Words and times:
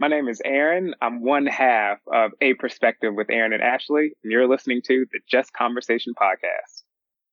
My 0.00 0.06
name 0.06 0.28
is 0.28 0.40
Aaron. 0.44 0.94
I'm 1.02 1.24
one 1.24 1.46
half 1.46 1.98
of 2.12 2.30
A 2.40 2.54
Perspective 2.54 3.14
with 3.16 3.30
Aaron 3.30 3.52
and 3.52 3.60
Ashley, 3.62 4.12
and 4.22 4.30
you're 4.30 4.46
listening 4.46 4.80
to 4.86 5.06
the 5.10 5.18
Just 5.28 5.52
Conversation 5.52 6.14
podcast. 6.14 6.84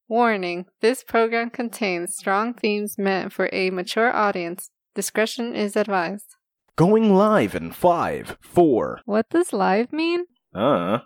Warning 0.08 0.66
this 0.82 1.04
program 1.04 1.52
contains 1.52 2.16
strong 2.16 2.56
themes 2.56 2.98
meant 2.98 3.32
for 3.32 3.50
a 3.52 3.70
mature 3.70 4.12
audience. 4.12 4.72
Discretion 4.96 5.56
is 5.56 5.76
advised. 5.76 6.38
Going 6.76 7.14
live 7.14 7.54
in 7.54 7.72
five, 7.72 8.36
four. 8.42 9.02
What 9.06 9.30
does 9.30 9.54
live 9.54 9.94
mean? 9.94 10.26
Uh. 10.52 11.02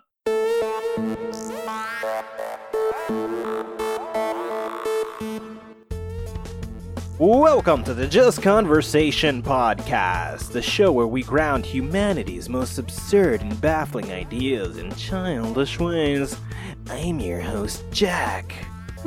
Welcome 7.20 7.84
to 7.84 7.92
the 7.92 8.06
Just 8.06 8.40
Conversation 8.40 9.42
podcast, 9.42 10.52
the 10.52 10.62
show 10.62 10.90
where 10.90 11.06
we 11.06 11.22
ground 11.22 11.66
humanity's 11.66 12.48
most 12.48 12.78
absurd 12.78 13.42
and 13.42 13.60
baffling 13.60 14.10
ideas 14.10 14.78
in 14.78 14.90
childish 14.94 15.78
ways. 15.78 16.34
I'm 16.88 17.20
your 17.20 17.42
host, 17.42 17.84
Jack. 17.90 18.54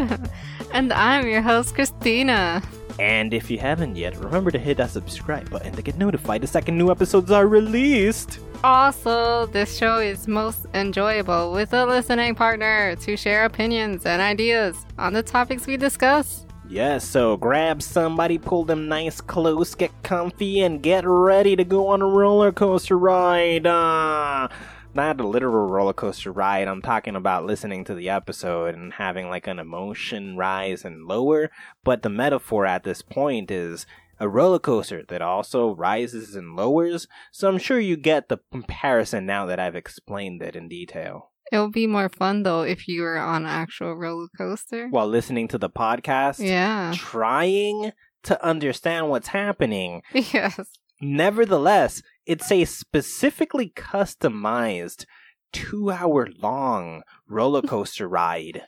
and 0.74 0.94
I'm 0.94 1.28
your 1.28 1.42
host, 1.42 1.74
Christina. 1.74 2.62
And 3.00 3.34
if 3.34 3.50
you 3.50 3.58
haven't 3.58 3.96
yet, 3.96 4.16
remember 4.18 4.52
to 4.52 4.60
hit 4.60 4.78
that 4.78 4.92
subscribe 4.92 5.50
button 5.50 5.74
to 5.74 5.82
get 5.82 5.98
notified 5.98 6.42
the 6.42 6.48
second 6.48 6.78
new 6.78 6.92
episodes 6.92 7.32
are 7.32 7.48
released. 7.48 8.38
Also, 8.64 9.48
this 9.48 9.76
show 9.76 9.98
is 9.98 10.28
most 10.28 10.68
enjoyable 10.76 11.52
with 11.52 11.74
a 11.74 11.84
listening 11.84 12.36
partner 12.36 12.96
to 12.98 13.18
share 13.18 13.46
opinions 13.46 14.06
and 14.06 14.22
ideas 14.22 14.86
on 15.00 15.14
the 15.14 15.24
topics 15.24 15.66
we 15.66 15.78
discuss. 15.78 16.43
Yes, 16.74 17.08
so 17.08 17.38
grab 17.38 17.84
somebody, 17.84 18.40
pull 18.40 18.66
them 18.66 18.88
nice 18.88 19.22
close, 19.22 19.76
get 19.76 19.92
comfy, 20.02 20.60
and 20.62 20.82
get 20.82 21.06
ready 21.06 21.56
to 21.56 21.64
go 21.64 21.90
on 21.90 22.02
a 22.02 22.08
roller 22.08 22.52
coaster 22.52 22.98
ride. 22.98 23.68
Uh, 23.68 24.48
not 24.96 25.22
a 25.22 25.28
literal 25.28 25.68
roller 25.68 25.94
coaster 25.94 26.32
ride. 26.32 26.68
I'm 26.68 26.82
talking 26.82 27.16
about 27.16 27.46
listening 27.46 27.84
to 27.86 27.94
the 27.94 28.10
episode 28.10 28.74
and 28.74 28.94
having 28.94 29.30
like 29.30 29.46
an 29.46 29.60
emotion 29.60 30.36
rise 30.36 30.84
and 30.84 31.06
lower. 31.06 31.52
But 31.84 32.02
the 32.02 32.10
metaphor 32.10 32.66
at 32.66 32.84
this 32.84 33.04
point 33.04 33.52
is 33.52 33.86
a 34.20 34.28
roller 34.28 34.58
coaster 34.58 35.04
that 35.10 35.22
also 35.22 35.76
rises 35.76 36.34
and 36.34 36.56
lowers. 36.56 37.08
So 37.32 37.50
I'm 37.50 37.60
sure 37.60 37.80
you 37.80 37.98
get 37.98 38.30
the 38.30 38.40
comparison 38.52 39.28
now 39.28 39.46
that 39.46 39.60
I've 39.60 39.76
explained 39.76 40.42
it 40.42 40.56
in 40.56 40.70
detail. 40.70 41.33
It 41.54 41.60
would 41.60 41.72
be 41.72 41.86
more 41.86 42.10
fun 42.10 42.42
though 42.42 42.64
if 42.64 42.88
you 42.88 43.04
were 43.04 43.16
on 43.16 43.44
an 43.44 43.50
actual 43.50 43.94
roller 43.94 44.28
coaster 44.36 44.88
while 44.90 45.08
listening 45.08 45.48
to 45.50 45.60
the 45.60 45.70
podcast. 45.70 46.44
Yeah. 46.44 46.94
Trying 46.96 47.92
to 48.24 48.44
understand 48.44 49.10
what's 49.10 49.28
happening. 49.28 50.02
Yes. 50.14 50.60
Nevertheless, 51.00 52.02
it's 52.26 52.52
a 52.52 52.66
specifically 52.66 53.72
customized 53.76 55.06
two 55.52 55.92
hour 55.92 56.28
long 56.42 57.04
roller 57.28 57.62
coaster 57.74 58.08
ride. 58.08 58.64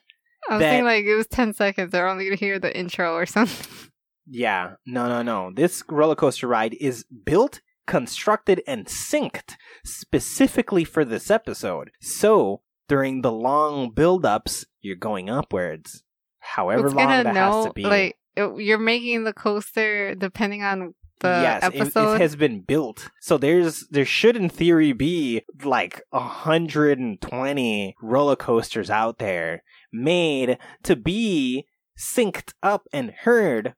I 0.48 0.54
was 0.54 0.60
that... 0.60 0.70
thinking 0.70 0.86
like 0.86 1.06
it 1.06 1.16
was 1.16 1.28
10 1.28 1.54
seconds. 1.54 1.92
They're 1.92 2.08
only 2.08 2.26
going 2.26 2.38
to 2.38 2.46
hear 2.46 2.60
the 2.60 2.78
intro 2.78 3.16
or 3.16 3.26
something. 3.26 3.90
Yeah. 4.28 4.74
No, 4.88 5.08
no, 5.08 5.22
no. 5.22 5.52
This 5.54 5.84
roller 5.88 6.16
coaster 6.16 6.48
ride 6.48 6.74
is 6.82 7.06
built 7.26 7.62
constructed 7.86 8.64
and 8.66 8.88
synced 8.88 9.56
specifically 9.84 10.84
for 10.84 11.06
this 11.06 11.30
episode. 11.30 11.92
So 12.02 12.64
during 12.88 13.22
the 13.22 13.32
long 13.32 13.92
build-ups, 13.92 14.66
you're 14.82 14.96
going 14.96 15.30
upwards. 15.30 16.04
However 16.40 16.90
long 16.90 17.08
that 17.08 17.34
know, 17.34 17.34
has 17.34 17.66
to 17.66 17.74
be. 17.74 17.84
Like 17.84 18.18
you're 18.38 18.78
making 18.78 19.24
the 19.24 19.34
coaster 19.34 20.14
depending 20.16 20.64
on 20.64 20.94
the 21.22 21.28
yes, 21.30 21.64
episode. 21.64 22.14
It, 22.14 22.16
it, 22.16 22.22
has 22.22 22.36
been 22.36 22.62
built. 22.62 23.10
So 23.22 23.38
there's 23.38 23.88
there 23.90 24.06
should 24.06 24.36
in 24.36 24.50
theory 24.50 24.94
be 24.94 25.42
like 25.64 26.02
120 26.12 27.96
roller 28.02 28.36
coasters 28.36 28.90
out 28.90 29.18
there 29.20 29.64
made 29.92 30.58
to 30.84 30.96
be 30.96 31.66
synced 31.98 32.54
up 32.62 32.88
and 32.92 33.12
heard 33.12 33.74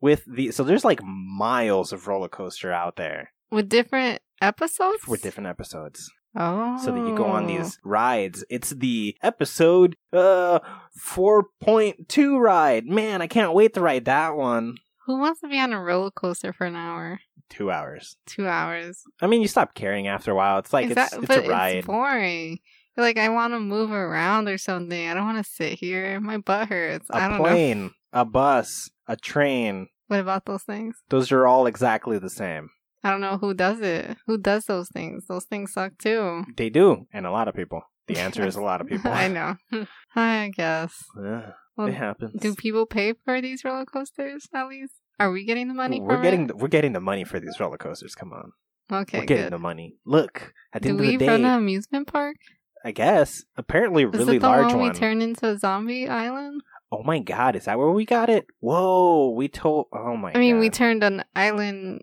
with 0.00 0.22
the 0.26 0.52
so 0.52 0.62
there's 0.62 0.84
like 0.84 1.00
miles 1.02 1.92
of 1.92 2.06
roller 2.06 2.28
coaster 2.28 2.72
out 2.72 2.94
there 2.94 3.32
with 3.50 3.68
different 3.68 4.22
episodes 4.40 5.08
with 5.08 5.22
different 5.22 5.48
episodes 5.48 6.08
Oh. 6.38 6.78
So 6.78 6.92
that 6.92 7.06
you 7.06 7.16
go 7.16 7.24
on 7.24 7.46
these 7.48 7.78
rides. 7.84 8.44
It's 8.48 8.70
the 8.70 9.16
episode 9.22 9.96
uh 10.12 10.60
4.2 10.96 12.38
ride. 12.38 12.86
Man, 12.86 13.20
I 13.20 13.26
can't 13.26 13.52
wait 13.52 13.74
to 13.74 13.80
ride 13.80 14.04
that 14.04 14.36
one. 14.36 14.76
Who 15.06 15.18
wants 15.18 15.40
to 15.40 15.48
be 15.48 15.58
on 15.58 15.72
a 15.72 15.82
roller 15.82 16.12
coaster 16.12 16.52
for 16.52 16.66
an 16.66 16.76
hour? 16.76 17.18
Two 17.50 17.70
hours. 17.70 18.16
Two 18.26 18.46
hours. 18.46 19.02
I 19.20 19.26
mean, 19.26 19.42
you 19.42 19.48
stop 19.48 19.74
caring 19.74 20.06
after 20.06 20.30
a 20.30 20.34
while. 20.34 20.58
It's 20.58 20.72
like 20.72 20.90
it's, 20.90 21.12
it's 21.12 21.30
a 21.30 21.48
ride. 21.48 21.76
It's 21.78 21.86
boring. 21.86 22.60
like 22.96 23.18
I 23.18 23.30
want 23.30 23.54
to 23.54 23.60
move 23.60 23.90
around 23.90 24.48
or 24.48 24.58
something. 24.58 25.08
I 25.08 25.14
don't 25.14 25.24
want 25.24 25.44
to 25.44 25.50
sit 25.50 25.72
here. 25.78 26.20
My 26.20 26.38
butt 26.38 26.68
hurts. 26.68 27.08
A 27.10 27.16
I 27.16 27.28
don't 27.28 27.38
plane, 27.38 27.82
know. 27.84 27.90
a 28.12 28.24
bus, 28.24 28.90
a 29.06 29.16
train. 29.16 29.88
What 30.08 30.20
about 30.20 30.44
those 30.44 30.62
things? 30.62 30.96
Those 31.08 31.32
are 31.32 31.46
all 31.46 31.66
exactly 31.66 32.18
the 32.18 32.30
same. 32.30 32.70
I 33.02 33.10
don't 33.10 33.20
know 33.20 33.38
who 33.38 33.54
does 33.54 33.80
it. 33.80 34.16
Who 34.26 34.38
does 34.38 34.64
those 34.64 34.88
things? 34.88 35.26
Those 35.26 35.44
things 35.44 35.72
suck 35.72 35.98
too. 35.98 36.44
They 36.56 36.70
do, 36.70 37.06
and 37.12 37.26
a 37.26 37.30
lot 37.30 37.48
of 37.48 37.54
people. 37.54 37.82
The 38.06 38.18
answer 38.18 38.46
is 38.46 38.56
a 38.56 38.62
lot 38.62 38.80
of 38.80 38.88
people. 38.88 39.10
I 39.10 39.28
know. 39.28 39.56
I 40.16 40.50
guess. 40.54 41.04
Yeah, 41.16 41.52
well, 41.76 41.88
it 41.88 41.94
happens. 41.94 42.40
Do 42.40 42.54
people 42.54 42.86
pay 42.86 43.14
for 43.24 43.40
these 43.40 43.64
roller 43.64 43.84
coasters 43.84 44.48
at 44.54 44.68
least? 44.68 44.94
Are 45.20 45.30
we 45.30 45.44
getting 45.44 45.68
the 45.68 45.74
money? 45.74 46.00
We're 46.00 46.22
getting 46.22 46.46
the, 46.48 46.56
we're 46.56 46.68
getting 46.68 46.92
the 46.92 47.00
money 47.00 47.24
for 47.24 47.40
these 47.40 47.58
roller 47.58 47.78
coasters. 47.78 48.14
Come 48.14 48.32
on. 48.32 48.52
Okay, 48.90 49.18
we're 49.18 49.26
getting 49.26 49.44
good. 49.46 49.52
the 49.52 49.58
money. 49.58 49.96
Look, 50.06 50.54
at 50.72 50.82
the 50.82 50.88
do 50.88 50.94
end 50.94 51.00
of 51.00 51.06
the 51.06 51.12
we 51.12 51.16
day, 51.18 51.28
run 51.28 51.44
an 51.44 51.58
amusement 51.58 52.06
park? 52.06 52.36
I 52.84 52.92
guess. 52.92 53.44
Apparently, 53.56 54.04
a 54.04 54.08
really 54.08 54.22
is 54.22 54.28
it 54.28 54.40
the 54.40 54.46
large 54.46 54.72
one. 54.72 54.82
We 54.82 54.90
turn 54.90 55.20
into 55.20 55.46
a 55.46 55.58
zombie 55.58 56.08
island. 56.08 56.62
Oh 56.90 57.02
my 57.02 57.18
god, 57.18 57.54
is 57.54 57.66
that 57.66 57.78
where 57.78 57.90
we 57.90 58.06
got 58.06 58.30
it? 58.30 58.46
Whoa, 58.60 59.30
we 59.30 59.48
told. 59.48 59.86
Oh 59.92 60.16
my. 60.16 60.32
I 60.34 60.38
mean, 60.38 60.56
god. 60.56 60.60
we 60.60 60.70
turned 60.70 61.04
an 61.04 61.24
island 61.36 62.02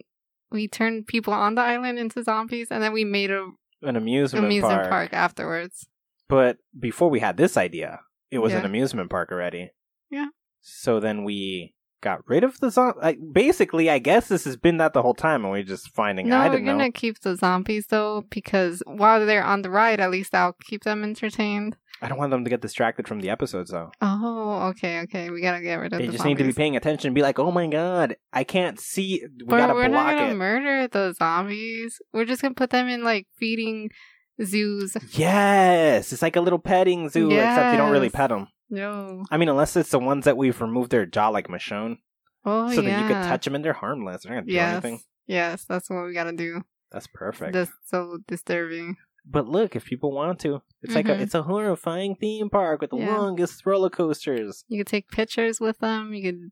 we 0.52 0.68
turned 0.68 1.08
people 1.08 1.34
on 1.34 1.56
the 1.56 1.62
island 1.62 2.00
into 2.00 2.24
zombies, 2.24 2.68
and 2.72 2.82
then 2.84 2.94
we 2.94 3.04
made 3.04 3.32
a 3.32 3.50
an 3.82 3.96
amusement, 3.96 4.46
amusement 4.46 4.82
park. 4.82 4.90
park. 4.90 5.14
afterwards. 5.14 5.88
But 6.28 6.58
before 6.80 7.10
we 7.10 7.20
had 7.20 7.38
this 7.38 7.56
idea, 7.58 8.00
it 8.32 8.40
was 8.40 8.52
Yeah. 8.54 8.60
an 8.60 8.66
amusement 8.66 9.10
park 9.10 9.32
already. 9.32 9.72
Yeah. 10.10 10.28
So 10.62 11.00
then 11.00 11.24
we 11.24 11.74
got 12.02 12.28
rid 12.28 12.44
of 12.44 12.60
the 12.60 12.70
zombie. 12.72 13.18
basically, 13.32 13.90
I 13.90 14.00
guess 14.00 14.28
this 14.28 14.46
has 14.46 14.58
been 14.58 14.78
that 14.78 14.94
the 14.94 15.02
whole 15.02 15.14
time, 15.16 15.44
and 15.44 15.52
we're 15.52 15.64
just 15.64 15.90
finding. 15.90 16.30
No, 16.30 16.38
I 16.38 16.50
we're 16.50 16.60
gonna 16.60 16.86
know. 16.86 16.92
keep 16.92 17.20
the 17.20 17.36
zombies 17.36 17.88
though, 17.88 18.26
because 18.30 18.82
while 18.86 19.26
they're 19.26 19.44
on 19.44 19.62
the 19.62 19.70
ride, 19.70 20.00
at 20.00 20.12
least 20.12 20.34
I'll 20.36 20.56
keep 20.64 20.84
them 20.84 21.04
entertained. 21.04 21.78
I 22.06 22.10
don't 22.10 22.18
want 22.18 22.32
them 22.32 22.44
to 22.44 22.50
get 22.50 22.62
distracted 22.62 23.08
from 23.08 23.20
the 23.20 23.30
episodes, 23.30 23.72
though. 23.72 23.92
Oh, 24.02 24.68
okay, 24.70 25.02
okay. 25.02 25.30
We 25.30 25.42
gotta 25.42 25.62
get 25.62 25.76
rid 25.76 25.92
of 25.94 26.00
They 26.00 26.06
the 26.06 26.12
just 26.14 26.24
need 26.26 26.38
to 26.38 26.44
be 26.44 26.54
paying 26.54 26.76
attention 26.76 27.08
and 27.10 27.16
be 27.16 27.22
like, 27.22 27.40
"Oh 27.40 27.52
my 27.52 27.68
god, 27.68 28.16
I 28.32 28.44
can't 28.44 28.80
see. 28.80 29.24
We 29.40 29.46
But 29.46 29.58
gotta 29.58 29.74
we're 29.74 29.88
not 29.88 30.16
gonna 30.16 30.32
it." 30.32 30.36
murder 30.36 30.88
the 30.88 31.14
zombies. 31.14 32.00
We're 32.14 32.26
just 32.26 32.42
gonna 32.42 32.54
put 32.54 32.70
them 32.70 32.88
in 32.88 33.04
like 33.04 33.28
feeding 33.38 33.90
zoos. 34.44 34.96
yes, 35.12 36.14
it's 36.14 36.22
like 36.22 36.36
a 36.36 36.42
little 36.42 36.60
petting 36.60 37.10
zoo, 37.10 37.32
except 37.32 37.72
you 37.72 37.78
don't 37.78 37.92
really 37.92 38.10
pet 38.10 38.30
them. 38.30 38.48
No. 38.70 39.24
I 39.32 39.38
mean, 39.38 39.50
unless 39.50 39.76
it's 39.76 39.92
the 39.92 40.00
ones 40.00 40.26
that 40.26 40.38
we've 40.38 40.60
removed 40.60 40.92
their 40.92 41.06
jaw, 41.06 41.30
like 41.30 41.48
Michonne, 41.48 41.98
Oh 42.46 42.68
yeah. 42.70 42.76
so 42.76 42.82
yeah. 42.82 42.90
that 42.90 43.02
you 43.02 43.08
could 43.08 43.24
touch 43.28 43.46
them 43.46 43.56
and 43.56 43.64
they're 43.66 43.74
harmless. 43.74 44.24
They're 44.24 44.36
not 44.36 44.42
gonna 44.48 44.52
do 44.52 44.58
anything. 44.60 45.00
Yes, 45.28 45.66
that's 45.68 45.90
what 45.90 46.06
we 46.06 46.14
gotta 46.14 46.34
do. 46.34 46.62
That's 46.92 47.08
perfect. 47.08 47.54
That's 47.54 47.72
so 47.86 48.20
disturbing. 48.28 48.98
But 49.28 49.48
look, 49.48 49.76
if 49.76 49.86
people 49.86 50.12
want 50.12 50.40
to, 50.42 50.62
it's 50.84 50.94
like 50.96 51.08
a 51.10 51.16
Mhm. 51.16 51.20
it's 51.22 51.34
a 51.34 51.44
horrifying 51.44 52.16
theme 52.16 52.50
park 52.50 52.82
with 52.82 52.92
the 52.92 52.98
Yeah. 52.98 53.18
longest 53.18 53.66
roller 53.66 53.90
coasters. 53.90 54.64
You 54.68 54.80
could 54.80 54.88
take 54.88 55.10
pictures 55.10 55.60
with 55.60 55.80
them. 55.80 56.14
You 56.14 56.24
could, 56.32 56.52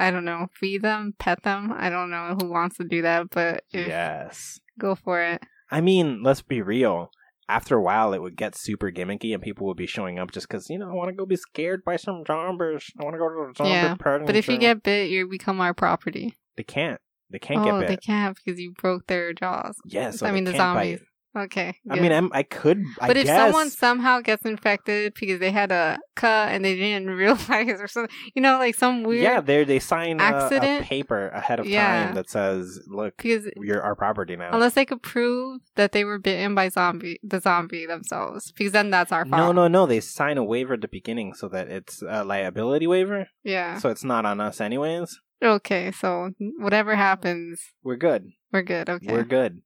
I 0.00 0.10
don't 0.10 0.24
know, 0.24 0.46
feed 0.54 0.82
them, 0.82 1.14
pet 1.18 1.42
them. 1.42 1.72
I 1.76 1.90
don't 1.90 2.10
know 2.10 2.36
who 2.40 2.48
wants 2.48 2.78
to 2.78 2.84
do 2.84 3.02
that, 3.02 3.30
but 3.30 3.64
if, 3.72 3.86
Yes. 3.88 4.58
go 4.78 4.94
for 4.94 5.20
it. 5.20 5.42
I 5.70 5.80
mean, 5.80 6.22
let's 6.22 6.40
be 6.42 6.62
real. 6.62 7.10
After 7.46 7.76
a 7.76 7.82
while, 7.82 8.14
it 8.14 8.22
would 8.22 8.36
get 8.36 8.54
super 8.56 8.90
gimmicky, 8.90 9.34
and 9.34 9.42
people 9.42 9.66
would 9.66 9.76
be 9.76 9.86
showing 9.86 10.18
up 10.18 10.30
just 10.32 10.48
because 10.48 10.70
you 10.70 10.78
know 10.78 10.88
I 10.88 10.94
want 10.94 11.08
to 11.10 11.14
go 11.14 11.26
be 11.26 11.36
scared 11.36 11.84
by 11.84 11.96
some 11.96 12.24
zombies. 12.26 12.90
I 12.98 13.04
want 13.04 13.14
to 13.14 13.18
go 13.18 13.28
to 13.28 13.48
the 13.48 13.54
zombie 13.54 13.70
Yeah, 13.72 13.94
petting 13.96 14.24
But 14.26 14.34
if 14.36 14.48
you 14.48 14.56
get 14.56 14.82
bit, 14.82 15.10
you 15.10 15.28
become 15.28 15.60
our 15.60 15.74
property. 15.74 16.36
they 16.56 16.62
can't, 16.62 17.00
they 17.28 17.38
can't 17.38 17.60
oh, 17.60 17.64
get 17.64 17.80
bit. 17.80 17.88
they 17.88 17.96
can't 17.98 18.34
because 18.42 18.58
you 18.58 18.72
broke 18.72 19.08
their 19.08 19.34
jaws. 19.34 19.76
Yeah, 19.84 20.10
so 20.10 20.26
I 20.26 20.32
mean 20.32 20.44
the 20.44 20.52
can't 20.52 20.74
bite. 20.74 21.00
Okay. 21.36 21.74
I 21.90 21.98
mean, 21.98 22.12
I'm, 22.12 22.30
I 22.32 22.44
could. 22.44 22.84
I 23.00 23.08
but 23.08 23.16
if 23.16 23.26
guess, 23.26 23.36
someone 23.36 23.68
somehow 23.70 24.20
gets 24.20 24.44
infected 24.44 25.14
because 25.18 25.40
they 25.40 25.50
had 25.50 25.72
a 25.72 25.98
cut 26.14 26.50
and 26.52 26.64
they 26.64 26.76
didn't 26.76 27.08
realize 27.16 27.80
or 27.80 27.88
something, 27.88 28.14
you 28.34 28.40
know, 28.42 28.58
like 28.58 28.76
some 28.76 29.02
weird. 29.02 29.22
yeah, 29.24 29.40
they 29.40 29.64
they 29.64 29.80
sign 29.80 30.20
a, 30.20 30.48
a 30.52 30.80
paper 30.82 31.28
ahead 31.30 31.58
of 31.58 31.66
Yeah. 31.66 32.06
time 32.06 32.14
that 32.14 32.30
says, 32.30 32.80
"Look, 32.86 33.16
Because 33.16 33.50
you're 33.56 33.82
our 33.82 33.96
property 33.96 34.36
now." 34.36 34.50
unless 34.52 34.74
they 34.74 34.84
could 34.84 35.02
prove 35.02 35.60
that 35.74 35.90
they 35.90 36.04
were 36.04 36.18
bitten 36.20 36.54
by 36.54 36.68
zombie, 36.68 37.18
the 37.24 37.40
zombie 37.40 37.84
themselves, 37.86 38.52
because 38.52 38.72
then 38.72 38.90
that's 38.90 39.10
our 39.10 39.24
fault. 39.26 39.40
No, 39.40 39.50
no, 39.50 39.66
no. 39.66 39.86
They 39.86 40.00
sign 40.00 40.38
a 40.38 40.44
waiver 40.44 40.74
at 40.74 40.82
the 40.82 40.88
beginning 40.88 41.34
so 41.34 41.48
that 41.48 41.68
it's 41.68 42.00
a 42.08 42.22
liability 42.24 42.86
waiver. 42.86 43.26
Yeah. 43.42 43.78
So 43.78 43.88
it's 43.90 44.04
not 44.04 44.24
on 44.24 44.40
us, 44.40 44.60
anyways. 44.60 45.18
Okay, 45.42 45.90
so 45.92 46.30
whatever 46.58 46.94
happens, 46.94 47.60
We're 47.82 47.96
good. 47.96 48.30
we're 48.52 48.62
good. 48.62 48.88
Okay. 48.88 49.12
We're 49.12 49.24
good. 49.24 49.62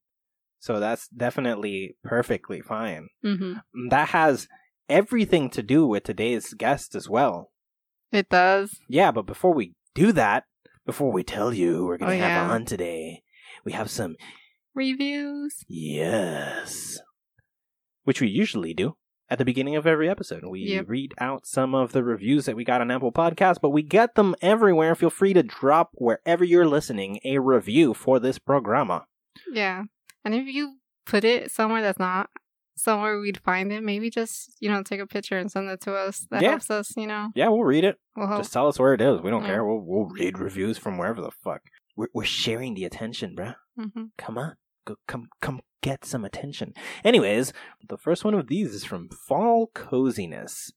So 0.60 0.80
that's 0.80 1.08
definitely 1.08 1.96
perfectly 2.02 2.60
fine. 2.60 3.08
hmm 3.22 3.54
That 3.90 4.08
has 4.10 4.48
everything 4.88 5.50
to 5.50 5.62
do 5.62 5.86
with 5.86 6.04
today's 6.04 6.54
guest 6.54 6.94
as 6.94 7.08
well. 7.08 7.50
It 8.12 8.28
does. 8.28 8.78
Yeah, 8.88 9.10
but 9.12 9.26
before 9.26 9.52
we 9.54 9.74
do 9.94 10.12
that, 10.12 10.44
before 10.86 11.12
we 11.12 11.22
tell 11.22 11.52
you 11.52 11.84
we're 11.84 11.98
going 11.98 12.10
to 12.18 12.24
Oh, 12.24 12.28
have 12.28 12.48
yeah. 12.48 12.50
on 12.54 12.64
today, 12.64 13.22
we 13.64 13.72
have 13.72 13.90
some 13.90 14.16
Reviews. 14.74 15.64
yes, 15.68 16.98
which 18.04 18.20
we 18.20 18.28
usually 18.28 18.72
do 18.74 18.96
at 19.28 19.36
the 19.38 19.44
beginning 19.44 19.76
of 19.76 19.86
every 19.86 20.08
episode. 20.08 20.42
We 20.48 20.60
Yep. 20.60 20.84
read 20.88 21.14
out 21.18 21.46
some 21.46 21.74
of 21.74 21.92
the 21.92 22.02
reviews 22.02 22.46
that 22.46 22.56
we 22.56 22.64
got 22.64 22.80
on 22.80 22.90
Apple 22.90 23.12
Podcasts, 23.12 23.60
but 23.60 23.70
we 23.70 23.82
get 23.82 24.14
them 24.14 24.34
everywhere. 24.40 24.94
Feel 24.94 25.10
free 25.10 25.34
to 25.34 25.42
drop 25.42 25.90
wherever 25.94 26.44
you're 26.44 26.66
listening 26.66 27.20
a 27.24 27.38
review 27.38 27.92
for 27.92 28.18
this 28.18 28.38
programa. 28.38 29.04
Yeah. 29.52 29.84
And 30.24 30.34
if 30.34 30.46
you 30.46 30.76
put 31.06 31.24
it 31.24 31.50
somewhere 31.50 31.82
that's 31.82 31.98
not 31.98 32.28
somewhere 32.76 33.18
we'd 33.18 33.38
find 33.38 33.72
it, 33.72 33.82
maybe 33.82 34.08
just, 34.10 34.52
you 34.60 34.68
know, 34.70 34.82
take 34.82 35.00
a 35.00 35.06
picture 35.06 35.36
and 35.38 35.50
send 35.50 35.68
it 35.68 35.80
to 35.80 35.94
us. 35.94 36.26
That 36.30 36.42
Yeah. 36.42 36.50
helps 36.50 36.70
us, 36.70 36.96
you 36.96 37.06
know. 37.08 37.30
Yeah, 37.34 37.48
we'll 37.48 37.64
read 37.64 37.84
it. 37.84 37.96
We'll. 38.16 38.36
Just 38.36 38.52
tell 38.52 38.68
us 38.68 38.78
where 38.78 38.94
it 38.94 39.00
is. 39.00 39.20
We 39.20 39.30
don't 39.30 39.42
Yeah. 39.42 39.48
care. 39.48 39.64
We'll, 39.64 39.80
we'll 39.80 40.06
read 40.08 40.38
reviews 40.38 40.78
from 40.78 40.96
wherever 40.96 41.20
the 41.20 41.30
fuck. 41.32 41.62
We're, 41.96 42.08
we're 42.14 42.24
sharing 42.24 42.74
the 42.74 42.84
attention, 42.84 43.34
bruh. 43.34 43.56
hmm 43.76 44.04
Come 44.16 44.38
on. 44.38 44.54
Go, 44.86 44.94
come, 45.08 45.28
come 45.40 45.60
get 45.82 46.04
some 46.04 46.24
attention. 46.24 46.72
Anyways, 47.04 47.52
the 47.88 47.98
first 47.98 48.24
one 48.24 48.34
of 48.34 48.46
these 48.46 48.72
is 48.72 48.84
from 48.84 49.08
Fall 49.08 49.70
Coziness. 49.74 50.70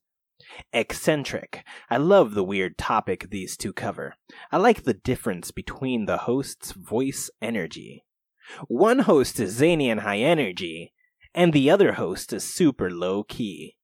Eccentric. 0.72 1.64
I 1.90 1.98
love 1.98 2.34
the 2.34 2.42
weird 2.44 2.76
topic 2.78 3.30
these 3.30 3.56
two 3.56 3.72
cover. 3.72 4.14
I 4.50 4.56
like 4.56 4.82
the 4.82 4.94
difference 4.94 5.50
between 5.50 6.06
the 6.06 6.18
host's 6.18 6.72
voice 6.72 7.30
energy. 7.40 8.04
One 8.68 9.00
host 9.00 9.40
is 9.40 9.52
zany 9.52 9.90
and 9.90 10.00
high 10.00 10.18
energy, 10.18 10.92
and 11.34 11.52
the 11.52 11.70
other 11.70 11.92
host 11.92 12.32
is 12.32 12.44
super 12.44 12.90
low 12.90 13.22
key. 13.22 13.76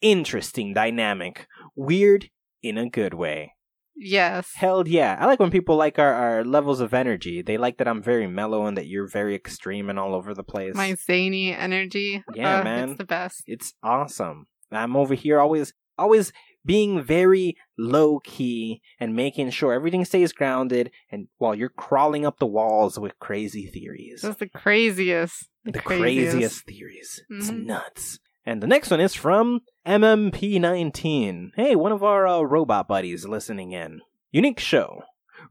Interesting 0.00 0.72
dynamic. 0.74 1.46
Weird 1.76 2.30
in 2.62 2.78
a 2.78 2.88
good 2.88 3.14
way. 3.14 3.54
Yes. 3.96 4.52
Hell 4.54 4.88
yeah. 4.88 5.18
I 5.20 5.26
like 5.26 5.40
when 5.40 5.50
people 5.50 5.76
like 5.76 5.98
our, 5.98 6.14
our 6.14 6.44
levels 6.44 6.80
of 6.80 6.94
energy. 6.94 7.42
They 7.42 7.58
like 7.58 7.76
that 7.78 7.88
I'm 7.88 8.02
very 8.02 8.26
mellow 8.26 8.64
and 8.64 8.76
that 8.78 8.86
you're 8.86 9.06
very 9.06 9.34
extreme 9.34 9.90
and 9.90 9.98
all 9.98 10.14
over 10.14 10.32
the 10.32 10.42
place. 10.42 10.74
My 10.74 10.94
zany 10.94 11.54
energy. 11.54 12.24
Yeah, 12.34 12.60
uh, 12.60 12.64
man. 12.64 12.88
It's 12.90 12.98
the 12.98 13.04
best. 13.04 13.42
It's 13.46 13.74
awesome. 13.82 14.46
I'm 14.72 14.96
over 14.96 15.14
here 15.14 15.38
always 15.38 15.74
always 15.98 16.32
being 16.64 17.02
very 17.02 17.56
low 17.78 18.20
key 18.20 18.80
and 18.98 19.14
making 19.16 19.50
sure 19.50 19.72
everything 19.72 20.04
stays 20.04 20.32
grounded 20.32 20.90
and 21.10 21.28
while 21.38 21.54
you're 21.54 21.68
crawling 21.70 22.26
up 22.26 22.38
the 22.38 22.46
walls 22.46 22.98
with 22.98 23.18
crazy 23.18 23.66
theories. 23.66 24.20
That's 24.22 24.38
the 24.38 24.48
craziest. 24.48 25.48
The, 25.64 25.72
the 25.72 25.80
craziest. 25.80 26.32
craziest 26.32 26.66
theories. 26.66 27.22
It's 27.30 27.50
Mhm. 27.50 27.66
nuts. 27.66 28.18
And 28.46 28.62
the 28.62 28.66
next 28.66 28.90
one 28.90 29.00
is 29.00 29.14
from 29.14 29.60
MMP19. 29.86 31.50
Hey, 31.56 31.76
one 31.76 31.92
of 31.92 32.02
our 32.02 32.26
uh, 32.26 32.40
robot 32.42 32.88
buddies 32.88 33.26
listening 33.26 33.72
in. 33.72 34.00
Unique 34.30 34.60
show. 34.60 35.02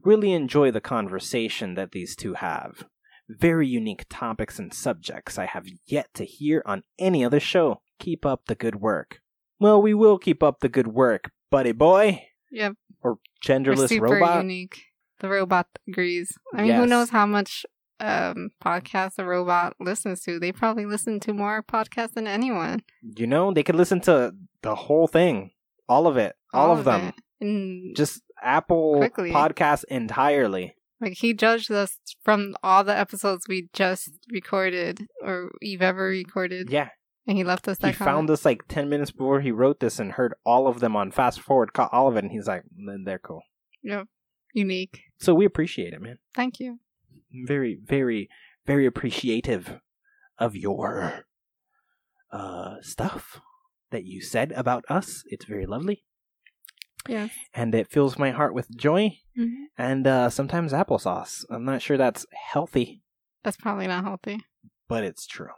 Really 0.04 0.32
enjoy 0.32 0.70
the 0.70 0.80
conversation 0.80 1.74
that 1.74 1.92
these 1.92 2.16
two 2.16 2.34
have. 2.34 2.84
Very 3.28 3.66
unique 3.68 4.06
topics 4.08 4.58
and 4.58 4.72
subjects 4.74 5.38
I 5.38 5.46
have 5.46 5.66
yet 5.86 6.08
to 6.14 6.24
hear 6.24 6.62
on 6.66 6.82
any 6.98 7.24
other 7.24 7.40
show. 7.40 7.80
Keep 7.98 8.26
up 8.26 8.46
the 8.46 8.54
good 8.54 8.76
work. 8.76 9.19
Well, 9.60 9.80
we 9.80 9.94
will 9.94 10.18
keep 10.18 10.42
up 10.42 10.60
the 10.60 10.68
good 10.68 10.88
work, 10.88 11.30
buddy 11.50 11.72
boy. 11.72 12.26
Yep. 12.50 12.74
Or 13.02 13.18
genderless 13.44 13.88
super 13.88 14.06
robot. 14.06 14.42
unique. 14.42 14.82
The 15.20 15.28
robot 15.28 15.66
agrees. 15.86 16.32
I 16.54 16.62
mean, 16.62 16.72
who 16.74 16.86
knows 16.86 17.10
how 17.10 17.26
much 17.26 17.64
um 18.00 18.50
podcasts 18.64 19.18
a 19.18 19.24
robot 19.24 19.74
listens 19.78 20.22
to? 20.22 20.40
They 20.40 20.50
probably 20.52 20.86
listen 20.86 21.20
to 21.20 21.34
more 21.34 21.62
podcasts 21.62 22.14
than 22.14 22.26
anyone. 22.26 22.80
You 23.02 23.26
know, 23.26 23.52
they 23.52 23.62
could 23.62 23.76
listen 23.76 24.00
to 24.02 24.32
the 24.62 24.74
whole 24.74 25.06
thing. 25.06 25.50
All 25.88 26.06
of 26.06 26.16
it. 26.16 26.36
All, 26.52 26.72
of 26.76 26.84
them. 26.84 27.12
it. 27.40 27.96
Just 27.96 28.22
Apple 28.42 28.96
Quickly. 28.98 29.30
Podcast 29.30 29.84
entirely. 29.88 30.74
like 31.00 31.14
he 31.14 31.34
judged 31.34 31.70
us 31.70 31.98
from 32.22 32.54
all 32.62 32.84
the 32.84 32.96
episodes 32.96 33.46
we 33.48 33.68
just 33.72 34.10
recorded 34.30 35.06
or 35.22 35.50
we've 35.60 35.82
ever 35.82 36.04
recorded. 36.04 36.70
Yeah, 36.70 36.88
And 37.26 37.36
he 37.36 37.44
left 37.44 37.68
us 37.68 37.76
he 37.78 37.86
that 37.88 37.94
found 37.96 38.28
us 38.30 38.44
like 38.44 38.66
ten 38.68 38.88
minutes 38.88 39.10
before 39.10 39.40
he 39.40 39.50
wrote 39.52 39.80
this 39.80 39.98
and 39.98 40.12
heard 40.12 40.34
all 40.44 40.66
of 40.66 40.80
them 40.80 40.96
on 40.96 41.10
fast 41.10 41.40
forward, 41.40 41.72
caught 41.72 41.92
all 41.92 42.08
of 42.08 42.16
it, 42.16 42.24
and 42.24 42.32
he's 42.32 42.48
like, 42.48 42.64
"Then 42.74 43.04
they're 43.04 43.18
cool." 43.18 43.42
Yep. 43.82 44.06
Unique. 44.54 45.00
So 45.18 45.34
we 45.34 45.44
appreciate 45.44 45.92
it, 45.92 46.00
man. 46.02 46.18
Thank 46.34 46.58
you. 46.58 46.80
Very, 47.46 47.78
very, 47.84 48.28
very 48.66 48.84
appreciative 48.86 49.80
of 50.38 50.56
your 50.56 51.24
uh 52.32 52.76
stuff 52.80 53.40
that 53.90 54.04
you 54.04 54.20
said 54.22 54.52
about 54.52 54.84
us. 54.88 55.22
It's 55.26 55.44
very 55.44 55.66
lovely, 55.66 56.04
Yes. 57.08 57.30
and 57.54 57.74
it 57.74 57.90
fills 57.90 58.18
my 58.18 58.30
heart 58.30 58.54
with 58.54 58.76
joy 58.76 59.18
hmm 59.36 59.64
and 59.76 60.06
uh 60.06 60.30
sometimes 60.30 60.72
applesauce. 60.72 61.44
I'm 61.50 61.64
not 61.64 61.82
sure 61.82 61.96
that's 61.96 62.26
healthy. 62.32 63.02
That's 63.42 63.56
probably 63.56 63.86
not 63.86 64.04
healthy. 64.04 64.40
but 64.88 65.04
it's 65.04 65.26
true, 65.26 65.52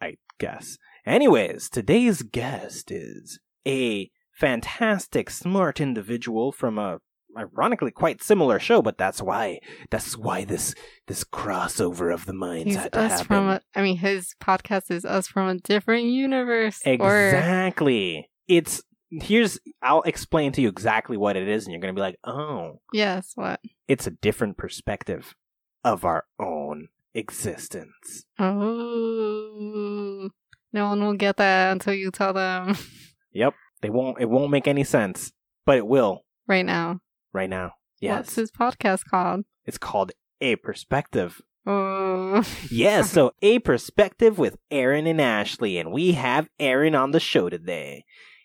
I 0.00 0.16
guess. 0.38 0.76
Anyways, 1.06 1.68
today's 1.68 2.22
guest 2.22 2.90
is 2.90 3.38
a 3.66 4.10
fantastic, 4.32 5.30
smart 5.30 5.80
individual 5.80 6.50
from 6.50 6.78
a 6.78 6.98
ironically 7.36 7.90
quite 7.90 8.22
similar 8.22 8.58
show, 8.58 8.80
but 8.80 8.96
that's 8.96 9.20
why 9.20 9.58
that's 9.90 10.16
why 10.16 10.44
this 10.44 10.74
this 11.06 11.24
crossover 11.24 12.12
of 12.12 12.26
the 12.26 12.32
minds 12.32 12.66
He's 12.66 12.76
had 12.76 12.92
to 12.92 13.00
us 13.00 13.10
happen. 13.12 13.26
from 13.26 13.48
a, 13.48 13.60
I 13.74 13.82
mean, 13.82 13.98
his 13.98 14.34
podcast 14.42 14.90
is 14.90 15.04
us 15.04 15.26
from 15.26 15.48
a 15.48 15.58
different 15.58 16.04
universe. 16.04 16.80
Or 16.86 16.92
exactly. 17.28 18.30
It's 18.48 18.82
here's 19.10 19.58
I'll 19.82 20.02
explain 20.02 20.52
to 20.52 20.62
you 20.62 20.68
exactly 20.68 21.16
what 21.16 21.36
it 21.36 21.48
is, 21.48 21.64
and 21.66 21.72
you're 21.72 21.80
gonna 21.80 21.92
be 21.92 22.00
like, 22.00 22.18
oh, 22.24 22.80
yes, 22.92 23.32
what? 23.34 23.60
it's 23.88 24.06
a 24.06 24.10
different 24.10 24.56
perspective 24.56 25.34
of 25.82 26.04
our 26.04 26.24
own 26.38 26.88
existence. 27.14 28.24
Oh, 28.38 30.30
no 30.74 30.88
one 30.88 31.02
will 31.02 31.14
get 31.14 31.38
that 31.38 31.72
until 31.72 31.94
you 31.94 32.10
tell 32.10 32.34
them 32.34 32.76
Yep. 33.32 33.54
They 33.80 33.90
won't 33.90 34.20
it 34.20 34.28
won't 34.28 34.50
make 34.50 34.68
any 34.68 34.84
sense, 34.84 35.32
but 35.64 35.76
it 35.78 35.86
will 35.86 36.24
right 36.46 36.64
now. 36.66 37.00
right 37.32 37.48
now. 37.48 37.72
Yes. 38.00 38.16
What's 38.26 38.34
his 38.34 38.50
podcast 38.50 39.04
called? 39.10 39.44
It's 39.64 39.78
called 39.78 40.12
A 40.40 40.56
Perspective. 40.56 41.40
Oh, 41.66 42.44
Yes, 42.70 43.10
so 43.10 43.32
A 43.40 43.58
Perspective 43.60 44.38
with 44.38 44.56
Aaron 44.70 45.06
and 45.06 45.20
Ashley, 45.20 45.78
and 45.78 45.90
we 45.92 46.12
have 46.12 46.48
Aaron 46.60 46.94
on 46.94 47.12
the 47.12 47.20
show 47.20 47.48
today. 47.48 48.04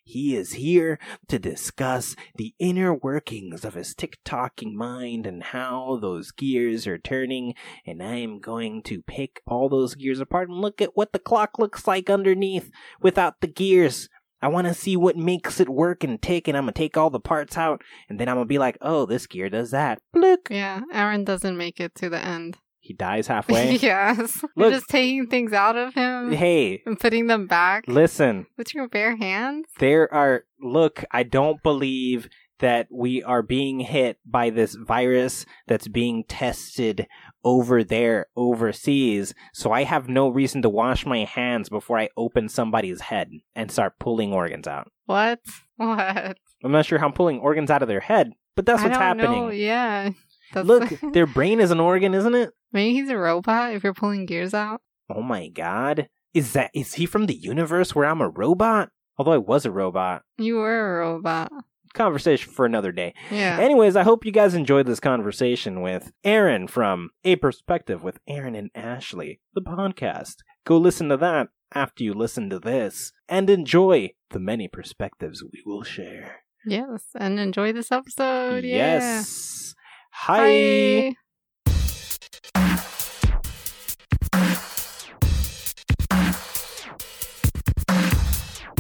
He 0.10 0.36
is 0.36 0.54
here 0.54 0.98
to 1.28 1.38
discuss 1.38 2.16
the 2.36 2.56
inner 2.58 2.96
workings 2.96 3.64
of 3.64 3.76
his 3.76 3.94
tick-tocking 3.94 4.76
mind 4.76 5.28
and 5.28 5.44
how 5.44 6.00
those 6.02 6.32
gears 6.32 6.88
are 6.88 6.98
turning, 6.98 7.54
and 7.86 8.02
I 8.02 8.16
am 8.16 8.40
going 8.40 8.82
to 8.86 9.04
pick 9.04 9.40
all 9.46 9.70
those 9.70 9.94
gears 9.94 10.20
apart 10.20 10.50
and 10.50 10.62
look 10.62 10.82
at 10.82 10.98
what 10.98 11.14
the 11.14 11.20
clock 11.20 11.60
looks 11.60 11.86
like 11.86 12.10
underneath 12.10 12.72
without 13.00 13.40
the 13.42 13.48
gears. 13.48 14.10
I 14.42 14.48
want 14.48 14.66
to 14.66 14.74
see 14.74 14.98
what 14.98 15.16
makes 15.16 15.60
it 15.60 15.70
work 15.70 16.04
and 16.04 16.20
tick, 16.20 16.48
and 16.48 16.58
I'm 16.58 16.66
to 16.66 16.72
take 16.72 16.98
all 16.98 17.12
the 17.12 17.20
parts 17.20 17.56
out, 17.56 17.84
and 18.10 18.20
then 18.20 18.28
I'm 18.28 18.38
to 18.38 18.46
be 18.46 18.58
like, 18.58 18.80
oh, 18.82 19.06
this 19.06 19.28
gear 19.28 19.48
does 19.48 19.70
that. 19.70 20.00
Blook. 20.16 20.50
yeah. 20.50 20.82
Aaron 20.92 21.24
doesn't 21.24 21.56
make 21.56 21.80
it 21.80 21.94
to 21.96 22.10
the 22.10 22.18
end. 22.18 22.58
He 22.90 22.94
dies 22.96 23.28
halfway. 23.36 23.76
yes, 23.76 24.42
Look. 24.42 24.52
you're 24.56 24.72
just 24.72 24.90
taking 24.90 25.28
things 25.28 25.54
out 25.54 25.78
of 25.78 25.94
him 25.94 26.32
hey, 26.32 26.82
and 26.88 27.00
putting 27.00 27.28
them 27.28 27.46
back 27.46 27.84
listen. 27.88 28.48
with 28.58 28.74
your 28.74 28.88
bare 28.88 29.16
hands. 29.16 29.68
There 29.78 30.12
are 30.12 30.46
look, 30.60 31.06
I 31.12 31.22
don't 31.22 31.62
believe 31.62 32.30
that 32.58 32.88
we 32.92 33.22
are 33.22 33.44
being 33.44 33.80
hit 33.80 34.18
by 34.26 34.50
this 34.50 34.74
virus 34.74 35.46
that's 35.68 35.88
being 35.88 36.24
tested 36.28 37.06
over 37.44 37.84
there 37.84 38.26
overseas. 38.36 39.36
So 39.54 39.72
I 39.72 39.84
have 39.84 40.10
no 40.10 40.28
reason 40.28 40.64
to 40.64 40.70
wash 40.70 41.06
my 41.06 41.26
hands 41.26 41.70
before 41.70 42.00
I 42.00 42.10
open 42.18 42.50
somebody's 42.50 43.02
head 43.02 43.30
and 43.54 43.72
start 43.72 44.00
pulling 44.00 44.34
organs 44.34 44.68
out. 44.68 44.92
What? 45.06 45.40
What? 45.78 46.38
I'm 46.64 46.72
not 46.72 46.88
sure 46.88 46.98
how 46.98 47.06
I'm 47.06 47.14
pulling 47.14 47.40
organs 47.40 47.70
out 47.70 47.84
of 47.84 47.88
their 47.88 48.00
head, 48.00 48.34
but 48.56 48.66
that's 48.66 48.82
I 48.82 48.86
what's 48.86 48.98
don't 48.98 49.02
happening. 49.04 49.42
Know. 49.46 49.50
Yeah. 49.52 50.10
That's 50.54 50.68
Look, 50.68 50.90
their 51.14 51.28
brain 51.28 51.60
is 51.60 51.72
an 51.72 51.80
organ, 51.80 52.14
isn't 52.14 52.36
it? 52.36 52.52
maybe 52.72 52.94
he's 52.94 53.10
a 53.10 53.18
robot. 53.18 53.74
If 53.74 53.84
you're 53.84 53.94
pulling 53.94 54.26
gears 54.26 54.54
out. 54.54 54.82
Oh 55.10 55.22
my 55.22 55.48
god. 55.50 56.10
Is 56.34 56.54
that 56.54 56.70
is 56.74 56.94
he 56.94 57.06
from 57.08 57.26
the 57.26 57.34
universe 57.36 57.96
where 57.96 58.06
I'm 58.06 58.22
a 58.22 58.30
robot? 58.30 58.90
Although 59.18 59.34
I 59.34 59.38
was 59.38 59.66
a 59.66 59.72
robot. 59.72 60.22
You 60.38 60.56
were 60.58 61.02
a 61.02 61.08
robot. 61.08 61.52
Conversation 61.94 62.54
for 62.54 62.66
another 62.68 62.92
day. 62.92 63.16
Yeah. 63.32 63.58
Anyways, 63.60 63.96
I 63.96 64.04
hope 64.04 64.24
you 64.26 64.32
guys 64.32 64.54
enjoyed 64.54 64.86
this 64.86 65.00
conversation 65.00 65.82
with 65.82 66.12
Aaron 66.24 66.68
from 66.68 67.10
A 67.24 67.36
Perspective 67.38 68.04
with 68.04 68.20
Aaron 68.28 68.54
and 68.54 68.70
Ashley, 68.76 69.42
the 69.56 69.62
podcast. 69.62 70.36
Go 70.66 70.78
listen 70.78 71.10
to 71.10 71.18
that 71.18 71.48
after 71.74 72.04
you 72.04 72.14
listen 72.14 72.50
to 72.52 72.60
this 72.60 73.12
and 73.28 73.50
enjoy 73.50 74.12
the 74.30 74.40
many 74.40 74.68
perspectives 74.68 75.44
we 75.44 75.64
will 75.66 75.84
share. 75.84 76.44
yes. 76.66 77.06
And 77.16 77.40
enjoy 77.40 77.74
this 77.74 77.92
episode. 77.92 78.64
Yeah. 78.64 79.00
Yes. 79.00 79.74
Hi. 80.22 81.16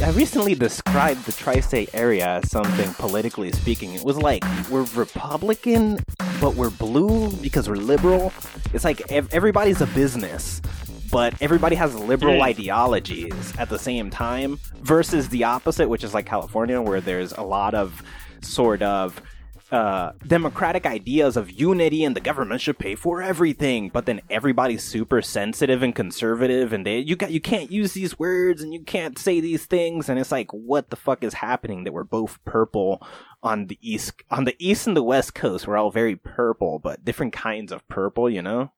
I 0.04 0.12
recently 0.14 0.54
described 0.54 1.26
the 1.26 1.32
tri 1.32 1.62
state 1.62 1.92
area 1.94 2.28
as 2.28 2.52
something 2.52 2.94
politically 2.96 3.54
speaking. 3.54 3.94
It 3.94 4.04
was 4.04 4.18
like 4.18 4.44
we're 4.70 4.84
Republican, 4.94 6.00
but 6.42 6.56
we're 6.56 6.72
blue 6.72 7.32
because 7.38 7.70
we're 7.70 7.78
liberal. 7.78 8.34
It's 8.74 8.84
like 8.84 9.10
ev- 9.10 9.34
everybody's 9.34 9.80
a 9.80 9.88
business, 9.88 10.62
but 11.10 11.34
everybody 11.42 11.78
has 11.78 11.96
liberal 11.96 12.36
hmm. 12.36 12.44
ideologies 12.44 13.54
at 13.58 13.70
the 13.70 13.80
same 13.80 14.10
time, 14.10 14.60
versus 14.82 15.30
the 15.30 15.46
opposite, 15.46 15.88
which 15.88 16.04
is 16.04 16.14
like 16.14 16.26
California, 16.26 16.82
where 16.82 17.00
there's 17.00 17.32
a 17.32 17.44
lot 17.44 17.74
of 17.74 18.04
sort 18.42 18.82
of 18.82 19.22
uh, 19.72 20.14
democratic 20.26 20.86
ideas 20.86 21.38
of 21.38 21.52
unity 21.52 22.04
and 22.04 22.16
the 22.16 22.22
government 22.22 22.62
should 22.62 22.80
pay 22.80 22.96
for 22.96 23.22
everything, 23.22 23.90
but 23.90 24.06
then 24.06 24.22
everybody's 24.30 24.84
super 24.84 25.22
sensitive 25.22 25.84
and 25.84 25.94
conservative, 25.94 26.74
and 26.74 26.86
they 26.86 27.00
you 27.00 27.16
got 27.16 27.32
you 27.32 27.40
can't 27.40 27.72
use 27.72 27.94
these 27.94 28.18
words 28.18 28.62
and 28.62 28.74
you 28.74 28.82
can't 28.82 29.20
say 29.20 29.40
these 29.40 29.66
things, 29.66 30.10
and 30.10 30.20
it's 30.20 30.32
like 30.32 30.52
what 30.52 30.90
the 30.90 30.96
fuck 30.96 31.24
is 31.24 31.36
happening 31.36 31.84
that 31.84 31.94
we're 31.94 32.04
both 32.04 32.44
purple 32.46 33.06
on 33.44 33.68
the 33.68 33.78
east 33.82 34.24
on 34.32 34.46
the 34.46 34.56
east 34.60 34.88
and 34.88 34.98
the 34.98 35.04
west 35.04 35.36
coast. 35.36 35.68
We're 35.68 35.78
all 35.78 35.92
very 35.92 36.16
purple, 36.16 36.80
but 36.80 37.06
different 37.06 37.34
kinds 37.34 37.72
of 37.72 37.88
purple. 37.88 38.30
You 38.30 38.42
know, 38.42 38.72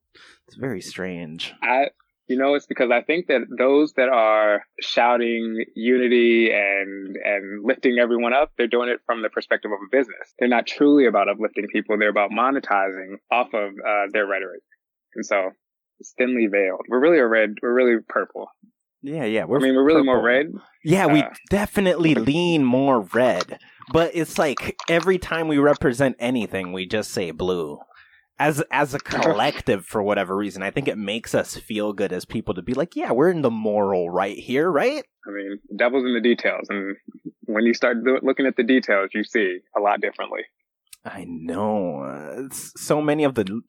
it's 0.48 0.58
very 0.58 0.82
strange. 0.82 1.54
I, 1.62 1.92
you 2.32 2.38
know, 2.38 2.56
it's 2.56 2.66
because 2.66 2.90
I 2.92 3.02
think 3.02 3.28
that 3.28 3.42
those 3.58 3.94
that 3.94 4.10
are 4.10 4.64
shouting 4.80 5.66
unity 5.76 6.50
and 6.52 7.18
and 7.24 7.64
lifting 7.64 7.98
everyone 8.00 8.34
up, 8.34 8.52
they're 8.58 8.68
doing 8.68 8.90
it 8.90 9.02
from 9.06 9.22
the 9.22 9.30
perspective 9.30 9.72
of 9.72 9.80
a 9.86 9.90
business. 9.96 10.34
They're 10.40 10.48
not 10.48 10.66
truly 10.66 11.06
about 11.06 11.30
uplifting 11.30 11.68
people. 11.72 11.98
They're 12.00 12.10
about 12.10 12.32
monetizing 12.32 13.18
off 13.30 13.54
of 13.54 13.72
uh, 13.74 14.06
their 14.14 14.26
rhetoric. 14.26 14.64
And 15.16 15.26
so 15.26 15.52
it's 16.00 16.14
thinly 16.18 16.48
veiled. 16.48 16.86
We're 16.88 17.02
really 17.02 17.20
a 17.20 17.28
red. 17.28 17.56
We're 17.62 17.74
really 17.74 17.98
purple. 18.08 18.48
Yeah, 19.04 19.26
yeah. 19.26 19.46
We're 19.46 19.60
I 19.60 19.64
mean, 19.64 19.76
we're 19.76 19.84
really 19.84 20.04
more 20.04 20.22
red. 20.22 20.54
Yeah, 20.84 21.08
we 21.08 21.22
Uh, 21.22 21.30
definitely 21.50 22.16
lean 22.16 22.64
more 22.64 23.02
red. 23.02 23.60
But 23.92 24.12
it's 24.14 24.38
like 24.38 24.78
every 24.88 25.18
time 25.18 25.48
we 25.48 25.58
represent 25.58 26.16
anything, 26.20 26.72
we 26.72 26.86
just 26.86 27.12
say 27.12 27.32
blue. 27.32 27.80
As 28.42 28.64
as 28.72 28.96
a 28.96 29.00
collective 29.14 29.86
for 29.86 30.02
whatever 30.02 30.36
reason. 30.36 30.64
I 30.64 30.72
think 30.72 30.88
it 30.88 30.98
makes 30.98 31.36
us 31.36 31.56
feel 31.56 31.94
good 31.94 32.12
as 32.12 32.26
people 32.26 32.56
to 32.56 32.64
be 32.64 32.74
like, 32.74 32.96
yeah, 32.96 33.12
we're 33.12 33.30
in 33.30 33.44
the 33.44 33.52
moral 33.52 34.10
right 34.10 34.38
here, 34.38 34.70
right? 34.72 35.04
I 35.28 35.30
mean, 35.30 35.60
devil's 35.78 36.06
in 36.06 36.16
the 36.16 36.22
details. 36.22 36.66
And 36.70 36.96
when 37.46 37.66
you 37.66 37.76
start 37.76 38.04
do- 38.04 38.20
looking 38.24 38.48
at 38.48 38.56
the 38.56 38.64
details, 38.64 39.12
you 39.14 39.24
see 39.24 39.60
a 39.78 39.80
lot 39.80 40.02
differently. 40.02 40.42
I 41.06 41.26
know. 41.28 42.02
Uh, 42.02 42.46
it's 42.46 42.74
so 42.76 43.00
many 43.00 43.24
of 43.24 43.36
the 43.36 43.62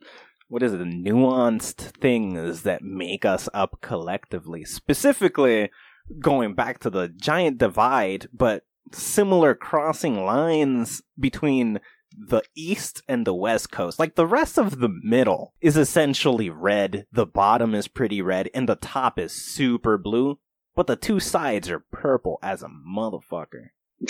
what 0.48 0.62
is 0.62 0.72
it, 0.72 0.78
the 0.78 0.84
nuanced 0.84 1.98
things 2.00 2.62
that 2.62 2.82
make 2.82 3.24
us 3.26 3.48
up 3.52 3.78
collectively. 3.82 4.64
Specifically, 4.64 5.70
going 6.18 6.54
back 6.54 6.78
to 6.80 6.90
the 6.90 7.08
giant 7.08 7.58
divide, 7.58 8.28
but 8.32 8.64
similar 8.92 9.54
crossing 9.54 10.24
lines 10.24 11.02
between 11.18 11.80
the 12.18 12.42
east 12.54 13.02
and 13.08 13.26
the 13.26 13.34
west 13.34 13.70
coast. 13.70 13.98
Like 13.98 14.14
the 14.14 14.26
rest 14.26 14.58
of 14.58 14.80
the 14.80 14.88
middle 15.02 15.54
is 15.60 15.76
essentially 15.76 16.50
red, 16.50 17.06
the 17.12 17.26
bottom 17.26 17.74
is 17.74 17.88
pretty 17.88 18.22
red, 18.22 18.48
and 18.54 18.68
the 18.68 18.76
top 18.76 19.18
is 19.18 19.32
super 19.32 19.98
blue. 19.98 20.38
But 20.74 20.86
the 20.86 20.96
two 20.96 21.20
sides 21.20 21.68
are 21.68 21.84
purple 21.92 22.38
as 22.42 22.62
a 22.62 22.68
motherfucker. 22.68 23.68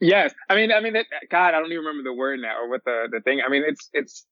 Yes, 0.00 0.34
I 0.50 0.56
mean, 0.56 0.72
I 0.72 0.80
mean, 0.80 0.96
it, 0.96 1.06
God, 1.30 1.54
I 1.54 1.60
don't 1.60 1.66
even 1.70 1.84
remember 1.84 2.02
the 2.02 2.12
word 2.14 2.40
now 2.40 2.56
or 2.60 2.68
what 2.68 2.80
the 2.84 3.06
the 3.12 3.20
thing. 3.20 3.40
I 3.46 3.48
mean, 3.48 3.62
it's 3.64 3.88
it's 3.92 4.26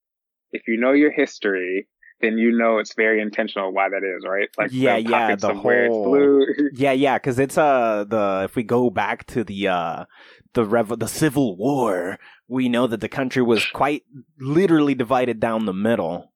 if 0.51 0.63
you 0.67 0.77
know 0.81 0.91
your 0.93 1.13
history, 1.13 1.87
then 2.21 2.39
you 2.39 2.51
know 2.59 2.79
it's 2.79 2.95
very 2.97 3.21
intentional 3.23 3.73
why 3.73 3.89
that 3.89 4.03
is, 4.03 4.25
right? 4.29 4.49
Like 4.59 4.71
Yeah, 4.73 4.97
the 4.97 5.03
yeah, 5.09 5.37
the 5.37 5.55
whole- 5.55 6.05
blue. 6.07 6.45
Yeah, 6.73 6.91
yeah, 6.91 7.19
because 7.19 7.39
it's 7.39 7.57
uh 7.57 8.05
the 8.09 8.43
if 8.47 8.57
we 8.57 8.65
go 8.65 8.91
back 8.91 9.27
to 9.29 9.45
the 9.45 9.69
uh 9.69 10.05
the 10.55 10.65
rev- 10.65 10.99
the 10.99 11.09
Civil 11.09 11.57
War, 11.57 12.19
we 12.49 12.69
know 12.69 12.87
that 12.87 13.01
the 13.01 13.09
country 13.09 13.43
was 13.43 13.65
quite 13.67 14.03
literally 14.39 14.95
divided 14.95 15.41
down 15.41 15.65
the 15.67 15.73
middle, 15.73 16.33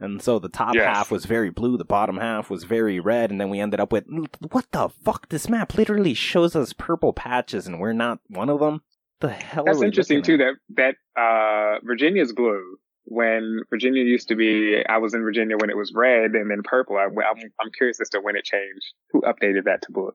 and 0.00 0.20
so 0.20 0.38
the 0.38 0.48
top 0.48 0.74
Yes. 0.74 0.84
half 0.96 1.10
was 1.10 1.24
very 1.26 1.50
blue, 1.50 1.76
the 1.76 1.84
bottom 1.84 2.16
half 2.16 2.50
was 2.50 2.64
very 2.64 2.98
red, 3.00 3.30
and 3.30 3.40
then 3.40 3.50
we 3.50 3.60
ended 3.60 3.80
up 3.80 3.92
with 3.92 4.04
what 4.50 4.66
the 4.72 4.88
fuck? 4.88 5.28
This 5.28 5.48
map 5.48 5.76
literally 5.76 6.14
shows 6.14 6.56
us 6.56 6.72
purple 6.72 7.12
patches, 7.12 7.66
and 7.66 7.78
we're 7.80 7.92
not 7.92 8.18
one 8.28 8.48
of 8.50 8.60
them. 8.60 8.82
The 9.20 9.30
hell? 9.30 9.64
That's 9.64 9.82
interesting 9.82 10.22
too. 10.22 10.34
at? 10.34 10.54
That 10.74 10.94
that 11.16 11.20
uh, 11.20 11.78
Virginia's 11.84 12.32
blue. 12.32 12.78
When 13.04 13.62
Virginia 13.68 14.04
used 14.04 14.28
to 14.28 14.36
be, 14.36 14.80
I 14.88 14.98
was 14.98 15.12
in 15.12 15.22
Virginia 15.22 15.56
when 15.60 15.70
it 15.70 15.76
was 15.76 15.92
red 15.92 16.36
and 16.36 16.48
then 16.48 16.62
purple. 16.62 16.96
I, 16.96 17.02
I'm 17.06 17.36
I'm 17.60 17.70
curious 17.76 18.00
as 18.00 18.08
to 18.10 18.20
when 18.20 18.36
it 18.36 18.44
changed. 18.44 18.84
Who 19.10 19.22
updated 19.22 19.64
that 19.64 19.82
to 19.82 19.92
blue? 19.92 20.12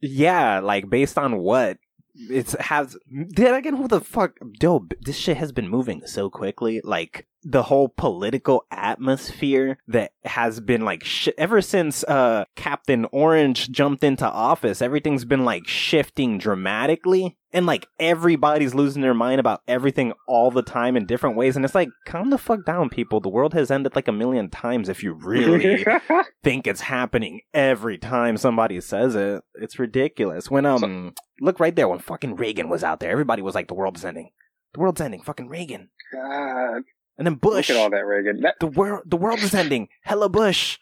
Yeah, 0.00 0.58
like 0.58 0.90
based 0.90 1.16
on 1.16 1.38
what? 1.38 1.78
It's 2.14 2.54
has 2.60 2.96
then 3.10 3.54
again 3.54 3.76
who 3.76 3.88
the 3.88 4.00
fuck 4.00 4.38
yo 4.60 4.86
this 5.00 5.16
shit 5.16 5.36
has 5.36 5.52
been 5.52 5.68
moving 5.68 6.06
so 6.06 6.30
quickly 6.30 6.80
like 6.84 7.26
the 7.44 7.64
whole 7.64 7.88
political 7.88 8.64
atmosphere 8.70 9.78
that 9.86 10.12
has 10.24 10.60
been 10.60 10.84
like 10.84 11.04
sh- 11.04 11.28
ever 11.38 11.60
since 11.60 12.02
uh 12.04 12.44
Captain 12.56 13.06
Orange 13.12 13.70
jumped 13.70 14.02
into 14.02 14.26
office 14.26 14.80
everything's 14.80 15.24
been 15.24 15.44
like 15.44 15.66
shifting 15.66 16.38
dramatically 16.38 17.36
and 17.52 17.66
like 17.66 17.86
everybody's 18.00 18.74
losing 18.74 19.02
their 19.02 19.14
mind 19.14 19.40
about 19.40 19.62
everything 19.68 20.12
all 20.26 20.50
the 20.50 20.62
time 20.62 20.96
in 20.96 21.06
different 21.06 21.36
ways 21.36 21.54
and 21.56 21.64
it's 21.64 21.74
like 21.74 21.88
calm 22.06 22.30
the 22.30 22.38
fuck 22.38 22.64
down 22.64 22.88
people 22.88 23.20
the 23.20 23.28
world 23.28 23.52
has 23.54 23.70
ended 23.70 23.94
like 23.94 24.08
a 24.08 24.12
million 24.12 24.48
times 24.50 24.88
if 24.88 25.02
you 25.02 25.12
really 25.12 25.84
think 26.42 26.66
it's 26.66 26.80
happening 26.82 27.40
every 27.52 27.98
time 27.98 28.36
somebody 28.36 28.80
says 28.80 29.14
it. 29.14 29.42
It's 29.54 29.78
ridiculous. 29.78 30.50
When 30.50 30.66
um 30.66 31.14
look 31.40 31.60
right 31.60 31.74
there 31.74 31.88
when 31.88 31.98
fucking 31.98 32.36
Reagan 32.36 32.68
was 32.68 32.84
out 32.84 33.00
there, 33.00 33.10
everybody 33.10 33.42
was 33.42 33.54
like 33.54 33.68
the 33.68 33.74
world's 33.74 34.04
ending. 34.04 34.30
The 34.72 34.80
world's 34.80 35.00
ending, 35.00 35.22
fucking 35.22 35.48
Reagan. 35.48 35.90
God, 36.12 36.82
And 37.16 37.26
then 37.26 37.34
Bush. 37.34 37.68
look 37.68 37.76
at 37.76 37.82
all 37.82 37.90
that 37.90 38.04
Reagan. 38.04 38.40
That, 38.42 38.56
The 38.60 38.66
world 38.66 39.02
the 39.06 39.16
world 39.16 39.40
is 39.40 39.54
ending. 39.54 39.88
Hella 40.02 40.28
Bush. 40.28 40.78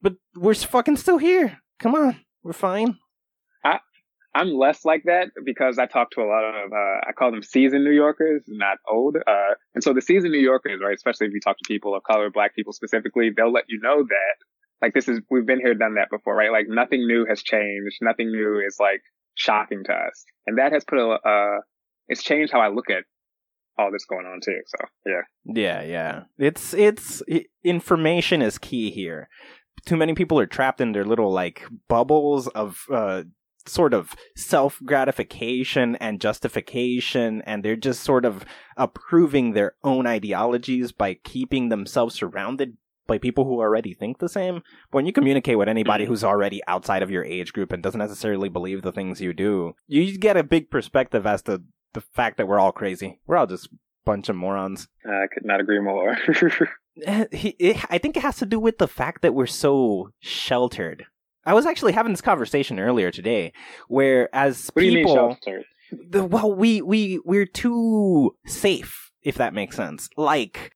But 0.00 0.14
we're 0.34 0.54
fucking 0.54 0.96
still 0.96 1.18
here. 1.18 1.58
Come 1.78 1.94
on. 1.94 2.20
We're 2.42 2.52
fine. 2.52 2.98
I'm 4.34 4.54
less 4.54 4.84
like 4.84 5.02
that 5.06 5.30
because 5.44 5.78
I 5.78 5.86
talk 5.86 6.12
to 6.12 6.20
a 6.20 6.28
lot 6.28 6.44
of, 6.44 6.72
uh, 6.72 7.08
I 7.08 7.12
call 7.16 7.32
them 7.32 7.42
seasoned 7.42 7.84
New 7.84 7.90
Yorkers, 7.90 8.44
not 8.46 8.78
old. 8.88 9.16
Uh, 9.16 9.54
and 9.74 9.82
so 9.82 9.92
the 9.92 10.00
seasoned 10.00 10.32
New 10.32 10.38
Yorkers, 10.38 10.80
right, 10.80 10.94
especially 10.94 11.26
if 11.26 11.32
you 11.32 11.40
talk 11.40 11.56
to 11.58 11.64
people 11.66 11.96
of 11.96 12.04
color, 12.04 12.30
black 12.30 12.54
people 12.54 12.72
specifically, 12.72 13.30
they'll 13.34 13.52
let 13.52 13.64
you 13.68 13.80
know 13.82 14.04
that, 14.04 14.36
like, 14.80 14.94
this 14.94 15.08
is, 15.08 15.20
we've 15.28 15.46
been 15.46 15.58
here, 15.60 15.74
done 15.74 15.94
that 15.94 16.08
before, 16.08 16.36
right? 16.36 16.52
Like, 16.52 16.66
nothing 16.68 17.06
new 17.06 17.26
has 17.28 17.42
changed. 17.42 17.96
Nothing 18.00 18.30
new 18.30 18.62
is, 18.64 18.76
like, 18.78 19.02
shocking 19.34 19.82
to 19.86 19.92
us. 19.92 20.24
And 20.46 20.58
that 20.58 20.72
has 20.72 20.84
put 20.84 20.98
a, 20.98 21.08
uh, 21.14 21.60
it's 22.06 22.22
changed 22.22 22.52
how 22.52 22.60
I 22.60 22.68
look 22.68 22.90
at 22.90 23.04
all 23.78 23.90
this 23.92 24.04
going 24.04 24.26
on 24.26 24.40
too. 24.40 24.60
So, 24.66 24.78
yeah. 25.06 25.22
Yeah, 25.44 25.82
yeah. 25.82 26.22
It's 26.38 26.74
it's 26.74 27.22
information 27.62 28.42
is 28.42 28.58
key 28.58 28.90
here. 28.90 29.28
Too 29.86 29.96
many 29.96 30.14
people 30.14 30.38
are 30.40 30.46
trapped 30.46 30.80
in 30.80 30.92
their 30.92 31.04
little 31.04 31.32
like 31.32 31.64
bubbles 31.88 32.48
of 32.48 32.84
uh 32.92 33.22
sort 33.66 33.94
of 33.94 34.14
self 34.34 34.80
gratification 34.84 35.96
and 35.96 36.20
justification 36.20 37.42
and 37.42 37.62
they're 37.62 37.76
just 37.76 38.02
sort 38.02 38.24
of 38.24 38.44
approving 38.76 39.52
their 39.52 39.74
own 39.84 40.06
ideologies 40.06 40.90
by 40.90 41.14
keeping 41.14 41.68
themselves 41.68 42.14
surrounded 42.14 42.76
by 43.06 43.18
people 43.18 43.44
who 43.44 43.58
already 43.58 43.94
think 43.94 44.18
the 44.18 44.28
same. 44.28 44.62
But 44.90 44.98
when 44.98 45.06
you 45.06 45.12
communicate 45.12 45.58
with 45.58 45.68
anybody 45.68 46.04
who's 46.04 46.22
already 46.22 46.60
outside 46.68 47.02
of 47.02 47.10
your 47.10 47.24
age 47.24 47.52
group 47.52 47.72
and 47.72 47.82
doesn't 47.82 47.98
necessarily 47.98 48.48
believe 48.48 48.82
the 48.82 48.92
things 48.92 49.20
you 49.20 49.32
do, 49.32 49.74
you 49.86 50.16
get 50.18 50.36
a 50.36 50.42
big 50.42 50.70
perspective 50.70 51.26
as 51.26 51.42
to 51.42 51.62
the 51.94 52.00
fact 52.00 52.36
that 52.36 52.46
we're 52.48 52.58
all 52.60 52.72
crazy. 52.72 53.20
We're 53.26 53.36
all 53.36 53.46
just 53.46 53.68
bunch 54.04 54.28
of 54.28 54.36
morons. 54.36 54.88
I 55.04 55.26
could 55.32 55.44
not 55.44 55.60
agree 55.60 55.80
more. 55.80 56.16
Eh, 57.06 57.26
he- 57.30 57.56
it- 57.60 57.84
I 57.90 57.98
think 57.98 58.16
it 58.16 58.24
has 58.24 58.38
to 58.38 58.46
do 58.46 58.58
with 58.58 58.78
the 58.78 58.88
fact 58.88 59.22
that 59.22 59.32
we're 59.32 59.46
so 59.46 60.10
sheltered. 60.18 61.06
I 61.46 61.54
was 61.54 61.64
actually 61.64 61.92
having 61.92 62.12
this 62.12 62.20
conversation 62.20 62.80
earlier 62.80 63.12
today, 63.12 63.52
where 63.86 64.28
as 64.34 64.68
what 64.74 64.82
do 64.82 64.86
you 64.88 64.94
mean 64.96 65.06
people, 65.06 65.36
the, 66.10 66.24
well, 66.24 66.52
we 66.52 66.82
we 66.82 67.20
we're 67.24 67.46
too 67.46 68.34
safe, 68.46 69.12
if 69.22 69.36
that 69.36 69.54
makes 69.54 69.76
sense. 69.76 70.08
Like 70.16 70.72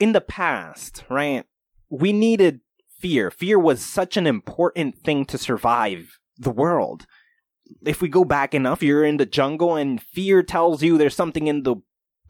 in 0.00 0.12
the 0.12 0.22
past, 0.22 1.04
right? 1.10 1.44
We 1.90 2.14
needed 2.14 2.60
fear. 2.98 3.30
Fear 3.30 3.58
was 3.58 3.84
such 3.84 4.16
an 4.16 4.26
important 4.26 4.96
thing 4.98 5.26
to 5.26 5.36
survive 5.36 6.18
the 6.38 6.50
world. 6.50 7.04
If 7.84 8.00
we 8.00 8.08
go 8.08 8.24
back 8.24 8.54
enough, 8.54 8.82
you're 8.82 9.04
in 9.04 9.16
the 9.16 9.26
jungle 9.26 9.76
and 9.76 10.00
fear 10.00 10.42
tells 10.42 10.82
you 10.82 10.96
there's 10.96 11.14
something 11.14 11.46
in 11.46 11.62
the 11.62 11.76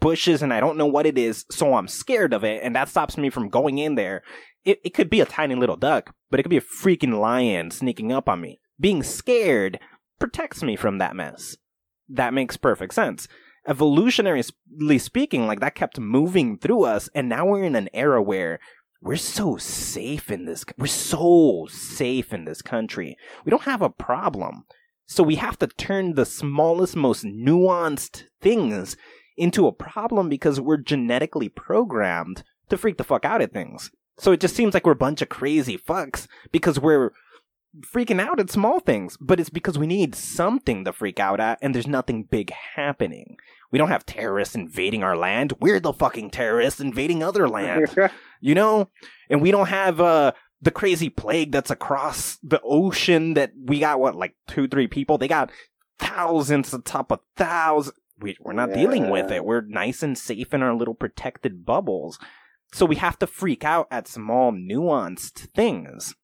bushes 0.01 0.43
and 0.43 0.53
I 0.53 0.61
don't 0.61 0.77
know 0.77 0.87
what 0.87 1.07
it 1.07 1.19
is, 1.19 1.45
so 1.51 1.75
I'm 1.75 1.89
scared 1.89 2.33
of 2.33 2.45
it, 2.45 2.63
and 2.63 2.75
that 2.77 2.89
stops 2.89 3.17
me 3.17 3.31
from 3.31 3.49
going 3.49 3.79
in 3.79 3.95
there. 3.95 4.23
It, 4.65 4.81
it 4.85 4.95
could 4.95 5.11
be 5.11 5.21
a 5.21 5.27
tiny 5.27 5.55
little 5.55 5.77
duck, 5.77 6.15
but 6.31 6.39
it 6.39 6.43
could 6.43 6.51
be 6.51 6.57
a 6.57 6.61
freaking 6.61 7.19
lion 7.19 7.71
sneaking 7.71 8.13
up 8.13 8.29
on 8.29 8.41
me. 8.41 8.61
Being 8.79 9.03
scared 9.03 9.81
protects 10.19 10.63
me 10.63 10.77
from 10.77 10.99
that 10.99 11.17
mess. 11.17 11.57
That 12.09 12.35
makes 12.35 12.57
perfect 12.57 12.95
sense. 12.95 13.29
Evolutionarily 13.69 15.01
speaking, 15.01 15.47
like 15.47 15.61
that 15.61 15.75
kept 15.75 15.99
moving 15.99 16.59
through 16.59 16.85
us, 16.85 17.09
and 17.15 17.29
now 17.29 17.47
we're 17.47 17.65
in 17.65 17.77
an 17.77 17.89
era 17.93 18.23
where 18.23 18.61
we're 19.01 19.17
so 19.17 19.57
safe 19.57 20.31
in 20.31 20.45
this 20.45 20.65
we're 20.77 20.87
so 20.87 21.67
safe 21.71 22.33
in 22.33 22.45
this 22.45 22.63
country. 22.63 23.17
We 23.45 23.51
don't 23.51 23.63
have 23.63 23.83
a 23.83 23.91
problem. 23.91 24.65
So 25.09 25.23
we 25.23 25.37
have 25.37 25.59
to 25.61 25.67
turn 25.67 26.15
the 26.15 26.27
smallest, 26.27 26.95
most 26.95 27.25
nuanced 27.25 28.25
things 28.43 28.97
into 29.39 29.67
a 29.67 29.73
problem 29.73 30.29
because 30.29 30.61
we're 30.61 30.77
genetically 30.77 31.49
programmed 31.49 32.45
to 32.69 32.77
freak 32.77 32.99
the 32.99 33.05
fuck 33.05 33.25
out 33.25 33.41
at 33.41 33.53
things. 33.53 33.91
So 34.19 34.33
it 34.33 34.41
just 34.41 34.55
seems 34.55 34.75
like 34.75 34.85
we're 34.85 34.93
a 34.93 34.97
bunch 34.97 35.23
of 35.23 35.31
crazy 35.31 35.79
fucks 35.79 36.27
because 36.53 36.79
we're 36.79 37.13
freaking 37.81 38.21
out 38.21 38.39
at 38.39 38.51
small 38.51 38.81
things, 38.81 39.17
but 39.19 39.41
it's 39.41 39.49
because 39.49 39.79
we 39.79 39.87
need 39.87 40.15
something 40.15 40.85
to 40.85 40.93
freak 40.93 41.19
out 41.19 41.41
at 41.41 41.59
and 41.63 41.75
there's 41.75 41.87
nothing 41.87 42.25
big 42.25 42.53
happening. 42.75 43.37
We 43.71 43.79
don't 43.79 43.89
have 43.89 44.05
terrorists 44.05 44.55
invading 44.55 45.03
our 45.03 45.17
land. 45.17 45.55
We're 45.59 45.81
the 45.81 45.93
fucking 45.95 46.31
terrorists 46.31 46.81
invading 46.81 47.23
other 47.23 47.49
land. 47.49 47.97
you 48.41 48.55
know? 48.55 48.91
And 49.31 49.41
we 49.41 49.53
don't 49.53 49.69
have 49.69 50.01
uh 50.01 50.33
the 50.61 50.71
crazy 50.71 51.09
plague 51.09 51.53
that's 51.53 51.71
across 51.71 52.39
the 52.43 52.61
ocean 52.63 53.35
that 53.35 53.53
we 53.65 53.81
got 53.81 54.01
what 54.01 54.17
like 54.17 54.35
two, 54.49 54.69
three 54.69 54.89
people. 54.89 55.19
They 55.19 55.29
got 55.29 55.51
thousands 55.99 56.75
on 56.75 56.83
top 56.83 57.13
of 57.13 57.21
thousands. 57.37 57.97
We, 58.21 58.37
we're 58.41 58.53
not 58.53 58.71
yeah. 58.71 58.77
dealing 58.77 59.11
with 59.11 59.31
it. 59.31 59.45
We're 59.45 59.61
nice 59.61 60.03
and 60.03 60.19
safe 60.19 60.53
in 60.53 60.63
our 60.63 60.75
little 60.75 60.95
protected 60.95 61.65
bubbles. 61.65 62.19
So 62.73 62.85
we 62.85 62.97
have 62.97 63.19
to 63.21 63.27
freak 63.27 63.65
out 63.65 63.87
at 63.91 64.09
small 64.09 64.53
nuanced 64.53 65.51
things. 65.55 66.15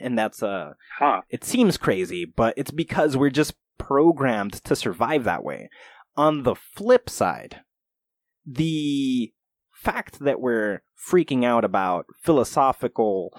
And 0.00 0.16
that's 0.16 0.42
uh 0.42 0.74
huh. 0.98 1.22
it 1.28 1.42
seems 1.42 1.76
crazy, 1.76 2.24
but 2.24 2.54
it's 2.56 2.70
because 2.70 3.16
we're 3.16 3.30
just 3.30 3.54
programmed 3.78 4.52
to 4.64 4.76
survive 4.76 5.24
that 5.24 5.42
way. 5.42 5.70
On 6.16 6.42
the 6.42 6.54
flip 6.54 7.08
side, 7.08 7.62
the 8.46 9.32
fact 9.78 10.18
that 10.18 10.40
we're 10.40 10.82
freaking 10.98 11.44
out 11.44 11.64
about 11.64 12.06
philosophical 12.20 13.32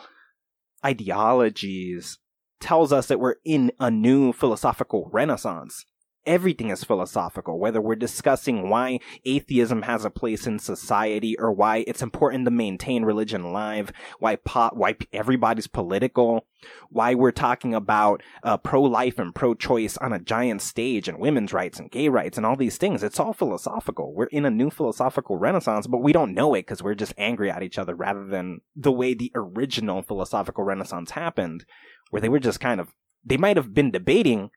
ideologies 0.86 2.18
tells 2.62 2.94
us 2.94 3.08
that 3.08 3.20
we're 3.20 3.36
in 3.44 3.72
a 3.80 3.92
new 3.92 4.32
philosophical 4.32 5.10
renaissance 5.12 5.86
everything 6.26 6.70
is 6.70 6.84
philosophical, 6.84 7.60
whether 7.60 7.82
we're 7.82 7.96
discussing 7.96 8.70
why 8.70 9.00
atheism 9.26 9.84
has 9.84 10.06
a 10.06 10.10
place 10.10 10.46
in 10.46 10.60
society 10.60 11.38
or 11.40 11.52
why 11.52 11.84
it's 11.88 12.02
important 12.02 12.46
to 12.46 12.52
maintain 12.52 13.04
religion 13.04 13.42
alive, 13.42 13.92
why 14.20 14.36
po- 14.36 14.72
why 14.74 14.96
everybody's 15.14 15.68
political, 15.68 16.46
why 16.90 17.14
we're 17.16 17.32
talking 17.32 17.74
about 17.74 18.22
uh, 18.44 18.58
pro-life 18.58 19.18
and 19.18 19.34
pro-choice 19.34 19.98
on 19.98 20.14
a 20.14 20.20
giant 20.20 20.62
stage 20.62 21.08
and 21.08 21.20
women's 21.20 21.54
rights 21.54 21.80
and 21.80 21.92
gay 21.92 22.10
rights 22.10 22.38
and 22.38 22.46
all 22.46 22.56
these 22.56 22.78
things. 22.78 23.02
It's 23.04 23.20
all 23.20 23.34
philosophical. 23.34 24.14
We're 24.14 24.26
in 24.26 24.46
a 24.46 24.52
new 24.52 24.70
philosophical 24.70 25.38
renaissance, 25.38 25.88
but 25.88 26.04
we 26.04 26.14
don't 26.14 26.34
know 26.34 26.54
it 26.54 26.62
because 26.62 26.84
we're 26.84 26.96
just 26.96 27.14
angry 27.18 27.50
at 27.50 27.64
each 27.64 27.80
other 27.80 27.96
rather 27.96 28.26
than 28.26 28.60
the 28.76 28.92
way 28.92 29.14
the 29.14 29.32
original 29.36 30.02
philosophical 30.02 30.64
renaissance 30.64 31.12
happened, 31.12 31.66
where 32.10 32.22
they 32.22 32.30
were 32.30 32.40
just 32.40 32.60
kind 32.60 32.80
of 32.80 32.94
they 33.26 33.38
might 33.38 33.58
have 33.58 33.74
been 33.74 33.92
debating 33.92 34.50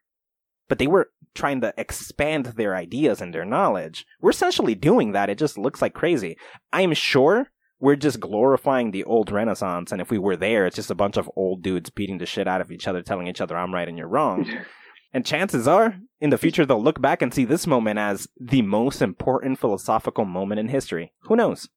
but 0.73 0.79
they 0.79 0.87
were 0.87 1.11
trying 1.35 1.61
to 1.61 1.75
expand 1.77 2.47
their 2.47 2.75
ideas 2.75 3.21
and 3.21 3.35
their 3.35 3.45
knowledge. 3.45 4.07
We're 4.23 4.31
essentially 4.31 4.75
doing 4.75 5.13
that. 5.13 5.29
It 5.29 5.37
just 5.37 5.59
looks 5.59 5.83
like 5.83 5.93
crazy. 5.93 6.39
I'm 6.73 6.95
sure 6.95 7.49
we're 7.79 7.97
just 7.97 8.21
glorifying 8.21 8.91
the 8.91 9.05
old 9.05 9.31
Renaissance, 9.31 9.93
and 9.93 10.01
if 10.01 10.11
we 10.11 10.17
were 10.17 10.35
there, 10.35 10.65
it's 10.65 10.77
just 10.77 10.91
a 10.91 10.95
bunch 10.95 11.19
of 11.19 11.31
old 11.37 11.63
dudes 11.63 11.91
beating 11.91 12.17
the 12.17 12.25
shit 12.25 12.49
out 12.49 12.63
of 12.63 12.73
each 12.73 12.89
other, 12.89 13.03
telling 13.03 13.27
each 13.27 13.43
other 13.43 13.55
I'm 13.55 13.75
right 13.75 13.87
and 13.87 13.99
you're 13.99 14.09
wrong. 14.09 14.51
and 15.13 15.27
chances 15.27 15.69
are, 15.69 15.99
in 16.23 16.31
the 16.31 16.39
future, 16.39 16.65
they'll 16.65 16.83
look 16.83 17.03
back 17.03 17.21
and 17.21 17.35
see 17.35 17.45
this 17.45 17.67
moment 17.67 17.99
as 17.99 18.27
the 18.41 18.63
most 18.63 19.03
important 19.03 19.59
philosophical 19.59 20.25
moment 20.25 20.59
in 20.59 20.69
history. 20.69 21.13
Who 21.25 21.37
knows? 21.37 21.69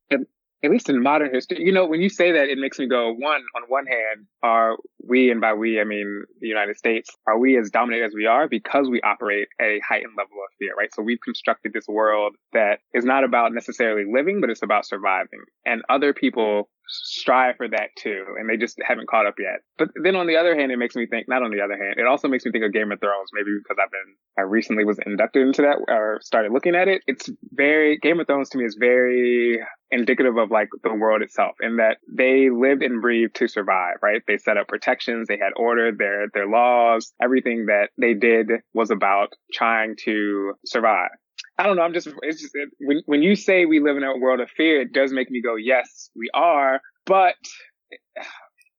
at 0.65 0.71
least 0.71 0.89
in 0.89 1.01
modern 1.01 1.33
history, 1.33 1.59
you 1.61 1.71
know, 1.71 1.85
when 1.85 2.01
you 2.01 2.09
say 2.09 2.31
that, 2.31 2.49
it 2.49 2.57
makes 2.57 2.79
me 2.79 2.87
go, 2.87 3.13
one, 3.13 3.41
on 3.55 3.63
one 3.67 3.85
hand, 3.85 4.25
are 4.41 4.77
we, 5.07 5.31
and 5.31 5.41
by 5.41 5.53
we, 5.53 5.79
I 5.79 5.83
mean 5.83 6.23
the 6.39 6.47
United 6.47 6.77
States, 6.77 7.09
are 7.27 7.37
we 7.37 7.57
as 7.57 7.69
dominant 7.69 8.03
as 8.03 8.13
we 8.13 8.25
are 8.25 8.47
because 8.47 8.89
we 8.89 9.01
operate 9.01 9.47
at 9.59 9.67
a 9.67 9.79
heightened 9.87 10.13
level 10.17 10.37
of 10.37 10.53
fear, 10.59 10.73
right? 10.77 10.93
So 10.93 11.01
we've 11.01 11.21
constructed 11.23 11.73
this 11.73 11.87
world 11.87 12.35
that 12.53 12.79
is 12.93 13.05
not 13.05 13.23
about 13.23 13.53
necessarily 13.53 14.03
living, 14.11 14.41
but 14.41 14.49
it's 14.49 14.63
about 14.63 14.85
surviving. 14.85 15.41
And 15.65 15.81
other 15.89 16.13
people 16.13 16.69
strive 16.87 17.57
for 17.57 17.67
that 17.67 17.89
too, 17.97 18.35
and 18.39 18.49
they 18.49 18.57
just 18.57 18.79
haven't 18.85 19.07
caught 19.07 19.25
up 19.25 19.35
yet. 19.39 19.61
But 19.77 19.89
then 20.03 20.15
on 20.15 20.27
the 20.27 20.37
other 20.37 20.55
hand, 20.55 20.71
it 20.71 20.77
makes 20.77 20.95
me 20.95 21.07
think, 21.07 21.27
not 21.27 21.43
on 21.43 21.51
the 21.51 21.61
other 21.61 21.77
hand, 21.77 21.95
it 21.97 22.05
also 22.05 22.27
makes 22.27 22.45
me 22.45 22.51
think 22.51 22.63
of 22.63 22.73
Game 22.73 22.91
of 22.91 22.99
Thrones, 22.99 23.29
maybe 23.33 23.51
because 23.57 23.77
I've 23.81 23.91
been, 23.91 24.15
I 24.37 24.41
recently 24.41 24.85
was 24.85 24.99
inducted 25.05 25.47
into 25.47 25.61
that 25.63 25.77
or 25.87 26.19
started 26.21 26.51
looking 26.51 26.75
at 26.75 26.87
it. 26.87 27.01
It's 27.07 27.29
very, 27.51 27.97
Game 27.97 28.19
of 28.19 28.27
Thrones 28.27 28.49
to 28.49 28.57
me 28.57 28.65
is 28.65 28.77
very 28.79 29.59
indicative 29.91 30.37
of 30.37 30.51
like 30.51 30.69
the 30.83 30.93
world 30.93 31.21
itself 31.21 31.55
in 31.61 31.77
that 31.77 31.97
they 32.11 32.49
lived 32.49 32.83
and 32.83 33.01
breathed 33.01 33.35
to 33.35 33.47
survive, 33.47 33.95
right? 34.01 34.21
They 34.27 34.37
set 34.37 34.57
up 34.57 34.67
protections, 34.67 35.27
they 35.27 35.37
had 35.37 35.53
order, 35.55 35.91
their, 35.91 36.27
their 36.33 36.47
laws, 36.47 37.13
everything 37.21 37.67
that 37.67 37.89
they 37.97 38.13
did 38.13 38.47
was 38.73 38.91
about 38.91 39.29
trying 39.53 39.95
to 40.05 40.53
survive. 40.65 41.09
I 41.57 41.63
don't 41.63 41.77
know. 41.77 41.83
I'm 41.83 41.93
just, 41.93 42.07
it's 42.21 42.41
just, 42.41 42.53
it, 42.53 42.69
when, 42.79 43.01
when 43.05 43.23
you 43.23 43.35
say 43.35 43.65
we 43.65 43.79
live 43.79 43.97
in 43.97 44.03
a 44.03 44.17
world 44.17 44.41
of 44.41 44.49
fear, 44.55 44.81
it 44.81 44.93
does 44.93 45.11
make 45.13 45.31
me 45.31 45.41
go, 45.41 45.55
yes, 45.55 46.09
we 46.15 46.29
are. 46.33 46.81
But 47.05 47.35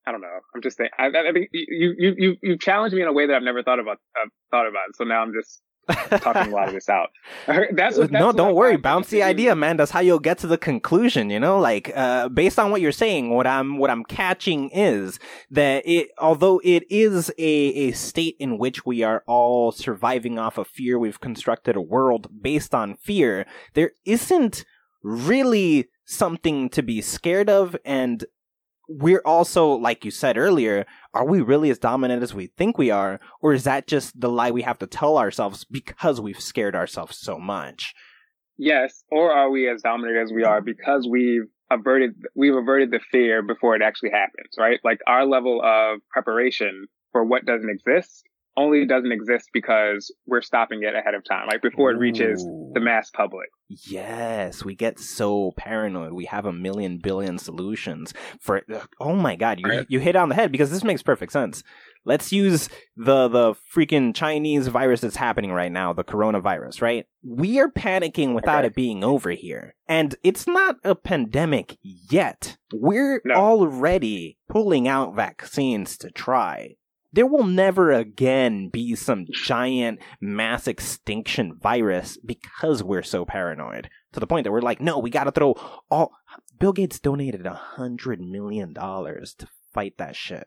I 0.07 0.13
don't 0.13 0.21
know. 0.21 0.39
I'm 0.55 0.63
just 0.63 0.77
saying, 0.77 0.91
I, 0.99 1.07
I 1.07 1.33
think 1.33 1.49
you, 1.53 1.95
you, 1.99 2.15
you, 2.19 2.37
you 2.43 2.59
challenged 2.59 2.95
me 2.95 3.03
in 3.03 3.09
a 3.09 3.13
way 3.13 3.27
that 3.27 3.35
I've 3.35 3.43
never 3.43 3.63
thought 3.63 3.81
about, 3.81 3.99
I've 4.21 4.31
thought 4.51 4.69
about. 4.69 4.95
So 4.95 5.05
now 5.05 5.23
I'm 5.23 5.33
just, 5.33 5.61
talking 6.21 6.53
a 6.53 6.55
lot 6.55 6.69
of 6.69 6.75
this 6.75 6.89
out. 6.89 7.11
That's, 7.47 7.97
what, 7.97 8.11
that's 8.11 8.11
no, 8.11 8.33
don't 8.33 8.55
worry. 8.55 8.77
Bounce 8.77 9.09
the 9.09 9.23
idea, 9.23 9.55
man. 9.55 9.77
That's 9.77 9.91
how 9.91 10.01
you'll 10.01 10.19
get 10.19 10.39
to 10.39 10.47
the 10.47 10.59
conclusion. 10.59 11.31
You 11.31 11.39
know, 11.39 11.59
like 11.59 11.93
uh, 11.95 12.29
based 12.29 12.59
on 12.59 12.71
what 12.71 12.81
you're 12.81 12.93
saying, 12.93 13.31
what 13.31 13.47
I'm 13.47 13.79
what 13.79 13.91
I'm 13.91 14.05
catching 14.05 14.71
is 14.71 15.21
that 15.51 15.87
it, 15.87 16.11
although 16.19 16.61
it 16.65 16.85
is 16.91 17.31
a 17.39 17.43
a 17.43 17.93
state 17.93 18.37
in 18.41 18.59
which 18.59 18.85
we 18.85 19.03
are 19.03 19.23
all 19.27 19.71
surviving 19.71 20.39
off 20.39 20.59
of 20.59 20.67
fear, 20.67 20.99
we've 20.99 21.21
constructed 21.21 21.77
a 21.77 21.81
world 21.81 22.29
based 22.43 22.75
on 22.75 22.97
fear. 22.97 23.47
There 23.75 23.93
isn't 24.05 24.65
really 25.03 25.89
something 26.05 26.69
to 26.71 26.83
be 26.83 27.01
scared 27.01 27.49
of, 27.49 27.77
and 27.85 28.25
we're 28.89 29.23
also, 29.25 29.73
like 29.73 30.05
you 30.05 30.11
said 30.11 30.37
earlier, 30.37 30.87
are 31.13 31.27
we 31.27 31.41
really 31.41 31.71
as 31.71 31.79
dominant 31.79 32.23
as 32.23 32.35
we 32.35 32.47
think 32.47 32.79
we 32.79 32.91
are? 32.91 33.21
Or 33.41 33.53
is 33.53 33.65
that 33.65 33.87
just 33.87 34.19
the 34.21 34.29
lie 34.29 34.51
we 34.51 34.63
have 34.63 34.79
to 34.79 34.87
tell 34.87 35.19
ourselves 35.19 35.65
because 35.65 36.21
we've 36.21 36.41
scared 36.41 36.77
ourselves 36.77 37.19
so 37.19 37.39
much? 37.39 37.95
Yes. 38.59 39.05
Or 39.11 39.33
are 39.33 39.51
we 39.51 39.69
as 39.69 39.83
dominant 39.83 40.19
as 40.19 40.33
we 40.33 40.45
are 40.45 40.61
because 40.61 41.07
we've 41.11 41.49
averted, 41.71 42.15
we've 42.35 42.55
averted 42.55 42.91
the 42.91 43.01
fear 43.11 43.43
before 43.43 43.75
it 43.75 43.83
actually 43.83 44.11
happens, 44.11 44.55
right? 44.59 44.79
Like 44.85 45.01
our 45.07 45.27
level 45.27 45.61
of 45.63 46.01
preparation 46.11 46.87
for 47.13 47.25
what 47.25 47.45
doesn't 47.45 47.69
exist 47.69 48.25
only 48.57 48.87
doesn't 48.87 49.13
exist 49.13 49.51
because 49.53 50.13
we're 50.27 50.41
stopping 50.41 50.83
it 50.83 50.95
ahead 50.95 51.15
of 51.15 51.25
time, 51.25 51.47
like 51.49 51.63
before 51.63 51.91
it 51.91 51.99
reaches 51.99 52.45
Ooh. 52.45 52.71
the 52.75 52.81
mass 52.81 53.11
public. 53.11 53.49
Yes, 53.69 54.65
we 54.65 54.75
get 54.75 54.99
so 54.99 55.53
paranoid. 55.57 56.13
We 56.13 56.27
have 56.27 56.47
a 56.47 56.53
million 56.53 56.99
billion 56.99 57.39
solutions 57.39 58.15
for. 58.41 58.63
Oh 59.01 59.15
my 59.15 59.37
god, 59.37 59.61
you 59.61 59.69
right. 59.69 59.87
you 59.89 59.99
hit 59.99 60.17
on 60.17 60.29
the 60.29 60.35
head 60.35 60.53
because 60.53 60.71
this 60.71 60.85
makes 60.85 61.03
perfect 61.03 61.33
sense. 61.33 61.63
Let's 62.05 62.33
use 62.33 62.69
the 62.97 63.29
the 63.29 63.55
freaking 63.75 64.15
Chinese 64.15 64.69
virus 64.69 65.01
that's 65.01 65.17
happening 65.17 65.51
right 65.53 65.73
now, 65.73 65.93
the 65.93 66.05
coronavirus, 66.05 66.81
right? 66.81 67.07
We 67.25 67.59
are 67.59 67.69
panicking 67.69 68.35
without 68.35 68.61
okay. 68.61 68.69
it 68.69 68.75
being 68.75 69.03
over 69.03 69.31
here. 69.31 69.75
And 69.89 70.15
it's 70.23 70.47
not 70.47 70.77
a 70.85 70.95
pandemic 70.95 71.77
yet. 71.83 72.57
We're 72.73 73.21
no. 73.25 73.35
already 73.35 74.39
pulling 74.49 74.87
out 74.87 75.17
vaccines 75.17 75.99
to 75.99 76.11
try 76.11 76.77
there 77.13 77.27
will 77.27 77.45
never 77.45 77.93
again 77.93 78.69
be 78.69 78.95
some 78.95 79.27
giant 79.33 80.01
mass 80.21 80.67
extinction 80.67 81.59
virus 81.61 82.19
because 82.25 82.83
we're 82.83 83.03
so 83.03 83.25
paranoid 83.25 83.89
to 84.13 84.21
the 84.21 84.27
point 84.27 84.45
that 84.45 84.53
we're 84.53 84.61
like, 84.61 84.81
no, 84.81 84.99
we 84.99 85.11
got 85.11 85.25
to 85.25 85.31
throw 85.31 85.55
all. 85.91 86.13
Bill 86.59 86.73
Gates 86.73 86.99
donated 86.99 87.47
a 87.47 87.55
hundred 87.55 88.21
million 88.21 88.73
dollars 88.73 89.35
to 89.35 89.49
fight 89.73 89.99
that 89.99 90.17
shit. 90.17 90.47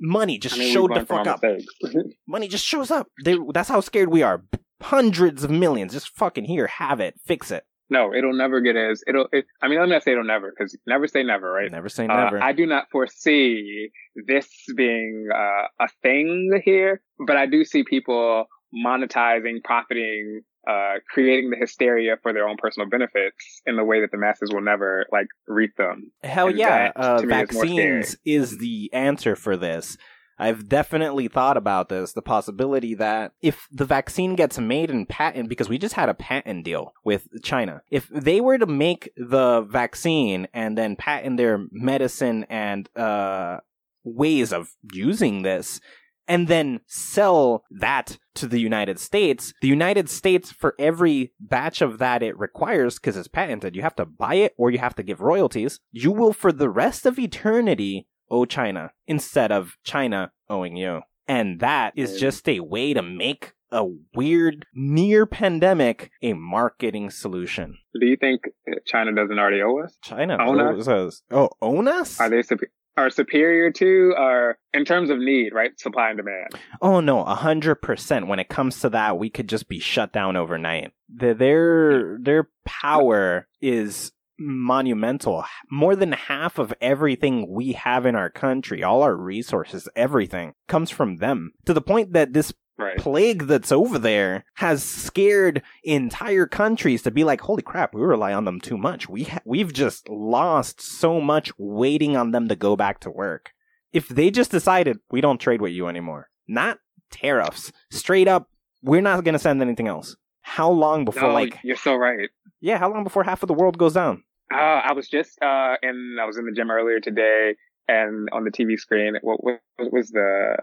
Money 0.00 0.38
just 0.38 0.56
I 0.56 0.58
mean, 0.58 0.72
showed 0.72 0.94
the 0.94 1.06
fuck 1.06 1.26
up. 1.26 1.42
Money 2.28 2.48
just 2.48 2.64
shows 2.64 2.90
up. 2.90 3.08
They, 3.24 3.36
that's 3.52 3.70
how 3.70 3.80
scared 3.80 4.10
we 4.10 4.22
are. 4.22 4.44
Hundreds 4.82 5.42
of 5.42 5.50
millions. 5.50 5.94
Just 5.94 6.14
fucking 6.16 6.44
here, 6.44 6.66
have 6.66 7.00
it, 7.00 7.14
fix 7.24 7.50
it. 7.50 7.64
No, 7.90 8.14
it'll 8.14 8.36
never 8.36 8.60
get 8.60 8.76
as 8.76 9.02
it'll. 9.06 9.28
It, 9.32 9.46
I 9.62 9.68
mean, 9.68 9.80
I'm 9.80 9.88
not 9.88 10.02
say 10.02 10.12
it'll 10.12 10.24
never 10.24 10.50
because 10.50 10.76
never 10.86 11.06
say 11.06 11.22
never, 11.22 11.50
right? 11.50 11.70
Never 11.70 11.88
say 11.88 12.06
never. 12.06 12.38
Uh, 12.38 12.44
I 12.44 12.52
do 12.52 12.66
not 12.66 12.90
foresee 12.90 13.90
this 14.14 14.48
being 14.76 15.28
uh, 15.34 15.68
a 15.80 15.88
thing 16.02 16.60
here, 16.64 17.00
but 17.26 17.36
I 17.36 17.46
do 17.46 17.64
see 17.64 17.84
people 17.84 18.46
monetizing, 18.74 19.64
profiting, 19.64 20.42
uh, 20.68 20.94
creating 21.10 21.50
the 21.50 21.56
hysteria 21.56 22.16
for 22.22 22.32
their 22.32 22.46
own 22.46 22.56
personal 22.58 22.88
benefits 22.88 23.62
in 23.64 23.76
the 23.76 23.84
way 23.84 24.02
that 24.02 24.10
the 24.10 24.18
masses 24.18 24.50
will 24.52 24.60
never 24.60 25.06
like 25.10 25.28
reap 25.46 25.74
them. 25.76 26.12
Hell 26.22 26.48
and 26.48 26.58
yeah, 26.58 26.92
uh, 26.94 27.22
vaccines 27.24 28.16
is 28.24 28.58
the 28.58 28.90
answer 28.92 29.34
for 29.34 29.56
this. 29.56 29.96
I've 30.38 30.68
definitely 30.68 31.28
thought 31.28 31.56
about 31.56 31.88
this 31.88 32.12
the 32.12 32.22
possibility 32.22 32.94
that 32.94 33.32
if 33.42 33.66
the 33.70 33.84
vaccine 33.84 34.36
gets 34.36 34.58
made 34.58 34.90
and 34.90 35.08
patent, 35.08 35.48
because 35.48 35.68
we 35.68 35.78
just 35.78 35.94
had 35.94 36.08
a 36.08 36.14
patent 36.14 36.64
deal 36.64 36.92
with 37.04 37.28
China, 37.42 37.82
if 37.90 38.08
they 38.08 38.40
were 38.40 38.58
to 38.58 38.66
make 38.66 39.10
the 39.16 39.62
vaccine 39.62 40.48
and 40.54 40.78
then 40.78 40.96
patent 40.96 41.36
their 41.36 41.66
medicine 41.72 42.44
and 42.48 42.88
uh, 42.96 43.58
ways 44.04 44.52
of 44.52 44.70
using 44.92 45.42
this, 45.42 45.80
and 46.28 46.46
then 46.46 46.80
sell 46.86 47.64
that 47.70 48.18
to 48.34 48.46
the 48.46 48.60
United 48.60 49.00
States. 49.00 49.54
The 49.62 49.68
United 49.68 50.10
States, 50.10 50.52
for 50.52 50.74
every 50.78 51.32
batch 51.40 51.80
of 51.80 51.98
that 51.98 52.22
it 52.22 52.38
requires, 52.38 52.98
because 52.98 53.16
it's 53.16 53.28
patented, 53.28 53.74
you 53.74 53.80
have 53.80 53.96
to 53.96 54.04
buy 54.04 54.34
it 54.34 54.52
or 54.58 54.70
you 54.70 54.78
have 54.78 54.94
to 54.96 55.02
give 55.02 55.22
royalties. 55.22 55.80
You 55.90 56.12
will, 56.12 56.34
for 56.34 56.52
the 56.52 56.68
rest 56.68 57.06
of 57.06 57.18
eternity, 57.18 58.06
owe 58.30 58.44
China 58.44 58.92
instead 59.06 59.52
of 59.52 59.76
China 59.84 60.32
owing 60.48 60.76
you. 60.76 61.02
And 61.26 61.60
that 61.60 61.92
is 61.96 62.18
just 62.18 62.48
a 62.48 62.60
way 62.60 62.94
to 62.94 63.02
make 63.02 63.52
a 63.70 63.86
weird 64.14 64.64
near 64.74 65.26
pandemic 65.26 66.10
a 66.22 66.32
marketing 66.32 67.10
solution. 67.10 67.76
Do 68.00 68.06
you 68.06 68.16
think 68.16 68.42
uh, 68.66 68.76
China 68.86 69.14
doesn't 69.14 69.38
already 69.38 69.60
owe 69.60 69.78
us? 69.80 69.98
China 70.02 70.38
Own 70.40 70.58
owes 70.58 70.88
us. 70.88 71.22
Oh, 71.30 71.50
own 71.60 71.86
us? 71.86 72.18
Are 72.18 72.30
they 72.30 72.42
sup- 72.42 72.60
are 72.96 73.10
superior 73.10 73.70
to 73.70 74.14
or 74.18 74.58
in 74.72 74.84
terms 74.84 75.10
of 75.10 75.18
need, 75.18 75.52
right? 75.52 75.78
Supply 75.78 76.10
and 76.10 76.16
demand. 76.16 76.48
Oh 76.82 77.00
no, 77.00 77.22
a 77.22 77.34
hundred 77.34 77.76
percent. 77.76 78.26
When 78.26 78.40
it 78.40 78.48
comes 78.48 78.80
to 78.80 78.90
that, 78.90 79.18
we 79.18 79.30
could 79.30 79.48
just 79.48 79.68
be 79.68 79.78
shut 79.78 80.12
down 80.12 80.36
overnight. 80.36 80.92
The, 81.14 81.34
their 81.34 82.18
their 82.20 82.48
power 82.64 83.46
is 83.60 84.12
monumental. 84.38 85.44
More 85.70 85.96
than 85.96 86.12
half 86.12 86.58
of 86.58 86.72
everything 86.80 87.46
we 87.48 87.72
have 87.72 88.06
in 88.06 88.14
our 88.14 88.30
country, 88.30 88.82
all 88.82 89.02
our 89.02 89.16
resources, 89.16 89.88
everything 89.96 90.54
comes 90.68 90.90
from 90.90 91.16
them. 91.16 91.52
To 91.66 91.74
the 91.74 91.80
point 91.82 92.12
that 92.12 92.32
this 92.32 92.52
Right. 92.80 92.96
plague 92.96 93.48
that's 93.48 93.72
over 93.72 93.98
there 93.98 94.44
has 94.54 94.84
scared 94.84 95.62
entire 95.82 96.46
countries 96.46 97.02
to 97.02 97.10
be 97.10 97.24
like, 97.24 97.40
holy 97.40 97.60
crap, 97.62 97.92
we 97.92 98.00
rely 98.02 98.32
on 98.32 98.44
them 98.44 98.60
too 98.60 98.78
much. 98.78 99.08
We 99.08 99.24
ha- 99.24 99.40
we've 99.44 99.72
just 99.72 100.08
lost 100.08 100.80
so 100.80 101.20
much 101.20 101.50
waiting 101.58 102.16
on 102.16 102.30
them 102.30 102.46
to 102.46 102.54
go 102.54 102.76
back 102.76 103.00
to 103.00 103.10
work. 103.10 103.50
If 103.92 104.06
they 104.08 104.30
just 104.30 104.52
decided 104.52 104.98
we 105.10 105.20
don't 105.20 105.40
trade 105.40 105.60
with 105.60 105.72
you 105.72 105.88
anymore, 105.88 106.30
not 106.46 106.78
tariffs, 107.10 107.72
straight 107.90 108.28
up, 108.28 108.48
we're 108.80 109.00
not 109.00 109.24
going 109.24 109.32
to 109.32 109.40
send 109.40 109.60
anything 109.60 109.88
else. 109.88 110.14
How 110.42 110.70
long 110.70 111.04
before 111.04 111.30
No, 111.30 111.34
like 111.34 111.58
you're 111.64 111.74
so 111.74 111.96
right. 111.96 112.28
yeah, 112.60 112.78
how 112.78 112.92
long 112.92 113.02
before 113.02 113.24
half 113.24 113.42
of 113.42 113.48
the 113.48 113.54
world 113.54 113.76
goes 113.76 113.94
down? 113.94 114.22
Uh, 114.52 114.56
I 114.56 114.92
was 114.94 115.08
just 115.08 115.38
uh, 115.42 115.76
in 115.82 116.16
I 116.20 116.24
was 116.24 116.38
in 116.38 116.46
the 116.46 116.52
gym 116.52 116.70
earlier 116.70 117.00
today, 117.00 117.54
and 117.86 118.28
on 118.32 118.44
the 118.44 118.50
TV 118.50 118.78
screen, 118.78 119.16
what, 119.22 119.42
what 119.42 119.60
was 119.78 120.08
the 120.08 120.56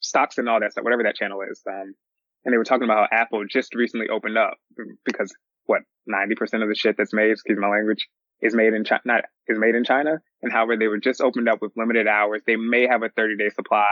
stocks 0.00 0.38
and 0.38 0.48
all 0.48 0.60
that 0.60 0.72
stuff, 0.72 0.84
whatever 0.84 1.02
that 1.02 1.16
channel 1.16 1.40
is. 1.42 1.62
Um, 1.68 1.94
and 2.44 2.52
they 2.52 2.56
were 2.56 2.64
talking 2.64 2.84
about 2.84 3.08
how 3.10 3.18
Apple 3.18 3.44
just 3.50 3.74
recently 3.74 4.08
opened 4.08 4.38
up 4.38 4.54
because 5.04 5.34
what 5.66 5.82
ninety 6.06 6.34
percent 6.34 6.62
of 6.62 6.68
the 6.68 6.74
shit 6.74 6.96
that's 6.96 7.12
made, 7.12 7.30
excuse 7.30 7.58
my 7.60 7.68
language, 7.68 8.08
is 8.40 8.54
made 8.54 8.72
in 8.72 8.84
China. 8.84 9.02
Not 9.04 9.24
is 9.46 9.58
made 9.58 9.74
in 9.74 9.84
China, 9.84 10.18
and 10.42 10.52
however 10.52 10.76
they 10.76 10.88
were 10.88 10.98
just 10.98 11.20
opened 11.20 11.48
up 11.48 11.60
with 11.60 11.72
limited 11.76 12.06
hours. 12.06 12.42
They 12.46 12.56
may 12.56 12.86
have 12.86 13.02
a 13.02 13.10
thirty 13.10 13.36
day 13.36 13.50
supply. 13.50 13.86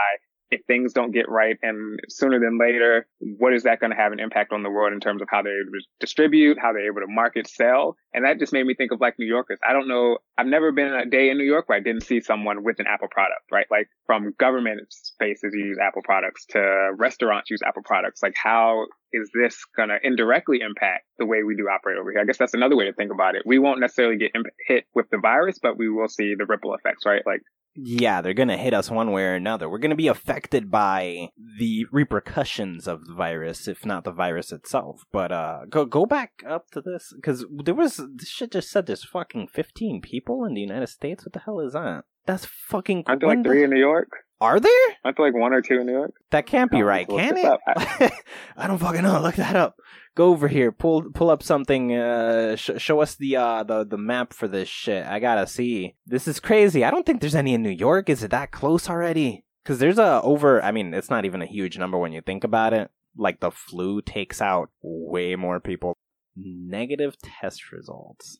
If 0.49 0.61
things 0.65 0.93
don't 0.93 1.11
get 1.11 1.29
right 1.29 1.57
and 1.61 1.99
sooner 2.09 2.39
than 2.39 2.57
later, 2.59 3.07
what 3.19 3.53
is 3.53 3.63
that 3.63 3.79
going 3.79 3.91
to 3.91 3.97
have 3.97 4.11
an 4.11 4.19
impact 4.19 4.53
on 4.53 4.63
the 4.63 4.69
world 4.69 4.93
in 4.93 4.99
terms 4.99 5.21
of 5.21 5.27
how 5.29 5.41
they 5.41 5.51
distribute, 5.99 6.57
how 6.59 6.73
they're 6.73 6.87
able 6.87 7.01
to 7.01 7.07
market, 7.07 7.47
sell? 7.47 7.97
And 8.13 8.25
that 8.25 8.39
just 8.39 8.53
made 8.53 8.65
me 8.65 8.73
think 8.73 8.91
of 8.91 9.01
like 9.01 9.19
New 9.19 9.25
Yorkers. 9.25 9.59
I 9.67 9.73
don't 9.73 9.87
know. 9.87 10.17
I've 10.37 10.47
never 10.47 10.71
been 10.71 10.93
a 10.93 11.05
day 11.05 11.29
in 11.29 11.37
New 11.37 11.43
York 11.43 11.67
where 11.67 11.77
I 11.77 11.81
didn't 11.81 12.03
see 12.03 12.21
someone 12.21 12.63
with 12.63 12.79
an 12.79 12.85
Apple 12.87 13.09
product, 13.09 13.43
right? 13.51 13.65
Like 13.69 13.89
from 14.05 14.33
government 14.39 14.81
spaces 14.89 15.53
use 15.53 15.77
Apple 15.81 16.01
products 16.03 16.45
to 16.51 16.91
restaurants 16.95 17.49
use 17.49 17.61
Apple 17.65 17.83
products. 17.83 18.23
Like 18.23 18.35
how 18.41 18.85
is 19.11 19.29
this 19.33 19.63
going 19.75 19.89
to 19.89 19.97
indirectly 20.03 20.59
impact 20.61 21.05
the 21.17 21.25
way 21.25 21.43
we 21.43 21.55
do 21.55 21.63
operate 21.63 21.97
over 21.97 22.11
here? 22.11 22.21
I 22.21 22.25
guess 22.25 22.37
that's 22.37 22.53
another 22.53 22.75
way 22.75 22.85
to 22.85 22.93
think 22.93 23.11
about 23.11 23.35
it. 23.35 23.43
We 23.45 23.59
won't 23.59 23.79
necessarily 23.79 24.17
get 24.17 24.31
imp- 24.35 24.47
hit 24.67 24.85
with 24.93 25.09
the 25.09 25.17
virus, 25.17 25.59
but 25.61 25.77
we 25.77 25.89
will 25.89 26.07
see 26.07 26.35
the 26.37 26.45
ripple 26.45 26.73
effects, 26.73 27.05
right? 27.05 27.21
Like 27.25 27.41
Yeah, 27.75 28.21
they're 28.21 28.33
going 28.33 28.47
to 28.49 28.57
hit 28.57 28.73
us 28.73 28.89
one 28.91 29.11
way 29.11 29.23
or 29.23 29.35
another. 29.35 29.69
We're 29.69 29.77
going 29.77 29.91
to 29.91 29.95
be 29.95 30.07
affected 30.07 30.69
by 30.69 31.29
the 31.57 31.85
repercussions 31.91 32.87
of 32.87 33.05
the 33.05 33.13
virus, 33.13 33.67
if 33.67 33.85
not 33.85 34.03
the 34.03 34.11
virus 34.11 34.51
itself. 34.51 35.03
But 35.11 35.31
uh 35.31 35.61
go 35.69 35.85
go 35.85 36.05
back 36.05 36.43
up 36.47 36.69
to 36.71 36.81
this 36.81 37.13
cuz 37.23 37.45
there 37.63 37.75
was 37.75 37.97
this 37.97 38.29
shit 38.29 38.51
just 38.51 38.69
said 38.69 38.85
there's 38.85 39.05
fucking 39.05 39.47
15 39.47 40.01
people 40.01 40.43
in 40.45 40.53
the 40.53 40.61
United 40.61 40.87
States. 40.87 41.25
What 41.25 41.33
the 41.33 41.39
hell 41.39 41.59
is 41.59 41.73
that? 41.73 42.03
That's 42.27 42.45
fucking 42.45 43.05
aren't 43.07 43.21
there 43.21 43.29
like 43.29 43.43
three 43.43 43.63
in 43.63 43.69
New 43.69 43.79
York? 43.79 44.09
Are 44.39 44.59
there? 44.59 44.71
Aren't 45.03 45.17
there 45.17 45.25
like 45.25 45.33
one 45.33 45.53
or 45.53 45.61
two 45.61 45.79
in 45.79 45.87
New 45.87 45.93
York? 45.93 46.13
That 46.29 46.45
can't 46.45 46.69
be 46.69 46.83
right, 46.83 47.07
can 47.07 47.37
it? 47.37 47.45
up. 47.45 47.59
I 47.65 48.67
don't 48.67 48.77
fucking 48.77 49.01
know. 49.01 49.19
Look 49.21 49.35
that 49.35 49.55
up. 49.55 49.77
Go 50.13 50.25
over 50.27 50.47
here. 50.47 50.71
Pull 50.71 51.11
pull 51.13 51.29
up 51.29 51.41
something. 51.41 51.95
Uh, 51.95 52.55
sh- 52.55 52.71
show 52.77 52.99
us 52.99 53.15
the 53.15 53.37
uh 53.37 53.63
the 53.63 53.85
the 53.85 53.97
map 53.97 54.33
for 54.33 54.47
this 54.47 54.67
shit. 54.67 55.05
I 55.05 55.19
gotta 55.19 55.47
see. 55.47 55.95
This 56.05 56.27
is 56.27 56.39
crazy. 56.39 56.83
I 56.83 56.91
don't 56.91 57.05
think 57.05 57.21
there's 57.21 57.33
any 57.33 57.53
in 57.53 57.63
New 57.63 57.69
York. 57.69 58.09
Is 58.09 58.23
it 58.23 58.31
that 58.31 58.51
close 58.51 58.89
already? 58.89 59.45
Because 59.63 59.79
there's 59.79 59.97
a 59.97 60.21
over. 60.21 60.61
I 60.61 60.71
mean, 60.71 60.93
it's 60.93 61.09
not 61.09 61.25
even 61.25 61.41
a 61.41 61.47
huge 61.47 61.77
number 61.77 61.97
when 61.97 62.11
you 62.11 62.21
think 62.21 62.43
about 62.43 62.73
it. 62.73 62.91
Like 63.15 63.39
the 63.39 63.51
flu 63.51 64.01
takes 64.01 64.41
out 64.41 64.69
way 64.81 65.35
more 65.35 65.59
people. 65.59 65.95
Negative 66.35 67.15
test 67.21 67.71
results. 67.71 68.37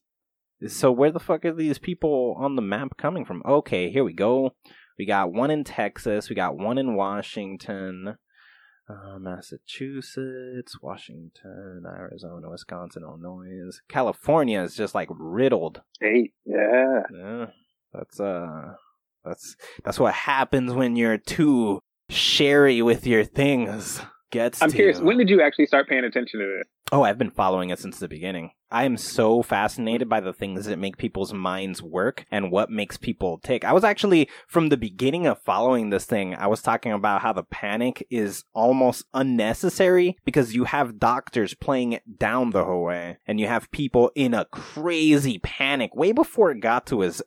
So 0.66 0.92
where 0.92 1.12
the 1.12 1.20
fuck 1.20 1.46
are 1.46 1.54
these 1.54 1.78
people 1.78 2.36
on 2.40 2.56
the 2.56 2.62
map 2.62 2.98
coming 2.98 3.26
from? 3.26 3.44
Okay, 3.46 3.92
here 3.92 4.04
we 4.04 4.14
go. 4.14 4.56
We 4.98 5.06
got 5.06 5.32
one 5.32 5.52
in 5.52 5.64
Texas. 5.64 6.30
We 6.30 6.36
got 6.36 6.58
one 6.58 6.80
in 6.80 6.96
Washington, 6.96 8.16
uh, 8.90 9.20
Massachusetts, 9.20 10.82
Washington, 10.82 11.84
Arizona, 11.86 12.50
Wisconsin, 12.50 13.04
Illinois. 13.04 13.70
California 13.88 14.62
is 14.64 14.76
just 14.76 14.96
like 14.96 15.10
riddled. 15.12 15.82
Eight. 16.02 16.34
Yeah. 16.46 17.02
Yeah, 17.14 17.46
that's 17.94 18.20
uh, 18.20 18.74
that's 19.24 19.56
that's 19.84 20.00
what 20.00 20.14
happens 20.14 20.74
when 20.74 20.96
you're 20.96 21.20
too 21.20 21.82
sherry 22.10 22.82
with 22.82 23.06
your 23.06 23.24
things. 23.24 24.02
Gets 24.30 24.62
I'm 24.62 24.72
curious. 24.72 25.00
you. 25.00 25.06
When 25.06 25.18
did 25.18 25.30
you 25.30 25.42
actually 25.42 25.68
start 25.68 25.88
paying 25.88 26.04
attention 26.04 26.42
to 26.42 26.58
this? 26.58 26.68
Oh, 26.92 27.04
I've 27.04 27.18
been 27.18 27.32
following 27.32 27.70
it 27.70 27.80
since 27.80 28.00
the 28.00 28.10
beginning. 28.10 28.52
I 28.70 28.84
am 28.84 28.98
so 28.98 29.42
fascinated 29.42 30.10
by 30.10 30.20
the 30.20 30.34
things 30.34 30.66
that 30.66 30.78
make 30.78 30.98
people's 30.98 31.34
minds 31.34 31.82
work 31.82 32.26
and 32.30 32.52
what 32.52 32.70
makes 32.70 32.98
people 32.98 33.38
tick. 33.38 33.64
I 33.64 33.74
was 33.74 33.84
actually, 33.84 34.30
from 34.48 34.70
the 34.70 34.78
beginning 34.78 35.26
of 35.26 35.42
following 35.42 35.90
this 35.90 36.06
thing, 36.06 36.36
I 36.36 36.48
was 36.48 36.62
talking 36.62 36.92
about 36.92 37.22
how 37.22 37.32
the 37.32 37.44
panic 37.44 38.06
is 38.10 38.44
almost 38.54 39.06
unnecessary 39.14 40.18
because 40.26 40.54
you 40.54 40.66
have 40.66 41.00
doctors 41.00 41.54
playing 41.54 41.94
it 41.94 42.20
down 42.20 42.50
the 42.50 42.66
whole 42.66 42.84
way 42.84 43.18
and 43.26 43.40
you 43.40 43.48
have 43.48 43.72
people 43.72 44.12
in 44.16 44.34
a 44.34 44.46
crazy 44.46 45.40
panic 45.40 45.96
way 45.96 46.12
before 46.12 46.52
it 46.52 46.60
got 46.60 46.86
to 46.88 47.04
as, 47.04 47.22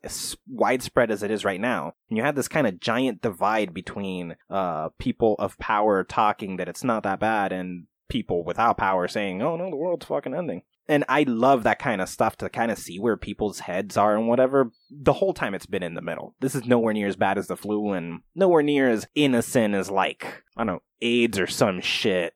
widespread 0.47 1.11
as 1.11 1.23
it 1.23 1.31
is 1.31 1.45
right 1.45 1.61
now. 1.61 1.95
And 2.09 2.19
you 2.19 2.23
had 2.23 2.37
this 2.37 2.49
kind 2.49 2.67
of 2.67 2.81
giant 2.81 3.23
divide 3.23 3.73
between, 3.73 4.37
uh, 4.51 4.91
people 4.99 5.37
of 5.39 5.59
power 5.59 6.05
talking 6.05 6.57
that 6.57 6.69
it's 6.69 6.85
not 6.85 7.03
that 7.05 7.21
bad 7.21 7.53
and 7.53 7.87
people 8.11 8.45
without 8.45 8.77
power 8.77 9.09
saying, 9.09 9.41
"Oh 9.41 9.57
no, 9.57 9.71
the 9.71 9.77
world's 9.77 10.05
fucking 10.05 10.35
ending." 10.35 10.63
And 10.91 11.05
I 11.09 11.23
love 11.23 11.63
that 11.63 11.79
kind 11.79 12.01
of 12.01 12.09
stuff 12.09 12.37
to 12.39 12.49
kind 12.49 12.73
of 12.73 12.77
see 12.77 12.99
where 12.99 13.17
people's 13.17 13.61
heads 13.61 13.97
are 13.97 14.17
and 14.17 14.27
whatever. 14.27 14.73
The 14.91 15.13
whole 15.13 15.33
time 15.33 15.55
it's 15.55 15.65
been 15.65 15.85
in 15.85 15.95
the 15.95 16.03
middle. 16.03 16.35
This 16.41 16.57
is 16.57 16.65
nowhere 16.67 16.93
near 16.93 17.07
as 17.07 17.15
bad 17.15 17.39
as 17.39 17.47
the 17.47 17.57
flu 17.57 17.93
and 17.93 18.23
nowhere 18.35 18.65
near 18.65 18.91
as 18.91 19.07
innocent 19.15 19.75
as 19.75 19.89
like, 19.89 20.43
I 20.57 20.65
don't 20.65 20.67
know, 20.67 20.83
AIDS 21.01 21.39
or 21.39 21.47
some 21.47 21.81
shit. 21.81 22.35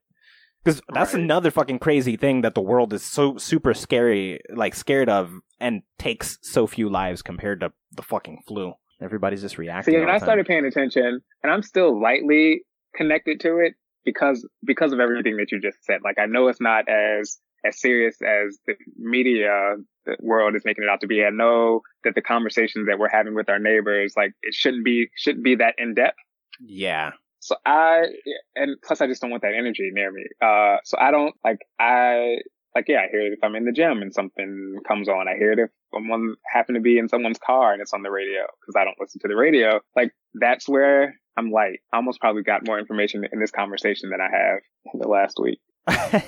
Because 0.63 0.81
that's 0.95 1.15
Right. 1.15 1.23
another 1.25 1.51
fucking 1.51 1.81
crazy 1.81 2.17
thing 2.17 2.43
that 2.43 2.55
the 2.55 2.63
world 2.63 2.93
is 2.93 3.03
so 3.03 3.37
super 3.39 3.75
scary, 3.75 4.39
like 4.55 4.77
scared 4.77 5.09
of, 5.09 5.33
and 5.59 5.83
takes 5.99 6.39
so 6.43 6.69
few 6.69 6.89
lives 6.89 7.23
compared 7.23 7.59
to 7.61 7.73
the 7.91 8.03
fucking 8.03 8.45
flu. 8.47 8.75
Everybody's 9.03 9.43
just 9.43 9.59
reacting. 9.59 9.95
See, 9.95 10.01
and 10.01 10.09
I 10.11 10.19
started 10.19 10.47
paying 10.47 10.65
attention, 10.65 11.21
and 11.43 11.53
I'm 11.53 11.63
still 11.63 12.01
lightly 12.01 12.63
connected 12.95 13.41
to 13.41 13.59
it 13.59 13.75
because 14.05 14.47
because 14.65 14.93
of 14.93 15.01
everything 15.01 15.39
that 15.39 15.51
you 15.51 15.61
just 15.61 15.85
said. 15.85 16.01
Like 16.05 16.19
I 16.21 16.27
know 16.27 16.47
it's 16.49 16.61
not 16.61 16.89
as 16.89 17.39
as 17.65 17.81
serious 17.81 18.17
as 18.23 18.59
the 18.67 18.75
media 18.97 19.77
the 20.07 20.17
world 20.21 20.55
is 20.55 20.65
making 20.65 20.85
it 20.85 20.91
out 20.91 21.01
to 21.01 21.07
be. 21.07 21.25
I 21.25 21.31
know 21.31 21.81
that 22.05 22.15
the 22.15 22.23
conversations 22.23 22.87
that 22.89 22.99
we're 22.99 23.09
having 23.09 23.35
with 23.35 23.49
our 23.49 23.59
neighbors, 23.59 24.15
like 24.17 24.33
it 24.43 24.55
shouldn't 24.55 24.85
be 24.85 25.09
shouldn't 25.17 25.45
be 25.45 25.57
that 25.57 25.75
in 25.79 25.95
depth. 25.95 26.19
Yeah. 26.61 27.13
So 27.41 27.57
I 27.67 28.05
and 28.55 28.77
plus 28.83 29.01
I 29.01 29.07
just 29.07 29.21
don't 29.21 29.31
want 29.31 29.43
that 29.43 29.55
energy 29.55 29.91
near 29.93 30.11
me. 30.11 30.25
Uh, 30.43 30.77
so 30.85 30.99
I 30.99 31.11
don't 31.11 31.35
like 31.45 31.59
I 31.79 32.37
like 32.75 32.87
yeah 32.89 33.01
I 33.01 33.09
hear 33.11 33.27
it 33.27 33.35
if 33.35 33.39
I'm 33.43 33.55
in 33.55 33.65
the 33.65 33.73
gym 33.73 34.03
and 34.03 34.15
something 34.15 34.77
comes 34.87 35.09
on. 35.09 35.29
I 35.29 35.37
hear 35.37 35.53
it 35.53 35.59
if 35.59 35.71
someone 35.95 36.37
happen 36.53 36.75
to 36.75 36.81
be 36.81 36.99
in 36.99 37.09
someone's 37.09 37.39
car 37.39 37.73
and 37.73 37.83
it's 37.83 37.93
on 37.93 38.03
the 38.03 38.11
radio 38.11 38.43
because 38.61 38.77
I 38.77 38.85
don't 38.85 38.97
listen 39.01 39.21
to 39.21 39.29
the 39.29 39.37
radio. 39.37 39.81
Like 39.95 40.13
that's 40.35 40.69
where 40.69 41.15
I'm 41.37 41.51
light. 41.51 41.81
I 41.93 41.97
almost 41.97 42.21
probably 42.21 42.43
got 42.43 42.67
more 42.67 42.79
information 42.79 43.27
in 43.31 43.41
this 43.41 43.51
conversation 43.51 44.11
than 44.11 44.21
I 44.21 44.31
have 44.31 44.61
in 44.93 45.01
the 45.01 45.09
last 45.09 45.39
week. 45.41 45.61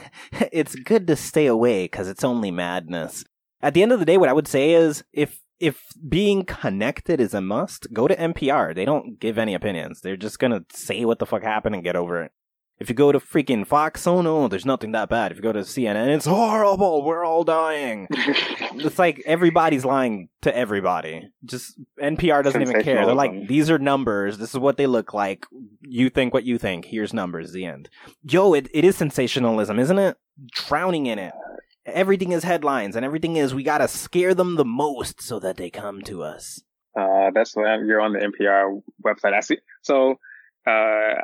it's 0.52 0.74
good 0.74 1.06
to 1.06 1.16
stay 1.16 1.46
away 1.46 1.84
because 1.84 2.08
it's 2.08 2.24
only 2.24 2.50
madness. 2.50 3.24
At 3.62 3.74
the 3.74 3.82
end 3.82 3.92
of 3.92 3.98
the 3.98 4.04
day, 4.04 4.18
what 4.18 4.28
I 4.28 4.34
would 4.34 4.48
say 4.48 4.72
is 4.72 5.04
if 5.12 5.40
if 5.58 5.86
being 6.06 6.44
connected 6.44 7.18
is 7.20 7.32
a 7.32 7.40
must, 7.40 7.92
go 7.92 8.06
to 8.06 8.14
NPR. 8.14 8.74
They 8.74 8.84
don't 8.84 9.18
give 9.18 9.38
any 9.38 9.54
opinions. 9.54 10.00
They're 10.00 10.16
just 10.16 10.38
gonna 10.38 10.64
say 10.72 11.04
what 11.04 11.18
the 11.18 11.26
fuck 11.26 11.42
happened 11.42 11.74
and 11.74 11.84
get 11.84 11.96
over 11.96 12.22
it. 12.22 12.32
If 12.78 12.90
you 12.90 12.94
go 12.94 13.10
to 13.10 13.18
freaking 13.18 13.66
Fox, 13.66 14.06
oh 14.06 14.20
no, 14.20 14.48
there's 14.48 14.66
nothing 14.66 14.92
that 14.92 15.08
bad. 15.08 15.32
If 15.32 15.38
you 15.38 15.42
go 15.42 15.52
to 15.52 15.60
CNN, 15.60 16.08
it's 16.14 16.26
horrible. 16.26 17.04
We're 17.04 17.24
all 17.24 17.42
dying. 17.42 18.06
it's 18.10 18.98
like 18.98 19.22
everybody's 19.24 19.84
lying 19.84 20.28
to 20.42 20.54
everybody. 20.54 21.30
Just 21.44 21.80
NPR 22.02 22.44
doesn't 22.44 22.60
even 22.60 22.82
care. 22.82 23.06
They're 23.06 23.14
like, 23.14 23.48
these 23.48 23.70
are 23.70 23.78
numbers. 23.78 24.36
This 24.36 24.50
is 24.50 24.58
what 24.58 24.76
they 24.76 24.86
look 24.86 25.14
like. 25.14 25.46
You 25.80 26.10
think 26.10 26.34
what 26.34 26.44
you 26.44 26.58
think. 26.58 26.84
Here's 26.84 27.14
numbers. 27.14 27.52
The 27.52 27.64
end. 27.64 27.88
Yo, 28.22 28.52
it, 28.52 28.68
it 28.74 28.84
is 28.84 28.96
sensationalism, 28.96 29.78
isn't 29.78 29.98
it? 29.98 30.18
Drowning 30.52 31.06
in 31.06 31.18
it. 31.18 31.32
Everything 31.86 32.32
is 32.32 32.44
headlines, 32.44 32.96
and 32.96 33.04
everything 33.04 33.36
is 33.36 33.54
we 33.54 33.62
gotta 33.62 33.88
scare 33.88 34.34
them 34.34 34.56
the 34.56 34.64
most 34.64 35.22
so 35.22 35.38
that 35.38 35.56
they 35.56 35.70
come 35.70 36.02
to 36.02 36.22
us. 36.22 36.60
Uh, 36.98 37.30
that's 37.32 37.54
what 37.54 37.80
you're 37.86 38.00
on 38.00 38.12
the 38.12 38.18
NPR 38.18 38.82
website. 39.04 39.34
I 39.34 39.40
see. 39.40 39.58
So 39.82 40.18
uh, 40.66 40.70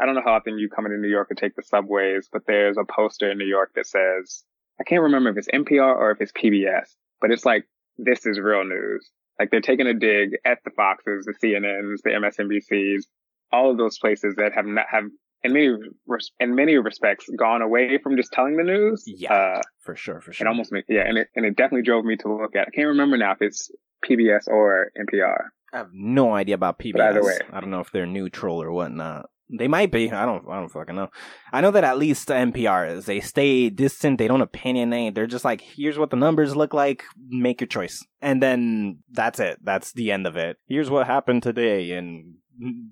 I 0.00 0.06
don't 0.06 0.14
know 0.14 0.22
how 0.24 0.34
often 0.34 0.58
you 0.58 0.68
come 0.68 0.86
into 0.86 0.98
New 0.98 1.08
York 1.08 1.28
and 1.30 1.38
take 1.38 1.56
the 1.56 1.62
subways, 1.62 2.28
but 2.32 2.42
there's 2.46 2.76
a 2.76 2.84
poster 2.84 3.30
in 3.30 3.38
New 3.38 3.46
York 3.46 3.72
that 3.74 3.86
says, 3.86 4.44
I 4.80 4.84
can't 4.84 5.02
remember 5.02 5.30
if 5.30 5.36
it's 5.36 5.48
NPR 5.48 5.96
or 5.96 6.10
if 6.12 6.20
it's 6.20 6.32
PBS, 6.32 6.94
but 7.20 7.30
it's 7.30 7.44
like, 7.44 7.64
this 7.98 8.24
is 8.24 8.38
real 8.38 8.64
news. 8.64 9.10
Like 9.38 9.50
they're 9.50 9.60
taking 9.60 9.86
a 9.86 9.94
dig 9.94 10.30
at 10.44 10.58
the 10.64 10.70
Foxes, 10.70 11.26
the 11.26 11.34
CNNs, 11.34 11.98
the 12.04 12.10
MSNBCs, 12.10 13.02
all 13.50 13.70
of 13.70 13.78
those 13.78 13.98
places 13.98 14.36
that 14.36 14.52
have 14.54 14.66
not 14.66 14.86
have 14.90 15.04
in 15.44 15.52
many 15.52 15.74
in 16.38 16.54
many 16.54 16.76
respects 16.76 17.28
gone 17.36 17.62
away 17.62 17.98
from 18.02 18.16
just 18.16 18.32
telling 18.32 18.56
the 18.56 18.62
news. 18.62 19.02
Yeah, 19.06 19.32
uh, 19.32 19.60
for 19.80 19.96
sure, 19.96 20.20
for 20.20 20.32
sure. 20.32 20.46
It 20.46 20.48
almost 20.48 20.72
made, 20.72 20.84
yeah, 20.88 21.02
and 21.06 21.18
it 21.18 21.28
and 21.34 21.44
it 21.44 21.56
definitely 21.56 21.82
drove 21.82 22.04
me 22.04 22.16
to 22.18 22.32
look 22.32 22.54
at. 22.54 22.68
I 22.68 22.70
can't 22.70 22.88
remember 22.88 23.16
now 23.16 23.32
if 23.32 23.38
it's 23.40 23.70
PBS 24.08 24.46
or 24.46 24.92
NPR. 24.98 25.46
I 25.72 25.78
have 25.78 25.90
no 25.92 26.34
idea 26.34 26.54
about 26.54 26.78
PBS. 26.78 26.92
But 26.92 27.00
either 27.02 27.24
way, 27.24 27.38
I 27.50 27.60
don't 27.60 27.70
know 27.70 27.80
if 27.80 27.90
they're 27.90 28.06
neutral 28.06 28.62
or 28.62 28.70
whatnot. 28.70 29.30
They 29.56 29.68
might 29.68 29.90
be. 29.90 30.10
I 30.10 30.24
don't. 30.24 30.48
I 30.48 30.58
don't 30.58 30.68
fucking 30.68 30.96
know. 30.96 31.08
I 31.52 31.60
know 31.60 31.70
that 31.70 31.84
at 31.84 31.98
least 31.98 32.28
NPR 32.28 32.90
is. 32.90 33.06
They 33.06 33.20
stay 33.20 33.68
distant. 33.68 34.18
They 34.18 34.28
don't 34.28 34.40
opinionate. 34.40 35.14
They're 35.14 35.26
just 35.26 35.44
like, 35.44 35.60
here's 35.60 35.98
what 35.98 36.10
the 36.10 36.16
numbers 36.16 36.56
look 36.56 36.72
like. 36.72 37.04
Make 37.28 37.60
your 37.60 37.68
choice, 37.68 38.04
and 38.20 38.42
then 38.42 38.98
that's 39.10 39.40
it. 39.40 39.58
That's 39.62 39.92
the 39.92 40.10
end 40.10 40.26
of 40.26 40.36
it. 40.36 40.56
Here's 40.66 40.90
what 40.90 41.06
happened 41.06 41.42
today, 41.42 41.90
in 41.90 42.36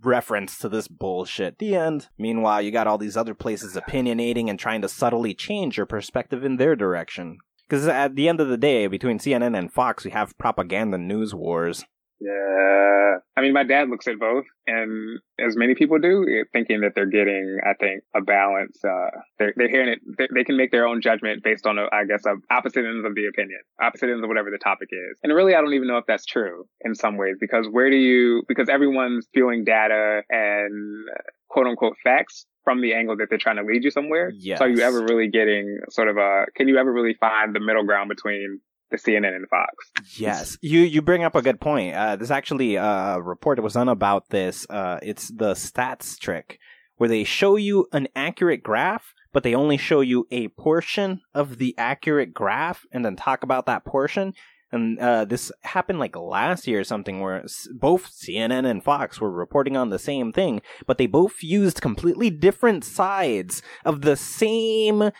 reference 0.02 0.58
to 0.58 0.68
this 0.68 0.88
bullshit. 0.88 1.58
The 1.58 1.74
end. 1.74 2.08
Meanwhile, 2.18 2.62
you 2.62 2.70
got 2.70 2.86
all 2.86 2.98
these 2.98 3.16
other 3.16 3.34
places 3.34 3.76
opinionating 3.76 4.48
and 4.48 4.58
trying 4.58 4.82
to 4.82 4.88
subtly 4.88 5.34
change 5.34 5.76
your 5.76 5.86
perspective 5.86 6.44
in 6.44 6.56
their 6.56 6.76
direction. 6.76 7.38
Because 7.68 7.86
at 7.86 8.16
the 8.16 8.28
end 8.28 8.40
of 8.40 8.48
the 8.48 8.56
day, 8.56 8.86
between 8.88 9.18
CNN 9.18 9.56
and 9.56 9.72
Fox, 9.72 10.04
we 10.04 10.10
have 10.10 10.36
propaganda 10.38 10.98
news 10.98 11.34
wars. 11.34 11.84
Yeah. 12.20 13.16
I 13.36 13.40
mean, 13.40 13.54
my 13.54 13.64
dad 13.64 13.88
looks 13.88 14.06
at 14.06 14.18
both, 14.18 14.44
and 14.66 15.18
as 15.38 15.56
many 15.56 15.74
people 15.74 15.98
do, 15.98 16.26
eh, 16.28 16.44
thinking 16.52 16.82
that 16.82 16.92
they're 16.94 17.06
getting, 17.06 17.58
I 17.64 17.72
think, 17.80 18.02
a 18.14 18.20
balance. 18.20 18.78
Uh, 18.84 19.08
they're, 19.38 19.54
they're 19.56 19.70
hearing 19.70 19.88
it. 19.88 20.00
They, 20.18 20.28
they, 20.34 20.44
can 20.44 20.56
make 20.56 20.70
their 20.70 20.86
own 20.86 21.00
judgment 21.00 21.42
based 21.42 21.66
on, 21.66 21.78
uh, 21.78 21.86
I 21.92 22.04
guess, 22.04 22.22
opposite 22.50 22.84
ends 22.84 23.06
of 23.06 23.14
the 23.14 23.26
opinion, 23.26 23.60
opposite 23.82 24.10
ends 24.10 24.22
of 24.22 24.28
whatever 24.28 24.50
the 24.50 24.58
topic 24.58 24.88
is. 24.92 25.18
And 25.22 25.34
really, 25.34 25.54
I 25.54 25.62
don't 25.62 25.72
even 25.72 25.88
know 25.88 25.96
if 25.96 26.04
that's 26.06 26.26
true 26.26 26.66
in 26.82 26.94
some 26.94 27.16
ways, 27.16 27.36
because 27.40 27.66
where 27.70 27.90
do 27.90 27.96
you, 27.96 28.42
because 28.48 28.68
everyone's 28.68 29.24
spewing 29.24 29.64
data 29.64 30.22
and 30.28 31.08
uh, 31.10 31.22
quote 31.48 31.66
unquote 31.66 31.96
facts 32.04 32.44
from 32.64 32.82
the 32.82 32.92
angle 32.92 33.16
that 33.16 33.28
they're 33.30 33.38
trying 33.38 33.56
to 33.56 33.62
lead 33.62 33.82
you 33.82 33.90
somewhere. 33.90 34.30
Yes. 34.36 34.58
So 34.58 34.66
are 34.66 34.68
you 34.68 34.82
ever 34.82 35.02
really 35.02 35.28
getting 35.28 35.78
sort 35.88 36.08
of 36.08 36.18
a, 36.18 36.44
can 36.54 36.68
you 36.68 36.76
ever 36.76 36.92
really 36.92 37.14
find 37.14 37.54
the 37.54 37.60
middle 37.60 37.84
ground 37.84 38.10
between 38.10 38.60
the 38.90 38.96
CNN 38.96 39.34
and 39.34 39.48
Fox. 39.48 39.90
Yes, 40.18 40.58
you 40.60 40.80
you 40.80 41.02
bring 41.02 41.24
up 41.24 41.34
a 41.34 41.42
good 41.42 41.60
point. 41.60 41.94
Uh, 41.94 42.16
there's 42.16 42.30
actually 42.30 42.76
a 42.76 43.20
report 43.20 43.56
that 43.56 43.62
was 43.62 43.74
done 43.74 43.88
about 43.88 44.28
this. 44.30 44.66
Uh, 44.68 44.98
it's 45.02 45.28
the 45.28 45.52
stats 45.54 46.18
trick, 46.18 46.58
where 46.96 47.08
they 47.08 47.24
show 47.24 47.56
you 47.56 47.86
an 47.92 48.08
accurate 48.14 48.62
graph, 48.62 49.14
but 49.32 49.42
they 49.42 49.54
only 49.54 49.76
show 49.76 50.00
you 50.00 50.26
a 50.30 50.48
portion 50.48 51.20
of 51.34 51.58
the 51.58 51.74
accurate 51.78 52.34
graph, 52.34 52.84
and 52.92 53.04
then 53.04 53.16
talk 53.16 53.42
about 53.42 53.66
that 53.66 53.84
portion. 53.84 54.34
And 54.72 55.00
uh, 55.00 55.24
this 55.24 55.50
happened 55.62 55.98
like 55.98 56.16
last 56.16 56.66
year 56.66 56.80
or 56.80 56.84
something, 56.84 57.20
where 57.20 57.44
both 57.72 58.10
CNN 58.12 58.70
and 58.70 58.84
Fox 58.84 59.20
were 59.20 59.30
reporting 59.30 59.76
on 59.76 59.90
the 59.90 59.98
same 59.98 60.32
thing, 60.32 60.62
but 60.86 60.96
they 60.96 61.06
both 61.06 61.42
used 61.42 61.80
completely 61.80 62.30
different 62.30 62.84
sides 62.84 63.62
of 63.84 64.02
the 64.02 64.16
same 64.16 65.10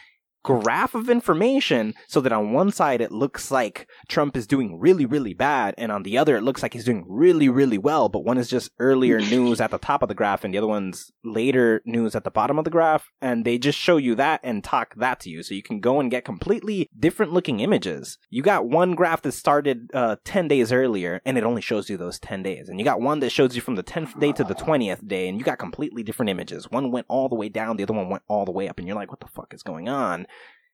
graph 0.42 0.94
of 0.94 1.10
information 1.10 1.94
so 2.08 2.20
that 2.20 2.32
on 2.32 2.52
one 2.52 2.70
side 2.70 3.00
it 3.00 3.12
looks 3.12 3.50
like 3.50 3.88
Trump 4.08 4.36
is 4.36 4.46
doing 4.46 4.78
really, 4.78 5.06
really 5.06 5.34
bad, 5.34 5.74
and 5.76 5.92
on 5.92 6.02
the 6.02 6.16
other 6.18 6.36
it 6.36 6.42
looks 6.42 6.62
like 6.62 6.72
he's 6.72 6.84
doing 6.84 7.04
really, 7.08 7.48
really 7.48 7.78
well, 7.78 8.08
but 8.08 8.24
one 8.24 8.38
is 8.38 8.48
just 8.48 8.70
earlier 8.78 9.20
news 9.20 9.60
at 9.60 9.70
the 9.70 9.78
top 9.78 10.02
of 10.02 10.08
the 10.08 10.14
graph 10.14 10.44
and 10.44 10.54
the 10.54 10.58
other 10.58 10.66
one's 10.66 11.12
later 11.24 11.82
news 11.84 12.14
at 12.14 12.24
the 12.24 12.30
bottom 12.30 12.58
of 12.58 12.64
the 12.64 12.70
graph, 12.70 13.10
and 13.20 13.44
they 13.44 13.58
just 13.58 13.78
show 13.78 13.96
you 13.96 14.14
that 14.14 14.40
and 14.42 14.64
talk 14.64 14.94
that 14.96 15.20
to 15.20 15.30
you. 15.30 15.42
So 15.42 15.54
you 15.54 15.62
can 15.62 15.80
go 15.80 16.00
and 16.00 16.10
get 16.10 16.24
completely 16.24 16.88
different 16.98 17.32
looking 17.32 17.60
images. 17.60 18.18
You 18.30 18.42
got 18.42 18.68
one 18.68 18.94
graph 18.94 19.22
that 19.22 19.32
started 19.32 19.90
uh, 19.94 20.16
10 20.24 20.48
days 20.48 20.72
earlier, 20.72 21.20
and 21.24 21.36
it 21.36 21.44
only 21.44 21.60
shows 21.62 21.90
you 21.90 21.96
those 21.96 22.18
10 22.18 22.42
days. 22.42 22.68
And 22.68 22.78
you 22.78 22.84
got 22.84 23.00
one 23.00 23.20
that 23.20 23.30
shows 23.30 23.54
you 23.54 23.62
from 23.62 23.76
the 23.76 23.82
10th 23.82 24.18
day 24.18 24.32
to 24.32 24.44
the 24.44 24.54
20th 24.54 25.06
day, 25.06 25.28
and 25.28 25.38
you 25.38 25.44
got 25.44 25.58
completely 25.58 26.02
different 26.02 26.30
images. 26.30 26.70
One 26.70 26.90
went 26.90 27.06
all 27.08 27.28
the 27.28 27.34
way 27.36 27.48
down, 27.48 27.76
the 27.76 27.82
other 27.82 27.94
one 27.94 28.08
went 28.08 28.22
all 28.28 28.44
the 28.44 28.52
way 28.52 28.68
up, 28.68 28.78
and 28.78 28.86
you're 28.86 28.96
like, 28.96 29.10
what 29.10 29.20
the 29.20 29.26
fuck 29.26 29.52
is 29.54 29.62
going 29.62 29.88
on? 29.88 30.26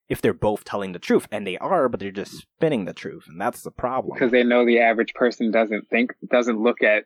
If 0.09 0.21
they're 0.21 0.35
both 0.35 0.65
telling 0.65 0.93
the 0.93 0.99
truth 0.99 1.27
and 1.31 1.47
they 1.47 1.59
are 1.59 1.89
but 1.89 2.01
they're 2.01 2.11
just 2.11 2.33
spinning 2.33 2.85
the 2.85 2.93
truth 2.93 3.25
and 3.29 3.41
that's 3.41 3.63
the 3.63 3.71
problem. 3.71 4.15
Because 4.15 4.33
they 4.33 4.45
know 4.45 4.65
the 4.65 4.81
average 4.81 5.15
person 5.15 5.51
doesn't 5.51 5.89
think 5.89 6.13
doesn't 6.31 6.61
look 6.61 6.83
at 6.83 7.05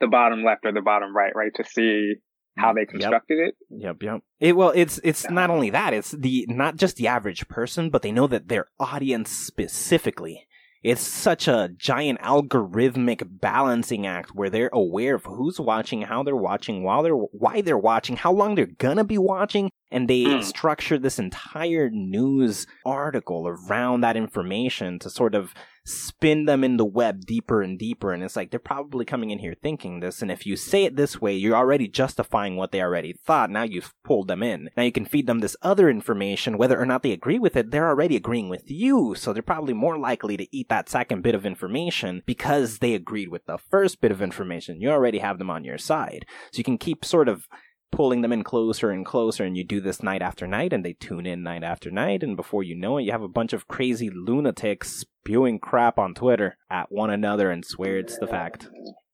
the 0.00 0.06
bottom 0.06 0.44
left 0.44 0.64
or 0.64 0.72
the 0.72 0.80
bottom 0.80 1.14
right 1.16 1.34
right 1.34 1.52
to 1.56 1.64
see 1.64 2.14
how 2.56 2.72
they 2.72 2.86
constructed 2.86 3.38
yep. 3.38 3.48
it. 3.48 3.54
Yep 3.70 4.02
yep. 4.02 4.20
It 4.40 4.56
well 4.56 4.72
it's 4.74 5.00
it's 5.04 5.28
not 5.30 5.50
only 5.50 5.70
that 5.70 5.92
it's 5.92 6.12
the 6.12 6.46
not 6.48 6.76
just 6.76 6.96
the 6.96 7.06
average 7.06 7.48
person 7.48 7.90
but 7.90 8.02
they 8.02 8.12
know 8.12 8.26
that 8.26 8.48
their 8.48 8.66
audience 8.78 9.30
specifically. 9.30 10.44
It's 10.82 11.02
such 11.02 11.48
a 11.48 11.70
giant 11.76 12.20
algorithmic 12.20 13.26
balancing 13.28 14.06
act 14.06 14.34
where 14.34 14.48
they're 14.48 14.70
aware 14.72 15.16
of 15.16 15.24
who's 15.24 15.58
watching, 15.58 16.02
how 16.02 16.22
they're 16.22 16.36
watching, 16.36 16.84
while 16.84 17.02
they're 17.02 17.14
why 17.14 17.62
they're 17.62 17.76
watching, 17.76 18.16
how 18.16 18.32
long 18.32 18.54
they're 18.54 18.66
gonna 18.66 19.02
be 19.02 19.18
watching, 19.18 19.70
and 19.90 20.08
they 20.08 20.24
mm. 20.24 20.44
structure 20.44 20.98
this 20.98 21.18
entire 21.18 21.90
news 21.90 22.66
article 22.84 23.48
around 23.48 24.02
that 24.02 24.16
information 24.16 24.98
to 24.98 25.10
sort 25.10 25.34
of 25.34 25.54
spin 25.88 26.44
them 26.44 26.62
in 26.62 26.76
the 26.76 26.84
web 26.84 27.24
deeper 27.24 27.62
and 27.62 27.78
deeper. 27.78 28.12
And 28.12 28.22
it's 28.22 28.36
like 28.36 28.50
they're 28.50 28.60
probably 28.60 29.06
coming 29.06 29.30
in 29.30 29.38
here 29.38 29.54
thinking 29.60 30.00
this. 30.00 30.20
And 30.20 30.30
if 30.30 30.44
you 30.44 30.54
say 30.54 30.84
it 30.84 30.96
this 30.96 31.20
way, 31.20 31.34
you're 31.34 31.56
already 31.56 31.88
justifying 31.88 32.56
what 32.56 32.72
they 32.72 32.82
already 32.82 33.14
thought. 33.24 33.50
Now 33.50 33.62
you've 33.62 33.94
pulled 34.04 34.28
them 34.28 34.42
in. 34.42 34.68
Now 34.76 34.82
you 34.82 34.92
can 34.92 35.06
feed 35.06 35.26
them 35.26 35.38
this 35.38 35.56
other 35.62 35.88
information. 35.88 36.58
Whether 36.58 36.78
or 36.78 36.84
not 36.84 37.02
they 37.02 37.12
agree 37.12 37.38
with 37.38 37.56
it, 37.56 37.70
they're 37.70 37.88
already 37.88 38.16
agreeing 38.16 38.50
with 38.50 38.70
you. 38.70 39.14
So 39.14 39.32
they're 39.32 39.42
probably 39.42 39.74
more 39.74 39.98
likely 39.98 40.36
to 40.36 40.56
eat 40.56 40.68
that 40.68 40.90
second 40.90 41.22
bit 41.22 41.34
of 41.34 41.46
information 41.46 42.22
because 42.26 42.78
they 42.78 42.94
agreed 42.94 43.30
with 43.30 43.46
the 43.46 43.58
first 43.58 44.00
bit 44.02 44.12
of 44.12 44.20
information. 44.20 44.80
You 44.80 44.90
already 44.90 45.18
have 45.18 45.38
them 45.38 45.50
on 45.50 45.64
your 45.64 45.78
side. 45.78 46.26
So 46.52 46.58
you 46.58 46.64
can 46.64 46.78
keep 46.78 47.04
sort 47.04 47.28
of 47.28 47.48
pulling 47.90 48.20
them 48.22 48.32
in 48.32 48.44
closer 48.44 48.90
and 48.90 49.04
closer 49.04 49.44
and 49.44 49.56
you 49.56 49.64
do 49.64 49.80
this 49.80 50.02
night 50.02 50.22
after 50.22 50.46
night 50.46 50.72
and 50.72 50.84
they 50.84 50.92
tune 50.94 51.26
in 51.26 51.42
night 51.42 51.62
after 51.62 51.90
night 51.90 52.22
and 52.22 52.36
before 52.36 52.62
you 52.62 52.74
know 52.74 52.98
it 52.98 53.02
you 53.02 53.12
have 53.12 53.22
a 53.22 53.28
bunch 53.28 53.52
of 53.52 53.66
crazy 53.68 54.10
lunatics 54.10 54.96
spewing 55.00 55.58
crap 55.58 55.98
on 55.98 56.14
twitter 56.14 56.56
at 56.70 56.90
one 56.92 57.10
another 57.10 57.50
and 57.50 57.64
swear 57.64 57.98
it's 57.98 58.18
the 58.18 58.26
fact. 58.26 58.68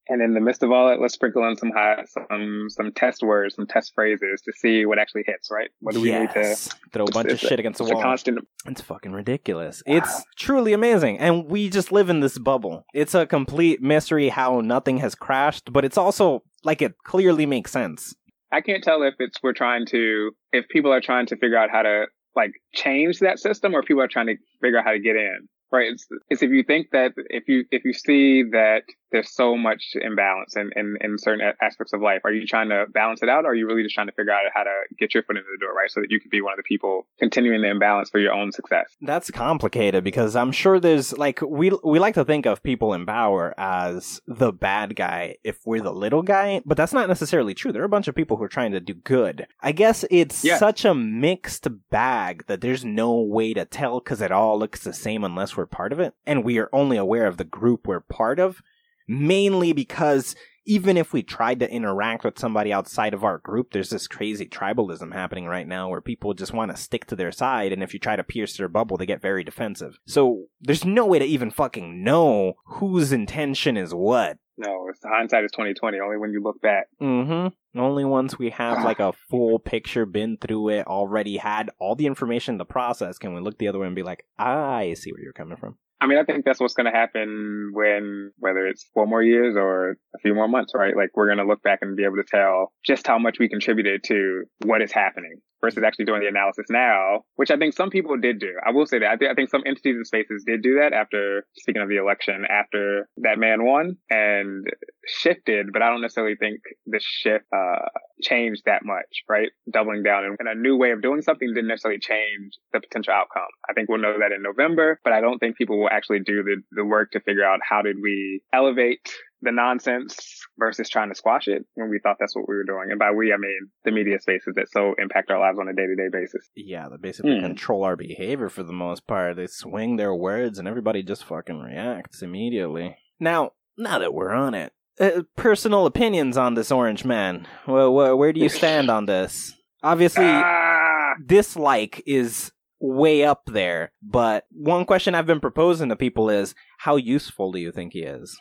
And 0.06 0.20
in 0.20 0.34
the 0.34 0.40
midst 0.40 0.62
of 0.62 0.70
all 0.70 0.88
that 0.88 1.00
let's 1.00 1.14
sprinkle 1.14 1.48
in 1.48 1.56
some 1.56 1.70
high, 1.70 2.04
some 2.04 2.66
some 2.68 2.92
test 2.92 3.22
words 3.22 3.54
some 3.54 3.66
test 3.66 3.94
phrases 3.94 4.42
to 4.42 4.52
see 4.52 4.84
what 4.84 4.98
actually 4.98 5.24
hits 5.26 5.48
right? 5.50 5.70
What 5.80 5.94
do 5.94 6.02
we 6.02 6.10
yes. 6.10 6.34
need 6.34 6.42
to 6.42 6.90
throw 6.92 7.04
a 7.04 7.10
bunch 7.10 7.30
of 7.30 7.38
shit 7.40 7.58
against 7.58 7.78
the 7.78 7.84
wall. 7.84 8.02
constant... 8.02 8.46
it's 8.66 8.82
fucking 8.82 9.12
ridiculous. 9.12 9.82
Wow. 9.86 9.96
it's 9.96 10.24
truly 10.36 10.74
amazing. 10.74 11.18
And 11.18 11.46
we 11.46 11.70
just 11.70 11.90
live 11.90 12.10
in 12.10 12.20
this 12.20 12.38
bubble. 12.38 12.84
It's 12.92 13.14
a 13.14 13.24
complete 13.26 13.80
mystery 13.80 14.28
how 14.28 14.60
nothing 14.60 14.98
has 14.98 15.14
crashed 15.14 15.72
but 15.72 15.86
it's 15.86 15.96
also 15.96 16.42
like 16.64 16.82
it 16.82 16.98
clearly 16.98 17.46
makes 17.46 17.72
sense 17.72 18.14
I 18.54 18.60
can't 18.60 18.84
tell 18.84 19.02
if 19.02 19.14
it's 19.18 19.42
we're 19.42 19.52
trying 19.52 19.86
to 19.86 20.30
if 20.52 20.68
people 20.68 20.92
are 20.92 21.00
trying 21.00 21.26
to 21.26 21.36
figure 21.36 21.58
out 21.58 21.70
how 21.70 21.82
to 21.82 22.06
like 22.36 22.52
change 22.72 23.18
that 23.20 23.38
system 23.38 23.74
or 23.74 23.82
people 23.82 24.02
are 24.02 24.08
trying 24.08 24.26
to 24.26 24.36
figure 24.60 24.78
out 24.78 24.84
how 24.84 24.92
to 24.92 25.00
get 25.00 25.16
in 25.16 25.48
right? 25.74 25.92
It's, 25.92 26.06
it's 26.28 26.42
if 26.42 26.50
you 26.50 26.62
think 26.62 26.88
that 26.92 27.12
if 27.16 27.48
you 27.48 27.64
if 27.70 27.84
you 27.84 27.92
see 27.92 28.44
that 28.52 28.82
there's 29.14 29.32
so 29.32 29.56
much 29.56 29.94
imbalance 29.94 30.56
in, 30.56 30.70
in, 30.74 30.96
in 31.00 31.16
certain 31.18 31.52
aspects 31.62 31.92
of 31.92 32.00
life, 32.00 32.22
are 32.24 32.32
you 32.32 32.46
trying 32.48 32.68
to 32.68 32.84
balance 32.92 33.22
it 33.22 33.28
out, 33.28 33.44
or 33.44 33.50
are 33.50 33.54
you 33.54 33.64
really 33.64 33.84
just 33.84 33.94
trying 33.94 34.08
to 34.08 34.12
figure 34.12 34.32
out 34.32 34.42
how 34.52 34.64
to 34.64 34.72
get 34.98 35.14
your 35.14 35.22
foot 35.22 35.36
into 35.36 35.48
the 35.52 35.64
door, 35.64 35.72
right? 35.72 35.88
So 35.88 36.00
that 36.00 36.10
you 36.10 36.18
can 36.18 36.30
be 36.30 36.40
one 36.40 36.52
of 36.52 36.56
the 36.56 36.64
people 36.64 37.06
continuing 37.20 37.62
the 37.62 37.70
imbalance 37.70 38.10
for 38.10 38.18
your 38.18 38.32
own 38.32 38.50
success. 38.50 38.96
That's 39.00 39.30
complicated 39.30 40.02
because 40.02 40.34
I'm 40.34 40.50
sure 40.50 40.80
there's 40.80 41.16
like 41.16 41.40
we 41.42 41.70
we 41.84 42.00
like 42.00 42.14
to 42.14 42.24
think 42.24 42.44
of 42.44 42.60
people 42.64 42.92
in 42.92 43.06
power 43.06 43.54
as 43.56 44.20
the 44.26 44.52
bad 44.52 44.96
guy 44.96 45.36
if 45.44 45.60
we're 45.64 45.80
the 45.80 45.92
little 45.92 46.22
guy, 46.22 46.60
but 46.66 46.76
that's 46.76 46.92
not 46.92 47.08
necessarily 47.08 47.54
true. 47.54 47.70
There 47.70 47.82
are 47.82 47.86
a 47.86 47.88
bunch 47.88 48.08
of 48.08 48.16
people 48.16 48.36
who 48.36 48.42
are 48.42 48.48
trying 48.48 48.72
to 48.72 48.80
do 48.80 48.94
good. 48.94 49.46
I 49.60 49.70
guess 49.70 50.04
it's 50.10 50.44
yeah. 50.44 50.58
such 50.58 50.84
a 50.84 50.92
mixed 50.92 51.68
bag 51.88 52.46
that 52.48 52.60
there's 52.60 52.84
no 52.84 53.20
way 53.20 53.54
to 53.54 53.64
tell 53.64 54.00
because 54.00 54.20
it 54.20 54.32
all 54.32 54.58
looks 54.58 54.80
the 54.80 54.92
same 54.92 55.22
unless 55.22 55.56
we're 55.56 55.66
part 55.66 55.92
of 55.92 56.00
it, 56.00 56.14
and 56.26 56.42
we 56.42 56.58
are 56.58 56.68
only 56.72 56.96
aware 56.96 57.26
of 57.26 57.36
the 57.36 57.44
group 57.44 57.86
we're 57.86 58.00
part 58.00 58.40
of, 58.40 58.60
mainly 59.06 59.72
because 59.72 60.34
even 60.66 60.96
if 60.96 61.12
we 61.12 61.22
tried 61.22 61.60
to 61.60 61.70
interact 61.70 62.24
with 62.24 62.38
somebody 62.38 62.72
outside 62.72 63.12
of 63.12 63.22
our 63.22 63.38
group, 63.38 63.72
there's 63.72 63.90
this 63.90 64.08
crazy 64.08 64.46
tribalism 64.46 65.12
happening 65.12 65.44
right 65.44 65.68
now 65.68 65.90
where 65.90 66.00
people 66.00 66.32
just 66.32 66.54
want 66.54 66.70
to 66.70 66.76
stick 66.76 67.06
to 67.06 67.16
their 67.16 67.32
side, 67.32 67.72
and 67.72 67.82
if 67.82 67.92
you 67.92 68.00
try 68.00 68.16
to 68.16 68.24
pierce 68.24 68.56
their 68.56 68.68
bubble, 68.68 68.96
they 68.96 69.06
get 69.06 69.20
very 69.20 69.44
defensive. 69.44 69.98
So 70.06 70.44
there's 70.60 70.84
no 70.84 71.06
way 71.06 71.18
to 71.18 71.24
even 71.24 71.50
fucking 71.50 72.02
know 72.02 72.54
whose 72.64 73.12
intention 73.12 73.76
is 73.76 73.92
what. 73.92 74.38
No, 74.56 74.86
it's 74.88 75.00
hindsight 75.04 75.44
is 75.44 75.50
twenty 75.50 75.74
twenty. 75.74 75.98
Only 75.98 76.16
when 76.16 76.30
you 76.30 76.40
look 76.40 76.62
back. 76.62 76.86
Mm-hmm. 77.02 77.78
Only 77.78 78.04
once 78.04 78.38
we 78.38 78.50
have 78.50 78.84
like 78.84 79.00
a 79.00 79.12
full 79.28 79.58
picture, 79.58 80.06
been 80.06 80.36
through 80.36 80.68
it, 80.68 80.86
already 80.86 81.38
had 81.38 81.70
all 81.80 81.96
the 81.96 82.06
information 82.06 82.56
the 82.56 82.64
process, 82.64 83.18
can 83.18 83.34
we 83.34 83.40
look 83.40 83.58
the 83.58 83.66
other 83.66 83.80
way 83.80 83.86
and 83.88 83.96
be 83.96 84.04
like, 84.04 84.24
I 84.38 84.94
see 84.94 85.12
where 85.12 85.20
you're 85.20 85.32
coming 85.32 85.56
from. 85.56 85.76
I 86.00 86.06
mean, 86.06 86.18
I 86.18 86.24
think 86.24 86.44
that's 86.44 86.60
what's 86.60 86.74
going 86.74 86.90
to 86.90 86.98
happen 86.98 87.70
when, 87.72 88.32
whether 88.38 88.66
it's 88.66 88.84
four 88.92 89.06
more 89.06 89.22
years 89.22 89.56
or 89.56 89.92
a 90.14 90.18
few 90.20 90.34
more 90.34 90.48
months, 90.48 90.72
right? 90.74 90.94
Like 90.96 91.10
we're 91.14 91.26
going 91.26 91.38
to 91.38 91.46
look 91.46 91.62
back 91.62 91.78
and 91.82 91.96
be 91.96 92.04
able 92.04 92.16
to 92.16 92.24
tell 92.24 92.72
just 92.84 93.06
how 93.06 93.18
much 93.18 93.38
we 93.38 93.48
contributed 93.48 94.02
to 94.04 94.44
what 94.64 94.82
is 94.82 94.92
happening 94.92 95.40
versus 95.64 95.82
actually 95.84 96.04
doing 96.04 96.20
the 96.20 96.28
analysis 96.28 96.66
now, 96.68 97.24
which 97.36 97.50
I 97.50 97.56
think 97.56 97.74
some 97.74 97.90
people 97.90 98.16
did 98.18 98.38
do. 98.38 98.52
I 98.64 98.70
will 98.70 98.86
say 98.86 98.98
that 98.98 99.10
I, 99.10 99.16
th- 99.16 99.30
I 99.30 99.34
think 99.34 99.48
some 99.48 99.62
entities 99.66 99.96
and 99.96 100.06
spaces 100.06 100.44
did 100.46 100.62
do 100.62 100.76
that 100.80 100.92
after, 100.92 101.46
speaking 101.56 101.82
of 101.82 101.88
the 101.88 101.96
election, 101.96 102.44
after 102.50 103.08
that 103.18 103.38
man 103.38 103.64
won 103.64 103.96
and 104.10 104.66
shifted, 105.06 105.72
but 105.72 105.82
I 105.82 105.88
don't 105.88 106.02
necessarily 106.02 106.36
think 106.36 106.60
the 106.86 107.00
shift, 107.00 107.44
uh, 107.54 107.88
changed 108.22 108.62
that 108.66 108.84
much, 108.84 109.24
right? 109.28 109.48
Doubling 109.70 110.02
down 110.02 110.36
and 110.38 110.48
a 110.48 110.54
new 110.54 110.76
way 110.76 110.92
of 110.92 111.02
doing 111.02 111.22
something 111.22 111.48
didn't 111.48 111.68
necessarily 111.68 112.00
change 112.00 112.58
the 112.72 112.80
potential 112.80 113.12
outcome. 113.12 113.42
I 113.68 113.72
think 113.72 113.88
we'll 113.88 114.00
know 114.00 114.18
that 114.18 114.32
in 114.32 114.42
November, 114.42 115.00
but 115.02 115.12
I 115.12 115.20
don't 115.20 115.38
think 115.38 115.56
people 115.56 115.78
will 115.78 115.90
actually 115.90 116.20
do 116.20 116.42
the, 116.42 116.62
the 116.72 116.84
work 116.84 117.10
to 117.12 117.20
figure 117.20 117.44
out 117.44 117.60
how 117.68 117.82
did 117.82 117.96
we 118.02 118.40
elevate 118.52 119.10
the 119.44 119.52
nonsense 119.52 120.40
versus 120.58 120.88
trying 120.88 121.08
to 121.10 121.14
squash 121.14 121.46
it 121.48 121.64
when 121.74 121.90
we 121.90 121.98
thought 122.02 122.16
that's 122.18 122.34
what 122.34 122.48
we 122.48 122.54
were 122.56 122.64
doing. 122.64 122.88
And 122.90 122.98
by 122.98 123.10
we, 123.12 123.32
I 123.32 123.36
mean 123.36 123.68
the 123.84 123.90
media 123.92 124.18
spaces 124.20 124.54
that 124.56 124.68
so 124.70 124.94
impact 124.98 125.30
our 125.30 125.38
lives 125.38 125.58
on 125.60 125.68
a 125.68 125.72
day 125.74 125.86
to 125.86 125.94
day 125.96 126.08
basis. 126.10 126.48
Yeah, 126.56 126.88
they 126.88 126.96
basically 127.00 127.32
Mm. 127.32 127.40
control 127.42 127.84
our 127.84 127.96
behavior 127.96 128.48
for 128.48 128.62
the 128.62 128.72
most 128.72 129.06
part. 129.06 129.36
They 129.36 129.46
swing 129.46 129.96
their 129.96 130.14
words 130.14 130.58
and 130.58 130.66
everybody 130.68 131.02
just 131.02 131.24
fucking 131.24 131.60
reacts 131.60 132.22
immediately. 132.22 132.96
Now, 133.20 133.52
now 133.78 133.98
that 133.98 134.14
we're 134.14 134.32
on 134.32 134.54
it, 134.54 134.72
uh, 135.00 135.22
personal 135.36 135.86
opinions 135.86 136.36
on 136.36 136.54
this 136.54 136.70
orange 136.70 137.04
man. 137.04 137.46
Well, 137.66 137.90
wh- 137.90 138.16
where 138.18 138.32
do 138.32 138.40
you 138.40 138.48
stand 138.60 138.90
on 138.90 139.06
this? 139.06 139.52
Obviously, 139.82 140.24
Ah, 140.26 141.14
dislike 141.26 142.02
is 142.06 142.52
way 142.80 143.24
up 143.24 143.42
there, 143.46 143.92
but 144.02 144.44
one 144.50 144.84
question 144.84 145.14
I've 145.14 145.26
been 145.26 145.40
proposing 145.40 145.88
to 145.88 145.96
people 145.96 146.28
is 146.30 146.54
how 146.78 146.96
useful 146.96 147.50
do 147.52 147.58
you 147.58 147.72
think 147.72 147.92
he 147.94 148.02
is? 148.02 148.38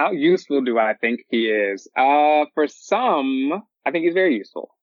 How 0.00 0.12
useful 0.12 0.62
do 0.62 0.78
I 0.78 0.94
think 0.94 1.20
he 1.28 1.44
is? 1.48 1.86
Uh, 1.94 2.46
for 2.54 2.66
some, 2.66 3.62
I 3.84 3.90
think 3.90 4.06
he's 4.06 4.14
very 4.14 4.34
useful. 4.34 4.74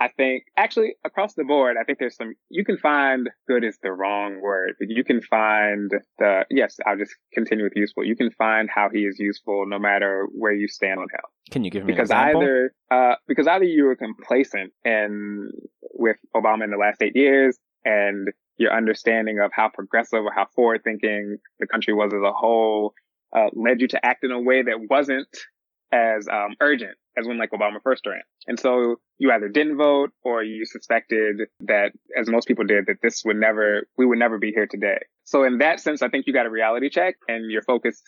I 0.00 0.08
think 0.16 0.44
actually 0.56 0.96
across 1.04 1.34
the 1.34 1.44
board, 1.44 1.76
I 1.78 1.84
think 1.84 1.98
there's 1.98 2.16
some, 2.16 2.32
you 2.48 2.64
can 2.64 2.78
find 2.78 3.28
good 3.46 3.62
is 3.62 3.78
the 3.82 3.92
wrong 3.92 4.40
word, 4.40 4.72
but 4.78 4.88
you 4.88 5.04
can 5.04 5.20
find 5.20 5.90
the, 6.18 6.46
yes, 6.50 6.78
I'll 6.86 6.96
just 6.96 7.14
continue 7.34 7.64
with 7.64 7.74
useful. 7.76 8.04
You 8.04 8.16
can 8.16 8.30
find 8.30 8.70
how 8.74 8.88
he 8.90 9.00
is 9.00 9.18
useful 9.18 9.66
no 9.68 9.78
matter 9.78 10.26
where 10.32 10.54
you 10.54 10.66
stand 10.66 10.98
on 10.98 11.08
him. 11.12 11.24
Can 11.50 11.62
you 11.64 11.70
give 11.70 11.84
me 11.84 11.92
because 11.92 12.10
an 12.10 12.16
example? 12.16 12.42
either 12.42 12.74
uh, 12.90 13.14
because 13.28 13.46
either 13.46 13.64
you 13.64 13.84
were 13.84 13.96
complacent 13.96 14.72
and 14.84 15.50
with 15.92 16.16
Obama 16.34 16.64
in 16.64 16.70
the 16.70 16.78
last 16.78 17.02
eight 17.02 17.14
years, 17.14 17.58
and 17.84 18.28
your 18.56 18.72
understanding 18.72 19.40
of 19.40 19.50
how 19.54 19.68
progressive 19.68 20.24
or 20.24 20.32
how 20.34 20.46
forward 20.54 20.80
thinking 20.84 21.36
the 21.60 21.66
country 21.66 21.92
was 21.92 22.12
as 22.14 22.22
a 22.22 22.32
whole 22.32 22.94
uh, 23.34 23.48
led 23.52 23.80
you 23.80 23.88
to 23.88 24.04
act 24.04 24.24
in 24.24 24.30
a 24.30 24.40
way 24.40 24.62
that 24.62 24.78
wasn't 24.88 25.28
as 25.92 26.26
um, 26.30 26.56
urgent 26.60 26.96
as 27.16 27.26
when 27.26 27.38
like 27.38 27.50
Obama 27.52 27.80
first 27.82 28.04
ran. 28.06 28.22
And 28.46 28.58
so 28.58 28.96
you 29.18 29.30
either 29.30 29.48
didn't 29.48 29.76
vote 29.76 30.10
or 30.22 30.42
you 30.42 30.64
suspected 30.66 31.42
that, 31.60 31.92
as 32.18 32.28
most 32.28 32.48
people 32.48 32.64
did, 32.64 32.86
that 32.86 32.96
this 33.02 33.22
would 33.24 33.36
never, 33.36 33.86
we 33.96 34.04
would 34.04 34.18
never 34.18 34.38
be 34.38 34.50
here 34.50 34.66
today. 34.66 34.98
So 35.24 35.44
in 35.44 35.58
that 35.58 35.78
sense, 35.80 36.02
I 36.02 36.08
think 36.08 36.26
you 36.26 36.32
got 36.32 36.46
a 36.46 36.50
reality 36.50 36.90
check 36.90 37.14
and 37.28 37.50
your 37.50 37.62
focus 37.62 38.02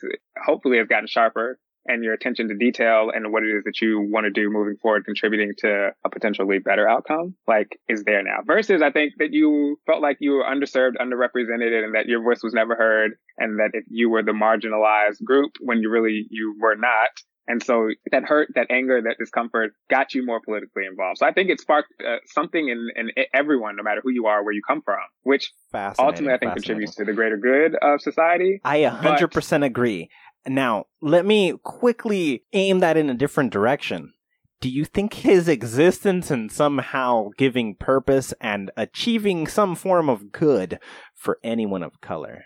hopefully 0.45 0.79
has 0.79 0.89
gotten 0.89 1.07
sharper 1.07 1.59
and 1.89 2.05
your 2.05 2.15
attention 2.15 2.49
to 2.49 2.55
detail 2.55 3.11
and 3.15 3.33
what 3.33 3.43
it 3.43 3.49
is 3.49 3.65
that 3.65 3.81
you 3.81 4.01
want 4.01 4.25
to 4.25 4.31
do 4.31 4.51
moving 4.51 4.77
forward, 4.77 5.05
contributing 5.05 5.53
to 5.59 5.91
a 6.05 6.11
potentially 6.11 6.59
better 6.59 6.89
outcome, 6.89 7.35
like 7.47 7.79
is 7.89 8.05
there 8.05 8.23
now. 8.23 8.39
Versus 8.47 8.83
I 8.83 8.91
think 8.91 9.15
that 9.19 9.33
you 9.33 9.79
felt 9.87 10.03
like 10.03 10.19
you 10.21 10.33
were 10.33 10.45
underserved, 10.45 10.97
underrepresented, 11.01 11.85
and 11.85 11.95
that 11.95 12.07
your 12.07 12.23
voice 12.23 12.43
was 12.43 12.55
never 12.55 12.75
heard, 12.75 13.13
and 13.39 13.59
that 13.59 13.71
if 13.73 13.85
you 13.89 14.11
were 14.11 14.23
the 14.23 14.33
marginalized 14.33 15.23
group 15.25 15.53
when 15.61 15.81
you 15.81 15.91
really 15.91 16.27
you 16.31 16.57
were 16.61 16.77
not. 16.77 17.11
And 17.49 17.63
so 17.63 17.89
that 18.11 18.25
hurt, 18.25 18.49
that 18.57 18.67
anger, 18.71 19.01
that 19.01 19.17
discomfort 19.19 19.73
got 19.89 20.15
you 20.15 20.27
more 20.27 20.41
politically 20.45 20.85
involved. 20.85 21.19
So 21.19 21.27
I 21.27 21.33
think 21.33 21.49
it 21.49 21.61
sparked 21.61 21.93
uh, 22.05 22.17
something 22.27 22.69
in, 22.69 22.89
in 22.97 23.11
everyone, 23.33 23.77
no 23.77 23.85
matter 23.85 24.01
who 24.03 24.11
you 24.11 24.27
are, 24.27 24.43
where 24.43 24.53
you 24.53 24.63
come 24.67 24.83
from, 24.83 24.99
which 25.23 25.53
ultimately 25.73 26.33
I 26.35 26.39
think 26.39 26.55
contributes 26.55 26.97
to 26.97 27.05
the 27.05 27.13
greater 27.13 27.37
good 27.37 27.77
of 27.81 28.01
society. 28.01 28.61
I 28.65 28.81
100% 28.81 29.65
agree. 29.65 30.11
Now, 30.47 30.87
let 31.01 31.27
me 31.27 31.55
quickly 31.63 32.45
aim 32.53 32.81
that 32.81 32.97
in 32.97 33.11
a 33.11 33.15
different 33.15 33.53
direction. 33.53 34.13
Do 34.61 34.71
you 34.71 34.85
think 34.85 35.15
his 35.15 35.49
existence 35.49 36.31
and 36.31 36.51
somehow 36.51 37.29
giving 37.37 37.75
purpose 37.75 38.33
and 38.41 38.71
achieving 38.77 39.47
some 39.47 39.75
form 39.75 40.09
of 40.09 40.33
good 40.33 40.79
for 41.15 41.39
anyone 41.45 41.83
of 41.83 42.01
color? 42.01 42.45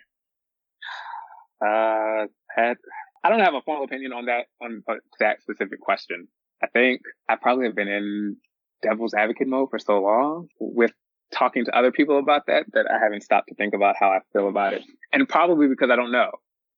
Uh, 1.64 2.26
I 2.56 3.28
don't 3.28 3.40
have 3.40 3.54
a 3.54 3.62
formal 3.62 3.84
opinion 3.84 4.12
on 4.12 4.26
that, 4.26 4.46
on 4.60 4.82
that 5.20 5.42
specific 5.42 5.80
question. 5.80 6.26
I 6.62 6.66
think 6.66 7.02
I 7.28 7.36
probably 7.36 7.66
have 7.66 7.76
been 7.76 7.88
in 7.88 8.36
devil's 8.82 9.14
advocate 9.14 9.46
mode 9.46 9.70
for 9.70 9.78
so 9.78 10.00
long 10.00 10.48
with 10.58 10.92
talking 11.32 11.64
to 11.66 11.76
other 11.76 11.92
people 11.92 12.18
about 12.18 12.46
that, 12.46 12.64
that 12.72 12.86
I 12.90 12.98
haven't 13.02 13.22
stopped 13.22 13.48
to 13.48 13.54
think 13.54 13.74
about 13.74 13.94
how 13.98 14.08
I 14.08 14.20
feel 14.32 14.48
about 14.48 14.72
it. 14.72 14.82
And 15.12 15.28
probably 15.28 15.68
because 15.68 15.90
I 15.90 15.96
don't 15.96 16.12
know. 16.12 16.30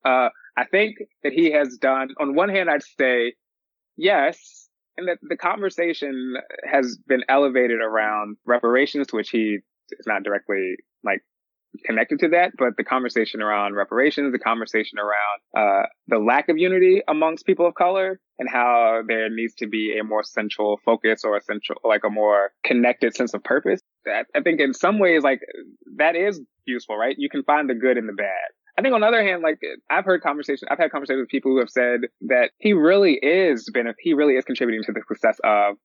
Uh, 0.05 0.29
I 0.57 0.65
think 0.71 0.97
that 1.23 1.33
he 1.33 1.53
has 1.53 1.79
done, 1.79 2.09
on 2.21 2.35
one 2.35 2.49
hand, 2.49 2.69
I'd 2.69 2.83
say 2.83 3.35
yes, 3.97 4.69
and 4.97 5.09
that 5.09 5.19
the 5.23 5.37
conversation 5.37 6.35
has 6.71 6.99
been 7.07 7.23
elevated 7.29 7.81
around 7.81 8.37
reparations, 8.47 9.07
to 9.09 9.17
which 9.17 9.31
he 9.31 9.59
is 9.91 10.07
not 10.07 10.23
directly 10.23 10.77
like 11.05 11.21
connected 11.87 12.19
to 12.21 12.29
that, 12.29 12.53
but 12.59 12.77
the 12.77 12.85
conversation 12.85 13.41
around 13.41 13.75
reparations, 13.75 14.33
the 14.33 14.39
conversation 14.39 14.99
around 14.99 15.41
uh, 15.57 15.87
the 16.09 16.19
lack 16.19 16.51
of 16.51 16.59
unity 16.59 17.03
amongst 17.09 17.47
people 17.47 17.67
of 17.67 17.75
color, 17.75 18.21
and 18.39 18.49
how 18.51 19.01
there 19.07 19.31
needs 19.31 19.55
to 19.55 19.67
be 19.67 19.97
a 19.99 20.05
more 20.05 20.23
central 20.23 20.79
focus 20.85 21.23
or 21.25 21.37
a 21.37 21.41
central, 21.41 21.79
like 21.85 22.03
a 22.05 22.11
more 22.11 22.51
connected 22.65 23.15
sense 23.15 23.33
of 23.33 23.43
purpose. 23.43 23.81
That 24.05 24.27
I 24.35 24.43
think 24.43 24.61
in 24.61 24.75
some 24.75 24.99
ways, 24.99 25.23
like 25.23 25.41
that 25.97 26.17
is 26.17 26.41
useful, 26.67 26.97
right? 26.97 27.17
You 27.19 27.31
can 27.31 27.43
find 27.45 27.71
the 27.71 27.75
good 27.75 27.97
in 27.97 28.07
the 28.07 28.13
bad. 28.13 28.51
I 28.79 28.83
think 28.83 28.95
on 28.95 29.03
the 29.03 29.07
other 29.07 29.23
hand, 29.23 29.43
like 29.43 29.61
I've 29.91 30.05
heard 30.05 30.23
conversations, 30.23 30.65
I've 30.71 30.79
had 30.79 30.91
conversations 30.91 31.21
with 31.23 31.29
people 31.29 31.53
who 31.53 31.59
have 31.59 31.71
said 31.71 32.03
that 32.23 32.51
he 32.59 32.73
really 32.73 33.15
is 33.15 33.69
been, 33.73 33.93
he 34.01 34.15
really 34.15 34.35
is 34.35 34.45
contributing 34.45 34.83
to 34.85 34.93
the 34.93 35.03
success 35.07 35.39
of 35.45 35.77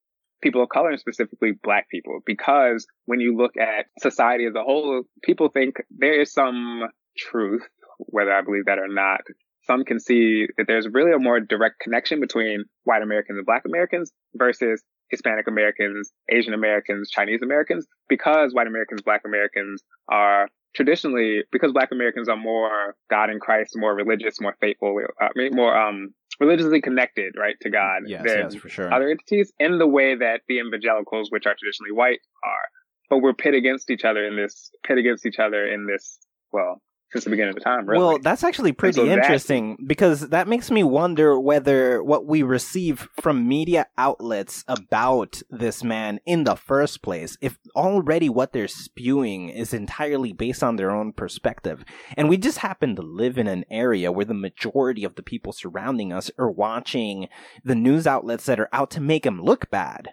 people 0.41 0.63
of 0.63 0.69
color 0.69 0.89
and 0.89 0.99
specifically 0.99 1.51
black 1.63 1.89
people 1.89 2.19
because 2.25 2.85
when 3.05 3.19
you 3.19 3.35
look 3.35 3.57
at 3.57 3.87
society 3.99 4.45
as 4.45 4.55
a 4.55 4.63
whole, 4.63 5.03
people 5.23 5.49
think 5.49 5.75
there 5.89 6.21
is 6.21 6.31
some 6.31 6.83
truth, 7.17 7.63
whether 7.97 8.31
I 8.31 8.41
believe 8.41 8.65
that 8.65 8.79
or 8.79 8.87
not. 8.87 9.21
Some 9.63 9.83
can 9.83 9.99
see 9.99 10.47
that 10.57 10.65
there's 10.67 10.87
really 10.87 11.11
a 11.11 11.19
more 11.19 11.41
direct 11.41 11.81
connection 11.81 12.21
between 12.21 12.63
white 12.85 13.01
Americans 13.01 13.37
and 13.37 13.45
black 13.45 13.63
Americans 13.65 14.13
versus 14.33 14.81
Hispanic 15.09 15.47
Americans, 15.47 16.11
Asian 16.29 16.53
Americans, 16.53 17.09
Chinese 17.09 17.41
Americans, 17.41 17.85
because 18.07 18.53
white 18.53 18.67
Americans, 18.67 19.01
black 19.01 19.23
Americans 19.25 19.83
are 20.07 20.47
traditionally, 20.77 21.43
because 21.51 21.73
black 21.73 21.91
Americans 21.91 22.29
are 22.29 22.37
more 22.37 22.95
God 23.09 23.31
in 23.31 23.39
Christ, 23.39 23.73
more 23.75 23.93
religious, 23.93 24.39
more 24.39 24.55
faithful, 24.61 24.95
uh, 25.19 25.27
more, 25.51 25.75
um, 25.75 26.13
religiously 26.39 26.81
connected, 26.81 27.33
right, 27.35 27.55
to 27.61 27.69
God 27.71 28.03
Yes, 28.05 28.21
than 28.23 28.51
yes, 28.51 28.55
for 28.55 28.69
sure. 28.69 28.93
other 28.93 29.09
entities 29.09 29.51
in 29.59 29.79
the 29.79 29.87
way 29.87 30.15
that 30.15 30.41
the 30.47 30.59
evangelicals, 30.59 31.31
which 31.31 31.47
are 31.47 31.55
traditionally 31.59 31.91
white, 31.91 32.19
are. 32.45 32.67
But 33.09 33.17
we're 33.19 33.33
pit 33.33 33.55
against 33.55 33.89
each 33.89 34.05
other 34.05 34.23
in 34.25 34.35
this, 34.35 34.69
pit 34.85 34.99
against 34.99 35.25
each 35.25 35.39
other 35.39 35.65
in 35.65 35.87
this, 35.87 36.19
well, 36.51 36.79
since 37.11 37.23
the 37.23 37.29
beginning 37.29 37.49
of 37.49 37.55
the 37.55 37.61
time, 37.61 37.87
really. 37.87 38.03
Well, 38.03 38.19
that's 38.19 38.43
actually 38.43 38.73
pretty 38.73 38.95
so 38.95 39.05
that- 39.05 39.17
interesting 39.17 39.77
because 39.87 40.29
that 40.29 40.47
makes 40.47 40.69
me 40.69 40.83
wonder 40.83 41.39
whether 41.39 42.03
what 42.03 42.25
we 42.25 42.43
receive 42.43 43.07
from 43.21 43.47
media 43.47 43.87
outlets 43.97 44.65
about 44.67 45.41
this 45.49 45.83
man 45.83 46.19
in 46.25 46.43
the 46.43 46.55
first 46.55 47.01
place, 47.01 47.37
if 47.39 47.57
already 47.75 48.27
what 48.27 48.51
they're 48.51 48.67
spewing 48.67 49.49
is 49.49 49.73
entirely 49.73 50.33
based 50.33 50.63
on 50.63 50.75
their 50.75 50.91
own 50.91 51.13
perspective. 51.13 51.85
And 52.17 52.27
we 52.27 52.37
just 52.37 52.57
happen 52.57 52.95
to 52.97 53.01
live 53.01 53.37
in 53.37 53.47
an 53.47 53.63
area 53.71 54.11
where 54.11 54.25
the 54.25 54.33
majority 54.33 55.03
of 55.05 55.15
the 55.15 55.23
people 55.23 55.53
surrounding 55.53 56.11
us 56.11 56.29
are 56.37 56.51
watching 56.51 57.29
the 57.63 57.75
news 57.75 58.05
outlets 58.05 58.45
that 58.47 58.59
are 58.59 58.69
out 58.73 58.91
to 58.91 59.01
make 59.01 59.25
him 59.25 59.41
look 59.41 59.69
bad. 59.69 60.09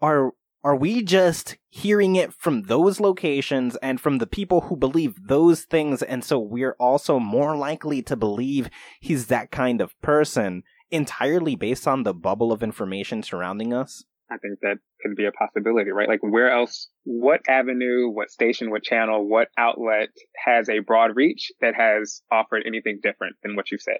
Are 0.00 0.32
are 0.64 0.76
we 0.76 1.02
just 1.02 1.56
hearing 1.68 2.16
it 2.16 2.32
from 2.32 2.62
those 2.62 3.00
locations 3.00 3.76
and 3.76 4.00
from 4.00 4.18
the 4.18 4.26
people 4.26 4.62
who 4.62 4.76
believe 4.76 5.26
those 5.26 5.62
things 5.62 6.02
and 6.02 6.24
so 6.24 6.38
we're 6.38 6.76
also 6.78 7.18
more 7.18 7.56
likely 7.56 8.02
to 8.02 8.16
believe 8.16 8.70
he's 9.00 9.26
that 9.26 9.50
kind 9.50 9.80
of 9.80 10.00
person 10.00 10.62
entirely 10.90 11.56
based 11.56 11.88
on 11.88 12.04
the 12.04 12.14
bubble 12.14 12.52
of 12.52 12.62
information 12.62 13.22
surrounding 13.22 13.72
us? 13.72 14.04
I 14.30 14.36
think 14.38 14.60
that 14.60 14.78
could 15.02 15.16
be 15.16 15.26
a 15.26 15.32
possibility, 15.32 15.90
right? 15.90 16.08
Like 16.08 16.22
where 16.22 16.50
else, 16.50 16.88
what 17.04 17.40
avenue, 17.48 18.08
what 18.08 18.30
station, 18.30 18.70
what 18.70 18.82
channel, 18.82 19.28
what 19.28 19.48
outlet 19.58 20.08
has 20.36 20.68
a 20.68 20.78
broad 20.78 21.16
reach 21.16 21.50
that 21.60 21.74
has 21.74 22.22
offered 22.30 22.62
anything 22.66 23.00
different 23.02 23.36
than 23.42 23.56
what 23.56 23.70
you 23.70 23.78
said? 23.78 23.98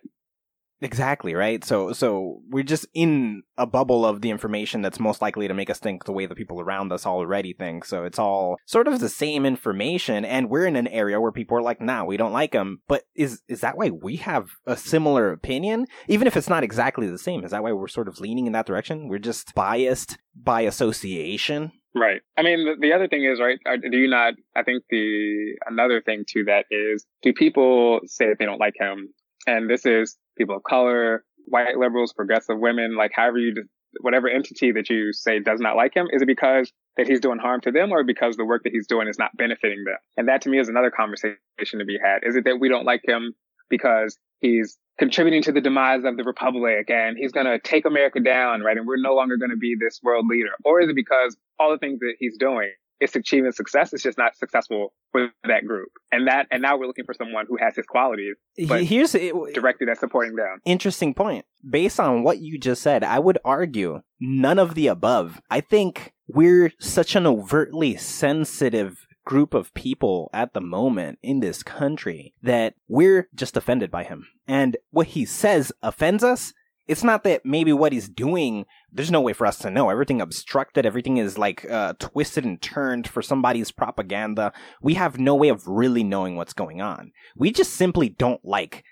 Exactly, 0.83 1.35
right? 1.35 1.65
So 1.65 1.93
so 1.93 2.41
we're 2.51 2.65
just 2.65 2.87
in 2.93 3.45
a 3.57 3.67
bubble 3.67 4.05
of 4.05 4.21
the 4.21 4.31
information 4.31 4.83
that's 4.83 4.99
most 4.99 5.23
likely 5.23 5.47
to 5.47 5.55
make 5.55 5.71
us 5.71 5.79
think 5.79 6.05
the 6.05 6.13
way 6.13 6.27
the 6.27 6.35
people 6.35 6.61
around 6.61 6.91
us 6.93 7.07
already 7.07 7.53
think. 7.53 7.85
So 7.85 8.05
it's 8.05 8.19
all 8.19 8.57
sort 8.67 8.89
of 8.89 8.99
the 8.99 9.09
same 9.09 9.47
information 9.47 10.25
and 10.25 10.51
we're 10.51 10.67
in 10.67 10.75
an 10.75 10.89
area 10.89 11.21
where 11.21 11.31
people 11.31 11.57
are 11.57 11.63
like, 11.63 11.81
"Nah, 11.81 12.05
we 12.05 12.17
don't 12.17 12.33
like 12.33 12.51
them." 12.51 12.83
But 12.89 13.05
is 13.15 13.43
is 13.49 13.61
that 13.61 13.77
why 13.77 13.91
we 13.91 14.17
have 14.17 14.51
a 14.67 14.77
similar 14.77 15.31
opinion? 15.31 15.87
Even 16.09 16.27
if 16.27 16.37
it's 16.37 16.49
not 16.49 16.65
exactly 16.65 17.07
the 17.07 17.19
same, 17.19 17.45
is 17.45 17.53
that 17.53 17.63
why 17.63 17.71
we're 17.71 17.87
sort 17.87 18.09
of 18.09 18.19
leaning 18.19 18.47
in 18.47 18.53
that 18.53 18.67
direction? 18.67 19.07
We're 19.07 19.19
just 19.19 19.55
biased 19.55 20.19
by 20.35 20.63
association? 20.63 21.71
Right. 21.95 22.23
I 22.37 22.43
mean, 22.43 22.65
the, 22.65 22.75
the, 22.81 22.93
other 22.95 23.07
thing 23.07 23.25
is, 23.25 23.39
right, 23.39 23.59
do 23.91 23.99
you 23.99 24.09
not, 24.09 24.33
I 24.57 24.63
think 24.63 24.83
the, 24.89 25.57
another 25.67 26.01
thing 26.01 26.25
to 26.29 26.45
that 26.45 26.65
is, 26.71 27.05
do 27.23 27.35
people 27.35 28.01
say 28.07 28.29
that 28.29 28.39
they 28.39 28.47
don't 28.47 28.59
like 28.59 28.73
him? 28.79 29.13
And 29.47 29.69
this 29.69 29.85
is 29.85 30.17
people 30.37 30.57
of 30.57 30.63
color, 30.63 31.25
white 31.47 31.77
liberals, 31.77 32.13
progressive 32.13 32.59
women, 32.59 32.97
like 32.97 33.13
however 33.15 33.39
you, 33.39 33.55
whatever 34.01 34.29
entity 34.29 34.73
that 34.73 34.89
you 34.89 35.13
say 35.13 35.39
does 35.41 35.61
not 35.61 35.77
like 35.77 35.95
him, 35.95 36.09
is 36.13 36.23
it 36.23 36.27
because 36.27 36.73
that 36.97 37.07
he's 37.07 37.21
doing 37.21 37.39
harm 37.39 37.61
to 37.63 37.71
them 37.71 37.93
or 37.93 38.05
because 38.05 38.37
the 38.37 38.45
work 38.45 38.63
that 38.65 38.73
he's 38.73 38.87
doing 38.87 39.09
is 39.09 39.19
not 39.19 39.37
benefiting 39.37 39.85
them? 39.85 39.99
And 40.17 40.29
that 40.29 40.43
to 40.43 40.49
me 40.49 40.59
is 40.59 40.69
another 40.69 40.91
conversation 40.91 41.39
to 41.79 41.85
be 41.85 41.99
had. 42.03 42.21
Is 42.23 42.37
it 42.37 42.45
that 42.45 42.59
we 42.61 42.69
don't 42.69 42.85
like 42.87 43.03
him 43.05 43.35
because 43.69 44.19
he's 44.41 44.79
contributing 44.99 45.43
to 45.43 45.53
the 45.53 45.61
demise 45.61 46.05
of 46.05 46.17
the 46.17 46.25
republic 46.25 46.91
and 46.91 47.17
he's 47.17 47.33
going 47.33 47.47
to 47.47 47.59
take 47.59 47.87
America 47.87 48.21
down, 48.21 48.61
right? 48.61 48.77
And 48.77 48.87
we're 48.87 49.01
no 49.01 49.15
longer 49.15 49.37
going 49.37 49.51
to 49.51 49.57
be 49.57 49.77
this 49.79 50.01
world 50.03 50.27
leader. 50.29 50.51
Or 50.65 50.81
is 50.81 50.91
it 50.91 50.97
because 50.97 51.37
all 51.59 51.71
the 51.71 51.79
things 51.79 52.01
that 52.01 52.15
he's 52.19 52.37
doing 52.39 52.71
is 53.03 53.17
achieving 53.17 53.53
success. 53.53 53.93
It's 53.93 54.03
just 54.03 54.17
not 54.17 54.37
successful 54.37 54.93
for 55.11 55.29
that 55.45 55.67
group. 55.67 55.89
And 56.11 56.29
that, 56.29 56.47
and 56.51 56.63
now 56.63 56.79
we're 56.79 56.87
looking 56.87 57.05
for 57.05 57.15
someone 57.15 57.47
who 57.49 57.57
has 57.59 57.75
his 57.77 57.87
qualities, 57.87 58.37
but 58.69 58.85
here's 58.85 59.15
it, 59.15 59.35
directed 59.55 59.89
at 59.89 59.99
supporting 59.99 60.37
them. 60.37 60.61
Interesting 60.65 61.15
point. 61.15 61.45
Based 61.69 61.99
on 61.99 62.23
what 62.23 62.39
you 62.39 62.59
just 62.59 62.83
said, 62.83 63.05
I 63.05 63.19
would 63.19 63.39
argue 63.45 64.03
none 64.21 64.59
of 64.59 64.75
the 64.75 64.87
above. 64.87 65.41
I 65.51 65.61
think 65.61 66.13
we're 66.29 66.73
such 66.79 67.17
an 67.17 67.27
overtly 67.27 67.97
sensitive 67.97 69.07
group 69.25 69.55
of 69.55 69.73
people 69.75 70.31
at 70.33 70.53
the 70.53 70.61
moment 70.61 71.19
in 71.23 71.41
this 71.41 71.63
country 71.63 72.35
that 72.43 72.75
we're 72.89 73.29
just 73.35 73.57
offended 73.57 73.91
by 73.91 74.05
him. 74.05 74.27
And 74.49 74.77
what 74.91 75.09
he 75.09 75.25
says 75.25 75.73
offends 75.83 76.25
us. 76.25 76.53
It's 76.89 77.05
not 77.05 77.25
that 77.25 77.43
maybe 77.45 77.73
what 77.73 77.93
he's 77.93 78.09
doing, 78.09 78.67
there's 78.91 79.11
no 79.11 79.21
way 79.21 79.33
for 79.33 79.47
us 79.47 79.59
to 79.59 79.71
know. 79.71 79.89
Everything 79.89 80.21
obstructed, 80.21 80.85
everything 80.85 81.17
is 81.17 81.39
like 81.39 81.69
uh, 81.71 81.95
twisted 81.99 82.45
and 82.45 82.61
turned 82.61 83.07
for 83.07 83.23
somebody's 83.23 83.71
propaganda. 83.71 84.53
We 84.81 84.95
have 84.95 85.19
no 85.19 85.35
way 85.35 85.49
of 85.49 85.67
really 85.67 86.03
knowing 86.03 86.37
what's 86.37 86.53
going 86.53 86.81
on. 86.81 87.13
We 87.37 87.53
just 87.53 87.75
simply 87.75 88.09
don't 88.09 88.45
like 88.45 88.85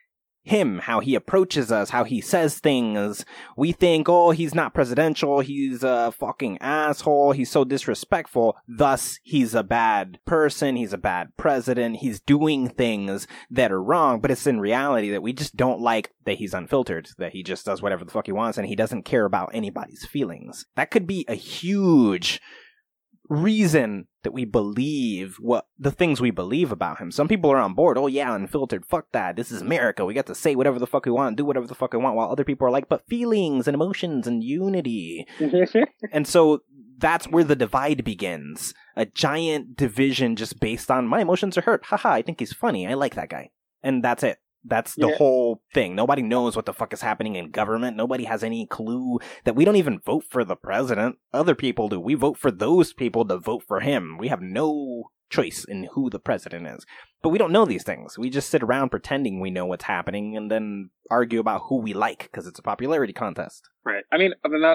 him, 0.51 0.81
how 0.81 1.01
he 1.01 1.15
approaches 1.15 1.71
us, 1.71 1.91
how 1.91 2.05
he 2.05 2.21
says 2.21 2.59
things. 2.59 3.25
We 3.57 3.73
think, 3.73 4.09
oh, 4.09 4.33
he's 4.33 4.55
not 4.55 4.75
presidential, 4.75 5.41
he's 5.41 5.83
a 5.85 6.13
fucking 6.13 6.59
asshole, 6.61 7.33
he's 7.33 7.51
so 7.51 7.65
disrespectful, 7.65 8.57
thus 8.67 9.19
he's 9.23 9.55
a 9.55 9.63
bad 9.63 10.19
person, 10.27 10.77
he's 10.77 10.93
a 10.93 10.99
bad 10.99 11.29
president, 11.37 11.97
he's 11.97 12.21
doing 12.21 12.69
things 12.69 13.27
that 13.51 13.73
are 13.73 13.83
wrong, 13.83 14.21
but 14.21 14.31
it's 14.31 14.47
in 14.47 14.61
reality 14.61 15.11
that 15.11 15.23
we 15.23 15.33
just 15.33 15.57
don't 15.57 15.81
like 15.81 16.13
that 16.25 16.39
he's 16.39 16.55
unfiltered, 16.55 17.09
that 17.19 17.33
he 17.33 17.43
just 17.43 17.65
does 17.65 17.81
whatever 17.81 18.05
the 18.05 18.11
fuck 18.11 18.27
he 18.27 18.33
wants 18.33 18.59
and 18.59 18.67
he 18.67 18.77
doesn't 18.77 19.05
care 19.05 19.25
about 19.25 19.51
anybody's 19.55 20.05
feelings. 20.05 20.67
That 20.75 20.91
could 20.91 21.07
be 21.07 21.25
a 21.29 21.35
huge 21.35 22.41
reason 23.31 24.09
that 24.25 24.33
we 24.33 24.45
believe 24.45 25.37
what 25.37 25.67
the 25.79 25.93
things 25.93 26.21
we 26.21 26.31
believe 26.31 26.73
about 26.73 26.99
him. 26.99 27.11
Some 27.11 27.29
people 27.29 27.51
are 27.51 27.59
on 27.59 27.75
board. 27.75 27.97
Oh 27.97 28.09
yeah, 28.09 28.35
unfiltered. 28.35 28.85
Fuck 28.85 29.07
that. 29.13 29.37
This 29.37 29.51
is 29.51 29.63
America. 29.63 30.05
We 30.05 30.13
got 30.13 30.27
to 30.27 30.35
say 30.35 30.55
whatever 30.55 30.79
the 30.79 30.87
fuck 30.87 31.07
we 31.07 31.13
want, 31.13 31.37
do 31.37 31.45
whatever 31.45 31.67
the 31.67 31.75
fuck 31.75 31.95
we 31.95 32.01
want. 32.01 32.17
While 32.17 32.31
other 32.31 32.45
people 32.45 32.67
are 32.67 32.71
like, 32.71 32.89
but 32.89 33.07
feelings 33.07 33.67
and 33.67 33.75
emotions 33.75 34.27
and 34.27 34.43
unity. 34.43 35.27
and 36.13 36.27
so 36.27 36.61
that's 36.99 37.29
where 37.29 37.45
the 37.45 37.57
divide 37.57 38.05
begins. 38.05 38.75
A 38.97 39.07
giant 39.07 39.77
division 39.77 40.37
just 40.37 40.61
based 40.61 40.91
on 40.91 41.07
my 41.07 41.21
emotions 41.21 41.57
are 41.57 41.63
hurt. 41.63 41.87
Haha, 41.87 42.11
I 42.11 42.23
think 42.23 42.41
he's 42.41 42.53
funny. 42.53 42.87
I 42.87 42.95
like 42.95 43.15
that 43.15 43.31
guy. 43.31 43.51
And 43.83 44.05
that's 44.05 44.23
it. 44.23 44.39
That's 44.65 44.95
the 44.95 45.09
yeah. 45.09 45.17
whole 45.17 45.63
thing. 45.73 45.95
Nobody 45.95 46.23
knows 46.23 46.55
what 46.55 46.67
the 46.67 46.73
fuck 46.73 46.93
is 46.93 47.01
happening 47.01 47.37
in 47.37 47.51
government. 47.51 47.97
Nobody 47.97 48.25
has 48.25 48.45
any 48.45 48.67
clue 48.67 49.19
that 49.45 49.57
we 49.57 49.65
don't 49.65 49.77
even 49.77 50.01
vote 50.01 50.25
for 50.29 50.45
the 50.45 50.57
president. 50.57 51.17
Other 51.33 51.55
people 51.55 51.89
do. 51.89 51.99
We 51.99 52.15
vote 52.15 52.37
for 52.37 52.51
those 52.51 52.93
people 52.93 53.25
to 53.27 53.39
vote 53.39 53.63
for 53.67 53.81
him. 53.81 54.19
We 54.19 54.29
have 54.29 54.43
no 54.43 55.11
choice 55.31 55.65
in 55.65 55.89
who 55.95 56.11
the 56.11 56.19
president 56.19 56.67
is. 56.67 56.85
But 57.23 57.31
we 57.31 57.39
don't 57.39 57.53
know 57.53 57.67
these 57.67 57.85
things. 57.85 58.19
We 58.19 58.31
just 58.31 58.49
sit 58.49 58.63
around 58.63 58.91
pretending 58.91 59.41
we 59.41 59.51
know 59.51 59.67
what's 59.67 59.85
happening 59.85 60.37
and 60.37 60.51
then 60.51 60.91
argue 61.11 61.41
about 61.41 61.63
who 61.69 61.77
we 61.77 61.93
like 61.93 62.23
because 62.23 62.47
it's 62.47 62.59
a 62.59 62.63
popularity 62.63 63.13
contest. 63.13 63.69
Right. 63.85 64.05
I 64.13 64.17
mean, 64.19 64.33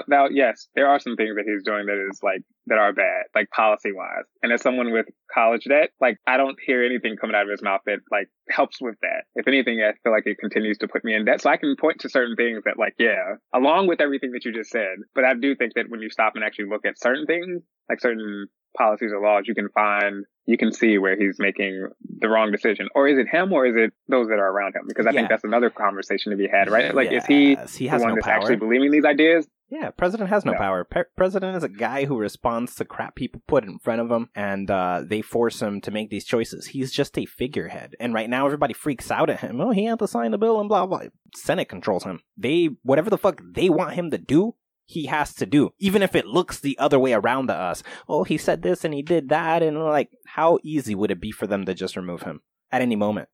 now, 0.08 0.28
yes, 0.30 0.68
there 0.74 0.88
are 0.88 1.00
some 1.00 1.16
things 1.16 1.34
that 1.36 1.44
he's 1.46 1.64
doing 1.64 1.86
that 1.86 2.08
is 2.10 2.20
like, 2.22 2.42
that 2.66 2.78
are 2.78 2.92
bad, 2.92 3.24
like 3.34 3.50
policy 3.50 3.90
wise. 3.92 4.24
And 4.42 4.52
as 4.52 4.62
someone 4.62 4.92
with 4.92 5.06
college 5.32 5.64
debt, 5.64 5.90
like, 6.00 6.18
I 6.26 6.36
don't 6.36 6.56
hear 6.64 6.84
anything 6.84 7.16
coming 7.16 7.34
out 7.34 7.44
of 7.44 7.50
his 7.50 7.62
mouth 7.62 7.80
that 7.86 7.98
like 8.10 8.28
helps 8.48 8.80
with 8.80 8.96
that. 9.02 9.24
If 9.34 9.48
anything, 9.48 9.80
I 9.80 9.94
feel 10.02 10.12
like 10.12 10.26
it 10.26 10.38
continues 10.38 10.78
to 10.78 10.88
put 10.88 11.04
me 11.04 11.14
in 11.14 11.24
debt. 11.24 11.40
So 11.40 11.50
I 11.50 11.56
can 11.56 11.74
point 11.80 12.00
to 12.00 12.08
certain 12.08 12.36
things 12.36 12.62
that 12.64 12.78
like, 12.78 12.94
yeah, 12.98 13.36
along 13.54 13.88
with 13.88 14.00
everything 14.00 14.32
that 14.32 14.44
you 14.44 14.52
just 14.52 14.70
said. 14.70 14.96
But 15.14 15.24
I 15.24 15.34
do 15.34 15.56
think 15.56 15.74
that 15.74 15.86
when 15.88 16.00
you 16.00 16.10
stop 16.10 16.34
and 16.36 16.44
actually 16.44 16.66
look 16.68 16.84
at 16.84 16.98
certain 16.98 17.26
things, 17.26 17.62
like 17.88 18.00
certain 18.00 18.46
policies 18.76 19.12
or 19.12 19.20
laws, 19.20 19.44
you 19.46 19.54
can 19.54 19.68
find, 19.70 20.24
you 20.44 20.56
can 20.56 20.72
see 20.72 20.98
where 20.98 21.16
he's 21.16 21.36
making 21.38 21.88
the 22.20 22.28
wrong 22.28 22.52
decision. 22.52 22.88
Or 22.94 23.08
is 23.08 23.18
it 23.18 23.28
him 23.28 23.52
or 23.52 23.66
is 23.66 23.74
it 23.76 23.92
those 24.08 24.28
that 24.28 24.38
are 24.38 24.50
around 24.50 24.76
him? 24.76 24.82
Because 24.86 25.06
I 25.06 25.10
yeah. 25.10 25.20
think 25.20 25.28
that's 25.30 25.44
another 25.44 25.70
conversation 25.70 26.30
to 26.30 26.36
be 26.36 26.48
had, 26.48 26.70
right? 26.70 26.94
Like, 26.94 27.10
yes, 27.10 27.24
is 27.24 27.26
he, 27.26 27.48
he 27.84 27.88
the 27.88 27.98
one 27.98 28.08
no 28.08 28.14
that's 28.16 28.26
power. 28.26 28.34
actually 28.34 28.56
believing 28.56 28.90
these 28.90 29.04
ideas? 29.04 29.48
Yeah, 29.68 29.90
president 29.90 30.30
has 30.30 30.44
no, 30.44 30.52
no. 30.52 30.58
power. 30.58 30.84
Pe- 30.84 31.02
president 31.16 31.56
is 31.56 31.64
a 31.64 31.68
guy 31.68 32.04
who 32.04 32.16
responds 32.16 32.76
to 32.76 32.84
crap 32.84 33.16
people 33.16 33.42
put 33.48 33.64
in 33.64 33.80
front 33.80 34.00
of 34.00 34.08
him, 34.08 34.30
and 34.34 34.70
uh, 34.70 35.02
they 35.04 35.22
force 35.22 35.60
him 35.60 35.80
to 35.80 35.90
make 35.90 36.08
these 36.08 36.24
choices. 36.24 36.68
He's 36.68 36.92
just 36.92 37.18
a 37.18 37.26
figurehead, 37.26 37.96
and 37.98 38.14
right 38.14 38.30
now 38.30 38.46
everybody 38.46 38.74
freaks 38.74 39.10
out 39.10 39.28
at 39.28 39.40
him. 39.40 39.60
Oh, 39.60 39.72
he 39.72 39.86
had 39.86 39.98
to 39.98 40.06
sign 40.06 40.30
the 40.30 40.38
bill 40.38 40.60
and 40.60 40.68
blah 40.68 40.86
blah. 40.86 41.02
Senate 41.34 41.68
controls 41.68 42.04
him. 42.04 42.20
They 42.36 42.70
whatever 42.84 43.10
the 43.10 43.18
fuck 43.18 43.42
they 43.44 43.68
want 43.68 43.94
him 43.94 44.12
to 44.12 44.18
do, 44.18 44.54
he 44.86 45.06
has 45.06 45.34
to 45.34 45.46
do, 45.46 45.70
even 45.78 46.00
if 46.00 46.14
it 46.14 46.26
looks 46.26 46.60
the 46.60 46.78
other 46.78 46.98
way 46.98 47.12
around 47.12 47.48
to 47.48 47.54
us. 47.54 47.82
Oh, 48.08 48.24
he 48.24 48.38
said 48.38 48.62
this 48.62 48.84
and 48.84 48.94
he 48.94 49.02
did 49.02 49.28
that, 49.28 49.62
and 49.62 49.82
like, 49.82 50.10
how 50.26 50.58
easy 50.62 50.94
would 50.94 51.10
it 51.10 51.20
be 51.20 51.32
for 51.32 51.46
them 51.46 51.66
to 51.66 51.74
just 51.74 51.96
remove 51.96 52.22
him 52.22 52.40
at 52.70 52.82
any 52.82 52.96
moment? 52.96 53.28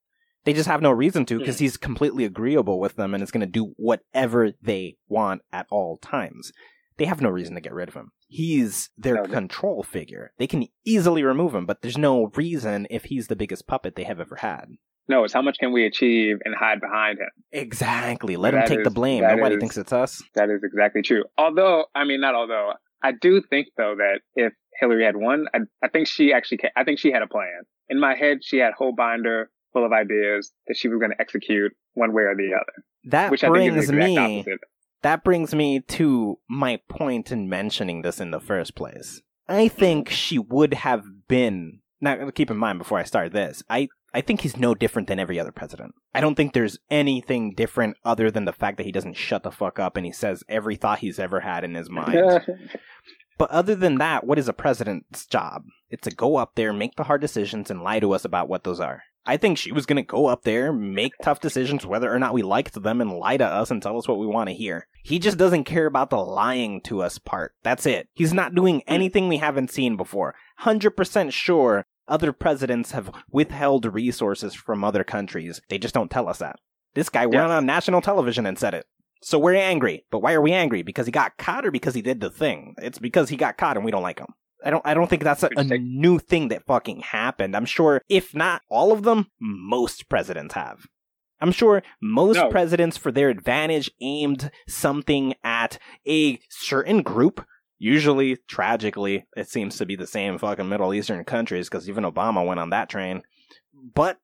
They 0.44 0.54
just 0.54 0.68
have 0.68 0.82
no 0.82 0.90
reason 0.90 1.24
to 1.26 1.38
because 1.38 1.58
hmm. 1.58 1.64
he's 1.64 1.76
completely 1.76 2.24
agreeable 2.24 2.80
with 2.80 2.96
them 2.96 3.14
and 3.14 3.22
is 3.22 3.30
going 3.30 3.42
to 3.42 3.46
do 3.46 3.74
whatever 3.76 4.52
they 4.60 4.96
want 5.08 5.42
at 5.52 5.66
all 5.70 5.98
times. 5.98 6.52
They 6.96 7.04
have 7.04 7.20
no 7.20 7.28
reason 7.28 7.54
to 7.54 7.60
get 7.60 7.72
rid 7.72 7.88
of 7.88 7.94
him. 7.94 8.12
He's 8.28 8.90
their 8.96 9.24
control 9.24 9.82
figure. 9.82 10.32
They 10.38 10.46
can 10.46 10.66
easily 10.84 11.22
remove 11.22 11.54
him, 11.54 11.66
but 11.66 11.82
there's 11.82 11.98
no 11.98 12.30
reason 12.34 12.86
if 12.90 13.04
he's 13.04 13.28
the 13.28 13.36
biggest 13.36 13.66
puppet 13.66 13.94
they 13.94 14.04
have 14.04 14.20
ever 14.20 14.36
had. 14.36 14.66
No, 15.08 15.24
it's 15.24 15.32
how 15.32 15.42
much 15.42 15.58
can 15.58 15.72
we 15.72 15.84
achieve 15.84 16.38
and 16.44 16.54
hide 16.54 16.80
behind 16.80 17.18
him. 17.18 17.28
Exactly. 17.50 18.36
Let 18.36 18.52
that 18.52 18.62
him 18.62 18.68
take 18.68 18.78
is, 18.80 18.84
the 18.84 18.90
blame. 18.90 19.22
Nobody 19.22 19.56
is, 19.56 19.60
thinks 19.60 19.76
it's 19.76 19.92
us. 19.92 20.22
That 20.34 20.48
is 20.48 20.62
exactly 20.62 21.02
true. 21.02 21.24
Although, 21.36 21.86
I 21.94 22.04
mean, 22.04 22.20
not 22.20 22.34
although. 22.34 22.72
I 23.02 23.12
do 23.12 23.42
think 23.50 23.68
though 23.76 23.96
that 23.96 24.20
if 24.36 24.52
Hillary 24.78 25.04
had 25.04 25.16
won, 25.16 25.46
I, 25.52 25.58
I 25.82 25.88
think 25.88 26.06
she 26.06 26.32
actually, 26.32 26.60
I 26.76 26.84
think 26.84 26.98
she 26.98 27.10
had 27.10 27.22
a 27.22 27.26
plan. 27.26 27.62
In 27.88 27.98
my 27.98 28.14
head, 28.14 28.38
she 28.42 28.58
had 28.58 28.70
a 28.70 28.76
whole 28.76 28.94
binder 28.94 29.50
full 29.72 29.84
of 29.84 29.92
ideas 29.92 30.52
that 30.68 30.76
she 30.76 30.88
was 30.88 30.98
going 30.98 31.10
to 31.10 31.20
execute 31.20 31.72
one 31.94 32.12
way 32.12 32.22
or 32.22 32.36
the 32.36 32.54
other. 32.54 32.84
That 33.04 33.30
which 33.30 33.40
brings 33.40 33.90
me. 33.90 34.18
Opposite. 34.18 34.60
That 35.02 35.24
brings 35.24 35.52
me 35.52 35.80
to 35.80 36.38
my 36.48 36.78
point 36.88 37.32
in 37.32 37.48
mentioning 37.48 38.02
this 38.02 38.20
in 38.20 38.30
the 38.30 38.38
first 38.38 38.76
place. 38.76 39.20
I 39.48 39.66
think 39.66 40.08
she 40.08 40.38
would 40.38 40.74
have 40.74 41.04
been. 41.26 41.80
Now, 42.00 42.30
keep 42.30 42.50
in 42.50 42.56
mind 42.56 42.78
before 42.78 42.98
I 42.98 43.04
start 43.04 43.32
this, 43.32 43.62
I 43.68 43.88
I 44.14 44.20
think 44.20 44.42
he's 44.42 44.56
no 44.56 44.74
different 44.74 45.08
than 45.08 45.18
every 45.18 45.40
other 45.40 45.52
president. 45.52 45.94
I 46.14 46.20
don't 46.20 46.34
think 46.34 46.52
there's 46.52 46.78
anything 46.90 47.54
different 47.54 47.96
other 48.04 48.30
than 48.30 48.44
the 48.44 48.52
fact 48.52 48.76
that 48.76 48.86
he 48.86 48.92
doesn't 48.92 49.16
shut 49.16 49.42
the 49.42 49.50
fuck 49.50 49.78
up 49.78 49.96
and 49.96 50.04
he 50.04 50.12
says 50.12 50.44
every 50.48 50.76
thought 50.76 50.98
he's 50.98 51.18
ever 51.18 51.40
had 51.40 51.64
in 51.64 51.74
his 51.74 51.88
mind. 51.88 52.18
but 53.38 53.50
other 53.50 53.74
than 53.74 53.96
that, 53.98 54.26
what 54.26 54.38
is 54.38 54.48
a 54.48 54.52
president's 54.52 55.24
job? 55.26 55.64
It's 55.88 56.06
to 56.06 56.14
go 56.14 56.36
up 56.36 56.54
there, 56.54 56.72
make 56.72 56.96
the 56.96 57.04
hard 57.04 57.20
decisions, 57.20 57.70
and 57.70 57.82
lie 57.82 58.00
to 58.00 58.12
us 58.12 58.24
about 58.24 58.48
what 58.48 58.64
those 58.64 58.80
are. 58.80 59.02
I 59.24 59.36
think 59.36 59.56
she 59.56 59.70
was 59.70 59.86
going 59.86 59.96
to 59.96 60.02
go 60.02 60.26
up 60.26 60.42
there, 60.42 60.72
make 60.72 61.12
tough 61.22 61.40
decisions 61.40 61.86
whether 61.86 62.12
or 62.12 62.18
not 62.18 62.34
we 62.34 62.42
liked 62.42 62.82
them, 62.82 63.00
and 63.00 63.12
lie 63.12 63.36
to 63.36 63.46
us 63.46 63.70
and 63.70 63.80
tell 63.80 63.96
us 63.96 64.08
what 64.08 64.18
we 64.18 64.26
want 64.26 64.48
to 64.48 64.54
hear. 64.54 64.88
He 65.04 65.18
just 65.18 65.38
doesn't 65.38 65.64
care 65.64 65.86
about 65.86 66.10
the 66.10 66.16
lying 66.16 66.80
to 66.82 67.02
us 67.02 67.18
part. 67.18 67.54
That's 67.62 67.86
it. 67.86 68.08
He's 68.14 68.32
not 68.32 68.54
doing 68.54 68.80
mm-hmm. 68.80 68.92
anything 68.92 69.28
we 69.28 69.36
haven't 69.36 69.70
seen 69.70 69.96
before. 69.96 70.34
100% 70.62 71.32
sure 71.32 71.86
other 72.08 72.32
presidents 72.32 72.92
have 72.92 73.10
withheld 73.30 73.86
resources 73.86 74.54
from 74.54 74.84
other 74.84 75.04
countries. 75.04 75.60
They 75.68 75.78
just 75.78 75.94
don't 75.94 76.10
tell 76.10 76.28
us 76.28 76.38
that. 76.38 76.56
This 76.94 77.08
guy 77.08 77.26
went 77.26 77.50
on 77.50 77.66
national 77.66 78.02
television 78.02 78.44
and 78.46 78.58
said 78.58 78.74
it. 78.74 78.86
So 79.22 79.38
we're 79.38 79.54
angry. 79.54 80.04
But 80.10 80.20
why 80.20 80.34
are 80.34 80.42
we 80.42 80.52
angry? 80.52 80.82
Because 80.82 81.06
he 81.06 81.12
got 81.12 81.38
caught 81.38 81.64
or 81.64 81.70
because 81.70 81.94
he 81.94 82.02
did 82.02 82.20
the 82.20 82.30
thing? 82.30 82.74
It's 82.78 82.98
because 82.98 83.28
he 83.28 83.36
got 83.36 83.56
caught 83.56 83.76
and 83.76 83.84
we 83.84 83.92
don't 83.92 84.02
like 84.02 84.18
him. 84.18 84.28
I 84.64 84.70
don't 84.70 84.86
I 84.86 84.94
don't 84.94 85.08
think 85.08 85.24
that's 85.24 85.42
a, 85.42 85.50
a 85.56 85.78
new 85.78 86.18
thing 86.18 86.48
that 86.48 86.66
fucking 86.66 87.00
happened. 87.00 87.56
I'm 87.56 87.64
sure 87.64 88.02
if 88.08 88.34
not 88.34 88.62
all 88.68 88.92
of 88.92 89.02
them, 89.02 89.28
most 89.40 90.08
presidents 90.08 90.54
have. 90.54 90.86
I'm 91.40 91.52
sure 91.52 91.82
most 92.00 92.36
no. 92.36 92.48
presidents 92.50 92.96
for 92.96 93.10
their 93.10 93.28
advantage 93.28 93.90
aimed 94.00 94.50
something 94.68 95.34
at 95.42 95.78
a 96.06 96.38
certain 96.48 97.02
group. 97.02 97.44
Usually, 97.82 98.36
tragically, 98.46 99.26
it 99.36 99.48
seems 99.48 99.76
to 99.78 99.86
be 99.86 99.96
the 99.96 100.06
same 100.06 100.38
fucking 100.38 100.68
Middle 100.68 100.94
Eastern 100.94 101.24
countries 101.24 101.68
because 101.68 101.88
even 101.88 102.04
Obama 102.04 102.46
went 102.46 102.60
on 102.60 102.70
that 102.70 102.88
train. 102.88 103.22
But 103.74 104.20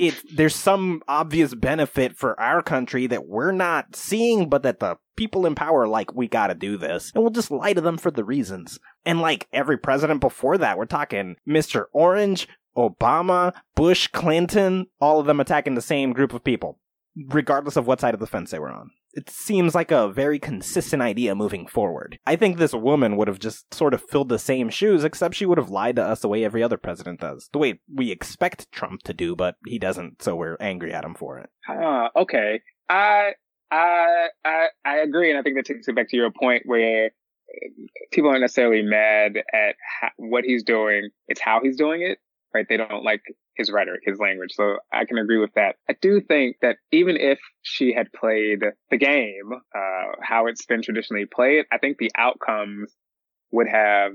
it 0.00 0.20
there's 0.34 0.56
some 0.56 1.00
obvious 1.06 1.54
benefit 1.54 2.16
for 2.16 2.38
our 2.40 2.60
country 2.60 3.06
that 3.06 3.28
we're 3.28 3.52
not 3.52 3.94
seeing, 3.94 4.48
but 4.48 4.64
that 4.64 4.80
the 4.80 4.96
people 5.14 5.46
in 5.46 5.54
power 5.54 5.86
like 5.86 6.12
we 6.12 6.26
gotta 6.26 6.56
do 6.56 6.76
this, 6.76 7.12
and 7.14 7.22
we'll 7.22 7.30
just 7.30 7.52
lie 7.52 7.72
to 7.72 7.80
them 7.80 7.98
for 7.98 8.10
the 8.10 8.24
reasons. 8.24 8.80
And 9.06 9.20
like 9.20 9.46
every 9.52 9.78
president 9.78 10.20
before 10.20 10.58
that, 10.58 10.76
we're 10.76 10.86
talking 10.86 11.36
Mr. 11.48 11.84
Orange, 11.92 12.48
Obama, 12.76 13.52
Bush, 13.76 14.08
Clinton, 14.08 14.88
all 15.00 15.20
of 15.20 15.26
them 15.26 15.38
attacking 15.38 15.76
the 15.76 15.82
same 15.82 16.12
group 16.12 16.34
of 16.34 16.42
people, 16.42 16.80
regardless 17.28 17.76
of 17.76 17.86
what 17.86 18.00
side 18.00 18.14
of 18.14 18.18
the 18.18 18.26
fence 18.26 18.50
they 18.50 18.58
were 18.58 18.70
on 18.70 18.90
it 19.14 19.28
seems 19.28 19.74
like 19.74 19.90
a 19.90 20.08
very 20.08 20.38
consistent 20.38 21.02
idea 21.02 21.34
moving 21.34 21.66
forward. 21.66 22.18
I 22.26 22.36
think 22.36 22.56
this 22.56 22.72
woman 22.72 23.16
would 23.16 23.28
have 23.28 23.38
just 23.38 23.72
sort 23.74 23.94
of 23.94 24.02
filled 24.02 24.28
the 24.28 24.38
same 24.38 24.70
shoes, 24.70 25.04
except 25.04 25.34
she 25.34 25.46
would 25.46 25.58
have 25.58 25.70
lied 25.70 25.96
to 25.96 26.02
us 26.02 26.20
the 26.20 26.28
way 26.28 26.44
every 26.44 26.62
other 26.62 26.78
president 26.78 27.20
does. 27.20 27.48
The 27.52 27.58
way 27.58 27.80
we 27.92 28.10
expect 28.10 28.70
Trump 28.72 29.02
to 29.02 29.12
do, 29.12 29.36
but 29.36 29.56
he 29.66 29.78
doesn't, 29.78 30.22
so 30.22 30.34
we're 30.34 30.56
angry 30.60 30.92
at 30.92 31.04
him 31.04 31.14
for 31.14 31.38
it. 31.38 31.50
Uh, 31.68 32.08
okay. 32.16 32.60
I, 32.88 33.32
I, 33.70 34.28
I, 34.44 34.66
I 34.84 34.96
agree, 34.98 35.30
and 35.30 35.38
I 35.38 35.42
think 35.42 35.56
that 35.56 35.66
takes 35.66 35.88
it 35.88 35.96
back 35.96 36.08
to 36.10 36.16
your 36.16 36.30
point 36.30 36.62
where 36.66 37.10
people 38.12 38.30
aren't 38.30 38.40
necessarily 38.40 38.82
mad 38.82 39.42
at 39.52 39.76
what 40.16 40.44
he's 40.44 40.62
doing. 40.62 41.10
It's 41.28 41.40
how 41.40 41.60
he's 41.62 41.76
doing 41.76 42.02
it, 42.02 42.18
right? 42.54 42.66
They 42.68 42.76
don't 42.76 43.04
like 43.04 43.22
his 43.56 43.70
rhetoric, 43.70 44.02
his 44.04 44.18
language. 44.18 44.52
So 44.52 44.76
I 44.92 45.04
can 45.04 45.18
agree 45.18 45.38
with 45.38 45.52
that. 45.54 45.76
I 45.88 45.94
do 46.00 46.20
think 46.20 46.56
that 46.62 46.76
even 46.90 47.16
if 47.16 47.38
she 47.62 47.92
had 47.92 48.12
played 48.12 48.60
the 48.90 48.96
game, 48.96 49.52
uh, 49.52 50.12
how 50.22 50.46
it's 50.46 50.64
been 50.66 50.82
traditionally 50.82 51.26
played, 51.26 51.64
I 51.72 51.78
think 51.78 51.98
the 51.98 52.10
outcomes 52.16 52.94
would 53.50 53.68
have 53.68 54.12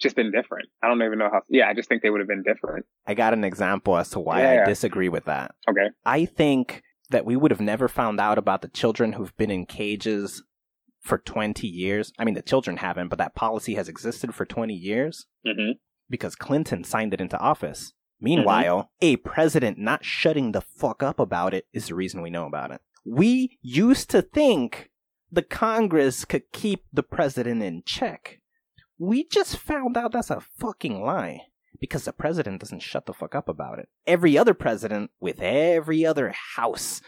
just 0.00 0.16
been 0.16 0.32
different. 0.32 0.68
I 0.82 0.88
don't 0.88 1.02
even 1.02 1.18
know 1.18 1.28
how. 1.30 1.42
Yeah, 1.48 1.68
I 1.68 1.74
just 1.74 1.88
think 1.88 2.02
they 2.02 2.10
would 2.10 2.20
have 2.20 2.28
been 2.28 2.42
different. 2.42 2.86
I 3.06 3.14
got 3.14 3.34
an 3.34 3.44
example 3.44 3.96
as 3.96 4.10
to 4.10 4.20
why 4.20 4.42
yeah. 4.42 4.62
I 4.62 4.64
disagree 4.66 5.08
with 5.08 5.26
that. 5.26 5.54
Okay. 5.68 5.88
I 6.04 6.24
think 6.24 6.82
that 7.10 7.24
we 7.24 7.36
would 7.36 7.50
have 7.50 7.60
never 7.60 7.88
found 7.88 8.20
out 8.20 8.38
about 8.38 8.62
the 8.62 8.68
children 8.68 9.12
who've 9.12 9.36
been 9.36 9.50
in 9.50 9.66
cages 9.66 10.42
for 11.00 11.18
20 11.18 11.66
years. 11.66 12.12
I 12.18 12.24
mean, 12.24 12.34
the 12.34 12.42
children 12.42 12.76
haven't, 12.76 13.08
but 13.08 13.18
that 13.18 13.34
policy 13.34 13.74
has 13.74 13.88
existed 13.88 14.34
for 14.34 14.44
20 14.44 14.74
years. 14.74 15.26
Mm-hmm 15.46 15.72
because 16.10 16.34
Clinton 16.34 16.84
signed 16.84 17.14
it 17.14 17.20
into 17.20 17.38
office. 17.38 17.94
Meanwhile, 18.20 18.78
mm-hmm. 18.78 18.88
a 19.00 19.16
president 19.16 19.78
not 19.78 20.04
shutting 20.04 20.52
the 20.52 20.60
fuck 20.60 21.02
up 21.02 21.18
about 21.18 21.54
it 21.54 21.66
is 21.72 21.86
the 21.86 21.94
reason 21.94 22.20
we 22.20 22.28
know 22.28 22.46
about 22.46 22.70
it. 22.70 22.82
We 23.04 23.58
used 23.62 24.10
to 24.10 24.20
think 24.20 24.90
the 25.32 25.42
Congress 25.42 26.24
could 26.24 26.52
keep 26.52 26.84
the 26.92 27.02
president 27.02 27.62
in 27.62 27.82
check. 27.86 28.40
We 28.98 29.26
just 29.26 29.56
found 29.56 29.96
out 29.96 30.12
that's 30.12 30.30
a 30.30 30.42
fucking 30.58 31.02
lie 31.02 31.46
because 31.80 32.04
the 32.04 32.12
president 32.12 32.60
doesn't 32.60 32.82
shut 32.82 33.06
the 33.06 33.14
fuck 33.14 33.34
up 33.34 33.48
about 33.48 33.78
it. 33.78 33.88
Every 34.06 34.36
other 34.36 34.52
president 34.52 35.10
with 35.18 35.40
every 35.40 36.04
other 36.04 36.34
house 36.56 37.00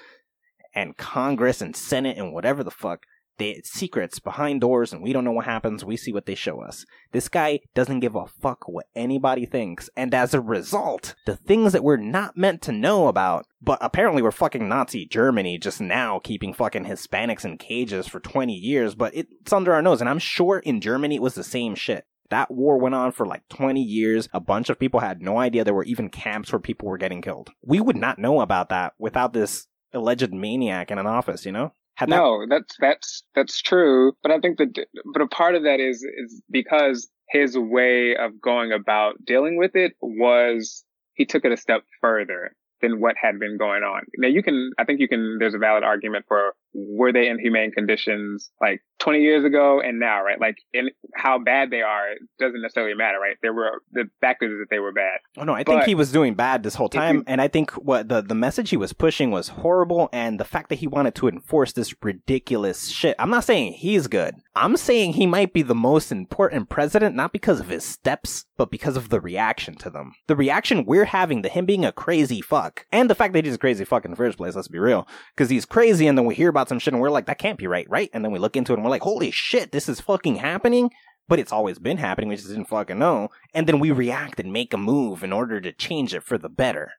and 0.75 0.97
Congress 0.97 1.61
and 1.61 1.77
Senate 1.77 2.17
and 2.17 2.33
whatever 2.33 2.65
the 2.65 2.71
fuck 2.71 3.05
they 3.39 3.61
secrets 3.65 4.19
behind 4.19 4.61
doors 4.61 4.93
and 4.93 5.03
we 5.03 5.13
don't 5.13 5.25
know 5.25 5.33
what 5.33 5.45
happens. 5.45 5.85
We 5.85 5.97
see 5.97 6.13
what 6.13 6.27
they 6.27 6.35
show 6.35 6.61
us. 6.61 6.85
This 7.13 7.29
guy 7.29 7.61
doesn't 7.75 8.01
give 8.01 8.15
a 8.15 8.27
fuck 8.27 8.69
what 8.69 8.87
anybody 8.95 9.47
thinks. 9.47 9.91
And 9.97 10.15
as 10.15 10.35
a 10.35 10.41
result, 10.41 11.15
the 11.27 11.37
things 11.37 11.73
that 11.73 11.85
we're 11.85 11.97
not 11.97 12.37
meant 12.37 12.63
to 12.63 12.73
know 12.73 13.09
about, 13.09 13.47
but 13.61 13.79
apparently 13.81 14.23
we're 14.23 14.31
fucking 14.31 14.69
Nazi 14.69 15.07
Germany 15.07 15.59
just 15.59 15.81
now 15.81 16.19
keeping 16.19 16.53
fucking 16.53 16.85
Hispanics 16.85 17.45
in 17.45 17.59
cages 17.59 18.07
for 18.07 18.21
20 18.21 18.53
years, 18.53 18.95
but 18.95 19.15
it's 19.15 19.53
under 19.53 19.73
our 19.73 19.83
nose. 19.83 20.01
And 20.01 20.11
I'm 20.11 20.19
sure 20.19 20.59
in 20.59 20.81
Germany 20.81 21.17
it 21.17 21.23
was 21.23 21.35
the 21.35 21.45
same 21.45 21.75
shit. 21.75 22.05
That 22.31 22.51
war 22.51 22.79
went 22.79 22.95
on 22.95 23.13
for 23.13 23.27
like 23.27 23.47
20 23.51 23.83
years. 23.83 24.27
A 24.33 24.41
bunch 24.41 24.71
of 24.71 24.79
people 24.79 25.01
had 25.01 25.21
no 25.21 25.39
idea 25.39 25.65
there 25.65 25.75
were 25.75 25.85
even 25.85 26.09
camps 26.09 26.51
where 26.51 26.59
people 26.59 26.89
were 26.89 26.97
getting 26.97 27.21
killed. 27.21 27.51
We 27.63 27.79
would 27.79 27.97
not 27.97 28.19
know 28.19 28.41
about 28.41 28.71
that 28.71 28.95
without 28.99 29.35
this 29.35 29.67
alleged 29.93 30.33
maniac 30.33 30.91
in 30.91 30.99
an 30.99 31.07
office, 31.07 31.45
you 31.45 31.53
know? 31.53 31.75
Had 31.95 32.09
no, 32.09 32.41
that... 32.49 32.49
that's 32.51 32.77
that's 32.81 33.23
that's 33.35 33.63
true. 33.63 34.13
But 34.23 34.33
I 34.33 34.39
think 34.39 34.59
that, 34.59 34.87
but 35.13 35.23
a 35.23 35.27
part 35.27 35.55
of 35.55 35.65
that 35.65 35.81
is 35.81 36.03
is 36.03 36.43
because 36.51 37.09
his 37.29 37.57
way 37.57 38.17
of 38.17 38.41
going 38.41 38.73
about 38.73 39.15
dealing 39.25 39.57
with 39.57 39.75
it 39.75 39.93
was 40.01 40.85
he 41.15 41.25
took 41.25 41.45
it 41.45 41.53
a 41.53 41.57
step 41.57 41.83
further 42.01 42.55
than 42.81 43.01
what 43.01 43.17
had 43.21 43.39
been 43.39 43.57
going 43.57 43.83
on. 43.83 44.03
Now 44.19 44.29
you 44.29 44.43
can, 44.43 44.73
I 44.79 44.85
think 44.85 45.01
you 45.01 45.09
can, 45.09 45.39
there's 45.39 45.55
a 45.55 45.59
valid 45.59 45.85
argument 45.85 46.25
for 46.29 46.55
were 46.75 47.13
they 47.13 47.29
in 47.29 47.39
humane 47.39 47.71
conditions 47.71 48.51
like 48.61 48.81
20 49.01 49.21
years 49.21 49.45
ago 49.45 49.81
and 49.81 49.99
now, 49.99 50.23
right? 50.23 50.41
Like 50.41 50.57
in 50.73 50.89
how 51.15 51.39
bad 51.39 51.71
they 51.71 51.83
are 51.83 52.15
doesn't 52.39 52.63
necessarily 52.63 52.95
matter, 52.95 53.19
right? 53.19 53.37
There 53.43 53.53
were 53.53 53.83
the 53.93 54.05
fact 54.21 54.43
is 54.43 54.51
that 54.51 54.67
they 54.71 54.79
were 54.79 54.93
bad. 54.93 55.19
Oh 55.37 55.45
no, 55.45 55.55
I 55.55 55.65
but 55.65 55.73
think 55.73 55.85
he 55.85 55.95
was 55.95 56.13
doing 56.13 56.35
bad 56.35 56.63
this 56.63 56.75
whole 56.75 56.89
time, 56.89 57.17
you, 57.17 57.25
and 57.27 57.41
I 57.41 57.49
think 57.49 57.73
what 57.73 58.09
the 58.09 58.23
the 58.23 58.35
message 58.35 58.71
he 58.71 58.77
was 58.77 58.93
pushing 58.93 59.31
was 59.31 59.49
horrible, 59.49 60.09
and 60.13 60.39
the 60.39 60.45
fact 60.45 60.69
that 60.69 60.77
he 60.77 60.87
wanted 60.87 61.15
to 61.17 61.29
enforce 61.29 61.73
this 61.73 61.95
ridiculous 62.03 62.89
shit. 62.89 63.17
I'm 63.19 63.31
not 63.31 63.45
saying 63.45 63.75
he's 63.75 64.07
good. 64.07 64.37
I'm 64.55 64.77
saying 64.77 65.15
he 65.15 65.27
might 65.27 65.53
be 65.53 65.63
the 65.63 65.75
most 65.75 66.13
important 66.13 66.69
president, 66.69 67.17
not 67.17 67.33
because 67.33 67.61
of 67.61 67.69
his 67.69 67.85
steps, 67.85 68.45
but 68.63 68.71
because 68.71 68.97
of 68.97 69.09
the 69.09 69.21
reaction 69.21 69.75
to 69.75 69.91
them. 69.91 70.15
The 70.29 70.37
reaction 70.37 70.85
we're 70.85 71.07
having 71.07 71.43
to 71.43 71.49
him 71.49 71.67
being 71.67 71.85
a 71.85 71.91
crazy 71.91 72.41
fuck, 72.41 72.87
and 72.93 73.11
the 73.11 73.15
fact 73.17 73.33
that 73.33 73.45
he's 73.45 73.57
a 73.57 73.59
crazy 73.59 73.85
fuck 73.85 74.05
in 74.05 74.13
the 74.13 74.17
first 74.17 74.39
place. 74.39 74.55
Let's 74.55 74.69
be 74.69 74.79
real, 74.79 75.09
because 75.35 75.51
he's 75.51 75.65
crazy, 75.65 76.07
and 76.07 76.17
then 76.17 76.27
we 76.27 76.37
hear 76.37 76.49
about 76.49 76.69
some 76.69 76.79
shit, 76.79 76.95
and 76.95 77.03
we're 77.03 77.11
like, 77.11 77.27
that 77.27 77.39
can't 77.39 77.59
be 77.59 77.67
right, 77.67 77.91
right? 77.91 78.09
And 78.13 78.25
then 78.25 78.31
we 78.31 78.39
look 78.39 78.57
into 78.57 78.73
it, 78.73 78.77
and 78.77 78.85
we're 78.85 78.91
like, 78.91 79.03
holy 79.03 79.33
shit, 79.33 79.73
this 79.73 79.89
is 79.89 80.01
fucking 80.01 80.37
happening. 80.37 80.93
But 81.27 81.41
it's 81.41 81.53
always 81.53 81.81
been 81.81 81.97
happening. 81.97 82.29
We 82.29 82.37
just 82.37 82.49
didn't 82.49 82.67
fucking 82.67 82.99
know. 82.99 83.31
And 83.53 83.67
then 83.67 83.81
we 83.81 83.91
react 83.91 84.39
and 84.39 84.53
make 84.53 84.73
a 84.73 84.77
move 84.77 85.25
in 85.25 85.33
order 85.33 85.61
to 85.61 85.73
change 85.73 86.15
it 86.15 86.23
for 86.23 86.39
the 86.39 86.49
better. 86.49 86.93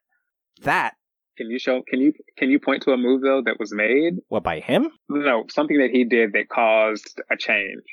That 0.64 0.96
can 1.38 1.50
you 1.50 1.60
show? 1.60 1.82
Can 1.88 2.00
you 2.00 2.14
can 2.38 2.50
you 2.50 2.60
point 2.60 2.84
to 2.84 2.92
a 2.92 2.98
move 2.98 3.22
though 3.22 3.42
that 3.46 3.60
was 3.60 3.74
made? 3.74 4.16
What 4.28 4.44
by 4.44 4.60
him? 4.60 4.90
No, 5.10 5.46
something 5.50 5.78
that 5.78 5.92
he 5.92 6.04
did 6.04 6.34
that 6.34 6.50
caused 6.50 7.22
a 7.32 7.38
change. 7.38 7.84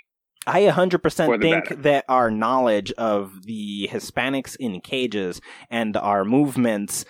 I 0.46 0.62
100% 0.62 1.40
think 1.40 1.68
better. 1.68 1.82
that 1.82 2.04
our 2.08 2.30
knowledge 2.30 2.92
of 2.92 3.44
the 3.44 3.88
Hispanics 3.92 4.56
in 4.56 4.80
cages 4.80 5.40
and 5.70 5.96
our 5.96 6.24
movements 6.24 7.04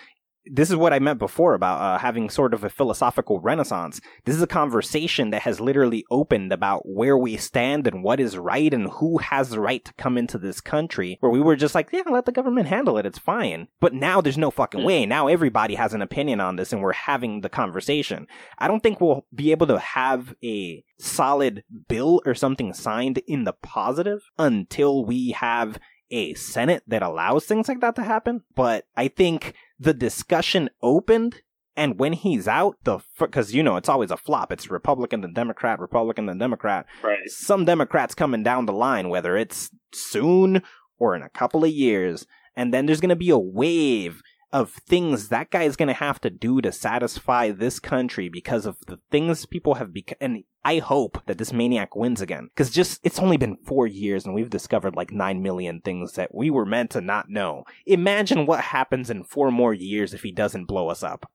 this 0.45 0.69
is 0.69 0.75
what 0.75 0.93
I 0.93 0.99
meant 0.99 1.19
before 1.19 1.53
about 1.53 1.81
uh, 1.81 1.97
having 1.99 2.29
sort 2.29 2.53
of 2.53 2.63
a 2.63 2.69
philosophical 2.69 3.39
renaissance. 3.39 4.01
This 4.25 4.35
is 4.35 4.41
a 4.41 4.47
conversation 4.47 5.29
that 5.29 5.43
has 5.43 5.61
literally 5.61 6.03
opened 6.09 6.51
about 6.51 6.81
where 6.85 7.17
we 7.17 7.37
stand 7.37 7.87
and 7.87 8.03
what 8.03 8.19
is 8.19 8.37
right 8.37 8.73
and 8.73 8.89
who 8.89 9.19
has 9.19 9.49
the 9.49 9.59
right 9.59 9.83
to 9.85 9.93
come 9.93 10.17
into 10.17 10.37
this 10.37 10.59
country. 10.59 11.17
Where 11.19 11.31
we 11.31 11.41
were 11.41 11.55
just 11.55 11.75
like, 11.75 11.89
yeah, 11.91 12.03
let 12.09 12.25
the 12.25 12.31
government 12.31 12.67
handle 12.67 12.97
it. 12.97 13.05
It's 13.05 13.19
fine. 13.19 13.67
But 13.79 13.93
now 13.93 14.21
there's 14.21 14.37
no 14.37 14.51
fucking 14.51 14.83
way. 14.83 15.05
Now 15.05 15.27
everybody 15.27 15.75
has 15.75 15.93
an 15.93 16.01
opinion 16.01 16.41
on 16.41 16.55
this 16.55 16.73
and 16.73 16.81
we're 16.81 16.93
having 16.93 17.41
the 17.41 17.49
conversation. 17.49 18.27
I 18.57 18.67
don't 18.67 18.81
think 18.81 18.99
we'll 18.99 19.25
be 19.33 19.51
able 19.51 19.67
to 19.67 19.79
have 19.79 20.33
a 20.43 20.83
solid 20.97 21.63
bill 21.87 22.21
or 22.25 22.33
something 22.33 22.73
signed 22.73 23.19
in 23.27 23.43
the 23.43 23.53
positive 23.53 24.21
until 24.37 25.05
we 25.05 25.31
have 25.31 25.79
a 26.11 26.33
Senate 26.35 26.83
that 26.87 27.01
allows 27.01 27.45
things 27.45 27.67
like 27.67 27.81
that 27.81 27.95
to 27.95 28.03
happen. 28.03 28.43
But 28.55 28.85
I 28.95 29.07
think 29.07 29.55
the 29.79 29.93
discussion 29.93 30.69
opened 30.81 31.41
and 31.75 31.97
when 31.97 32.13
he's 32.13 32.47
out, 32.47 32.77
the 32.83 32.99
because 33.17 33.53
you 33.53 33.63
know 33.63 33.77
it's 33.77 33.89
always 33.89 34.11
a 34.11 34.17
flop. 34.17 34.51
It's 34.51 34.69
Republican 34.69 35.21
then 35.21 35.33
Democrat, 35.33 35.79
Republican 35.79 36.25
then 36.25 36.37
Democrat. 36.37 36.85
Right. 37.01 37.27
Some 37.27 37.65
Democrats 37.65 38.13
coming 38.13 38.43
down 38.43 38.65
the 38.65 38.73
line, 38.73 39.09
whether 39.09 39.37
it's 39.37 39.69
soon 39.93 40.63
or 40.99 41.15
in 41.15 41.21
a 41.21 41.29
couple 41.29 41.63
of 41.63 41.71
years, 41.71 42.27
and 42.55 42.73
then 42.73 42.85
there's 42.85 43.01
going 43.01 43.09
to 43.09 43.15
be 43.15 43.29
a 43.29 43.39
wave 43.39 44.21
of 44.53 44.71
things 44.71 45.29
that 45.29 45.49
guy 45.49 45.63
is 45.63 45.75
going 45.75 45.87
to 45.87 45.93
have 45.93 46.19
to 46.21 46.29
do 46.29 46.61
to 46.61 46.71
satisfy 46.71 47.51
this 47.51 47.79
country 47.79 48.29
because 48.29 48.65
of 48.65 48.77
the 48.87 48.99
things 49.09 49.45
people 49.45 49.75
have 49.75 49.93
become. 49.93 50.17
And 50.19 50.43
I 50.63 50.79
hope 50.79 51.21
that 51.25 51.37
this 51.37 51.53
maniac 51.53 51.95
wins 51.95 52.21
again. 52.21 52.49
Because 52.53 52.69
just, 52.69 52.99
it's 53.03 53.19
only 53.19 53.37
been 53.37 53.57
four 53.65 53.87
years 53.87 54.25
and 54.25 54.35
we've 54.35 54.49
discovered 54.49 54.95
like 54.95 55.11
nine 55.11 55.41
million 55.41 55.81
things 55.81 56.13
that 56.13 56.35
we 56.35 56.49
were 56.49 56.65
meant 56.65 56.91
to 56.91 57.01
not 57.01 57.29
know. 57.29 57.63
Imagine 57.85 58.45
what 58.45 58.61
happens 58.61 59.09
in 59.09 59.23
four 59.23 59.51
more 59.51 59.73
years 59.73 60.13
if 60.13 60.23
he 60.23 60.31
doesn't 60.31 60.65
blow 60.65 60.89
us 60.89 61.01
up. 61.01 61.29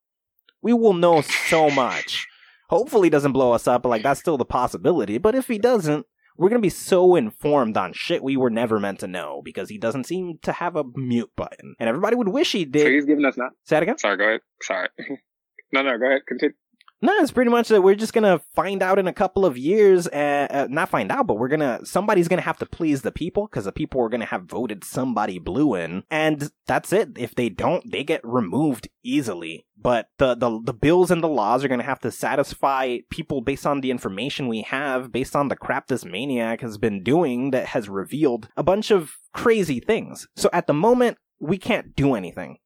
We 0.62 0.72
will 0.72 0.94
know 0.94 1.22
so 1.22 1.70
much. 1.70 2.26
Hopefully 2.68 3.06
he 3.06 3.10
doesn't 3.10 3.32
blow 3.32 3.52
us 3.52 3.68
up, 3.68 3.86
like 3.86 4.02
that's 4.02 4.20
still 4.20 4.36
the 4.36 4.44
possibility. 4.44 5.18
But 5.18 5.34
if 5.34 5.46
he 5.46 5.58
doesn't, 5.58 6.06
we're 6.36 6.48
gonna 6.48 6.60
be 6.60 6.68
so 6.68 7.16
informed 7.16 7.76
on 7.76 7.92
shit 7.92 8.22
we 8.22 8.36
were 8.36 8.50
never 8.50 8.78
meant 8.78 9.00
to 9.00 9.06
know 9.06 9.40
because 9.44 9.68
he 9.68 9.78
doesn't 9.78 10.04
seem 10.04 10.38
to 10.42 10.52
have 10.52 10.76
a 10.76 10.84
mute 10.94 11.30
button, 11.36 11.74
and 11.78 11.88
everybody 11.88 12.16
would 12.16 12.28
wish 12.28 12.52
he 12.52 12.64
did. 12.64 12.82
So 12.82 12.90
he's 12.90 13.06
giving 13.06 13.24
us 13.24 13.36
not. 13.36 13.52
Say 13.64 13.78
it 13.78 13.82
again. 13.84 13.98
Sorry, 13.98 14.16
go 14.16 14.24
ahead. 14.24 14.40
Sorry. 14.62 14.88
no, 15.72 15.82
no, 15.82 15.98
go 15.98 16.06
ahead. 16.06 16.22
Continue. 16.26 16.54
No, 17.02 17.12
it's 17.18 17.30
pretty 17.30 17.50
much 17.50 17.68
that 17.68 17.82
we're 17.82 17.94
just 17.94 18.14
gonna 18.14 18.40
find 18.54 18.82
out 18.82 18.98
in 18.98 19.06
a 19.06 19.12
couple 19.12 19.44
of 19.44 19.58
years. 19.58 20.08
Uh, 20.08 20.46
uh, 20.50 20.66
not 20.70 20.88
find 20.88 21.12
out, 21.12 21.26
but 21.26 21.38
we're 21.38 21.48
gonna 21.48 21.80
somebody's 21.84 22.26
gonna 22.26 22.40
have 22.40 22.58
to 22.58 22.66
please 22.66 23.02
the 23.02 23.12
people 23.12 23.46
because 23.46 23.66
the 23.66 23.72
people 23.72 24.00
are 24.00 24.08
gonna 24.08 24.24
have 24.24 24.44
voted 24.44 24.82
somebody 24.82 25.38
blue 25.38 25.74
in, 25.74 26.04
and 26.10 26.50
that's 26.66 26.94
it. 26.94 27.10
If 27.18 27.34
they 27.34 27.50
don't, 27.50 27.90
they 27.90 28.02
get 28.02 28.22
removed 28.24 28.88
easily. 29.02 29.66
But 29.76 30.08
the 30.16 30.34
the 30.34 30.58
the 30.64 30.72
bills 30.72 31.10
and 31.10 31.22
the 31.22 31.28
laws 31.28 31.62
are 31.64 31.68
gonna 31.68 31.82
have 31.82 32.00
to 32.00 32.10
satisfy 32.10 32.98
people 33.10 33.42
based 33.42 33.66
on 33.66 33.82
the 33.82 33.90
information 33.90 34.48
we 34.48 34.62
have, 34.62 35.12
based 35.12 35.36
on 35.36 35.48
the 35.48 35.56
crap 35.56 35.88
this 35.88 36.04
maniac 36.04 36.62
has 36.62 36.78
been 36.78 37.02
doing 37.02 37.50
that 37.50 37.66
has 37.66 37.90
revealed 37.90 38.48
a 38.56 38.62
bunch 38.62 38.90
of 38.90 39.16
crazy 39.34 39.80
things. 39.80 40.28
So 40.34 40.48
at 40.50 40.66
the 40.66 40.72
moment, 40.72 41.18
we 41.38 41.58
can't 41.58 41.94
do 41.94 42.14
anything. 42.14 42.56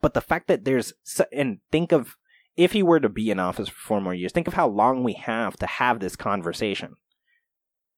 But 0.00 0.14
the 0.14 0.20
fact 0.20 0.48
that 0.48 0.64
there's 0.64 0.92
and 1.32 1.58
think 1.70 1.92
of 1.92 2.16
if 2.60 2.72
he 2.72 2.82
were 2.82 3.00
to 3.00 3.08
be 3.08 3.30
in 3.30 3.40
office 3.40 3.70
for 3.70 3.80
four 3.80 4.00
more 4.02 4.12
years, 4.12 4.32
think 4.32 4.46
of 4.46 4.52
how 4.52 4.68
long 4.68 5.02
we 5.02 5.14
have 5.14 5.56
to 5.56 5.66
have 5.66 5.98
this 5.98 6.14
conversation. 6.14 6.96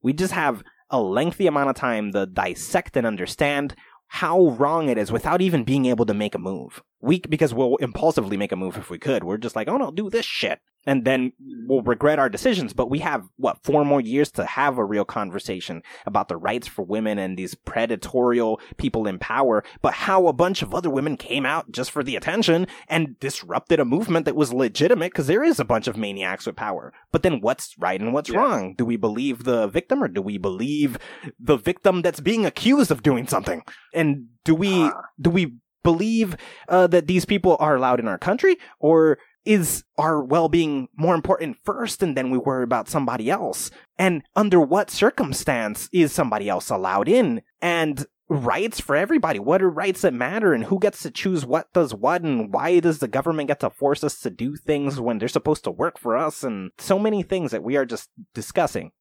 We 0.02 0.12
just 0.12 0.32
have 0.34 0.62
a 0.88 1.00
lengthy 1.00 1.48
amount 1.48 1.70
of 1.70 1.74
time 1.74 2.12
to 2.12 2.26
dissect 2.26 2.96
and 2.96 3.04
understand 3.04 3.74
how 4.06 4.50
wrong 4.50 4.88
it 4.88 4.98
is 4.98 5.10
without 5.10 5.42
even 5.42 5.64
being 5.64 5.86
able 5.86 6.06
to 6.06 6.14
make 6.14 6.36
a 6.36 6.38
move. 6.38 6.80
We 7.02 7.20
because 7.20 7.52
we'll 7.52 7.76
impulsively 7.76 8.36
make 8.36 8.52
a 8.52 8.56
move 8.56 8.76
if 8.76 8.88
we 8.88 8.98
could. 8.98 9.24
We're 9.24 9.36
just 9.36 9.56
like, 9.56 9.68
oh 9.68 9.76
no, 9.76 9.90
do 9.90 10.08
this 10.08 10.24
shit 10.24 10.60
and 10.86 11.04
then 11.04 11.32
we'll 11.66 11.82
regret 11.82 12.18
our 12.18 12.28
decisions. 12.28 12.72
But 12.72 12.90
we 12.90 12.98
have, 13.00 13.28
what, 13.36 13.62
four 13.62 13.84
more 13.84 14.00
years 14.00 14.30
to 14.32 14.44
have 14.44 14.78
a 14.78 14.84
real 14.84 15.04
conversation 15.04 15.82
about 16.06 16.28
the 16.28 16.36
rights 16.36 16.66
for 16.66 16.82
women 16.82 17.18
and 17.18 17.36
these 17.36 17.54
predatorial 17.54 18.60
people 18.76 19.06
in 19.06 19.18
power. 19.18 19.64
But 19.80 19.94
how 19.94 20.26
a 20.26 20.32
bunch 20.32 20.62
of 20.62 20.74
other 20.74 20.90
women 20.90 21.16
came 21.16 21.46
out 21.46 21.70
just 21.70 21.90
for 21.90 22.02
the 22.02 22.16
attention 22.16 22.66
and 22.88 23.18
disrupted 23.20 23.80
a 23.80 23.84
movement 23.84 24.24
that 24.26 24.36
was 24.36 24.52
legitimate 24.52 25.12
because 25.12 25.26
there 25.26 25.44
is 25.44 25.60
a 25.60 25.64
bunch 25.64 25.86
of 25.86 25.96
maniacs 25.96 26.46
with 26.46 26.56
power. 26.56 26.92
But 27.10 27.22
then 27.22 27.40
what's 27.40 27.76
right 27.78 28.00
and 28.00 28.12
what's 28.12 28.30
wrong? 28.30 28.74
Do 28.76 28.84
we 28.84 28.96
believe 28.96 29.44
the 29.44 29.68
victim 29.68 30.02
or 30.02 30.08
do 30.08 30.22
we 30.22 30.38
believe 30.38 30.98
the 31.38 31.56
victim 31.56 32.02
that's 32.02 32.20
being 32.20 32.44
accused 32.44 32.90
of 32.90 33.02
doing 33.02 33.26
something? 33.26 33.62
And 33.94 34.28
do 34.44 34.54
we, 34.54 34.84
uh. 34.84 34.92
do 35.20 35.30
we 35.30 35.54
believe 35.82 36.36
uh, 36.68 36.86
that 36.88 37.06
these 37.06 37.24
people 37.24 37.56
are 37.60 37.76
allowed 37.76 38.00
in 38.00 38.08
our 38.08 38.18
country 38.18 38.56
or 38.78 39.18
is 39.44 39.84
our 39.98 40.22
well-being 40.22 40.88
more 40.96 41.14
important 41.14 41.56
first 41.64 42.02
and 42.02 42.16
then 42.16 42.30
we 42.30 42.38
worry 42.38 42.64
about 42.64 42.88
somebody 42.88 43.30
else? 43.30 43.70
And 43.98 44.22
under 44.36 44.60
what 44.60 44.90
circumstance 44.90 45.88
is 45.92 46.12
somebody 46.12 46.48
else 46.48 46.70
allowed 46.70 47.08
in? 47.08 47.42
And 47.60 48.06
rights 48.28 48.80
for 48.80 48.96
everybody. 48.96 49.38
What 49.38 49.62
are 49.62 49.70
rights 49.70 50.02
that 50.02 50.14
matter? 50.14 50.54
And 50.54 50.64
who 50.64 50.78
gets 50.78 51.02
to 51.02 51.10
choose 51.10 51.44
what 51.44 51.72
does 51.72 51.94
what? 51.94 52.22
And 52.22 52.52
why 52.52 52.80
does 52.80 52.98
the 52.98 53.08
government 53.08 53.48
get 53.48 53.60
to 53.60 53.70
force 53.70 54.02
us 54.02 54.18
to 54.20 54.30
do 54.30 54.56
things 54.56 54.98
when 54.98 55.18
they're 55.18 55.28
supposed 55.28 55.64
to 55.64 55.70
work 55.70 55.98
for 55.98 56.16
us? 56.16 56.42
And 56.42 56.70
so 56.78 56.98
many 56.98 57.22
things 57.22 57.50
that 57.50 57.62
we 57.62 57.76
are 57.76 57.84
just 57.84 58.08
discussing 58.34 58.92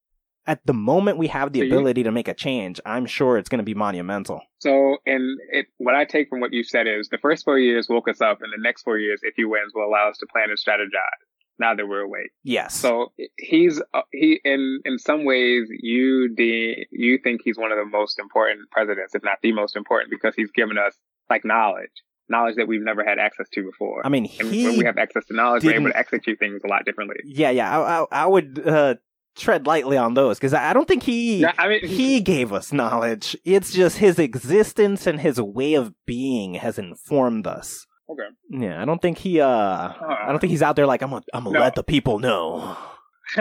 at 0.47 0.65
the 0.65 0.73
moment 0.73 1.17
we 1.17 1.27
have 1.27 1.53
the 1.53 1.61
ability 1.61 2.03
to 2.03 2.11
make 2.11 2.27
a 2.27 2.33
change, 2.33 2.79
I'm 2.85 3.05
sure 3.05 3.37
it's 3.37 3.49
going 3.49 3.59
to 3.59 3.65
be 3.65 3.73
monumental. 3.73 4.41
So, 4.59 4.97
and 5.05 5.39
it, 5.51 5.67
what 5.77 5.95
I 5.95 6.05
take 6.05 6.29
from 6.29 6.39
what 6.39 6.53
you 6.53 6.63
said 6.63 6.87
is 6.87 7.09
the 7.09 7.17
first 7.17 7.45
four 7.45 7.59
years 7.59 7.87
woke 7.89 8.07
us 8.07 8.21
up, 8.21 8.41
and 8.41 8.51
the 8.51 8.61
next 8.61 8.83
four 8.83 8.97
years, 8.97 9.21
if 9.23 9.35
he 9.35 9.45
wins, 9.45 9.71
will 9.73 9.85
allow 9.85 10.09
us 10.09 10.17
to 10.17 10.27
plan 10.27 10.49
and 10.49 10.57
strategize. 10.57 11.25
Now 11.59 11.75
that 11.75 11.87
we're 11.87 12.01
awake. 12.01 12.31
Yes. 12.43 12.73
So 12.73 13.11
he's 13.37 13.79
uh, 13.93 14.01
he 14.11 14.41
in 14.43 14.79
in 14.83 14.97
some 14.97 15.25
ways 15.25 15.67
you 15.69 16.33
de, 16.33 16.87
you 16.89 17.19
think 17.23 17.41
he's 17.43 17.55
one 17.55 17.71
of 17.71 17.77
the 17.77 17.85
most 17.85 18.17
important 18.17 18.71
presidents, 18.71 19.13
if 19.13 19.23
not 19.23 19.37
the 19.43 19.51
most 19.51 19.75
important, 19.75 20.09
because 20.09 20.33
he's 20.33 20.49
given 20.49 20.79
us 20.79 20.95
like 21.29 21.45
knowledge 21.45 21.91
knowledge 22.31 22.55
that 22.55 22.67
we've 22.67 22.81
never 22.81 23.03
had 23.03 23.19
access 23.19 23.47
to 23.49 23.61
before. 23.61 24.01
I 24.03 24.09
mean, 24.09 24.27
and 24.39 24.49
when 24.49 24.77
we 24.77 24.85
have 24.85 24.97
access 24.97 25.25
to 25.25 25.35
knowledge, 25.35 25.63
we're 25.63 25.75
able 25.75 25.91
to 25.91 25.97
execute 25.97 26.39
things 26.39 26.61
a 26.63 26.67
lot 26.67 26.85
differently. 26.85 27.17
Yeah, 27.25 27.51
yeah. 27.51 27.77
I, 27.77 27.99
I, 27.99 28.05
I 28.23 28.25
would 28.25 28.65
uh, 28.65 28.95
tread 29.35 29.65
lightly 29.65 29.97
on 29.97 30.13
those 30.13 30.37
because 30.37 30.53
I 30.53 30.73
don't 30.73 30.87
think 30.87 31.03
he 31.03 31.39
yeah, 31.39 31.53
I 31.57 31.67
mean, 31.67 31.85
he 31.85 32.21
gave 32.21 32.51
us 32.53 32.71
knowledge. 32.71 33.35
It's 33.45 33.71
just 33.71 33.97
his 33.97 34.19
existence 34.19 35.07
and 35.07 35.19
his 35.19 35.39
way 35.39 35.73
of 35.75 35.93
being 36.05 36.55
has 36.55 36.77
informed 36.77 37.47
us. 37.47 37.85
Okay. 38.09 38.27
Yeah, 38.49 38.81
I 38.81 38.85
don't 38.85 39.01
think 39.01 39.17
he. 39.17 39.39
uh, 39.39 39.47
uh 39.47 39.93
I 40.23 40.29
don't 40.29 40.39
think 40.39 40.51
he's 40.51 40.61
out 40.61 40.75
there 40.75 40.85
like 40.85 41.01
I'm. 41.01 41.11
Gonna, 41.11 41.23
I'm 41.33 41.43
gonna 41.45 41.59
no. 41.59 41.63
let 41.63 41.75
the 41.75 41.83
people 41.83 42.19
know. 42.19 42.75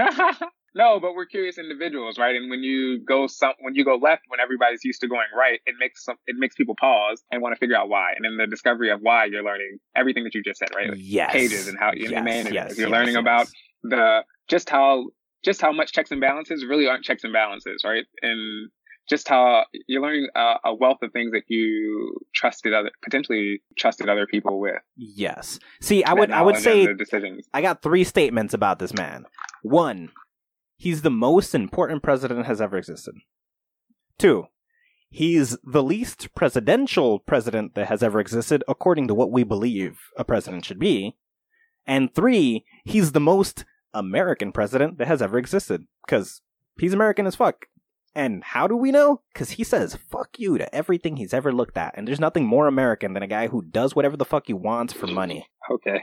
no, 0.75 1.01
but 1.01 1.15
we're 1.15 1.27
curious 1.27 1.59
individuals, 1.59 2.19
right? 2.19 2.37
And 2.37 2.49
when 2.51 2.63
you 2.63 3.01
go 3.05 3.27
some, 3.27 3.55
when 3.61 3.75
you 3.75 3.85
go 3.85 3.97
left, 3.97 4.23
when 4.29 4.39
everybody's 4.39 4.85
used 4.85 5.01
to 5.01 5.09
going 5.09 5.27
right, 5.37 5.59
it 5.67 5.75
makes 5.81 6.05
some, 6.05 6.17
it 6.27 6.37
makes 6.39 6.55
people 6.55 6.77
pause 6.79 7.23
and 7.33 7.43
want 7.43 7.55
to 7.55 7.59
figure 7.59 7.77
out 7.77 7.89
why. 7.89 8.13
And 8.17 8.25
in 8.25 8.37
the 8.37 8.47
discovery 8.47 8.91
of 8.91 9.01
why, 9.01 9.25
you're 9.25 9.43
learning 9.43 9.79
everything 9.97 10.23
that 10.25 10.35
you 10.35 10.43
just 10.43 10.61
said, 10.61 10.69
right? 10.75 10.91
Like 10.91 10.99
yes. 11.01 11.33
Pages 11.33 11.67
and 11.67 11.77
how 11.77 11.91
you 11.93 12.03
yes, 12.03 12.11
humanity. 12.11 12.55
Yes, 12.55 12.79
you're 12.79 12.89
yes, 12.89 12.93
learning 12.93 13.15
yes. 13.15 13.21
about 13.21 13.49
the 13.83 14.21
just 14.47 14.71
how 14.71 15.07
just 15.45 15.61
how 15.61 15.73
much 15.73 15.93
checks 15.93 16.11
and 16.11 16.21
balances 16.21 16.65
really 16.65 16.87
aren't 16.87 17.05
checks 17.05 17.25
and 17.25 17.33
balances, 17.33 17.83
right? 17.85 18.05
And 18.23 18.71
just 19.09 19.29
how 19.29 19.65
you're 19.89 20.01
learning 20.01 20.29
a, 20.37 20.55
a, 20.67 20.75
wealth 20.75 20.99
of 21.03 21.13
things 21.13 21.33
that 21.33 21.43
you 21.49 22.17
trusted 22.33 22.73
other 22.73 22.91
potentially 23.03 23.61
trusted 23.77 24.09
other 24.09 24.27
people 24.27 24.61
with. 24.61 24.81
Yes. 24.97 25.59
See, 25.81 26.05
I 26.05 26.15
would 26.15 26.31
I 26.31 26.43
would 26.43 26.57
say. 26.57 26.89
I 27.53 27.61
got 27.61 27.83
three 27.83 28.05
statements 28.05 28.55
about 28.55 28.79
this 28.79 28.95
man. 28.95 29.25
One, 29.63 30.11
he's 30.77 31.03
the 31.03 31.11
most 31.11 31.55
important 31.55 32.03
president 32.03 32.47
has 32.47 32.61
ever 32.61 32.77
existed. 32.79 33.15
Two, 34.19 34.47
he's 35.09 35.59
the 35.65 35.83
least 35.83 36.33
presidential 36.35 37.19
president 37.19 37.75
that 37.75 37.89
has 37.89 38.03
ever 38.03 38.21
existed 38.21 38.63
according 38.69 39.09
to 39.09 39.15
what 39.15 39.33
we 39.33 39.43
believe 39.43 39.99
a 40.17 40.25
president 40.25 40.65
should 40.65 40.79
be. 40.79 41.17
And 41.87 42.15
three, 42.15 42.65
he's 42.85 43.13
the 43.13 43.21
most 43.21 43.65
American 43.95 44.53
president 44.53 44.99
that 44.99 45.09
has 45.09 45.23
ever 45.23 45.39
existed. 45.39 45.87
Because 46.07 46.43
he's 46.79 46.93
American 46.93 47.27
as 47.27 47.37
fuck. 47.37 47.67
And 48.15 48.43
how 48.43 48.67
do 48.67 48.77
we 48.77 48.91
know? 48.91 49.23
Because 49.33 49.51
he 49.51 49.65
says 49.65 49.97
fuck 50.11 50.39
you 50.39 50.59
to 50.59 50.75
everything 50.75 51.17
he's 51.17 51.35
ever 51.35 51.53
looked 51.53 51.77
at. 51.77 51.97
And 51.97 52.09
there's 52.09 52.21
nothing 52.21 52.45
more 52.45 52.67
American 52.67 53.15
than 53.15 53.23
a 53.23 53.29
guy 53.29 53.49
who 53.49 53.63
does 53.63 53.95
whatever 53.95 54.17
the 54.17 54.25
fuck 54.25 54.49
he 54.49 54.53
wants 54.53 54.93
for 54.93 55.07
money. 55.07 55.47
Okay. 55.71 56.03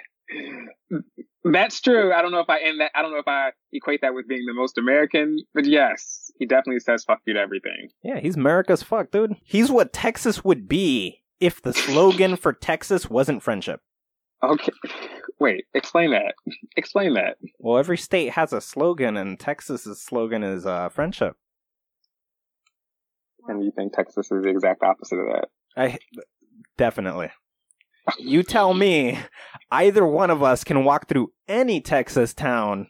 That's 1.44 1.82
true. 1.82 2.14
I 2.14 2.22
don't 2.22 2.32
know 2.32 2.40
if 2.40 2.50
I 2.50 2.60
end 2.60 2.82
that. 2.82 2.92
I 2.96 3.02
don't 3.02 3.12
know 3.12 3.20
if 3.20 3.28
I 3.28 3.52
equate 3.72 4.02
that 4.02 4.14
with 4.14 4.28
being 4.28 4.46
the 4.46 4.54
most 4.54 4.78
American, 4.78 5.38
but 5.54 5.66
yes, 5.66 6.32
he 6.40 6.46
definitely 6.46 6.80
says 6.80 7.06
"fuck 7.06 7.20
you" 7.26 7.34
to 7.34 7.40
everything. 7.40 7.90
Yeah, 8.04 8.20
he's 8.20 8.36
America's 8.36 8.84
fuck, 8.84 9.12
dude. 9.12 9.36
He's 9.44 9.72
what 9.72 9.94
Texas 9.94 10.44
would 10.44 10.68
be 10.68 11.24
if 11.40 11.62
the 11.62 11.74
slogan 11.74 12.36
for 12.36 12.52
Texas 12.52 13.10
wasn't 13.10 13.44
friendship. 13.44 13.82
Okay. 14.44 14.72
Wait, 15.40 15.66
explain 15.74 16.12
that. 16.12 16.36
Explain 16.78 17.14
that. 17.16 17.38
Well, 17.60 17.78
every 17.78 17.98
state 17.98 18.32
has 18.34 18.54
a 18.54 18.62
slogan, 18.62 19.18
and 19.18 19.40
Texas's 19.40 20.02
slogan 20.02 20.44
is 20.44 20.66
uh, 20.66 20.90
friendship. 20.90 21.36
And 23.48 23.64
you 23.64 23.72
think 23.76 23.94
Texas 23.94 24.32
is 24.32 24.44
the 24.44 24.50
exact 24.50 24.84
opposite 24.84 25.18
of 25.18 25.28
that? 25.28 25.48
I 25.76 25.98
definitely. 26.78 27.32
you 28.20 28.44
tell 28.44 28.74
me, 28.74 29.20
either 29.72 30.06
one 30.06 30.30
of 30.30 30.44
us 30.44 30.64
can 30.64 30.84
walk 30.84 31.08
through 31.08 31.32
any 31.48 31.82
Texas 31.82 32.34
town 32.34 32.88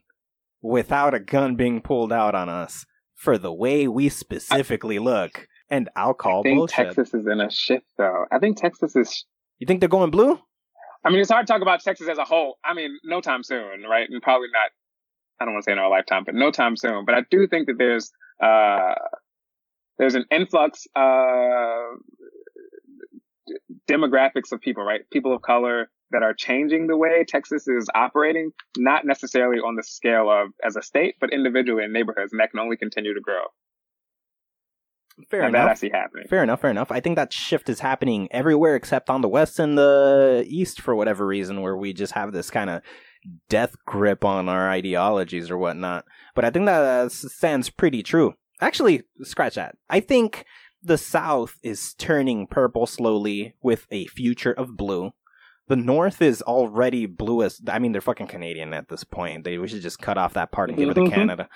without 0.62 1.14
a 1.14 1.20
gun 1.20 1.56
being 1.56 1.82
pulled 1.82 2.12
out 2.12 2.36
on 2.36 2.50
us 2.50 2.86
for 3.16 3.38
the 3.38 3.54
way 3.54 3.88
we 3.88 4.10
specifically 4.10 4.98
I, 4.98 5.02
look, 5.02 5.48
and 5.70 5.90
I'll 5.96 6.14
call 6.14 6.42
I 6.42 6.44
think 6.44 6.58
bullshit. 6.58 6.76
Texas 6.76 7.14
is 7.14 7.26
in 7.28 7.40
a 7.40 7.50
shift, 7.50 7.88
though. 7.98 8.26
I 8.32 8.40
think 8.40 8.58
Texas 8.58 8.96
is. 8.96 9.26
You 9.60 9.68
think 9.68 9.80
they're 9.80 9.90
going 9.90 10.12
blue? 10.12 10.40
I 11.04 11.10
mean, 11.10 11.20
it's 11.20 11.32
hard 11.32 11.48
to 11.48 11.54
talk 11.54 11.62
about 11.62 11.82
Texas 11.82 12.08
as 12.10 12.18
a 12.18 12.26
whole. 12.26 12.58
I 12.64 12.74
mean, 12.74 12.98
no 13.04 13.22
time 13.22 13.44
soon, 13.44 13.84
right? 13.90 14.08
And 14.10 14.22
probably 14.22 14.48
not. 14.52 14.72
I 15.40 15.46
don't 15.46 15.54
want 15.54 15.64
to 15.66 15.70
say 15.70 15.74
in 15.74 15.80
our 15.80 15.90
lifetime, 15.90 16.24
but 16.26 16.36
no 16.36 16.52
time 16.52 16.76
soon. 16.76 17.06
But 17.06 17.16
I 17.16 17.22
do 17.30 17.48
think 17.48 17.68
that 17.68 17.78
there's 17.78 18.12
uh, 18.44 18.96
there's 19.98 20.16
an 20.16 20.26
influx 20.32 20.88
uh, 20.96 21.96
demographics 23.90 24.52
of 24.52 24.62
people, 24.62 24.84
right? 24.84 25.02
People 25.12 25.34
of 25.34 25.42
color 25.42 25.90
that 26.12 26.24
are 26.24 26.34
changing 26.34 26.88
the 26.88 26.98
way 26.98 27.26
Texas 27.28 27.68
is 27.68 27.88
operating, 27.94 28.52
not 28.78 29.06
necessarily 29.06 29.60
on 29.60 29.76
the 29.76 29.84
scale 29.84 30.30
of 30.30 30.50
as 30.64 30.76
a 30.76 30.82
state, 30.82 31.16
but 31.20 31.32
individually 31.32 31.84
in 31.84 31.92
neighborhoods, 31.92 32.32
and 32.32 32.40
that 32.40 32.52
can 32.52 32.60
only 32.60 32.78
continue 32.78 33.14
to 33.14 33.22
grow. 33.22 33.44
Fair 35.30 35.48
enough. 35.48 35.66
That 35.66 35.70
I 35.70 35.74
see 35.74 35.90
happening. 35.90 36.28
Fair 36.28 36.44
enough. 36.44 36.62
Fair 36.62 36.70
enough. 36.70 36.92
I 36.92 37.00
think 37.00 37.16
that 37.16 37.34
shift 37.34 37.70
is 37.70 37.80
happening 37.80 38.28
everywhere 38.32 38.76
except 38.76 39.10
on 39.10 39.22
the 39.22 39.28
west 39.28 39.60
and 39.60 39.78
the 39.78 40.46
east 40.48 40.82
for 40.82 40.96
whatever 40.96 41.26
reason, 41.26 41.62
where 41.62 41.76
we 41.76 41.94
just 41.94 42.14
have 42.14 42.34
this 42.34 42.52
kind 42.52 42.70
of 42.70 42.82
death 43.50 43.76
grip 43.86 44.24
on 44.24 44.48
our 44.48 44.70
ideologies 44.70 45.50
or 45.50 45.58
whatnot. 45.58 46.06
But 46.36 46.46
I 46.46 46.50
think 46.50 46.66
that 46.66 46.82
uh, 46.82 47.10
stands 47.10 47.70
pretty 47.70 48.04
true. 48.04 48.36
Actually, 48.62 49.04
scratch 49.24 49.56
that. 49.56 49.76
I 49.90 50.00
think 50.00 50.46
the 50.84 50.98
South 50.98 51.58
is 51.64 51.94
turning 51.96 52.48
purple 52.48 52.86
slowly 52.86 53.56
with 53.62 53.88
a 53.92 54.06
future 54.08 54.54
of 54.54 54.78
blue. 54.78 55.12
The 55.68 55.76
North 55.76 56.22
is 56.22 56.42
already 56.42 57.06
bluest. 57.06 57.70
I 57.70 57.80
mean 57.80 57.92
they're 57.92 58.02
fucking 58.02 58.28
Canadian 58.28 58.74
at 58.74 58.88
this 58.88 59.04
point. 59.04 59.44
They 59.44 59.58
we 59.58 59.68
should 59.68 59.82
just 59.82 60.00
cut 60.00 60.18
off 60.18 60.34
that 60.34 60.52
part 60.52 60.70
and 60.70 60.78
give 60.78 60.90
it 60.90 60.94
to 60.94 61.02
mm-hmm. 61.02 61.14
Canada. 61.14 61.50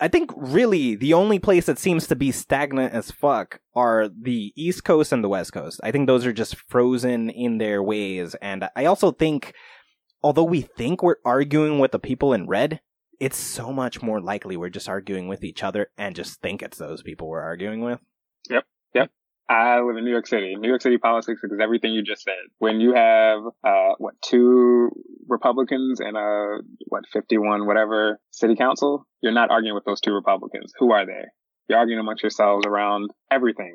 I 0.00 0.08
think 0.08 0.32
really 0.36 0.96
the 0.96 1.14
only 1.14 1.38
place 1.38 1.66
that 1.66 1.78
seems 1.78 2.06
to 2.08 2.16
be 2.16 2.32
stagnant 2.32 2.92
as 2.92 3.12
fuck 3.12 3.60
are 3.74 4.08
the 4.08 4.52
East 4.56 4.84
Coast 4.84 5.12
and 5.12 5.22
the 5.22 5.28
West 5.28 5.52
Coast. 5.52 5.80
I 5.84 5.92
think 5.92 6.06
those 6.06 6.26
are 6.26 6.32
just 6.32 6.56
frozen 6.68 7.30
in 7.30 7.58
their 7.58 7.82
ways. 7.82 8.34
And 8.42 8.68
I 8.74 8.86
also 8.86 9.12
think 9.12 9.54
although 10.22 10.44
we 10.44 10.62
think 10.62 11.02
we're 11.02 11.16
arguing 11.24 11.78
with 11.78 11.92
the 11.92 12.00
people 12.00 12.32
in 12.32 12.48
red, 12.48 12.80
it's 13.20 13.36
so 13.36 13.72
much 13.72 14.02
more 14.02 14.20
likely 14.20 14.56
we're 14.56 14.68
just 14.68 14.88
arguing 14.88 15.28
with 15.28 15.44
each 15.44 15.62
other 15.62 15.88
and 15.96 16.16
just 16.16 16.40
think 16.40 16.62
it's 16.62 16.78
those 16.78 17.02
people 17.02 17.28
we're 17.28 17.40
arguing 17.40 17.80
with. 17.80 18.00
I 19.48 19.80
live 19.80 19.96
in 19.96 20.04
New 20.04 20.10
York 20.10 20.26
City. 20.26 20.54
New 20.56 20.68
York 20.68 20.80
City 20.80 20.96
politics 20.96 21.42
is 21.44 21.50
everything 21.62 21.92
you 21.92 22.02
just 22.02 22.22
said. 22.22 22.34
When 22.58 22.80
you 22.80 22.94
have, 22.94 23.40
uh, 23.62 23.92
what, 23.98 24.14
two 24.22 24.90
Republicans 25.28 26.00
and 26.00 26.16
a, 26.16 26.58
what, 26.88 27.04
51, 27.12 27.66
whatever 27.66 28.18
city 28.30 28.56
council, 28.56 29.06
you're 29.20 29.32
not 29.32 29.50
arguing 29.50 29.74
with 29.74 29.84
those 29.84 30.00
two 30.00 30.12
Republicans. 30.12 30.72
Who 30.78 30.92
are 30.92 31.04
they? 31.04 31.24
You're 31.68 31.78
arguing 31.78 32.00
amongst 32.00 32.22
yourselves 32.22 32.66
around 32.66 33.10
everything. 33.30 33.74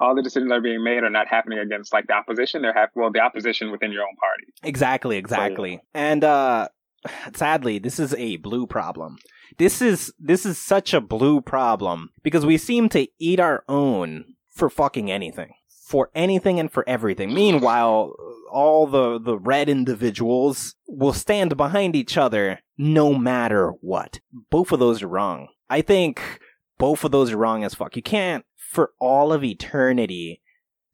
All 0.00 0.14
the 0.14 0.22
decisions 0.22 0.50
that 0.50 0.56
are 0.56 0.60
being 0.60 0.84
made 0.84 1.02
are 1.02 1.10
not 1.10 1.28
happening 1.28 1.60
against 1.60 1.92
like 1.92 2.06
the 2.06 2.14
opposition. 2.14 2.60
They're 2.60 2.74
happening, 2.74 3.02
well, 3.04 3.12
the 3.12 3.20
opposition 3.20 3.70
within 3.70 3.90
your 3.90 4.02
own 4.02 4.16
party. 4.16 4.52
Exactly, 4.68 5.16
exactly. 5.16 5.80
And, 5.94 6.24
uh, 6.24 6.68
sadly, 7.34 7.78
this 7.78 7.98
is 7.98 8.14
a 8.14 8.36
blue 8.36 8.66
problem. 8.66 9.16
This 9.56 9.80
is, 9.80 10.12
this 10.18 10.44
is 10.44 10.58
such 10.58 10.92
a 10.92 11.00
blue 11.00 11.40
problem 11.40 12.10
because 12.22 12.44
we 12.44 12.58
seem 12.58 12.90
to 12.90 13.06
eat 13.18 13.40
our 13.40 13.64
own 13.66 14.24
for 14.54 14.70
fucking 14.70 15.10
anything. 15.10 15.52
For 15.86 16.10
anything 16.14 16.58
and 16.58 16.72
for 16.72 16.88
everything. 16.88 17.34
Meanwhile, 17.34 18.14
all 18.50 18.86
the, 18.86 19.20
the 19.20 19.36
red 19.36 19.68
individuals 19.68 20.76
will 20.88 21.12
stand 21.12 21.56
behind 21.56 21.94
each 21.94 22.16
other 22.16 22.60
no 22.78 23.14
matter 23.14 23.70
what. 23.80 24.20
Both 24.50 24.72
of 24.72 24.78
those 24.78 25.02
are 25.02 25.08
wrong. 25.08 25.48
I 25.68 25.82
think 25.82 26.40
both 26.78 27.04
of 27.04 27.10
those 27.10 27.32
are 27.32 27.36
wrong 27.36 27.64
as 27.64 27.74
fuck. 27.74 27.96
You 27.96 28.02
can't, 28.02 28.44
for 28.56 28.92
all 28.98 29.32
of 29.32 29.44
eternity, 29.44 30.40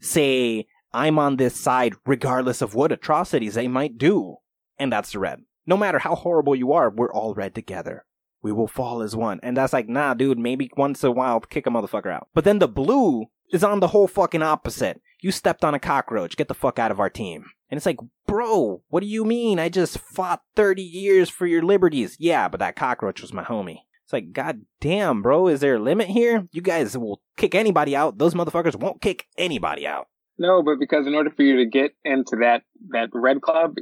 say, 0.00 0.66
I'm 0.92 1.18
on 1.18 1.36
this 1.36 1.54
side 1.54 1.94
regardless 2.04 2.62
of 2.62 2.74
what 2.74 2.92
atrocities 2.92 3.54
they 3.54 3.68
might 3.68 3.96
do. 3.96 4.36
And 4.78 4.92
that's 4.92 5.12
the 5.12 5.20
red. 5.20 5.42
No 5.66 5.76
matter 5.76 6.00
how 6.00 6.16
horrible 6.16 6.56
you 6.56 6.72
are, 6.72 6.90
we're 6.90 7.12
all 7.12 7.34
red 7.34 7.54
together. 7.54 8.06
We 8.42 8.52
will 8.52 8.66
fall 8.66 9.02
as 9.02 9.14
one. 9.14 9.38
And 9.42 9.56
that's 9.56 9.72
like, 9.72 9.88
nah, 9.88 10.14
dude, 10.14 10.38
maybe 10.38 10.70
once 10.76 11.02
in 11.04 11.11
a 11.11 11.12
while 11.12 11.40
kick 11.40 11.66
a 11.66 11.70
motherfucker 11.70 12.11
out. 12.11 12.28
But 12.34 12.44
then 12.44 12.58
the 12.58 12.68
blue 12.68 13.26
is 13.53 13.64
on 13.64 13.80
the 13.80 13.88
whole 13.88 14.09
fucking 14.09 14.42
opposite. 14.42 15.01
You 15.20 15.30
stepped 15.32 15.64
on 15.64 15.74
a 15.74 15.78
cockroach. 15.78 16.36
Get 16.36 16.48
the 16.48 16.55
fuck 16.55 16.78
out 16.78 16.90
of 16.90 17.01
our 17.01 17.11
team. 17.11 17.46
And 17.70 17.76
it's 17.76 17.86
like, 17.86 17.98
bro, 18.26 18.82
what 18.88 19.01
do 19.01 19.07
you 19.07 19.24
mean? 19.24 19.59
I 19.59 19.68
just 19.68 19.98
fought 19.98 20.42
30 20.57 20.82
years 20.82 21.28
for 21.28 21.46
your 21.46 21.62
liberties. 21.62 22.16
Yeah, 22.18 22.48
but 22.48 22.61
that 22.61 22.76
cockroach 22.76 23.20
was 23.20 23.32
my 23.32 23.44
homie. 23.44 23.80
It's 24.05 24.12
like, 24.12 24.32
god 24.32 24.62
damn, 24.80 25.22
bro, 25.22 25.46
is 25.46 25.61
there 25.61 25.76
a 25.76 25.80
limit 25.80 26.09
here? 26.09 26.48
You 26.53 26.62
guys 26.62 26.98
will 26.98 27.22
kick 27.36 27.55
anybody 27.55 27.94
out. 27.94 28.18
Those 28.18 28.34
motherfuckers 28.34 28.74
won't 28.74 29.01
kick 29.01 29.26
anybody 29.38 29.86
out. 29.86 30.09
No, 30.36 30.62
but 30.62 30.80
because 30.80 31.07
in 31.07 31.14
order 31.14 31.30
for 31.30 31.42
you 31.42 31.59
to 31.59 31.66
get 31.66 31.92
into 32.05 32.38
that, 32.40 32.62
that 32.88 33.11
red 33.12 33.40
club, 33.40 33.76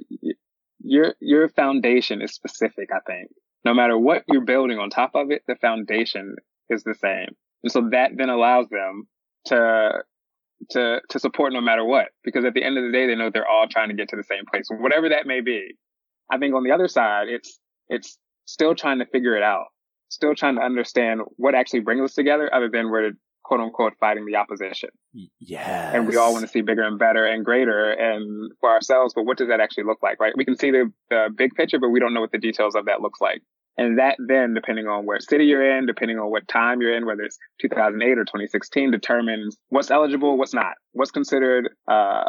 your, 0.80 1.14
your 1.20 1.48
foundation 1.48 2.20
is 2.20 2.34
specific, 2.34 2.90
I 2.92 2.98
think. 3.06 3.30
No 3.64 3.72
matter 3.74 3.96
what 3.96 4.24
you're 4.28 4.44
building 4.44 4.78
on 4.78 4.90
top 4.90 5.12
of 5.14 5.30
it, 5.30 5.42
the 5.46 5.54
foundation 5.54 6.36
is 6.68 6.82
the 6.82 6.94
same. 6.94 7.28
And 7.62 7.72
so 7.72 7.88
that 7.92 8.10
then 8.16 8.28
allows 8.28 8.68
them 8.68 9.08
to 9.48 10.02
to 10.70 11.00
to 11.08 11.18
support 11.18 11.52
no 11.52 11.60
matter 11.60 11.84
what 11.84 12.08
because 12.24 12.44
at 12.44 12.54
the 12.54 12.62
end 12.64 12.76
of 12.76 12.84
the 12.84 12.92
day 12.92 13.06
they 13.06 13.14
know 13.14 13.30
they're 13.32 13.46
all 13.46 13.66
trying 13.68 13.88
to 13.88 13.94
get 13.94 14.08
to 14.08 14.16
the 14.16 14.24
same 14.24 14.44
place 14.50 14.66
whatever 14.70 15.08
that 15.08 15.26
may 15.26 15.40
be. 15.40 15.74
I 16.30 16.38
think 16.38 16.54
on 16.54 16.64
the 16.64 16.72
other 16.72 16.88
side 16.88 17.28
it's 17.28 17.58
it's 17.88 18.18
still 18.44 18.74
trying 18.74 18.98
to 18.98 19.06
figure 19.06 19.36
it 19.36 19.42
out 19.42 19.66
still 20.10 20.34
trying 20.34 20.56
to 20.56 20.62
understand 20.62 21.20
what 21.36 21.54
actually 21.54 21.80
brings 21.80 22.02
us 22.02 22.14
together 22.14 22.52
other 22.52 22.68
than 22.72 22.90
we're 22.90 23.12
quote 23.44 23.60
unquote 23.60 23.94
fighting 23.98 24.26
the 24.26 24.36
opposition. 24.36 24.90
Yeah 25.38 25.92
and 25.94 26.06
we 26.06 26.16
all 26.16 26.32
want 26.32 26.44
to 26.44 26.48
see 26.48 26.60
bigger 26.60 26.82
and 26.82 26.98
better 26.98 27.24
and 27.24 27.44
greater 27.44 27.90
and 27.90 28.52
for 28.60 28.70
ourselves 28.70 29.14
but 29.14 29.24
what 29.24 29.38
does 29.38 29.48
that 29.48 29.60
actually 29.60 29.84
look 29.84 29.98
like 30.02 30.20
right? 30.20 30.34
We 30.36 30.44
can 30.44 30.56
see 30.56 30.70
the, 30.70 30.92
the 31.08 31.28
big 31.34 31.54
picture 31.54 31.78
but 31.78 31.90
we 31.90 32.00
don't 32.00 32.14
know 32.14 32.20
what 32.20 32.32
the 32.32 32.38
details 32.38 32.74
of 32.74 32.86
that 32.86 33.00
looks 33.00 33.20
like 33.20 33.42
and 33.78 33.98
that 34.00 34.16
then, 34.18 34.54
depending 34.54 34.88
on 34.88 35.06
where 35.06 35.20
city 35.20 35.44
you're 35.44 35.78
in, 35.78 35.86
depending 35.86 36.18
on 36.18 36.32
what 36.32 36.48
time 36.48 36.80
you're 36.82 36.96
in, 36.96 37.06
whether 37.06 37.22
it's 37.22 37.38
2008 37.60 38.18
or 38.18 38.24
2016, 38.24 38.90
determines 38.90 39.56
what's 39.68 39.92
eligible, 39.92 40.36
what's 40.36 40.52
not, 40.52 40.74
what's 40.92 41.12
considered, 41.12 41.70
uh, 41.86 42.24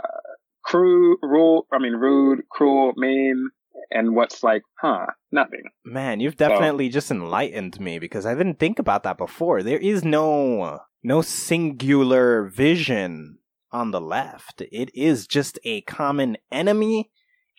crude, 0.63 1.17
rule, 1.23 1.65
I 1.73 1.79
mean, 1.79 1.93
rude, 1.93 2.41
cruel, 2.51 2.93
mean, 2.95 3.49
and 3.89 4.15
what's 4.15 4.43
like, 4.43 4.61
huh, 4.79 5.07
nothing. 5.31 5.63
Man, 5.83 6.19
you've 6.19 6.37
definitely 6.37 6.91
so, 6.91 6.93
just 6.93 7.09
enlightened 7.09 7.79
me 7.79 7.97
because 7.97 8.27
I 8.27 8.35
didn't 8.35 8.59
think 8.59 8.77
about 8.77 9.01
that 9.03 9.17
before. 9.17 9.63
There 9.63 9.79
is 9.79 10.05
no, 10.05 10.81
no 11.01 11.23
singular 11.23 12.43
vision 12.43 13.39
on 13.71 13.89
the 13.89 14.01
left. 14.01 14.61
It 14.71 14.91
is 14.93 15.25
just 15.25 15.57
a 15.63 15.81
common 15.81 16.37
enemy 16.51 17.09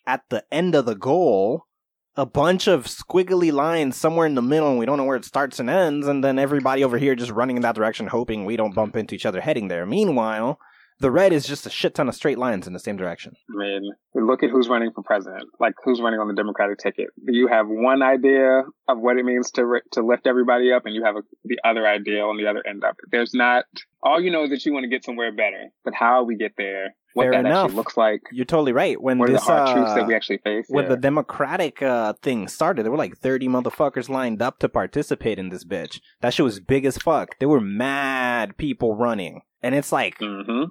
at 0.06 0.22
the 0.30 0.44
end 0.52 0.76
of 0.76 0.86
the 0.86 0.94
goal 0.94 1.66
a 2.16 2.26
bunch 2.26 2.66
of 2.66 2.86
squiggly 2.86 3.52
lines 3.52 3.96
somewhere 3.96 4.26
in 4.26 4.34
the 4.34 4.42
middle 4.42 4.68
and 4.68 4.78
we 4.78 4.86
don't 4.86 4.96
know 4.96 5.04
where 5.04 5.16
it 5.16 5.24
starts 5.24 5.60
and 5.60 5.70
ends 5.70 6.06
and 6.06 6.24
then 6.24 6.38
everybody 6.38 6.82
over 6.82 6.98
here 6.98 7.14
just 7.14 7.30
running 7.30 7.56
in 7.56 7.62
that 7.62 7.74
direction 7.74 8.08
hoping 8.08 8.44
we 8.44 8.56
don't 8.56 8.74
bump 8.74 8.96
into 8.96 9.14
each 9.14 9.26
other 9.26 9.40
heading 9.40 9.68
there. 9.68 9.86
Meanwhile 9.86 10.58
the 10.98 11.10
red 11.10 11.32
is 11.32 11.46
just 11.46 11.64
a 11.64 11.70
shit 11.70 11.94
ton 11.94 12.08
of 12.08 12.14
straight 12.14 12.36
lines 12.36 12.66
in 12.66 12.74
the 12.74 12.78
same 12.78 12.96
direction. 12.96 13.32
I 13.48 13.56
mean 13.56 13.92
look 14.14 14.42
at 14.42 14.50
who's 14.50 14.68
running 14.68 14.90
for 14.92 15.02
president. 15.02 15.44
Like 15.60 15.74
who's 15.84 16.00
running 16.00 16.20
on 16.20 16.28
the 16.28 16.34
democratic 16.34 16.78
ticket? 16.78 17.08
You 17.26 17.46
have 17.46 17.66
one 17.68 18.02
idea 18.02 18.64
of 18.88 18.98
what 18.98 19.16
it 19.16 19.24
means 19.24 19.50
to 19.52 19.80
to 19.92 20.04
lift 20.04 20.26
everybody 20.26 20.72
up 20.72 20.86
and 20.86 20.94
you 20.94 21.04
have 21.04 21.16
a, 21.16 21.22
the 21.44 21.58
other 21.64 21.86
idea 21.86 22.22
on 22.22 22.36
the 22.36 22.48
other 22.48 22.62
end 22.66 22.82
of 22.84 22.90
it. 22.90 23.10
There's 23.10 23.34
not 23.34 23.64
all 24.02 24.20
you 24.20 24.30
know 24.30 24.44
is 24.44 24.50
that 24.50 24.66
you 24.66 24.72
want 24.72 24.84
to 24.84 24.90
get 24.90 25.04
somewhere 25.04 25.32
better 25.32 25.68
but 25.84 25.94
how 25.94 26.24
we 26.24 26.36
get 26.36 26.52
there 26.58 26.94
what 27.14 27.24
Fair 27.24 27.32
that 27.32 27.40
enough. 27.40 27.64
actually 27.64 27.76
looks 27.76 27.96
like. 27.96 28.22
You're 28.32 28.44
totally 28.44 28.72
right. 28.72 29.00
When 29.00 29.18
what 29.18 29.30
this, 29.30 29.44
the 29.44 29.52
hard 29.52 29.68
uh, 29.68 29.74
truths 29.74 29.94
that 29.94 30.06
we 30.06 30.14
actually 30.14 30.38
face? 30.38 30.66
when 30.68 30.84
yeah. 30.84 30.90
the 30.90 30.96
Democratic 30.96 31.82
uh, 31.82 32.14
thing 32.22 32.48
started, 32.48 32.84
there 32.84 32.92
were 32.92 32.98
like 32.98 33.18
30 33.18 33.48
motherfuckers 33.48 34.08
lined 34.08 34.42
up 34.42 34.58
to 34.60 34.68
participate 34.68 35.38
in 35.38 35.48
this 35.48 35.64
bitch. 35.64 36.00
That 36.20 36.34
shit 36.34 36.44
was 36.44 36.60
big 36.60 36.84
as 36.84 36.98
fuck. 36.98 37.38
There 37.38 37.48
were 37.48 37.60
mad 37.60 38.56
people 38.56 38.96
running. 38.96 39.42
And 39.62 39.74
it's 39.74 39.92
like, 39.92 40.16
hmm 40.18 40.64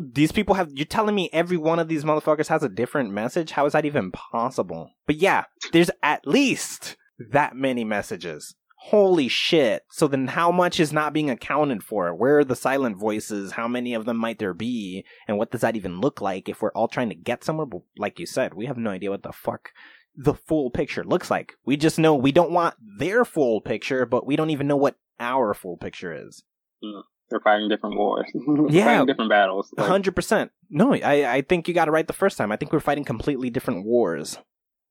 these 0.00 0.32
people 0.32 0.54
have, 0.54 0.70
you're 0.72 0.86
telling 0.86 1.14
me 1.14 1.28
every 1.32 1.56
one 1.56 1.78
of 1.78 1.88
these 1.88 2.04
motherfuckers 2.04 2.48
has 2.48 2.62
a 2.62 2.68
different 2.68 3.10
message? 3.10 3.52
How 3.52 3.66
is 3.66 3.72
that 3.72 3.84
even 3.84 4.12
possible? 4.12 4.90
But 5.06 5.16
yeah, 5.16 5.44
there's 5.72 5.90
at 6.02 6.26
least 6.26 6.96
that 7.32 7.56
many 7.56 7.84
messages. 7.84 8.54
Holy 8.82 9.28
shit. 9.28 9.82
So 9.90 10.06
then 10.08 10.28
how 10.28 10.50
much 10.50 10.78
is 10.80 10.92
not 10.92 11.12
being 11.12 11.28
accounted 11.30 11.82
for? 11.82 12.14
Where 12.14 12.38
are 12.38 12.44
the 12.44 12.56
silent 12.56 12.96
voices? 12.96 13.52
How 13.52 13.68
many 13.68 13.92
of 13.92 14.04
them 14.04 14.16
might 14.16 14.38
there 14.38 14.54
be? 14.54 15.04
And 15.26 15.36
what 15.36 15.50
does 15.50 15.62
that 15.62 15.76
even 15.76 16.00
look 16.00 16.20
like 16.20 16.48
if 16.48 16.62
we're 16.62 16.72
all 16.72 16.88
trying 16.88 17.08
to 17.08 17.14
get 17.14 17.44
somewhere? 17.44 17.66
But 17.66 17.82
like 17.98 18.18
you 18.18 18.26
said, 18.26 18.54
we 18.54 18.66
have 18.66 18.78
no 18.78 18.90
idea 18.90 19.10
what 19.10 19.24
the 19.24 19.32
fuck 19.32 19.70
the 20.16 20.34
full 20.34 20.70
picture 20.70 21.04
looks 21.04 21.30
like. 21.30 21.54
We 21.64 21.76
just 21.76 21.98
know 21.98 22.14
we 22.14 22.32
don't 22.32 22.50
want 22.50 22.74
their 22.98 23.24
full 23.24 23.60
picture, 23.60 24.04
but 24.04 24.26
we 24.26 24.36
don't 24.36 24.50
even 24.50 24.66
know 24.66 24.76
what 24.76 24.96
our 25.20 25.54
full 25.54 25.76
picture 25.76 26.12
is. 26.12 26.42
Mm. 26.82 27.02
They're 27.30 27.40
fighting 27.40 27.68
different 27.68 27.96
wars. 27.96 28.26
Yeah. 28.70 28.84
fighting 28.84 29.06
different 29.06 29.30
battles. 29.30 29.72
Like, 29.76 29.86
hundred 29.86 30.16
percent. 30.16 30.50
No, 30.70 30.92
I 30.94 31.34
I 31.34 31.42
think 31.42 31.68
you 31.68 31.74
got 31.74 31.88
it 31.88 31.92
right 31.92 32.06
the 32.06 32.12
first 32.12 32.36
time. 32.36 32.50
I 32.50 32.56
think 32.56 32.72
we're 32.72 32.80
fighting 32.80 33.04
completely 33.04 33.50
different 33.50 33.84
wars. 33.84 34.38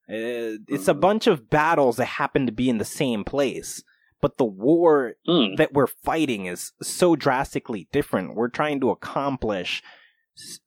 Uh, 0.10 0.62
it's 0.68 0.88
a 0.88 0.93
Mhm. 0.93 1.01
bunch 1.01 1.28
of 1.28 1.49
battles 1.49 1.97
that 1.97 2.05
happen 2.05 2.45
to 2.45 2.51
be 2.51 2.70
in 2.70 2.78
the 2.78 2.86
same 2.86 3.24
place, 3.24 3.84
but 4.22 4.38
the 4.38 4.45
war 4.45 5.16
mm, 5.28 5.58
that 5.58 5.74
we're 5.74 5.88
fighting 5.88 6.45
is 6.45 6.72
so 6.82 7.16
drastically 7.16 7.88
different. 7.91 8.36
We're 8.36 8.49
trying 8.49 8.80
to 8.82 8.89
accomplish 8.89 9.84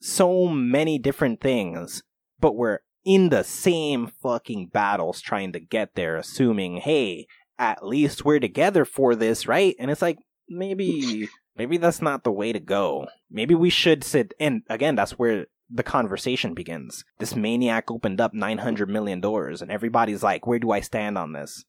so 0.01 0.47
many 0.49 0.99
different 0.99 1.41
things, 1.41 2.03
but 2.39 2.57
we're 2.57 2.81
in 3.05 3.31
the 3.31 3.43
same 3.45 4.09
fucking 4.23 4.67
battles 4.67 5.21
trying 5.21 5.53
to 5.53 5.61
get 5.61 5.95
there, 5.95 6.17
assuming, 6.17 6.79
hey, 6.79 7.27
at 7.59 7.87
least 7.87 8.25
we're 8.25 8.41
together 8.41 8.85
for 8.85 9.15
this, 9.15 9.47
right? 9.47 9.75
And 9.79 9.91
it's 9.91 10.03
like, 10.03 10.19
maybe, 10.49 11.29
maybe 11.57 11.77
that's 11.79 12.03
not 12.03 12.25
the 12.25 12.33
way 12.33 12.53
to 12.53 12.61
go. 12.61 13.07
Maybe 13.31 13.55
we 13.55 13.71
should 13.71 14.05
sit, 14.05 14.35
and 14.39 14.63
again, 14.69 14.97
that's 14.97 15.13
where 15.19 15.47
the 15.73 15.83
conversation 15.83 16.55
begins. 16.55 17.05
This 17.19 17.37
maniac 17.37 17.91
opened 17.91 18.21
up 18.21 18.35
900 18.35 18.89
million 18.89 19.21
doors, 19.21 19.63
and 19.63 19.71
everybody's 19.71 20.23
like, 20.23 20.47
where 20.47 20.59
do 20.59 20.71
I 20.71 20.81
stand 20.81 21.17
on 21.17 21.33
this? 21.33 21.65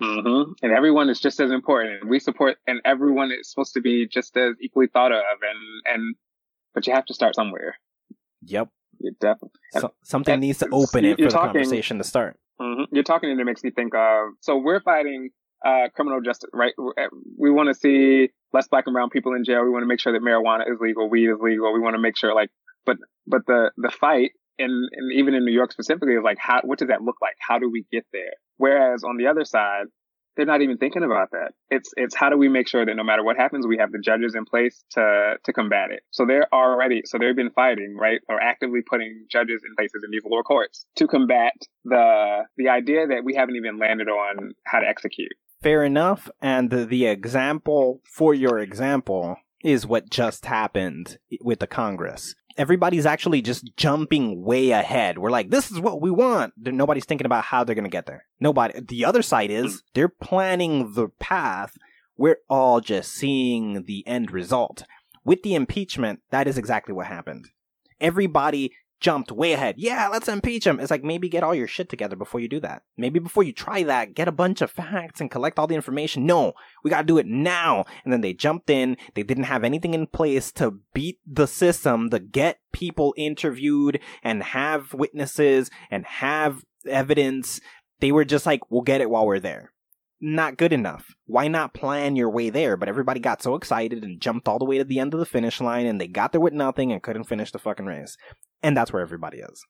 hmm 0.00 0.52
And 0.62 0.72
everyone 0.72 1.08
is 1.08 1.20
just 1.20 1.40
as 1.40 1.50
important. 1.50 2.02
And 2.02 2.10
we 2.10 2.18
support, 2.18 2.56
and 2.66 2.80
everyone 2.84 3.30
is 3.32 3.50
supposed 3.50 3.74
to 3.74 3.80
be 3.80 4.06
just 4.06 4.36
as 4.36 4.54
equally 4.60 4.88
thought 4.88 5.12
of. 5.12 5.22
And, 5.42 5.94
and, 5.94 6.14
but 6.74 6.86
you 6.86 6.94
have 6.94 7.06
to 7.06 7.14
start 7.14 7.34
somewhere. 7.34 7.76
Yep. 8.44 8.68
You 8.98 9.12
definitely. 9.20 9.60
So, 9.72 9.92
something 10.02 10.34
and 10.34 10.40
needs 10.40 10.58
to 10.58 10.68
open 10.72 11.04
it 11.04 11.16
for 11.16 11.22
you're 11.22 11.30
the 11.30 11.36
conversation 11.36 11.98
to 11.98 12.04
start. 12.04 12.38
hmm 12.58 12.84
You're 12.92 13.04
talking 13.04 13.30
and 13.30 13.40
it 13.40 13.44
makes 13.44 13.62
me 13.62 13.70
think 13.70 13.94
of, 13.94 14.30
so 14.40 14.56
we're 14.56 14.80
fighting, 14.80 15.30
uh, 15.64 15.88
criminal 15.94 16.20
justice, 16.20 16.50
right? 16.52 16.72
We 17.38 17.50
want 17.50 17.68
to 17.68 17.74
see 17.74 18.30
less 18.52 18.68
black 18.68 18.84
and 18.86 18.94
brown 18.94 19.10
people 19.10 19.34
in 19.34 19.44
jail. 19.44 19.64
We 19.64 19.70
want 19.70 19.82
to 19.82 19.86
make 19.86 20.00
sure 20.00 20.12
that 20.12 20.22
marijuana 20.22 20.70
is 20.70 20.78
legal, 20.80 21.10
weed 21.10 21.28
is 21.28 21.38
legal. 21.40 21.72
We 21.72 21.80
want 21.80 21.94
to 21.94 22.00
make 22.00 22.16
sure 22.16 22.34
like, 22.34 22.50
but, 22.86 22.96
but 23.26 23.42
the, 23.46 23.72
the 23.76 23.90
fight 23.90 24.30
in, 24.58 24.70
and 24.92 25.12
even 25.12 25.34
in 25.34 25.44
New 25.44 25.52
York 25.52 25.72
specifically 25.72 26.14
is 26.14 26.24
like, 26.24 26.38
how, 26.40 26.60
what 26.64 26.78
does 26.78 26.88
that 26.88 27.02
look 27.02 27.16
like? 27.20 27.36
How 27.38 27.58
do 27.58 27.70
we 27.70 27.84
get 27.92 28.06
there? 28.12 28.32
Whereas 28.56 29.04
on 29.04 29.16
the 29.18 29.26
other 29.26 29.44
side, 29.44 29.86
they're 30.36 30.46
not 30.46 30.62
even 30.62 30.76
thinking 30.76 31.02
about 31.02 31.30
that. 31.32 31.52
It's 31.70 31.90
it's 31.96 32.14
how 32.14 32.28
do 32.28 32.36
we 32.36 32.48
make 32.48 32.68
sure 32.68 32.84
that 32.84 32.94
no 32.94 33.02
matter 33.02 33.24
what 33.24 33.36
happens, 33.36 33.66
we 33.66 33.78
have 33.78 33.90
the 33.90 33.98
judges 33.98 34.34
in 34.34 34.44
place 34.44 34.84
to 34.90 35.36
to 35.42 35.52
combat 35.52 35.90
it. 35.90 36.02
So 36.10 36.26
they're 36.26 36.46
already 36.52 37.02
so 37.04 37.18
they've 37.18 37.34
been 37.34 37.50
fighting 37.50 37.96
right 37.98 38.20
or 38.28 38.40
actively 38.40 38.80
putting 38.82 39.26
judges 39.30 39.62
in 39.66 39.74
places 39.76 40.02
in 40.04 40.10
these 40.10 40.22
lower 40.24 40.42
courts 40.42 40.84
to 40.96 41.06
combat 41.06 41.54
the 41.84 42.44
the 42.56 42.68
idea 42.68 43.06
that 43.06 43.24
we 43.24 43.34
haven't 43.34 43.56
even 43.56 43.78
landed 43.78 44.08
on 44.08 44.52
how 44.64 44.80
to 44.80 44.86
execute. 44.86 45.32
Fair 45.62 45.82
enough. 45.84 46.30
And 46.40 46.70
the, 46.70 46.84
the 46.84 47.06
example 47.06 48.02
for 48.04 48.34
your 48.34 48.58
example 48.58 49.36
is 49.64 49.86
what 49.86 50.10
just 50.10 50.44
happened 50.44 51.18
with 51.40 51.60
the 51.60 51.66
Congress. 51.66 52.34
Everybody's 52.56 53.06
actually 53.06 53.42
just 53.42 53.76
jumping 53.76 54.42
way 54.42 54.70
ahead. 54.70 55.18
We're 55.18 55.30
like, 55.30 55.50
this 55.50 55.70
is 55.70 55.78
what 55.78 56.00
we 56.00 56.10
want. 56.10 56.54
Nobody's 56.56 57.04
thinking 57.04 57.26
about 57.26 57.44
how 57.44 57.64
they're 57.64 57.74
going 57.74 57.84
to 57.84 57.90
get 57.90 58.06
there. 58.06 58.24
Nobody. 58.40 58.80
The 58.80 59.04
other 59.04 59.22
side 59.22 59.50
is 59.50 59.76
mm. 59.76 59.82
they're 59.94 60.08
planning 60.08 60.94
the 60.94 61.08
path. 61.08 61.76
We're 62.16 62.38
all 62.48 62.80
just 62.80 63.12
seeing 63.12 63.84
the 63.84 64.06
end 64.06 64.30
result. 64.30 64.84
With 65.24 65.42
the 65.42 65.54
impeachment, 65.54 66.20
that 66.30 66.46
is 66.46 66.56
exactly 66.56 66.94
what 66.94 67.06
happened. 67.06 67.48
Everybody 68.00 68.72
jumped 69.00 69.30
way 69.32 69.52
ahead. 69.52 69.76
Yeah, 69.78 70.08
let's 70.08 70.28
impeach 70.28 70.66
him. 70.66 70.80
It's 70.80 70.90
like 70.90 71.04
maybe 71.04 71.28
get 71.28 71.42
all 71.42 71.54
your 71.54 71.66
shit 71.66 71.88
together 71.88 72.16
before 72.16 72.40
you 72.40 72.48
do 72.48 72.60
that. 72.60 72.82
Maybe 72.96 73.18
before 73.18 73.42
you 73.42 73.52
try 73.52 73.82
that, 73.82 74.14
get 74.14 74.28
a 74.28 74.32
bunch 74.32 74.60
of 74.60 74.70
facts 74.70 75.20
and 75.20 75.30
collect 75.30 75.58
all 75.58 75.66
the 75.66 75.74
information. 75.74 76.26
No, 76.26 76.54
we 76.82 76.90
gotta 76.90 77.06
do 77.06 77.18
it 77.18 77.26
now. 77.26 77.84
And 78.04 78.12
then 78.12 78.20
they 78.20 78.32
jumped 78.32 78.70
in. 78.70 78.96
They 79.14 79.22
didn't 79.22 79.44
have 79.44 79.64
anything 79.64 79.94
in 79.94 80.06
place 80.06 80.50
to 80.52 80.78
beat 80.94 81.18
the 81.26 81.46
system, 81.46 82.10
to 82.10 82.18
get 82.18 82.60
people 82.72 83.14
interviewed 83.16 84.00
and 84.22 84.42
have 84.42 84.94
witnesses 84.94 85.70
and 85.90 86.04
have 86.06 86.64
evidence. 86.88 87.60
They 88.00 88.12
were 88.12 88.24
just 88.24 88.46
like, 88.46 88.70
we'll 88.70 88.82
get 88.82 89.00
it 89.00 89.10
while 89.10 89.26
we're 89.26 89.40
there 89.40 89.72
not 90.20 90.56
good 90.56 90.72
enough. 90.72 91.14
Why 91.26 91.48
not 91.48 91.74
plan 91.74 92.16
your 92.16 92.30
way 92.30 92.50
there? 92.50 92.76
But 92.76 92.88
everybody 92.88 93.20
got 93.20 93.42
so 93.42 93.54
excited 93.54 94.02
and 94.02 94.20
jumped 94.20 94.48
all 94.48 94.58
the 94.58 94.64
way 94.64 94.78
to 94.78 94.84
the 94.84 94.98
end 94.98 95.12
of 95.14 95.20
the 95.20 95.26
finish 95.26 95.60
line 95.60 95.86
and 95.86 96.00
they 96.00 96.06
got 96.06 96.32
there 96.32 96.40
with 96.40 96.52
nothing 96.52 96.92
and 96.92 97.02
couldn't 97.02 97.24
finish 97.24 97.52
the 97.52 97.58
fucking 97.58 97.86
race. 97.86 98.16
And 98.66 98.76
that's 98.76 98.92
where 98.92 99.02
everybody 99.02 99.38
is. 99.38 99.64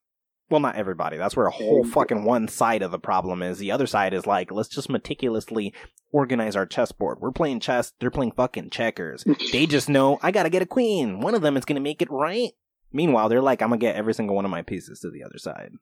Well, 0.49 0.61
not 0.61 0.76
everybody. 0.76 1.16
That's 1.16 1.36
where 1.36 1.47
a 1.47 1.51
whole 1.51 1.84
fucking 1.84 2.22
one 2.24 2.47
side 2.47 2.82
of 2.82 2.92
the 2.92 3.01
problem 3.01 3.42
is. 3.42 3.59
The 3.59 3.72
other 3.72 3.86
side 3.86 4.14
is 4.14 4.26
like, 4.26 4.53
let's 4.53 4.68
just 4.68 4.88
meticulously 4.88 5.74
organize 6.12 6.55
our 6.55 6.66
chessboard. 6.66 7.18
We're 7.20 7.32
playing 7.32 7.61
chess. 7.61 7.92
They're 7.99 8.12
playing 8.12 8.32
fucking 8.32 8.70
checkers. 8.70 9.24
they 9.51 9.66
just 9.66 9.88
know, 9.88 10.20
I 10.22 10.30
gotta 10.30 10.51
get 10.51 10.62
a 10.62 10.66
queen. 10.66 11.20
One 11.20 11.34
of 11.34 11.42
them 11.42 11.57
is 11.57 11.64
gonna 11.64 11.80
make 11.80 12.01
it 12.01 12.11
right. 12.11 12.53
Meanwhile, 12.92 13.28
they're 13.28 13.42
like, 13.42 13.61
I'm 13.61 13.70
gonna 13.70 13.78
get 13.78 13.97
every 13.97 14.14
single 14.14 14.36
one 14.36 14.44
of 14.44 14.51
my 14.51 14.62
pieces 14.62 15.01
to 15.01 15.11
the 15.11 15.24
other 15.24 15.38
side 15.38 15.72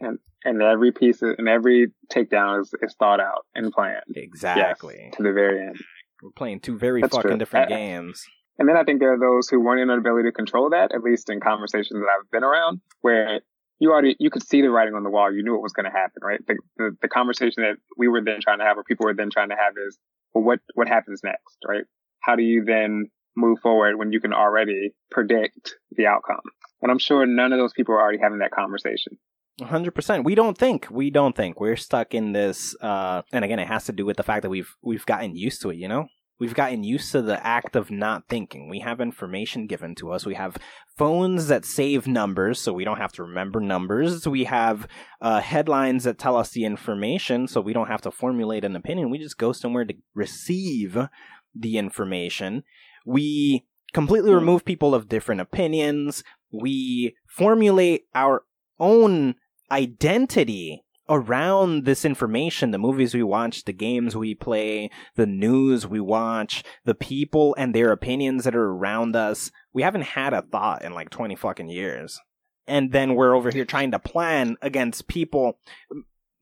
and 0.00 0.18
and 0.44 0.62
every 0.62 0.92
piece 0.92 1.22
and 1.22 1.48
every 1.48 1.88
takedown 2.12 2.60
is, 2.60 2.72
is 2.82 2.94
thought 2.98 3.20
out 3.20 3.46
and 3.54 3.72
planned. 3.72 4.02
Exactly. 4.14 4.96
Yes, 5.00 5.16
to 5.16 5.22
the 5.22 5.32
very 5.32 5.66
end. 5.66 5.80
We're 6.22 6.30
playing 6.30 6.60
two 6.60 6.78
very 6.78 7.00
That's 7.00 7.14
fucking 7.14 7.30
true. 7.30 7.38
different 7.38 7.68
games. 7.68 8.24
And 8.58 8.68
then 8.68 8.76
I 8.76 8.84
think 8.84 9.00
there 9.00 9.12
are 9.12 9.18
those 9.18 9.48
who 9.48 9.60
weren't 9.60 9.80
in 9.80 9.90
an 9.90 9.98
ability 9.98 10.28
to 10.28 10.32
control 10.32 10.70
that, 10.70 10.94
at 10.94 11.02
least 11.02 11.28
in 11.30 11.40
conversations 11.40 12.00
that 12.00 12.08
I've 12.08 12.30
been 12.30 12.44
around, 12.44 12.80
where 13.02 13.40
you 13.78 13.92
already 13.92 14.16
you 14.18 14.30
could 14.30 14.46
see 14.46 14.62
the 14.62 14.70
writing 14.70 14.94
on 14.94 15.02
the 15.02 15.10
wall. 15.10 15.32
You 15.32 15.42
knew 15.42 15.52
what 15.52 15.62
was 15.62 15.72
going 15.72 15.84
to 15.84 15.90
happen, 15.90 16.22
right? 16.22 16.40
The, 16.46 16.56
the, 16.76 16.96
the 17.02 17.08
conversation 17.08 17.62
that 17.62 17.76
we 17.96 18.08
were 18.08 18.22
then 18.24 18.40
trying 18.40 18.58
to 18.58 18.64
have, 18.64 18.78
or 18.78 18.84
people 18.84 19.04
were 19.04 19.14
then 19.14 19.30
trying 19.30 19.50
to 19.50 19.56
have, 19.56 19.74
is 19.86 19.98
well, 20.34 20.44
what 20.44 20.60
what 20.74 20.88
happens 20.88 21.20
next, 21.22 21.58
right? 21.66 21.84
How 22.20 22.36
do 22.36 22.42
you 22.42 22.64
then 22.64 23.10
move 23.36 23.58
forward 23.60 23.98
when 23.98 24.12
you 24.12 24.20
can 24.20 24.32
already 24.32 24.94
predict 25.10 25.74
the 25.92 26.06
outcome? 26.06 26.40
And 26.82 26.90
I'm 26.90 26.98
sure 26.98 27.26
none 27.26 27.52
of 27.52 27.58
those 27.58 27.72
people 27.72 27.94
are 27.94 28.00
already 28.00 28.18
having 28.18 28.38
that 28.38 28.50
conversation. 28.50 29.18
100%. 29.60 30.24
We 30.24 30.34
don't 30.34 30.56
think. 30.56 30.86
We 30.90 31.10
don't 31.10 31.34
think. 31.34 31.60
We're 31.60 31.76
stuck 31.76 32.14
in 32.14 32.32
this 32.32 32.76
uh 32.82 33.22
and 33.32 33.44
again 33.44 33.58
it 33.58 33.68
has 33.68 33.84
to 33.84 33.92
do 33.92 34.04
with 34.04 34.18
the 34.18 34.22
fact 34.22 34.42
that 34.42 34.50
we've 34.50 34.74
we've 34.82 35.06
gotten 35.06 35.34
used 35.34 35.62
to 35.62 35.70
it, 35.70 35.76
you 35.76 35.88
know? 35.88 36.08
We've 36.38 36.54
gotten 36.54 36.84
used 36.84 37.12
to 37.12 37.22
the 37.22 37.44
act 37.44 37.76
of 37.76 37.90
not 37.90 38.28
thinking. 38.28 38.68
We 38.68 38.80
have 38.80 39.00
information 39.00 39.66
given 39.66 39.94
to 39.96 40.12
us. 40.12 40.26
We 40.26 40.34
have 40.34 40.58
phones 40.96 41.48
that 41.48 41.64
save 41.64 42.06
numbers, 42.06 42.60
so 42.60 42.72
we 42.72 42.84
don't 42.84 42.98
have 42.98 43.12
to 43.12 43.22
remember 43.22 43.60
numbers. 43.60 44.28
We 44.28 44.44
have 44.44 44.86
uh, 45.20 45.40
headlines 45.40 46.04
that 46.04 46.18
tell 46.18 46.36
us 46.36 46.50
the 46.50 46.64
information, 46.64 47.48
so 47.48 47.60
we 47.60 47.72
don't 47.72 47.88
have 47.88 48.02
to 48.02 48.10
formulate 48.10 48.64
an 48.64 48.76
opinion. 48.76 49.10
We 49.10 49.18
just 49.18 49.38
go 49.38 49.52
somewhere 49.52 49.86
to 49.86 49.94
receive 50.14 51.08
the 51.54 51.78
information. 51.78 52.64
We 53.06 53.64
completely 53.94 54.30
hmm. 54.30 54.36
remove 54.36 54.64
people 54.64 54.94
of 54.94 55.08
different 55.08 55.40
opinions. 55.40 56.22
We 56.52 57.16
formulate 57.26 58.04
our 58.14 58.42
own 58.78 59.36
identity 59.70 60.84
around 61.08 61.84
this 61.84 62.04
information 62.04 62.70
the 62.70 62.78
movies 62.78 63.14
we 63.14 63.22
watch 63.22 63.64
the 63.64 63.72
games 63.72 64.16
we 64.16 64.34
play 64.34 64.90
the 65.14 65.26
news 65.26 65.86
we 65.86 66.00
watch 66.00 66.64
the 66.84 66.94
people 66.94 67.54
and 67.58 67.74
their 67.74 67.92
opinions 67.92 68.44
that 68.44 68.56
are 68.56 68.70
around 68.70 69.14
us 69.14 69.50
we 69.72 69.82
haven't 69.82 70.02
had 70.02 70.32
a 70.32 70.42
thought 70.42 70.82
in 70.82 70.92
like 70.92 71.10
20 71.10 71.36
fucking 71.36 71.68
years 71.68 72.20
and 72.66 72.92
then 72.92 73.14
we're 73.14 73.34
over 73.34 73.50
here 73.50 73.64
trying 73.64 73.90
to 73.90 73.98
plan 73.98 74.56
against 74.60 75.06
people 75.06 75.58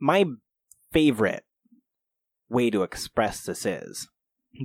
my 0.01 0.25
favorite 0.93 1.45
way 2.49 2.71
to 2.71 2.83
express 2.83 3.45
this 3.45 3.67
is 3.67 4.09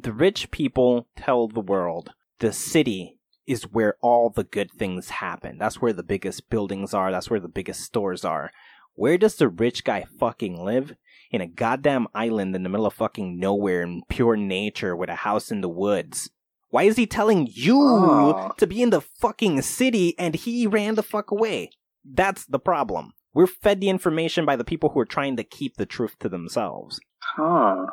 the 0.04 0.14
rich 0.14 0.52
people 0.52 1.08
tell 1.16 1.48
the 1.48 1.60
world 1.60 2.12
the 2.40 2.54
city 2.54 3.20
is 3.50 3.64
where 3.64 3.96
all 4.02 4.30
the 4.30 4.44
good 4.44 4.70
things 4.72 5.10
happen. 5.10 5.58
That's 5.58 5.82
where 5.82 5.92
the 5.92 6.04
biggest 6.04 6.52
buildings 6.52 6.94
are. 6.94 7.12
That's 7.12 7.32
where 7.32 7.40
the 7.40 7.48
biggest 7.48 7.82
stores 7.82 8.24
are. 8.24 8.52
Where 9.00 9.18
does 9.18 9.36
the 9.36 9.48
rich 9.48 9.86
guy 9.86 10.04
fucking 10.20 10.62
live? 10.62 10.94
In 11.32 11.40
a 11.40 11.48
goddamn 11.48 12.10
island 12.14 12.54
in 12.54 12.64
the 12.64 12.70
middle 12.70 12.86
of 12.86 12.96
fucking 12.96 13.40
nowhere 13.40 13.82
in 13.82 14.02
pure 14.10 14.36
nature 14.36 14.94
with 14.94 15.10
a 15.10 15.16
house 15.16 15.52
in 15.52 15.62
the 15.62 15.70
woods. 15.70 16.30
Why 16.68 16.84
is 16.84 16.98
he 16.98 17.08
telling 17.08 17.48
you 17.50 17.80
oh. 17.80 18.52
to 18.58 18.68
be 18.68 18.82
in 18.82 18.90
the 18.90 19.00
fucking 19.00 19.62
city 19.62 20.20
and 20.20 20.36
he 20.36 20.68
ran 20.68 20.96
the 20.96 21.02
fuck 21.02 21.32
away? 21.32 21.70
That's 22.04 22.46
the 22.46 22.60
problem. 22.60 23.14
We're 23.34 23.48
fed 23.48 23.80
the 23.80 23.88
information 23.88 24.46
by 24.46 24.58
the 24.58 24.66
people 24.66 24.90
who 24.90 25.00
are 25.00 25.06
trying 25.06 25.38
to 25.38 25.46
keep 25.46 25.78
the 25.78 25.86
truth 25.86 26.20
to 26.20 26.28
themselves. 26.28 27.00
Huh. 27.20 27.86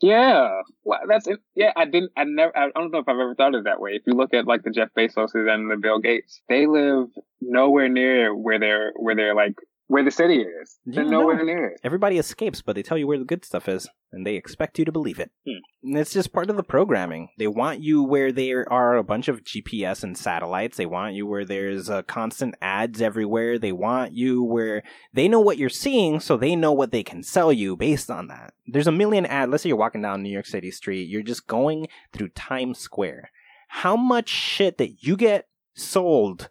Yeah, 0.00 0.60
well, 0.84 1.00
that's 1.08 1.26
it. 1.26 1.40
Yeah, 1.56 1.72
I 1.76 1.86
didn't. 1.86 2.12
I 2.16 2.22
never. 2.22 2.56
I 2.56 2.70
don't 2.70 2.92
know 2.92 3.00
if 3.00 3.08
I've 3.08 3.16
ever 3.16 3.34
thought 3.34 3.56
of 3.56 3.62
it 3.62 3.64
that 3.64 3.80
way. 3.80 3.90
If 3.94 4.02
you 4.06 4.14
look 4.14 4.32
at 4.32 4.46
like 4.46 4.62
the 4.62 4.70
Jeff 4.70 4.90
Bezoses 4.96 5.52
and 5.52 5.68
the 5.68 5.76
Bill 5.76 5.98
Gates, 5.98 6.40
they 6.48 6.66
live 6.66 7.08
nowhere 7.40 7.88
near 7.88 8.34
where 8.34 8.60
they're 8.60 8.92
where 8.94 9.16
they're 9.16 9.34
like 9.34 9.56
where 9.90 10.04
the 10.04 10.10
city 10.12 10.36
is. 10.36 10.78
They're 10.86 11.02
yeah, 11.02 11.10
nowhere 11.10 11.38
no. 11.38 11.42
near 11.42 11.66
it. 11.70 11.80
Everybody 11.82 12.16
escapes, 12.16 12.62
but 12.62 12.76
they 12.76 12.82
tell 12.82 12.96
you 12.96 13.08
where 13.08 13.18
the 13.18 13.24
good 13.24 13.44
stuff 13.44 13.68
is, 13.68 13.88
and 14.12 14.24
they 14.24 14.36
expect 14.36 14.78
you 14.78 14.84
to 14.84 14.92
believe 14.92 15.18
it. 15.18 15.32
Hmm. 15.44 15.96
It's 15.96 16.12
just 16.12 16.32
part 16.32 16.48
of 16.48 16.54
the 16.54 16.62
programming. 16.62 17.30
They 17.38 17.48
want 17.48 17.80
you 17.80 18.04
where 18.04 18.30
there 18.30 18.72
are 18.72 18.96
a 18.96 19.02
bunch 19.02 19.26
of 19.26 19.42
GPS 19.42 20.04
and 20.04 20.16
satellites. 20.16 20.76
They 20.76 20.86
want 20.86 21.14
you 21.14 21.26
where 21.26 21.44
there's 21.44 21.90
uh, 21.90 22.02
constant 22.02 22.54
ads 22.62 23.02
everywhere. 23.02 23.58
They 23.58 23.72
want 23.72 24.12
you 24.12 24.44
where 24.44 24.84
they 25.12 25.26
know 25.26 25.40
what 25.40 25.58
you're 25.58 25.68
seeing, 25.68 26.20
so 26.20 26.36
they 26.36 26.54
know 26.54 26.72
what 26.72 26.92
they 26.92 27.02
can 27.02 27.24
sell 27.24 27.52
you 27.52 27.76
based 27.76 28.10
on 28.10 28.28
that. 28.28 28.54
There's 28.68 28.86
a 28.86 28.92
million 28.92 29.26
ads. 29.26 29.50
Let's 29.50 29.64
say 29.64 29.70
you're 29.70 29.76
walking 29.76 30.02
down 30.02 30.22
New 30.22 30.30
York 30.30 30.46
City 30.46 30.70
street. 30.70 31.08
You're 31.08 31.24
just 31.24 31.48
going 31.48 31.88
through 32.12 32.28
Times 32.28 32.78
Square. 32.78 33.32
How 33.66 33.96
much 33.96 34.28
shit 34.28 34.78
that 34.78 35.02
you 35.02 35.16
get 35.16 35.48
sold 35.74 36.48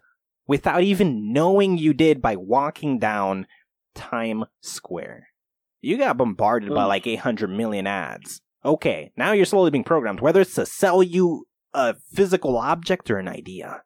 without 0.50 0.82
even 0.82 1.32
knowing 1.32 1.78
you 1.78 1.94
did 1.94 2.20
by 2.20 2.34
walking 2.34 2.98
down 2.98 3.46
Times 3.94 4.46
Square. 4.60 5.28
You 5.80 5.96
got 5.96 6.16
bombarded 6.16 6.74
by 6.74 6.82
like 6.86 7.06
800 7.06 7.46
million 7.46 7.86
ads. 7.86 8.40
Okay, 8.64 9.12
now 9.16 9.30
you're 9.30 9.44
slowly 9.44 9.70
being 9.70 9.84
programmed, 9.84 10.18
whether 10.18 10.40
it's 10.40 10.56
to 10.56 10.66
sell 10.66 11.04
you 11.04 11.46
a 11.72 11.94
physical 12.12 12.58
object 12.58 13.12
or 13.12 13.18
an 13.18 13.28
idea. 13.28 13.84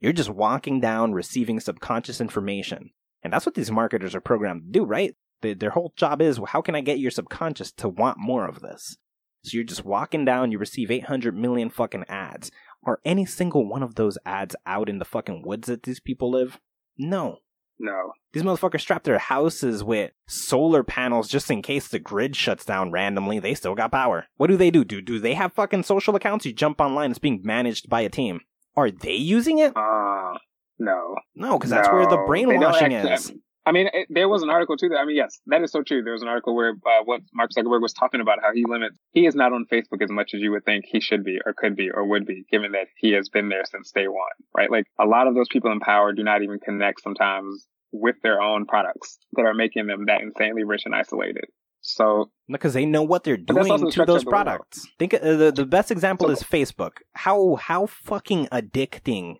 You're 0.00 0.14
just 0.14 0.30
walking 0.30 0.80
down, 0.80 1.12
receiving 1.12 1.60
subconscious 1.60 2.18
information. 2.18 2.92
And 3.22 3.30
that's 3.30 3.44
what 3.44 3.54
these 3.54 3.70
marketers 3.70 4.14
are 4.14 4.22
programmed 4.22 4.62
to 4.62 4.80
do, 4.80 4.84
right? 4.86 5.14
their 5.42 5.70
whole 5.70 5.92
job 5.96 6.22
is, 6.22 6.40
well, 6.40 6.46
how 6.46 6.62
can 6.62 6.74
I 6.74 6.80
get 6.80 6.98
your 6.98 7.10
subconscious 7.10 7.72
to 7.72 7.90
want 7.90 8.16
more 8.18 8.48
of 8.48 8.60
this? 8.60 8.96
So 9.44 9.54
you're 9.54 9.64
just 9.64 9.84
walking 9.84 10.24
down, 10.24 10.50
you 10.50 10.58
receive 10.58 10.90
800 10.90 11.36
million 11.36 11.68
fucking 11.68 12.04
ads. 12.08 12.50
Are 12.84 13.00
any 13.04 13.26
single 13.26 13.68
one 13.68 13.82
of 13.82 13.94
those 13.94 14.16
ads 14.24 14.56
out 14.66 14.88
in 14.88 14.98
the 14.98 15.04
fucking 15.04 15.42
woods 15.44 15.68
that 15.68 15.82
these 15.82 16.00
people 16.00 16.30
live? 16.30 16.58
No. 16.96 17.38
No. 17.78 18.12
These 18.32 18.42
motherfuckers 18.42 18.80
strap 18.80 19.04
their 19.04 19.18
houses 19.18 19.82
with 19.82 20.12
solar 20.28 20.82
panels 20.82 21.28
just 21.28 21.50
in 21.50 21.62
case 21.62 21.88
the 21.88 21.98
grid 21.98 22.36
shuts 22.36 22.64
down 22.64 22.92
randomly. 22.92 23.38
They 23.38 23.54
still 23.54 23.74
got 23.74 23.92
power. 23.92 24.26
What 24.36 24.48
do 24.48 24.56
they 24.56 24.70
do? 24.70 24.84
Do 24.84 25.00
do 25.00 25.18
they 25.18 25.34
have 25.34 25.52
fucking 25.54 25.84
social 25.84 26.14
accounts? 26.14 26.44
You 26.44 26.52
jump 26.52 26.80
online, 26.80 27.10
it's 27.10 27.18
being 27.18 27.40
managed 27.42 27.88
by 27.88 28.02
a 28.02 28.10
team. 28.10 28.40
Are 28.76 28.90
they 28.90 29.14
using 29.14 29.58
it? 29.58 29.72
Uh, 29.76 30.34
no. 30.78 31.16
No, 31.34 31.58
because 31.58 31.70
that's 31.70 31.88
no. 31.88 31.94
where 31.94 32.06
the 32.06 32.22
brainwashing 32.26 32.92
is. 32.92 33.32
I 33.70 33.72
mean, 33.72 33.88
it, 33.92 34.08
there 34.10 34.28
was 34.28 34.42
an 34.42 34.50
article 34.50 34.76
too 34.76 34.88
that, 34.88 34.98
I 34.98 35.04
mean, 35.04 35.14
yes, 35.14 35.38
that 35.46 35.62
is 35.62 35.70
so 35.70 35.84
true. 35.84 36.02
There 36.02 36.12
was 36.12 36.22
an 36.22 36.28
article 36.28 36.56
where 36.56 36.70
uh, 36.70 37.04
what 37.04 37.20
Mark 37.32 37.50
Zuckerberg 37.56 37.80
was 37.80 37.92
talking 37.92 38.20
about 38.20 38.38
how 38.42 38.52
he 38.52 38.64
limits, 38.68 38.96
he 39.12 39.26
is 39.26 39.36
not 39.36 39.52
on 39.52 39.64
Facebook 39.72 40.02
as 40.02 40.10
much 40.10 40.32
as 40.34 40.40
you 40.40 40.50
would 40.50 40.64
think 40.64 40.86
he 40.88 41.00
should 41.00 41.22
be 41.22 41.38
or 41.46 41.54
could 41.56 41.76
be 41.76 41.88
or 41.88 42.04
would 42.04 42.26
be, 42.26 42.44
given 42.50 42.72
that 42.72 42.88
he 42.96 43.12
has 43.12 43.28
been 43.28 43.48
there 43.48 43.64
since 43.64 43.92
day 43.92 44.08
one, 44.08 44.36
right? 44.56 44.72
Like 44.72 44.86
a 44.98 45.06
lot 45.06 45.28
of 45.28 45.36
those 45.36 45.46
people 45.48 45.70
in 45.70 45.78
power 45.78 46.12
do 46.12 46.24
not 46.24 46.42
even 46.42 46.58
connect 46.58 47.00
sometimes 47.00 47.68
with 47.92 48.16
their 48.24 48.42
own 48.42 48.66
products 48.66 49.18
that 49.34 49.42
are 49.42 49.54
making 49.54 49.86
them 49.86 50.06
that 50.06 50.20
insanely 50.20 50.64
rich 50.64 50.82
and 50.84 50.92
isolated. 50.92 51.44
So 51.80 52.28
because 52.48 52.74
they 52.74 52.86
know 52.86 53.04
what 53.04 53.22
they're 53.22 53.38
But 53.38 53.54
that's 53.54 53.70
also 53.70 53.84
doing 53.84 53.92
to 53.92 54.04
those 54.04 54.24
products. 54.24 54.84
Think 54.98 55.14
uh, 55.14 55.18
the 55.36 55.52
the 55.52 55.64
best 55.64 55.92
example 55.92 56.26
So- 56.26 56.32
is 56.32 56.42
Facebook. 56.42 56.94
How 57.12 57.54
how 57.54 57.86
fucking 57.86 58.48
addicting 58.48 59.36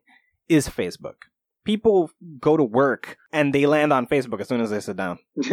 is 0.48 0.68
Facebook? 0.68 1.16
People 1.64 2.10
go 2.40 2.56
to 2.56 2.64
work 2.64 3.16
and 3.32 3.54
they 3.54 3.66
land 3.66 3.92
on 3.92 4.06
Facebook 4.06 4.40
as 4.40 4.48
soon 4.48 4.60
as 4.60 4.70
they 4.70 4.80
sit 4.80 4.96
down. 4.96 5.18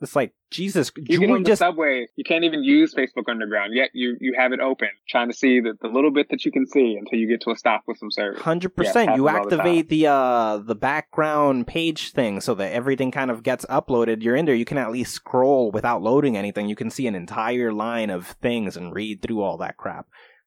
It's 0.00 0.14
like 0.14 0.32
Jesus. 0.50 0.90
get 0.90 1.08
you 1.20 1.26
the 1.26 1.44
just 1.44 1.58
subway, 1.58 2.06
you 2.14 2.22
can't 2.24 2.44
even 2.44 2.62
use 2.62 2.94
Facebook 2.94 3.28
Underground 3.28 3.74
yet. 3.74 3.90
You 3.94 4.16
you 4.20 4.34
have 4.38 4.52
it 4.52 4.60
open, 4.60 4.88
trying 5.08 5.28
to 5.28 5.36
see 5.36 5.60
the, 5.60 5.74
the 5.80 5.88
little 5.88 6.12
bit 6.12 6.28
that 6.30 6.44
you 6.44 6.52
can 6.52 6.66
see 6.66 6.96
until 6.96 7.18
you 7.18 7.26
get 7.26 7.40
to 7.42 7.50
a 7.50 7.56
stop 7.56 7.82
with 7.88 7.98
some 7.98 8.10
service. 8.10 8.40
Hundred 8.40 8.72
Yeah, 8.76 8.84
percent. 8.84 9.16
You 9.16 9.28
all 9.28 9.48
the 9.48 9.56
activate 9.56 9.88
the 9.88 10.06
uh 10.06 10.58
the 10.58 10.76
background 10.76 11.66
page 11.66 12.12
thing 12.12 12.40
so 12.40 12.54
that 12.54 12.72
everything 12.72 13.10
kind 13.10 13.30
of 13.30 13.42
gets 13.42 13.64
uploaded. 13.66 14.22
You're 14.22 14.36
in 14.36 14.46
there. 14.46 14.54
You 14.54 14.64
can 14.64 14.78
at 14.78 14.92
least 14.92 15.14
scroll 15.14 15.72
without 15.72 16.00
loading 16.00 16.36
anything. 16.36 16.68
You 16.68 16.76
can 16.76 16.90
see 16.90 17.08
an 17.08 17.16
entire 17.16 17.72
line 17.72 18.10
of 18.10 18.26
things 18.40 18.76
and 18.76 18.94
read 18.94 19.20
through 19.20 19.42
all 19.42 19.56
that 19.58 19.76
crap. 19.76 20.06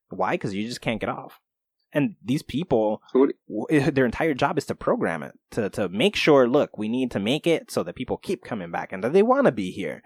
Why? 0.09 0.35
Because 0.35 0.53
you 0.53 0.65
just 0.65 0.81
can't 0.81 1.01
get 1.01 1.09
off. 1.09 1.39
And 1.93 2.15
these 2.23 2.41
people, 2.41 3.01
So 3.11 3.19
what, 3.19 3.31
w- 3.49 3.91
their 3.91 4.05
entire 4.05 4.33
job 4.33 4.57
is 4.57 4.65
to 4.65 4.75
program 4.75 5.23
it 5.23 5.33
to 5.51 5.69
to 5.71 5.89
make 5.89 6.15
sure. 6.15 6.47
Look, 6.47 6.77
we 6.77 6.87
need 6.87 7.11
to 7.11 7.19
make 7.19 7.45
it 7.45 7.71
so 7.71 7.83
that 7.83 7.95
people 7.95 8.17
keep 8.17 8.43
coming 8.43 8.71
back 8.71 8.93
and 8.93 9.03
that 9.03 9.13
they 9.13 9.23
want 9.23 9.45
to 9.45 9.51
be 9.51 9.71
here. 9.71 10.01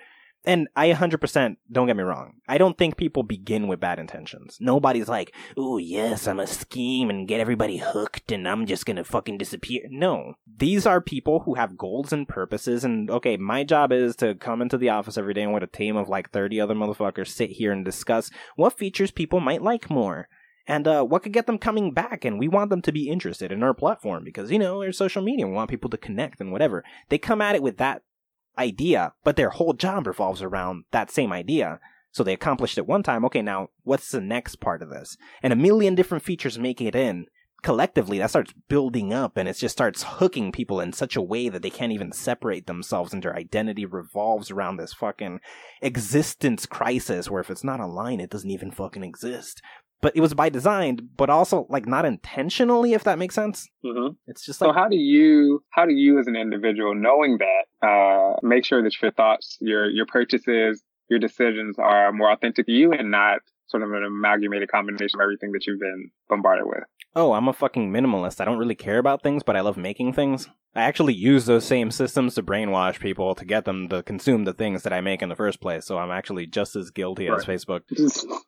And 0.47 0.67
I 0.75 0.91
100% 0.91 1.55
don't 1.71 1.87
get 1.87 1.97
me 1.97 2.03
wrong. 2.03 2.35
I 2.47 2.59
don't 2.59 2.77
think 2.77 2.97
people 2.97 3.23
begin 3.23 3.67
with 3.67 3.79
bad 3.79 3.97
intentions. 3.97 4.57
Nobody's 4.61 5.07
like, 5.07 5.33
"Oh 5.57 5.79
yes, 5.79 6.27
I'm 6.27 6.39
a 6.39 6.45
scheme 6.45 7.09
and 7.09 7.27
get 7.27 7.39
everybody 7.39 7.77
hooked, 7.77 8.31
and 8.31 8.47
I'm 8.47 8.67
just 8.67 8.85
gonna 8.85 9.03
fucking 9.03 9.39
disappear." 9.39 9.87
No, 9.89 10.35
these 10.45 10.85
are 10.85 11.01
people 11.01 11.39
who 11.39 11.55
have 11.55 11.79
goals 11.79 12.13
and 12.13 12.27
purposes. 12.27 12.83
And 12.83 13.09
okay, 13.09 13.37
my 13.37 13.63
job 13.63 13.91
is 13.91 14.15
to 14.17 14.35
come 14.35 14.61
into 14.61 14.77
the 14.77 14.89
office 14.89 15.17
every 15.17 15.33
day 15.33 15.41
and 15.41 15.53
with 15.53 15.63
a 15.63 15.67
team 15.67 15.95
of 15.95 16.09
like 16.09 16.29
30 16.29 16.61
other 16.61 16.75
motherfuckers 16.75 17.29
sit 17.29 17.49
here 17.51 17.71
and 17.71 17.83
discuss 17.83 18.29
what 18.55 18.77
features 18.77 19.09
people 19.09 19.39
might 19.39 19.63
like 19.63 19.89
more 19.89 20.27
and 20.67 20.87
uh, 20.87 21.03
what 21.03 21.23
could 21.23 21.33
get 21.33 21.45
them 21.45 21.57
coming 21.57 21.91
back. 21.91 22.25
And 22.25 22.39
we 22.39 22.47
want 22.47 22.69
them 22.69 22.81
to 22.83 22.91
be 22.91 23.09
interested 23.09 23.51
in 23.51 23.63
our 23.63 23.73
platform 23.73 24.23
because, 24.23 24.51
you 24.51 24.59
know, 24.59 24.81
there's 24.81 24.97
social 24.97 25.21
media. 25.21 25.47
We 25.47 25.53
want 25.53 25.69
people 25.69 25.89
to 25.89 25.97
connect 25.97 26.41
and 26.41 26.51
whatever. 26.51 26.83
They 27.09 27.17
come 27.17 27.41
at 27.41 27.55
it 27.55 27.63
with 27.63 27.77
that 27.77 28.03
idea, 28.57 29.13
but 29.23 29.35
their 29.35 29.51
whole 29.51 29.73
job 29.73 30.07
revolves 30.07 30.41
around 30.41 30.85
that 30.91 31.11
same 31.11 31.31
idea. 31.31 31.79
So 32.11 32.23
they 32.23 32.33
accomplished 32.33 32.77
it 32.77 32.87
one 32.87 33.03
time. 33.03 33.25
Okay, 33.25 33.41
now 33.41 33.69
what's 33.83 34.09
the 34.09 34.21
next 34.21 34.61
part 34.61 34.81
of 34.81 34.89
this? 34.89 35.17
And 35.43 35.51
a 35.51 35.57
million 35.57 35.95
different 35.95 36.23
features 36.23 36.57
make 36.57 36.81
it 36.81 36.95
in. 36.95 37.25
Collectively, 37.61 38.19
that 38.19 38.29
starts 38.29 38.53
building 38.69 39.11
up 39.11 39.37
and 39.37 39.49
it 39.49 39.57
just 39.57 39.73
starts 39.73 40.03
hooking 40.03 40.51
people 40.51 40.79
in 40.79 40.93
such 40.93 41.15
a 41.15 41.21
way 41.21 41.49
that 41.49 41.63
they 41.63 41.71
can't 41.71 41.91
even 41.91 42.11
separate 42.11 42.67
themselves 42.67 43.11
and 43.11 43.23
their 43.23 43.35
identity 43.35 43.85
revolves 43.85 44.51
around 44.51 44.77
this 44.77 44.93
fucking 44.93 45.39
existence 45.81 46.67
crisis 46.67 47.29
where 47.29 47.41
if 47.41 47.49
it's 47.49 47.63
not 47.63 47.79
online, 47.79 48.19
it 48.19 48.29
doesn't 48.29 48.51
even 48.51 48.69
fucking 48.69 49.03
exist 49.03 49.63
but 50.01 50.15
it 50.15 50.21
was 50.21 50.33
by 50.33 50.49
design, 50.49 50.99
but 51.17 51.29
also 51.29 51.65
like 51.69 51.85
not 51.87 52.05
intentionally, 52.05 52.93
if 52.93 53.03
that 53.03 53.17
makes 53.17 53.35
sense. 53.35 53.67
Mhm. 53.83 54.15
It's 54.27 54.45
just 54.45 54.59
So 54.59 54.71
how 54.71 54.87
do 54.87 54.97
you 54.97 55.63
how 55.71 55.85
do 55.85 55.93
you 55.93 56.19
as 56.19 56.27
an 56.27 56.35
individual, 56.35 56.93
knowing 56.95 57.37
that, 57.39 57.87
uh, 57.87 58.35
make 58.43 58.65
sure 58.65 58.81
that 58.83 59.01
your 59.01 59.11
thoughts, 59.11 59.57
your 59.61 59.89
your 59.89 60.05
purchases, 60.05 60.83
your 61.09 61.19
decisions 61.19 61.77
are 61.79 62.11
more 62.11 62.31
authentic 62.31 62.65
to 62.65 62.71
you 62.71 62.91
and 62.91 63.11
not 63.11 63.39
sort 63.67 63.83
of 63.83 63.91
an 63.91 64.03
amalgamated 64.03 64.69
combination 64.69 65.19
of 65.19 65.23
everything 65.23 65.51
that 65.51 65.65
you've 65.65 65.79
been 65.79 66.11
bombarded 66.29 66.65
with? 66.67 66.83
Oh, 67.15 67.33
I'm 67.33 67.47
a 67.47 67.53
fucking 67.53 67.91
minimalist. 67.91 68.41
I 68.41 68.45
don't 68.45 68.57
really 68.57 68.75
care 68.75 68.97
about 68.97 69.23
things, 69.23 69.43
but 69.43 69.55
I 69.55 69.61
love 69.61 69.77
making 69.77 70.13
things. 70.13 70.49
I 70.77 70.81
actually 70.81 71.13
use 71.13 71.45
those 71.45 71.63
same 71.63 71.89
systems 71.89 72.35
to 72.35 72.43
brainwash 72.43 72.99
people 72.99 73.33
to 73.35 73.45
get 73.45 73.63
them 73.63 73.87
to 73.87 74.03
consume 74.03 74.43
the 74.43 74.51
things 74.51 74.83
that 74.83 74.91
I 74.91 74.99
make 74.99 75.21
in 75.21 75.29
the 75.29 75.35
first 75.35 75.61
place. 75.61 75.85
So 75.85 75.97
I'm 75.97 76.11
actually 76.11 76.47
just 76.47 76.75
as 76.75 76.91
guilty 76.91 77.29
as 77.29 77.45
Facebook. 77.45 77.83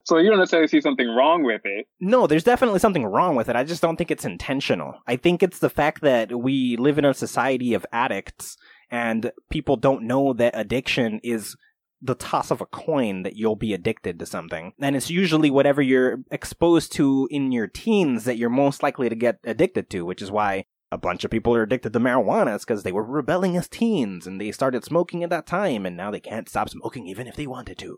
so 0.03 0.17
you 0.17 0.29
don't 0.29 0.39
necessarily 0.39 0.67
see 0.67 0.81
something 0.81 1.07
wrong 1.07 1.43
with 1.43 1.61
it. 1.63 1.87
No, 2.01 2.27
there's 2.27 2.43
definitely 2.43 2.79
something 2.79 3.05
wrong 3.05 3.37
with 3.37 3.47
it. 3.47 3.55
I 3.55 3.63
just 3.63 3.81
don't 3.81 3.95
think 3.95 4.11
it's 4.11 4.25
intentional. 4.25 4.95
I 5.07 5.15
think 5.15 5.41
it's 5.41 5.59
the 5.59 5.69
fact 5.69 6.01
that 6.01 6.37
we 6.37 6.75
live 6.75 6.97
in 6.97 7.05
a 7.05 7.13
society 7.13 7.73
of 7.73 7.85
addicts 7.93 8.57
and 8.91 9.31
people 9.49 9.77
don't 9.77 10.03
know 10.03 10.33
that 10.33 10.51
addiction 10.53 11.21
is 11.23 11.55
the 12.01 12.15
toss 12.15 12.51
of 12.51 12.61
a 12.61 12.65
coin 12.65 13.23
that 13.23 13.35
you'll 13.35 13.55
be 13.55 13.73
addicted 13.73 14.19
to 14.19 14.25
something. 14.25 14.73
And 14.79 14.95
it's 14.95 15.09
usually 15.09 15.49
whatever 15.49 15.81
you're 15.81 16.19
exposed 16.31 16.91
to 16.93 17.27
in 17.31 17.51
your 17.51 17.67
teens 17.67 18.25
that 18.25 18.37
you're 18.37 18.49
most 18.49 18.83
likely 18.83 19.09
to 19.09 19.15
get 19.15 19.39
addicted 19.43 19.89
to, 19.91 20.05
which 20.05 20.21
is 20.21 20.31
why 20.31 20.65
a 20.91 20.97
bunch 20.97 21.23
of 21.23 21.31
people 21.31 21.55
are 21.55 21.63
addicted 21.63 21.93
to 21.93 21.99
marijuana. 21.99 22.55
It's 22.55 22.65
because 22.65 22.83
they 22.83 22.91
were 22.91 23.03
rebelling 23.03 23.57
as 23.57 23.67
teens 23.67 24.27
and 24.27 24.39
they 24.39 24.51
started 24.51 24.83
smoking 24.83 25.23
at 25.23 25.29
that 25.31 25.47
time 25.47 25.85
and 25.85 25.97
now 25.97 26.11
they 26.11 26.19
can't 26.19 26.47
stop 26.47 26.69
smoking 26.69 27.07
even 27.07 27.27
if 27.27 27.35
they 27.35 27.47
wanted 27.47 27.77
to. 27.79 27.97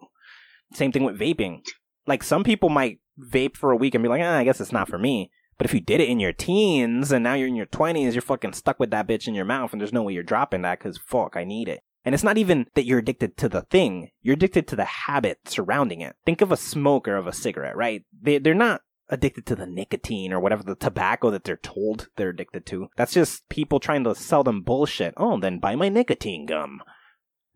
Same 0.73 0.91
thing 0.91 1.03
with 1.03 1.19
vaping. 1.19 1.61
Like 2.07 2.23
some 2.23 2.43
people 2.43 2.69
might 2.69 2.99
vape 3.19 3.57
for 3.57 3.71
a 3.71 3.77
week 3.77 3.95
and 3.95 4.03
be 4.03 4.09
like, 4.09 4.21
ah, 4.23 4.37
I 4.37 4.43
guess 4.43 4.61
it's 4.61 4.71
not 4.71 4.87
for 4.87 4.97
me. 4.97 5.31
But 5.57 5.65
if 5.65 5.73
you 5.73 5.81
did 5.81 5.99
it 5.99 6.07
in 6.07 6.21
your 6.21 6.31
teens 6.31 7.11
and 7.11 7.21
now 7.21 7.33
you're 7.33 7.49
in 7.49 7.55
your 7.55 7.65
20s, 7.65 8.13
you're 8.13 8.21
fucking 8.21 8.53
stuck 8.53 8.79
with 8.79 8.91
that 8.91 9.07
bitch 9.07 9.27
in 9.27 9.35
your 9.35 9.45
mouth 9.45 9.73
and 9.73 9.81
there's 9.81 9.91
no 9.91 10.03
way 10.03 10.13
you're 10.13 10.23
dropping 10.23 10.61
that 10.61 10.79
because 10.79 10.97
fuck, 10.97 11.35
I 11.35 11.43
need 11.43 11.67
it. 11.67 11.81
And 12.05 12.15
it's 12.15 12.23
not 12.23 12.37
even 12.37 12.67
that 12.75 12.85
you're 12.85 12.99
addicted 12.99 13.37
to 13.37 13.49
the 13.49 13.63
thing, 13.63 14.11
you're 14.21 14.35
addicted 14.35 14.67
to 14.69 14.75
the 14.75 14.85
habit 14.85 15.39
surrounding 15.45 16.01
it. 16.01 16.15
Think 16.25 16.41
of 16.41 16.51
a 16.51 16.57
smoker 16.57 17.15
of 17.15 17.27
a 17.27 17.33
cigarette, 17.33 17.75
right? 17.75 18.03
They, 18.21 18.37
they're 18.37 18.53
not 18.53 18.81
addicted 19.09 19.45
to 19.47 19.55
the 19.55 19.65
nicotine 19.65 20.31
or 20.31 20.39
whatever 20.39 20.63
the 20.63 20.75
tobacco 20.75 21.29
that 21.31 21.43
they're 21.43 21.57
told 21.57 22.07
they're 22.15 22.29
addicted 22.29 22.65
to. 22.67 22.87
That's 22.95 23.13
just 23.13 23.49
people 23.49 23.79
trying 23.79 24.03
to 24.05 24.15
sell 24.15 24.43
them 24.43 24.61
bullshit. 24.61 25.13
Oh, 25.17 25.39
then 25.39 25.59
buy 25.59 25.75
my 25.75 25.89
nicotine 25.89 26.45
gum. 26.45 26.81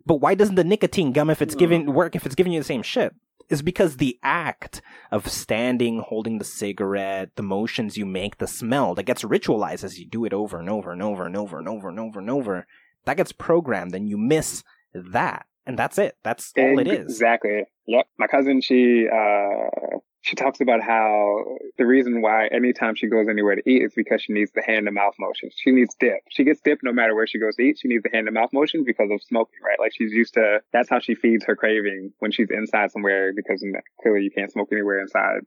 But 0.06 0.16
why 0.16 0.36
doesn't 0.36 0.56
the 0.56 0.64
nicotine 0.64 1.14
gum, 1.14 1.30
if 1.30 1.42
it's 1.42 1.56
giving 1.56 1.86
mm. 1.86 1.94
work, 1.94 2.16
if 2.16 2.26
it's 2.26 2.36
giving 2.36 2.52
you 2.52 2.60
the 2.60 2.66
same 2.66 2.84
shit? 2.84 3.14
Is 3.50 3.62
because 3.62 3.98
the 3.98 4.18
act 4.24 4.82
of 5.12 5.30
standing, 5.30 6.00
holding 6.00 6.38
the 6.40 6.46
cigarette, 6.46 7.32
the 7.36 7.44
motions 7.44 7.98
you 7.98 8.06
make, 8.06 8.38
the 8.38 8.48
smell 8.48 8.96
that 8.96 9.04
gets 9.04 9.24
ritualized 9.24 9.84
as 9.84 10.00
you 10.00 10.08
do 10.08 10.26
it 10.26 10.34
over 10.34 10.60
and 10.60 10.70
over 10.70 10.92
and 10.92 11.02
over 11.02 11.26
and 11.26 11.38
over 11.38 11.60
and 11.60 11.70
over 11.70 11.90
and 11.90 12.00
over 12.00 12.20
and 12.20 12.30
over, 12.30 12.68
that 13.06 13.18
gets 13.18 13.32
programmed 13.32 13.96
and 13.96 14.10
you 14.10 14.18
miss 14.18 14.64
that. 14.94 15.46
And 15.66 15.80
that's 15.80 15.98
it. 15.98 16.18
That's 16.24 16.52
all 16.58 16.80
it 16.80 16.88
is. 16.88 17.06
Exactly. 17.06 17.64
Yep. 17.88 18.08
My 18.18 18.28
cousin, 18.28 18.62
she 18.62 19.08
uh 19.08 19.98
she 20.22 20.38
talks 20.38 20.62
about 20.62 20.82
how 20.82 21.44
the 21.78 21.86
reason 21.86 22.22
why 22.22 22.48
anytime 22.48 22.96
she 22.96 23.08
goes 23.08 23.28
anywhere 23.30 23.56
to 23.56 23.70
eat 23.70 23.84
is 23.84 23.94
because 23.94 24.22
she 24.22 24.32
needs 24.32 24.52
the 24.56 24.62
hand 24.62 24.86
to 24.86 24.92
mouth 24.92 25.16
motion. 25.20 25.50
She 25.56 25.72
needs 25.72 25.96
dip. 26.00 26.20
She 26.30 26.46
gets 26.46 26.62
dip 26.62 26.80
no 26.82 26.94
matter 26.94 27.14
where 27.14 27.28
she 27.28 27.40
goes 27.40 27.56
to 27.58 27.62
eat. 27.62 27.80
She 27.80 27.90
needs 27.90 28.04
the 28.04 28.10
hand 28.12 28.28
to 28.28 28.32
mouth 28.32 28.52
motion 28.54 28.84
because 28.86 29.10
of 29.12 29.22
smoking, 29.22 29.60
right? 29.64 29.80
Like 29.80 29.92
she's 29.94 30.12
used 30.12 30.34
to 30.36 30.60
that's 30.72 30.90
how 30.90 31.00
she 31.00 31.16
feeds 31.16 31.46
her 31.46 31.56
craving 31.56 32.14
when 32.20 32.32
she's 32.32 32.50
inside 32.50 32.92
somewhere 32.92 33.34
because 33.34 33.66
clearly 34.02 34.24
you 34.24 34.32
can't 34.32 34.52
smoke 34.52 34.70
anywhere 34.72 35.00
inside 35.00 35.42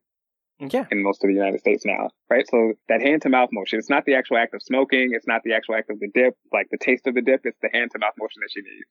Yeah. 0.58 0.86
in 0.90 1.02
most 1.02 1.22
of 1.22 1.28
the 1.28 1.34
United 1.34 1.60
States 1.60 1.84
now, 1.84 2.10
right? 2.30 2.46
So 2.48 2.72
that 2.88 3.02
hand 3.02 3.22
to 3.22 3.28
mouth 3.28 3.50
motion, 3.52 3.78
it's 3.78 3.90
not 3.90 4.04
the 4.06 4.14
actual 4.14 4.38
act 4.38 4.54
of 4.54 4.62
smoking. 4.62 5.10
It's 5.12 5.26
not 5.26 5.42
the 5.44 5.52
actual 5.54 5.74
act 5.74 5.90
of 5.90 6.00
the 6.00 6.08
dip, 6.14 6.34
like 6.52 6.68
the 6.70 6.78
taste 6.78 7.06
of 7.06 7.14
the 7.14 7.22
dip. 7.22 7.42
It's 7.44 7.58
the 7.60 7.68
hand 7.72 7.90
to 7.92 7.98
mouth 7.98 8.14
motion 8.18 8.40
that 8.40 8.50
she 8.50 8.60
needs. 8.60 8.86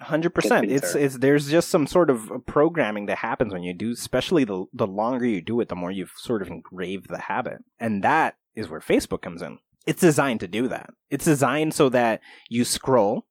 Hundred 0.00 0.30
percent. 0.30 0.70
It's 0.70 0.94
it's 0.94 1.18
there's 1.18 1.50
just 1.50 1.68
some 1.68 1.86
sort 1.86 2.08
of 2.08 2.30
programming 2.46 3.06
that 3.06 3.18
happens 3.18 3.52
when 3.52 3.62
you 3.62 3.74
do, 3.74 3.92
especially 3.92 4.44
the 4.44 4.64
the 4.72 4.86
longer 4.86 5.26
you 5.26 5.42
do 5.42 5.60
it, 5.60 5.68
the 5.68 5.76
more 5.76 5.90
you've 5.90 6.12
sort 6.16 6.40
of 6.40 6.48
engraved 6.48 7.10
the 7.10 7.18
habit, 7.18 7.58
and 7.78 8.02
that 8.02 8.36
is 8.54 8.68
where 8.68 8.80
Facebook 8.80 9.20
comes 9.20 9.42
in. 9.42 9.58
It's 9.86 10.00
designed 10.00 10.40
to 10.40 10.48
do 10.48 10.68
that. 10.68 10.90
It's 11.10 11.26
designed 11.26 11.74
so 11.74 11.90
that 11.90 12.20
you 12.48 12.64
scroll, 12.64 13.26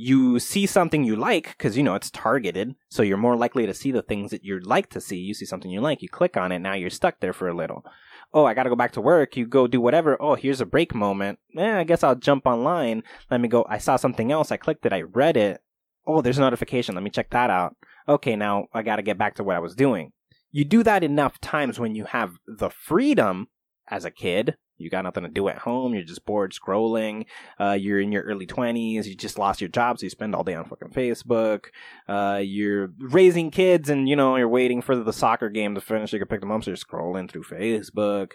you 0.00 0.38
see 0.38 0.66
something 0.66 1.04
you 1.04 1.16
like 1.16 1.48
because 1.56 1.76
you 1.76 1.82
know 1.82 1.94
it's 1.94 2.10
targeted, 2.10 2.74
so 2.88 3.02
you're 3.02 3.16
more 3.16 3.36
likely 3.36 3.66
to 3.66 3.74
see 3.74 3.90
the 3.90 4.02
things 4.02 4.30
that 4.30 4.44
you'd 4.44 4.66
like 4.66 4.88
to 4.90 5.00
see. 5.00 5.16
You 5.16 5.34
see 5.34 5.46
something 5.46 5.70
you 5.70 5.80
like, 5.80 6.02
you 6.02 6.08
click 6.08 6.36
on 6.36 6.52
it. 6.52 6.60
Now 6.60 6.74
you're 6.74 6.90
stuck 6.90 7.20
there 7.20 7.32
for 7.32 7.48
a 7.48 7.54
little. 7.54 7.84
Oh, 8.32 8.44
I 8.44 8.54
got 8.54 8.62
to 8.62 8.70
go 8.70 8.76
back 8.76 8.92
to 8.92 9.00
work. 9.00 9.36
You 9.36 9.46
go 9.46 9.66
do 9.66 9.80
whatever. 9.80 10.20
Oh, 10.20 10.36
here's 10.36 10.60
a 10.60 10.66
break 10.66 10.94
moment. 10.94 11.38
Eh, 11.56 11.78
I 11.78 11.84
guess 11.84 12.04
I'll 12.04 12.14
jump 12.14 12.46
online. 12.46 13.02
Let 13.30 13.40
me 13.40 13.48
go. 13.48 13.66
I 13.68 13.78
saw 13.78 13.96
something 13.96 14.30
else. 14.30 14.52
I 14.52 14.56
clicked 14.56 14.86
it. 14.86 14.92
I 14.92 15.02
read 15.02 15.36
it 15.36 15.60
oh, 16.06 16.20
there's 16.20 16.38
a 16.38 16.42
notification. 16.42 16.94
Let 16.94 17.04
me 17.04 17.10
check 17.10 17.30
that 17.30 17.50
out. 17.50 17.76
Okay, 18.08 18.36
now 18.36 18.66
I 18.72 18.82
got 18.82 18.96
to 18.96 19.02
get 19.02 19.18
back 19.18 19.34
to 19.36 19.44
what 19.44 19.56
I 19.56 19.60
was 19.60 19.74
doing. 19.74 20.12
You 20.50 20.64
do 20.64 20.82
that 20.82 21.04
enough 21.04 21.40
times 21.40 21.78
when 21.78 21.94
you 21.94 22.04
have 22.06 22.32
the 22.46 22.70
freedom 22.70 23.48
as 23.88 24.04
a 24.04 24.10
kid. 24.10 24.56
You 24.80 24.90
got 24.90 25.04
nothing 25.04 25.22
to 25.24 25.28
do 25.28 25.48
at 25.48 25.58
home. 25.58 25.94
You're 25.94 26.02
just 26.02 26.24
bored 26.24 26.52
scrolling. 26.52 27.26
Uh, 27.58 27.72
you're 27.72 28.00
in 28.00 28.12
your 28.12 28.22
early 28.22 28.46
20s. 28.46 29.04
You 29.04 29.14
just 29.14 29.38
lost 29.38 29.60
your 29.60 29.68
job, 29.68 29.98
so 29.98 30.06
you 30.06 30.10
spend 30.10 30.34
all 30.34 30.44
day 30.44 30.54
on 30.54 30.64
fucking 30.64 30.90
Facebook. 30.90 31.66
Uh, 32.08 32.40
you're 32.42 32.90
raising 32.98 33.50
kids 33.50 33.88
and, 33.88 34.08
you 34.08 34.16
know, 34.16 34.36
you're 34.36 34.48
waiting 34.48 34.82
for 34.82 34.96
the 34.96 35.12
soccer 35.12 35.48
game 35.48 35.74
to 35.74 35.80
finish. 35.80 36.12
You 36.12 36.18
can 36.18 36.28
pick 36.28 36.40
them 36.40 36.50
up, 36.50 36.64
so 36.64 36.70
you're 36.70 36.76
scrolling 36.76 37.30
through 37.30 37.44
Facebook. 37.44 38.32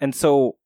And 0.00 0.14
so 0.14 0.56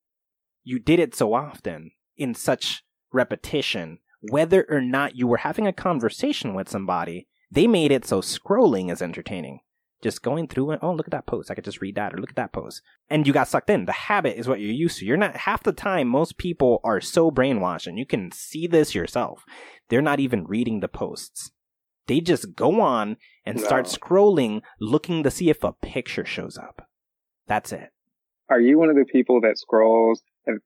you 0.65 0.79
did 0.79 1.01
it 1.01 1.15
so 1.15 1.35
often 1.35 1.93
in 2.17 2.35
such 2.35 2.85
repetition 3.13 3.99
whether 4.21 4.67
or 4.69 4.81
not 4.81 5.17
you 5.17 5.27
were 5.27 5.39
having 5.39 5.67
a 5.67 5.73
conversation 5.73 6.55
with 6.55 6.69
somebody, 6.69 7.27
they 7.51 7.67
made 7.67 7.93
it 7.93 8.05
so 8.05 8.21
scrolling 8.21 8.91
is 8.91 9.03
entertaining. 9.03 9.61
Just 10.03 10.23
going 10.23 10.47
through 10.47 10.73
it, 10.73 10.81
oh, 10.83 10.93
look 10.93 11.07
at 11.07 11.13
that 11.13 11.27
post. 11.27 11.51
I 11.51 11.55
could 11.55 11.65
just 11.65 11.81
read 11.81 11.95
that, 11.95 12.13
or 12.13 12.19
look 12.19 12.31
at 12.31 12.37
that 12.37 12.53
post. 12.53 12.83
And 13.09 13.27
you 13.27 13.33
got 13.33 13.49
sucked 13.49 13.71
in. 13.71 13.87
The 13.87 13.93
habit 13.93 14.39
is 14.39 14.47
what 14.47 14.61
you're 14.61 14.71
used 14.71 14.99
to. 14.99 15.07
You're 15.07 15.17
not, 15.17 15.37
half 15.37 15.63
the 15.63 15.73
time, 15.73 16.09
most 16.09 16.37
people 16.37 16.81
are 16.85 17.01
so 17.01 17.31
brainwashed, 17.31 17.87
and 17.87 17.99
you 17.99 18.05
can 18.05 18.31
see 18.31 18.67
this 18.67 18.95
yourself. 18.95 19.45
They're 19.89 20.03
not 20.03 20.21
even 20.21 20.45
reading 20.45 20.81
the 20.81 20.89
posts. 20.89 21.51
They 22.07 22.21
just 22.21 22.55
go 22.55 22.81
on 22.81 23.17
and 23.45 23.61
start 23.61 23.87
scrolling, 23.87 24.63
looking 24.81 25.23
to 25.23 25.31
see 25.31 25.51
if 25.51 25.65
a 25.65 25.73
picture 25.73 26.25
shows 26.25 26.57
up. 26.57 26.89
That's 27.47 27.73
it. 27.73 27.91
Are 28.49 28.61
you 28.61 28.79
one 28.79 28.91
of 28.91 28.97
the 28.97 29.05
people 29.05 29.41
that 29.41 29.59
scrolls? 29.59 30.23
and 30.47 30.61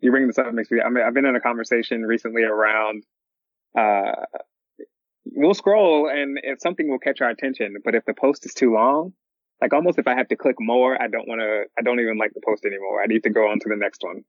You 0.00 0.10
bring 0.10 0.26
this 0.26 0.38
up 0.38 0.52
makes 0.54 0.70
me. 0.70 0.80
I 0.80 0.88
mean, 0.88 1.04
I've 1.04 1.12
been 1.12 1.26
in 1.26 1.36
a 1.36 1.40
conversation 1.40 2.02
recently 2.02 2.42
around. 2.42 3.04
Uh, 3.76 4.12
we'll 5.34 5.54
scroll 5.54 6.08
and 6.08 6.38
if 6.42 6.60
something 6.60 6.88
will 6.88 6.98
catch 6.98 7.20
our 7.20 7.30
attention, 7.30 7.76
but 7.84 7.94
if 7.94 8.04
the 8.04 8.14
post 8.14 8.46
is 8.46 8.54
too 8.54 8.72
long, 8.72 9.12
like 9.62 9.72
almost 9.72 9.98
if 9.98 10.06
I 10.08 10.14
have 10.16 10.28
to 10.28 10.36
click 10.36 10.56
more, 10.58 11.00
I 11.00 11.06
don't 11.06 11.28
want 11.28 11.40
to. 11.40 11.64
I 11.78 11.82
don't 11.82 12.00
even 12.00 12.18
like 12.18 12.34
the 12.34 12.42
post 12.44 12.64
anymore. 12.64 13.00
I 13.00 13.06
need 13.06 13.22
to 13.22 13.30
go 13.30 13.48
on 13.48 13.60
to 13.60 13.68
the 13.68 13.76
next 13.76 14.02
one. 14.02 14.22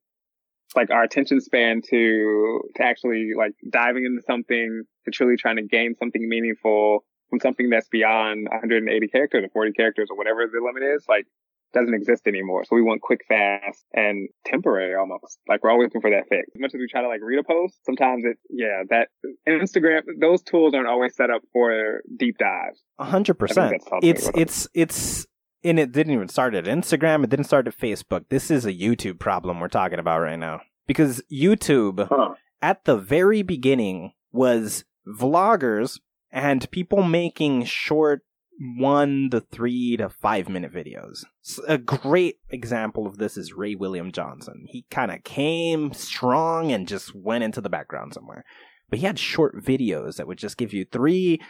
It's 0.67 0.75
like 0.75 0.91
our 0.91 1.03
attention 1.03 1.41
span 1.41 1.81
to 1.89 2.61
to 2.75 2.83
actually 2.83 3.31
like 3.35 3.53
diving 3.67 4.05
into 4.05 4.21
something 4.21 4.83
to 5.05 5.11
truly 5.11 5.35
trying 5.35 5.55
to 5.55 5.63
gain 5.63 5.95
something 5.95 6.27
meaningful 6.29 7.03
from 7.31 7.39
something 7.39 7.71
that's 7.71 7.89
beyond 7.89 8.47
180 8.51 9.07
characters 9.07 9.43
or 9.43 9.49
40 9.49 9.71
characters 9.71 10.09
or 10.11 10.17
whatever 10.17 10.45
the 10.45 10.61
limit 10.63 10.83
is, 10.95 11.03
like 11.09 11.25
doesn't 11.73 11.93
exist 11.93 12.27
anymore. 12.27 12.63
So 12.65 12.75
we 12.75 12.81
want 12.81 13.01
quick, 13.01 13.21
fast, 13.27 13.83
and 13.93 14.29
temporary 14.45 14.95
almost. 14.95 15.39
Like 15.47 15.63
we're 15.63 15.71
always 15.71 15.87
looking 15.87 16.01
for 16.01 16.11
that 16.11 16.23
fix. 16.29 16.47
As 16.55 16.61
much 16.61 16.73
as 16.73 16.79
we 16.79 16.87
try 16.89 17.01
to 17.01 17.07
like 17.07 17.21
read 17.21 17.39
a 17.39 17.43
post, 17.43 17.79
sometimes 17.85 18.23
it, 18.25 18.37
yeah, 18.49 18.83
that 18.89 19.07
Instagram, 19.47 20.01
those 20.19 20.41
tools 20.43 20.73
aren't 20.73 20.87
always 20.87 21.15
set 21.15 21.29
up 21.29 21.41
for 21.51 22.01
deep 22.17 22.37
dives. 22.37 22.81
A 22.99 23.05
hundred 23.05 23.35
percent. 23.35 23.81
It's 24.01 24.29
it's 24.35 24.67
it's 24.73 25.25
and 25.63 25.79
it 25.79 25.91
didn't 25.91 26.13
even 26.13 26.27
start 26.27 26.55
at 26.55 26.65
Instagram. 26.65 27.23
It 27.23 27.29
didn't 27.29 27.45
start 27.45 27.67
at 27.67 27.77
Facebook. 27.77 28.25
This 28.29 28.51
is 28.51 28.65
a 28.65 28.73
YouTube 28.73 29.19
problem 29.19 29.59
we're 29.59 29.67
talking 29.69 29.99
about 29.99 30.19
right 30.19 30.39
now 30.39 30.61
because 30.87 31.21
YouTube 31.31 32.07
Huh. 32.07 32.35
at 32.61 32.85
the 32.85 32.97
very 32.97 33.41
beginning 33.41 34.13
was 34.31 34.83
vloggers 35.07 35.99
and 36.31 36.69
people 36.71 37.03
making 37.03 37.63
short 37.65 38.21
one 38.59 39.29
to 39.31 39.41
three 39.41 39.97
to 39.97 40.09
five 40.09 40.49
minute 40.49 40.73
videos. 40.73 41.25
A 41.67 41.77
great 41.77 42.37
example 42.49 43.07
of 43.07 43.17
this 43.17 43.37
is 43.37 43.53
Ray 43.53 43.75
William 43.75 44.11
Johnson. 44.11 44.65
He 44.67 44.85
kind 44.89 45.11
of 45.11 45.23
came 45.23 45.93
strong 45.93 46.71
and 46.71 46.87
just 46.87 47.15
went 47.15 47.43
into 47.43 47.61
the 47.61 47.69
background 47.69 48.13
somewhere. 48.13 48.45
But 48.89 48.99
he 48.99 49.05
had 49.05 49.17
short 49.17 49.63
videos 49.63 50.17
that 50.17 50.27
would 50.27 50.37
just 50.37 50.57
give 50.57 50.73
you 50.73 50.85
three 50.85 51.41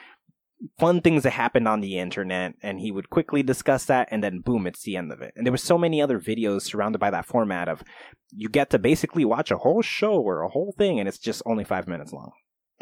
fun 0.79 1.01
things 1.01 1.23
that 1.23 1.31
happened 1.31 1.67
on 1.67 1.81
the 1.81 1.97
internet 1.97 2.53
and 2.61 2.79
he 2.79 2.91
would 2.91 3.09
quickly 3.09 3.43
discuss 3.43 3.85
that 3.85 4.07
and 4.11 4.23
then 4.23 4.39
boom 4.39 4.65
it's 4.65 4.83
the 4.83 4.95
end 4.95 5.11
of 5.11 5.21
it 5.21 5.33
and 5.35 5.45
there 5.45 5.51
were 5.51 5.57
so 5.57 5.77
many 5.77 6.01
other 6.01 6.19
videos 6.21 6.61
surrounded 6.61 6.99
by 6.99 7.09
that 7.09 7.25
format 7.25 7.67
of 7.67 7.83
you 8.31 8.47
get 8.47 8.69
to 8.69 8.79
basically 8.79 9.25
watch 9.25 9.51
a 9.51 9.57
whole 9.57 9.81
show 9.81 10.13
or 10.13 10.41
a 10.41 10.47
whole 10.47 10.73
thing 10.77 10.99
and 10.99 11.09
it's 11.09 11.17
just 11.17 11.41
only 11.45 11.65
five 11.65 11.85
minutes 11.85 12.13
long 12.13 12.31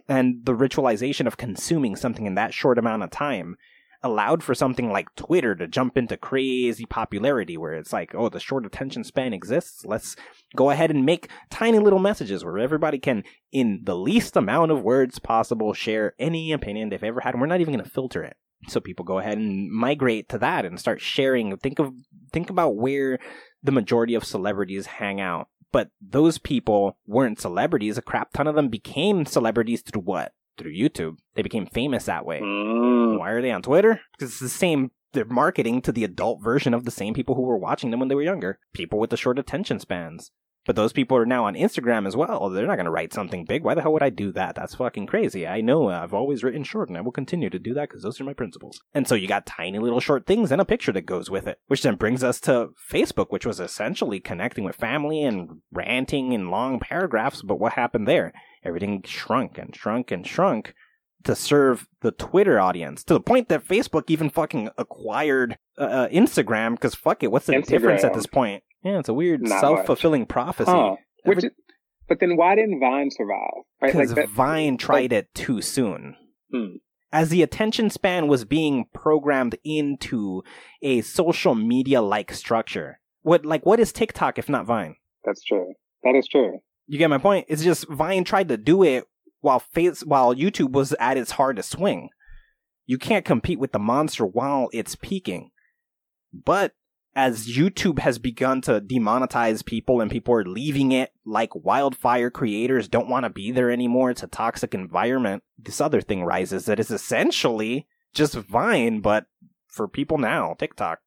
and 0.08 0.46
the 0.46 0.54
ritualization 0.54 1.26
of 1.26 1.38
consuming 1.38 1.96
something 1.96 2.26
in 2.26 2.36
that 2.36 2.54
short 2.54 2.78
amount 2.78 3.02
of 3.02 3.10
time 3.10 3.58
allowed 4.04 4.44
for 4.44 4.56
something 4.56 4.92
like 4.92 5.14
Twitter 5.16 5.56
to 5.56 5.68
jump 5.68 5.98
into 5.98 6.18
crazy 6.18 6.86
popularity 6.86 7.58
where 7.58 7.74
it's 7.74 7.94
like, 7.94 8.16
oh, 8.16 8.30
the 8.30 8.40
short 8.40 8.66
attention 8.66 9.04
span 9.04 9.34
exists. 9.34 9.86
Let's 9.86 10.16
go 10.56 10.70
ahead 10.70 10.92
and 10.92 11.06
make 11.06 11.30
tiny 11.50 11.80
little 11.80 12.00
messages 12.00 12.44
where 12.44 12.58
everybody 12.58 13.00
can, 13.00 13.24
in 13.52 13.82
the 13.84 13.96
least 13.96 14.36
amount 14.36 14.72
of 14.72 14.84
words 14.84 15.20
possible, 15.20 15.74
share 15.74 16.14
any 16.20 16.52
opinion 16.52 16.90
they've 16.90 17.04
ever 17.04 17.22
had. 17.22 17.34
And 17.34 17.42
we're 17.42 17.48
not 17.48 17.62
even 17.62 17.74
going 17.74 17.84
to 17.84 17.90
filter 17.90 18.24
it. 18.24 18.36
So 18.68 18.80
people 18.80 19.06
go 19.06 19.20
ahead 19.20 19.38
and 19.38 19.72
migrate 19.72 20.30
to 20.30 20.38
that 20.40 20.66
and 20.66 20.80
start 20.80 21.02
sharing. 21.02 21.56
Think 21.58 21.80
of, 21.80 21.94
think 22.32 22.50
about 22.50 22.76
where 22.76 23.20
the 23.64 23.72
majority 23.72 24.16
of 24.16 24.24
celebrities 24.24 24.86
hang 24.86 25.20
out. 25.20 25.48
But 25.72 25.90
those 26.02 26.38
people 26.38 26.98
weren't 27.08 27.40
celebrities. 27.40 27.98
A 27.98 28.02
crap 28.02 28.34
ton 28.34 28.46
of 28.46 28.56
them 28.56 28.68
became 28.68 29.26
celebrities 29.26 29.82
through 29.82 30.02
what? 30.02 30.34
Through 30.58 30.74
YouTube. 30.74 31.18
They 31.36 31.42
became 31.42 31.66
famous 31.66 32.06
that 32.06 32.26
way. 32.26 32.42
Mm. 32.42 33.20
Why 33.20 33.32
are 33.32 33.42
they 33.42 33.52
on 33.52 33.62
Twitter? 33.62 34.02
Because 34.14 34.32
it's 34.32 34.40
the 34.40 34.50
same. 34.50 34.92
They're 35.14 35.26
marketing 35.26 35.82
to 35.84 35.92
the 35.92 36.04
adult 36.04 36.42
version 36.42 36.74
of 36.74 36.86
the 36.86 36.92
same 36.92 37.14
people 37.14 37.36
who 37.36 37.42
were 37.42 37.58
watching 37.58 37.92
them 37.92 38.00
when 38.00 38.10
they 38.10 38.16
were 38.16 38.22
younger. 38.22 38.60
People 38.74 39.00
with 39.00 39.10
the 39.10 39.18
short 39.18 39.40
attention 39.40 39.80
spans. 39.80 40.32
But 40.72 40.78
those 40.78 40.94
people 40.94 41.18
are 41.18 41.26
now 41.26 41.48
on 41.48 41.56
Instagram 41.56 42.08
as 42.08 42.16
well. 42.16 42.50
They're 42.50 42.66
not 42.66 42.78
going 42.78 42.86
to 42.86 42.92
write 42.92 43.12
something 43.12 43.44
big. 43.44 43.62
Why 43.62 43.76
the 43.76 43.82
hell 43.82 43.92
would 43.92 44.02
I 44.02 44.10
do 44.10 44.32
that? 44.32 44.56
That's 44.56 44.76
fucking 44.76 45.06
crazy. 45.06 45.46
I 45.46 45.60
know 45.60 45.90
uh, 45.90 46.00
I've 46.02 46.14
always 46.14 46.46
written 46.46 46.64
short 46.64 46.88
and 46.88 46.98
I 46.98 47.02
will 47.02 47.12
continue 47.12 47.50
to 47.50 47.60
do 47.60 47.74
that 47.74 47.90
because 47.90 48.04
those 48.04 48.22
are 48.22 48.24
my 48.24 48.32
principles. 48.32 48.80
And 48.94 49.06
so 49.06 49.14
you 49.14 49.28
got 49.28 49.46
tiny 49.46 49.80
little 49.80 50.00
short 50.00 50.26
things 50.26 50.50
and 50.50 50.62
a 50.62 50.66
picture 50.66 50.94
that 50.94 51.06
goes 51.06 51.30
with 51.30 51.46
it. 51.46 51.60
Which 51.68 51.82
then 51.82 51.96
brings 51.96 52.24
us 52.24 52.40
to 52.42 52.70
Facebook, 52.90 53.32
which 53.32 53.46
was 53.46 53.60
essentially 53.60 54.22
connecting 54.22 54.64
with 54.64 54.78
family 54.78 55.22
and 55.24 55.60
ranting 55.74 56.32
in 56.32 56.50
long 56.50 56.80
paragraphs. 56.80 57.42
But 57.42 57.60
what 57.60 57.74
happened 57.74 58.08
there? 58.08 58.32
Everything 58.64 59.04
shrunk 59.06 59.58
and 59.58 59.76
shrunk 59.76 60.10
and 60.10 60.26
shrunk 60.26 60.74
to 61.24 61.36
serve 61.36 61.88
the 62.02 62.12
Twitter 62.12 62.60
audience 62.60 63.04
to 63.06 63.14
the 63.14 63.20
point 63.20 63.50
that 63.50 63.66
Facebook 63.68 64.06
even 64.10 64.30
fucking 64.30 64.70
acquired 64.78 65.58
uh, 65.78 65.82
uh, 65.84 66.08
Instagram 66.10 66.72
because 66.72 66.96
fuck 66.96 67.24
it, 67.24 67.32
what's 67.32 67.46
the 67.46 67.62
difference 67.62 68.04
at 68.04 68.14
this 68.14 68.26
point? 68.26 68.64
Yeah, 68.84 69.00
it's 69.00 69.10
a 69.10 69.14
weird 69.14 69.48
self 69.48 69.86
fulfilling 69.86 70.26
prophecy. 70.26 70.72
Huh. 70.72 70.96
Which, 71.26 71.38
Every- 71.38 71.50
is- 71.50 71.56
but 72.08 72.20
then 72.20 72.36
why 72.36 72.56
didn't 72.56 72.80
Vine 72.80 73.10
survive? 73.12 73.64
Right? 73.82 73.94
Because 73.94 74.30
Vine 74.32 74.78
tried 74.78 75.14
it 75.14 75.34
too 75.34 75.62
soon. 75.62 76.16
Hmm. 76.52 76.76
As 77.14 77.30
the 77.30 77.42
attention 77.44 77.90
span 77.90 78.28
was 78.28 78.46
being 78.46 78.86
programmed 78.94 79.58
into 79.64 80.44
a 80.82 81.02
social 81.02 81.56
media 81.56 82.02
like 82.02 82.34
structure. 82.34 83.00
What 83.22 83.46
like 83.46 83.66
what 83.66 83.80
is 83.80 83.92
TikTok 83.92 84.38
if 84.40 84.50
not 84.50 84.66
Vine? 84.66 84.96
That's 85.24 85.44
true. 85.44 85.74
That 86.04 86.16
is 86.16 86.28
true. 86.28 86.60
You 86.88 86.98
get 86.98 87.10
my 87.10 87.18
point? 87.20 87.46
It's 87.48 87.64
just 87.64 87.88
Vine 87.88 88.24
tried 88.24 88.50
to 88.50 88.58
do 88.58 88.84
it 88.84 89.06
while 89.42 89.60
face 89.60 90.02
while 90.02 90.34
YouTube 90.34 90.72
was 90.72 90.94
at 90.94 91.18
its 91.18 91.32
hardest 91.32 91.72
swing. 91.72 92.10
You 92.86 92.98
can't 92.98 93.26
compete 93.26 93.60
with 93.60 93.72
the 93.72 93.80
monster 93.80 94.26
while 94.26 94.70
it's 94.74 94.96
peaking. 94.96 95.52
But 96.34 96.74
as 97.14 97.48
YouTube 97.48 98.00
has 98.00 98.20
begun 98.20 98.62
to 98.62 98.80
demonetize 98.80 99.66
people 99.66 100.00
and 100.00 100.10
people 100.10 100.34
are 100.34 100.46
leaving 100.46 100.92
it 100.94 101.12
like 101.26 101.54
wildfire 101.54 102.30
creators 102.30 102.88
don't 102.88 103.10
want 103.10 103.26
to 103.26 103.30
be 103.30 103.52
there 103.52 103.70
anymore, 103.70 104.12
it's 104.12 104.24
a 104.24 104.28
toxic 104.28 104.74
environment. 104.74 105.44
This 105.58 105.82
other 105.82 106.02
thing 106.02 106.24
rises 106.24 106.66
that 106.66 106.80
is 106.80 106.90
essentially 106.90 107.88
just 108.14 108.34
Vine, 108.36 109.02
but 109.02 109.26
for 109.68 109.88
people 109.88 110.18
now, 110.18 110.56
TikTok. 110.58 111.00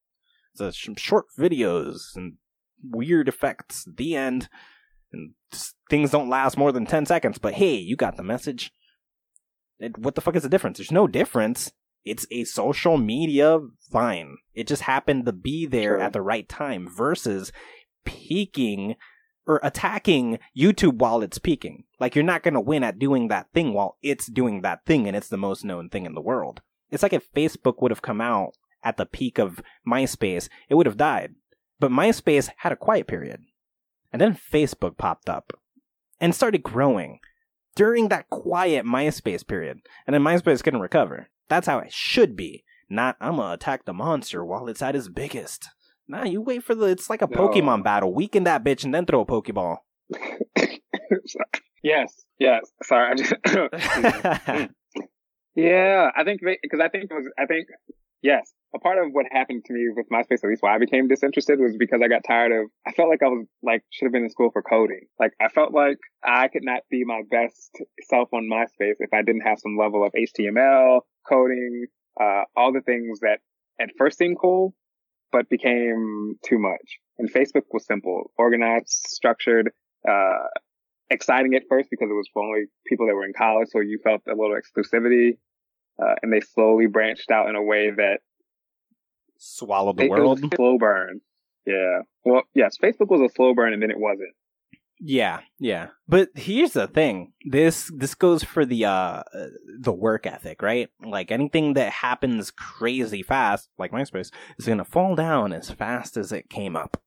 It's 0.53 0.61
a 0.61 0.72
sh- 0.72 0.91
short 0.97 1.26
videos 1.39 2.14
and 2.14 2.35
weird 2.82 3.28
effects. 3.28 3.87
The 3.97 4.14
end 4.14 4.49
and 5.14 5.32
things 5.88 6.10
don't 6.10 6.28
last 6.28 6.58
more 6.58 6.72
than 6.72 6.86
10 6.86 7.06
seconds, 7.06 7.38
but 7.38 7.54
hey, 7.54 7.74
you 7.74 7.96
got 7.96 8.16
the 8.16 8.22
message. 8.22 8.72
It, 9.78 9.96
what 9.98 10.14
the 10.14 10.20
fuck 10.20 10.36
is 10.36 10.42
the 10.42 10.48
difference? 10.48 10.78
There's 10.78 10.92
no 10.92 11.06
difference. 11.06 11.72
It's 12.04 12.26
a 12.30 12.44
social 12.44 12.98
media 12.98 13.60
vine. 13.90 14.36
It 14.54 14.66
just 14.66 14.82
happened 14.82 15.24
to 15.26 15.32
be 15.32 15.66
there 15.66 15.98
at 15.98 16.12
the 16.12 16.20
right 16.20 16.48
time 16.48 16.88
versus 16.88 17.50
peaking 18.04 18.96
or 19.46 19.60
attacking 19.62 20.38
YouTube 20.56 20.98
while 20.98 21.22
it's 21.22 21.38
peaking. 21.38 21.84
Like 22.00 22.14
you're 22.14 22.24
not 22.24 22.42
going 22.42 22.54
to 22.54 22.60
win 22.60 22.84
at 22.84 22.98
doing 22.98 23.28
that 23.28 23.48
thing 23.54 23.72
while 23.72 23.96
it's 24.02 24.26
doing 24.26 24.62
that 24.62 24.84
thing 24.84 25.06
and 25.06 25.16
it's 25.16 25.28
the 25.28 25.36
most 25.36 25.64
known 25.64 25.88
thing 25.88 26.06
in 26.06 26.14
the 26.14 26.20
world. 26.20 26.60
It's 26.90 27.02
like 27.02 27.12
if 27.12 27.32
Facebook 27.32 27.80
would 27.80 27.90
have 27.90 28.02
come 28.02 28.20
out 28.20 28.52
at 28.82 28.96
the 28.96 29.06
peak 29.06 29.38
of 29.38 29.62
MySpace, 29.86 30.48
it 30.68 30.74
would 30.74 30.86
have 30.86 30.96
died. 30.96 31.34
But 31.80 31.90
MySpace 31.90 32.50
had 32.58 32.72
a 32.72 32.76
quiet 32.76 33.06
period. 33.06 33.40
And 34.14 34.20
then 34.20 34.38
Facebook 34.53 34.96
popped 34.96 35.28
up 35.28 35.53
and 36.20 36.32
started 36.32 36.62
growing 36.62 37.18
during 37.74 38.11
that 38.11 38.30
quiet 38.30 38.86
MySpace 38.86 39.45
period. 39.45 39.80
And 40.07 40.14
then 40.14 40.22
MySpace 40.22 40.62
couldn't 40.62 40.82
recover. 40.82 41.30
That's 41.49 41.66
how 41.66 41.80
it 41.80 41.92
should 41.92 42.36
be. 42.36 42.62
Not, 42.88 43.16
I'm 43.20 43.38
gonna 43.38 43.54
attack 43.54 43.86
the 43.86 43.92
monster 43.92 44.45
while 44.45 44.68
it's 44.68 44.82
at 44.82 44.95
its 44.95 45.08
biggest. 45.08 45.68
Nah, 46.07 46.22
you 46.22 46.41
wait 46.41 46.62
for 46.62 46.76
the, 46.76 46.86
it's 46.86 47.11
like 47.11 47.22
a 47.22 47.28
No. 47.28 47.36
Pokemon 47.36 47.82
battle. 47.82 48.14
Weaken 48.14 48.45
that 48.45 48.62
bitch 48.62 48.84
and 48.84 48.95
then 48.95 49.04
throw 49.04 49.22
a 49.22 49.26
Pokeball. 49.26 49.78
yes. 51.82 52.14
Yes. 52.38 52.70
Sorry. 52.84 53.11
I 53.11 53.14
just. 53.16 54.70
Yeah, 55.57 56.11
I 56.16 56.24
think 56.24 56.41
because 56.41 56.80
I 56.80 56.88
think 56.88 57.04
it 57.04 57.14
was 57.14 57.28
I 57.38 57.46
think 57.46 57.68
yes, 58.22 58.53
a 58.75 58.79
part 58.79 58.99
of 58.99 59.13
what 59.13 59.26
happened 59.30 59.64
to 59.67 59.72
me 59.72 59.88
with 59.95 60.07
MySpace, 60.13 60.42
at 60.42 60.51
least 60.51 60.63
why 60.63 60.75
I 60.75 60.79
became 60.79 61.07
disinterested, 61.07 61.61
was 61.61 61.76
because 61.79 62.01
I 62.03 62.09
got 62.09 62.25
tired 62.26 62.53
of. 62.53 62.71
I 62.87 62.92
felt 62.92 63.09
like 63.09 63.22
I 63.22 63.29
was 63.29 63.46
like 63.63 63.83
should 63.91 64.07
have 64.07 64.13
been 64.13 64.25
in 64.25 64.30
school 64.30 64.51
for 64.53 64.63
coding. 64.63 65.03
Like 65.18 65.33
I 65.41 65.49
felt 65.49 65.72
like 65.72 65.99
I 66.25 66.49
could 66.49 66.64
not 66.64 66.83
be 66.91 67.05
my 67.05 67.22
best 67.30 67.71
self 68.09 68.29
on 68.33 68.51
MySpace 68.51 68.96
if 68.99 69.13
I 69.13 69.22
didn't 69.22 69.42
have 69.42 69.59
some 69.61 69.76
level 69.79 70.05
of 70.05 70.13
HTML 70.13 71.01
coding, 71.29 71.87
uh, 72.21 72.42
all 72.57 72.72
the 72.72 72.80
things 72.80 73.21
that 73.21 73.38
at 73.80 73.91
first 73.96 74.18
seemed 74.18 74.38
cool, 74.41 74.75
but 75.30 75.49
became 75.49 76.34
too 76.45 76.59
much. 76.59 76.99
And 77.18 77.33
Facebook 77.33 77.64
was 77.72 77.87
simple, 77.87 78.33
organized, 78.37 78.88
structured. 78.88 79.71
Uh, 80.07 80.49
exciting 81.11 81.55
at 81.55 81.63
first 81.68 81.88
because 81.91 82.09
it 82.11 82.14
was 82.14 82.29
for 82.33 82.42
only 82.42 82.64
people 82.87 83.07
that 83.07 83.14
were 83.14 83.25
in 83.25 83.33
college, 83.37 83.68
so 83.71 83.80
you 83.80 83.99
felt 84.03 84.22
a 84.26 84.34
little 84.34 84.57
exclusivity. 84.57 85.38
Uh, 86.03 86.14
and 86.22 86.33
they 86.33 86.41
slowly 86.41 86.87
branched 86.87 87.30
out 87.30 87.49
in 87.49 87.55
a 87.55 87.63
way 87.63 87.91
that 87.91 88.18
Swallowed 89.46 89.99
the 89.99 90.04
it, 90.04 90.07
it 90.07 90.11
world. 90.11 90.42
a 90.42 90.57
slow 90.57 90.79
burn. 90.79 91.21
Yeah. 91.66 92.00
Well, 92.25 92.42
yes, 92.54 92.79
Facebook 92.83 93.08
was 93.08 93.21
a 93.21 93.33
slow 93.34 93.54
burn, 93.54 93.72
and 93.72 93.83
then 93.83 93.91
it 93.91 93.99
wasn't. 93.99 94.33
Yeah, 95.00 95.41
yeah. 95.58 95.88
But 96.08 96.30
here's 96.34 96.72
the 96.72 96.87
thing. 96.87 97.33
This 97.50 97.91
this 97.95 98.14
goes 98.14 98.42
for 98.42 98.64
the 98.64 98.87
uh 98.87 99.22
the 99.80 99.92
work 99.92 100.26
ethic, 100.26 100.62
right? 100.62 100.88
Like 101.04 101.30
anything 101.30 101.75
that 101.75 101.92
happens 101.92 102.50
crazy 102.50 103.22
fast, 103.22 103.68
like 103.76 103.92
MySpace, 103.92 104.30
is 104.58 104.66
going 104.66 104.79
to 104.79 104.84
fall 104.84 105.14
down 105.14 105.53
as 105.53 105.71
fast 105.71 106.16
as 106.16 106.33
it 106.33 106.49
came 106.49 106.75
up. 106.75 107.03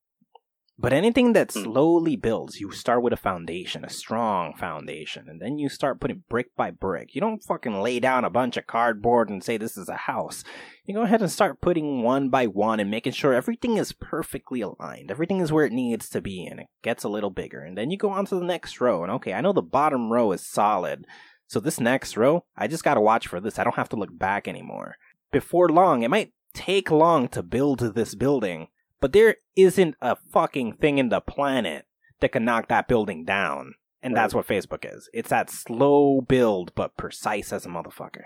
But 0.79 0.93
anything 0.93 1.33
that 1.33 1.51
Hmm. 1.51 1.63
slowly 1.63 2.15
builds, 2.15 2.59
you 2.61 2.71
start 2.71 3.01
with 3.01 3.11
a 3.11 3.17
foundation, 3.17 3.83
a 3.83 3.89
strong 3.89 4.53
foundation, 4.53 5.27
and 5.27 5.41
then 5.41 5.57
you 5.57 5.69
start 5.69 5.99
putting 5.99 6.23
brick 6.29 6.55
by 6.55 6.69
brick. 6.69 7.15
You 7.15 7.21
don't 7.21 7.43
fucking 7.43 7.81
lay 7.81 7.99
down 7.99 8.23
a 8.23 8.29
bunch 8.29 8.57
of 8.57 8.67
cardboard 8.67 9.27
and 9.29 9.43
say 9.43 9.57
this 9.57 9.75
is 9.75 9.89
a 9.89 9.95
house. 9.95 10.43
You 10.85 10.93
go 10.93 11.01
ahead 11.01 11.21
and 11.21 11.31
start 11.31 11.61
putting 11.61 12.03
one 12.03 12.29
by 12.29 12.45
one 12.45 12.79
and 12.79 12.91
making 12.91 13.13
sure 13.13 13.33
everything 13.33 13.77
is 13.77 13.91
perfectly 13.91 14.61
aligned. 14.61 15.09
Everything 15.09 15.39
is 15.39 15.51
where 15.51 15.65
it 15.65 15.73
needs 15.73 16.09
to 16.09 16.21
be, 16.21 16.45
and 16.45 16.59
it 16.59 16.67
gets 16.83 17.03
a 17.03 17.09
little 17.09 17.31
bigger. 17.31 17.61
And 17.61 17.75
then 17.75 17.89
you 17.89 17.97
go 17.97 18.09
on 18.11 18.27
to 18.27 18.35
the 18.35 18.45
next 18.45 18.79
row, 18.79 19.01
and 19.01 19.11
okay, 19.13 19.33
I 19.33 19.41
know 19.41 19.53
the 19.53 19.63
bottom 19.63 20.11
row 20.11 20.31
is 20.31 20.45
solid. 20.45 21.07
So 21.47 21.59
this 21.59 21.79
next 21.79 22.15
row, 22.17 22.45
I 22.55 22.67
just 22.67 22.83
gotta 22.83 23.01
watch 23.01 23.25
for 23.27 23.39
this. 23.39 23.57
I 23.57 23.63
don't 23.63 23.77
have 23.77 23.89
to 23.89 23.95
look 23.95 24.15
back 24.15 24.47
anymore. 24.47 24.97
Before 25.31 25.69
long, 25.69 26.03
it 26.03 26.09
might 26.09 26.33
take 26.53 26.91
long 26.91 27.29
to 27.29 27.41
build 27.41 27.79
this 27.79 28.13
building, 28.15 28.67
but 28.99 29.13
there 29.13 29.35
isn't 29.55 29.95
a 30.01 30.15
fucking 30.31 30.73
thing 30.77 30.97
in 30.97 31.09
the 31.09 31.21
planet 31.21 31.85
that 32.19 32.31
can 32.31 32.45
knock 32.45 32.67
that 32.69 32.87
building 32.87 33.25
down. 33.25 33.73
And 34.01 34.15
that's 34.15 34.33
what 34.33 34.47
Facebook 34.47 34.85
is. 34.85 35.09
It's 35.11 35.29
that 35.29 35.49
slow 35.49 36.21
build, 36.21 36.73
but 36.75 36.95
precise 36.97 37.51
as 37.51 37.65
a 37.65 37.69
motherfucker. 37.69 38.23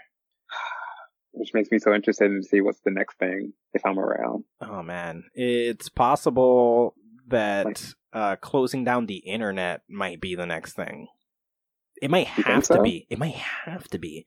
Which 1.32 1.54
makes 1.54 1.72
me 1.72 1.80
so 1.80 1.94
interested 1.94 2.28
to 2.30 2.44
see 2.44 2.62
what's 2.62 2.82
the 2.82 2.92
next 2.92 3.18
thing 3.18 3.54
if 3.74 3.86
I'm 3.86 3.98
around. 3.98 4.44
Oh 4.62 4.84
man, 4.84 5.24
it's 5.34 5.90
possible 5.90 6.94
that 7.28 7.66
Like- 7.66 7.78
uh, 8.14 8.36
closing 8.36 8.84
down 8.84 9.06
the 9.06 9.18
internet 9.18 9.82
might 9.90 10.20
be 10.20 10.36
the 10.36 10.46
next 10.46 10.74
thing. 10.74 11.08
It 12.02 12.12
might 12.12 12.28
have 12.28 12.64
to 12.66 12.82
be. 12.82 13.08
It 13.10 13.18
might 13.20 13.36
have 13.36 13.88
to 13.90 13.98
be. 13.98 14.26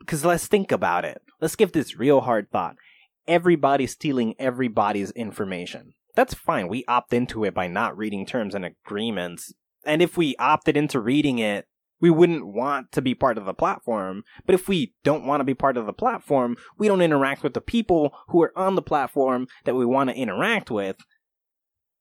Because 0.00 0.24
let's 0.24 0.46
think 0.46 0.70
about 0.70 1.04
it. 1.04 1.22
Let's 1.40 1.56
give 1.56 1.72
this 1.72 1.96
real 1.96 2.20
hard 2.20 2.50
thought. 2.50 2.76
Everybody's 3.26 3.92
stealing 3.92 4.34
everybody's 4.38 5.10
information. 5.12 5.94
That's 6.14 6.34
fine. 6.34 6.68
We 6.68 6.84
opt 6.86 7.12
into 7.12 7.44
it 7.44 7.54
by 7.54 7.66
not 7.66 7.96
reading 7.96 8.26
terms 8.26 8.54
and 8.54 8.64
agreements. 8.64 9.52
And 9.84 10.00
if 10.00 10.16
we 10.16 10.36
opted 10.36 10.76
into 10.76 11.00
reading 11.00 11.38
it, 11.38 11.66
we 12.00 12.10
wouldn't 12.10 12.46
want 12.46 12.92
to 12.92 13.02
be 13.02 13.14
part 13.14 13.38
of 13.38 13.46
the 13.46 13.54
platform. 13.54 14.24
But 14.44 14.54
if 14.54 14.68
we 14.68 14.94
don't 15.04 15.26
want 15.26 15.40
to 15.40 15.44
be 15.44 15.54
part 15.54 15.76
of 15.76 15.86
the 15.86 15.92
platform, 15.92 16.56
we 16.76 16.86
don't 16.86 17.00
interact 17.00 17.42
with 17.42 17.54
the 17.54 17.60
people 17.60 18.14
who 18.28 18.42
are 18.42 18.52
on 18.56 18.74
the 18.74 18.82
platform 18.82 19.46
that 19.64 19.74
we 19.74 19.86
want 19.86 20.10
to 20.10 20.16
interact 20.16 20.70
with. 20.70 20.96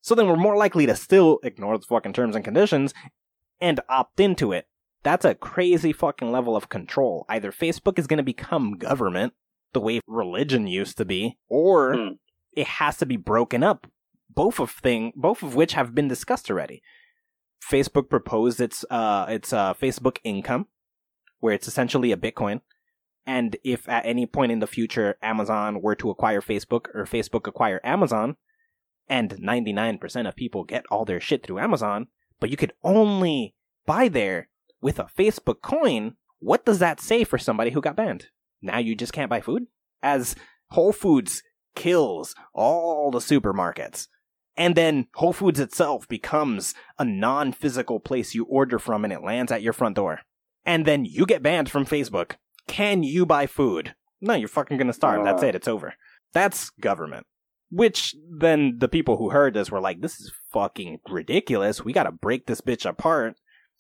So 0.02 0.14
then 0.14 0.28
we're 0.28 0.36
more 0.36 0.58
likely 0.58 0.86
to 0.86 0.96
still 0.96 1.40
ignore 1.44 1.78
the 1.78 1.86
fucking 1.86 2.14
terms 2.14 2.36
and 2.36 2.44
conditions 2.44 2.94
and 3.62 3.80
opt 3.88 4.20
into 4.20 4.52
it. 4.52 4.68
That's 5.04 5.26
a 5.26 5.36
crazy 5.36 5.94
fucking 5.94 6.32
level 6.32 6.56
of 6.56 6.70
control. 6.70 7.26
Either 7.30 7.52
Facebook 7.52 7.98
is 7.98 8.08
going 8.08 8.18
to 8.18 8.24
become 8.24 8.78
government 8.78 9.34
the 9.74 9.82
way 9.82 10.00
religion 10.08 10.68
used 10.68 10.98
to 10.98 11.06
be, 11.06 11.38
or 11.50 11.96
Hmm. 11.96 12.08
it 12.54 12.68
has 12.68 12.98
to 12.98 13.06
be 13.06 13.18
broken 13.18 13.64
up. 13.64 13.88
Both 14.30 14.60
of 14.60 14.72
thing, 14.72 15.14
both 15.16 15.44
of 15.44 15.56
which 15.56 15.74
have 15.74 15.94
been 15.94 16.08
discussed 16.08 16.50
already. 16.50 16.82
Facebook 17.62 18.10
proposed 18.10 18.60
its 18.60 18.84
uh 18.90 19.26
its 19.30 19.54
uh 19.54 19.74
Facebook 19.74 20.18
income, 20.24 20.68
where 21.40 21.54
it's 21.54 21.68
essentially 21.68 22.12
a 22.12 22.18
Bitcoin. 22.18 22.62
And 23.26 23.56
if 23.64 23.88
at 23.88 24.06
any 24.06 24.26
point 24.26 24.52
in 24.52 24.60
the 24.60 24.68
future 24.68 25.18
Amazon 25.22 25.82
were 25.82 25.96
to 25.96 26.10
acquire 26.10 26.42
Facebook 26.42 26.88
or 26.94 27.06
Facebook 27.06 27.48
acquire 27.48 27.80
Amazon, 27.84 28.36
and 29.08 29.32
99% 29.38 30.28
of 30.28 30.36
people 30.36 30.64
get 30.66 30.86
all 30.92 31.06
their 31.06 31.22
shit 31.22 31.44
through 31.44 31.60
Amazon, 31.60 32.08
but 32.40 32.50
you 32.50 32.58
could 32.58 32.74
only 32.84 33.56
buy 33.86 34.08
there 34.10 34.50
with 34.82 35.00
a 35.00 35.06
Facebook 35.18 35.62
coin, 35.62 36.16
what 36.40 36.66
does 36.66 36.80
that 36.80 37.00
say 37.00 37.24
for 37.24 37.38
somebody 37.38 37.72
who 37.72 37.80
got 37.82 37.96
banned? 37.96 38.28
Now 38.64 38.80
you 38.80 38.96
just 38.96 39.14
can't 39.14 39.30
buy 39.30 39.42
food? 39.42 39.64
As 40.02 40.36
Whole 40.72 40.92
Foods 40.94 41.44
kills 41.76 42.34
all 42.54 43.12
the 43.12 43.20
supermarkets. 43.20 44.08
And 44.56 44.76
then 44.76 45.08
Whole 45.16 45.34
Foods 45.34 45.60
itself 45.60 46.08
becomes 46.08 46.74
a 46.98 47.06
non 47.06 47.52
physical 47.52 48.00
place 48.00 48.34
you 48.34 48.46
order 48.46 48.80
from 48.80 49.04
and 49.04 49.12
it 49.14 49.24
lands 49.24 49.52
at 49.52 49.62
your 49.62 49.74
front 49.74 49.96
door. 49.96 50.22
And 50.66 50.86
then 50.86 51.06
you 51.06 51.26
get 51.26 51.44
banned 51.44 51.70
from 51.70 51.86
Facebook. 51.86 52.34
Can 52.68 53.04
you 53.04 53.26
buy 53.26 53.48
food? 53.48 53.96
No, 54.22 54.34
you're 54.36 54.48
fucking 54.48 54.78
gonna 54.78 54.94
starve. 54.94 55.26
That's 55.26 55.44
Uh. 55.44 55.48
it. 55.48 55.56
It's 55.56 55.68
over. 55.68 55.96
That's 56.34 56.70
government. 56.72 57.26
Which 57.70 58.16
then 58.40 58.78
the 58.78 58.88
people 58.88 59.18
who 59.18 59.32
heard 59.32 59.54
this 59.56 59.72
were 59.72 59.82
like, 59.82 60.02
this 60.02 60.20
is 60.20 60.32
fucking 60.52 61.00
ridiculous. 61.10 61.84
We 61.84 61.92
gotta 61.92 62.12
break 62.12 62.46
this 62.46 62.62
bitch 62.62 62.88
apart. 62.88 63.36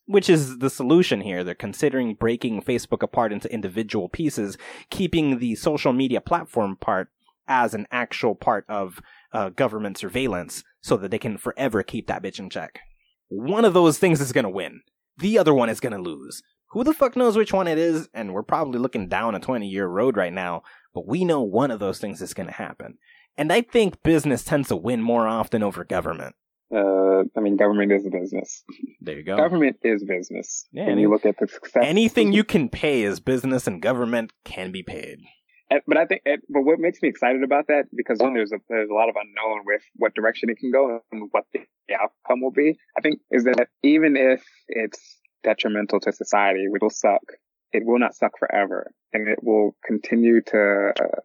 Which 0.05 0.29
is 0.29 0.59
the 0.59 0.69
solution 0.69 1.21
here. 1.21 1.43
They're 1.43 1.55
considering 1.55 2.15
breaking 2.15 2.61
Facebook 2.63 3.01
apart 3.01 3.31
into 3.31 3.51
individual 3.53 4.09
pieces, 4.09 4.57
keeping 4.89 5.39
the 5.39 5.55
social 5.55 5.93
media 5.93 6.19
platform 6.19 6.75
part 6.75 7.09
as 7.47 7.73
an 7.73 7.87
actual 7.91 8.35
part 8.35 8.65
of 8.67 9.01
uh, 9.33 9.49
government 9.49 9.97
surveillance 9.97 10.63
so 10.81 10.97
that 10.97 11.11
they 11.11 11.19
can 11.19 11.37
forever 11.37 11.83
keep 11.83 12.07
that 12.07 12.23
bitch 12.23 12.39
in 12.39 12.49
check. 12.49 12.79
One 13.29 13.65
of 13.65 13.73
those 13.73 13.97
things 13.97 14.21
is 14.21 14.31
gonna 14.31 14.49
win. 14.49 14.81
The 15.17 15.37
other 15.37 15.53
one 15.53 15.69
is 15.69 15.79
gonna 15.79 15.99
lose. 15.99 16.41
Who 16.71 16.83
the 16.83 16.93
fuck 16.93 17.15
knows 17.15 17.37
which 17.37 17.53
one 17.53 17.67
it 17.67 17.77
is? 17.77 18.09
And 18.13 18.33
we're 18.33 18.43
probably 18.43 18.79
looking 18.79 19.07
down 19.07 19.35
a 19.35 19.39
20 19.39 19.67
year 19.67 19.87
road 19.87 20.17
right 20.17 20.33
now, 20.33 20.63
but 20.93 21.07
we 21.07 21.23
know 21.23 21.41
one 21.41 21.71
of 21.71 21.79
those 21.79 21.99
things 21.99 22.21
is 22.21 22.33
gonna 22.33 22.51
happen. 22.51 22.97
And 23.37 23.51
I 23.51 23.61
think 23.61 24.03
business 24.03 24.43
tends 24.43 24.67
to 24.67 24.75
win 24.75 25.01
more 25.01 25.27
often 25.27 25.63
over 25.63 25.83
government. 25.83 26.35
Uh, 26.73 27.23
I 27.37 27.39
mean, 27.41 27.55
government 27.57 27.91
is 27.91 28.05
a 28.05 28.09
business. 28.09 28.63
There 29.01 29.17
you 29.17 29.23
go. 29.23 29.37
Government 29.37 29.77
is 29.83 30.03
business. 30.03 30.65
Yeah, 30.71 30.85
any- 30.85 31.01
you 31.01 31.09
look 31.09 31.25
at 31.25 31.37
the 31.37 31.47
success. 31.47 31.83
Anything 31.85 32.33
you 32.33 32.43
can 32.43 32.69
pay 32.69 33.03
is 33.03 33.19
business 33.19 33.67
and 33.67 33.81
government 33.81 34.33
can 34.43 34.71
be 34.71 34.81
paid. 34.83 35.19
And- 35.69 35.81
But 35.87 35.97
I 35.97 36.05
think, 36.05 36.21
and- 36.25 36.41
but 36.49 36.61
what 36.61 36.79
makes 36.79 37.01
me 37.01 37.09
excited 37.09 37.43
about 37.43 37.67
that 37.67 37.85
because 37.95 38.19
one, 38.19 38.33
there's 38.33 38.51
a 38.51 38.59
there's 38.69 38.89
a 38.89 38.93
lot 38.93 39.09
of 39.09 39.15
unknown 39.15 39.63
with 39.65 39.81
what 39.95 40.13
direction 40.15 40.49
it 40.49 40.57
can 40.57 40.71
go 40.71 41.01
and 41.11 41.29
what 41.31 41.45
the 41.53 41.61
outcome 41.93 42.41
will 42.41 42.51
be. 42.51 42.77
I 42.97 43.01
think 43.01 43.19
is 43.31 43.43
that 43.45 43.67
even 43.83 44.15
if 44.17 44.43
it's 44.67 45.19
detrimental 45.43 45.99
to 46.01 46.11
society, 46.11 46.63
it 46.65 46.81
will 46.81 46.89
suck. 46.89 47.23
It 47.71 47.83
will 47.85 47.99
not 47.99 48.15
suck 48.15 48.37
forever, 48.39 48.91
and 49.13 49.27
it 49.27 49.39
will 49.43 49.75
continue 49.85 50.41
to 50.41 50.93
uh, 50.99 51.21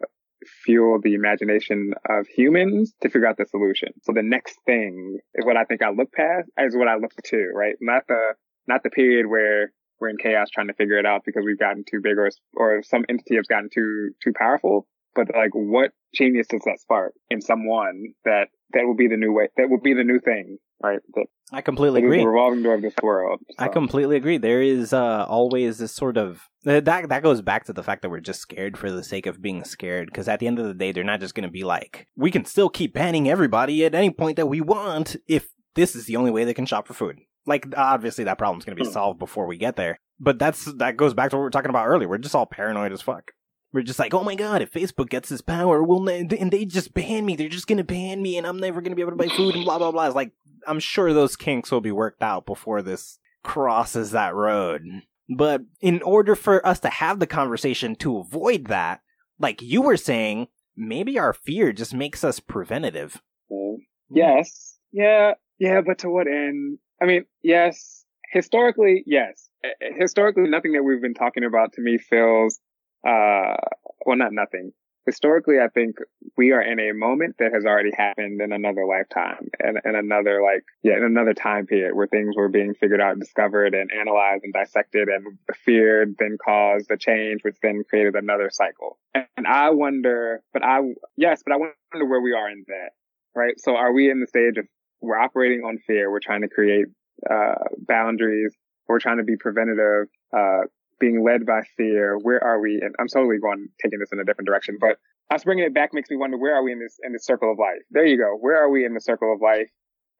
fuel 0.64 0.98
the 1.02 1.14
imagination 1.14 1.92
of 2.08 2.26
humans 2.26 2.94
to 3.02 3.08
figure 3.08 3.26
out 3.26 3.36
the 3.36 3.46
solution. 3.46 3.88
So 4.02 4.12
the 4.12 4.22
next 4.22 4.58
thing 4.66 5.18
is 5.34 5.44
what 5.44 5.56
I 5.56 5.64
think 5.64 5.82
I 5.82 5.90
look 5.90 6.12
past 6.12 6.48
is 6.58 6.76
what 6.76 6.88
I 6.88 6.96
look 6.96 7.12
to, 7.24 7.50
right? 7.54 7.74
Not 7.80 8.04
the 8.08 8.34
not 8.66 8.82
the 8.82 8.90
period 8.90 9.26
where 9.26 9.72
we're 10.00 10.10
in 10.10 10.16
chaos 10.16 10.48
trying 10.50 10.68
to 10.68 10.74
figure 10.74 10.98
it 10.98 11.06
out 11.06 11.22
because 11.24 11.42
we've 11.44 11.58
gotten 11.58 11.84
too 11.88 12.00
big 12.02 12.18
or 12.18 12.30
or 12.54 12.82
some 12.82 13.04
entity 13.08 13.36
has 13.36 13.46
gotten 13.46 13.68
too 13.72 14.10
too 14.22 14.32
powerful. 14.36 14.86
But 15.14 15.28
like, 15.34 15.50
what 15.52 15.90
genius 16.14 16.46
does 16.46 16.62
that 16.64 16.80
spark 16.80 17.12
in 17.30 17.40
someone 17.40 18.14
that 18.24 18.48
that 18.72 18.84
will 18.84 18.96
be 18.96 19.08
the 19.08 19.16
new 19.16 19.32
way? 19.32 19.48
That 19.56 19.70
will 19.70 19.80
be 19.80 19.94
the 19.94 20.04
new 20.04 20.20
thing, 20.20 20.58
right? 20.82 21.00
That, 21.14 21.26
I 21.52 21.60
completely 21.60 22.02
agree. 22.02 22.18
the 22.18 22.28
revolving 22.28 22.62
door 22.62 22.74
of 22.74 22.82
this 22.82 22.94
world. 23.02 23.40
I 23.58 23.68
completely 23.68 24.16
agree. 24.16 24.38
There 24.38 24.60
is 24.62 24.92
uh, 24.92 25.24
always 25.28 25.78
this 25.78 25.92
sort 25.94 26.16
of 26.16 26.42
that 26.64 26.84
that 26.84 27.22
goes 27.22 27.40
back 27.42 27.64
to 27.64 27.72
the 27.72 27.82
fact 27.82 28.02
that 28.02 28.10
we're 28.10 28.20
just 28.20 28.40
scared 28.40 28.76
for 28.76 28.90
the 28.90 29.02
sake 29.02 29.26
of 29.26 29.40
being 29.40 29.64
scared. 29.64 30.06
Because 30.06 30.28
at 30.28 30.40
the 30.40 30.46
end 30.46 30.58
of 30.58 30.66
the 30.66 30.74
day, 30.74 30.92
they're 30.92 31.04
not 31.04 31.20
just 31.20 31.34
going 31.34 31.46
to 31.48 31.52
be 31.52 31.64
like, 31.64 32.06
we 32.16 32.30
can 32.30 32.44
still 32.44 32.68
keep 32.68 32.94
banning 32.94 33.28
everybody 33.28 33.84
at 33.84 33.94
any 33.94 34.10
point 34.10 34.36
that 34.36 34.46
we 34.46 34.60
want 34.60 35.16
if 35.26 35.48
this 35.74 35.94
is 35.96 36.06
the 36.06 36.16
only 36.16 36.30
way 36.30 36.44
they 36.44 36.54
can 36.54 36.66
shop 36.66 36.86
for 36.86 36.94
food. 36.94 37.18
Like 37.46 37.66
obviously 37.76 38.24
that 38.24 38.36
problem's 38.38 38.64
going 38.64 38.76
to 38.76 38.82
be 38.82 38.88
Hmm. 38.88 38.92
solved 38.92 39.18
before 39.18 39.46
we 39.46 39.56
get 39.56 39.76
there. 39.76 39.98
But 40.20 40.38
that's 40.38 40.64
that 40.74 40.96
goes 40.96 41.14
back 41.14 41.30
to 41.30 41.36
what 41.36 41.40
we 41.42 41.44
were 41.44 41.50
talking 41.50 41.70
about 41.70 41.86
earlier. 41.86 42.08
We're 42.08 42.18
just 42.18 42.34
all 42.34 42.44
paranoid 42.46 42.92
as 42.92 43.00
fuck. 43.00 43.30
We're 43.72 43.82
just 43.82 43.98
like, 43.98 44.12
oh 44.14 44.24
my 44.24 44.34
god, 44.34 44.62
if 44.62 44.72
Facebook 44.72 45.08
gets 45.10 45.28
this 45.28 45.40
power, 45.42 45.82
we'll 45.82 46.00
ne- 46.02 46.26
and 46.40 46.50
they 46.50 46.64
just 46.64 46.92
ban 46.94 47.24
me. 47.24 47.36
They're 47.36 47.48
just 47.50 47.66
gonna 47.66 47.84
ban 47.84 48.20
me, 48.22 48.36
and 48.38 48.46
I'm 48.46 48.58
never 48.58 48.80
gonna 48.80 48.96
be 48.96 49.02
able 49.02 49.12
to 49.12 49.16
buy 49.16 49.28
food 49.28 49.54
and 49.54 49.64
blah 49.64 49.78
blah 49.78 49.92
blah. 49.92 50.06
It's 50.06 50.14
like 50.16 50.32
I'm 50.66 50.80
sure 50.80 51.12
those 51.12 51.36
kinks 51.36 51.70
will 51.70 51.80
be 51.80 51.92
worked 51.92 52.22
out 52.22 52.46
before 52.46 52.82
this 52.82 53.18
crosses 53.42 54.10
that 54.10 54.34
road. 54.34 54.82
But 55.28 55.62
in 55.80 56.02
order 56.02 56.34
for 56.34 56.66
us 56.66 56.80
to 56.80 56.88
have 56.88 57.20
the 57.20 57.26
conversation 57.26 57.94
to 57.96 58.18
avoid 58.18 58.66
that, 58.66 59.00
like 59.38 59.60
you 59.62 59.82
were 59.82 59.96
saying, 59.96 60.48
maybe 60.76 61.18
our 61.18 61.32
fear 61.32 61.72
just 61.72 61.94
makes 61.94 62.24
us 62.24 62.40
preventative. 62.40 63.20
uh, 63.50 63.76
yes, 64.10 64.78
yeah, 64.92 65.32
yeah. 65.58 65.80
But 65.82 65.98
to 65.98 66.10
what 66.10 66.26
end? 66.26 66.78
I 67.00 67.06
mean, 67.06 67.24
yes. 67.42 68.04
Historically, 68.32 69.04
yes. 69.06 69.48
Uh, 69.64 69.68
Historically, 69.98 70.48
nothing 70.48 70.72
that 70.72 70.82
we've 70.82 71.00
been 71.02 71.14
talking 71.14 71.44
about 71.44 71.72
to 71.74 71.80
me 71.80 71.98
feels, 71.98 72.58
uh, 73.06 73.56
well, 74.04 74.16
not 74.16 74.32
nothing. 74.32 74.72
Historically, 75.08 75.58
I 75.58 75.68
think 75.68 75.96
we 76.36 76.52
are 76.52 76.60
in 76.60 76.78
a 76.78 76.92
moment 76.92 77.36
that 77.38 77.54
has 77.54 77.64
already 77.64 77.92
happened 77.96 78.42
in 78.42 78.52
another 78.52 78.84
lifetime 78.84 79.48
and, 79.58 79.80
and 79.82 79.96
another 79.96 80.42
like, 80.42 80.64
yeah, 80.82 80.98
in 80.98 81.02
another 81.02 81.32
time 81.32 81.64
period 81.64 81.96
where 81.96 82.06
things 82.06 82.36
were 82.36 82.50
being 82.50 82.74
figured 82.74 83.00
out, 83.00 83.18
discovered 83.18 83.74
and 83.74 83.90
analyzed 83.90 84.44
and 84.44 84.52
dissected 84.52 85.08
and 85.08 85.38
feared, 85.64 86.16
then 86.18 86.36
caused 86.44 86.90
a 86.90 86.98
change, 86.98 87.40
which 87.42 87.56
then 87.62 87.84
created 87.88 88.16
another 88.16 88.50
cycle. 88.52 88.98
And 89.14 89.46
I 89.46 89.70
wonder, 89.70 90.42
but 90.52 90.62
I, 90.62 90.80
yes, 91.16 91.42
but 91.42 91.54
I 91.54 91.56
wonder 91.56 92.06
where 92.06 92.20
we 92.20 92.34
are 92.34 92.50
in 92.50 92.66
that, 92.68 92.90
right? 93.34 93.58
So 93.58 93.76
are 93.76 93.94
we 93.94 94.10
in 94.10 94.20
the 94.20 94.26
stage 94.26 94.58
of 94.58 94.66
we're 95.00 95.18
operating 95.18 95.64
on 95.64 95.78
fear. 95.78 96.10
We're 96.10 96.20
trying 96.20 96.42
to 96.42 96.48
create 96.48 96.86
uh, 97.30 97.54
boundaries. 97.78 98.54
We're 98.86 99.00
trying 99.00 99.18
to 99.18 99.24
be 99.24 99.36
preventative, 99.36 100.08
uh, 100.36 100.62
being 101.00 101.24
led 101.24 101.46
by 101.46 101.62
fear. 101.76 102.18
Where 102.18 102.42
are 102.42 102.60
we? 102.60 102.80
And 102.82 102.94
I'm 102.98 103.08
totally 103.08 103.38
going, 103.38 103.68
taking 103.82 103.98
this 103.98 104.10
in 104.12 104.18
a 104.18 104.24
different 104.24 104.46
direction, 104.46 104.78
but 104.80 104.96
us 105.30 105.44
bringing 105.44 105.64
it 105.64 105.74
back 105.74 105.92
makes 105.92 106.10
me 106.10 106.16
wonder, 106.16 106.38
where 106.38 106.54
are 106.54 106.62
we 106.62 106.72
in 106.72 106.80
this, 106.80 106.98
in 107.04 107.12
this 107.12 107.24
circle 107.24 107.52
of 107.52 107.58
life? 107.58 107.82
There 107.90 108.06
you 108.06 108.16
go. 108.16 108.36
Where 108.40 108.56
are 108.56 108.70
we 108.70 108.84
in 108.84 108.94
the 108.94 109.00
circle 109.00 109.32
of 109.32 109.40
life 109.40 109.70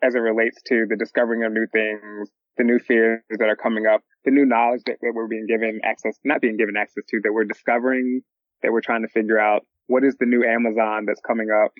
as 0.02 0.14
it 0.14 0.18
relates 0.18 0.60
to 0.68 0.86
the 0.88 0.96
discovering 0.96 1.44
of 1.44 1.52
new 1.52 1.66
things, 1.72 2.30
the 2.56 2.64
new 2.64 2.78
fears 2.78 3.22
that 3.30 3.48
are 3.48 3.56
coming 3.56 3.86
up, 3.86 4.02
the 4.24 4.30
new 4.30 4.44
knowledge 4.44 4.82
that, 4.86 4.96
that 5.00 5.12
we're 5.14 5.26
being 5.26 5.46
given 5.48 5.80
access, 5.82 6.18
not 6.24 6.40
being 6.40 6.56
given 6.56 6.76
access 6.76 7.05
to, 7.09 7.20
that 7.24 7.32
we're 7.32 7.44
discovering, 7.44 8.20
that 8.62 8.72
we're 8.72 8.80
trying 8.80 9.02
to 9.02 9.09
figure 9.09 9.38
out 9.38 9.62
what 9.86 10.05
is 10.05 10.16
the 10.20 10.26
new 10.26 10.44
Amazon 10.44 11.05
that's 11.06 11.20
coming 11.26 11.48
up 11.50 11.72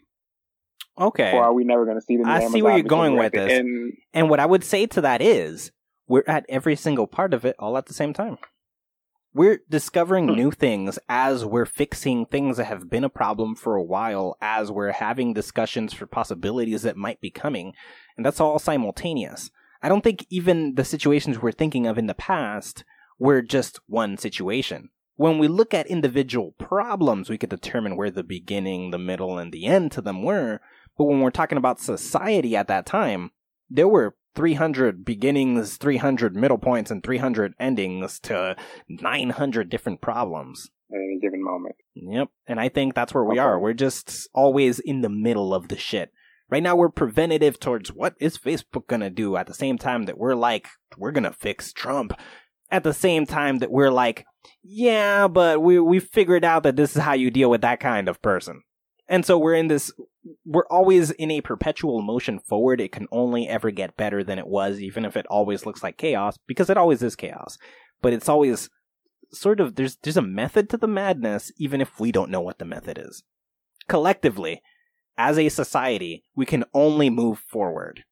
Okay. 1.01 1.33
or 1.33 1.45
are 1.45 1.53
we 1.53 1.65
never 1.65 1.85
going 1.85 1.97
to 1.97 2.03
see 2.03 2.17
the 2.17 2.25
new 2.25 2.29
I 2.29 2.37
Amazon 2.37 2.53
see 2.53 2.63
where 2.63 2.77
you're 2.77 2.83
going 2.83 3.17
with 3.17 3.33
this. 3.33 3.53
end? 3.53 3.93
And 4.13 4.29
what 4.29 4.41
I 4.41 4.47
would 4.47 4.65
say 4.65 4.87
to 4.87 5.01
that 5.03 5.23
is, 5.23 5.71
we're 6.09 6.25
at 6.27 6.47
every 6.49 6.75
single 6.75 7.07
part 7.07 7.35
of 7.35 7.45
it 7.45 7.55
all 7.59 7.77
at 7.77 7.87
the 7.87 7.95
same 7.95 8.13
time. 8.13 8.39
We're 9.35 9.61
discovering 9.69 10.27
Hmm. 10.29 10.35
new 10.35 10.51
things 10.51 10.99
as 11.09 11.45
we're 11.45 11.67
fixing 11.67 12.27
things 12.27 12.57
that 12.57 12.65
have 12.65 12.89
been 12.91 13.05
a 13.05 13.11
problem 13.11 13.55
for 13.55 13.77
a 13.77 13.83
while, 13.83 14.37
as 14.41 14.71
we're 14.71 14.93
having 14.93 15.35
discussions 15.35 15.93
for 15.93 16.07
possibilities 16.07 16.83
that 16.83 16.97
might 16.97 17.21
be 17.21 17.31
coming. 17.31 17.75
And 18.17 18.25
that's 18.25 18.41
all 18.41 18.59
simultaneous. 18.59 19.51
I 19.83 19.89
don't 19.89 20.03
think 20.03 20.27
even 20.31 20.75
the 20.75 20.85
situations 20.85 21.41
we're 21.41 21.53
thinking 21.53 21.87
of 21.87 21.99
in 21.99 22.07
the 22.07 22.15
past 22.15 22.85
were 23.19 23.43
just 23.43 23.81
one 23.87 24.17
situation. 24.17 24.91
When 25.17 25.39
we 25.39 25.49
look 25.49 25.75
at 25.75 25.87
individual 25.89 26.55
problems, 26.59 27.29
we 27.29 27.39
could 27.39 27.51
determine 27.51 27.97
where 27.97 28.11
the 28.11 28.23
beginning, 28.23 28.93
the 28.93 28.99
middle, 28.99 29.39
and 29.39 29.53
the 29.53 29.67
end 29.67 29.93
to 29.93 30.01
them 30.01 30.23
were. 30.23 30.61
But 30.97 31.05
when 31.05 31.21
we're 31.21 31.31
talking 31.31 31.59
about 31.59 31.81
society 31.81 32.57
at 32.57 32.69
that 32.69 32.87
time, 32.87 33.33
there 33.71 33.89
were 33.89 34.17
300 34.35 35.05
beginnings, 35.05 35.77
300 35.79 36.37
middle 36.37 36.59
points, 36.59 36.91
and 36.91 37.03
300 37.03 37.55
endings 37.59 38.19
to 38.21 38.57
900 38.89 39.69
different 39.69 40.01
problems. 40.01 40.71
at 40.91 40.97
any 40.97 41.19
given 41.21 41.43
moment. 41.45 41.75
Yep. 41.95 42.29
And 42.47 42.59
I 42.59 42.71
think 42.71 42.95
that's 42.95 43.13
where 43.13 43.25
we 43.25 43.33
Okay. 43.35 43.41
are. 43.41 43.59
We're 43.61 43.75
just 43.75 44.27
always 44.33 44.79
in 44.79 45.03
the 45.03 45.11
middle 45.11 45.53
of 45.53 45.69
the 45.69 45.77
shit. 45.77 46.13
Right 46.49 46.63
now, 46.63 46.77
we're 46.77 46.89
preventative 46.89 47.61
towards 47.61 47.93
what 47.93 48.15
is 48.21 48.39
Facebook 48.39 48.87
going 48.87 49.01
to 49.03 49.11
do 49.11 49.37
at 49.37 49.47
the 49.49 49.53
same 49.55 49.77
time 49.77 50.05
that 50.05 50.17
we're 50.17 50.35
like, 50.35 50.67
we're 50.97 51.13
going 51.13 51.25
to 51.25 51.33
fix 51.33 51.75
Trump. 51.75 52.13
At 52.71 52.85
the 52.85 52.95
same 52.95 53.27
time 53.27 53.59
that 53.59 53.71
we're 53.71 53.91
like, 53.91 54.25
yeah, 54.63 55.29
but 55.29 55.61
we, 55.63 55.79
we 55.79 56.01
figured 56.01 56.45
out 56.45 56.63
that 56.63 56.77
this 56.77 56.97
is 56.97 57.03
how 57.03 57.13
you 57.13 57.31
deal 57.31 57.51
with 57.51 57.61
that 57.63 57.81
kind 57.81 58.09
of 58.09 58.23
person. 58.23 58.63
And 59.09 59.27
so 59.27 59.39
we're 59.39 59.55
in 59.55 59.69
this, 59.69 59.93
we're 60.45 60.67
always 60.71 61.11
in 61.13 61.31
a 61.31 61.41
perpetual 61.41 62.03
motion 62.03 62.39
forward. 62.39 62.81
It 62.81 62.93
can 62.93 63.07
only 63.13 63.49
ever 63.49 63.71
get 63.71 63.97
better 63.97 64.23
than 64.25 64.39
it 64.39 64.47
was, 64.47 64.81
even 64.81 65.05
if 65.05 65.17
it 65.17 65.27
always 65.29 65.65
looks 65.67 65.83
like 65.83 65.97
chaos, 65.97 66.37
because 66.47 66.69
it 66.71 66.77
always 66.77 67.03
is 67.03 67.17
chaos. 67.17 67.59
But 68.03 68.13
it's 68.13 68.29
always 68.29 68.71
sort 69.31 69.61
of 69.61 69.75
there's 69.75 69.97
there's 69.97 70.17
a 70.17 70.23
method 70.23 70.71
to 70.71 70.77
the 70.79 70.87
madness 70.89 71.53
even 71.59 71.81
if 71.83 72.01
we 72.01 72.11
don't 72.11 72.31
know 72.31 72.41
what 72.41 72.59
the 72.59 72.65
method 72.65 72.97
is 72.99 73.23
collectively 73.87 74.63
as 75.17 75.39
a 75.39 75.49
society 75.49 76.25
we 76.35 76.47
can 76.47 76.65
only 76.73 77.11
move 77.11 77.39
forward 77.39 78.05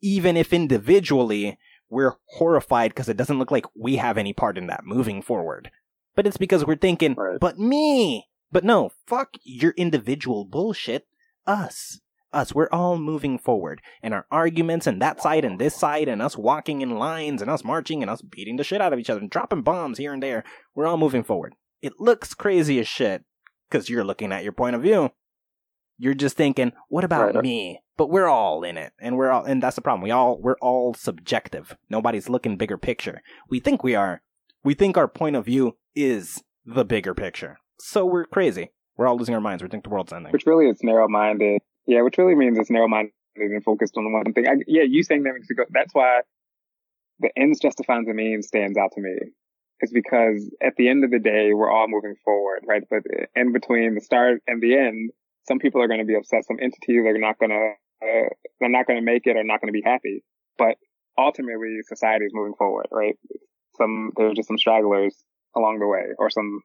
even 0.00 0.36
if 0.36 0.52
individually 0.52 1.58
we're 1.90 2.14
horrified 2.36 2.90
because 2.90 3.08
it 3.08 3.16
doesn't 3.16 3.38
look 3.38 3.50
like 3.50 3.66
we 3.76 3.96
have 3.96 4.18
any 4.18 4.32
part 4.32 4.58
in 4.58 4.66
that 4.66 4.84
moving 4.84 5.22
forward 5.22 5.70
but 6.16 6.26
it's 6.26 6.36
because 6.36 6.64
we're 6.66 6.76
thinking 6.76 7.14
Right. 7.14 7.38
but 7.40 7.58
me 7.58 8.26
but 8.50 8.64
no 8.64 8.90
fuck 9.06 9.34
your 9.44 9.74
individual 9.76 10.44
bullshit 10.44 11.06
us 11.48 12.00
us 12.30 12.54
we're 12.54 12.68
all 12.70 12.98
moving 12.98 13.38
forward 13.38 13.80
and 14.02 14.12
our 14.12 14.26
arguments 14.30 14.86
and 14.86 15.00
that 15.00 15.20
side 15.20 15.46
and 15.46 15.58
this 15.58 15.74
side 15.74 16.08
and 16.08 16.20
us 16.20 16.36
walking 16.36 16.82
in 16.82 16.98
lines 16.98 17.40
and 17.40 17.50
us 17.50 17.64
marching 17.64 18.02
and 18.02 18.10
us 18.10 18.20
beating 18.20 18.56
the 18.56 18.64
shit 18.64 18.82
out 18.82 18.92
of 18.92 18.98
each 18.98 19.08
other 19.08 19.20
and 19.20 19.30
dropping 19.30 19.62
bombs 19.62 19.96
here 19.96 20.12
and 20.12 20.22
there 20.22 20.44
we're 20.74 20.86
all 20.86 20.98
moving 20.98 21.24
forward. 21.24 21.54
It 21.80 21.94
looks 21.98 22.34
crazy 22.34 22.78
as 22.80 22.86
shit 22.86 23.24
because 23.70 23.88
you're 23.88 24.04
looking 24.04 24.32
at 24.32 24.42
your 24.42 24.52
point 24.52 24.76
of 24.76 24.82
view. 24.82 25.10
You're 25.98 26.14
just 26.14 26.36
thinking, 26.36 26.72
what 26.88 27.04
about 27.04 27.26
Right. 27.26 27.36
Uh 27.36 27.42
me? 27.42 27.80
But 27.96 28.10
we're 28.10 28.28
all 28.28 28.62
in 28.62 28.76
it, 28.76 28.92
and 29.00 29.16
we're 29.16 29.30
all, 29.30 29.44
and 29.44 29.60
that's 29.60 29.74
the 29.74 29.82
problem. 29.82 30.02
We 30.02 30.12
all, 30.12 30.40
we're 30.40 30.58
all 30.60 30.94
subjective. 30.94 31.76
Nobody's 31.90 32.28
looking 32.28 32.56
bigger 32.56 32.78
picture. 32.78 33.22
We 33.50 33.58
think 33.58 33.82
we 33.82 33.96
are. 33.96 34.22
We 34.62 34.74
think 34.74 34.96
our 34.96 35.08
point 35.08 35.34
of 35.34 35.44
view 35.44 35.76
is 35.96 36.40
the 36.64 36.84
bigger 36.84 37.14
picture. 37.14 37.58
So 37.80 38.06
we're 38.06 38.26
crazy. 38.26 38.70
We're 38.98 39.06
all 39.06 39.16
losing 39.16 39.34
our 39.34 39.40
minds. 39.40 39.62
We 39.62 39.68
think 39.68 39.84
the 39.84 39.90
world's 39.90 40.12
ending. 40.12 40.32
Which 40.32 40.44
really 40.44 40.66
is 40.66 40.82
narrow 40.82 41.08
minded. 41.08 41.62
Yeah, 41.86 42.02
which 42.02 42.18
really 42.18 42.34
means 42.34 42.58
it's 42.58 42.70
narrow 42.70 42.88
minded 42.88 43.12
and 43.36 43.64
focused 43.64 43.96
on 43.96 44.04
the 44.04 44.10
one 44.10 44.32
thing. 44.34 44.46
I, 44.46 44.54
yeah, 44.66 44.82
you 44.86 45.04
saying 45.04 45.22
that 45.22 45.32
makes 45.32 45.48
me 45.48 45.56
go, 45.56 45.64
that's 45.70 45.94
why 45.94 46.20
the 47.20 47.30
ends 47.36 47.60
justifying 47.60 48.04
the 48.04 48.12
means 48.12 48.48
stands 48.48 48.76
out 48.76 48.90
to 48.94 49.00
me. 49.00 49.14
It's 49.80 49.92
because 49.92 50.50
at 50.60 50.74
the 50.76 50.88
end 50.88 51.04
of 51.04 51.12
the 51.12 51.20
day, 51.20 51.54
we're 51.54 51.70
all 51.70 51.86
moving 51.88 52.16
forward, 52.24 52.64
right? 52.66 52.82
But 52.90 53.02
in 53.36 53.52
between 53.52 53.94
the 53.94 54.00
start 54.00 54.42
and 54.48 54.60
the 54.60 54.76
end, 54.76 55.12
some 55.46 55.60
people 55.60 55.80
are 55.80 55.86
going 55.88 56.00
to 56.00 56.06
be 56.06 56.16
upset. 56.16 56.44
Some 56.44 56.58
entities 56.60 57.06
are 57.06 57.16
not 57.16 57.38
going 57.38 57.50
to, 57.50 57.72
uh, 58.02 58.28
they're 58.58 58.68
not 58.68 58.88
going 58.88 58.98
to 58.98 59.04
make 59.04 59.26
it 59.26 59.36
or 59.36 59.44
not 59.44 59.60
going 59.60 59.72
to 59.72 59.80
be 59.80 59.84
happy. 59.84 60.24
But 60.58 60.74
ultimately, 61.16 61.78
society 61.86 62.24
is 62.24 62.32
moving 62.34 62.54
forward, 62.58 62.86
right? 62.90 63.14
Some, 63.76 64.10
there's 64.16 64.34
just 64.34 64.48
some 64.48 64.58
stragglers 64.58 65.14
along 65.54 65.78
the 65.78 65.86
way 65.86 66.02
or 66.18 66.30
some, 66.30 66.60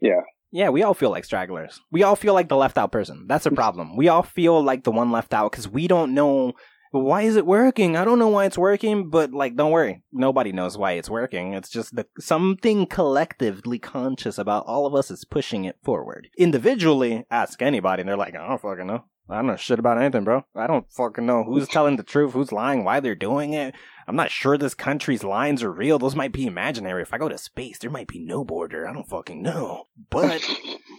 yeah. 0.00 0.22
Yeah, 0.50 0.70
we 0.70 0.82
all 0.82 0.94
feel 0.94 1.10
like 1.10 1.24
stragglers. 1.24 1.80
We 1.90 2.02
all 2.02 2.16
feel 2.16 2.34
like 2.34 2.48
the 2.48 2.56
left 2.56 2.78
out 2.78 2.92
person. 2.92 3.26
That's 3.28 3.46
a 3.46 3.50
problem. 3.50 3.96
We 3.96 4.08
all 4.08 4.22
feel 4.22 4.62
like 4.62 4.84
the 4.84 4.90
one 4.90 5.12
left 5.12 5.34
out 5.34 5.52
because 5.52 5.68
we 5.68 5.86
don't 5.86 6.14
know 6.14 6.54
why 6.90 7.22
is 7.22 7.36
it 7.36 7.44
working. 7.44 7.96
I 7.96 8.04
don't 8.04 8.18
know 8.18 8.28
why 8.28 8.46
it's 8.46 8.56
working, 8.56 9.10
but 9.10 9.32
like, 9.32 9.56
don't 9.56 9.72
worry. 9.72 10.02
Nobody 10.10 10.52
knows 10.52 10.78
why 10.78 10.92
it's 10.92 11.10
working. 11.10 11.52
It's 11.52 11.68
just 11.68 11.94
the 11.94 12.06
something 12.18 12.86
collectively 12.86 13.78
conscious 13.78 14.38
about 14.38 14.64
all 14.66 14.86
of 14.86 14.94
us 14.94 15.10
is 15.10 15.26
pushing 15.26 15.64
it 15.64 15.76
forward. 15.82 16.28
Individually, 16.38 17.26
ask 17.30 17.60
anybody, 17.60 18.00
and 18.00 18.08
they're 18.08 18.16
like, 18.16 18.34
I 18.34 18.48
don't 18.48 18.60
fucking 18.60 18.86
know. 18.86 19.04
I 19.30 19.36
don't 19.36 19.46
know 19.46 19.56
shit 19.56 19.78
about 19.78 20.00
anything, 20.00 20.24
bro. 20.24 20.44
I 20.56 20.66
don't 20.66 20.90
fucking 20.90 21.26
know 21.26 21.44
who's 21.44 21.68
telling 21.68 21.96
the 21.96 22.02
truth, 22.02 22.32
who's 22.32 22.52
lying, 22.52 22.84
why 22.84 23.00
they're 23.00 23.14
doing 23.14 23.52
it. 23.52 23.74
I'm 24.08 24.16
not 24.16 24.30
sure 24.30 24.56
this 24.56 24.74
country's 24.74 25.22
lines 25.22 25.62
are 25.62 25.70
real. 25.70 25.98
Those 25.98 26.16
might 26.16 26.32
be 26.32 26.46
imaginary. 26.46 27.02
If 27.02 27.12
I 27.12 27.18
go 27.18 27.28
to 27.28 27.36
space, 27.36 27.78
there 27.78 27.90
might 27.90 28.08
be 28.08 28.18
no 28.18 28.42
border. 28.42 28.88
I 28.88 28.92
don't 28.94 29.08
fucking 29.08 29.42
know. 29.42 29.84
But 30.08 30.42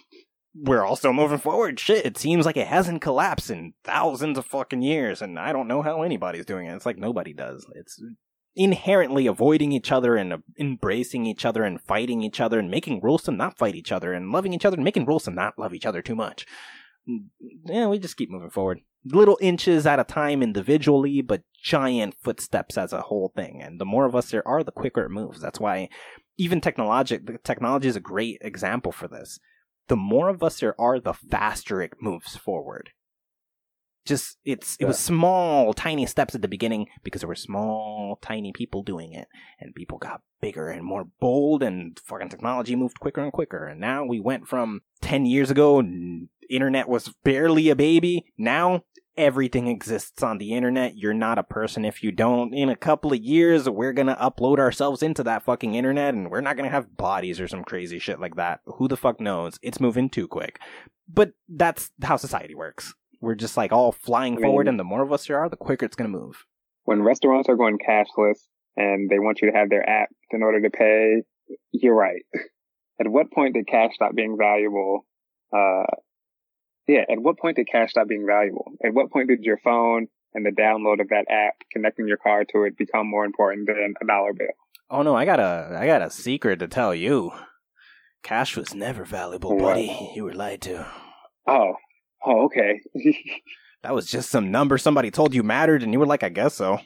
we're 0.56 0.86
also 0.86 1.12
moving 1.12 1.40
forward. 1.40 1.80
Shit, 1.80 2.06
it 2.06 2.18
seems 2.20 2.46
like 2.46 2.56
it 2.56 2.68
hasn't 2.68 3.02
collapsed 3.02 3.50
in 3.50 3.74
thousands 3.84 4.38
of 4.38 4.46
fucking 4.46 4.84
years, 4.84 5.24
and 5.24 5.40
I 5.40 5.52
don't 5.52 5.68
know 5.68 5.82
how 5.82 6.04
anybody's 6.04 6.46
doing 6.46 6.68
it. 6.68 6.76
It's 6.76 6.86
like 6.86 7.00
nobody 7.00 7.34
does. 7.34 7.66
It's 7.74 8.00
inherently 8.56 9.26
avoiding 9.26 9.72
each 9.72 9.92
other 9.92 10.16
and 10.16 10.44
embracing 10.60 11.26
each 11.26 11.46
other 11.46 11.64
and 11.64 11.82
fighting 11.82 12.22
each 12.22 12.40
other 12.40 12.60
and 12.60 12.70
making 12.70 13.02
rules 13.02 13.24
to 13.24 13.32
not 13.32 13.58
fight 13.58 13.74
each 13.74 13.92
other 13.92 14.14
and 14.14 14.32
loving 14.32 14.54
each 14.54 14.66
other 14.66 14.76
and 14.76 14.84
making 14.84 15.06
rules 15.06 15.24
to 15.24 15.32
not 15.32 15.58
love 15.58 15.74
each 15.74 15.86
other 15.86 16.04
too 16.04 16.16
much. 16.16 16.46
Mm, 17.10 17.28
Yeah, 17.66 17.88
we 17.88 17.98
just 17.98 18.18
keep 18.18 18.30
moving 18.30 18.50
forward. 18.52 18.82
Little 19.06 19.38
inches 19.42 19.86
at 19.88 20.00
a 20.00 20.04
time 20.04 20.44
individually, 20.44 21.22
but 21.22 21.44
giant 21.62 22.16
footsteps 22.22 22.78
as 22.78 22.94
a 22.94 23.02
whole 23.02 23.32
thing. 23.36 23.62
And 23.62 23.80
the 23.80 23.86
more 23.86 24.06
of 24.06 24.16
us 24.16 24.32
there 24.32 24.48
are, 24.48 24.64
the 24.64 24.72
quicker 24.72 25.06
it 25.06 25.10
moves. 25.10 25.42
That's 25.42 25.60
why 25.60 25.90
even 26.38 26.62
technology, 26.62 27.18
the 27.18 27.38
technology 27.44 27.88
is 27.88 27.96
a 27.96 28.02
great 28.02 28.40
example 28.42 28.92
for 28.92 29.08
this 29.08 29.40
the 29.90 29.98
more 29.98 30.30
of 30.30 30.42
us 30.42 30.62
there 30.62 30.80
are, 30.80 31.00
the 31.00 31.14
faster 31.14 31.82
it 31.82 31.94
moves 32.00 32.38
forward. 32.38 32.92
Just 34.06 34.38
it's 34.46 34.78
it 34.80 34.86
was 34.86 34.98
small, 34.98 35.74
tiny 35.74 36.06
steps 36.06 36.34
at 36.34 36.42
the 36.42 36.48
beginning 36.48 36.88
because 37.04 37.22
there 37.22 37.28
were 37.28 37.36
small, 37.36 38.18
tiny 38.22 38.54
people 38.54 38.82
doing 38.82 39.12
it, 39.14 39.28
and 39.60 39.76
people 39.76 39.98
got 39.98 40.22
bigger 40.42 40.70
and 40.70 40.86
more 40.86 41.06
bold, 41.20 41.62
and 41.62 42.00
fucking 42.06 42.30
technology 42.30 42.76
moved 42.76 43.00
quicker 43.00 43.22
and 43.22 43.34
quicker. 43.34 43.68
And 43.68 43.80
now 43.80 44.06
we 44.06 44.20
went 44.20 44.48
from 44.48 44.82
ten 45.02 45.26
years 45.26 45.52
ago, 45.52 45.84
internet 46.50 46.90
was 46.90 47.14
barely 47.24 47.70
a 47.70 47.76
baby. 47.76 48.26
Now 48.38 48.84
everything 49.18 49.68
exists 49.68 50.24
on 50.24 50.38
the 50.38 50.54
internet. 50.54 50.98
You're 50.98 51.14
not 51.14 51.38
a 51.38 51.44
person 51.44 51.84
if 51.84 52.02
you 52.02 52.12
don't. 52.12 52.54
In 52.54 52.70
a 52.70 52.76
couple 52.76 53.12
of 53.12 53.20
years, 53.20 53.70
we're 53.70 53.92
gonna 53.94 54.16
upload 54.16 54.60
ourselves 54.60 55.04
into 55.04 55.24
that 55.24 55.44
fucking 55.44 55.76
internet 55.76 56.14
and 56.14 56.32
we're 56.32 56.40
not 56.42 56.56
gonna 56.56 56.70
have 56.70 56.96
bodies 56.96 57.40
or 57.40 57.48
some 57.48 57.64
crazy 57.64 58.00
shit 58.00 58.20
like 58.20 58.36
that. 58.36 58.62
Who 58.66 58.88
the 58.88 58.96
fuck 58.98 59.20
knows? 59.20 59.60
It's 59.62 59.80
moving 59.82 60.10
too 60.10 60.28
quick. 60.28 60.60
But 61.08 61.34
that's 61.50 61.92
how 62.02 62.16
society 62.18 62.56
works. 62.56 62.94
We're 63.20 63.36
just 63.36 63.58
like 63.58 63.74
all 63.74 63.92
flying 63.92 64.38
I 64.38 64.42
forward, 64.42 64.70
and 64.70 64.80
the 64.80 64.86
more 64.86 65.04
of 65.04 65.12
us 65.12 65.28
there 65.28 65.38
are, 65.38 65.50
the 65.50 65.58
quicker 65.58 65.86
it's 65.86 65.96
gonna 65.98 66.10
move. 66.10 66.46
when 66.86 67.02
restaurants 67.04 67.50
are 67.50 67.58
going 67.58 67.78
cashless 67.78 68.40
and 68.78 69.10
they 69.10 69.20
want 69.20 69.42
you 69.42 69.52
to 69.52 69.58
have 69.58 69.70
their 69.70 69.88
app 69.88 70.10
in 70.32 70.42
order 70.42 70.62
to 70.62 70.70
pay, 70.70 71.24
you're 71.72 71.96
right. 71.96 72.24
At 73.02 73.08
what 73.10 73.32
point 73.32 73.56
did 73.56 73.68
cash 73.68 73.96
stop 73.96 74.16
being 74.16 74.38
valuable? 74.40 75.06
Uh, 75.54 75.84
yeah, 76.90 77.06
at 77.10 77.20
what 77.22 77.38
point 77.38 77.56
did 77.58 77.68
cash 77.72 77.92
stop 77.92 78.08
being 78.08 78.26
valuable? 78.26 78.66
At 78.84 78.94
what 78.94 79.12
point 79.12 79.28
did 79.30 79.44
your 79.44 79.58
phone 79.64 80.08
and 80.34 80.46
the 80.46 80.50
download 80.52 81.00
of 81.02 81.10
that 81.10 81.26
app, 81.30 81.56
connecting 81.72 82.08
your 82.08 82.18
car 82.18 82.44
to 82.52 82.64
it, 82.64 82.78
become 82.78 83.08
more 83.08 83.26
important 83.26 83.68
than 83.68 83.94
a 84.02 84.06
dollar 84.06 84.34
bill? 84.34 84.48
Oh 84.90 85.04
no, 85.04 85.16
I 85.16 85.26
got 85.26 85.40
a 85.40 85.78
I 85.80 85.86
got 85.86 86.02
a 86.02 86.10
secret 86.10 86.60
to 86.60 86.68
tell 86.68 86.94
you. 86.96 87.32
Cash 88.24 88.58
was 88.58 88.74
never 88.74 89.06
valuable, 89.06 89.52
What? 89.56 89.76
buddy. 89.76 90.12
You 90.16 90.24
were 90.26 90.34
lied 90.34 90.62
to. 90.64 90.86
Oh, 91.48 91.76
oh, 92.26 92.46
okay. 92.46 92.82
That 93.82 93.96
was 93.96 94.08
just 94.08 94.30
some 94.30 94.52
number 94.52 94.78
somebody 94.78 95.10
told 95.10 95.34
you 95.34 95.42
mattered, 95.42 95.84
and 95.84 95.94
you 95.94 96.00
were 96.00 96.06
like, 96.06 96.22
I 96.22 96.28
guess 96.28 96.54
so. 96.56 96.80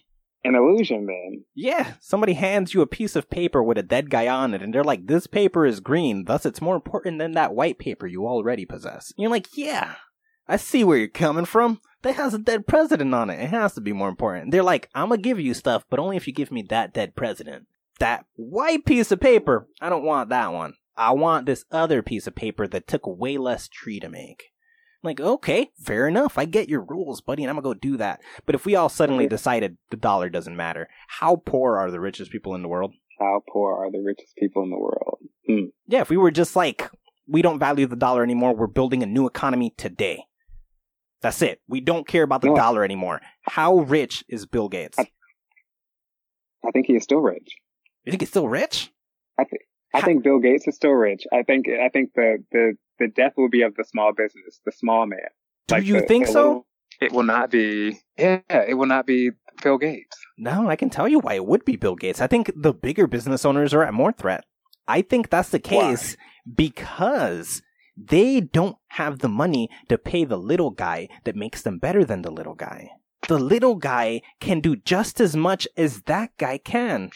An 0.44 0.56
illusion 0.56 1.06
then. 1.06 1.46
Yeah, 1.56 1.94
somebody 2.00 2.34
hands 2.34 2.74
you 2.74 2.82
a 2.82 2.88
piece 2.88 3.16
of 3.16 3.30
paper 3.30 3.64
with 3.64 3.78
a 3.78 3.84
dead 3.84 4.10
guy 4.10 4.28
on 4.28 4.54
it, 4.54 4.62
and 4.62 4.74
they're 4.74 4.84
like, 4.84 5.08
this 5.08 5.28
paper 5.28 5.66
is 5.66 5.80
green, 5.80 6.26
thus 6.26 6.46
it's 6.46 6.62
more 6.62 6.76
important 6.76 7.20
than 7.20 7.32
that 7.34 7.56
white 7.56 7.80
paper 7.80 8.08
you 8.08 8.26
already 8.26 8.66
possess. 8.66 9.12
And 9.12 9.24
you're 9.24 9.32
like, 9.32 9.58
yeah, 9.58 9.96
I 10.48 10.58
see 10.58 10.84
where 10.84 10.98
you're 10.98 11.08
coming 11.08 11.46
from. 11.46 11.80
That 12.02 12.16
has 12.16 12.34
a 12.34 12.40
dead 12.40 12.68
president 12.68 13.14
on 13.14 13.30
it. 13.30 13.40
It 13.40 13.50
has 13.50 13.74
to 13.76 13.82
be 13.82 13.94
more 13.94 14.10
important. 14.10 14.52
They're 14.52 14.62
like, 14.62 14.90
I'm 14.94 15.10
gonna 15.10 15.22
give 15.22 15.40
you 15.40 15.54
stuff, 15.54 15.86
but 15.90 16.00
only 16.00 16.18
if 16.18 16.28
you 16.28 16.34
give 16.34 16.52
me 16.52 16.62
that 16.64 16.94
dead 16.94 17.16
president. 17.16 17.68
That 18.00 18.26
white 18.36 18.86
piece 18.86 19.12
of 19.12 19.22
paper, 19.22 19.68
I 19.80 19.90
don't 19.90 20.04
want 20.04 20.30
that 20.30 20.52
one. 20.52 20.74
I 20.98 21.12
want 21.12 21.46
this 21.46 21.64
other 21.72 22.04
piece 22.04 22.28
of 22.28 22.36
paper 22.36 22.68
that 22.68 22.88
took 22.88 23.04
way 23.06 23.38
less 23.38 23.68
tree 23.68 24.00
to 24.00 24.10
make. 24.10 24.53
Like, 25.04 25.20
okay, 25.20 25.70
fair 25.78 26.08
enough. 26.08 26.38
I 26.38 26.46
get 26.46 26.70
your 26.70 26.82
rules, 26.82 27.20
buddy, 27.22 27.44
and 27.44 27.50
I'm 27.50 27.58
gonna 27.58 27.64
go 27.64 27.74
do 27.74 27.98
that. 27.98 28.22
But 28.46 28.56
if 28.56 28.66
we 28.66 28.76
all 28.76 28.88
suddenly 28.90 29.28
decided 29.28 29.78
the 29.92 29.98
dollar 29.98 30.30
doesn't 30.30 30.56
matter, 30.56 30.88
how 31.20 31.36
poor 31.36 31.78
are 31.78 31.92
the 31.92 32.00
richest 32.00 32.32
people 32.32 32.56
in 32.56 32.62
the 32.62 32.70
world? 32.70 32.94
How 33.20 33.44
poor 33.52 33.74
are 33.76 33.92
the 33.92 34.02
richest 34.02 34.36
people 34.38 34.64
in 34.64 34.70
the 34.70 34.80
world? 34.80 35.20
Hmm. 35.48 35.66
Yeah, 35.88 36.02
if 36.02 36.10
we 36.10 36.16
were 36.18 36.32
just 36.32 36.56
like, 36.56 36.90
we 37.28 37.42
don't 37.42 37.60
value 37.60 37.86
the 37.86 37.98
dollar 37.98 38.24
anymore, 38.24 38.56
we're 38.56 38.68
building 38.68 39.04
a 39.04 39.06
new 39.06 39.28
economy 39.28 39.74
today. 39.78 40.24
That's 41.22 41.42
it. 41.42 41.62
We 41.68 41.82
don't 41.82 42.08
care 42.08 42.24
about 42.24 42.42
the 42.42 42.48
No. 42.50 42.56
dollar 42.56 42.84
anymore. 42.84 43.22
How 43.44 43.80
rich 43.80 44.24
is 44.30 44.46
Bill 44.46 44.70
Gates? 44.70 44.98
I- 45.00 45.12
I 46.66 46.72
think 46.72 46.86
he 46.88 46.96
is 46.96 47.04
still 47.04 47.20
rich. 47.20 47.58
You 48.06 48.12
think 48.12 48.22
he's 48.22 48.30
still 48.30 48.48
rich? 48.48 48.92
I 49.38 49.44
think 49.44 49.62
I 49.96 50.02
think 50.02 50.24
Bill 50.24 50.40
Gates 50.40 50.68
is 50.68 50.76
still 50.76 50.92
rich. 50.92 51.24
I 51.32 51.44
think 51.44 51.68
I 51.68 51.90
think 51.90 52.14
the 52.16 52.44
the 52.52 52.74
the 53.00 53.08
death 53.08 53.34
will 53.38 53.50
be 53.50 53.62
of 53.62 53.76
the 53.76 53.84
small 53.84 54.14
business, 54.14 54.60
the 54.66 54.72
small 54.72 55.06
man. 55.06 55.20
Do 55.68 55.76
Like 55.76 55.86
you 55.86 56.02
the- 56.02 56.08
think 56.08 56.26
the 56.28 56.32
so? 56.34 56.48
little- 56.48 56.68
It 57.02 57.12
will 57.12 57.24
not 57.24 57.50
be. 57.50 57.98
Yeah, 58.18 58.42
it 58.50 58.78
will 58.78 58.86
not 58.86 59.06
be 59.08 59.32
Bill 59.64 59.78
Gates. 59.78 60.18
No, 60.38 60.70
I 60.70 60.76
can 60.76 60.90
tell 60.90 61.08
you 61.08 61.20
why 61.20 61.34
it 61.34 61.46
would 61.46 61.66
be 61.66 61.76
Bill 61.76 61.96
Gates. 61.96 62.22
I 62.22 62.28
think 62.28 62.52
the 62.56 62.74
bigger 62.74 63.08
business 63.08 63.46
owners 63.46 63.74
are 63.74 63.84
at 63.84 63.94
more 63.94 64.12
threat. 64.12 64.46
I 64.88 65.02
think 65.02 65.30
that's 65.30 65.50
the 65.50 65.58
Why? 65.60 65.70
case 65.96 66.16
because 66.56 67.62
they 67.98 68.42
don't 68.42 68.78
have 68.90 69.20
the 69.20 69.30
money 69.30 69.70
to 69.90 69.98
pay 69.98 70.24
the 70.26 70.38
little 70.38 70.72
guy 70.72 71.08
that 71.26 71.36
makes 71.36 71.62
them 71.62 71.78
better 71.80 72.04
than 72.06 72.22
the 72.22 72.32
little 72.32 72.56
guy. 72.56 72.90
The 73.28 73.40
little 73.40 73.76
guy 73.76 74.22
can 74.40 74.60
do 74.60 74.76
just 74.76 75.20
as 75.22 75.36
much 75.36 75.68
as 75.78 76.02
that 76.04 76.32
guy 76.38 76.58
can. 76.58 77.12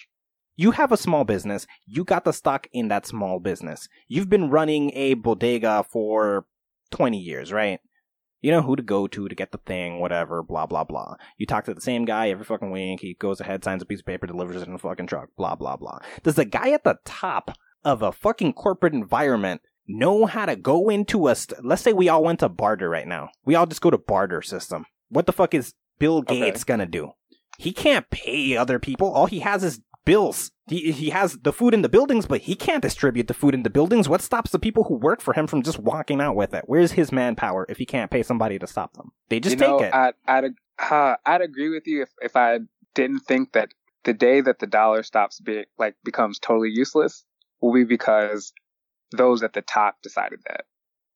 You 0.58 0.72
have 0.72 0.92
a 0.92 0.98
small 0.98 1.24
business. 1.24 1.66
You 1.86 2.04
got 2.04 2.26
the 2.26 2.34
stock 2.34 2.68
in 2.74 2.90
that 2.90 3.06
small 3.06 3.40
business. 3.40 3.88
You've 4.08 4.28
been 4.30 4.50
running 4.50 4.92
a 4.96 5.14
bodega 5.14 5.86
for 5.90 6.46
20 6.92 7.18
years, 7.18 7.54
right? 7.54 7.80
You 8.42 8.52
know 8.52 8.62
who 8.62 8.76
to 8.76 8.84
go 8.84 9.08
to 9.08 9.28
to 9.28 9.36
get 9.36 9.52
the 9.52 9.60
thing, 9.60 10.00
whatever, 10.00 10.44
blah, 10.44 10.66
blah, 10.66 10.84
blah. 10.84 11.16
You 11.38 11.46
talk 11.46 11.66
to 11.66 11.74
the 11.74 11.82
same 11.82 12.06
guy 12.06 12.30
every 12.30 12.44
fucking 12.46 12.72
week. 12.72 13.00
He 13.02 13.14
goes 13.14 13.40
ahead, 13.40 13.64
signs 13.64 13.82
a 13.82 13.86
piece 13.86 14.00
of 14.00 14.06
paper, 14.06 14.28
delivers 14.28 14.62
it 14.62 14.68
in 14.68 14.74
a 14.76 14.80
fucking 14.80 15.08
truck, 15.08 15.30
blah, 15.38 15.56
blah, 15.56 15.76
blah. 15.76 16.00
Does 16.24 16.36
the 16.36 16.46
guy 16.46 16.72
at 16.72 16.84
the 16.84 16.98
top 17.06 17.52
of 17.84 18.02
a 18.02 18.12
fucking 18.12 18.54
corporate 18.54 18.94
environment 18.94 19.62
know 19.88 20.26
how 20.26 20.46
to 20.46 20.56
go 20.56 20.90
into 20.90 21.28
a, 21.28 21.36
st- 21.36 21.64
let's 21.64 21.82
say 21.82 21.94
we 21.94 22.10
all 22.10 22.24
went 22.24 22.40
to 22.40 22.50
barter 22.50 22.90
right 22.90 23.08
now. 23.08 23.30
We 23.46 23.56
all 23.56 23.66
just 23.66 23.82
go 23.82 23.90
to 23.90 23.98
barter 23.98 24.42
system. 24.42 24.86
What 25.10 25.26
the 25.26 25.34
fuck 25.34 25.54
is 25.54 25.74
Bill 26.00 26.18
Okay. 26.18 26.40
Gates 26.40 26.64
gonna 26.64 26.86
do? 26.86 27.12
He 27.58 27.72
can't 27.72 28.08
pay 28.12 28.56
other 28.56 28.78
people. 28.78 29.12
All 29.12 29.26
he 29.26 29.40
has 29.40 29.64
is 29.64 29.80
bills. 30.08 30.52
He, 30.68 30.92
he 30.92 31.10
has 31.12 31.38
the 31.44 31.54
food 31.54 31.74
in 31.74 31.82
the 31.82 31.90
buildings, 31.90 32.26
but 32.26 32.42
he 32.42 32.56
can't 32.56 32.82
distribute 32.82 33.28
the 33.28 33.34
food 33.34 33.54
in 33.54 33.64
the 33.64 33.70
buildings. 33.70 34.10
What 34.10 34.22
stops 34.22 34.52
the 34.52 34.60
people 34.60 34.86
who 34.86 34.96
work 34.96 35.22
for 35.22 35.34
him 35.34 35.48
from 35.48 35.62
just 35.62 35.80
walking 35.80 36.20
out 36.20 36.36
with 36.36 36.54
it? 36.54 36.64
Where's 36.66 36.94
his 36.94 37.12
manpower 37.12 37.66
if 37.70 37.78
he 37.78 37.86
can't 37.86 38.10
pay 38.10 38.24
somebody 38.24 38.58
to 38.60 38.68
stop 38.68 38.94
them? 38.94 39.12
They 39.30 39.40
just 39.40 39.60
you 39.60 39.68
know, 39.68 39.80
take 39.80 39.88
it. 39.88 39.94
I'd 39.94 40.14
I'd, 40.28 40.46
uh, 40.92 41.16
I'd 41.26 41.42
agree 41.42 41.70
with 41.70 41.86
you 41.86 42.02
if 42.02 42.10
if 42.22 42.36
I 42.36 42.60
didn't 42.96 43.20
think 43.20 43.54
that 43.54 43.70
the 44.04 44.14
day 44.14 44.42
that 44.42 44.60
the 44.60 44.68
dollar 44.68 45.04
stops 45.04 45.40
being 45.40 45.66
like 45.78 45.96
becomes 46.04 46.40
totally 46.40 46.70
useless 46.70 47.26
will 47.62 47.74
be 47.74 47.84
because 47.84 48.54
those 49.12 49.44
at 49.44 49.54
the 49.54 49.62
top 49.62 50.02
decided 50.02 50.40
that, 50.48 50.66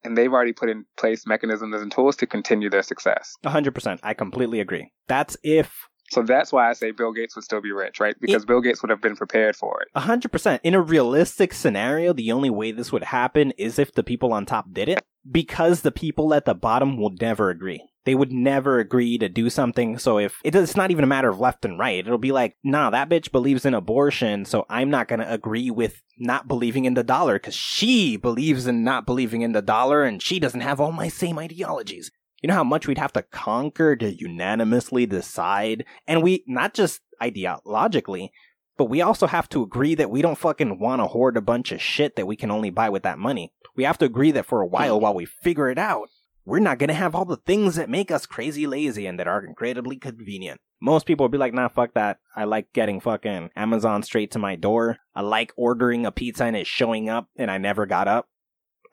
and 0.03 0.17
they've 0.17 0.31
already 0.31 0.53
put 0.53 0.69
in 0.69 0.85
place 0.97 1.25
mechanisms 1.25 1.81
and 1.81 1.91
tools 1.91 2.15
to 2.17 2.27
continue 2.27 2.69
their 2.69 2.83
success. 2.83 3.35
A 3.43 3.49
hundred 3.49 3.73
percent. 3.73 3.99
I 4.03 4.13
completely 4.13 4.59
agree. 4.59 4.91
That's 5.07 5.37
if 5.43 5.87
So 6.11 6.23
that's 6.23 6.51
why 6.51 6.69
I 6.69 6.73
say 6.73 6.91
Bill 6.91 7.13
Gates 7.13 7.35
would 7.35 7.45
still 7.45 7.61
be 7.61 7.71
rich, 7.71 8.01
right? 8.01 8.15
Because 8.19 8.43
Bill 8.45 8.59
Gates 8.59 8.81
would 8.81 8.89
have 8.89 9.01
been 9.01 9.15
prepared 9.15 9.55
for 9.55 9.81
it. 9.81 9.87
A 9.95 10.01
hundred 10.01 10.31
percent. 10.31 10.61
In 10.63 10.73
a 10.73 10.81
realistic 10.81 11.53
scenario, 11.53 12.11
the 12.11 12.33
only 12.33 12.49
way 12.49 12.73
this 12.73 12.91
would 12.91 13.05
happen 13.05 13.51
is 13.51 13.79
if 13.79 13.93
the 13.93 14.03
people 14.03 14.33
on 14.33 14.45
top 14.45 14.73
did 14.73 14.89
it, 14.89 15.01
because 15.29 15.81
the 15.81 15.91
people 15.91 16.33
at 16.33 16.43
the 16.43 16.53
bottom 16.53 16.97
will 16.97 17.13
never 17.21 17.49
agree. 17.49 17.81
They 18.03 18.15
would 18.15 18.31
never 18.31 18.79
agree 18.79 19.19
to 19.19 19.29
do 19.29 19.49
something. 19.49 19.99
So 19.99 20.17
if 20.17 20.39
it, 20.43 20.55
it's 20.55 20.75
not 20.75 20.91
even 20.91 21.03
a 21.03 21.07
matter 21.07 21.29
of 21.29 21.39
left 21.39 21.63
and 21.63 21.79
right, 21.79 21.99
it'll 21.99 22.17
be 22.17 22.31
like, 22.31 22.57
nah, 22.63 22.89
that 22.89 23.09
bitch 23.09 23.31
believes 23.31 23.63
in 23.63 23.73
abortion, 23.73 24.43
so 24.43 24.65
I'm 24.69 24.89
not 24.89 25.07
gonna 25.07 25.27
agree 25.29 25.69
with 25.69 26.01
not 26.17 26.47
believing 26.47 26.85
in 26.85 26.95
the 26.95 27.03
dollar 27.03 27.35
because 27.35 27.55
she 27.55 28.17
believes 28.17 28.67
in 28.67 28.83
not 28.83 29.05
believing 29.05 29.43
in 29.43 29.53
the 29.53 29.61
dollar, 29.61 30.03
and 30.03 30.21
she 30.21 30.39
doesn't 30.39 30.61
have 30.61 30.81
all 30.81 30.91
my 30.91 31.07
same 31.07 31.39
ideologies. 31.39 32.11
You 32.41 32.47
know 32.47 32.55
how 32.55 32.63
much 32.63 32.87
we'd 32.87 32.97
have 32.97 33.13
to 33.13 33.21
conquer 33.21 33.95
to 33.95 34.13
unanimously 34.13 35.05
decide, 35.05 35.85
and 36.07 36.23
we 36.23 36.43
not 36.47 36.73
just 36.73 37.01
ideologically, 37.21 38.29
but 38.77 38.85
we 38.85 39.01
also 39.01 39.27
have 39.27 39.47
to 39.49 39.61
agree 39.61 39.93
that 39.95 40.09
we 40.09 40.23
don't 40.23 40.37
fucking 40.37 40.79
want 40.79 41.01
to 41.01 41.07
hoard 41.07 41.37
a 41.37 41.41
bunch 41.41 41.71
of 41.71 41.81
shit 41.81 42.15
that 42.15 42.25
we 42.25 42.35
can 42.35 42.49
only 42.49 42.71
buy 42.71 42.89
with 42.89 43.03
that 43.03 43.19
money. 43.19 43.53
We 43.75 43.83
have 43.83 43.99
to 43.99 44.05
agree 44.05 44.31
that 44.31 44.47
for 44.47 44.61
a 44.61 44.67
while, 44.67 44.99
while 44.99 45.13
we 45.13 45.25
figure 45.25 45.69
it 45.69 45.77
out, 45.77 46.09
we're 46.43 46.59
not 46.59 46.79
gonna 46.79 46.93
have 46.93 47.13
all 47.13 47.25
the 47.25 47.37
things 47.37 47.75
that 47.75 47.89
make 47.89 48.09
us 48.09 48.25
crazy 48.25 48.65
lazy 48.65 49.05
and 49.05 49.19
that 49.19 49.27
are 49.27 49.45
incredibly 49.45 49.97
convenient. 49.97 50.59
Most 50.81 51.05
people 51.05 51.25
would 51.25 51.31
be 51.31 51.37
like, 51.37 51.53
nah, 51.53 51.67
fuck 51.67 51.93
that. 51.93 52.17
I 52.35 52.45
like 52.45 52.73
getting 52.73 52.99
fucking 52.99 53.51
Amazon 53.55 54.01
straight 54.01 54.31
to 54.31 54.39
my 54.39 54.55
door. 54.55 54.97
I 55.13 55.21
like 55.21 55.53
ordering 55.55 56.07
a 56.07 56.11
pizza 56.11 56.45
and 56.45 56.55
it 56.55 56.65
showing 56.65 57.07
up 57.07 57.27
and 57.35 57.51
I 57.51 57.59
never 57.59 57.85
got 57.85 58.07
up. 58.07 58.29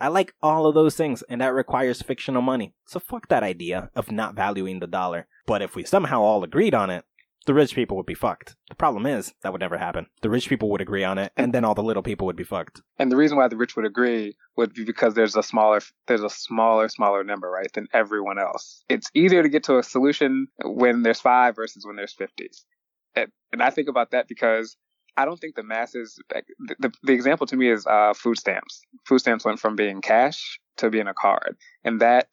I 0.00 0.08
like 0.08 0.34
all 0.42 0.66
of 0.66 0.74
those 0.74 0.94
things, 0.94 1.22
and 1.28 1.40
that 1.40 1.54
requires 1.54 2.02
fictional 2.02 2.42
money. 2.42 2.74
So 2.86 3.00
fuck 3.00 3.28
that 3.28 3.42
idea 3.42 3.90
of 3.96 4.12
not 4.12 4.34
valuing 4.34 4.78
the 4.78 4.86
dollar. 4.86 5.26
But 5.46 5.62
if 5.62 5.74
we 5.74 5.84
somehow 5.84 6.20
all 6.20 6.44
agreed 6.44 6.74
on 6.74 6.90
it, 6.90 7.04
the 7.46 7.54
rich 7.54 7.74
people 7.74 7.96
would 7.96 8.06
be 8.06 8.14
fucked. 8.14 8.56
The 8.68 8.74
problem 8.74 9.06
is, 9.06 9.32
that 9.42 9.52
would 9.52 9.60
never 9.60 9.78
happen. 9.78 10.06
The 10.20 10.28
rich 10.28 10.48
people 10.48 10.70
would 10.70 10.82
agree 10.82 11.02
on 11.02 11.18
it, 11.18 11.32
and 11.36 11.52
then 11.52 11.64
all 11.64 11.74
the 11.74 11.82
little 11.82 12.02
people 12.02 12.26
would 12.26 12.36
be 12.36 12.44
fucked. 12.44 12.82
And 12.98 13.10
the 13.10 13.16
reason 13.16 13.38
why 13.38 13.48
the 13.48 13.56
rich 13.56 13.74
would 13.74 13.86
agree 13.86 14.36
would 14.56 14.74
be 14.74 14.84
because 14.84 15.14
there's 15.14 15.34
a 15.34 15.42
smaller, 15.42 15.80
there's 16.06 16.22
a 16.22 16.28
smaller, 16.28 16.88
smaller 16.88 17.24
number, 17.24 17.50
right, 17.50 17.72
than 17.72 17.88
everyone 17.92 18.38
else. 18.38 18.84
It's 18.88 19.10
easier 19.14 19.42
to 19.42 19.48
get 19.48 19.64
to 19.64 19.78
a 19.78 19.82
solution 19.82 20.48
when 20.62 21.02
there's 21.02 21.20
five 21.20 21.56
versus 21.56 21.86
when 21.86 21.96
there's 21.96 22.12
50. 22.12 22.50
And, 23.14 23.32
and 23.52 23.62
I 23.62 23.70
think 23.70 23.88
about 23.88 24.10
that 24.10 24.28
because 24.28 24.76
I 25.18 25.24
don't 25.24 25.40
think 25.40 25.56
the 25.56 25.64
masses, 25.64 26.20
the, 26.28 26.76
the, 26.78 26.92
the 27.02 27.12
example 27.12 27.44
to 27.48 27.56
me 27.56 27.70
is 27.70 27.84
uh, 27.86 28.14
food 28.14 28.38
stamps. 28.38 28.82
Food 29.04 29.18
stamps 29.18 29.44
went 29.44 29.58
from 29.58 29.74
being 29.74 30.00
cash 30.00 30.60
to 30.76 30.90
being 30.90 31.08
a 31.08 31.14
card. 31.14 31.56
And 31.82 32.00
that, 32.00 32.28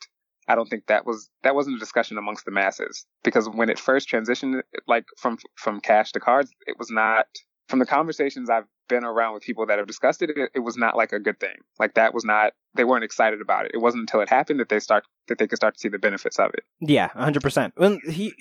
I 0.48 0.54
don't 0.54 0.70
think 0.70 0.86
that 0.86 1.04
was, 1.04 1.32
that 1.42 1.56
wasn't 1.56 1.78
a 1.78 1.80
discussion 1.80 2.20
amongst 2.20 2.46
the 2.46 2.52
masses 2.52 3.08
because 3.24 3.50
when 3.50 3.72
it 3.72 3.80
first 3.80 4.08
transitioned, 4.08 4.62
like 4.88 5.06
from, 5.18 5.40
from 5.56 5.82
cash 5.82 6.12
to 6.12 6.20
cards, 6.20 6.52
it 6.68 6.78
was 6.78 6.92
not, 6.92 7.26
from 7.70 7.80
the 7.80 7.88
conversations 7.88 8.52
I've 8.52 8.68
been 8.88 9.04
around 9.04 9.34
with 9.34 9.42
people 9.42 9.66
that 9.66 9.80
have 9.80 9.88
discussed 9.88 10.22
it, 10.22 10.30
it, 10.30 10.52
it 10.54 10.60
was 10.60 10.78
not 10.78 10.96
like 10.96 11.12
a 11.12 11.20
good 11.20 11.40
thing. 11.40 11.56
Like 11.80 11.96
that 11.96 12.14
was 12.14 12.24
not, 12.24 12.54
they 12.76 12.84
weren't 12.84 13.04
excited 13.04 13.42
about 13.42 13.66
it. 13.66 13.72
It 13.74 13.80
wasn't 13.80 14.02
until 14.02 14.22
it 14.22 14.30
happened 14.30 14.60
that 14.60 14.70
they 14.70 14.80
start, 14.80 15.06
that 15.28 15.40
they 15.40 15.48
could 15.48 15.58
start 15.58 15.74
to 15.74 15.80
see 15.80 15.90
the 15.90 15.98
benefits 15.98 16.38
of 16.38 16.52
it. 16.54 16.64
Yeah, 16.80 17.10
100%. 17.16 17.72
Well, 17.78 17.98
he, 18.08 18.36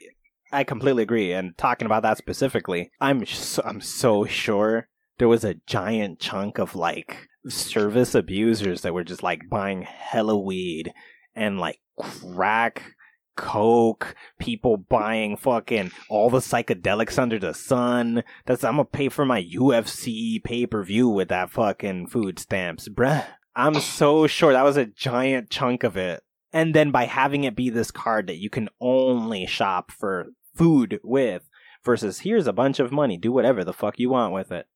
I 0.55 0.65
completely 0.65 1.03
agree. 1.03 1.33
And 1.33 1.57
talking 1.59 1.87
about 1.87 2.03
that 2.05 2.19
specifically, 2.19 2.91
I'm 3.01 3.27
so, 3.27 3.63
I'm 3.65 3.81
so 3.81 4.25
sure 4.25 4.89
there 5.19 5.29
was 5.29 5.45
a 5.45 5.55
giant 5.67 6.21
chunk 6.21 6.59
of 6.59 6.75
like 6.75 7.29
service 7.49 8.15
abusers 8.15 8.83
that 8.83 8.95
were 8.95 9.05
just 9.05 9.23
like 9.23 9.51
buying 9.51 9.83
hella 9.83 10.39
weed 10.39 10.93
and 11.35 11.59
like 11.59 11.81
crack, 11.99 12.95
coke, 13.37 14.15
people 14.39 14.77
buying 14.77 15.37
fucking 15.37 15.91
all 16.09 16.31
the 16.31 16.39
psychedelics 16.39 17.19
under 17.19 17.39
the 17.39 17.55
sun. 17.55 18.23
That's 18.47 18.65
I'm 18.65 18.75
gonna 18.77 18.85
pay 18.85 19.09
for 19.09 19.25
my 19.25 19.43
UFC 19.43 20.43
pay 20.43 20.67
per 20.67 20.85
view 20.85 21.09
with 21.09 21.29
that 21.29 21.51
fucking 21.51 22.09
food 22.09 22.39
stamps, 22.39 22.89
bruh. 22.89 23.27
I'm 23.57 23.81
so 23.81 24.27
sure 24.27 24.53
that 24.53 24.65
was 24.65 24.77
a 24.77 24.87
giant 24.87 25.51
chunk 25.51 25.85
of 25.85 25.97
it. 25.97 26.23
And 26.53 26.75
then 26.75 26.93
by 26.93 27.07
having 27.07 27.45
it 27.45 27.57
be 27.57 27.71
this 27.71 27.91
card 27.91 28.29
that 28.29 28.39
you 28.39 28.51
can 28.51 28.69
only 28.81 29.47
shop 29.47 29.91
for 29.91 30.29
food 30.55 31.01
with, 31.03 31.49
versus 31.85 32.21
here's 32.21 32.47
a 32.47 32.53
bunch 32.53 32.79
of 32.81 32.93
money, 32.93 33.17
do 33.17 33.33
whatever 33.33 33.65
the 33.65 33.73
fuck 33.73 33.99
you 33.99 34.11
want 34.11 34.33
with 34.33 34.51
it. 34.53 34.67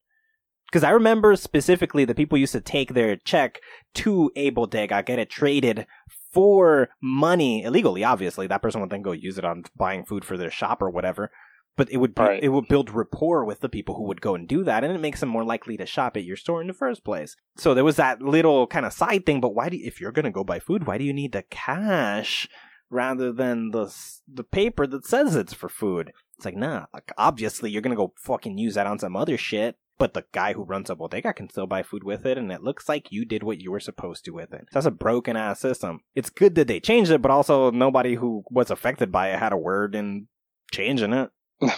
Because 0.66 0.84
I 0.84 0.90
remember 0.90 1.34
specifically 1.36 2.05
that 2.05 2.16
people 2.16 2.36
used 2.36 2.52
to 2.52 2.60
take 2.60 2.92
their 2.92 3.16
check 3.16 3.60
to 3.94 4.30
a 4.36 4.50
bodega, 4.50 5.02
get 5.02 5.18
it 5.18 5.30
traded 5.30 5.86
for 6.30 6.90
money 7.00 7.62
illegally. 7.64 8.05
Obviously, 8.05 8.46
that 8.46 8.60
person 8.60 8.82
would 8.82 8.90
then 8.90 9.00
go 9.00 9.12
use 9.12 9.38
it 9.38 9.46
on 9.46 9.64
buying 9.76 10.05
food 10.05 10.26
for 10.26 10.36
their 10.36 10.50
shop 10.50 10.82
or 10.82 10.90
whatever. 10.90 11.30
But 11.78 11.90
it 11.90 11.98
would 11.98 12.14
be, 12.14 12.22
Right. 12.22 12.42
it 12.42 12.48
would 12.48 12.68
build 12.68 12.90
rapport 12.90 13.44
with 13.44 13.60
the 13.60 13.68
people 13.68 13.94
who 13.94 14.02
would 14.09 14.20
go 14.20 14.34
and 14.34 14.46
do 14.46 14.62
that, 14.64 14.84
and 14.84 14.92
it 14.92 15.00
makes 15.00 15.20
them 15.20 15.28
more 15.30 15.44
likely 15.44 15.76
to 15.78 15.86
shop 15.86 16.16
at 16.16 16.24
your 16.24 16.36
store 16.36 16.60
in 16.60 16.66
the 16.66 16.74
first 16.74 17.02
place. 17.05 17.34
So 17.56 17.72
there 17.72 17.84
was 17.84 17.96
that 17.96 18.20
little 18.20 18.66
kind 18.66 18.84
of 18.84 18.92
side 18.92 19.24
thing. 19.24 19.40
But 19.40 19.55
why 19.55 19.68
do 19.70 19.78
if 19.80 20.00
you're 20.02 20.12
gonna 20.12 20.30
go 20.32 20.44
buy 20.44 20.59
food, 20.59 20.86
why 20.86 20.98
do 20.98 21.05
you 21.05 21.12
need 21.14 21.32
the 21.32 21.44
cash 21.48 22.46
rather 22.90 23.32
than 23.32 23.70
the 23.70 23.94
the 24.27 24.44
paper 24.44 24.86
that 24.86 25.06
says 25.06 25.35
it's 25.35 25.55
for 25.55 25.69
food. 25.69 26.12
It's 26.36 26.44
like, 26.44 26.56
nah, 26.56 26.86
like 26.93 27.12
obviously 27.19 27.70
you're 27.70 27.82
gonna 27.82 27.97
go 27.97 28.12
fucking 28.16 28.59
use 28.59 28.74
that 28.74 28.86
on 28.86 28.98
some 28.98 29.16
other 29.16 29.36
shit. 29.36 29.77
But 29.98 30.15
the 30.15 30.24
guy 30.31 30.52
who 30.52 30.62
runs 30.62 30.90
a 30.90 30.94
bodega 30.94 31.32
can 31.32 31.51
still 31.51 31.66
buy 31.66 31.82
food 31.82 32.05
with 32.05 32.24
it, 32.24 32.39
and 32.39 32.52
it 32.52 32.62
looks 32.62 32.89
like 32.89 33.10
you 33.10 33.24
did 33.24 33.43
what 33.43 33.60
you 33.60 33.73
were 33.73 33.81
supposed 33.81 34.24
to 34.27 34.31
with 34.31 34.52
it. 34.52 34.69
So 34.70 34.74
that's 34.74 34.86
a 34.86 34.93
broken 34.93 35.36
ass 35.36 35.59
system. 35.59 36.02
It's 36.15 36.31
good 36.31 36.55
that 36.55 36.69
they 36.69 36.78
changed 36.78 37.10
it, 37.10 37.20
but 37.20 37.32
also 37.32 37.73
nobody 37.73 38.15
who 38.15 38.44
was 38.48 38.70
affected 38.70 39.10
by 39.10 39.31
it 39.31 39.40
had 39.40 39.52
a 39.52 39.56
word 39.56 39.97
in 39.97 40.28
changing 40.70 41.12
it. 41.12 41.31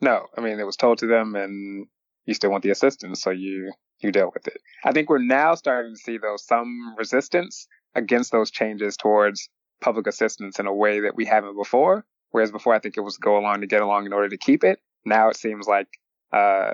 no, 0.00 0.26
I 0.36 0.40
mean 0.40 0.60
it 0.60 0.66
was 0.66 0.76
told 0.76 0.98
to 0.98 1.08
them, 1.08 1.34
and 1.34 1.88
you 2.26 2.34
still 2.34 2.50
want 2.50 2.62
the 2.62 2.70
assistance, 2.70 3.20
so 3.22 3.30
you 3.30 3.72
you 4.00 4.12
deal 4.12 4.30
with 4.32 4.46
it. 4.46 4.58
I 4.84 4.92
think 4.92 5.10
we're 5.10 5.18
now 5.18 5.56
starting 5.56 5.94
to 5.94 6.00
see 6.00 6.18
though 6.18 6.36
some 6.36 6.94
resistance 6.96 7.66
against 7.96 8.30
those 8.30 8.50
changes 8.50 8.96
towards 8.96 9.48
public 9.80 10.06
assistance 10.06 10.58
in 10.58 10.66
a 10.66 10.74
way 10.74 11.00
that 11.00 11.16
we 11.16 11.24
haven't 11.24 11.56
before. 11.56 12.04
Whereas 12.30 12.50
before, 12.50 12.74
I 12.74 12.78
think 12.78 12.96
it 12.96 13.00
was 13.00 13.16
go 13.16 13.38
along 13.38 13.62
to 13.62 13.66
get 13.66 13.80
along 13.80 14.06
in 14.06 14.12
order 14.12 14.28
to 14.28 14.36
keep 14.36 14.64
it. 14.64 14.80
Now 15.04 15.28
it 15.28 15.36
seems 15.36 15.66
like 15.66 15.88
uh, 16.32 16.72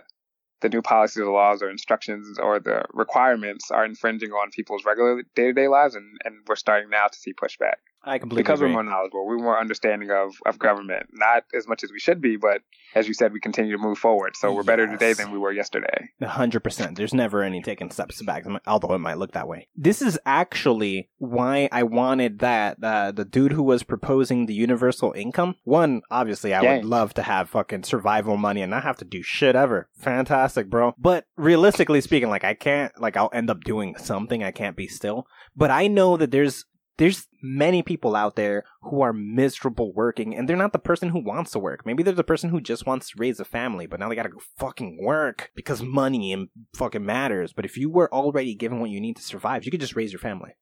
the 0.61 0.69
new 0.69 0.83
policies 0.83 1.23
or 1.23 1.33
laws 1.33 1.63
or 1.63 1.71
instructions 1.71 2.39
or 2.39 2.59
the 2.59 2.83
requirements 2.93 3.71
are 3.71 3.85
infringing 3.85 4.31
on 4.31 4.51
people's 4.51 4.85
regular 4.85 5.23
day 5.35 5.45
to 5.45 5.53
day 5.53 5.69
lives, 5.69 5.95
and, 5.95 6.19
and 6.25 6.37
we're 6.49 6.57
starting 6.57 6.91
now 6.91 7.07
to 7.07 7.19
see 7.19 7.33
pushback. 7.33 7.77
I 8.05 8.19
completely 8.19 8.43
because 8.43 8.61
agree. 8.61 8.69
we're 8.75 8.83
more 8.83 8.93
knowledgeable, 8.93 9.27
we're 9.27 9.39
more 9.39 9.59
understanding 9.59 10.11
of, 10.11 10.35
of 10.47 10.59
government. 10.59 11.07
Not 11.13 11.45
as 11.55 11.67
much 11.67 11.83
as 11.85 11.91
we 11.91 11.99
should 11.99 12.21
be, 12.21 12.37
but 12.37 12.61
as 12.95 13.09
you 13.09 13.15
said, 13.15 13.33
we 13.33 13.41
continue 13.41 13.73
to 13.73 13.79
move 13.79 13.99
forward. 13.99 14.37
So 14.37 14.53
we're 14.53 14.59
yes. 14.59 14.67
better 14.67 14.87
today 14.87 15.13
than 15.13 15.31
we 15.33 15.39
were 15.39 15.53
yesterday. 15.53 16.11
hundred 16.23 16.61
percent. 16.61 16.97
There's 16.97 17.15
never 17.15 17.43
any 17.43 17.63
taking 17.63 17.91
steps 17.91 18.23
back, 18.23 18.45
although 18.67 18.95
it 18.95 18.99
might 18.99 19.19
look 19.19 19.33
that 19.33 19.49
way. 19.49 19.69
This 19.77 20.03
is 20.03 20.19
actually 20.25 21.09
why 21.19 21.69
I 21.73 21.83
wanted 21.83 22.39
that 22.41 22.83
uh, 22.83 23.13
the 23.13 23.25
dude 23.25 23.53
who 23.53 23.63
was 23.63 23.83
proposing 23.83 24.47
the 24.47 24.55
universal 24.55 25.13
income. 25.13 25.57
One, 25.65 26.03
obviously, 26.11 26.55
I 26.55 26.63
would 26.63 26.85
love 26.85 27.15
to 27.15 27.23
have 27.23 27.51
fucking 27.51 27.85
survival 27.85 28.37
money 28.37 28.63
and 28.63 28.71
not 28.71 28.85
have 28.85 28.97
to 28.99 29.05
do 29.05 29.23
shit 29.23 29.57
ever. 29.57 29.89
Fantastic, 29.99 30.71
bro. 30.71 30.95
But 30.99 31.27
realistically 31.37 32.01
speaking, 32.01 32.29
like 32.29 32.45
I 32.45 32.55
can't, 32.55 32.93
like 33.01 33.17
I'll 33.17 33.31
end 33.33 33.51
up 33.51 33.63
doing 33.65 33.97
something. 33.97 34.43
I 34.43 34.51
can't 34.51 34.77
be 34.77 34.87
still. 34.87 35.27
But 35.57 35.71
I 35.71 35.87
know 35.87 36.17
that 36.17 36.31
there's 36.31 36.65
there's 36.97 37.27
many 37.43 37.83
people 37.83 38.15
out 38.15 38.37
there 38.37 38.65
who 38.83 39.03
are 39.03 39.13
miserable 39.13 39.93
working 39.93 40.35
and 40.35 40.49
they're 40.49 40.57
not 40.57 40.73
the 40.73 40.79
person 40.79 41.09
who 41.09 41.19
wants 41.19 41.51
to 41.53 41.59
work. 41.59 41.85
Maybe 41.85 42.03
they're 42.03 42.15
the 42.15 42.23
person 42.23 42.51
who 42.51 42.61
just 42.61 42.87
wants 42.87 43.09
to 43.09 43.17
raise 43.19 43.41
a 43.41 43.45
family, 43.45 43.87
but 43.87 43.99
now 43.99 44.09
they 44.09 44.15
gotta 44.15 44.29
go 44.29 44.41
fucking 44.59 44.99
work 45.03 45.51
because 45.57 45.83
money 45.83 46.33
and 46.33 46.49
fucking 46.75 47.05
matters. 47.05 47.53
But 47.53 47.65
if 47.65 47.77
you 47.77 47.91
were 47.91 48.13
already 48.13 48.55
given 48.55 48.79
what 48.79 48.91
you 48.91 49.01
need 49.01 49.17
to 49.17 49.23
survive, 49.23 49.65
you 49.65 49.73
could 49.73 49.81
just 49.81 49.97
raise 49.97 50.13
your 50.13 50.21
family. 50.21 50.53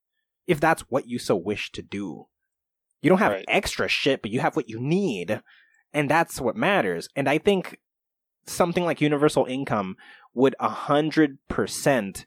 If 0.47 0.59
that's 0.59 0.83
what 0.83 1.07
you 1.07 1.19
so 1.19 1.37
wish 1.37 1.71
to 1.73 1.83
do. 1.83 2.27
You 3.03 3.09
don't 3.09 3.19
have 3.19 3.33
right. 3.33 3.45
extra 3.49 3.89
shit, 3.89 4.23
but 4.23 4.31
you 4.31 4.41
have 4.41 4.57
what 4.57 4.69
you 4.69 4.81
need. 4.81 5.43
And 5.93 6.11
that's 6.11 6.41
what 6.41 6.57
matters. 6.57 7.09
And 7.15 7.29
I 7.29 7.39
think 7.39 7.79
something 8.47 8.85
like 8.85 9.01
universal 9.01 9.45
income 9.45 9.97
would 10.35 10.57
a 10.59 10.69
hundred 10.69 11.39
percent 11.49 12.27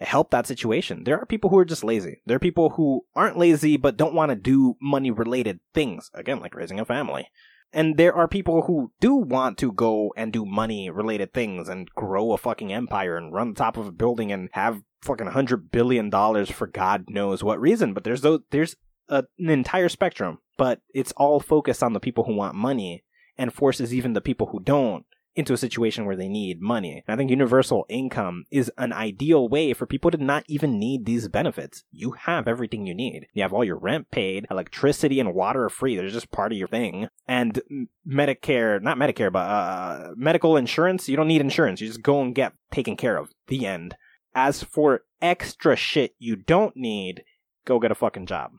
help 0.00 0.30
that 0.30 0.46
situation. 0.46 1.04
There 1.04 1.18
are 1.18 1.26
people 1.26 1.50
who 1.50 1.58
are 1.58 1.64
just 1.64 1.84
lazy. 1.84 2.20
There 2.26 2.36
are 2.36 2.40
people 2.40 2.70
who 2.70 3.02
aren't 3.14 3.38
lazy 3.38 3.76
but 3.76 3.96
don't 3.96 4.14
want 4.14 4.30
to 4.30 4.36
do 4.36 4.74
money 4.80 5.10
related 5.10 5.60
things. 5.74 6.10
Again, 6.14 6.40
like 6.40 6.54
raising 6.54 6.80
a 6.80 6.84
family. 6.84 7.28
And 7.72 7.96
there 7.96 8.14
are 8.14 8.28
people 8.28 8.62
who 8.62 8.92
do 9.00 9.14
want 9.14 9.58
to 9.58 9.72
go 9.72 10.12
and 10.16 10.32
do 10.32 10.44
money 10.44 10.88
related 10.88 11.34
things 11.34 11.68
and 11.68 11.88
grow 11.90 12.32
a 12.32 12.38
fucking 12.38 12.72
empire 12.72 13.16
and 13.16 13.32
run 13.32 13.50
the 13.50 13.58
top 13.58 13.76
of 13.76 13.86
a 13.86 13.92
building 13.92 14.30
and 14.32 14.48
have 14.52 14.82
fucking 15.02 15.28
hundred 15.28 15.70
billion 15.70 16.08
dollars 16.10 16.50
for 16.50 16.66
God 16.66 17.04
knows 17.08 17.42
what 17.42 17.60
reason. 17.60 17.92
But 17.92 18.04
there's 18.04 18.20
those, 18.20 18.40
there's 18.50 18.76
a, 19.08 19.24
an 19.38 19.50
entire 19.50 19.88
spectrum, 19.88 20.38
but 20.56 20.80
it's 20.94 21.12
all 21.12 21.40
focused 21.40 21.82
on 21.82 21.92
the 21.92 22.00
people 22.00 22.24
who 22.24 22.34
want 22.34 22.54
money 22.54 23.04
and 23.36 23.52
forces 23.52 23.92
even 23.92 24.12
the 24.12 24.20
people 24.20 24.48
who 24.48 24.60
don't 24.60 25.04
into 25.36 25.52
a 25.52 25.58
situation 25.58 26.06
where 26.06 26.16
they 26.16 26.28
need 26.28 26.60
money. 26.60 27.04
And 27.06 27.14
I 27.14 27.16
think 27.16 27.30
universal 27.30 27.84
income 27.88 28.44
is 28.50 28.72
an 28.78 28.92
ideal 28.92 29.48
way 29.48 29.74
for 29.74 29.86
people 29.86 30.10
to 30.10 30.16
not 30.16 30.44
even 30.48 30.78
need 30.78 31.04
these 31.04 31.28
benefits. 31.28 31.84
You 31.92 32.12
have 32.12 32.48
everything 32.48 32.86
you 32.86 32.94
need. 32.94 33.26
You 33.34 33.42
have 33.42 33.52
all 33.52 33.64
your 33.64 33.76
rent 33.76 34.10
paid, 34.10 34.46
electricity 34.50 35.20
and 35.20 35.34
water 35.34 35.64
are 35.64 35.70
free. 35.70 35.94
They're 35.94 36.08
just 36.08 36.32
part 36.32 36.52
of 36.52 36.58
your 36.58 36.68
thing. 36.68 37.08
And 37.28 37.60
Medicare, 38.08 38.82
not 38.82 38.96
Medicare, 38.96 39.30
but 39.30 39.40
uh, 39.40 40.10
medical 40.16 40.56
insurance, 40.56 41.08
you 41.08 41.16
don't 41.16 41.28
need 41.28 41.42
insurance. 41.42 41.80
You 41.80 41.88
just 41.88 42.02
go 42.02 42.22
and 42.22 42.34
get 42.34 42.54
taken 42.72 42.96
care 42.96 43.18
of. 43.18 43.30
The 43.48 43.66
end. 43.66 43.94
As 44.34 44.62
for 44.62 45.02
extra 45.20 45.76
shit 45.76 46.14
you 46.18 46.36
don't 46.36 46.76
need, 46.76 47.22
go 47.66 47.78
get 47.78 47.90
a 47.90 47.94
fucking 47.94 48.26
job. 48.26 48.52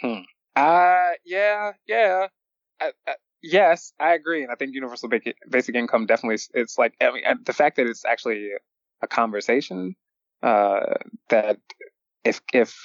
Hmm. 0.00 0.20
Uh, 0.54 1.10
yeah, 1.24 1.72
yeah. 1.86 2.26
I, 2.80 2.92
I, 3.06 3.14
Yes, 3.42 3.92
I 4.00 4.14
agree, 4.14 4.42
and 4.42 4.50
I 4.50 4.56
think 4.56 4.74
universal 4.74 5.08
basic 5.48 5.74
income 5.76 6.06
definitely 6.06 6.38
it's 6.54 6.76
like 6.76 6.94
I 7.00 7.12
mean 7.12 7.22
the 7.44 7.52
fact 7.52 7.76
that 7.76 7.86
it's 7.86 8.04
actually 8.04 8.50
a 9.00 9.06
conversation 9.06 9.94
uh, 10.42 10.94
that 11.28 11.58
if 12.24 12.40
if 12.52 12.76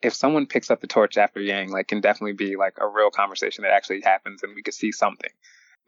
if 0.00 0.14
someone 0.14 0.46
picks 0.46 0.70
up 0.70 0.80
the 0.80 0.86
torch 0.86 1.18
after 1.18 1.40
Yang, 1.40 1.70
like 1.70 1.88
can 1.88 2.00
definitely 2.00 2.34
be 2.34 2.56
like 2.56 2.74
a 2.80 2.86
real 2.86 3.10
conversation 3.10 3.62
that 3.62 3.72
actually 3.72 4.00
happens, 4.02 4.42
and 4.44 4.54
we 4.54 4.62
could 4.62 4.74
see 4.74 4.92
something. 4.92 5.30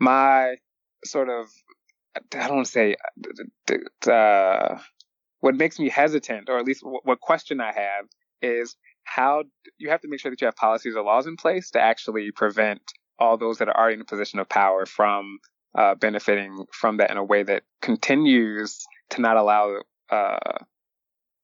My 0.01 0.57
sort 1.05 1.29
of 1.29 1.49
I 2.35 2.49
don't 2.49 2.67
say 2.67 2.97
uh, 4.11 4.79
what 5.41 5.55
makes 5.55 5.79
me 5.79 5.89
hesitant, 5.89 6.49
or 6.49 6.59
at 6.59 6.65
least 6.65 6.83
what 6.85 7.21
question 7.21 7.61
I 7.61 7.73
have, 7.73 8.07
is 8.43 8.77
how 9.05 9.45
you 9.79 9.91
have 9.91 10.01
to 10.03 10.09
make 10.09 10.21
sure 10.21 10.31
that 10.31 10.41
you 10.41 10.47
have 10.47 10.57
policies 10.57 10.97
or 10.97 11.03
laws 11.05 11.27
in 11.27 11.37
place 11.37 11.71
to 11.73 11.81
actually 11.81 12.31
prevent 12.33 12.83
all 13.23 13.37
those 13.37 13.59
that 13.59 13.69
are 13.69 13.77
already 13.77 13.95
in 13.95 14.01
a 14.01 14.05
position 14.05 14.41
of 14.41 14.49
power 14.49 14.85
from 14.85 15.39
uh, 15.75 15.95
benefiting 15.95 16.67
from 16.73 16.97
that 16.97 17.11
in 17.11 17.17
a 17.17 17.25
way 17.25 17.43
that 17.43 17.63
continues 17.81 18.85
to 19.11 19.21
not 19.21 19.37
allow 19.37 19.81
uh, 20.11 20.59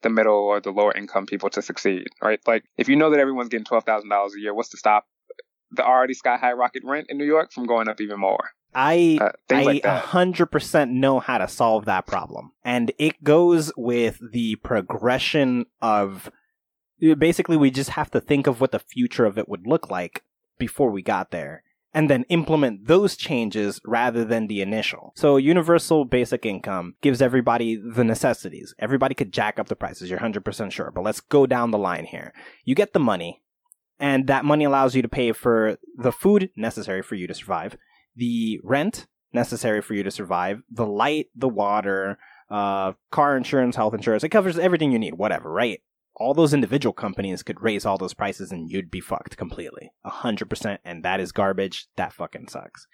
the 0.03 0.11
middle 0.11 0.35
or 0.35 0.61
the 0.61 0.71
lower 0.71 0.93
income 0.93 1.27
people 1.27 1.49
to 1.51 1.63
succeed, 1.63 2.09
right? 2.21 2.41
Like, 2.47 2.65
if 2.77 2.89
you 2.89 2.97
know 2.97 3.11
that 3.11 3.21
everyone's 3.21 3.49
getting 3.49 3.65
$12,000 3.65 4.03
a 4.03 4.41
year, 4.41 4.53
what's 4.53 4.71
to 4.71 4.77
stop 4.77 5.07
the 5.71 5.85
already 5.85 6.15
sky 6.15 6.37
high 6.37 6.53
rocket 6.53 6.83
rent 6.85 7.07
in 7.11 7.17
New 7.17 7.25
York 7.25 7.53
from 7.53 7.67
going 7.67 7.89
up 7.89 8.01
even 8.01 8.19
more? 8.19 8.51
I 8.75 9.19
uh, 9.21 9.31
I 9.51 9.63
like 9.63 9.83
100% 9.83 10.91
know 10.91 11.21
how 11.21 11.39
to 11.39 11.49
solve 11.49 11.87
that 11.87 12.07
problem. 12.07 12.53
And 12.65 12.93
it 12.99 13.23
goes 13.25 13.73
with 13.77 14.21
the 14.33 14.57
progression 14.57 15.67
of 15.81 16.31
basically 17.19 17.57
we 17.57 17.71
just 17.71 17.91
have 17.91 18.11
to 18.11 18.21
think 18.21 18.47
of 18.47 18.61
what 18.61 18.73
the 18.73 18.79
future 18.79 19.25
of 19.25 19.39
it 19.39 19.49
would 19.49 19.67
look 19.67 19.91
like 19.91 20.23
before 20.59 20.91
we 20.91 21.01
got 21.01 21.31
there 21.31 21.63
and 21.95 22.11
then 22.11 22.25
implement 22.29 22.87
those 22.87 23.17
changes 23.17 23.81
rather 23.85 24.25
than 24.25 24.47
the 24.47 24.61
initial. 24.61 25.13
So 25.17 25.37
universal 25.37 26.05
basic 26.05 26.45
income 26.45 26.95
gives 27.01 27.23
everybody 27.23 27.77
the 27.77 28.05
necessities. 28.05 28.75
Everybody 28.79 29.15
could 29.15 29.33
jack 29.33 29.59
up 29.59 29.69
the 29.69 29.77
prices, 29.77 30.11
you're 30.11 30.19
100% 30.19 30.71
sure, 30.71 30.91
but 30.91 31.05
let's 31.05 31.21
go 31.21 31.47
down 31.47 31.71
the 31.71 31.79
line 31.79 32.05
here. 32.05 32.33
You 32.65 32.75
get 32.75 32.93
the 32.93 33.01
money, 33.01 33.43
and 33.99 34.27
that 34.27 34.45
money 34.45 34.65
allows 34.65 34.95
you 34.95 35.03
to 35.03 35.09
pay 35.09 35.33
for 35.33 35.79
the 35.97 36.13
food 36.13 36.51
necessary 36.57 37.03
for 37.03 37.15
you 37.15 37.27
to 37.27 37.35
survive, 37.35 37.77
the 38.15 38.61
rent 38.63 39.07
necessary 39.33 39.81
for 39.81 39.95
you 39.95 40.03
to 40.03 40.11
survive, 40.11 40.63
the 40.71 40.87
light, 40.87 41.27
the 41.35 41.49
water, 41.49 42.19
uh, 42.51 42.93
car 43.11 43.37
insurance, 43.37 43.77
health 43.77 43.95
insurance. 43.95 44.25
It 44.25 44.31
covers 44.31 44.59
everything 44.59 44.93
you 44.93 44.99
need, 44.99 45.15
whatever, 45.15 45.51
right? 45.51 45.81
All 46.19 46.35
those 46.35 46.55
individual 46.55 46.93
companies 46.93 47.43
could 47.43 47.63
raise 47.63 47.87
all 47.87 47.99
those 47.99 48.15
prices 48.15 48.53
and 48.53 48.71
you'd 48.71 48.91
be 48.91 49.01
fucked 49.01 49.37
completely. 49.37 49.93
A 50.05 50.11
hundred 50.11 50.51
percent. 50.51 50.81
And 50.85 51.05
that 51.05 51.21
is 51.21 51.33
garbage. 51.33 51.87
That 51.97 52.13
fucking 52.13 52.49
sucks. 52.49 52.87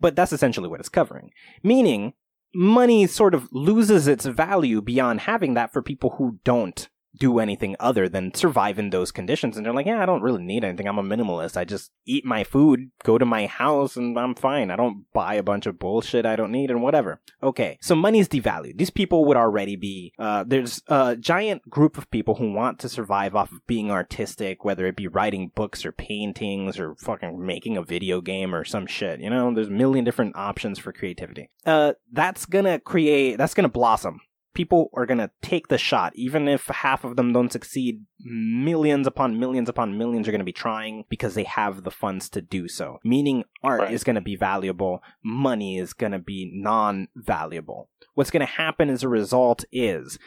But 0.00 0.16
that's 0.16 0.32
essentially 0.32 0.68
what 0.68 0.80
it's 0.80 0.88
covering. 0.88 1.30
Meaning, 1.62 2.14
money 2.54 3.06
sort 3.06 3.34
of 3.34 3.48
loses 3.52 4.08
its 4.08 4.26
value 4.26 4.82
beyond 4.82 5.20
having 5.20 5.54
that 5.54 5.72
for 5.72 5.82
people 5.82 6.16
who 6.18 6.38
don't 6.44 6.88
do 7.18 7.38
anything 7.38 7.76
other 7.78 8.08
than 8.08 8.34
survive 8.34 8.78
in 8.78 8.90
those 8.90 9.12
conditions. 9.12 9.56
And 9.56 9.66
they're 9.66 9.74
like, 9.74 9.86
yeah, 9.86 10.02
I 10.02 10.06
don't 10.06 10.22
really 10.22 10.42
need 10.42 10.64
anything. 10.64 10.88
I'm 10.88 10.98
a 10.98 11.02
minimalist. 11.02 11.56
I 11.56 11.64
just 11.64 11.90
eat 12.06 12.24
my 12.24 12.44
food, 12.44 12.90
go 13.04 13.18
to 13.18 13.26
my 13.26 13.46
house, 13.46 13.96
and 13.96 14.18
I'm 14.18 14.34
fine. 14.34 14.70
I 14.70 14.76
don't 14.76 15.04
buy 15.12 15.34
a 15.34 15.42
bunch 15.42 15.66
of 15.66 15.78
bullshit 15.78 16.24
I 16.24 16.36
don't 16.36 16.52
need 16.52 16.70
and 16.70 16.82
whatever. 16.82 17.20
Okay. 17.42 17.78
So 17.80 17.94
money's 17.94 18.28
devalued. 18.28 18.78
These 18.78 18.90
people 18.90 19.24
would 19.26 19.36
already 19.36 19.76
be, 19.76 20.12
uh, 20.18 20.44
there's 20.46 20.82
a 20.88 21.16
giant 21.16 21.68
group 21.68 21.98
of 21.98 22.10
people 22.10 22.36
who 22.36 22.52
want 22.52 22.78
to 22.80 22.88
survive 22.88 23.34
off 23.34 23.52
of 23.52 23.66
being 23.66 23.90
artistic, 23.90 24.64
whether 24.64 24.86
it 24.86 24.96
be 24.96 25.08
writing 25.08 25.52
books 25.54 25.84
or 25.84 25.92
paintings 25.92 26.78
or 26.78 26.94
fucking 26.96 27.44
making 27.44 27.76
a 27.76 27.82
video 27.82 28.20
game 28.20 28.54
or 28.54 28.64
some 28.64 28.86
shit. 28.86 29.20
You 29.20 29.30
know, 29.30 29.52
there's 29.54 29.68
a 29.68 29.70
million 29.70 30.04
different 30.04 30.36
options 30.36 30.78
for 30.78 30.92
creativity. 30.92 31.50
Uh, 31.66 31.92
that's 32.10 32.46
gonna 32.46 32.78
create, 32.80 33.36
that's 33.36 33.54
gonna 33.54 33.68
blossom 33.68 34.20
people 34.54 34.90
are 34.94 35.06
going 35.06 35.18
to 35.18 35.30
take 35.40 35.68
the 35.68 35.78
shot. 35.78 36.12
Even 36.14 36.48
if 36.48 36.66
half 36.66 37.04
of 37.04 37.16
them 37.16 37.32
don't 37.32 37.52
succeed, 37.52 38.04
millions 38.20 39.06
upon 39.06 39.38
millions 39.38 39.68
upon 39.68 39.98
millions 39.98 40.28
are 40.28 40.32
going 40.32 40.40
to 40.40 40.44
be 40.44 40.52
trying 40.52 41.04
because 41.08 41.34
they 41.34 41.44
have 41.44 41.84
the 41.84 41.90
funds 41.90 42.28
to 42.30 42.40
do 42.40 42.68
so. 42.68 42.98
Meaning 43.04 43.44
art 43.62 43.80
right. 43.80 43.92
is 43.92 44.04
going 44.04 44.16
to 44.16 44.20
be 44.20 44.36
valuable, 44.36 45.02
money 45.22 45.78
is 45.78 45.92
going 45.92 46.12
to 46.12 46.18
be 46.18 46.50
non 46.54 47.08
valuable. 47.14 47.88
What's 48.14 48.30
going 48.30 48.46
to 48.46 48.52
happen 48.52 48.90
as 48.90 49.02
a 49.02 49.08
result 49.08 49.64
is 49.72 50.18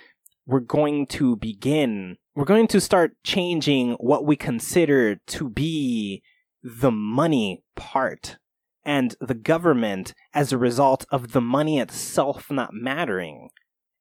we're 0.46 0.60
going 0.60 1.08
to 1.08 1.36
begin, 1.36 2.18
we're 2.36 2.46
going 2.46 2.68
to 2.68 2.82
start 2.82 3.16
changing 3.24 3.94
what 3.94 4.26
we 4.26 4.36
consider 4.36 5.16
to 5.16 5.50
be 5.50 6.24
the 6.64 6.92
money 6.92 7.64
part 7.76 8.38
and 8.86 9.16
the 9.20 9.34
government 9.34 10.14
as 10.34 10.52
a 10.52 10.58
result 10.58 11.06
of 11.12 11.32
the 11.32 11.42
money 11.42 11.80
itself 11.80 12.52
not 12.52 12.74
mattering, 12.74 13.50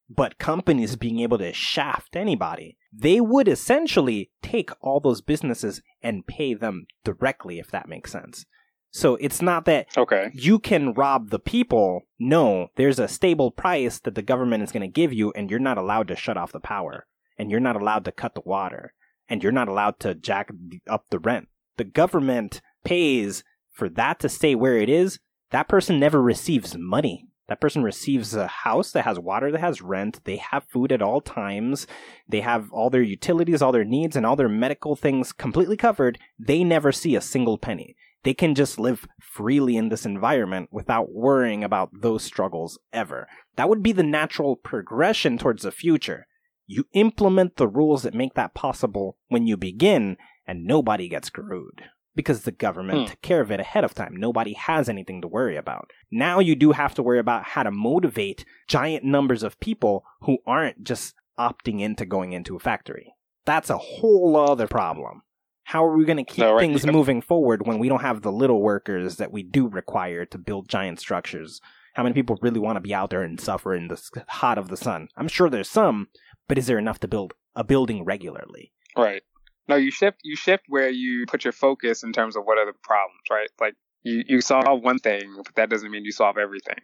but 0.08 0.38
companies 0.38 0.96
being 0.96 1.20
able 1.20 1.38
to 1.38 1.52
shaft 1.52 2.16
anybody, 2.16 2.76
they 2.92 3.20
would 3.20 3.48
essentially 3.48 4.30
take 4.42 4.70
all 4.80 5.00
those 5.00 5.20
businesses 5.20 5.82
and 6.02 6.26
pay 6.26 6.54
them 6.54 6.86
directly, 7.04 7.58
if 7.58 7.70
that 7.70 7.88
makes 7.88 8.12
sense. 8.12 8.44
So 8.90 9.16
it's 9.16 9.42
not 9.42 9.64
that 9.64 9.86
Okay. 9.96 10.30
you 10.32 10.60
can 10.60 10.92
rob 10.92 11.30
the 11.30 11.40
people. 11.40 12.02
No, 12.18 12.68
there's 12.76 13.00
a 13.00 13.08
stable 13.08 13.50
price 13.50 13.98
that 14.00 14.14
the 14.14 14.22
government 14.22 14.62
is 14.62 14.70
going 14.70 14.82
to 14.82 15.00
give 15.00 15.12
you, 15.12 15.32
and 15.32 15.50
you're 15.50 15.58
not 15.58 15.78
allowed 15.78 16.06
to 16.08 16.16
shut 16.16 16.36
off 16.36 16.52
the 16.52 16.60
power, 16.60 17.06
and 17.36 17.50
you're 17.50 17.58
not 17.58 17.74
allowed 17.74 18.04
to 18.04 18.12
cut 18.12 18.34
the 18.34 18.42
water, 18.44 18.94
and 19.28 19.42
you're 19.42 19.50
not 19.50 19.66
allowed 19.68 19.98
to 20.00 20.14
jack 20.14 20.50
up 20.88 21.06
the 21.10 21.18
rent. 21.18 21.48
The 21.76 21.84
government 21.84 22.60
pays 22.84 23.42
for 23.72 23.88
that 23.88 24.20
to 24.20 24.28
stay 24.28 24.54
where 24.54 24.78
it 24.78 24.88
is. 24.88 25.18
That 25.50 25.66
person 25.68 25.98
never 25.98 26.22
receives 26.22 26.76
money. 26.76 27.26
That 27.48 27.60
person 27.60 27.82
receives 27.82 28.34
a 28.34 28.46
house 28.46 28.92
that 28.92 29.04
has 29.04 29.18
water, 29.18 29.52
that 29.52 29.60
has 29.60 29.82
rent. 29.82 30.20
They 30.24 30.36
have 30.36 30.64
food 30.64 30.92
at 30.92 31.02
all 31.02 31.20
times. 31.20 31.86
They 32.28 32.40
have 32.40 32.72
all 32.72 32.88
their 32.88 33.02
utilities, 33.02 33.60
all 33.60 33.72
their 33.72 33.84
needs, 33.84 34.16
and 34.16 34.24
all 34.24 34.36
their 34.36 34.48
medical 34.48 34.96
things 34.96 35.32
completely 35.32 35.76
covered. 35.76 36.18
They 36.38 36.64
never 36.64 36.90
see 36.90 37.14
a 37.16 37.20
single 37.20 37.58
penny 37.58 37.96
they 38.24 38.34
can 38.34 38.54
just 38.54 38.78
live 38.78 39.06
freely 39.20 39.76
in 39.76 39.90
this 39.90 40.04
environment 40.04 40.70
without 40.72 41.12
worrying 41.12 41.62
about 41.62 41.90
those 41.92 42.24
struggles 42.24 42.78
ever. 42.92 43.28
That 43.56 43.68
would 43.68 43.82
be 43.82 43.92
the 43.92 44.02
natural 44.02 44.56
progression 44.56 45.38
towards 45.38 45.62
the 45.62 45.70
future. 45.70 46.26
You 46.66 46.86
implement 46.94 47.56
the 47.56 47.68
rules 47.68 48.02
that 48.02 48.14
make 48.14 48.34
that 48.34 48.54
possible 48.54 49.18
when 49.28 49.46
you 49.46 49.56
begin, 49.58 50.16
and 50.46 50.64
nobody 50.64 51.08
gets 51.08 51.28
screwed. 51.28 51.84
Because 52.16 52.42
the 52.42 52.52
government 52.52 52.98
Hmm. 53.00 53.04
took 53.06 53.22
care 53.22 53.40
of 53.40 53.50
it 53.50 53.58
ahead 53.60 53.82
of 53.84 53.94
time. 53.94 54.14
Nobody 54.16 54.52
has 54.52 54.88
anything 54.88 55.20
to 55.22 55.28
worry 55.28 55.56
about. 55.56 55.90
Now 56.12 56.38
you 56.38 56.54
do 56.54 56.72
have 56.72 56.94
to 56.94 57.02
worry 57.02 57.18
about 57.18 57.42
how 57.44 57.64
to 57.64 57.70
motivate 57.70 58.44
giant 58.68 59.04
numbers 59.04 59.42
of 59.42 59.58
people 59.60 60.04
who 60.22 60.38
aren't 60.46 60.84
just 60.84 61.14
opting 61.38 61.80
into 61.80 62.04
going 62.06 62.32
into 62.32 62.54
a 62.54 62.60
factory. 62.60 63.14
That's 63.44 63.68
a 63.70 63.78
whole 63.78 64.36
other 64.36 64.68
problem. 64.68 65.22
How 65.64 65.84
are 65.84 65.96
we 65.96 66.04
going 66.04 66.18
to 66.18 66.24
keep 66.24 66.38
No, 66.38 66.52
right. 66.54 66.60
things 66.60 66.86
moving 66.98 67.20
forward 67.20 67.66
when 67.66 67.78
we 67.78 67.88
don't 67.88 68.02
have 68.02 68.22
the 68.22 68.30
little 68.32 68.62
workers 68.62 69.16
that 69.16 69.32
we 69.32 69.42
do 69.42 69.66
require 69.66 70.24
to 70.26 70.38
build 70.38 70.68
giant 70.68 71.00
structures? 71.00 71.60
How 71.94 72.02
many 72.02 72.12
people 72.12 72.38
really 72.42 72.60
want 72.60 72.76
to 72.76 72.80
be 72.80 72.94
out 72.94 73.10
there 73.10 73.22
and 73.22 73.40
suffer 73.40 73.74
in 73.74 73.88
the 73.88 74.00
hot 74.28 74.58
of 74.58 74.68
the 74.68 74.76
sun? 74.76 75.08
I'm 75.16 75.28
sure 75.28 75.48
there's 75.50 75.70
some, 75.70 76.08
but 76.48 76.58
is 76.58 76.66
there 76.66 76.78
enough 76.78 77.00
to 77.00 77.08
build 77.08 77.34
a 77.56 77.64
building 77.64 78.04
regularly? 78.04 78.72
Right. 78.96 79.22
No, 79.68 79.76
you 79.76 79.90
shift 79.90 80.18
you 80.22 80.36
shift 80.36 80.64
where 80.68 80.90
you 80.90 81.24
put 81.26 81.44
your 81.44 81.52
focus 81.52 82.02
in 82.02 82.12
terms 82.12 82.36
of 82.36 82.44
what 82.44 82.58
are 82.58 82.66
the 82.66 82.76
problems, 82.82 83.22
right? 83.30 83.48
Like 83.60 83.74
you, 84.02 84.22
you 84.26 84.40
solve 84.40 84.82
one 84.82 84.98
thing, 84.98 85.34
but 85.36 85.54
that 85.56 85.70
doesn't 85.70 85.90
mean 85.90 86.04
you 86.04 86.12
solve 86.12 86.36
everything. 86.36 86.78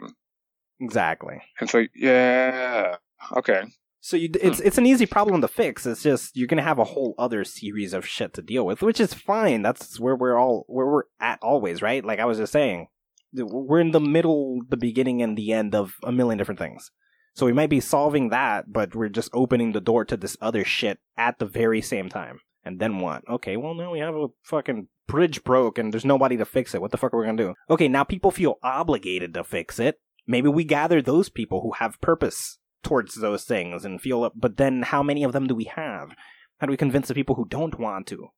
Exactly. 0.80 1.42
And 1.60 1.68
so 1.68 1.84
yeah. 1.94 2.96
Okay. 3.36 3.62
So 4.00 4.16
you, 4.16 4.30
it's 4.40 4.60
hmm. 4.60 4.66
it's 4.66 4.78
an 4.78 4.86
easy 4.86 5.04
problem 5.04 5.42
to 5.42 5.48
fix. 5.48 5.84
It's 5.84 6.02
just 6.02 6.34
you're 6.34 6.48
gonna 6.48 6.62
have 6.62 6.78
a 6.78 6.84
whole 6.84 7.14
other 7.18 7.44
series 7.44 7.92
of 7.92 8.06
shit 8.06 8.32
to 8.34 8.42
deal 8.42 8.64
with, 8.64 8.80
which 8.80 8.98
is 8.98 9.12
fine. 9.12 9.62
That's 9.62 10.00
where 10.00 10.16
we're 10.16 10.38
all 10.38 10.64
where 10.68 10.86
we're 10.86 11.02
at 11.20 11.38
always, 11.42 11.82
right? 11.82 12.04
Like 12.04 12.18
I 12.18 12.24
was 12.24 12.38
just 12.38 12.52
saying, 12.52 12.88
we're 13.34 13.80
in 13.80 13.90
the 13.90 14.00
middle, 14.00 14.60
the 14.68 14.78
beginning, 14.78 15.20
and 15.20 15.36
the 15.36 15.52
end 15.52 15.74
of 15.74 15.96
a 16.02 16.12
million 16.12 16.38
different 16.38 16.58
things. 16.58 16.90
So 17.34 17.46
we 17.46 17.52
might 17.52 17.70
be 17.70 17.80
solving 17.80 18.30
that, 18.30 18.72
but 18.72 18.94
we're 18.94 19.08
just 19.08 19.30
opening 19.32 19.72
the 19.72 19.80
door 19.80 20.04
to 20.06 20.16
this 20.16 20.36
other 20.40 20.64
shit 20.64 20.98
at 21.16 21.38
the 21.38 21.46
very 21.46 21.80
same 21.80 22.08
time. 22.08 22.40
And 22.64 22.78
then 22.78 22.98
what? 22.98 23.22
Okay, 23.28 23.56
well 23.56 23.74
now 23.74 23.92
we 23.92 24.00
have 24.00 24.14
a 24.14 24.28
fucking 24.42 24.88
bridge 25.06 25.42
broke 25.42 25.78
and 25.78 25.92
there's 25.92 26.04
nobody 26.04 26.36
to 26.36 26.44
fix 26.44 26.74
it. 26.74 26.80
What 26.80 26.90
the 26.90 26.96
fuck 26.96 27.14
are 27.14 27.18
we 27.18 27.26
gonna 27.26 27.42
do? 27.42 27.54
Okay, 27.68 27.88
now 27.88 28.04
people 28.04 28.30
feel 28.30 28.58
obligated 28.62 29.34
to 29.34 29.44
fix 29.44 29.78
it. 29.78 30.00
Maybe 30.26 30.48
we 30.48 30.64
gather 30.64 31.02
those 31.02 31.28
people 31.28 31.62
who 31.62 31.72
have 31.72 32.00
purpose 32.00 32.58
towards 32.82 33.14
those 33.14 33.44
things 33.44 33.84
and 33.84 34.00
feel 34.00 34.30
but 34.34 34.56
then 34.56 34.82
how 34.82 35.02
many 35.02 35.24
of 35.24 35.32
them 35.32 35.46
do 35.46 35.54
we 35.54 35.64
have? 35.64 36.14
How 36.58 36.66
do 36.66 36.70
we 36.70 36.76
convince 36.76 37.08
the 37.08 37.14
people 37.14 37.34
who 37.34 37.46
don't 37.46 37.78
want 37.78 38.06
to? 38.08 38.28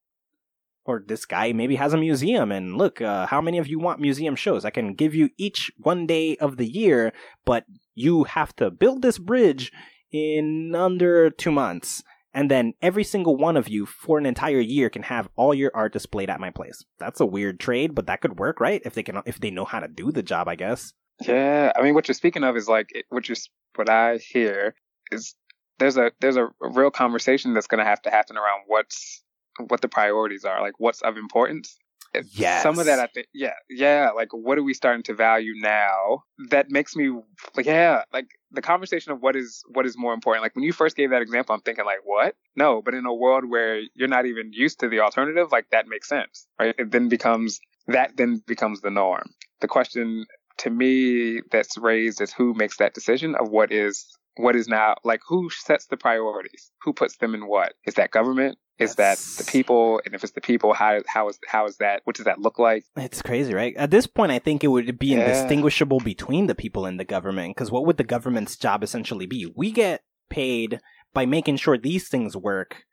Or 0.84 1.02
this 1.06 1.26
guy 1.26 1.52
maybe 1.52 1.76
has 1.76 1.92
a 1.92 1.98
museum 1.98 2.50
and 2.50 2.76
look, 2.76 3.00
uh, 3.00 3.26
how 3.26 3.40
many 3.40 3.58
of 3.58 3.68
you 3.68 3.78
want 3.78 4.00
museum 4.00 4.34
shows? 4.34 4.64
I 4.64 4.70
can 4.70 4.94
give 4.94 5.14
you 5.14 5.30
each 5.36 5.70
one 5.76 6.06
day 6.06 6.36
of 6.36 6.56
the 6.56 6.66
year, 6.66 7.12
but 7.44 7.64
you 7.94 8.24
have 8.24 8.54
to 8.56 8.70
build 8.70 9.02
this 9.02 9.18
bridge 9.18 9.70
in 10.10 10.74
under 10.74 11.30
two 11.30 11.52
months. 11.52 12.02
And 12.34 12.50
then 12.50 12.72
every 12.80 13.04
single 13.04 13.36
one 13.36 13.56
of 13.56 13.68
you 13.68 13.86
for 13.86 14.18
an 14.18 14.26
entire 14.26 14.60
year 14.60 14.88
can 14.88 15.02
have 15.02 15.28
all 15.36 15.54
your 15.54 15.70
art 15.74 15.92
displayed 15.92 16.30
at 16.30 16.40
my 16.40 16.50
place. 16.50 16.82
That's 16.98 17.20
a 17.20 17.26
weird 17.26 17.60
trade, 17.60 17.94
but 17.94 18.06
that 18.06 18.20
could 18.20 18.38
work, 18.38 18.60
right? 18.60 18.80
If 18.84 18.94
they 18.94 19.02
can, 19.02 19.20
if 19.26 19.38
they 19.38 19.50
know 19.50 19.64
how 19.64 19.80
to 19.80 19.88
do 19.88 20.10
the 20.10 20.22
job, 20.22 20.48
I 20.48 20.54
guess. 20.54 20.92
Yeah. 21.20 21.72
I 21.76 21.82
mean 21.82 21.94
what 21.94 22.08
you're 22.08 22.14
speaking 22.14 22.44
of 22.44 22.56
is 22.56 22.68
like 22.68 22.88
what 23.10 23.28
you're 23.28 23.36
what 23.74 23.90
I 23.90 24.16
hear 24.16 24.74
is 25.10 25.34
there's 25.78 25.96
a 25.96 26.12
there's 26.20 26.36
a 26.36 26.48
real 26.60 26.90
conversation 26.90 27.54
that's 27.54 27.66
gonna 27.66 27.84
have 27.84 28.02
to 28.02 28.10
happen 28.10 28.36
around 28.36 28.62
what's 28.66 29.22
what 29.68 29.82
the 29.82 29.88
priorities 29.88 30.44
are, 30.44 30.62
like 30.62 30.74
what's 30.78 31.02
of 31.02 31.16
importance. 31.16 31.76
Yes. 32.32 32.62
Some 32.62 32.78
of 32.78 32.86
that 32.86 32.98
I 32.98 33.06
think 33.06 33.26
yeah, 33.32 33.54
yeah, 33.70 34.10
like 34.14 34.28
what 34.32 34.58
are 34.58 34.62
we 34.62 34.74
starting 34.74 35.02
to 35.04 35.14
value 35.14 35.54
now 35.56 36.24
that 36.50 36.70
makes 36.70 36.94
me 36.94 37.10
like 37.56 37.66
yeah, 37.66 38.02
like 38.12 38.26
the 38.50 38.60
conversation 38.62 39.12
of 39.12 39.22
what 39.22 39.34
is 39.34 39.62
what 39.68 39.86
is 39.86 39.96
more 39.96 40.12
important. 40.12 40.42
Like 40.42 40.54
when 40.54 40.64
you 40.64 40.72
first 40.72 40.96
gave 40.96 41.10
that 41.10 41.22
example, 41.22 41.54
I'm 41.54 41.62
thinking 41.62 41.84
like 41.86 42.00
what? 42.04 42.36
No, 42.54 42.82
but 42.82 42.94
in 42.94 43.06
a 43.06 43.14
world 43.14 43.48
where 43.48 43.80
you're 43.94 44.08
not 44.08 44.26
even 44.26 44.52
used 44.52 44.80
to 44.80 44.88
the 44.88 45.00
alternative, 45.00 45.50
like 45.52 45.70
that 45.70 45.86
makes 45.88 46.08
sense. 46.08 46.46
Right? 46.58 46.74
It 46.78 46.90
then 46.90 47.08
becomes 47.08 47.60
that 47.86 48.16
then 48.16 48.42
becomes 48.46 48.82
the 48.82 48.90
norm. 48.90 49.30
The 49.60 49.68
question 49.68 50.26
to 50.58 50.70
me 50.70 51.40
that's 51.50 51.78
raised 51.78 52.20
is 52.20 52.32
who 52.32 52.54
makes 52.54 52.76
that 52.76 52.94
decision 52.94 53.34
of 53.34 53.48
what 53.48 53.72
is 53.72 54.06
what 54.36 54.56
is 54.56 54.66
now 54.68 54.94
like 55.04 55.20
who 55.28 55.50
sets 55.50 55.86
the 55.86 55.96
priorities 55.96 56.70
who 56.82 56.92
puts 56.92 57.16
them 57.18 57.34
in 57.34 57.46
what 57.46 57.74
is 57.86 57.94
that 57.94 58.10
government 58.10 58.56
is 58.78 58.94
That's- 58.94 59.36
that 59.36 59.44
the 59.44 59.50
people 59.50 60.00
and 60.04 60.14
if 60.14 60.24
it's 60.24 60.32
the 60.32 60.40
people 60.40 60.72
how 60.72 61.00
how 61.06 61.28
is 61.28 61.38
how 61.46 61.66
is 61.66 61.76
that 61.76 62.00
what 62.04 62.16
does 62.16 62.24
that 62.24 62.38
look 62.40 62.58
like 62.58 62.84
It's 62.96 63.20
crazy, 63.22 63.52
right? 63.54 63.76
At 63.76 63.90
this 63.90 64.06
point, 64.06 64.32
I 64.32 64.38
think 64.38 64.64
it 64.64 64.68
would 64.68 64.98
be 64.98 65.08
Yeah. 65.08 65.18
indistinguishable 65.20 66.00
between 66.00 66.46
the 66.46 66.54
people 66.54 66.86
and 66.86 66.98
the 66.98 67.04
government. 67.04 67.54
Because 67.54 67.70
what 67.70 67.84
would 67.86 67.98
the 67.98 68.04
government's 68.04 68.56
job 68.56 68.82
essentially 68.82 69.26
be? 69.26 69.52
We 69.54 69.70
get 69.70 70.02
paid 70.30 70.80
by 71.12 71.26
making 71.26 71.56
sure 71.58 71.76
these 71.76 72.08
things 72.08 72.34
work, 72.36 72.84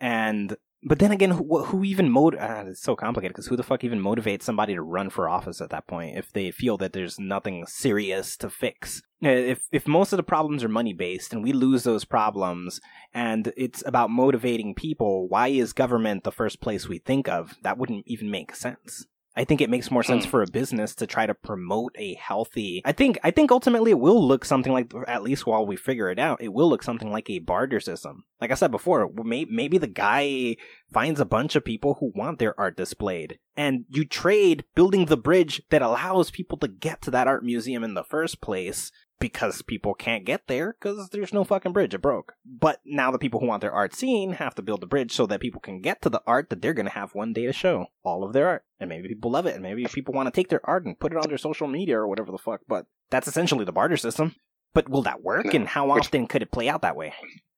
and 0.00 0.56
but 0.82 0.98
then 0.98 1.10
again, 1.12 1.32
who, 1.32 1.64
who 1.64 1.84
even 1.84 2.10
motiv- 2.10 2.40
ah, 2.40 2.64
It's 2.66 2.82
so 2.82 2.94
complicated 2.94 3.34
because 3.34 3.46
who 3.46 3.56
the 3.56 3.62
fuck 3.62 3.84
even 3.84 4.00
motivates 4.00 4.42
somebody 4.42 4.74
to 4.74 4.82
run 4.82 5.10
for 5.10 5.28
office 5.28 5.60
at 5.60 5.70
that 5.70 5.86
point 5.86 6.16
if 6.16 6.32
they 6.32 6.50
feel 6.50 6.76
that 6.78 6.92
there's 6.92 7.18
nothing 7.18 7.66
serious 7.66 8.36
to 8.38 8.50
fix? 8.50 9.02
Uh, 9.24 9.28
If 9.28 9.68
if 9.72 9.88
most 9.88 10.12
of 10.12 10.16
the 10.16 10.22
problems 10.22 10.62
are 10.62 10.68
money 10.68 10.92
based 10.92 11.32
and 11.32 11.42
we 11.42 11.52
lose 11.52 11.82
those 11.82 12.04
problems, 12.04 12.80
and 13.12 13.52
it's 13.56 13.82
about 13.86 14.10
motivating 14.10 14.74
people, 14.74 15.28
why 15.28 15.48
is 15.48 15.72
government 15.72 16.24
the 16.24 16.32
first 16.32 16.60
place 16.60 16.88
we 16.88 16.98
think 16.98 17.28
of? 17.28 17.56
That 17.62 17.78
wouldn't 17.78 18.06
even 18.06 18.30
make 18.30 18.54
sense. 18.54 19.06
I 19.38 19.44
think 19.44 19.60
it 19.60 19.70
makes 19.70 19.90
more 19.90 20.02
sense 20.02 20.24
Hmm. 20.24 20.30
for 20.30 20.42
a 20.42 20.50
business 20.50 20.96
to 20.96 21.06
try 21.06 21.24
to 21.24 21.32
promote 21.32 21.94
a 21.96 22.14
healthy. 22.14 22.82
I 22.84 22.90
think 22.90 23.18
I 23.22 23.30
think 23.30 23.52
ultimately 23.52 23.92
it 23.92 24.00
will 24.00 24.26
look 24.26 24.44
something 24.44 24.72
like 24.72 24.92
at 25.06 25.22
least 25.22 25.46
while 25.46 25.64
we 25.64 25.76
figure 25.76 26.10
it 26.10 26.18
out, 26.18 26.42
it 26.42 26.52
will 26.52 26.68
look 26.68 26.82
something 26.82 27.12
like 27.12 27.30
a 27.30 27.38
barter 27.38 27.78
system. 27.78 28.24
Like 28.40 28.50
I 28.50 28.54
said 28.54 28.72
before, 28.72 29.08
may, 29.24 29.44
maybe 29.44 29.78
the 29.78 29.86
guy 29.86 30.56
finds 30.92 31.20
a 31.20 31.24
bunch 31.24 31.54
of 31.54 31.64
people 31.64 31.98
who 32.00 32.12
want 32.16 32.40
their 32.40 32.58
art 32.58 32.76
displayed, 32.76 33.38
and 33.56 33.84
you 33.88 34.04
trade 34.04 34.64
building 34.74 35.04
the 35.06 35.16
bridge 35.16 35.62
that 35.70 35.82
allows 35.82 36.32
people 36.32 36.58
to 36.58 36.68
get 36.68 37.00
to 37.02 37.10
that 37.12 37.28
art 37.28 37.44
museum 37.44 37.84
in 37.84 37.94
the 37.94 38.04
first 38.04 38.40
place 38.40 38.90
because 39.18 39.62
people 39.62 39.94
can't 39.94 40.24
get 40.24 40.46
there 40.46 40.76
because 40.78 41.08
there's 41.10 41.32
no 41.32 41.44
fucking 41.44 41.72
bridge. 41.72 41.94
It 41.94 42.02
broke. 42.02 42.34
But 42.44 42.80
now 42.84 43.10
the 43.10 43.18
people 43.18 43.40
who 43.40 43.46
want 43.46 43.60
their 43.60 43.72
art 43.72 43.94
seen 43.94 44.32
have 44.34 44.54
to 44.56 44.62
build 44.62 44.82
a 44.82 44.86
bridge 44.86 45.12
so 45.12 45.26
that 45.26 45.40
people 45.40 45.60
can 45.60 45.80
get 45.80 46.02
to 46.02 46.08
the 46.08 46.22
art 46.26 46.50
that 46.50 46.62
they're 46.62 46.74
going 46.74 46.86
to 46.86 46.92
have 46.92 47.14
one 47.14 47.32
day 47.32 47.46
to 47.46 47.52
show 47.52 47.86
all 48.02 48.24
of 48.24 48.32
their 48.32 48.48
art. 48.48 48.64
And 48.78 48.88
maybe 48.88 49.08
people 49.08 49.30
love 49.30 49.46
it. 49.46 49.54
And 49.54 49.62
maybe 49.62 49.84
people 49.86 50.14
want 50.14 50.26
to 50.26 50.32
take 50.32 50.48
their 50.48 50.64
art 50.64 50.84
and 50.84 50.98
put 50.98 51.12
it 51.12 51.18
on 51.18 51.28
their 51.28 51.38
social 51.38 51.66
media 51.66 51.98
or 51.98 52.06
whatever 52.06 52.30
the 52.30 52.38
fuck. 52.38 52.60
But 52.68 52.86
that's 53.10 53.28
essentially 53.28 53.64
the 53.64 53.72
barter 53.72 53.96
system. 53.96 54.34
But 54.74 54.88
will 54.88 55.02
that 55.02 55.22
work? 55.22 55.46
No. 55.46 55.52
And 55.52 55.68
how 55.68 55.90
often 55.90 56.26
could 56.26 56.42
it 56.42 56.52
play 56.52 56.68
out 56.68 56.82
that 56.82 56.96
way? 56.96 57.14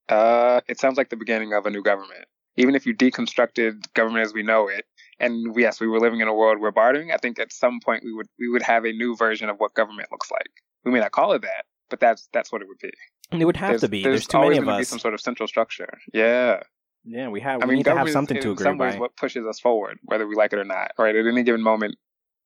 uh 0.08 0.60
it 0.66 0.78
sounds 0.78 0.98
like 0.98 1.08
the 1.08 1.16
beginning 1.16 1.52
of 1.52 1.66
a 1.66 1.70
new 1.70 1.82
government 1.82 2.24
even 2.56 2.74
if 2.74 2.84
you 2.84 2.94
deconstructed 2.94 3.74
government 3.94 4.26
as 4.26 4.34
we 4.34 4.42
know 4.42 4.68
it 4.68 4.84
and 5.18 5.54
yes 5.56 5.80
we 5.80 5.86
were 5.86 6.00
living 6.00 6.20
in 6.20 6.28
a 6.28 6.34
world 6.34 6.60
where 6.60 6.72
bartering 6.72 7.12
i 7.12 7.16
think 7.16 7.38
at 7.38 7.52
some 7.52 7.78
point 7.84 8.02
we 8.04 8.12
would 8.12 8.26
we 8.38 8.48
would 8.48 8.62
have 8.62 8.84
a 8.84 8.92
new 8.92 9.16
version 9.16 9.48
of 9.48 9.56
what 9.58 9.72
government 9.74 10.08
looks 10.10 10.30
like 10.30 10.50
we 10.84 10.90
may 10.92 11.00
not 11.00 11.12
call 11.12 11.32
it 11.32 11.42
that 11.42 11.64
but 11.88 12.00
that's 12.00 12.28
that's 12.32 12.50
what 12.52 12.62
it 12.62 12.68
would 12.68 12.78
be 12.78 12.92
And 13.32 13.40
it 13.42 13.44
would 13.44 13.56
have 13.56 13.70
there's, 13.70 13.80
to 13.82 13.88
be. 13.88 14.02
There's, 14.02 14.26
too 14.26 14.36
always 14.38 14.56
many 14.56 14.58
of 14.58 14.64
gonna 14.66 14.78
be 14.78 14.84
some 14.84 14.98
sort 14.98 15.14
of 15.14 15.20
central 15.20 15.46
structure 15.48 15.98
yeah 16.12 16.62
Yeah, 17.04 17.28
we 17.28 17.40
have. 17.40 17.62
I 17.62 17.64
we 17.64 17.70
mean, 17.70 17.76
need 17.78 17.84
to 17.84 17.96
have 17.96 18.10
something 18.10 18.36
is, 18.36 18.44
to 18.44 18.50
agree 18.52 18.64
some 18.64 18.76
by. 18.78 18.96
what 18.98 19.16
pushes 19.16 19.46
us 19.46 19.58
forward, 19.58 19.98
whether 20.04 20.26
we 20.26 20.34
like 20.34 20.52
it 20.52 20.58
or 20.58 20.64
not. 20.64 20.92
Right? 20.98 21.16
At 21.16 21.26
any 21.26 21.42
given 21.42 21.62
moment, 21.62 21.96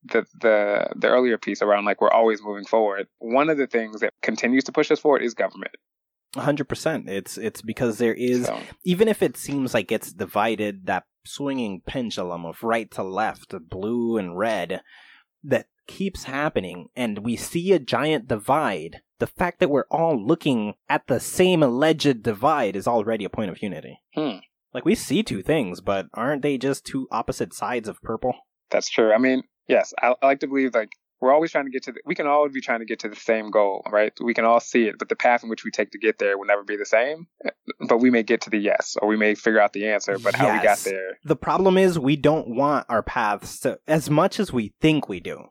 the 0.05 0.25
the 0.41 0.89
the 0.95 1.09
earlier 1.09 1.39
piece 1.39 1.61
around 1.63 1.85
like 1.87 2.01
we're 2.01 2.11
always 2.11 2.41
moving 2.43 2.65
forward. 2.65 3.09
One 3.19 3.51
of 3.51 3.59
the 3.59 3.67
things 3.67 4.01
that 4.01 4.13
continues 4.23 4.65
to 4.65 4.73
push 4.73 4.91
us 4.93 5.01
forward 5.01 5.23
is 5.23 5.35
government. 5.35 5.75
hundred 6.37 6.69
percent. 6.69 7.09
It's 7.09 7.37
it's 7.37 7.63
because 7.63 7.99
there 7.99 8.15
is 8.15 8.47
So, 8.47 8.59
even 8.85 9.09
if 9.09 9.23
it 9.23 9.37
seems 9.37 9.75
like 9.75 9.91
it's 9.91 10.13
divided, 10.13 10.87
that 10.87 11.05
swinging 11.27 11.83
pendulum 11.87 12.45
of 12.47 12.63
right 12.63 12.91
to 12.93 13.03
left, 13.03 13.55
blue 13.69 14.19
and 14.19 14.39
red, 14.39 14.83
that 15.45 15.67
keeps 15.87 16.25
happening, 16.25 16.89
and 16.97 17.19
we 17.19 17.37
see 17.37 17.73
a 17.73 17.79
giant 17.79 18.29
divide. 18.29 19.03
The 19.19 19.27
fact 19.27 19.61
that 19.61 19.71
we're 19.71 19.87
all 19.91 20.17
looking 20.21 20.75
at 20.89 21.07
the 21.07 21.21
same 21.21 21.63
alleged 21.63 22.23
divide 22.23 22.75
is 22.77 22.89
already 22.89 23.25
a 23.25 23.31
point 23.31 23.51
of 23.51 23.63
unity. 23.63 24.01
Hmm. 24.15 24.39
Like, 24.73 24.85
we 24.85 24.97
see 24.97 25.23
two 25.23 25.43
things, 25.43 25.81
but 25.81 26.07
aren't 26.15 26.43
they 26.43 26.59
just 26.59 26.85
two 26.85 27.07
opposite 27.13 27.55
sides 27.55 27.89
of 27.89 28.03
purple? 28.03 28.35
That's 28.71 28.89
true. 28.89 29.13
I 29.13 29.19
mean, 29.19 29.45
yes, 29.69 29.95
I, 30.03 30.15
I 30.21 30.27
like 30.27 30.41
to 30.41 30.49
believe 30.49 30.75
like 30.75 30.91
we're 31.25 31.33
always 31.33 31.51
trying 31.51 31.65
to 31.65 31.71
get 31.71 31.83
to 31.85 31.93
the, 31.93 32.01
we 32.05 32.15
can 32.15 32.27
all 32.27 32.49
be 32.49 32.61
trying 32.61 32.81
to 32.81 32.85
get 32.85 32.99
to 33.01 33.09
the 33.09 33.17
same 33.17 33.51
goal, 33.51 33.83
right? 33.91 34.13
We 34.23 34.35
can 34.35 34.45
all 34.45 34.61
see 34.61 34.85
it, 34.85 34.97
but 34.99 35.09
the 35.09 35.17
path 35.17 35.43
in 35.43 35.49
which 35.49 35.65
we 35.65 35.71
take 35.71 35.91
to 35.93 35.99
get 35.99 36.19
there 36.19 36.37
will 36.39 36.47
never 36.47 36.63
be 36.63 36.77
the 36.77 36.85
same. 36.85 37.27
But 37.89 37.99
we 37.99 38.11
may 38.11 38.23
get 38.23 38.43
to 38.43 38.51
the 38.51 38.59
yes, 38.59 38.97
or 39.01 39.09
we 39.09 39.17
may 39.17 39.35
figure 39.35 39.61
out 39.61 39.73
the 39.73 39.89
answer, 39.89 40.19
but 40.19 40.35
how 40.35 40.47
we 40.47 40.57
got 40.59 40.65
Yes. 40.65 40.85
there. 40.85 41.19
The 41.25 41.37
problem 41.37 41.79
is 41.79 41.99
we 41.99 42.17
don't 42.17 42.49
want 42.49 42.87
our 42.89 43.03
paths 43.03 43.59
to, 43.61 43.79
as 43.87 44.11
much 44.11 44.39
as 44.39 44.53
we 44.53 44.75
think 44.81 45.09
we 45.09 45.21
do, 45.21 45.45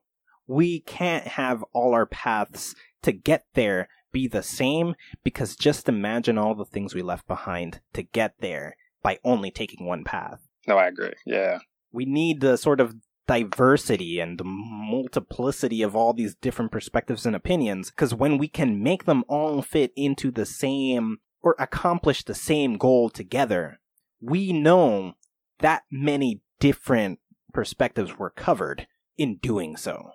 we 0.48 0.82
can't 0.82 1.26
have 1.28 1.64
all 1.74 1.94
our 1.94 2.06
paths 2.06 2.76
to 3.02 3.12
get 3.12 3.46
there 3.56 3.88
be 4.12 4.28
the 4.28 4.44
same 4.44 4.94
because 5.24 5.56
just 5.56 5.90
imagine 5.90 6.38
all 6.38 6.54
the 6.56 6.66
things 6.66 6.94
we 6.94 7.02
left 7.02 7.28
behind 7.28 7.82
to 7.94 8.04
get 8.04 8.36
there 8.40 8.76
by 9.02 9.18
only 9.24 9.50
taking 9.52 9.86
one 9.88 10.04
path. 10.04 10.40
No, 10.68 10.78
I 10.78 10.88
agree. 10.88 11.14
Yeah. 11.26 11.58
We 11.92 12.06
need 12.06 12.40
the 12.42 12.58
sort 12.58 12.80
of 12.80 12.96
diversity 13.28 14.20
and 14.20 14.38
the 14.38 14.44
multiplicity 14.44 15.82
of 15.82 15.96
all 15.96 16.14
these 16.14 16.36
different 16.36 16.72
perspectives 16.72 17.26
and 17.26 17.36
opinions 17.36 17.90
because 17.90 18.14
when 18.14 18.38
we 18.38 18.48
can 18.48 18.84
make 18.84 19.06
them 19.06 19.24
all 19.28 19.62
fit 19.62 19.92
into 19.96 20.32
the 20.32 20.46
same 20.46 21.20
or 21.42 21.56
accomplish 21.60 22.24
the 22.24 22.36
same 22.36 22.78
goal 22.78 23.10
together, 23.10 23.80
we 24.22 24.54
know 24.54 25.14
that 25.60 25.84
many 25.92 26.42
different 26.60 27.20
perspectives 27.54 28.18
were 28.18 28.30
covered 28.30 28.88
in 29.18 29.38
doing 29.38 29.78
so. 29.78 30.12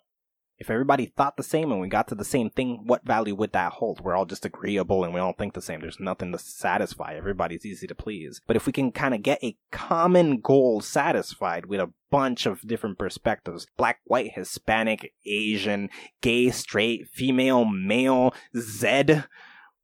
If 0.59 0.71
everybody 0.71 1.07
thought 1.07 1.37
the 1.37 1.45
same 1.45 1.71
and 1.71 1.81
we 1.81 1.89
got 1.89 2.09
to 2.09 2.17
the 2.17 2.25
same 2.25 2.51
thing, 2.51 2.83
what 2.85 3.07
value 3.07 3.35
would 3.37 3.53
that 3.53 3.75
hold? 3.75 4.01
We're 4.01 4.17
all 4.17 4.27
just 4.27 4.45
agreeable 4.45 5.05
and 5.05 5.15
we 5.15 5.21
all 5.21 5.33
think 5.33 5.55
the 5.55 5.63
same. 5.63 5.81
There's 5.81 6.01
nothing 6.01 6.33
to 6.33 6.39
satisfy. 6.39 7.15
Everybody's 7.15 7.65
easy 7.65 7.87
to 7.87 7.95
please. 7.95 8.41
But 8.45 8.57
if 8.57 8.67
we 8.67 8.73
can 8.73 8.91
kind 8.91 9.15
of 9.15 9.23
get 9.23 9.43
a 9.43 9.57
common 9.71 10.41
goal 10.41 10.81
satisfied 10.81 11.67
with 11.67 11.81
a 11.81 11.93
bunch 12.11 12.45
of 12.45 12.67
different 12.67 12.99
perspectives 12.99 13.67
black, 13.77 14.01
white, 14.05 14.33
Hispanic, 14.35 15.13
Asian, 15.25 15.91
gay, 16.23 16.51
straight, 16.51 17.09
female, 17.09 17.65
male, 17.65 18.35
Z, 18.57 19.23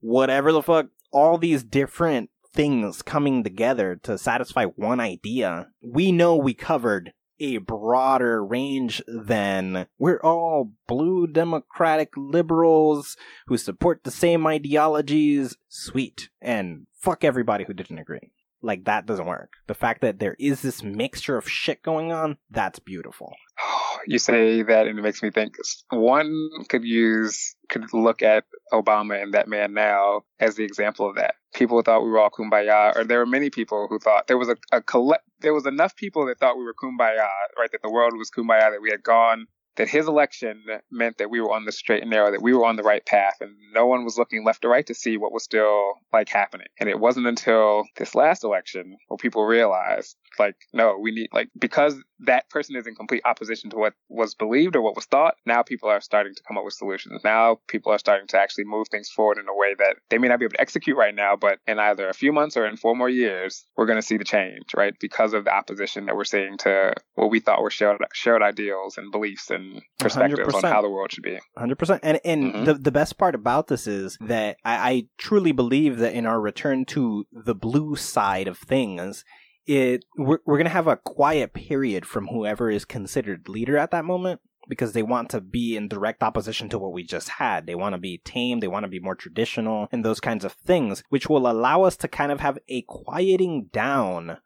whatever 0.01 0.51
the 0.51 0.62
fuck, 0.62 0.86
all 1.12 1.38
these 1.38 1.62
different 1.62 2.30
things 2.52 3.02
coming 3.02 3.44
together 3.44 3.96
to 4.02 4.18
satisfy 4.18 4.64
one 4.64 5.01
idea, 5.01 5.68
we 5.82 6.10
know 6.10 6.36
we 6.36 6.55
covered 6.55 7.12
a 7.40 7.59
broader 7.59 8.44
range 8.44 9.02
than 9.06 9.86
we're 9.98 10.20
all 10.20 10.73
blue 10.86 11.27
democratic 11.27 12.11
liberals 12.16 13.16
who 13.47 13.56
support 13.56 14.05
the 14.05 14.11
same 14.11 14.47
ideologies. 14.47 15.56
Sweet. 15.69 16.31
And 16.40 16.86
fuck 16.94 17.24
everybody 17.24 17.65
who 17.65 17.74
didn't 17.74 17.98
agree. 17.98 18.31
Like 18.65 18.85
that 18.85 19.05
doesn't 19.05 19.27
work. 19.27 19.53
The 19.66 19.74
fact 19.74 20.01
that 20.01 20.20
there 20.20 20.36
is 20.39 20.62
this 20.62 20.82
mixture 20.82 21.36
of 21.36 21.47
shit 21.47 21.82
going 21.82 22.12
on, 22.12 22.39
that's 22.51 22.78
beautiful. 22.78 23.35
You 24.07 24.19
say 24.19 24.61
that, 24.61 24.86
and 24.86 24.99
it 24.99 25.03
makes 25.03 25.23
me 25.23 25.31
think 25.31 25.55
one 25.89 26.51
could 26.69 26.85
use, 26.85 27.57
could 27.70 27.95
look 27.95 28.20
at 28.20 28.45
Obama 28.70 29.23
and 29.23 29.32
that 29.32 29.49
man 29.49 29.73
now 29.73 30.24
as 30.39 30.57
the 30.57 30.65
example 30.65 31.09
of 31.09 31.16
that. 31.16 31.36
People 31.55 31.81
thought 31.81 32.03
we 32.03 32.11
were 32.11 32.19
all 32.19 32.28
kumbaya, 32.28 32.95
or 32.95 33.05
there 33.05 33.20
were 33.20 33.24
many 33.24 33.49
people 33.49 33.86
who 33.89 33.99
thought 33.99 34.27
there 34.27 34.36
was 34.36 34.51
a, 34.51 34.57
a 34.73 34.82
collect, 34.82 35.24
there 35.41 35.55
was 35.55 35.65
enough 35.65 35.97
people 35.97 36.27
that 36.27 36.39
thought 36.39 36.59
we 36.59 36.65
were 36.65 36.74
kumbaya, 36.74 37.28
right? 37.57 37.73
That 37.73 37.81
the 37.82 37.91
world 37.91 38.12
was 38.19 38.31
kumbaya, 38.31 38.73
that 38.73 38.82
we 38.82 38.91
had 38.91 39.03
gone, 39.03 39.47
that 39.76 39.88
his 39.88 40.06
election 40.06 40.62
meant 40.90 41.18
that 41.18 41.30
we 41.30 41.40
were 41.40 41.52
on 41.52 41.64
the 41.64 41.72
straight 41.72 42.02
and 42.02 42.10
narrow, 42.10 42.30
that 42.30 42.42
we 42.42 42.52
were 42.52 42.64
on 42.64 42.76
the 42.76 42.82
right 42.82 43.05
path, 43.05 43.36
and 43.40 43.52
no 43.72 43.86
one 43.86 44.05
was 44.05 44.18
looking 44.18 44.44
left 44.44 44.64
or 44.64 44.68
right 44.68 44.86
to 44.86 44.94
see 44.94 45.16
what 45.16 45.32
was 45.32 45.44
still 45.44 45.94
like 46.12 46.28
happening. 46.28 46.66
And 46.78 46.88
it 46.88 47.01
wasn't 47.01 47.26
until 47.26 47.84
this 47.96 48.14
last 48.14 48.44
election 48.44 48.96
where 49.09 49.18
people 49.18 49.44
realized, 49.44 50.16
like, 50.38 50.56
no, 50.72 50.98
we 51.01 51.12
need, 51.12 51.28
like, 51.32 51.48
because 51.59 51.96
that 52.20 52.48
person 52.51 52.76
is 52.76 52.86
in 52.86 52.94
complete 52.94 53.22
opposition 53.24 53.70
to 53.70 53.76
what 53.76 53.94
was 54.09 54.34
believed 54.34 54.76
or 54.76 54.82
what 54.82 54.96
was 54.96 55.05
thought, 55.06 55.34
now 55.46 55.62
people 55.62 55.88
are 55.88 56.01
starting 56.01 56.34
to 56.34 56.42
come 56.46 56.56
up 56.56 56.64
with 56.64 56.74
solutions. 56.74 57.20
Now 57.24 57.59
people 57.68 57.92
are 57.92 57.98
starting 57.98 58.26
to 58.28 58.38
actually 58.38 58.64
move 58.64 58.88
things 58.88 59.09
forward 59.09 59.38
in 59.38 59.48
a 59.48 59.55
way 59.55 59.74
that 59.78 59.96
they 60.10 60.18
may 60.18 60.28
not 60.28 60.38
be 60.38 60.44
able 60.44 60.55
to 60.55 60.60
execute 60.60 60.96
right 60.96 61.14
now, 61.14 61.36
but 61.36 61.59
in 61.66 61.78
either 61.78 62.09
a 62.09 62.14
few 62.14 62.32
months 62.32 62.56
or 62.56 62.66
in 62.66 62.76
four 62.76 62.96
more 62.96 63.09
years, 63.09 63.64
we're 63.76 63.86
going 63.86 63.98
to 63.98 64.06
see 64.06 64.16
the 64.16 64.24
change, 64.24 64.74
right? 64.76 64.94
Because 65.01 65.34
of 65.34 65.44
the 65.44 65.55
opposition 65.55 66.06
that 66.06 66.16
we're 66.16 66.24
seeing 66.24 66.56
to 66.59 66.94
what 67.14 67.30
we 67.30 67.40
thought 67.40 67.62
were 67.62 67.70
shared, 67.70 67.98
shared 68.12 68.42
ideals 68.42 68.96
and 68.98 69.12
beliefs 69.12 69.51
and 69.51 69.64
perspectives 69.99 70.55
on 70.55 70.62
100%. 70.62 70.69
how 70.73 70.82
the 70.82 70.91
world 70.91 71.12
should 71.12 71.23
be. 71.24 71.39
Hundred 71.57 71.78
percent, 71.78 72.01
and 72.03 72.20
and 72.24 72.53
Mhm. 72.53 72.65
the 72.66 72.74
the 72.74 72.93
best 72.93 73.19
part 73.19 73.35
about 73.35 73.69
this 73.69 73.86
is 73.86 74.16
that 74.20 74.57
I, 74.65 74.91
I 74.91 75.03
truly 75.19 75.53
believe 75.53 75.99
that 75.99 76.15
in 76.15 76.27
our 76.27 76.41
return 76.41 76.85
to 76.86 77.27
the 77.32 77.55
blue 77.55 77.97
side 77.97 78.49
of 78.49 78.59
things, 78.59 79.24
it 79.66 80.05
we're 80.16 80.39
we're 80.47 80.59
gonna 80.59 80.70
have 80.70 80.86
a 80.89 80.97
quiet 80.97 81.53
period 81.55 82.05
from 82.07 82.27
whoever 82.28 82.70
is 82.70 82.85
considered 82.85 83.49
leader 83.49 83.77
at 83.78 83.91
that 83.93 84.05
moment 84.05 84.41
because 84.66 84.95
they 84.95 85.03
want 85.03 85.28
to 85.28 85.41
be 85.43 85.77
in 85.77 85.89
direct 85.89 86.23
opposition 86.23 86.70
to 86.70 86.78
what 86.78 86.93
we 86.93 87.03
just 87.05 87.28
had. 87.28 87.66
They 87.66 87.74
want 87.74 87.95
to 87.95 87.99
be 87.99 88.23
tame, 88.24 88.61
they 88.61 88.69
want 88.69 88.85
to 88.85 88.89
be 88.89 88.99
more 88.99 89.15
traditional, 89.15 89.89
and 89.93 90.03
those 90.03 90.20
kinds 90.20 90.43
of 90.45 90.53
things, 90.53 91.03
which 91.11 91.28
will 91.28 91.47
allow 91.51 91.82
us 91.82 91.97
to 91.99 92.09
kind 92.09 92.32
of 92.32 92.41
have 92.41 92.59
a 92.69 92.81
quieting 92.82 93.69
down 93.73 94.39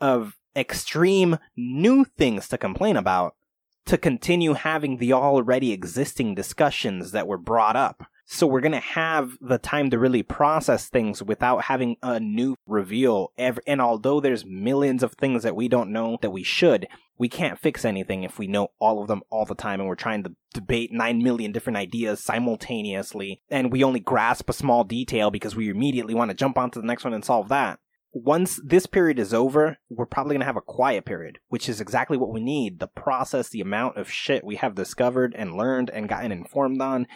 of 0.00 0.36
extreme 0.56 1.38
new 1.56 2.04
things 2.04 2.48
to 2.48 2.58
complain 2.58 2.96
about 2.96 3.36
to 3.86 3.98
continue 3.98 4.54
having 4.54 4.96
the 4.96 5.12
already 5.12 5.72
existing 5.72 6.34
discussions 6.34 7.12
that 7.12 7.26
were 7.26 7.38
brought 7.38 7.76
up. 7.76 8.04
So 8.32 8.46
we're 8.46 8.60
going 8.60 8.70
to 8.72 8.78
have 8.78 9.32
the 9.40 9.58
time 9.58 9.90
to 9.90 9.98
really 9.98 10.22
process 10.22 10.88
things 10.88 11.20
without 11.20 11.64
having 11.64 11.96
a 12.00 12.20
new 12.20 12.54
reveal. 12.64 13.32
Ever. 13.36 13.60
And 13.66 13.80
although 13.80 14.20
there's 14.20 14.46
millions 14.46 15.02
of 15.02 15.14
things 15.14 15.42
that 15.42 15.56
we 15.56 15.66
don't 15.66 15.92
know 15.92 16.16
that 16.22 16.30
we 16.30 16.44
should, 16.44 16.86
we 17.18 17.28
can't 17.28 17.58
fix 17.58 17.84
anything 17.84 18.22
if 18.22 18.38
we 18.38 18.46
know 18.46 18.68
all 18.78 19.02
of 19.02 19.08
them 19.08 19.22
all 19.30 19.44
the 19.44 19.56
time 19.56 19.80
and 19.80 19.88
we're 19.88 19.96
trying 19.96 20.22
to 20.22 20.36
debate 20.54 20.92
9 20.92 21.22
million 21.22 21.50
different 21.50 21.76
ideas 21.76 22.24
simultaneously 22.24 23.42
and 23.50 23.72
we 23.72 23.84
only 23.84 24.00
grasp 24.00 24.48
a 24.48 24.54
small 24.54 24.84
detail 24.84 25.30
because 25.30 25.54
we 25.54 25.68
immediately 25.68 26.14
want 26.14 26.30
to 26.30 26.36
jump 26.36 26.56
onto 26.56 26.80
the 26.80 26.86
next 26.86 27.04
one 27.04 27.12
and 27.12 27.24
solve 27.24 27.48
that 27.48 27.78
once 28.12 28.60
this 28.64 28.86
period 28.86 29.18
is 29.18 29.32
over, 29.32 29.78
we're 29.88 30.06
probably 30.06 30.34
going 30.34 30.40
to 30.40 30.46
have 30.46 30.56
a 30.56 30.62
quiet 30.62 31.04
period, 31.04 31.38
which 31.48 31.68
is 31.68 31.80
exactly 31.80 32.16
what 32.16 32.32
we 32.32 32.40
need. 32.40 32.80
The 32.80 32.88
process, 32.88 33.48
the 33.48 33.60
amount 33.60 33.96
of 33.96 34.10
shit 34.10 34.44
we 34.44 34.56
have 34.56 34.74
discovered 34.74 35.34
and 35.36 35.56
learned 35.56 35.90
and 35.90 36.08
gotten 36.08 36.32
informed 36.32 36.82
on. 36.82 37.06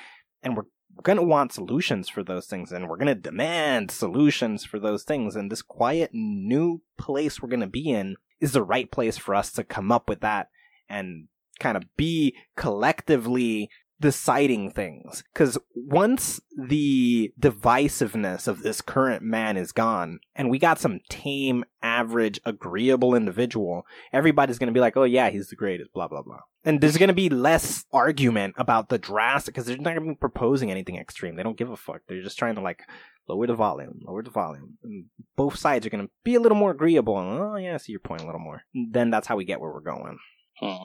And 0.43 0.57
we're 0.57 0.65
going 1.03 1.19
to 1.19 1.25
want 1.25 1.53
solutions 1.53 2.09
for 2.09 2.23
those 2.23 2.47
things 2.47 2.71
and 2.71 2.89
we're 2.89 2.97
going 2.97 3.09
to 3.09 3.15
demand 3.15 3.91
solutions 3.91 4.65
for 4.65 4.79
those 4.79 5.03
things. 5.03 5.35
And 5.35 5.51
this 5.51 5.63
quiet 5.63 6.11
new 6.13 6.83
place 6.97 7.43
we're 7.43 7.49
going 7.49 7.61
to 7.61 7.67
be 7.67 7.91
in 7.91 8.17
is 8.41 8.53
the 8.53 8.63
right 8.63 8.91
place 8.91 9.19
for 9.19 9.35
us 9.35 9.51
to 9.53 9.65
come 9.65 9.91
up 9.91 10.09
with 10.09 10.21
that 10.21 10.49
and 10.89 11.29
kind 11.59 11.77
of 11.77 11.85
be 11.97 12.37
collectively 12.57 13.71
deciding 14.05 14.71
things. 14.71 15.25
Because 15.33 15.57
once 15.75 16.39
the 16.55 17.33
divisiveness 17.41 18.47
of 18.47 18.63
this 18.63 18.83
current 18.83 19.23
man 19.23 19.57
is 19.57 19.73
gone, 19.73 20.21
and 20.37 20.51
we 20.51 20.59
got 20.59 20.79
some 20.79 21.01
tame, 21.09 21.65
average, 21.83 22.39
agreeable 22.45 23.15
individual, 23.15 23.87
everybody's 24.13 24.59
going 24.59 24.67
to 24.67 24.75
be 24.75 24.81
like, 24.81 24.95
oh 24.99 25.05
yeah, 25.05 25.31
he's 25.31 25.49
the 25.49 25.57
greatest, 25.57 25.91
blah, 25.95 26.07
blah, 26.07 26.21
blah. 26.21 26.41
And 26.67 26.83
there's 26.83 26.99
going 26.99 27.09
to 27.09 27.15
be 27.15 27.31
less 27.31 27.87
argument 27.95 28.57
about 28.59 28.91
the 28.91 28.99
drastic, 28.99 29.55
because 29.55 29.67
they're 29.67 29.79
not 29.79 29.97
even 29.97 30.17
proposing 30.17 30.71
anything 30.71 30.97
extreme. 30.97 31.37
They 31.37 31.43
don't 31.43 31.57
give 31.57 31.71
a 31.71 31.77
fuck. 31.77 32.03
They're 32.07 32.21
just 32.21 32.39
trying 32.39 32.57
to 32.57 32.61
like, 32.61 32.83
lower 33.27 33.47
the 33.47 33.55
volume, 33.55 34.01
lower 34.03 34.23
the 34.23 34.29
volume. 34.29 34.77
And 34.83 35.07
both 35.35 35.57
sides 35.57 35.87
are 35.87 35.91
going 35.91 36.05
to 36.05 36.11
be 36.25 36.35
a 36.35 36.41
little 36.41 36.59
more 36.59 36.73
agreeable. 36.73 37.19
And, 37.19 37.41
oh 37.41 37.57
yeah, 37.57 37.73
I 37.73 37.79
see 37.79 37.93
your 37.93 38.01
point 38.01 38.21
a 38.21 38.27
little 38.27 38.39
more. 38.39 38.65
Then 38.75 39.09
that's 39.09 39.27
how 39.27 39.37
we 39.37 39.47
get 39.47 39.61
where 39.63 39.73
we're 39.73 39.81
going. 39.81 40.19
Hmm. 40.61 40.83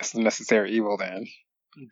It's 0.00 0.12
the 0.12 0.22
necessary 0.22 0.72
evil 0.72 0.96
then. 0.96 1.26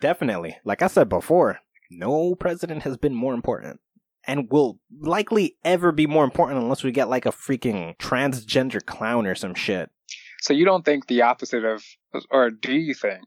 Definitely. 0.00 0.56
Like 0.64 0.82
I 0.82 0.86
said 0.86 1.08
before, 1.08 1.60
no 1.90 2.34
president 2.34 2.82
has 2.82 2.96
been 2.96 3.14
more 3.14 3.34
important. 3.34 3.80
And 4.24 4.48
will 4.50 4.78
likely 5.00 5.56
ever 5.64 5.90
be 5.90 6.06
more 6.06 6.22
important 6.22 6.60
unless 6.60 6.84
we 6.84 6.92
get 6.92 7.08
like 7.08 7.26
a 7.26 7.32
freaking 7.32 7.96
transgender 7.98 8.84
clown 8.84 9.26
or 9.26 9.34
some 9.34 9.54
shit. 9.54 9.90
So 10.40 10.52
you 10.52 10.64
don't 10.64 10.84
think 10.84 11.06
the 11.06 11.22
opposite 11.22 11.64
of, 11.64 11.82
or 12.30 12.50
do 12.50 12.72
you 12.72 12.94
think 12.94 13.24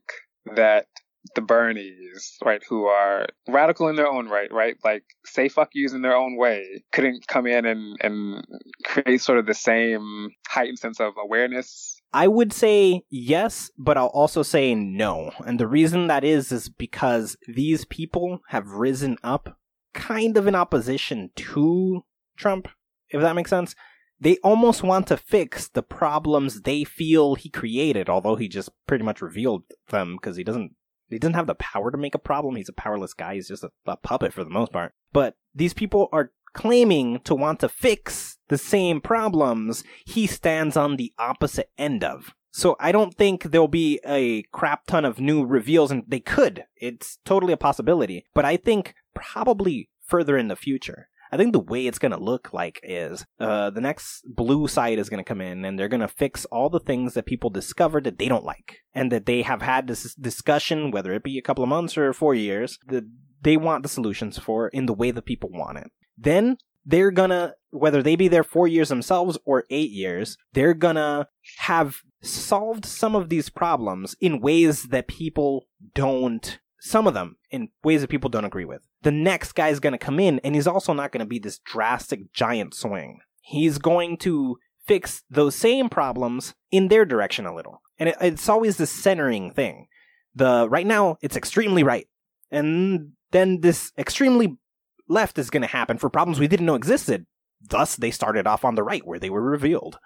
that 0.56 0.88
the 1.34 1.42
Bernies, 1.42 2.36
right, 2.44 2.62
who 2.70 2.86
are 2.86 3.28
radical 3.48 3.88
in 3.88 3.96
their 3.96 4.08
own 4.08 4.30
right, 4.30 4.52
right, 4.54 4.76
like 4.84 5.04
say 5.26 5.50
fuck 5.50 5.70
yous 5.74 5.92
in 5.94 6.02
their 6.02 6.16
own 6.16 6.38
way, 6.38 6.84
couldn't 6.92 7.28
come 7.28 7.48
in 7.48 7.66
and, 7.66 7.98
and 8.02 8.46
create 8.86 9.22
sort 9.22 9.40
of 9.40 9.46
the 9.46 9.54
same 9.54 10.30
heightened 10.48 10.80
sense 10.80 11.00
of 11.00 11.14
awareness? 11.18 11.95
I 12.14 12.28
would 12.28 12.54
say 12.54 13.04
yes, 13.10 13.72
but 13.78 13.98
I'll 13.98 14.08
also 14.08 14.42
say 14.42 14.74
no. 14.74 15.32
And 15.46 15.60
the 15.60 15.68
reason 15.68 16.08
that 16.08 16.24
is, 16.24 16.52
is 16.52 16.70
because 16.70 17.36
these 17.48 17.84
people 17.86 18.40
have 18.50 18.68
risen 18.72 19.18
up 19.24 19.58
kind 19.94 20.38
of 20.38 20.48
in 20.48 20.56
opposition 20.56 21.32
to 21.36 22.04
Trump, 22.38 22.68
if 23.10 23.22
that 23.22 23.36
makes 23.36 23.50
sense. 23.50 23.76
they 24.20 24.38
almost 24.38 24.82
want 24.82 25.08
to 25.08 25.18
fix 25.18 25.68
the 25.68 25.84
problems 25.84 26.62
they 26.62 26.84
feel 26.84 27.36
he 27.36 27.50
created, 27.50 28.10
although 28.10 28.36
he 28.36 28.48
just 28.48 28.70
pretty 28.88 29.04
much 29.04 29.22
revealed 29.22 29.64
them 29.90 30.16
because 30.16 30.38
he 30.38 30.44
doesn't 30.44 30.74
he 31.10 31.20
doesn't 31.20 31.36
have 31.36 31.48
the 31.48 31.56
power 31.56 31.92
to 31.92 31.98
make 31.98 32.16
a 32.16 32.20
problem. 32.20 32.56
He's 32.56 32.70
a 32.70 32.74
powerless 32.74 33.14
guy. 33.14 33.36
He's 33.36 33.48
just 33.48 33.64
a, 33.64 33.72
a 33.86 33.96
puppet 33.98 34.34
for 34.34 34.44
the 34.44 34.50
most 34.50 34.72
part. 34.72 34.94
But 35.14 35.36
these 35.54 35.74
people 35.74 36.10
are 36.12 36.32
claiming 36.56 37.20
to 37.26 37.36
want 37.36 37.60
to 37.60 37.70
fix 37.70 38.38
the 38.48 38.58
same 38.58 39.02
problems 39.02 39.84
he 40.06 40.26
stands 40.26 40.76
on 40.76 40.96
the 40.96 41.14
opposite 41.20 41.70
end 41.78 42.04
of. 42.04 42.34
So 42.52 42.78
I 42.80 42.94
don't 42.94 43.14
think 43.14 43.44
there'll 43.44 43.68
be 43.68 44.00
a 44.06 44.44
crap 44.54 44.88
ton 44.88 45.04
of 45.04 45.20
new 45.20 45.46
reveals, 45.46 45.92
and 45.92 46.04
they 46.08 46.22
could. 46.22 46.64
It's 46.78 47.20
totally 47.26 47.52
a 47.52 47.58
possibility. 47.58 48.26
But 48.34 48.46
I 48.46 48.56
think 48.56 48.96
probably 49.14 49.90
further 50.06 50.38
in 50.38 50.48
the 50.48 50.56
future. 50.56 51.10
I 51.32 51.38
think 51.38 51.52
the 51.52 51.60
way 51.60 51.86
it's 51.86 52.00
to 52.12 52.18
look 52.18 52.54
like 52.54 52.80
is 52.82 53.26
uh, 53.42 53.72
the 53.72 53.82
next 53.82 54.24
blue 54.26 54.70
side 54.70 55.00
is 55.00 55.10
to 55.10 55.28
come 55.28 55.42
in 55.42 55.66
and 55.66 55.78
they're 55.78 55.90
to 55.90 56.08
fix 56.08 56.46
all 56.46 56.70
the 56.70 56.80
things 56.80 57.14
that 57.14 57.26
people 57.26 57.50
discovered 57.50 58.06
that 58.06 58.20
they 58.20 58.30
don't 58.30 58.46
like 58.46 58.84
and 58.94 59.12
that 59.12 59.26
they 59.26 59.42
have 59.42 59.62
had 59.62 59.88
this 59.88 60.16
discussion, 60.16 60.92
whether 60.92 61.12
it 61.14 61.24
be 61.24 61.38
a 61.38 61.42
couple 61.42 61.64
of 61.64 61.70
months 61.70 61.98
or 61.98 62.14
four 62.14 62.36
years, 62.36 62.80
that 62.88 63.04
they 63.42 63.58
want 63.58 63.84
the 63.84 63.90
solutions 63.90 64.38
for 64.38 64.70
in 64.70 64.86
the 64.86 64.94
way 64.94 65.12
that 65.12 65.26
people 65.26 65.50
want 65.52 65.78
it. 65.80 65.92
Then 66.18 66.58
they're 66.86 67.12
gonna, 67.12 67.56
whether 67.72 68.04
they 68.04 68.16
be 68.16 68.28
there 68.28 68.44
four 68.44 68.68
years 68.68 68.90
themselves 68.90 69.38
or 69.46 69.66
eight 69.70 69.92
years, 69.92 70.38
they're 70.54 70.74
gonna 70.74 71.28
have 71.58 72.02
solved 72.22 72.86
some 72.86 73.16
of 73.16 73.30
these 73.30 73.50
problems 73.50 74.16
in 74.20 74.42
ways 74.42 74.84
that 74.84 75.08
people 75.08 75.68
don't 75.94 76.60
some 76.86 77.08
of 77.08 77.16
them 77.16 77.36
in 77.50 77.70
ways 77.84 78.02
that 78.02 78.12
people 78.12 78.30
don't 78.30 78.46
agree 78.46 78.64
with. 78.64 78.88
The 79.02 79.12
next 79.12 79.54
guy 79.54 79.70
is 79.70 79.80
going 79.80 79.94
to 79.94 79.98
come 79.98 80.20
in, 80.20 80.40
and 80.44 80.54
he's 80.54 80.68
also 80.68 80.94
not 80.94 81.12
to 81.12 81.26
be 81.26 81.40
this 81.40 81.58
drastic 81.58 82.32
giant 82.32 82.76
swing. 82.76 83.22
He's 83.42 83.80
going 83.80 84.18
to 84.18 84.58
fix 84.86 85.24
those 85.28 85.56
same 85.56 85.90
problems 85.90 86.54
in 86.72 86.90
their 86.90 87.04
direction 87.04 87.48
a 87.48 87.56
little. 87.56 87.82
And 87.98 88.10
it, 88.10 88.18
it's 88.22 88.48
always 88.48 88.78
the 88.78 88.86
centering 88.86 89.52
thing. 89.52 89.88
The 90.36 90.70
right 90.70 90.86
now 90.86 91.18
it's 91.22 91.36
extremely 91.36 91.82
right. 91.82 92.08
And 92.52 93.14
then 93.32 93.62
this 93.62 93.92
extremely 93.98 94.58
left 95.08 95.38
is 95.38 95.50
going 95.50 95.62
to 95.62 95.68
happen 95.68 95.98
for 95.98 96.10
problems 96.10 96.40
we 96.40 96.48
didn't 96.48 96.66
know 96.66 96.76
existed. 96.76 97.26
Thus 97.62 97.96
they 97.96 98.12
started 98.12 98.48
off 98.48 98.66
on 98.66 98.76
the 98.76 98.84
right 98.84 99.06
where 99.06 99.20
they 99.20 99.30
were 99.30 99.42
revealed. 99.42 100.00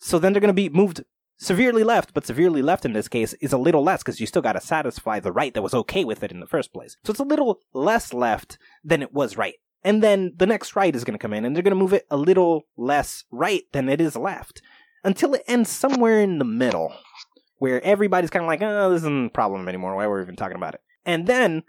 So 0.00 0.18
then 0.18 0.32
they're 0.32 0.40
going 0.40 0.48
to 0.48 0.54
be 0.54 0.68
moved 0.68 1.04
severely 1.38 1.84
left, 1.84 2.14
but 2.14 2.26
severely 2.26 2.62
left 2.62 2.84
in 2.84 2.92
this 2.92 3.08
case 3.08 3.34
is 3.34 3.52
a 3.52 3.58
little 3.58 3.82
less 3.82 4.02
because 4.02 4.20
you 4.20 4.26
still 4.26 4.42
got 4.42 4.52
to 4.52 4.60
satisfy 4.60 5.20
the 5.20 5.32
right 5.32 5.54
that 5.54 5.62
was 5.62 5.74
okay 5.74 6.04
with 6.04 6.22
it 6.22 6.30
in 6.30 6.40
the 6.40 6.46
first 6.46 6.72
place. 6.72 6.96
So 7.04 7.10
it's 7.10 7.20
a 7.20 7.24
little 7.24 7.60
less 7.72 8.12
left 8.12 8.58
than 8.84 9.02
it 9.02 9.12
was 9.12 9.36
right. 9.36 9.54
And 9.84 10.02
then 10.02 10.32
the 10.36 10.46
next 10.46 10.76
right 10.76 10.94
is 10.94 11.04
going 11.04 11.18
to 11.18 11.22
come 11.22 11.32
in 11.32 11.44
and 11.44 11.54
they're 11.54 11.62
going 11.62 11.76
to 11.76 11.80
move 11.80 11.92
it 11.92 12.06
a 12.10 12.16
little 12.16 12.62
less 12.76 13.24
right 13.30 13.64
than 13.72 13.88
it 13.88 14.00
is 14.00 14.16
left 14.16 14.62
until 15.02 15.34
it 15.34 15.42
ends 15.48 15.68
somewhere 15.68 16.20
in 16.20 16.38
the 16.38 16.44
middle 16.44 16.94
where 17.58 17.84
everybody's 17.84 18.30
kind 18.30 18.44
of 18.44 18.48
like, 18.48 18.62
oh, 18.62 18.90
this 18.90 19.02
isn't 19.02 19.26
a 19.26 19.30
problem 19.30 19.68
anymore. 19.68 19.96
Why 19.96 20.04
are 20.04 20.14
we 20.14 20.22
even 20.22 20.36
talking 20.36 20.56
about 20.56 20.74
it? 20.74 20.80
And 21.04 21.26
then, 21.26 21.64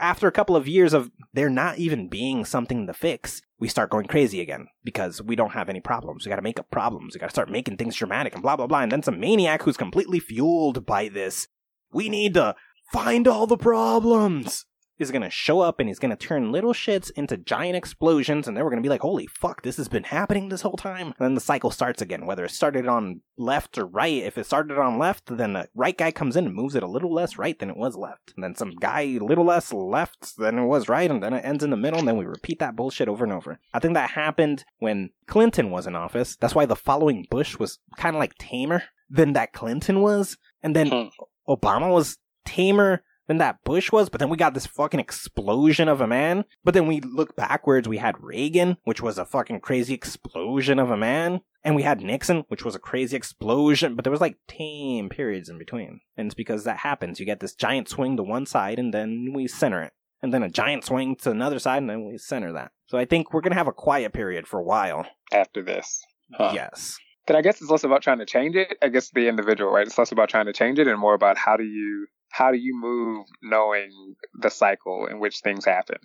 after 0.00 0.26
a 0.26 0.32
couple 0.32 0.56
of 0.56 0.66
years 0.66 0.94
of 0.94 1.10
there 1.34 1.50
not 1.50 1.78
even 1.78 2.08
being 2.08 2.44
something 2.44 2.86
to 2.86 2.92
fix, 2.94 3.42
we 3.58 3.68
start 3.68 3.90
going 3.90 4.06
crazy 4.06 4.40
again 4.40 4.68
because 4.82 5.20
we 5.20 5.36
don't 5.36 5.52
have 5.52 5.68
any 5.68 5.80
problems. 5.80 6.24
We 6.24 6.30
gotta 6.30 6.42
make 6.42 6.58
up 6.58 6.70
problems. 6.70 7.14
We 7.14 7.20
gotta 7.20 7.30
start 7.30 7.50
making 7.50 7.76
things 7.76 7.96
dramatic 7.96 8.34
and 8.34 8.42
blah, 8.42 8.56
blah, 8.56 8.66
blah. 8.66 8.80
And 8.80 8.92
then 8.92 9.02
some 9.02 9.20
maniac 9.20 9.62
who's 9.62 9.76
completely 9.76 10.20
fueled 10.20 10.86
by 10.86 11.08
this. 11.08 11.48
We 11.92 12.08
need 12.08 12.34
to 12.34 12.54
find 12.92 13.28
all 13.28 13.46
the 13.46 13.58
problems 13.58 14.64
is 14.98 15.10
going 15.10 15.22
to 15.22 15.30
show 15.30 15.60
up 15.60 15.78
and 15.78 15.88
he's 15.88 15.98
going 15.98 16.10
to 16.10 16.16
turn 16.16 16.52
little 16.52 16.72
shits 16.72 17.10
into 17.12 17.36
giant 17.36 17.76
explosions 17.76 18.46
and 18.46 18.56
then 18.56 18.64
we're 18.64 18.70
going 18.70 18.82
to 18.82 18.86
be 18.86 18.90
like 18.90 19.00
holy 19.00 19.26
fuck 19.26 19.62
this 19.62 19.76
has 19.76 19.88
been 19.88 20.04
happening 20.04 20.48
this 20.48 20.62
whole 20.62 20.76
time. 20.76 21.08
And 21.08 21.14
then 21.18 21.34
the 21.34 21.40
cycle 21.40 21.70
starts 21.70 22.02
again 22.02 22.26
whether 22.26 22.44
it 22.44 22.50
started 22.50 22.86
on 22.86 23.20
left 23.36 23.78
or 23.78 23.86
right. 23.86 24.22
If 24.22 24.38
it 24.38 24.46
started 24.46 24.78
on 24.78 24.98
left 24.98 25.26
then 25.26 25.52
the 25.52 25.68
right 25.74 25.96
guy 25.96 26.10
comes 26.10 26.36
in 26.36 26.46
and 26.46 26.54
moves 26.54 26.74
it 26.74 26.82
a 26.82 26.88
little 26.88 27.12
less 27.12 27.38
right 27.38 27.58
than 27.58 27.70
it 27.70 27.76
was 27.76 27.96
left. 27.96 28.32
And 28.34 28.44
then 28.44 28.54
some 28.54 28.74
guy 28.76 29.02
a 29.02 29.18
little 29.18 29.44
less 29.44 29.72
left 29.72 30.36
than 30.36 30.58
it 30.58 30.66
was 30.66 30.88
right 30.88 31.10
and 31.10 31.22
then 31.22 31.32
it 31.32 31.44
ends 31.44 31.64
in 31.64 31.70
the 31.70 31.76
middle 31.76 31.98
and 31.98 32.08
then 32.08 32.16
we 32.16 32.24
repeat 32.24 32.58
that 32.58 32.76
bullshit 32.76 33.08
over 33.08 33.24
and 33.24 33.32
over. 33.32 33.58
I 33.72 33.78
think 33.78 33.94
that 33.94 34.10
happened 34.10 34.64
when 34.78 35.10
clinton 35.26 35.70
was 35.70 35.86
in 35.86 35.94
office. 35.94 36.36
That's 36.36 36.54
why 36.54 36.66
the 36.66 36.76
following 36.76 37.26
bush 37.30 37.58
was 37.58 37.78
kind 37.96 38.16
of 38.16 38.20
like 38.20 38.34
tamer 38.38 38.84
than 39.10 39.32
that 39.34 39.52
clinton 39.52 40.00
was. 40.00 40.36
And 40.62 40.74
then 40.74 40.88
hmm. 40.88 41.08
obama 41.48 41.92
was 41.92 42.18
tamer 42.44 43.02
than 43.28 43.38
that 43.38 43.62
Bush 43.62 43.92
was, 43.92 44.08
but 44.08 44.18
then 44.18 44.30
we 44.30 44.36
got 44.36 44.54
this 44.54 44.66
fucking 44.66 44.98
explosion 44.98 45.86
of 45.86 46.00
a 46.00 46.06
man. 46.06 46.44
But 46.64 46.74
then 46.74 46.86
we 46.86 47.00
look 47.00 47.36
backwards, 47.36 47.86
we 47.86 47.98
had 47.98 48.20
Reagan, 48.20 48.78
which 48.84 49.00
was 49.00 49.18
a 49.18 49.24
fucking 49.24 49.60
crazy 49.60 49.94
explosion 49.94 50.78
of 50.78 50.90
a 50.90 50.96
man. 50.96 51.42
And 51.62 51.76
we 51.76 51.82
had 51.82 52.00
Nixon, 52.00 52.44
which 52.48 52.64
was 52.64 52.74
a 52.74 52.80
crazy 52.80 53.16
explosion, 53.16 53.94
but 53.94 54.04
there 54.04 54.10
was 54.10 54.20
like 54.20 54.38
tame 54.48 55.08
periods 55.08 55.48
in 55.48 55.58
between. 55.58 56.00
And 56.16 56.26
it's 56.26 56.34
because 56.34 56.64
that 56.64 56.78
happens. 56.78 57.20
You 57.20 57.26
get 57.26 57.40
this 57.40 57.54
giant 57.54 57.88
swing 57.88 58.16
to 58.16 58.22
one 58.22 58.46
side 58.46 58.78
and 58.78 58.94
then 58.94 59.32
we 59.34 59.46
center 59.46 59.82
it. 59.82 59.92
And 60.22 60.32
then 60.32 60.42
a 60.42 60.48
giant 60.48 60.84
swing 60.84 61.14
to 61.16 61.30
another 61.30 61.58
side 61.58 61.78
and 61.78 61.90
then 61.90 62.06
we 62.06 62.16
center 62.16 62.52
that. 62.54 62.72
So 62.86 62.96
I 62.96 63.04
think 63.04 63.32
we're 63.32 63.42
gonna 63.42 63.54
have 63.54 63.68
a 63.68 63.72
quiet 63.72 64.12
period 64.12 64.46
for 64.48 64.58
a 64.58 64.64
while. 64.64 65.06
After 65.32 65.62
this. 65.62 66.00
Huh. 66.32 66.52
Yes. 66.54 66.96
Then 67.26 67.36
I 67.36 67.42
guess 67.42 67.60
it's 67.60 67.70
less 67.70 67.84
about 67.84 68.02
trying 68.02 68.18
to 68.18 68.26
change 68.26 68.56
it. 68.56 68.78
I 68.80 68.88
guess 68.88 69.10
the 69.10 69.28
individual, 69.28 69.70
right? 69.70 69.86
It's 69.86 69.98
less 69.98 70.12
about 70.12 70.30
trying 70.30 70.46
to 70.46 70.52
change 70.54 70.78
it 70.78 70.86
and 70.86 70.98
more 70.98 71.14
about 71.14 71.36
how 71.36 71.58
do 71.58 71.64
you 71.64 72.06
how 72.30 72.52
do 72.52 72.58
you 72.58 72.78
move 72.78 73.26
knowing 73.42 74.14
the 74.34 74.50
cycle 74.50 75.06
in 75.06 75.18
which 75.18 75.40
things 75.40 75.64
happen 75.64 75.98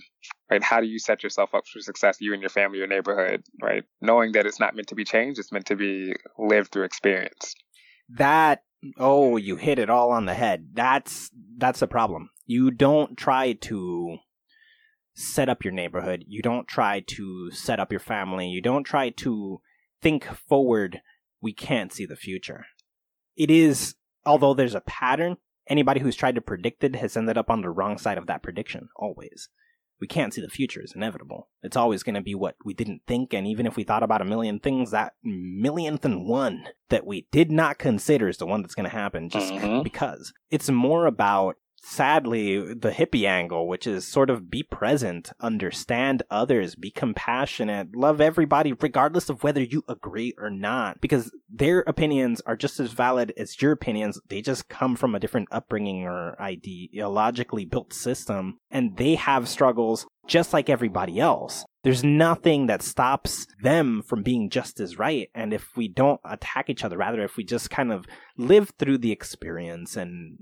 right? 0.49 0.63
How 0.63 0.81
do 0.81 0.87
you 0.87 0.99
set 0.99 1.23
yourself 1.23 1.53
up 1.53 1.65
for 1.67 1.79
success 1.79 2.17
you 2.19 2.33
and 2.33 2.41
your 2.41 2.49
family 2.49 2.77
your 2.77 2.87
neighborhood 2.87 3.43
right? 3.61 3.83
Knowing 4.01 4.33
that 4.33 4.45
it's 4.45 4.59
not 4.59 4.75
meant 4.75 4.87
to 4.87 4.95
be 4.95 5.03
changed 5.03 5.39
it's 5.39 5.51
meant 5.51 5.67
to 5.67 5.75
be 5.75 6.13
lived 6.37 6.71
through 6.71 6.83
experience. 6.83 7.55
That 8.09 8.63
oh 8.97 9.37
you 9.37 9.55
hit 9.55 9.79
it 9.79 9.89
all 9.89 10.11
on 10.11 10.25
the 10.25 10.33
head. 10.33 10.69
That's 10.73 11.29
that's 11.57 11.81
a 11.81 11.87
problem. 11.87 12.29
You 12.45 12.71
don't 12.71 13.17
try 13.17 13.53
to 13.53 14.17
set 15.15 15.47
up 15.47 15.63
your 15.63 15.73
neighborhood. 15.73 16.25
You 16.27 16.41
don't 16.41 16.67
try 16.67 17.01
to 17.01 17.51
set 17.51 17.79
up 17.79 17.91
your 17.91 17.99
family. 17.99 18.47
You 18.47 18.61
don't 18.61 18.83
try 18.83 19.09
to 19.11 19.61
think 20.01 20.25
forward 20.25 21.01
we 21.41 21.53
can't 21.53 21.93
see 21.93 22.05
the 22.05 22.15
future. 22.15 22.65
It 23.35 23.49
is 23.49 23.95
although 24.25 24.53
there's 24.53 24.75
a 24.75 24.81
pattern 24.81 25.37
anybody 25.67 25.99
who's 25.99 26.15
tried 26.15 26.35
to 26.35 26.41
predict 26.41 26.83
it 26.83 26.95
has 26.95 27.17
ended 27.17 27.37
up 27.37 27.49
on 27.49 27.61
the 27.61 27.69
wrong 27.69 27.97
side 27.97 28.17
of 28.17 28.27
that 28.27 28.43
prediction, 28.43 28.89
always. 28.95 29.49
We 30.01 30.07
can't 30.07 30.33
see 30.33 30.41
the 30.41 30.49
future, 30.49 30.81
it's 30.81 30.95
inevitable. 30.95 31.49
It's 31.61 31.77
always 31.77 32.03
going 32.03 32.15
to 32.15 32.21
be 32.21 32.35
what 32.35 32.55
we 32.65 32.73
didn't 32.73 33.03
think, 33.07 33.33
and 33.33 33.47
even 33.47 33.65
if 33.65 33.77
we 33.77 33.83
thought 33.83 34.03
about 34.03 34.21
a 34.21 34.25
million 34.25 34.59
things, 34.59 34.91
that 34.91 35.13
millionth 35.23 36.03
and 36.03 36.27
one 36.27 36.67
that 36.89 37.05
we 37.05 37.27
did 37.31 37.51
not 37.51 37.77
consider 37.77 38.27
is 38.27 38.37
the 38.37 38.45
one 38.45 38.61
that's 38.61 38.75
going 38.75 38.89
to 38.89 38.95
happen 38.95 39.29
just 39.29 39.53
mm-hmm. 39.53 39.81
because. 39.81 40.33
It's 40.49 40.69
more 40.69 41.05
about 41.05 41.55
sadly 41.83 42.73
the 42.73 42.91
hippie 42.91 43.27
angle 43.27 43.67
which 43.67 43.85
is 43.85 44.07
sort 44.07 44.29
of 44.29 44.49
be 44.49 44.63
present 44.63 45.31
understand 45.41 46.23
others 46.31 46.75
be 46.75 46.89
compassionate 46.89 47.93
love 47.95 48.21
everybody 48.21 48.71
regardless 48.71 49.29
of 49.29 49.43
whether 49.43 49.61
you 49.61 49.83
agree 49.87 50.33
or 50.37 50.49
not. 50.49 51.01
Because 51.01 51.31
their 51.49 51.79
opinions 51.81 52.41
are 52.41 52.55
just 52.55 52.79
as 52.79 52.91
valid 52.91 53.33
as 53.37 53.61
your 53.61 53.71
opinions. 53.71 54.19
They 54.29 54.41
just 54.41 54.69
come 54.69 54.95
from 54.95 55.15
a 55.15 55.19
different 55.19 55.49
upbringing 55.51 56.03
or 56.03 56.35
ideologically 56.39 57.69
built 57.69 57.93
system 57.93 58.59
and 58.71 58.97
they 58.97 59.15
have 59.15 59.49
struggles 59.49 60.05
just 60.27 60.53
like 60.53 60.69
everybody 60.69 61.19
else. 61.19 61.65
There's 61.83 62.03
nothing 62.03 62.67
that 62.67 62.81
stops 62.81 63.45
them 63.61 64.01
from 64.01 64.23
being 64.23 64.49
just 64.49 64.79
as 64.79 64.97
right. 64.97 65.29
And 65.35 65.53
if 65.53 65.75
we 65.75 65.89
don't 65.89 66.21
attack 66.23 66.69
each 66.69 66.85
other, 66.85 66.97
rather, 66.97 67.21
if 67.23 67.35
we 67.35 67.43
just 67.43 67.69
kind 67.69 67.91
of 67.91 68.05
live 68.37 68.71
through 68.79 68.99
the 68.99 69.11
experience 69.11 69.97
and 69.97 70.37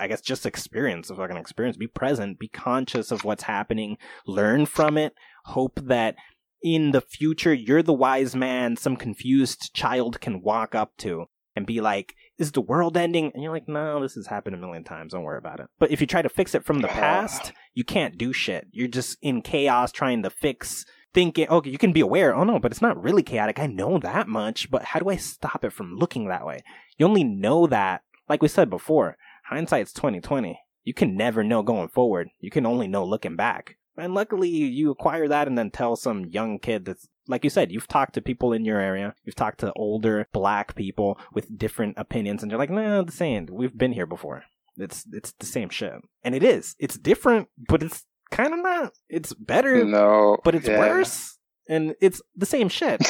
I 0.00 0.08
guess 0.08 0.20
just 0.20 0.46
experience, 0.46 1.10
a 1.10 1.14
fucking 1.14 1.36
experience. 1.36 1.76
Be 1.76 1.86
present, 1.86 2.38
be 2.38 2.48
conscious 2.48 3.10
of 3.10 3.24
what's 3.24 3.44
happening, 3.44 3.98
learn 4.26 4.66
from 4.66 4.96
it, 4.98 5.14
hope 5.44 5.80
that 5.82 6.16
in 6.62 6.90
the 6.90 7.00
future 7.00 7.54
you're 7.54 7.82
the 7.82 7.92
wise 7.92 8.34
man 8.34 8.76
some 8.76 8.96
confused 8.96 9.72
child 9.74 10.20
can 10.20 10.42
walk 10.42 10.74
up 10.74 10.96
to 10.96 11.26
and 11.54 11.66
be 11.66 11.80
like, 11.80 12.14
is 12.38 12.52
the 12.52 12.60
world 12.60 12.96
ending? 12.96 13.30
And 13.32 13.42
you're 13.42 13.52
like, 13.52 13.68
no, 13.68 14.00
this 14.02 14.14
has 14.14 14.26
happened 14.26 14.54
a 14.54 14.58
million 14.58 14.84
times. 14.84 15.12
Don't 15.12 15.22
worry 15.22 15.38
about 15.38 15.60
it. 15.60 15.68
But 15.78 15.90
if 15.90 16.00
you 16.00 16.06
try 16.06 16.20
to 16.20 16.28
fix 16.28 16.54
it 16.54 16.64
from 16.64 16.80
the 16.80 16.88
past, 17.02 17.52
you 17.74 17.82
can't 17.82 18.18
do 18.18 18.32
shit. 18.32 18.66
You're 18.72 18.88
just 18.88 19.16
in 19.22 19.40
chaos 19.42 19.90
trying 19.90 20.22
to 20.22 20.30
fix 20.30 20.84
thinking, 21.14 21.48
okay, 21.48 21.70
you 21.70 21.78
can 21.78 21.92
be 21.92 22.02
aware. 22.02 22.34
Oh 22.34 22.44
no, 22.44 22.58
but 22.58 22.72
it's 22.72 22.82
not 22.82 23.02
really 23.02 23.22
chaotic. 23.22 23.58
I 23.58 23.66
know 23.66 23.98
that 23.98 24.28
much, 24.28 24.70
but 24.70 24.84
how 24.84 25.00
do 25.00 25.08
I 25.08 25.16
stop 25.16 25.64
it 25.64 25.72
from 25.72 25.96
looking 25.96 26.28
that 26.28 26.44
way? 26.44 26.60
You 26.98 27.06
only 27.06 27.24
know 27.24 27.66
that, 27.68 28.02
like 28.28 28.42
we 28.42 28.48
said 28.48 28.68
before, 28.68 29.16
hindsight's 29.48 29.92
2020. 29.92 30.58
You 30.84 30.94
can 30.94 31.16
never 31.16 31.42
know 31.42 31.62
going 31.62 31.88
forward. 31.88 32.28
You 32.40 32.50
can 32.50 32.66
only 32.66 32.86
know 32.86 33.04
looking 33.04 33.36
back. 33.36 33.76
And 33.96 34.14
luckily, 34.14 34.48
you 34.48 34.90
acquire 34.90 35.26
that 35.28 35.48
and 35.48 35.56
then 35.56 35.70
tell 35.70 35.96
some 35.96 36.26
young 36.26 36.58
kid 36.58 36.84
that's, 36.84 37.08
like 37.26 37.44
you 37.44 37.50
said, 37.50 37.72
you've 37.72 37.88
talked 37.88 38.14
to 38.14 38.20
people 38.20 38.52
in 38.52 38.64
your 38.64 38.78
area. 38.78 39.14
You've 39.24 39.34
talked 39.34 39.60
to 39.60 39.72
older 39.74 40.28
black 40.32 40.74
people 40.74 41.18
with 41.32 41.58
different 41.58 41.94
opinions, 41.96 42.42
and 42.42 42.50
they're 42.50 42.58
like, 42.58 42.70
nah, 42.70 43.02
the 43.02 43.12
same. 43.12 43.48
We've 43.50 43.76
been 43.76 43.92
here 43.92 44.06
before. 44.06 44.44
It's, 44.76 45.06
it's 45.12 45.32
the 45.32 45.46
same 45.46 45.70
shit. 45.70 45.94
And 46.22 46.34
it 46.34 46.44
is. 46.44 46.76
It's 46.78 46.98
different, 46.98 47.48
but 47.56 47.82
it's 47.82 48.04
kind 48.30 48.52
of 48.52 48.60
not. 48.60 48.92
It's 49.08 49.32
better. 49.32 49.84
No. 49.84 50.36
But 50.44 50.54
it's 50.54 50.68
yeah. 50.68 50.78
worse. 50.78 51.35
And 51.68 51.94
it's 52.00 52.22
the 52.34 52.46
same 52.46 52.68
shit. 52.68 53.00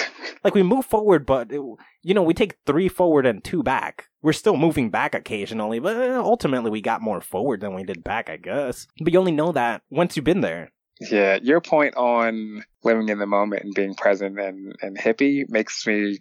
like 0.44 0.54
we 0.54 0.62
move 0.62 0.86
forward, 0.86 1.26
but 1.26 1.52
it, 1.52 1.60
you 2.02 2.14
know 2.14 2.22
we 2.22 2.34
take 2.34 2.56
three 2.66 2.88
forward 2.88 3.26
and 3.26 3.42
two 3.42 3.62
back. 3.62 4.08
We're 4.22 4.32
still 4.32 4.56
moving 4.56 4.90
back 4.90 5.14
occasionally, 5.14 5.78
but 5.78 5.96
uh, 5.96 6.22
ultimately 6.22 6.70
we 6.70 6.80
got 6.80 7.02
more 7.02 7.20
forward 7.20 7.60
than 7.60 7.74
we 7.74 7.84
did 7.84 8.02
back, 8.02 8.30
I 8.30 8.36
guess. 8.36 8.86
But 9.00 9.12
you 9.12 9.18
only 9.18 9.32
know 9.32 9.52
that 9.52 9.82
once 9.90 10.16
you've 10.16 10.24
been 10.24 10.40
there. 10.40 10.72
Yeah, 11.00 11.38
your 11.42 11.60
point 11.60 11.96
on 11.96 12.64
living 12.82 13.10
in 13.10 13.18
the 13.18 13.26
moment 13.26 13.64
and 13.64 13.74
being 13.74 13.94
present 13.94 14.40
and, 14.40 14.74
and 14.80 14.96
hippie 14.96 15.44
makes 15.48 15.86
me 15.86 16.20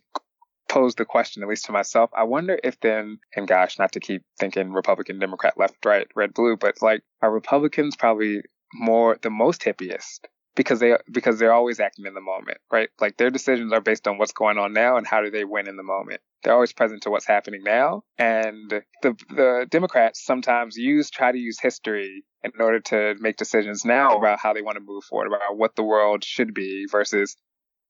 pose 0.67 0.95
the 0.95 1.05
question, 1.05 1.43
at 1.43 1.49
least 1.49 1.65
to 1.65 1.71
myself. 1.71 2.09
I 2.15 2.23
wonder 2.23 2.59
if 2.63 2.79
then, 2.81 3.19
and 3.35 3.47
gosh, 3.47 3.79
not 3.79 3.93
to 3.93 3.99
keep 3.99 4.23
thinking 4.37 4.73
Republican, 4.73 5.19
Democrat, 5.19 5.53
left, 5.57 5.85
right, 5.85 6.07
red, 6.15 6.33
blue, 6.33 6.57
but 6.57 6.81
like, 6.81 7.03
are 7.21 7.31
Republicans 7.31 7.95
probably 7.95 8.41
more 8.73 9.17
the 9.21 9.29
most 9.29 9.61
hippiest 9.61 10.25
because 10.55 10.79
they 10.79 10.97
because 11.11 11.37
they're 11.37 11.53
always 11.53 11.79
acting 11.79 12.05
in 12.05 12.13
the 12.13 12.21
moment, 12.21 12.57
right? 12.71 12.89
Like 12.99 13.17
their 13.17 13.29
decisions 13.29 13.73
are 13.73 13.81
based 13.81 14.07
on 14.07 14.17
what's 14.17 14.31
going 14.31 14.57
on 14.57 14.73
now 14.73 14.97
and 14.97 15.05
how 15.05 15.21
do 15.21 15.29
they 15.29 15.43
win 15.43 15.67
in 15.67 15.75
the 15.75 15.83
moment. 15.83 16.21
They're 16.43 16.53
always 16.53 16.73
present 16.73 17.03
to 17.03 17.09
what's 17.09 17.27
happening 17.27 17.61
now, 17.63 18.03
and 18.17 18.69
the 19.01 19.15
the 19.29 19.67
Democrats 19.69 20.23
sometimes 20.23 20.77
use 20.77 21.09
try 21.09 21.31
to 21.31 21.37
use 21.37 21.59
history 21.59 22.23
in 22.43 22.51
order 22.59 22.79
to 22.79 23.15
make 23.19 23.37
decisions 23.37 23.83
now 23.83 24.17
about 24.17 24.39
how 24.39 24.53
they 24.53 24.61
want 24.61 24.77
to 24.77 24.83
move 24.83 25.03
forward, 25.03 25.27
about 25.27 25.57
what 25.57 25.75
the 25.75 25.83
world 25.83 26.23
should 26.23 26.53
be 26.53 26.85
versus 26.89 27.35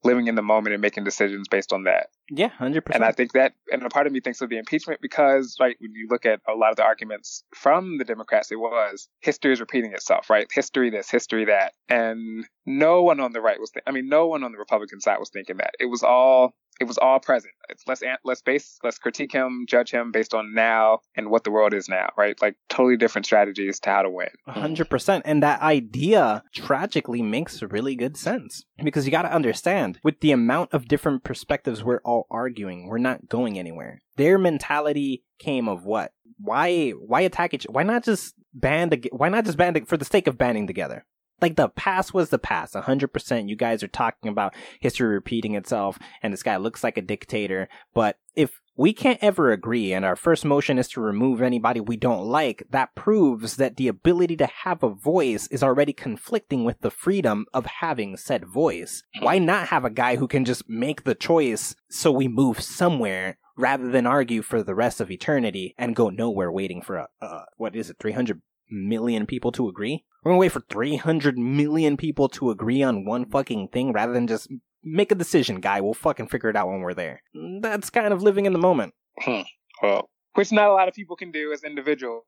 living 0.06 0.28
in 0.28 0.36
the 0.36 0.42
moment 0.42 0.74
and 0.74 0.82
making 0.82 1.04
decisions 1.04 1.48
based 1.48 1.74
on 1.74 1.84
that. 1.84 2.08
Yeah, 2.30 2.50
hundred 2.50 2.86
percent. 2.86 3.04
And 3.04 3.10
I 3.10 3.12
think 3.12 3.34
that, 3.34 3.54
and 3.72 3.84
a 3.84 3.90
part 3.90 4.08
of 4.08 4.14
me 4.14 4.20
thinks 4.20 4.42
of 4.42 4.50
the 4.50 4.58
impeachment 4.58 5.02
because, 5.02 5.58
right, 5.60 5.76
when 5.80 5.92
you 5.94 6.08
look 6.10 6.26
at 6.26 6.40
a 6.48 6.54
lot 6.54 6.70
of 6.70 6.78
the 6.78 6.84
arguments 6.84 7.44
from 7.54 7.98
the 7.98 8.06
Democrats, 8.06 8.52
it 8.52 8.58
was 8.58 9.10
history 9.20 9.52
is 9.52 9.60
repeating 9.60 9.94
itself, 9.94 10.30
right? 10.30 10.48
History 10.54 10.90
this, 10.92 11.10
history 11.10 11.46
that, 11.46 11.74
and 11.90 12.46
no 12.66 13.04
one 13.04 13.20
on 13.20 13.32
the 13.32 13.42
right 13.42 13.60
was, 13.60 13.72
th- 13.72 13.84
I 13.88 13.92
mean, 13.92 14.10
no 14.10 14.28
one 14.28 14.44
on 14.44 14.52
the 14.52 14.58
Republican 14.58 15.00
side 15.02 15.20
was 15.20 15.30
thinking 15.30 15.58
that. 15.58 15.72
It 15.80 15.86
was 15.86 16.04
all 16.04 16.56
it 16.80 16.86
was 16.86 16.98
all 16.98 17.20
present. 17.20 17.54
Let's 17.88 18.04
let's 18.24 18.42
base 18.42 18.80
let's 18.84 18.98
critique 18.98 19.32
him, 19.32 19.66
judge 19.68 19.92
him 19.92 20.12
based 20.12 20.34
on 20.34 20.54
now 20.54 21.00
and 21.16 21.30
what 21.30 21.44
the 21.44 21.52
world 21.52 21.74
is 21.74 21.88
now, 21.88 22.10
right? 22.18 22.40
Like 22.42 22.56
totally 22.70 22.98
different 22.98 23.26
strategies 23.26 23.80
to 23.82 23.90
how 23.90 24.02
to 24.02 24.10
win. 24.10 24.28
hundred 24.46 24.90
percent. 24.90 25.24
And 25.26 25.42
that 25.42 25.62
idea 25.62 26.44
tragically 26.54 27.22
makes 27.22 27.62
really 27.62 27.96
good 27.96 28.18
sense 28.18 28.66
because 28.84 29.06
you 29.06 29.12
got 29.12 29.24
to 29.24 29.34
understand 29.34 30.00
with 30.04 30.20
the 30.20 30.32
amount 30.32 30.74
of 30.74 30.88
different 30.88 31.24
perspectives 31.24 31.84
we're 31.84 32.02
all 32.04 32.28
arguing, 32.30 32.88
we're 32.88 32.98
not 32.98 33.30
going 33.30 33.58
anywhere. 33.58 34.02
Their 34.18 34.38
mentality 34.38 35.24
came 35.40 35.70
of 35.70 35.86
what? 35.86 36.12
Why? 36.38 36.92
Why 36.92 37.22
attack 37.22 37.54
each? 37.54 37.64
Why 37.70 37.84
not 37.84 38.04
just 38.04 38.34
band? 38.54 39.08
Why 39.12 39.30
not 39.30 39.46
just 39.46 39.58
band 39.58 39.88
for 39.88 39.96
the 39.96 40.06
sake 40.06 40.28
of 40.28 40.38
banding 40.38 40.68
together? 40.68 41.06
Like 41.41 41.56
the 41.56 41.70
past 41.70 42.14
was 42.14 42.30
the 42.30 42.40
past 42.40 42.74
100% 42.74 43.49
you 43.49 43.56
guys 43.56 43.84
are 43.84 43.88
talking 43.88 44.30
about 44.30 44.53
history 44.80 45.07
repeating 45.07 45.56
itself 45.56 45.99
and 46.22 46.32
this 46.32 46.44
guy 46.44 46.57
looks 46.57 46.84
like 46.84 46.98
a 46.98 47.02
dictator. 47.02 47.68
But 47.94 48.18
if 48.36 48.62
we 48.78 48.94
can't 48.94 49.20
ever 49.22 49.52
agree 49.52 49.94
and 49.94 50.03
our 50.03 50.16
first 50.16 50.44
motion 50.44 50.78
is 50.78 50.88
to 50.90 51.02
remove 51.02 51.41
anybody 51.41 51.80
we 51.80 51.95
don't 51.98 52.26
like 52.26 52.64
that 52.70 52.94
proves 52.95 53.56
that 53.56 53.78
the 53.78 53.88
ability 53.88 54.36
to 54.38 54.49
have 54.64 54.84
a 54.84 54.90
voice 54.90 55.48
is 55.48 55.64
already 55.64 55.94
conflicting 55.94 56.64
with 56.64 56.82
the 56.82 56.91
freedom 56.91 57.45
of 57.53 57.66
having 57.66 58.18
said 58.18 58.45
voice. 58.45 59.03
Why 59.20 59.40
not 59.40 59.68
have 59.70 59.86
a 59.86 59.90
guy 59.90 60.18
who 60.18 60.28
can 60.28 60.45
just 60.45 60.70
make 60.70 61.03
the 61.03 61.16
choice 61.16 61.76
so 61.90 62.12
we 62.12 62.28
move 62.28 62.62
somewhere 62.62 63.38
rather 63.57 63.90
than 63.90 64.06
argue 64.06 64.41
for 64.41 64.62
the 64.62 64.76
rest 64.76 64.99
of 64.99 65.10
eternity 65.10 65.74
and 65.78 65.95
go 65.95 66.10
nowhere 66.10 66.52
waiting 66.52 66.82
for 66.82 66.98
a 66.98 67.07
uh, 67.22 67.44
what 67.57 67.76
is 67.76 67.90
it 67.90 67.98
300 67.99 68.41
million 68.70 69.26
people 69.26 69.52
to 69.52 69.68
agree 69.68 70.04
we're 70.26 70.32
gonna 70.32 70.40
wait 70.40 70.52
for 70.52 70.62
300 70.62 71.38
million 71.38 71.98
people 71.98 72.28
to 72.30 72.50
agree 72.50 72.82
on 72.82 73.06
one 73.06 73.26
fucking 73.26 73.68
thing 73.68 73.94
rather 73.94 74.12
than 74.12 74.26
just 74.26 74.52
make 74.84 75.12
a 75.12 75.16
decision, 75.16 75.60
guy. 75.60 75.82
We'll 75.82 75.94
fucking 75.94 76.30
figure 76.30 76.50
it 76.50 76.56
out 76.56 76.68
when 76.68 76.82
we're 76.82 76.96
there. 76.96 77.22
That's 77.62 77.92
kind 77.92 78.12
of 78.12 78.24
living 78.24 78.48
in 78.48 78.54
the 78.54 78.60
moment. 78.60 78.96
Hmm. 79.22 79.42
Well, 79.84 80.10
which 80.34 80.52
not 80.52 80.70
a 80.70 80.74
lot 80.74 80.88
of 80.88 80.96
people 80.96 81.16
can 81.16 81.32
do 81.32 81.54
as 81.54 81.64
individuals. 81.64 82.24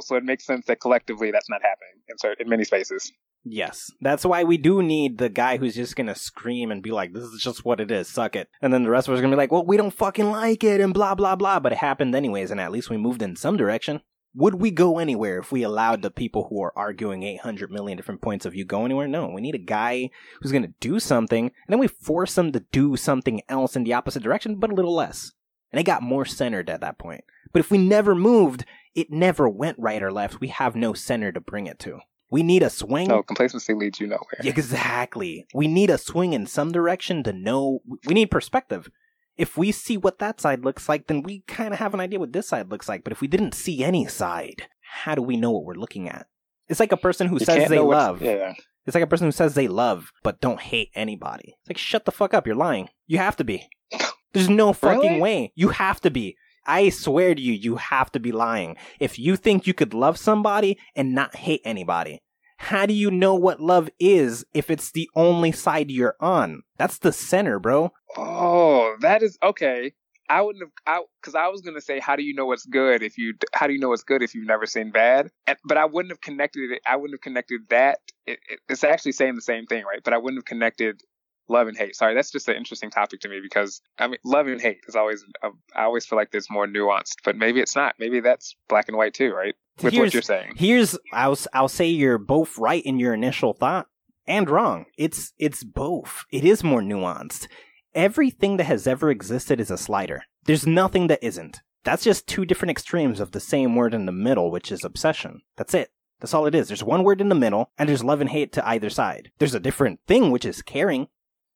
So 0.00 0.14
it 0.14 0.24
makes 0.24 0.46
sense 0.46 0.66
that 0.66 0.80
collectively 0.80 1.32
that's 1.32 1.50
not 1.50 1.62
happening 1.62 2.00
in, 2.08 2.16
certain, 2.16 2.46
in 2.46 2.48
many 2.48 2.64
spaces. 2.64 3.12
Yes. 3.44 3.90
That's 4.00 4.24
why 4.24 4.44
we 4.44 4.56
do 4.56 4.80
need 4.80 5.18
the 5.18 5.28
guy 5.28 5.56
who's 5.56 5.74
just 5.74 5.96
gonna 5.96 6.14
scream 6.14 6.70
and 6.70 6.80
be 6.80 6.92
like, 6.92 7.12
this 7.12 7.24
is 7.24 7.42
just 7.42 7.64
what 7.64 7.80
it 7.80 7.90
is, 7.90 8.08
suck 8.08 8.36
it. 8.36 8.48
And 8.62 8.72
then 8.72 8.84
the 8.84 8.90
rest 8.90 9.08
of 9.08 9.14
us 9.14 9.18
are 9.18 9.22
gonna 9.22 9.34
be 9.34 9.38
like, 9.38 9.50
well, 9.50 9.66
we 9.66 9.76
don't 9.76 9.90
fucking 9.90 10.30
like 10.30 10.62
it 10.62 10.80
and 10.80 10.94
blah, 10.94 11.16
blah, 11.16 11.34
blah. 11.34 11.58
But 11.58 11.72
it 11.72 11.78
happened 11.78 12.14
anyways, 12.14 12.52
and 12.52 12.60
at 12.60 12.70
least 12.70 12.88
we 12.88 12.96
moved 12.96 13.20
in 13.20 13.34
some 13.34 13.56
direction 13.56 14.00
would 14.34 14.54
we 14.54 14.70
go 14.70 14.98
anywhere 14.98 15.38
if 15.38 15.52
we 15.52 15.62
allowed 15.62 16.02
the 16.02 16.10
people 16.10 16.46
who 16.48 16.62
are 16.62 16.72
arguing 16.76 17.22
800 17.22 17.70
million 17.70 17.96
different 17.96 18.22
points 18.22 18.46
of 18.46 18.52
view 18.52 18.64
go 18.64 18.84
anywhere? 18.84 19.08
No. 19.08 19.28
We 19.28 19.40
need 19.40 19.54
a 19.54 19.58
guy 19.58 20.10
who's 20.40 20.52
going 20.52 20.62
to 20.62 20.74
do 20.80 20.98
something, 21.00 21.46
and 21.46 21.52
then 21.68 21.78
we 21.78 21.88
force 21.88 22.34
them 22.34 22.52
to 22.52 22.60
do 22.72 22.96
something 22.96 23.42
else 23.48 23.76
in 23.76 23.84
the 23.84 23.92
opposite 23.92 24.22
direction, 24.22 24.56
but 24.56 24.70
a 24.70 24.74
little 24.74 24.94
less. 24.94 25.32
And 25.70 25.80
it 25.80 25.84
got 25.84 26.02
more 26.02 26.24
centered 26.24 26.70
at 26.70 26.80
that 26.80 26.98
point. 26.98 27.24
But 27.52 27.60
if 27.60 27.70
we 27.70 27.78
never 27.78 28.14
moved, 28.14 28.64
it 28.94 29.10
never 29.10 29.48
went 29.48 29.78
right 29.78 30.02
or 30.02 30.12
left. 30.12 30.40
We 30.40 30.48
have 30.48 30.76
no 30.76 30.92
center 30.92 31.32
to 31.32 31.40
bring 31.40 31.66
it 31.66 31.78
to. 31.80 32.00
We 32.30 32.42
need 32.42 32.62
a 32.62 32.70
swing. 32.70 33.08
No, 33.08 33.22
complacency 33.22 33.74
leads 33.74 34.00
you 34.00 34.06
nowhere. 34.06 34.40
Exactly. 34.40 35.46
We 35.52 35.68
need 35.68 35.90
a 35.90 35.98
swing 35.98 36.32
in 36.32 36.46
some 36.46 36.72
direction 36.72 37.22
to 37.24 37.32
know. 37.32 37.80
We 38.06 38.14
need 38.14 38.30
perspective 38.30 38.90
if 39.36 39.56
we 39.56 39.72
see 39.72 39.96
what 39.96 40.18
that 40.18 40.40
side 40.40 40.64
looks 40.64 40.88
like, 40.88 41.06
then 41.06 41.22
we 41.22 41.40
kind 41.46 41.72
of 41.72 41.78
have 41.78 41.94
an 41.94 42.00
idea 42.00 42.18
what 42.18 42.32
this 42.32 42.48
side 42.48 42.70
looks 42.70 42.88
like. 42.88 43.04
But 43.04 43.12
if 43.12 43.20
we 43.20 43.28
didn't 43.28 43.54
see 43.54 43.82
any 43.82 44.06
side, 44.06 44.66
how 44.80 45.14
do 45.14 45.22
we 45.22 45.36
know 45.36 45.50
what 45.50 45.64
we're 45.64 45.74
looking 45.74 46.08
at? 46.08 46.26
It's 46.68 46.80
like 46.80 46.92
a 46.92 46.96
person 46.96 47.26
who 47.26 47.36
you 47.36 47.44
says 47.44 47.68
they 47.68 47.78
love. 47.78 48.22
Yeah. 48.22 48.54
It's 48.86 48.94
like 48.94 49.04
a 49.04 49.08
person 49.08 49.26
who 49.26 49.32
says 49.32 49.54
they 49.54 49.68
love 49.68 50.10
but 50.22 50.40
don't 50.40 50.60
hate 50.60 50.90
anybody. 50.94 51.56
It's 51.60 51.70
like 51.70 51.78
shut 51.78 52.04
the 52.04 52.12
fuck 52.12 52.34
up, 52.34 52.46
you're 52.46 52.56
lying. 52.56 52.88
You 53.06 53.18
have 53.18 53.36
to 53.36 53.44
be. 53.44 53.68
There's 54.32 54.48
no 54.48 54.72
fucking 54.72 55.10
really? 55.10 55.20
way. 55.20 55.52
You 55.54 55.70
have 55.70 56.00
to 56.02 56.10
be. 56.10 56.36
I 56.64 56.90
swear 56.90 57.34
to 57.34 57.40
you, 57.40 57.52
you 57.52 57.76
have 57.76 58.10
to 58.12 58.20
be 58.20 58.32
lying. 58.32 58.76
If 59.00 59.18
you 59.18 59.36
think 59.36 59.66
you 59.66 59.74
could 59.74 59.94
love 59.94 60.16
somebody 60.16 60.78
and 60.94 61.14
not 61.14 61.36
hate 61.36 61.60
anybody, 61.64 62.22
how 62.62 62.86
do 62.86 62.94
you 62.94 63.10
know 63.10 63.34
what 63.34 63.60
love 63.60 63.90
is 63.98 64.46
if 64.54 64.70
it's 64.70 64.92
the 64.92 65.10
only 65.16 65.50
side 65.50 65.90
you're 65.90 66.14
on? 66.20 66.62
That's 66.78 66.98
the 66.98 67.12
center, 67.12 67.58
bro. 67.58 67.92
Oh, 68.16 68.94
that 69.00 69.20
is 69.24 69.36
okay. 69.42 69.94
I 70.30 70.42
wouldn't 70.42 70.70
have, 70.86 71.02
because 71.20 71.34
I, 71.34 71.46
I, 71.46 71.48
was 71.48 71.60
gonna 71.60 71.80
say, 71.80 71.98
how 71.98 72.14
do 72.14 72.22
you 72.22 72.34
know 72.34 72.46
what's 72.46 72.64
good 72.64 73.02
if 73.02 73.18
you, 73.18 73.34
how 73.52 73.66
do 73.66 73.72
you 73.72 73.80
know 73.80 73.88
what's 73.88 74.04
good 74.04 74.22
if 74.22 74.36
you've 74.36 74.46
never 74.46 74.64
seen 74.66 74.92
bad? 74.92 75.30
And, 75.48 75.58
but 75.64 75.76
I 75.76 75.86
wouldn't 75.86 76.12
have 76.12 76.20
connected 76.20 76.70
it. 76.70 76.80
I 76.86 76.94
wouldn't 76.94 77.14
have 77.14 77.20
connected 77.20 77.62
that. 77.70 77.98
It, 78.26 78.38
it, 78.48 78.60
it's 78.68 78.84
actually 78.84 79.12
saying 79.12 79.34
the 79.34 79.42
same 79.42 79.66
thing, 79.66 79.84
right? 79.84 80.00
But 80.02 80.14
I 80.14 80.18
wouldn't 80.18 80.38
have 80.38 80.44
connected 80.44 81.02
love 81.48 81.68
and 81.68 81.76
hate. 81.76 81.96
Sorry, 81.96 82.14
that's 82.14 82.30
just 82.30 82.48
an 82.48 82.56
interesting 82.56 82.90
topic 82.90 83.20
to 83.20 83.28
me 83.28 83.40
because 83.42 83.80
I 83.98 84.06
mean, 84.06 84.18
love 84.24 84.46
and 84.46 84.60
hate 84.60 84.80
is 84.88 84.96
always. 84.96 85.24
Uh, 85.42 85.50
I 85.74 85.84
always 85.84 86.06
feel 86.06 86.18
like 86.18 86.30
there's 86.30 86.50
more 86.50 86.66
nuanced, 86.66 87.16
but 87.24 87.36
maybe 87.36 87.60
it's 87.60 87.76
not. 87.76 87.94
Maybe 87.98 88.20
that's 88.20 88.56
black 88.68 88.88
and 88.88 88.96
white 88.96 89.14
too, 89.14 89.32
right? 89.32 89.54
With 89.82 89.94
here's, 89.94 90.06
what 90.06 90.14
you're 90.14 90.22
saying. 90.22 90.54
Here's 90.56 90.98
I'll 91.12 91.38
I'll 91.52 91.68
say 91.68 91.86
you're 91.86 92.18
both 92.18 92.58
right 92.58 92.82
in 92.84 92.98
your 92.98 93.14
initial 93.14 93.52
thought 93.52 93.86
and 94.26 94.48
wrong. 94.48 94.86
It's 94.96 95.32
it's 95.38 95.64
both. 95.64 96.24
It 96.30 96.44
is 96.44 96.64
more 96.64 96.80
nuanced. 96.80 97.48
Everything 97.94 98.56
that 98.56 98.64
has 98.64 98.86
ever 98.86 99.10
existed 99.10 99.60
is 99.60 99.70
a 99.70 99.76
slider. 99.76 100.24
There's 100.44 100.66
nothing 100.66 101.08
that 101.08 101.22
isn't. 101.22 101.60
That's 101.84 102.04
just 102.04 102.26
two 102.26 102.44
different 102.44 102.70
extremes 102.70 103.20
of 103.20 103.32
the 103.32 103.40
same 103.40 103.74
word 103.74 103.92
in 103.92 104.06
the 104.06 104.12
middle, 104.12 104.50
which 104.50 104.70
is 104.70 104.84
obsession. 104.84 105.42
That's 105.56 105.74
it. 105.74 105.90
That's 106.20 106.32
all 106.32 106.46
it 106.46 106.54
is. 106.54 106.68
There's 106.68 106.84
one 106.84 107.02
word 107.02 107.20
in 107.20 107.28
the 107.28 107.34
middle, 107.34 107.72
and 107.76 107.88
there's 107.88 108.04
love 108.04 108.20
and 108.20 108.30
hate 108.30 108.52
to 108.52 108.66
either 108.66 108.88
side. 108.88 109.32
There's 109.38 109.56
a 109.56 109.60
different 109.60 109.98
thing, 110.06 110.30
which 110.30 110.44
is 110.44 110.62
caring. 110.62 111.08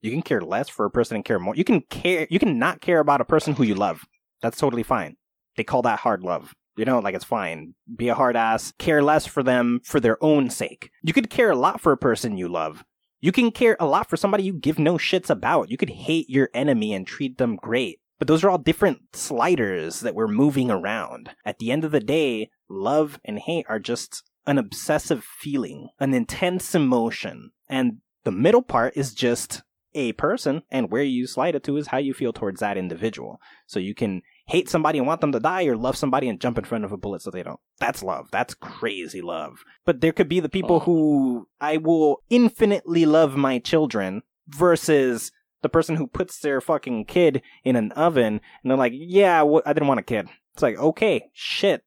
You 0.07 0.13
can 0.13 0.23
care 0.23 0.41
less 0.41 0.69
for 0.69 0.87
a 0.87 0.91
person 0.91 1.17
and 1.17 1.25
care 1.25 1.41
more. 1.41 1.57
You 1.57 1.65
can 1.65 1.81
care, 1.81 2.29
you 2.31 2.39
can 2.39 2.61
not 2.61 2.81
care 2.81 3.01
about 3.01 3.21
a 3.21 3.25
person 3.25 3.55
who 3.55 3.65
you 3.65 3.75
love. 3.75 4.05
That's 4.41 4.57
totally 4.59 4.85
fine. 4.85 5.17
They 5.57 5.65
call 5.65 5.83
that 5.83 5.99
hard 5.99 6.23
love. 6.23 6.55
You 6.77 6.85
know, 6.85 7.01
like 7.01 7.17
it's 7.17 7.25
fine. 7.25 7.75
Be 7.97 8.09
a 8.09 8.15
hard 8.15 8.37
ass. 8.37 8.73
Care 8.79 9.03
less 9.03 9.27
for 9.27 9.43
them 9.43 9.81
for 9.83 9.99
their 9.99 10.23
own 10.23 10.49
sake. 10.49 10.91
You 11.03 11.13
could 11.13 11.29
care 11.29 11.51
a 11.51 11.57
lot 11.57 11.81
for 11.81 11.91
a 11.91 11.97
person 11.97 12.37
you 12.37 12.49
love. 12.49 12.85
You 13.21 13.33
can 13.33 13.51
care 13.51 13.77
a 13.81 13.87
lot 13.87 14.09
for 14.09 14.17
somebody 14.17 14.45
you 14.45 14.53
give 14.53 14.79
no 14.79 14.95
shits 14.95 15.29
about. 15.29 15.71
You 15.71 15.77
could 15.77 15.91
hate 15.91 16.31
your 16.31 16.51
enemy 16.55 16.95
and 16.95 17.05
treat 17.05 17.39
them 17.39 17.57
great. 17.57 17.99
But 18.19 18.29
those 18.29 18.45
are 18.45 18.51
all 18.51 18.59
different 18.59 19.17
sliders 19.17 20.01
that 20.01 20.15
we're 20.15 20.29
moving 20.29 20.71
around. 20.71 21.31
At 21.45 21.59
the 21.59 21.73
end 21.73 21.83
of 21.83 21.91
the 21.91 22.01
day, 22.01 22.51
love 22.69 23.19
and 23.25 23.39
hate 23.41 23.67
are 23.69 23.81
just 23.81 24.23
an 24.47 24.59
obsessive 24.59 25.25
feeling, 25.25 25.89
an 25.99 26.15
intense 26.15 26.75
emotion. 26.75 27.51
And 27.69 27.99
the 28.25 28.33
middle 28.33 28.63
part 28.63 28.97
is 28.97 29.15
just 29.15 29.63
a 29.97 30.13
person, 30.13 30.63
and 30.71 30.93
where 30.93 31.03
you 31.03 31.27
slide 31.27 31.57
it 31.57 31.65
to 31.65 31.77
is 31.77 31.89
how 31.89 31.99
you 31.99 32.15
feel 32.15 32.33
towards 32.33 32.61
that 32.61 32.77
individual. 32.77 33.41
So 33.67 33.81
you 33.81 33.95
can 33.95 34.23
hate 34.47 34.69
somebody 34.69 34.99
and 34.99 35.07
want 35.07 35.21
them 35.21 35.33
to 35.33 35.41
die, 35.41 35.65
or 35.65 35.77
love 35.77 35.97
somebody 35.97 36.29
and 36.29 36.41
jump 36.41 36.59
in 36.59 36.65
front 36.65 36.85
of 36.85 36.93
a 36.93 36.97
bullet 36.97 37.23
so 37.23 37.31
they 37.31 37.43
don't. 37.43 37.59
That's 37.81 38.03
love. 38.03 38.31
That's 38.31 38.55
crazy 38.55 39.23
love. 39.23 39.65
But 39.85 40.01
there 40.01 40.13
could 40.13 40.29
be 40.29 40.39
the 40.39 40.49
people 40.49 40.77
oh. 40.77 40.81
who 40.81 41.49
I 41.61 41.79
will 41.79 42.23
infinitely 42.31 43.07
love 43.07 43.37
my 43.37 43.59
children 43.59 44.23
versus 44.47 45.33
the 45.63 45.69
person 45.69 45.97
who 45.97 46.07
puts 46.07 46.39
their 46.39 46.61
fucking 46.61 47.07
kid 47.07 47.43
in 47.65 47.75
an 47.75 47.91
oven 47.93 48.41
and 48.63 48.71
they're 48.71 48.77
like, 48.77 48.93
yeah, 48.95 49.43
I 49.65 49.73
didn't 49.73 49.89
want 49.89 50.01
a 50.01 50.05
kid. 50.05 50.29
It's 50.55 50.63
like, 50.63 50.77
okay, 50.79 51.31
shit. 51.33 51.83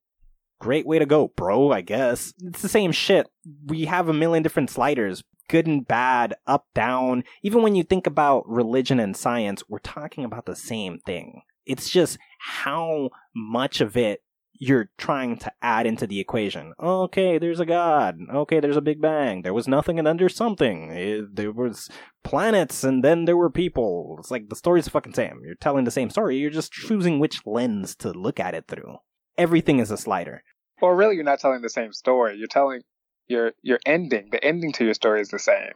Great 0.60 0.86
way 0.86 1.00
to 1.00 1.06
go, 1.06 1.30
bro, 1.30 1.72
I 1.72 1.80
guess. 1.80 2.34
It's 2.44 2.62
the 2.62 2.68
same 2.68 2.92
shit. 2.92 3.28
We 3.66 3.86
have 3.86 4.10
a 4.10 4.14
million 4.14 4.44
different 4.44 4.70
sliders 4.70 5.24
good 5.50 5.68
and 5.68 5.86
bad, 5.86 6.36
up, 6.48 6.68
down. 6.74 7.24
Even 7.44 7.62
when 7.62 7.76
you 7.76 7.84
think 7.84 8.08
about 8.08 8.48
religion 8.48 9.00
and 9.00 9.18
science, 9.18 9.64
we're 9.68 9.80
talking 9.80 10.24
about 10.24 10.46
the 10.46 10.56
same 10.56 11.00
thing. 11.00 11.42
It's 11.66 11.90
just 11.90 12.18
how 12.40 13.10
much 13.36 13.82
of 13.82 13.98
it 13.98 14.22
you're 14.62 14.90
trying 14.98 15.38
to 15.38 15.52
add 15.62 15.88
into 15.88 16.06
the 16.06 16.20
equation. 16.20 16.74
Okay, 16.80 17.38
there's 17.38 17.62
a 17.62 17.66
god. 17.66 18.18
Okay, 18.34 18.60
there's 18.60 18.78
a 18.78 18.82
big 18.82 19.02
bang. 19.02 19.42
There 19.42 19.54
was 19.54 19.68
nothing 19.68 19.98
and 19.98 20.06
then 20.06 20.18
there's 20.18 20.36
something. 20.36 20.92
It, 20.92 21.36
there 21.36 21.52
was 21.52 21.90
planets 22.24 22.84
and 22.84 23.04
then 23.04 23.26
there 23.26 23.38
were 23.38 23.50
people. 23.50 24.18
It's 24.20 24.32
like 24.32 24.50
the 24.50 24.56
story's 24.56 24.86
the 24.86 24.92
fucking 24.92 25.14
same. 25.14 25.40
You're 25.46 25.56
telling 25.56 25.86
the 25.86 25.92
same 25.92 26.10
story. 26.10 26.38
You're 26.38 26.50
just 26.50 26.74
choosing 26.74 27.20
which 27.20 27.46
lens 27.46 27.96
to 27.98 28.12
look 28.12 28.40
at 28.40 28.54
it 28.54 28.66
through. 28.68 28.98
Everything 29.38 29.80
is 29.80 29.92
a 29.92 29.98
slider. 29.98 30.44
Well, 30.82 30.92
really, 30.92 31.16
you're 31.16 31.24
not 31.24 31.40
telling 31.40 31.62
the 31.62 31.70
same 31.70 31.94
story. 31.94 32.36
You're 32.38 32.48
telling 32.48 32.82
your 33.30 33.54
your 33.62 33.80
ending. 33.86 34.30
The 34.32 34.44
ending 34.44 34.72
to 34.74 34.86
your 34.86 34.94
story 34.94 35.22
is 35.22 35.30
the 35.30 35.40
same. 35.40 35.74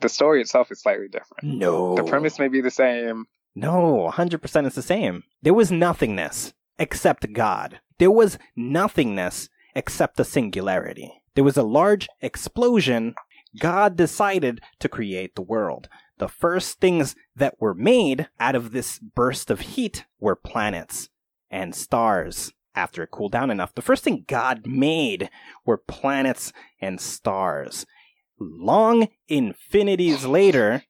The 0.00 0.08
story 0.08 0.40
itself 0.40 0.70
is 0.72 0.80
slightly 0.80 1.08
different. 1.08 1.44
No. 1.44 1.94
The 1.94 2.04
premise 2.04 2.38
may 2.38 2.48
be 2.48 2.60
the 2.60 2.70
same. 2.70 3.26
No, 3.54 4.10
100% 4.12 4.66
it's 4.66 4.76
the 4.76 4.82
same. 4.82 5.24
There 5.42 5.54
was 5.54 5.72
nothingness 5.72 6.52
except 6.78 7.32
God. 7.32 7.80
There 7.98 8.10
was 8.10 8.38
nothingness 8.54 9.48
except 9.74 10.16
the 10.16 10.24
singularity. 10.24 11.22
There 11.34 11.44
was 11.44 11.56
a 11.56 11.62
large 11.62 12.08
explosion. 12.20 13.14
God 13.58 13.96
decided 13.96 14.60
to 14.78 14.88
create 14.88 15.34
the 15.34 15.42
world. 15.42 15.88
The 16.18 16.28
first 16.28 16.80
things 16.80 17.16
that 17.34 17.60
were 17.60 17.74
made 17.74 18.28
out 18.38 18.54
of 18.54 18.72
this 18.72 18.98
burst 18.98 19.50
of 19.50 19.60
heat 19.60 20.04
were 20.20 20.36
planets 20.36 21.08
and 21.50 21.74
stars. 21.74 22.52
After 22.78 23.02
it 23.02 23.10
cooled 23.10 23.32
down 23.32 23.50
enough, 23.50 23.74
the 23.74 23.82
first 23.82 24.04
thing 24.04 24.24
God 24.28 24.64
made 24.64 25.30
were 25.66 25.78
planets 25.78 26.52
and 26.80 27.00
stars. 27.00 27.84
Long 28.38 29.08
infinities 29.26 30.24
later, 30.24 30.84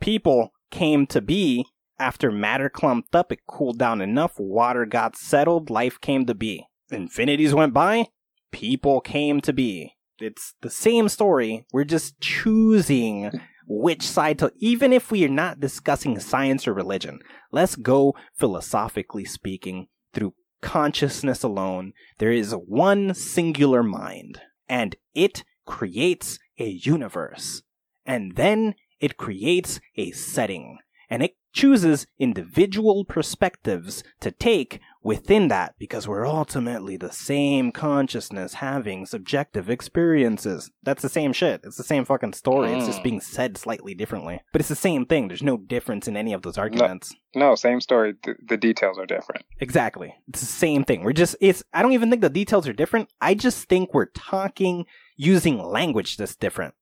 people 0.00 0.52
came 0.70 1.08
to 1.08 1.20
be 1.20 1.66
after 1.98 2.30
matter 2.30 2.68
clumped 2.68 3.16
up, 3.16 3.32
it 3.32 3.40
cooled 3.48 3.80
down 3.80 4.00
enough, 4.00 4.38
water 4.38 4.86
got 4.86 5.16
settled, 5.16 5.70
life 5.70 6.00
came 6.00 6.24
to 6.26 6.36
be. 6.36 6.66
Infinities 6.90 7.52
went 7.52 7.74
by, 7.74 8.06
people 8.52 9.00
came 9.00 9.40
to 9.40 9.52
be. 9.52 9.96
It's 10.20 10.54
the 10.62 10.70
same 10.70 11.08
story. 11.08 11.66
We're 11.72 11.82
just 11.82 12.20
choosing 12.20 13.32
which 13.66 14.02
side 14.02 14.38
to, 14.38 14.52
even 14.58 14.92
if 14.92 15.10
we 15.10 15.24
are 15.24 15.28
not 15.28 15.58
discussing 15.58 16.20
science 16.20 16.68
or 16.68 16.74
religion, 16.74 17.18
let's 17.50 17.74
go 17.74 18.14
philosophically 18.34 19.24
speaking 19.24 19.88
through 20.14 20.34
consciousness 20.62 21.42
alone. 21.42 21.92
There 22.18 22.32
is 22.32 22.52
one 22.52 23.14
singular 23.14 23.82
mind, 23.82 24.40
and 24.68 24.96
it 25.14 25.44
creates 25.66 26.38
a 26.58 26.66
universe. 26.66 27.62
And 28.06 28.36
then 28.36 28.74
it 29.00 29.16
creates 29.16 29.80
a 29.96 30.12
setting. 30.12 30.78
And 31.10 31.22
it 31.22 31.36
chooses 31.52 32.06
individual 32.18 33.04
perspectives 33.04 34.02
to 34.20 34.30
take 34.30 34.80
within 35.02 35.48
that 35.48 35.74
because 35.78 36.06
we're 36.06 36.26
ultimately 36.26 36.96
the 36.96 37.12
same 37.12 37.72
consciousness 37.72 38.54
having 38.54 39.04
subjective 39.06 39.68
experiences. 39.68 40.70
That's 40.82 41.02
the 41.02 41.08
same 41.08 41.32
shit. 41.32 41.60
It's 41.64 41.76
the 41.76 41.82
same 41.82 42.04
fucking 42.04 42.34
story. 42.34 42.68
Mm. 42.68 42.78
It's 42.78 42.86
just 42.86 43.00
mm. 43.00 43.04
being 43.04 43.20
said 43.20 43.58
slightly 43.58 43.94
differently. 43.94 44.40
But 44.52 44.60
it's 44.60 44.68
the 44.68 44.76
same 44.76 45.06
thing. 45.06 45.28
There's 45.28 45.42
no 45.42 45.56
difference 45.56 46.06
in 46.06 46.16
any 46.16 46.32
of 46.32 46.42
those 46.42 46.58
arguments. 46.58 47.14
No, 47.34 47.50
no 47.50 47.54
same 47.54 47.80
story. 47.80 48.14
The, 48.22 48.36
the 48.46 48.56
details 48.56 48.98
are 48.98 49.06
different. 49.06 49.44
Exactly. 49.60 50.14
It's 50.28 50.40
the 50.40 50.46
same 50.46 50.84
thing. 50.84 51.02
We're 51.02 51.12
just, 51.12 51.36
it's, 51.40 51.62
I 51.72 51.82
don't 51.82 51.92
even 51.92 52.10
think 52.10 52.22
the 52.22 52.30
details 52.30 52.68
are 52.68 52.72
different. 52.72 53.10
I 53.20 53.34
just 53.34 53.68
think 53.68 53.92
we're 53.92 54.06
talking 54.06 54.86
using 55.16 55.62
language 55.62 56.16
that's 56.16 56.36
different. 56.36 56.74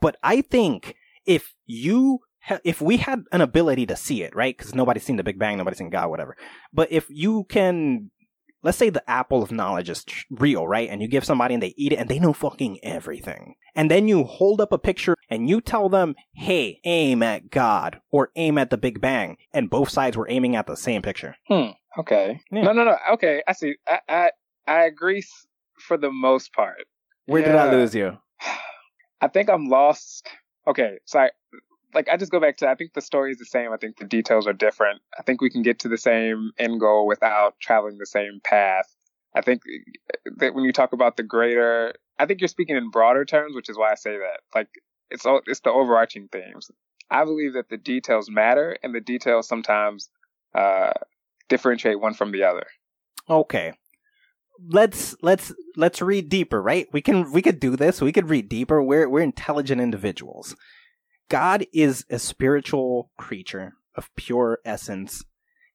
But 0.00 0.16
I 0.22 0.42
think 0.42 0.94
if 1.24 1.54
you 1.64 2.20
if 2.64 2.80
we 2.80 2.96
had 2.96 3.24
an 3.32 3.40
ability 3.40 3.86
to 3.86 3.96
see 3.96 4.22
it, 4.22 4.34
right? 4.34 4.56
Because 4.56 4.74
nobody's 4.74 5.04
seen 5.04 5.16
the 5.16 5.24
Big 5.24 5.38
Bang, 5.38 5.58
nobody's 5.58 5.78
seen 5.78 5.90
God, 5.90 6.10
whatever. 6.10 6.36
But 6.72 6.92
if 6.92 7.06
you 7.08 7.44
can, 7.44 8.10
let's 8.62 8.78
say 8.78 8.90
the 8.90 9.08
apple 9.10 9.42
of 9.42 9.50
knowledge 9.50 9.90
is 9.90 10.04
real, 10.30 10.66
right? 10.66 10.88
And 10.88 11.02
you 11.02 11.08
give 11.08 11.24
somebody 11.24 11.54
and 11.54 11.62
they 11.62 11.74
eat 11.76 11.92
it 11.92 11.96
and 11.96 12.08
they 12.08 12.18
know 12.18 12.32
fucking 12.32 12.78
everything. 12.82 13.54
And 13.74 13.90
then 13.90 14.08
you 14.08 14.24
hold 14.24 14.60
up 14.60 14.72
a 14.72 14.78
picture 14.78 15.16
and 15.28 15.48
you 15.48 15.60
tell 15.60 15.88
them, 15.88 16.14
hey, 16.34 16.80
aim 16.84 17.22
at 17.22 17.50
God 17.50 18.00
or 18.10 18.30
aim 18.36 18.58
at 18.58 18.70
the 18.70 18.78
Big 18.78 19.00
Bang. 19.00 19.36
And 19.52 19.70
both 19.70 19.90
sides 19.90 20.16
were 20.16 20.28
aiming 20.30 20.56
at 20.56 20.66
the 20.66 20.76
same 20.76 21.02
picture. 21.02 21.36
Hmm. 21.48 21.70
Okay. 21.98 22.40
Yeah. 22.52 22.62
No, 22.62 22.72
no, 22.72 22.84
no. 22.84 22.96
Okay. 23.12 23.42
I 23.46 23.52
see. 23.52 23.74
I, 23.88 24.00
I, 24.08 24.30
I 24.66 24.84
agree 24.84 25.24
for 25.78 25.96
the 25.96 26.10
most 26.10 26.52
part. 26.52 26.86
Where 27.26 27.40
yeah. 27.40 27.48
did 27.48 27.56
I 27.56 27.70
lose 27.72 27.94
you? 27.94 28.18
I 29.20 29.28
think 29.28 29.48
I'm 29.48 29.68
lost. 29.68 30.28
Okay. 30.68 30.98
Sorry 31.06 31.30
like 31.94 32.08
I 32.08 32.16
just 32.16 32.32
go 32.32 32.40
back 32.40 32.58
to 32.58 32.68
I 32.68 32.74
think 32.74 32.92
the 32.94 33.00
story 33.00 33.32
is 33.32 33.38
the 33.38 33.44
same. 33.44 33.72
I 33.72 33.76
think 33.76 33.98
the 33.98 34.04
details 34.04 34.46
are 34.46 34.52
different. 34.52 35.00
I 35.18 35.22
think 35.22 35.40
we 35.40 35.50
can 35.50 35.62
get 35.62 35.80
to 35.80 35.88
the 35.88 35.98
same 35.98 36.52
end 36.58 36.80
goal 36.80 37.06
without 37.06 37.58
traveling 37.60 37.98
the 37.98 38.06
same 38.06 38.40
path. 38.42 38.86
I 39.34 39.42
think 39.42 39.62
that 40.36 40.54
when 40.54 40.64
you 40.64 40.72
talk 40.72 40.92
about 40.92 41.16
the 41.16 41.22
greater, 41.22 41.94
I 42.18 42.26
think 42.26 42.40
you're 42.40 42.48
speaking 42.48 42.76
in 42.76 42.90
broader 42.90 43.24
terms, 43.24 43.54
which 43.54 43.68
is 43.68 43.76
why 43.76 43.92
I 43.92 43.94
say 43.94 44.16
that. 44.16 44.40
Like 44.54 44.68
it's 45.10 45.26
all 45.26 45.40
it's 45.46 45.60
the 45.60 45.70
overarching 45.70 46.28
themes. 46.28 46.70
I 47.10 47.24
believe 47.24 47.52
that 47.52 47.68
the 47.68 47.76
details 47.76 48.28
matter, 48.30 48.76
and 48.82 48.94
the 48.94 49.00
details 49.00 49.46
sometimes 49.46 50.10
uh, 50.54 50.92
differentiate 51.48 52.00
one 52.00 52.14
from 52.14 52.32
the 52.32 52.42
other. 52.42 52.66
Okay, 53.30 53.74
let's 54.68 55.14
let's 55.22 55.52
let's 55.76 56.02
read 56.02 56.28
deeper, 56.28 56.60
right? 56.60 56.86
We 56.92 57.00
can 57.00 57.32
we 57.32 57.42
could 57.42 57.60
do 57.60 57.76
this. 57.76 58.00
We 58.00 58.12
could 58.12 58.28
read 58.28 58.48
deeper. 58.48 58.82
We're 58.82 59.08
we're 59.08 59.20
intelligent 59.20 59.80
individuals. 59.80 60.56
God 61.28 61.66
is 61.72 62.04
a 62.10 62.18
spiritual 62.18 63.10
creature 63.18 63.74
of 63.94 64.14
pure 64.16 64.58
essence, 64.64 65.24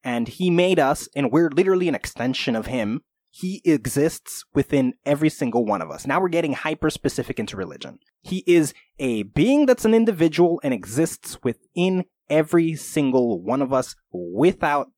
and 0.03 0.28
He 0.28 0.49
made 0.49 0.80
us, 0.80 1.10
and 1.15 1.32
we're 1.32 1.49
literally 1.49 1.88
an 1.88 1.95
extension 1.95 2.56
of 2.56 2.68
Him. 2.68 3.02
He 3.30 3.61
exists 3.64 4.44
within 4.53 4.94
every 5.06 5.30
single 5.30 5.65
one 5.65 5.82
of 5.82 5.90
us. 5.90 6.06
Now 6.06 6.19
we're 6.19 6.30
getting 6.30 6.53
hyper 6.53 6.90
specific 6.90 7.40
into 7.40 7.56
religion. 7.56 7.99
He 8.22 8.44
is 8.45 8.73
a 8.99 9.23
being 9.23 9.65
that's 9.65 9.86
an 9.86 9.94
individual 9.94 10.60
and 10.64 10.73
exists 10.73 11.38
within 11.44 12.06
every 12.30 12.76
single 12.76 13.41
one 13.41 13.61
of 13.61 13.72
us 13.73 13.95
without 14.11 14.91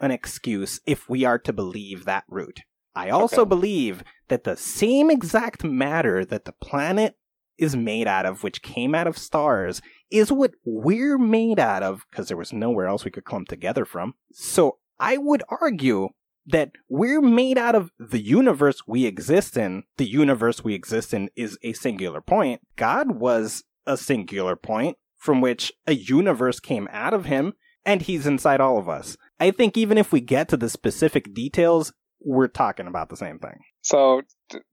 an 0.00 0.10
excuse 0.10 0.80
if 0.86 1.08
we 1.08 1.24
are 1.24 1.38
to 1.38 1.52
believe 1.52 2.04
that 2.04 2.24
route. 2.28 2.60
I 2.94 3.10
also 3.10 3.42
okay. 3.42 3.48
believe 3.48 4.02
that 4.28 4.44
the 4.44 4.56
same 4.56 5.10
exact 5.10 5.62
matter 5.62 6.24
that 6.24 6.44
the 6.44 6.52
planet 6.52 7.16
is 7.60 7.76
made 7.76 8.08
out 8.08 8.26
of, 8.26 8.42
which 8.42 8.62
came 8.62 8.94
out 8.94 9.06
of 9.06 9.18
stars, 9.18 9.80
is 10.10 10.32
what 10.32 10.52
we're 10.64 11.18
made 11.18 11.60
out 11.60 11.82
of 11.82 12.04
because 12.10 12.28
there 12.28 12.36
was 12.36 12.52
nowhere 12.52 12.86
else 12.86 13.04
we 13.04 13.10
could 13.10 13.24
clump 13.24 13.48
together 13.48 13.84
from. 13.84 14.14
So 14.32 14.78
I 14.98 15.18
would 15.18 15.42
argue 15.60 16.08
that 16.46 16.72
we're 16.88 17.20
made 17.20 17.58
out 17.58 17.74
of 17.74 17.90
the 17.98 18.20
universe 18.20 18.82
we 18.86 19.04
exist 19.04 19.56
in. 19.56 19.84
The 19.98 20.08
universe 20.08 20.64
we 20.64 20.74
exist 20.74 21.14
in 21.14 21.28
is 21.36 21.58
a 21.62 21.74
singular 21.74 22.20
point. 22.20 22.62
God 22.76 23.12
was 23.12 23.62
a 23.86 23.96
singular 23.96 24.56
point 24.56 24.96
from 25.18 25.40
which 25.40 25.72
a 25.86 25.92
universe 25.92 26.60
came 26.60 26.88
out 26.90 27.12
of 27.12 27.26
him, 27.26 27.52
and 27.84 28.02
he's 28.02 28.26
inside 28.26 28.60
all 28.60 28.78
of 28.78 28.88
us. 28.88 29.16
I 29.38 29.50
think 29.50 29.76
even 29.76 29.98
if 29.98 30.12
we 30.12 30.20
get 30.20 30.48
to 30.48 30.56
the 30.56 30.70
specific 30.70 31.34
details, 31.34 31.92
we're 32.20 32.48
talking 32.48 32.86
about 32.86 33.10
the 33.10 33.16
same 33.16 33.38
thing. 33.38 33.60
So, 33.82 34.22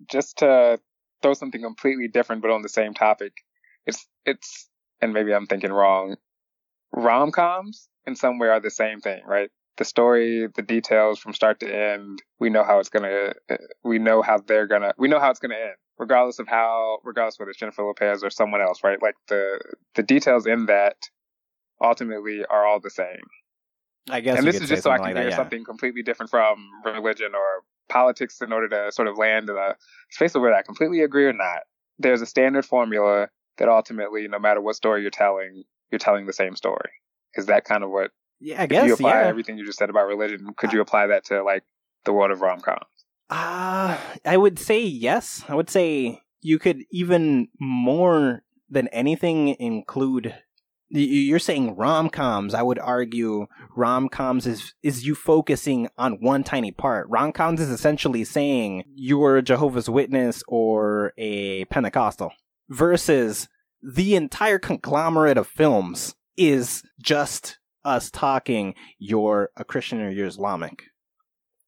just 0.09 0.38
to 0.39 0.80
throw 1.22 1.34
something 1.34 1.61
completely 1.61 2.07
different 2.07 2.41
but 2.41 2.52
on 2.52 2.61
the 2.61 2.69
same 2.69 2.94
topic, 2.94 3.34
it's 3.85 4.07
it's 4.26 4.69
and 5.02 5.14
maybe 5.14 5.34
I'm 5.34 5.48
thinking 5.48 5.72
wrong, 5.72 6.15
rom 6.91 7.31
coms 7.31 7.88
in 8.06 8.15
some 8.15 8.39
way 8.39 8.48
are 8.48 8.60
the 8.60 8.72
same 8.72 8.99
thing, 9.02 9.22
right? 9.26 9.49
The 9.77 9.85
story, 9.85 10.48
the 10.56 10.64
details 10.64 11.19
from 11.19 11.34
start 11.34 11.60
to 11.60 11.72
end, 11.72 12.23
we 12.39 12.49
know 12.49 12.64
how 12.64 12.80
it's 12.80 12.89
gonna, 12.89 13.34
we 13.84 13.99
know 13.99 14.22
how 14.22 14.39
they're 14.39 14.65
gonna, 14.65 14.94
we 14.98 15.07
know 15.07 15.19
how 15.19 15.30
it's 15.30 15.39
gonna 15.39 15.56
end, 15.56 15.76
regardless 15.99 16.39
of 16.39 16.48
how, 16.48 16.98
regardless 17.03 17.38
whether 17.38 17.52
it's 17.52 17.60
Jennifer 17.60 17.84
Lopez 17.84 18.23
or 18.23 18.31
someone 18.31 18.61
else, 18.61 18.84
right? 18.84 18.99
Like 19.02 19.15
the, 19.27 19.60
the 19.94 20.02
details 20.02 20.48
in 20.48 20.65
that 20.65 20.95
ultimately 21.80 22.44
are 22.49 22.65
all 22.65 22.80
the 22.80 22.89
same. 22.89 23.22
I 24.10 24.22
guess. 24.22 24.38
And 24.38 24.48
this 24.48 24.61
is 24.61 24.69
just 24.69 24.84
so 24.84 24.89
I 24.89 24.98
can 24.98 25.06
like 25.07 25.18
hear 25.18 25.30
yeah. 25.30 25.35
something 25.35 25.64
completely 25.64 26.02
different 26.02 26.31
from 26.31 26.69
religion 26.85 27.35
or 27.35 27.64
politics 27.89 28.41
in 28.41 28.51
order 28.51 28.69
to 28.69 28.91
sort 28.91 29.07
of 29.07 29.18
land 29.18 29.49
in 29.49 29.55
a 29.55 29.76
space 30.11 30.34
where 30.34 30.53
I 30.53 30.61
completely 30.61 31.01
agree 31.01 31.26
or 31.26 31.34
not. 31.34 31.61
There's 31.99 32.22
a 32.22 32.26
standard 32.26 32.65
formula 32.65 33.30
that 33.57 33.69
ultimately, 33.69 34.27
no 34.27 34.39
matter 34.39 34.61
what 34.61 34.76
story 34.76 35.01
you're 35.01 35.11
telling, 35.11 35.64
you're 35.91 35.99
telling 35.99 36.26
the 36.26 36.34
same 36.34 36.55
story. 36.55 36.91
Is 37.35 37.47
that 37.47 37.65
kind 37.65 37.84
of 37.84 37.89
what? 37.89 38.11
Yeah, 38.39 38.61
I 38.61 38.68
guess. 38.68 38.88
You 38.88 38.93
apply 38.93 39.22
yeah. 39.22 39.27
everything 39.27 39.57
you 39.57 39.65
just 39.65 39.80
said 39.80 39.89
about 39.89 40.07
religion. 40.07 40.53
Could 40.57 40.73
you 40.73 40.81
apply 40.81 41.07
that 41.07 41.26
to 41.26 41.43
like 41.43 41.64
the 42.05 42.14
world 42.14 42.31
of 42.31 42.41
rom 42.41 42.59
coms? 42.59 42.81
Uh, 43.30 43.97
I 44.26 44.38
would 44.38 44.59
say 44.59 44.81
yes. 44.81 45.43
I 45.49 45.55
would 45.55 45.69
say 45.69 46.22
you 46.41 46.59
could 46.59 46.84
even 46.91 47.47
more 47.59 48.43
than 48.69 48.88
anything 48.89 49.49
include 49.59 50.35
you're 50.89 51.39
saying 51.39 51.76
rom-coms 51.76 52.53
i 52.53 52.61
would 52.61 52.80
argue 52.80 53.45
rom-coms 53.76 54.47
is 54.47 54.73
is 54.81 55.05
you 55.05 55.14
focusing 55.14 55.89
on 55.97 56.14
one 56.22 56.43
tiny 56.43 56.72
part 56.72 57.07
rom-coms 57.09 57.59
is 57.59 57.69
essentially 57.69 58.23
saying 58.23 58.84
you're 58.95 59.38
a 59.38 59.41
jehovah's 59.41 59.89
witness 59.89 60.43
or 60.47 61.14
a 61.18 61.65
pentecostal 61.65 62.31
versus 62.69 63.49
the 63.81 64.15
entire 64.15 64.59
conglomerate 64.59 65.38
of 65.38 65.47
films 65.47 66.15
is 66.35 66.84
just 67.01 67.59
us 67.84 68.11
talking, 68.11 68.76
you're 68.99 69.49
a 69.55 69.64
Christian 69.64 70.01
or 70.01 70.09
you're 70.09 70.27
Islamic. 70.27 70.84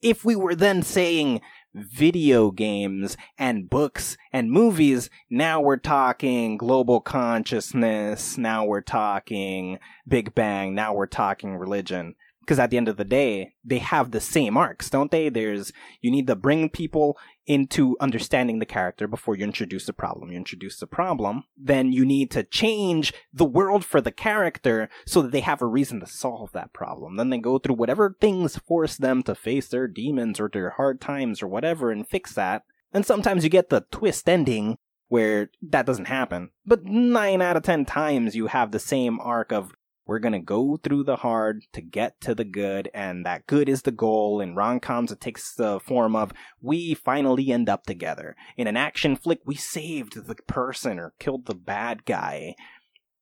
If 0.02 0.24
we 0.24 0.36
were 0.36 0.56
then 0.56 0.84
saying 0.84 1.42
video 1.74 2.52
games 2.52 3.18
and 3.38 3.70
books 3.70 4.18
and 4.32 4.52
movies, 4.52 5.10
now 5.30 5.62
we're 5.62 5.78
talking 5.78 6.58
global 6.58 7.02
consciousness, 7.02 8.38
now 8.38 8.66
we're 8.66 8.82
talking 8.82 9.80
Big 10.08 10.34
Bang, 10.36 10.74
now 10.76 10.94
we're 10.94 11.06
talking 11.08 11.58
religion. 11.58 12.16
Because 12.42 12.58
at 12.58 12.72
the 12.72 12.78
end 12.78 12.88
of 12.88 12.98
the 12.98 13.06
day, 13.06 13.54
they 13.64 13.78
have 13.78 14.10
the 14.10 14.20
same 14.20 14.58
arcs, 14.58 14.90
don't 14.90 15.12
they? 15.12 15.30
There's, 15.30 15.72
you 16.02 16.10
need 16.10 16.26
to 16.26 16.36
bring 16.36 16.70
people 16.70 17.16
into 17.50 17.98
understanding 18.00 18.60
the 18.60 18.66
character 18.66 19.08
before 19.08 19.36
you 19.36 19.44
introduce 19.44 19.88
the 19.88 19.92
problem. 19.92 20.30
You 20.30 20.38
introduce 20.38 20.78
the 20.78 20.86
problem, 20.86 21.46
then 21.58 21.92
you 21.92 22.06
need 22.06 22.30
to 22.32 22.44
change 22.44 23.12
the 23.34 23.44
world 23.44 23.84
for 23.84 24.00
the 24.00 24.12
character 24.12 24.88
so 25.08 25.24
that 25.24 25.32
they 25.32 25.40
have 25.40 25.62
a 25.62 25.66
reason 25.66 26.00
to 26.00 26.06
solve 26.06 26.52
that 26.52 26.74
problem. 26.74 27.18
Then 27.18 27.32
they 27.32 27.40
go 27.40 27.58
through 27.58 27.76
whatever 27.76 28.16
things 28.22 28.58
force 28.58 28.98
them 28.98 29.24
to 29.24 29.34
face 29.34 29.68
their 29.68 29.88
demons 29.88 30.40
or 30.40 30.48
their 30.48 30.70
hard 30.70 31.02
times 31.02 31.42
or 31.42 31.48
whatever 31.48 31.92
and 31.92 32.08
fix 32.08 32.34
that. 32.36 32.66
And 32.94 33.04
sometimes 33.04 33.44
you 33.44 33.50
get 33.50 33.70
the 33.70 33.86
twist 33.92 34.30
ending 34.30 34.78
where 35.08 35.50
that 35.64 35.88
doesn't 35.88 36.06
happen. 36.06 36.52
But 36.68 36.86
nine 36.86 37.42
out 37.42 37.58
of 37.58 37.64
ten 37.64 37.84
times 37.84 38.36
you 38.36 38.46
have 38.46 38.72
the 38.72 38.80
same 38.80 39.20
arc 39.20 39.52
of 39.52 39.74
we're 40.10 40.18
going 40.18 40.34
to 40.34 40.40
go 40.40 40.76
through 40.76 41.04
the 41.04 41.18
hard 41.18 41.62
to 41.72 41.82
get 41.82 42.20
to 42.20 42.34
the 42.34 42.44
good, 42.44 42.90
and 42.96 43.24
that 43.28 43.46
good 43.46 43.70
is 43.70 43.84
the 43.84 43.92
goal. 43.92 44.42
In 44.42 44.56
rom 44.56 44.80
coms, 44.80 45.12
it 45.12 45.22
takes 45.22 45.54
the 45.54 45.80
form 45.80 46.16
of 46.16 46.34
we 46.60 46.96
finally 46.96 47.52
end 47.52 47.70
up 47.70 47.84
together. 47.84 48.36
In 48.58 48.66
an 48.66 48.76
action 48.76 49.16
flick, 49.16 49.42
we 49.46 49.54
saved 49.54 50.26
the 50.26 50.34
person 50.48 50.98
or 50.98 51.14
killed 51.20 51.46
the 51.46 51.54
bad 51.54 52.06
guy. 52.06 52.56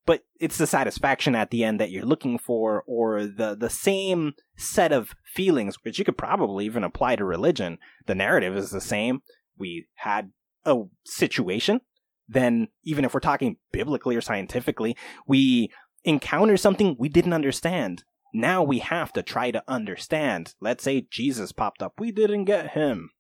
But 0.06 0.22
it's 0.40 0.58
the 0.58 0.66
satisfaction 0.66 1.36
at 1.36 1.52
the 1.52 1.66
end 1.66 1.82
that 1.82 1.92
you're 1.92 2.06
looking 2.06 2.40
for, 2.40 2.86
or 2.88 3.26
the, 3.26 3.58
the 3.60 3.70
same 3.70 4.36
set 4.56 4.94
of 4.94 5.14
feelings, 5.36 5.80
which 5.84 6.00
you 6.00 6.06
could 6.06 6.18
probably 6.18 6.64
even 6.64 6.86
apply 6.86 7.18
to 7.18 7.26
religion. 7.26 7.80
The 8.06 8.16
narrative 8.16 8.56
is 8.56 8.70
the 8.70 8.80
same. 8.80 9.24
We 9.58 9.88
had 9.96 10.32
a 10.64 10.84
situation 11.04 11.82
then 12.28 12.68
even 12.84 13.06
if 13.06 13.14
we're 13.14 13.20
talking 13.20 13.58
biblically 13.72 14.16
or 14.16 14.22
scientifically, 14.22 14.98
we 15.28 15.72
encounter 16.08 16.56
something 16.56 16.96
we 16.98 17.10
didn't 17.10 17.34
understand. 17.34 18.04
Now 18.34 18.64
we 18.64 18.80
have 18.80 19.12
to 19.14 19.22
try 19.22 19.52
to 19.52 19.64
understand. 19.68 20.56
Let's 20.62 20.84
say 20.84 21.08
Jesus 21.12 21.52
popped 21.52 21.84
up. 21.84 21.94
We 22.00 22.12
didn't 22.12 22.46
get 22.46 22.72
him. 22.72 23.12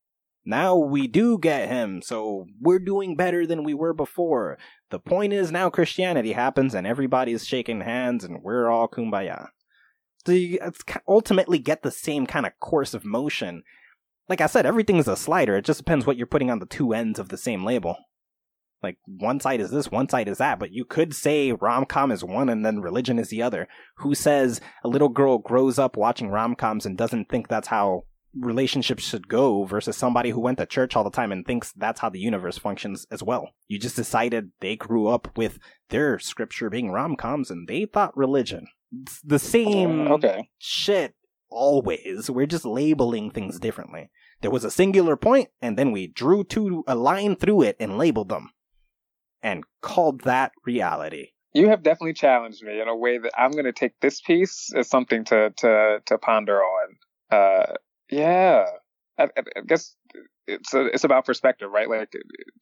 Now 0.45 0.77
we 0.77 1.07
do 1.07 1.37
get 1.37 1.67
him, 1.67 2.01
so 2.01 2.45
we're 2.61 2.79
doing 2.79 3.17
better 3.17 3.45
than 3.45 3.65
we 3.65 3.73
were 3.73 3.93
before. 3.93 4.57
The 4.89 4.99
point 4.99 5.33
is 5.33 5.51
now 5.51 5.69
Christianity 5.69 6.31
happens 6.31 6.73
and 6.73 6.87
everybody's 6.87 7.45
shaking 7.45 7.81
hands 7.81 8.23
and 8.23 8.41
we're 8.41 8.69
all 8.69 8.87
kumbaya. 8.87 9.49
So 10.25 10.31
you 10.31 10.59
ultimately 11.07 11.59
get 11.59 11.83
the 11.83 11.91
same 11.91 12.25
kind 12.25 12.45
of 12.45 12.57
course 12.61 12.93
of 12.93 13.03
motion. 13.03 13.63
Like 14.29 14.39
I 14.39 14.45
said, 14.45 14.65
everything's 14.65 15.09
a 15.09 15.17
slider. 15.17 15.57
It 15.57 15.65
just 15.65 15.79
depends 15.79 16.05
what 16.05 16.15
you're 16.15 16.25
putting 16.25 16.49
on 16.49 16.59
the 16.59 16.65
two 16.65 16.93
ends 16.93 17.19
of 17.19 17.27
the 17.27 17.37
same 17.37 17.65
label. 17.65 17.97
Like 18.83 18.97
one 19.05 19.39
side 19.39 19.59
is 19.59 19.71
this, 19.71 19.91
one 19.91 20.07
side 20.07 20.27
is 20.27 20.37
that, 20.37 20.59
but 20.59 20.71
you 20.71 20.85
could 20.85 21.15
say 21.15 21.51
rom 21.51 21.85
com 21.85 22.11
is 22.11 22.23
one 22.23 22.47
and 22.47 22.65
then 22.65 22.79
religion 22.79 23.17
is 23.17 23.29
the 23.29 23.41
other. 23.41 23.67
Who 23.97 24.13
says 24.13 24.61
a 24.83 24.87
little 24.87 25.09
girl 25.09 25.39
grows 25.39 25.79
up 25.79 25.97
watching 25.97 26.29
rom 26.29 26.55
coms 26.55 26.85
and 26.85 26.97
doesn't 26.97 27.29
think 27.29 27.47
that's 27.47 27.69
how 27.69 28.03
relationships 28.39 29.03
should 29.03 29.27
go 29.27 29.63
versus 29.63 29.97
somebody 29.97 30.29
who 30.29 30.39
went 30.39 30.59
to 30.59 30.65
church 30.67 30.95
all 30.95 31.03
the 31.03 31.09
time 31.09 31.31
and 31.31 31.45
thinks 31.45 31.71
that's 31.71 32.01
how 32.01 32.09
the 32.09 32.19
universe 32.19 32.57
functions 32.59 33.07
as 33.09 33.23
well. 33.23 33.49
You 33.67 33.79
just 33.79 33.95
decided 33.95 34.51
they 34.59 34.75
grew 34.75 35.07
up 35.07 35.35
with 35.35 35.57
their 35.89 36.19
scripture 36.19 36.69
being 36.69 36.91
rom 36.91 37.15
coms 37.15 37.49
and 37.49 37.67
they 37.67 37.85
thought 37.85 38.15
religion. 38.15 38.67
It's 39.01 39.21
the 39.21 39.39
same 39.39 40.07
oh, 40.07 40.13
okay. 40.15 40.49
shit 40.59 41.15
always. 41.49 42.29
We're 42.29 42.45
just 42.45 42.65
labeling 42.65 43.31
things 43.31 43.59
differently. 43.59 44.11
There 44.41 44.51
was 44.51 44.63
a 44.63 44.69
singular 44.69 45.17
point, 45.17 45.49
and 45.63 45.79
then 45.79 45.91
we 45.91 46.05
drew 46.05 46.43
to 46.45 46.83
a 46.85 46.93
line 46.93 47.35
through 47.35 47.63
it 47.63 47.75
and 47.79 47.97
labeled 47.97 48.29
them 48.29 48.51
and 49.41 49.63
called 49.81 50.21
that 50.21 50.51
reality. 50.65 51.29
You 51.53 51.69
have 51.69 51.83
definitely 51.83 52.13
challenged 52.13 52.63
me 52.63 52.79
in 52.81 52.87
a 52.87 52.95
way 52.95 53.17
that 53.17 53.31
I'm 53.37 53.51
going 53.51 53.65
to 53.65 53.73
take 53.73 53.99
this 53.99 54.21
piece 54.21 54.71
as 54.75 54.89
something 54.89 55.23
to 55.25 55.51
to 55.57 56.01
to 56.05 56.17
ponder 56.17 56.61
on. 56.61 56.95
Uh, 57.31 57.73
yeah, 58.11 58.65
I, 59.17 59.23
I 59.35 59.61
guess 59.65 59.95
it's 60.45 60.73
a, 60.73 60.85
it's 60.85 61.03
about 61.03 61.25
perspective, 61.25 61.69
right? 61.71 61.89
Like 61.89 62.13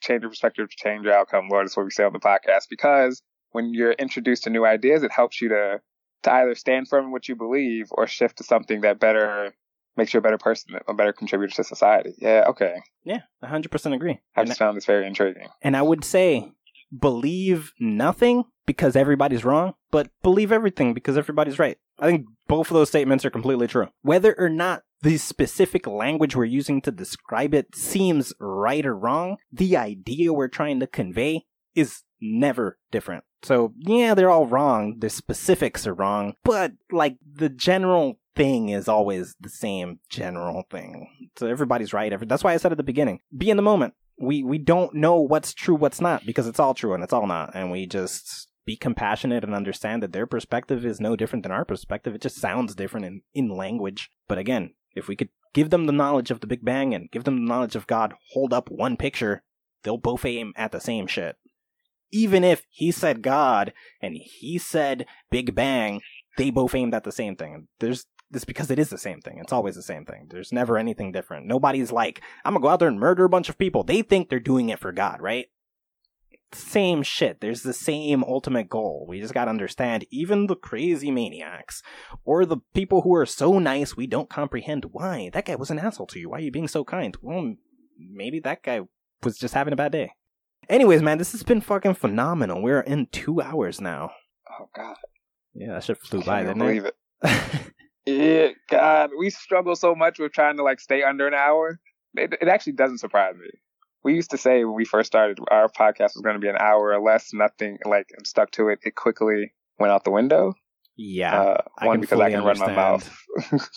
change 0.01 0.21
your 0.21 0.29
perspective, 0.29 0.69
change 0.69 1.05
your 1.05 1.13
outcome. 1.13 1.49
Lord, 1.51 1.65
that's 1.65 1.75
what 1.75 1.85
we 1.85 1.91
say 1.91 2.03
on 2.03 2.13
the 2.13 2.19
podcast. 2.19 2.69
Because 2.69 3.21
when 3.51 3.73
you're 3.73 3.91
introduced 3.93 4.43
to 4.43 4.49
new 4.49 4.65
ideas, 4.65 5.03
it 5.03 5.11
helps 5.11 5.41
you 5.41 5.49
to 5.49 5.81
to 6.23 6.33
either 6.33 6.55
stand 6.55 6.87
firm 6.87 7.05
in 7.05 7.11
what 7.11 7.27
you 7.27 7.35
believe 7.35 7.87
or 7.91 8.07
shift 8.07 8.37
to 8.37 8.43
something 8.43 8.81
that 8.81 8.99
better 8.99 9.53
makes 9.95 10.13
you 10.13 10.17
a 10.17 10.21
better 10.21 10.37
person, 10.37 10.75
a 10.87 10.93
better 10.93 11.13
contributor 11.13 11.55
to 11.55 11.63
society. 11.63 12.15
Yeah, 12.17 12.45
okay. 12.49 12.75
Yeah, 13.03 13.19
100% 13.43 13.93
agree. 13.93 14.19
I 14.35 14.43
just 14.43 14.59
found 14.59 14.75
this 14.75 14.85
very 14.85 15.05
intriguing. 15.07 15.47
And 15.61 15.77
I 15.77 15.81
would 15.81 16.03
say 16.03 16.51
believe 16.99 17.73
nothing 17.79 18.45
because 18.65 18.95
everybody's 18.95 19.45
wrong, 19.45 19.73
but 19.91 20.09
believe 20.23 20.51
everything 20.51 20.93
because 20.93 21.17
everybody's 21.17 21.59
right. 21.59 21.77
I 21.99 22.07
think 22.07 22.27
both 22.47 22.69
of 22.69 22.75
those 22.75 22.89
statements 22.89 23.25
are 23.25 23.29
completely 23.29 23.67
true. 23.67 23.87
Whether 24.01 24.35
or 24.37 24.49
not 24.49 24.83
the 25.01 25.17
specific 25.17 25.85
language 25.87 26.35
we're 26.35 26.45
using 26.45 26.81
to 26.81 26.91
describe 26.91 27.53
it 27.53 27.75
seems 27.75 28.33
right 28.39 28.85
or 28.85 28.95
wrong, 28.95 29.37
the 29.51 29.77
idea 29.77 30.33
we're 30.33 30.47
trying 30.47 30.79
to 30.79 30.87
convey 30.87 31.45
is 31.75 32.03
never 32.19 32.79
different. 32.91 33.23
So, 33.43 33.73
yeah, 33.77 34.15
they're 34.15 34.31
all 34.31 34.47
wrong. 34.47 34.95
The 34.99 35.09
specifics 35.09 35.85
are 35.85 35.93
wrong, 35.93 36.33
but 36.43 36.71
like 36.91 37.17
the 37.23 37.49
general 37.49 38.19
thing 38.35 38.69
is 38.69 38.87
always 38.87 39.35
the 39.39 39.49
same 39.49 39.99
general 40.09 40.63
thing. 40.71 41.29
So 41.37 41.47
everybody's 41.47 41.93
right. 41.93 42.11
That's 42.27 42.43
why 42.43 42.53
I 42.53 42.57
said 42.57 42.71
at 42.71 42.77
the 42.77 42.83
beginning, 42.83 43.19
be 43.35 43.49
in 43.49 43.57
the 43.57 43.63
moment 43.63 43.93
we 44.17 44.43
we 44.43 44.57
don't 44.57 44.93
know 44.93 45.19
what's 45.19 45.53
true, 45.53 45.75
what's 45.75 46.01
not, 46.01 46.25
because 46.25 46.47
it's 46.47 46.59
all 46.59 46.73
true 46.73 46.93
and 46.93 47.03
it's 47.03 47.13
all 47.13 47.27
not, 47.27 47.51
and 47.53 47.71
we 47.71 47.85
just 47.85 48.47
be 48.65 48.75
compassionate 48.75 49.43
and 49.43 49.53
understand 49.53 50.01
that 50.01 50.11
their 50.11 50.25
perspective 50.25 50.85
is 50.85 50.99
no 50.99 51.15
different 51.15 51.43
than 51.43 51.51
our 51.51 51.65
perspective. 51.65 52.15
It 52.15 52.21
just 52.21 52.37
sounds 52.37 52.75
different 52.75 53.05
in, 53.05 53.21
in 53.33 53.49
language. 53.49 54.09
But 54.27 54.39
again, 54.39 54.73
if 54.95 55.07
we 55.07 55.15
could 55.15 55.29
give 55.53 55.69
them 55.69 55.85
the 55.85 55.93
knowledge 55.93 56.31
of 56.31 56.39
the 56.39 56.47
Big 56.47 56.65
Bang 56.65 56.93
and 56.93 57.11
give 57.11 57.25
them 57.25 57.35
the 57.35 57.47
knowledge 57.47 57.75
of 57.75 57.87
God, 57.87 58.15
hold 58.33 58.53
up 58.53 58.69
one 58.69 58.97
picture, 58.97 59.43
they'll 59.83 59.97
both 59.97 60.25
aim 60.25 60.51
at 60.55 60.71
the 60.71 60.79
same 60.79 61.05
shit. 61.05 61.35
Even 62.11 62.43
if 62.43 62.63
he 62.69 62.91
said 62.91 63.21
God 63.21 63.71
and 64.01 64.15
he 64.15 64.57
said 64.57 65.05
Big 65.29 65.53
Bang, 65.53 66.01
they 66.37 66.49
both 66.49 66.73
aimed 66.73 66.93
at 66.93 67.03
the 67.03 67.11
same 67.11 67.35
thing. 67.35 67.67
There's 67.79 68.05
it's 68.35 68.45
because 68.45 68.71
it 68.71 68.79
is 68.79 68.89
the 68.89 68.97
same 68.97 69.21
thing. 69.21 69.39
It's 69.39 69.53
always 69.53 69.75
the 69.75 69.81
same 69.81 70.05
thing. 70.05 70.27
There's 70.29 70.51
never 70.51 70.77
anything 70.77 71.11
different. 71.11 71.45
Nobody's 71.45 71.91
like, 71.91 72.21
I'm 72.43 72.53
gonna 72.53 72.61
go 72.61 72.69
out 72.69 72.79
there 72.79 72.87
and 72.87 72.99
murder 72.99 73.25
a 73.25 73.29
bunch 73.29 73.49
of 73.49 73.57
people. 73.57 73.83
They 73.83 74.01
think 74.01 74.29
they're 74.29 74.39
doing 74.39 74.69
it 74.69 74.79
for 74.79 74.91
God, 74.91 75.21
right? 75.21 75.47
Same 76.51 77.03
shit. 77.03 77.41
There's 77.41 77.63
the 77.63 77.73
same 77.73 78.23
ultimate 78.23 78.69
goal. 78.69 79.05
We 79.07 79.19
just 79.19 79.33
gotta 79.33 79.49
understand 79.49 80.05
even 80.11 80.47
the 80.47 80.55
crazy 80.55 81.11
maniacs 81.11 81.81
or 82.23 82.45
the 82.45 82.57
people 82.73 83.01
who 83.01 83.15
are 83.15 83.25
so 83.25 83.59
nice 83.59 83.97
we 83.97 84.07
don't 84.07 84.29
comprehend 84.29 84.85
why. 84.91 85.29
That 85.33 85.45
guy 85.45 85.55
was 85.55 85.71
an 85.71 85.79
asshole 85.79 86.07
to 86.07 86.19
you. 86.19 86.29
Why 86.29 86.37
are 86.37 86.41
you 86.41 86.51
being 86.51 86.67
so 86.67 86.83
kind? 86.83 87.17
Well, 87.21 87.55
maybe 87.97 88.39
that 88.41 88.63
guy 88.63 88.81
was 89.23 89.37
just 89.37 89.53
having 89.53 89.73
a 89.73 89.77
bad 89.77 89.91
day. 89.91 90.11
Anyways, 90.69 91.01
man, 91.01 91.17
this 91.17 91.31
has 91.33 91.43
been 91.43 91.61
fucking 91.61 91.95
phenomenal. 91.95 92.61
We're 92.61 92.81
in 92.81 93.07
two 93.07 93.41
hours 93.41 93.79
now. 93.79 94.11
Oh 94.59 94.69
god. 94.75 94.95
Yeah, 95.53 95.73
that 95.73 95.83
shit 95.83 95.97
flew 95.99 96.23
by, 96.23 96.43
didn't 96.43 96.59
believe 96.59 96.85
it? 96.85 96.95
it. 97.23 97.71
Yeah, 98.05 98.49
God, 98.69 99.11
we 99.17 99.29
struggle 99.29 99.75
so 99.75 99.95
much 99.95 100.19
with 100.19 100.31
trying 100.31 100.57
to 100.57 100.63
like 100.63 100.79
stay 100.79 101.03
under 101.03 101.27
an 101.27 101.33
hour. 101.33 101.79
It, 102.13 102.35
it 102.41 102.47
actually 102.47 102.73
doesn't 102.73 102.99
surprise 102.99 103.35
me. 103.35 103.49
We 104.03 104.13
used 104.13 104.31
to 104.31 104.37
say 104.37 104.63
when 104.63 104.75
we 104.75 104.85
first 104.85 105.07
started, 105.07 105.39
our 105.49 105.67
podcast 105.67 106.13
was 106.15 106.21
going 106.23 106.35
to 106.35 106.39
be 106.39 106.47
an 106.47 106.57
hour 106.59 106.93
or 106.93 107.01
less. 107.01 107.33
Nothing 107.33 107.79
like 107.83 108.07
and 108.15 108.25
stuck 108.27 108.51
to 108.51 108.69
it. 108.69 108.79
It 108.83 108.95
quickly 108.95 109.51
went 109.79 109.91
out 109.91 110.03
the 110.03 110.11
window. 110.11 110.53
Yeah, 110.95 111.41
uh, 111.41 111.61
one 111.81 111.99
because 111.99 112.19
I 112.21 112.29
can 112.29 112.41
understand. 112.41 112.75
run 112.75 112.75
my 112.75 112.91
mouth. 112.91 113.17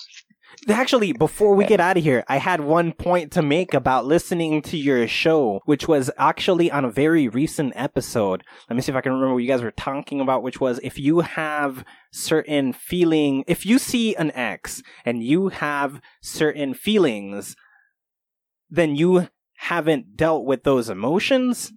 Actually, 0.68 1.12
before 1.12 1.54
we 1.54 1.64
get 1.64 1.80
out 1.80 1.96
of 1.96 2.02
here, 2.02 2.24
I 2.28 2.38
had 2.38 2.60
one 2.60 2.92
point 2.92 3.32
to 3.32 3.42
make 3.42 3.74
about 3.74 4.06
listening 4.06 4.60
to 4.62 4.76
your 4.76 5.06
show, 5.06 5.60
which 5.64 5.86
was 5.86 6.10
actually 6.18 6.70
on 6.70 6.84
a 6.84 6.90
very 6.90 7.28
recent 7.28 7.72
episode. 7.76 8.42
Let 8.68 8.76
me 8.76 8.82
see 8.82 8.92
if 8.92 8.96
I 8.96 9.00
can 9.00 9.12
remember 9.12 9.34
what 9.34 9.42
you 9.42 9.48
guys 9.48 9.62
were 9.62 9.70
talking 9.70 10.20
about, 10.20 10.42
which 10.42 10.60
was 10.60 10.80
if 10.82 10.98
you 10.98 11.20
have 11.20 11.84
certain 12.12 12.72
feeling, 12.72 13.44
if 13.46 13.64
you 13.64 13.78
see 13.78 14.14
an 14.16 14.30
ex 14.32 14.82
and 15.04 15.22
you 15.22 15.48
have 15.48 16.00
certain 16.20 16.74
feelings, 16.74 17.54
then 18.68 18.96
you 18.96 19.28
haven't 19.58 20.16
dealt 20.16 20.44
with 20.44 20.64
those 20.64 20.90
emotions. 20.90 21.72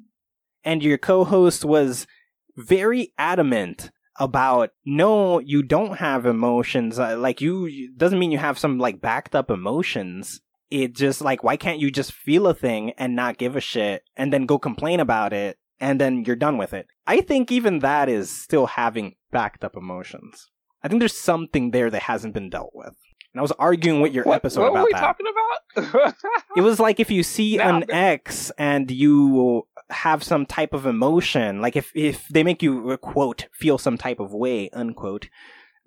And 0.63 0.83
your 0.83 0.97
co-host 0.97 1.65
was 1.65 2.07
very 2.55 3.13
adamant 3.17 3.91
about 4.19 4.71
no 4.85 5.39
you 5.39 5.63
don't 5.63 5.97
have 5.97 6.25
emotions 6.25 6.99
uh, 6.99 7.17
like 7.17 7.39
you 7.41 7.91
doesn't 7.95 8.19
mean 8.19 8.31
you 8.31 8.37
have 8.37 8.59
some 8.59 8.77
like 8.77 8.99
backed 9.01 9.33
up 9.35 9.49
emotions 9.49 10.41
it 10.69 10.93
just 10.93 11.21
like 11.21 11.43
why 11.43 11.55
can't 11.57 11.79
you 11.79 11.89
just 11.89 12.11
feel 12.11 12.47
a 12.47 12.53
thing 12.53 12.91
and 12.97 13.15
not 13.15 13.37
give 13.37 13.55
a 13.55 13.61
shit 13.61 14.03
and 14.17 14.31
then 14.33 14.45
go 14.45 14.57
complain 14.59 14.99
about 14.99 15.33
it 15.33 15.57
and 15.79 15.99
then 15.99 16.23
you're 16.25 16.35
done 16.35 16.59
with 16.59 16.73
it. 16.75 16.85
I 17.07 17.21
think 17.21 17.51
even 17.51 17.79
that 17.79 18.07
is 18.07 18.29
still 18.29 18.67
having 18.67 19.15
backed 19.31 19.63
up 19.63 19.75
emotions. 19.75 20.47
I 20.83 20.87
think 20.87 20.99
there's 21.01 21.17
something 21.19 21.71
there 21.71 21.89
that 21.89 22.03
hasn't 22.03 22.35
been 22.35 22.51
dealt 22.51 22.69
with. 22.75 22.93
And 23.33 23.39
I 23.39 23.41
was 23.41 23.51
arguing 23.53 23.99
with 23.99 24.13
your 24.13 24.25
What, 24.25 24.35
episode 24.35 24.61
what 24.61 24.69
about 24.71 24.79
were 24.81 24.85
we 24.85 24.91
that. 24.93 24.99
talking 24.99 25.25
about? 25.25 26.15
It 26.55 26.61
was 26.61 26.79
like 26.79 26.99
if 26.99 27.09
you 27.09 27.23
see 27.23 27.57
Nah, 27.57 27.69
an 27.69 27.79
but- 27.81 27.89
ex 27.95 28.51
and 28.59 28.91
you 28.91 29.65
have 29.91 30.23
some 30.23 30.45
type 30.45 30.73
of 30.73 30.85
emotion, 30.85 31.61
like 31.61 31.75
if 31.75 31.91
if 31.95 32.27
they 32.29 32.43
make 32.43 32.63
you 32.63 32.91
uh, 32.91 32.97
quote 32.97 33.47
feel 33.53 33.77
some 33.77 33.97
type 33.97 34.19
of 34.19 34.33
way 34.33 34.69
unquote, 34.71 35.29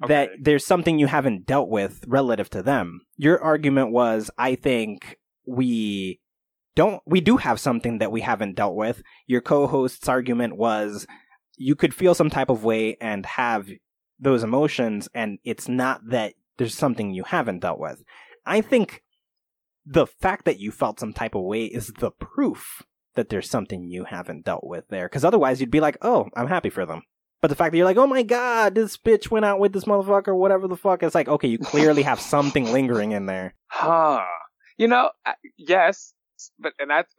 that 0.07 0.31
there's 0.41 0.67
something 0.67 0.99
you 0.99 1.07
haven't 1.07 1.47
dealt 1.47 1.69
with 1.69 2.05
relative 2.07 2.51
to 2.51 2.63
them. 2.63 3.01
Your 3.17 3.43
argument 3.43 3.91
was, 3.91 4.31
I 4.39 4.55
think 4.55 5.19
we 5.47 6.21
don't 6.75 7.03
we 7.07 7.21
do 7.21 7.37
have 7.37 7.61
something 7.61 7.99
that 7.99 8.13
we 8.13 8.21
haven't 8.21 8.57
dealt 8.57 8.75
with. 8.75 9.03
Your 9.27 9.41
co-host's 9.41 10.09
argument 10.09 10.57
was 10.57 11.07
you 11.57 11.77
could 11.77 11.95
feel 11.95 12.15
some 12.15 12.31
type 12.31 12.51
of 12.51 12.65
way 12.65 12.97
and 13.01 13.25
have 13.27 13.69
those 14.19 14.43
emotions 14.43 15.09
and 15.15 15.39
it's 15.45 15.69
not 15.69 16.01
that 16.09 16.35
there's 16.57 16.75
something 16.75 17.13
you 17.13 17.25
haven't 17.25 17.61
dealt 17.61 17.79
with. 17.79 18.03
I 18.47 18.61
think 18.61 19.03
the 19.87 20.07
fact 20.07 20.45
that 20.47 20.59
you 20.59 20.71
felt 20.71 21.01
some 21.01 21.13
type 21.13 21.35
of 21.35 21.43
way 21.43 21.65
is 21.65 21.93
the 21.99 22.11
proof 22.11 22.83
that 23.15 23.29
there's 23.29 23.49
something 23.49 23.89
you 23.89 24.05
haven't 24.05 24.45
dealt 24.45 24.65
with 24.65 24.89
there. 24.89 25.07
Because 25.07 25.25
otherwise, 25.25 25.61
you'd 25.61 25.71
be 25.71 25.81
like, 25.81 25.99
oh, 26.03 26.29
I'm 26.35 26.49
happy 26.49 26.71
for 26.71 26.85
them. 26.87 27.03
But 27.41 27.49
the 27.49 27.57
fact 27.57 27.73
that 27.73 27.77
you're 27.77 27.85
like, 27.87 27.99
oh 27.99 28.07
my 28.07 28.23
god, 28.23 28.75
this 28.75 28.97
bitch 28.97 29.31
went 29.31 29.45
out 29.45 29.59
with 29.61 29.75
this 29.75 29.85
motherfucker, 29.85 30.35
whatever 30.35 30.67
the 30.67 30.77
fuck, 30.79 31.03
it's 31.03 31.15
like, 31.15 31.29
okay, 31.29 31.49
you 31.49 31.59
clearly 31.59 32.03
have 32.03 32.19
something 32.35 32.73
lingering 32.73 33.13
in 33.13 33.27
there. 33.27 33.55
Huh. 33.67 34.23
You 34.79 34.89
know, 34.89 35.11
I- 35.27 35.35
yes, 35.59 36.15
but 36.59 36.73
and 36.79 36.91
that's 36.91 37.15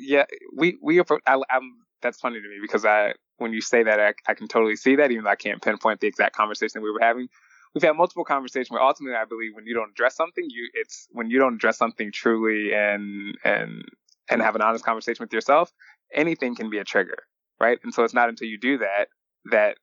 yeah. 0.00 0.24
We 0.56 0.76
we 0.82 0.98
appro- 0.98 1.20
I, 1.26 1.40
I'm 1.50 1.72
that's 2.02 2.18
funny 2.18 2.40
to 2.40 2.48
me 2.48 2.56
because 2.60 2.84
I 2.84 3.14
when 3.38 3.52
you 3.52 3.60
say 3.60 3.84
that 3.84 4.00
I, 4.00 4.14
I 4.28 4.34
can 4.34 4.48
totally 4.48 4.76
see 4.76 4.96
that 4.96 5.10
even 5.10 5.24
though 5.24 5.30
I 5.30 5.36
can't 5.36 5.62
pinpoint 5.62 6.00
the 6.00 6.08
exact 6.08 6.36
conversation 6.36 6.82
we 6.82 6.90
were 6.90 7.00
having. 7.00 7.28
We've 7.74 7.82
had 7.82 7.96
multiple 7.96 8.24
conversations 8.24 8.70
where 8.70 8.82
ultimately 8.82 9.16
I 9.16 9.24
believe 9.24 9.52
when 9.54 9.66
you 9.66 9.74
don't 9.74 9.90
address 9.90 10.14
something, 10.14 10.44
you 10.48 10.68
it's 10.74 11.08
when 11.10 11.30
you 11.30 11.38
don't 11.38 11.54
address 11.54 11.78
something 11.78 12.12
truly 12.12 12.72
and 12.74 13.36
and 13.44 13.84
and 14.30 14.40
have 14.42 14.54
an 14.54 14.62
honest 14.62 14.84
conversation 14.84 15.22
with 15.22 15.32
yourself, 15.32 15.72
anything 16.12 16.54
can 16.54 16.70
be 16.70 16.78
a 16.78 16.84
trigger, 16.84 17.18
right? 17.60 17.78
And 17.84 17.92
so 17.92 18.04
it's 18.04 18.14
not 18.14 18.28
until 18.28 18.48
you 18.48 18.58
do 18.58 18.78
that 18.78 19.08
that 19.50 19.76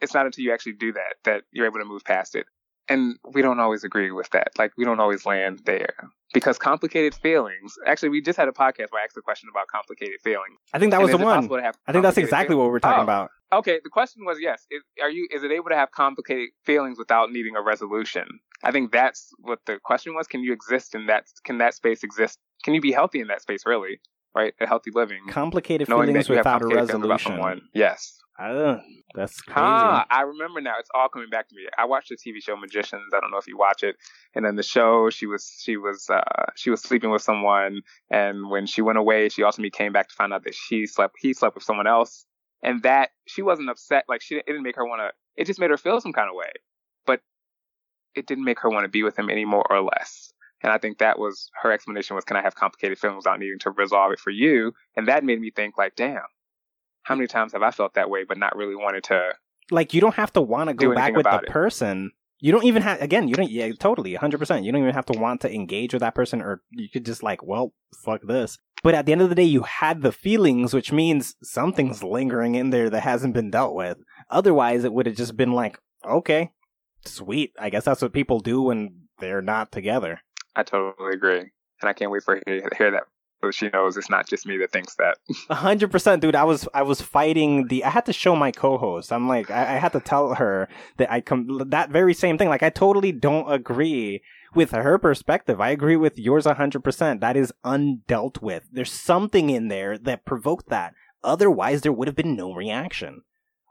it's 0.00 0.14
not 0.14 0.26
until 0.26 0.44
you 0.44 0.52
actually 0.52 0.74
do 0.74 0.92
that 0.92 1.14
that 1.24 1.42
you're 1.52 1.66
able 1.66 1.78
to 1.78 1.84
move 1.84 2.04
past 2.04 2.34
it 2.34 2.46
and 2.88 3.16
we 3.32 3.42
don't 3.42 3.60
always 3.60 3.84
agree 3.84 4.10
with 4.10 4.28
that. 4.30 4.48
Like 4.58 4.72
we 4.76 4.84
don't 4.84 5.00
always 5.00 5.24
land 5.24 5.62
there 5.64 5.94
because 6.34 6.58
complicated 6.58 7.14
feelings. 7.14 7.74
Actually, 7.86 8.10
we 8.10 8.20
just 8.20 8.36
had 8.36 8.48
a 8.48 8.52
podcast 8.52 8.90
where 8.90 9.00
I 9.00 9.04
asked 9.04 9.16
a 9.16 9.22
question 9.22 9.48
about 9.50 9.68
complicated 9.68 10.20
feelings. 10.22 10.58
I 10.72 10.78
think 10.78 10.90
that 10.90 11.00
was 11.00 11.10
the 11.10 11.18
one. 11.18 11.36
possible 11.36 11.56
to 11.56 11.62
have 11.62 11.76
I 11.86 11.92
think 11.92 12.02
that's 12.02 12.18
exactly 12.18 12.54
feelings? 12.54 12.58
what 12.58 12.64
we 12.66 12.70
were 12.72 12.80
talking 12.80 13.00
Oh. 13.00 13.04
about. 13.04 13.30
Okay, 13.52 13.80
the 13.84 13.90
question 13.90 14.24
was 14.24 14.38
yes. 14.40 14.66
Is, 14.70 14.82
are 15.02 15.10
you? 15.10 15.28
Is 15.30 15.42
it 15.42 15.50
able 15.50 15.68
to 15.70 15.76
have 15.76 15.90
complicated 15.90 16.48
feelings 16.64 16.98
without 16.98 17.30
needing 17.30 17.54
a 17.56 17.62
resolution? 17.62 18.26
I 18.64 18.70
think 18.72 18.92
that's 18.92 19.28
what 19.38 19.58
the 19.66 19.78
question 19.82 20.14
was. 20.14 20.26
Can 20.26 20.42
you 20.42 20.52
exist 20.52 20.94
in 20.94 21.06
that? 21.06 21.24
Can 21.44 21.58
that 21.58 21.74
space 21.74 22.02
exist? 22.02 22.38
Can 22.62 22.74
you 22.74 22.80
be 22.80 22.92
healthy 22.92 23.20
in 23.20 23.28
that 23.28 23.42
space? 23.42 23.64
Really, 23.66 24.00
right? 24.34 24.54
A 24.60 24.66
healthy 24.66 24.90
living, 24.94 25.20
Complicated 25.28 25.88
knowing 25.88 26.08
feelings 26.08 26.26
that 26.26 26.32
you 26.32 26.36
have 26.42 26.62
without 26.62 26.72
a 26.72 26.74
resolution. 26.74 27.62
Yes. 27.74 28.18
Uh, 28.38 28.78
that's 29.14 29.40
crazy. 29.42 29.60
Ah, 29.60 30.06
I 30.10 30.22
remember 30.22 30.60
now. 30.60 30.74
It's 30.78 30.88
all 30.94 31.08
coming 31.08 31.28
back 31.28 31.48
to 31.48 31.54
me. 31.54 31.62
I 31.76 31.84
watched 31.84 32.08
the 32.08 32.16
TV 32.16 32.42
show 32.42 32.56
Magicians. 32.56 33.12
I 33.14 33.20
don't 33.20 33.30
know 33.30 33.36
if 33.36 33.46
you 33.46 33.58
watch 33.58 33.82
it. 33.82 33.96
And 34.34 34.44
then 34.44 34.56
the 34.56 34.62
show, 34.62 35.10
she 35.10 35.26
was 35.26 35.52
she 35.60 35.76
was 35.76 36.08
uh 36.10 36.46
she 36.56 36.70
was 36.70 36.80
sleeping 36.80 37.10
with 37.10 37.22
someone, 37.22 37.82
and 38.10 38.48
when 38.50 38.66
she 38.66 38.80
went 38.80 38.98
away, 38.98 39.28
she 39.28 39.42
ultimately 39.44 39.70
came 39.70 39.92
back 39.92 40.08
to 40.08 40.14
find 40.14 40.32
out 40.32 40.44
that 40.44 40.54
she 40.54 40.86
slept 40.86 41.16
he 41.20 41.34
slept 41.34 41.54
with 41.54 41.64
someone 41.64 41.86
else, 41.86 42.24
and 42.62 42.82
that 42.84 43.10
she 43.28 43.42
wasn't 43.42 43.68
upset. 43.68 44.04
Like 44.08 44.22
she 44.22 44.36
it 44.36 44.46
didn't 44.46 44.62
make 44.62 44.76
her 44.76 44.86
want 44.86 45.02
to. 45.02 45.10
It 45.36 45.46
just 45.46 45.60
made 45.60 45.70
her 45.70 45.76
feel 45.76 46.00
some 46.00 46.14
kind 46.14 46.28
of 46.30 46.34
way, 46.34 46.50
but 47.06 47.20
it 48.14 48.26
didn't 48.26 48.44
make 48.44 48.60
her 48.60 48.70
want 48.70 48.84
to 48.84 48.88
be 48.88 49.02
with 49.02 49.18
him 49.18 49.28
any 49.28 49.44
more 49.44 49.70
or 49.70 49.82
less. 49.82 50.31
And 50.62 50.72
I 50.72 50.78
think 50.78 50.98
that 50.98 51.18
was 51.18 51.50
her 51.62 51.72
explanation 51.72 52.14
was, 52.14 52.24
can 52.24 52.36
I 52.36 52.42
have 52.42 52.54
complicated 52.54 52.98
feelings 52.98 53.24
without 53.24 53.40
needing 53.40 53.58
to 53.60 53.70
resolve 53.70 54.12
it 54.12 54.20
for 54.20 54.30
you? 54.30 54.72
And 54.96 55.08
that 55.08 55.24
made 55.24 55.40
me 55.40 55.50
think 55.50 55.76
like, 55.76 55.96
damn, 55.96 56.22
how 57.02 57.14
many 57.14 57.26
times 57.26 57.52
have 57.52 57.62
I 57.62 57.70
felt 57.70 57.94
that 57.94 58.10
way, 58.10 58.24
but 58.24 58.38
not 58.38 58.56
really 58.56 58.76
wanted 58.76 59.04
to 59.04 59.32
like 59.70 59.94
you 59.94 60.00
don't 60.00 60.14
have 60.14 60.32
to 60.34 60.40
want 60.40 60.68
to 60.68 60.74
go 60.74 60.94
back 60.94 61.14
with 61.14 61.24
the 61.24 61.40
it. 61.40 61.48
person. 61.48 62.12
You 62.40 62.50
don't 62.50 62.64
even 62.64 62.82
have 62.82 63.00
again. 63.00 63.28
You 63.28 63.34
don't. 63.34 63.50
Yeah, 63.50 63.70
totally, 63.78 64.14
hundred 64.14 64.38
percent. 64.38 64.64
You 64.64 64.72
don't 64.72 64.82
even 64.82 64.94
have 64.94 65.06
to 65.06 65.18
want 65.18 65.40
to 65.42 65.52
engage 65.52 65.92
with 65.92 66.00
that 66.00 66.14
person, 66.14 66.42
or 66.42 66.60
you 66.70 66.88
could 66.88 67.06
just 67.06 67.22
like, 67.22 67.42
well, 67.42 67.72
fuck 68.04 68.22
this. 68.22 68.58
But 68.82 68.94
at 68.94 69.06
the 69.06 69.12
end 69.12 69.22
of 69.22 69.28
the 69.28 69.36
day, 69.36 69.44
you 69.44 69.62
had 69.62 70.02
the 70.02 70.10
feelings, 70.10 70.74
which 70.74 70.90
means 70.90 71.36
something's 71.42 72.02
lingering 72.02 72.56
in 72.56 72.70
there 72.70 72.90
that 72.90 73.02
hasn't 73.02 73.34
been 73.34 73.50
dealt 73.50 73.76
with. 73.76 73.98
Otherwise, 74.28 74.82
it 74.82 74.92
would 74.92 75.06
have 75.06 75.14
just 75.14 75.36
been 75.36 75.52
like, 75.52 75.78
okay, 76.04 76.50
sweet. 77.04 77.52
I 77.60 77.70
guess 77.70 77.84
that's 77.84 78.02
what 78.02 78.12
people 78.12 78.40
do 78.40 78.60
when 78.60 79.02
they're 79.20 79.40
not 79.40 79.70
together. 79.70 80.20
I 80.54 80.62
totally 80.62 81.14
agree, 81.14 81.38
and 81.38 81.50
I 81.82 81.92
can't 81.92 82.10
wait 82.10 82.22
for 82.22 82.34
her 82.34 82.40
to 82.40 82.76
hear 82.76 82.90
that. 82.90 83.04
So 83.42 83.50
she 83.50 83.70
knows 83.70 83.96
it's 83.96 84.08
not 84.08 84.28
just 84.28 84.46
me 84.46 84.56
that 84.58 84.70
thinks 84.70 84.94
that. 84.96 85.18
Hundred 85.50 85.90
percent, 85.90 86.22
dude. 86.22 86.36
I 86.36 86.44
was 86.44 86.68
I 86.72 86.82
was 86.82 87.00
fighting 87.00 87.66
the. 87.66 87.84
I 87.84 87.90
had 87.90 88.06
to 88.06 88.12
show 88.12 88.36
my 88.36 88.52
co-host. 88.52 89.12
I'm 89.12 89.26
like, 89.26 89.50
I, 89.50 89.74
I 89.74 89.78
had 89.78 89.92
to 89.92 90.00
tell 90.00 90.34
her 90.34 90.68
that 90.98 91.10
I 91.10 91.20
come 91.20 91.60
that 91.70 91.90
very 91.90 92.14
same 92.14 92.38
thing. 92.38 92.48
Like, 92.48 92.62
I 92.62 92.70
totally 92.70 93.10
don't 93.10 93.50
agree 93.50 94.22
with 94.54 94.70
her 94.70 94.96
perspective. 94.96 95.60
I 95.60 95.70
agree 95.70 95.96
with 95.96 96.18
yours 96.18 96.46
hundred 96.46 96.84
percent. 96.84 97.20
That 97.20 97.36
is 97.36 97.52
undealt 97.64 98.40
with. 98.40 98.68
There's 98.70 98.92
something 98.92 99.50
in 99.50 99.68
there 99.68 99.98
that 99.98 100.24
provoked 100.24 100.68
that. 100.68 100.94
Otherwise, 101.24 101.80
there 101.80 101.92
would 101.92 102.08
have 102.08 102.16
been 102.16 102.36
no 102.36 102.52
reaction. 102.52 103.22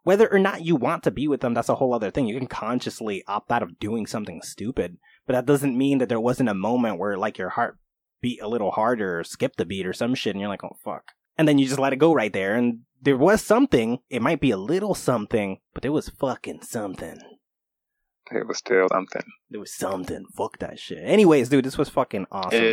Whether 0.03 0.31
or 0.31 0.39
not 0.39 0.65
you 0.65 0.75
want 0.75 1.03
to 1.03 1.11
be 1.11 1.27
with 1.27 1.41
them, 1.41 1.53
that's 1.53 1.69
a 1.69 1.75
whole 1.75 1.93
other 1.93 2.11
thing. 2.11 2.27
You 2.27 2.37
can 2.37 2.47
consciously 2.47 3.23
opt 3.27 3.51
out 3.51 3.61
of 3.61 3.79
doing 3.79 4.07
something 4.07 4.41
stupid, 4.41 4.97
but 5.27 5.33
that 5.33 5.45
doesn't 5.45 5.77
mean 5.77 5.97
that 5.99 6.09
there 6.09 6.19
wasn't 6.19 6.49
a 6.49 6.53
moment 6.53 6.99
where 6.99 7.17
like 7.17 7.37
your 7.37 7.49
heart 7.49 7.77
beat 8.21 8.41
a 8.41 8.47
little 8.47 8.71
harder 8.71 9.19
or 9.19 9.23
skipped 9.23 9.59
a 9.61 9.65
beat 9.65 9.85
or 9.87 9.93
some 9.93 10.13
shit 10.15 10.33
and 10.35 10.39
you're 10.39 10.49
like, 10.49 10.63
oh 10.63 10.75
fuck. 10.83 11.11
And 11.37 11.47
then 11.47 11.57
you 11.57 11.65
just 11.65 11.79
let 11.79 11.93
it 11.93 11.97
go 11.97 12.13
right 12.13 12.31
there 12.33 12.55
and 12.55 12.79
there 13.01 13.17
was 13.17 13.41
something. 13.41 13.99
It 14.09 14.21
might 14.21 14.39
be 14.41 14.51
a 14.51 14.57
little 14.57 14.93
something, 14.93 15.59
but 15.73 15.81
there 15.81 15.91
was 15.91 16.09
fucking 16.09 16.61
something. 16.61 17.17
It 18.33 18.47
was 18.47 18.59
still 18.59 18.87
something. 18.89 19.23
There 19.49 19.59
was 19.59 19.73
something. 19.73 20.23
Fuck 20.37 20.59
that 20.59 20.79
shit. 20.79 20.99
Anyways, 21.03 21.49
dude, 21.49 21.65
this 21.65 21.77
was 21.77 21.89
fucking 21.89 22.27
awesome. 22.31 22.63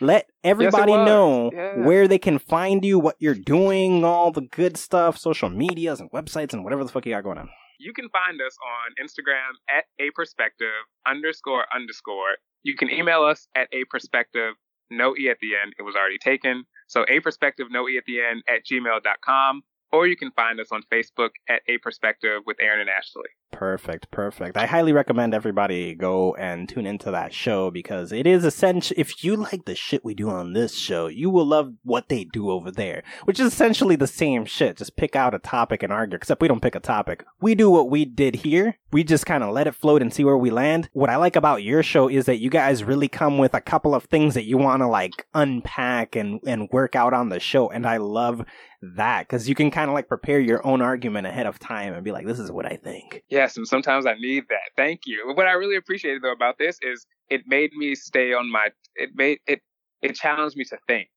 Let 0.00 0.26
everybody 0.42 0.92
was. 0.92 1.06
know 1.06 1.50
Yeah. 1.52 1.84
where 1.84 2.08
they 2.08 2.18
can 2.18 2.38
find 2.38 2.82
you, 2.84 2.98
what 2.98 3.16
you're 3.18 3.34
doing, 3.34 4.02
all 4.04 4.30
the 4.30 4.40
good 4.42 4.78
stuff, 4.78 5.18
social 5.18 5.50
medias 5.50 6.00
and 6.00 6.10
websites 6.10 6.54
and 6.54 6.64
whatever 6.64 6.84
the 6.84 6.90
fuck 6.90 7.04
you 7.04 7.12
got 7.12 7.24
going 7.24 7.36
on. 7.36 7.50
You 7.78 7.92
can 7.92 8.08
find 8.10 8.40
us 8.40 8.56
on 8.58 9.04
Instagram 9.04 9.54
at 9.70 9.84
a 10.00 10.10
perspective 10.14 10.84
underscore 11.06 11.64
underscore. 11.74 12.36
You 12.64 12.74
can 12.74 12.90
email 12.90 13.22
us 13.22 13.46
at 13.54 13.68
a 13.72 13.84
perspective, 13.90 14.54
no 14.90 15.14
e 15.16 15.28
at 15.30 15.38
the 15.40 15.50
end. 15.62 15.74
It 15.78 15.82
was 15.82 15.94
already 15.94 16.18
taken. 16.18 16.64
So 16.88 17.04
a 17.08 17.20
perspective, 17.20 17.68
no 17.70 17.88
e 17.88 17.96
at 17.96 18.04
the 18.06 18.20
end 18.20 18.42
at 18.48 18.64
gmail.com. 18.66 19.62
Or 19.90 20.06
you 20.06 20.16
can 20.16 20.30
find 20.32 20.60
us 20.60 20.68
on 20.70 20.82
Facebook 20.92 21.30
at 21.48 21.62
a 21.66 21.78
perspective 21.78 22.42
with 22.46 22.58
Aaron 22.60 22.80
and 22.80 22.90
Ashley. 22.90 23.30
Perfect, 23.50 24.10
perfect. 24.10 24.56
I 24.56 24.66
highly 24.66 24.92
recommend 24.92 25.32
everybody 25.32 25.94
go 25.94 26.34
and 26.34 26.68
tune 26.68 26.86
into 26.86 27.10
that 27.10 27.32
show 27.32 27.70
because 27.70 28.12
it 28.12 28.26
is 28.26 28.44
essential. 28.44 28.94
If 28.98 29.24
you 29.24 29.36
like 29.36 29.64
the 29.64 29.74
shit 29.74 30.04
we 30.04 30.14
do 30.14 30.28
on 30.28 30.52
this 30.52 30.76
show, 30.76 31.06
you 31.06 31.30
will 31.30 31.46
love 31.46 31.72
what 31.82 32.08
they 32.08 32.24
do 32.24 32.50
over 32.50 32.70
there, 32.70 33.02
which 33.24 33.40
is 33.40 33.46
essentially 33.46 33.96
the 33.96 34.06
same 34.06 34.44
shit. 34.44 34.76
Just 34.76 34.96
pick 34.96 35.16
out 35.16 35.34
a 35.34 35.38
topic 35.38 35.82
and 35.82 35.92
argue, 35.92 36.16
except 36.16 36.42
we 36.42 36.48
don't 36.48 36.62
pick 36.62 36.74
a 36.74 36.80
topic. 36.80 37.24
We 37.40 37.54
do 37.54 37.70
what 37.70 37.88
we 37.88 38.04
did 38.04 38.36
here. 38.36 38.78
We 38.92 39.04
just 39.04 39.26
kind 39.26 39.42
of 39.42 39.52
let 39.52 39.66
it 39.66 39.74
float 39.74 40.02
and 40.02 40.12
see 40.12 40.24
where 40.24 40.38
we 40.38 40.50
land. 40.50 40.90
What 40.92 41.10
I 41.10 41.16
like 41.16 41.36
about 41.36 41.62
your 41.62 41.82
show 41.82 42.08
is 42.08 42.26
that 42.26 42.40
you 42.40 42.50
guys 42.50 42.84
really 42.84 43.08
come 43.08 43.38
with 43.38 43.54
a 43.54 43.60
couple 43.60 43.94
of 43.94 44.04
things 44.04 44.34
that 44.34 44.44
you 44.44 44.58
want 44.58 44.80
to 44.82 44.86
like 44.86 45.26
unpack 45.34 46.16
and, 46.16 46.40
and 46.46 46.68
work 46.70 46.94
out 46.94 47.14
on 47.14 47.30
the 47.30 47.40
show. 47.40 47.70
And 47.70 47.86
I 47.86 47.96
love 47.96 48.44
that 48.82 49.26
because 49.26 49.48
you 49.48 49.54
can 49.54 49.70
kind 49.70 49.88
of 49.90 49.94
like 49.94 50.08
prepare 50.08 50.38
your 50.40 50.64
own 50.66 50.80
argument 50.82 51.26
ahead 51.26 51.46
of 51.46 51.58
time 51.58 51.92
and 51.92 52.04
be 52.04 52.12
like, 52.12 52.26
this 52.26 52.38
is 52.38 52.50
what 52.50 52.66
I 52.66 52.76
think. 52.76 53.22
Yes, 53.28 53.56
and 53.56 53.66
sometimes 53.66 54.06
I 54.06 54.14
need 54.14 54.44
that. 54.48 54.70
Thank 54.76 55.02
you. 55.06 55.32
What 55.34 55.46
I 55.46 55.52
really 55.52 55.76
appreciated 55.76 56.22
though 56.22 56.32
about 56.32 56.58
this 56.58 56.78
is 56.82 57.06
it 57.28 57.42
made 57.46 57.72
me 57.72 57.94
stay 57.94 58.32
on 58.32 58.50
my 58.50 58.68
it 58.94 59.10
made 59.14 59.38
it 59.46 59.60
it 60.02 60.14
challenged 60.14 60.56
me 60.56 60.64
to 60.64 60.78
think 60.86 61.08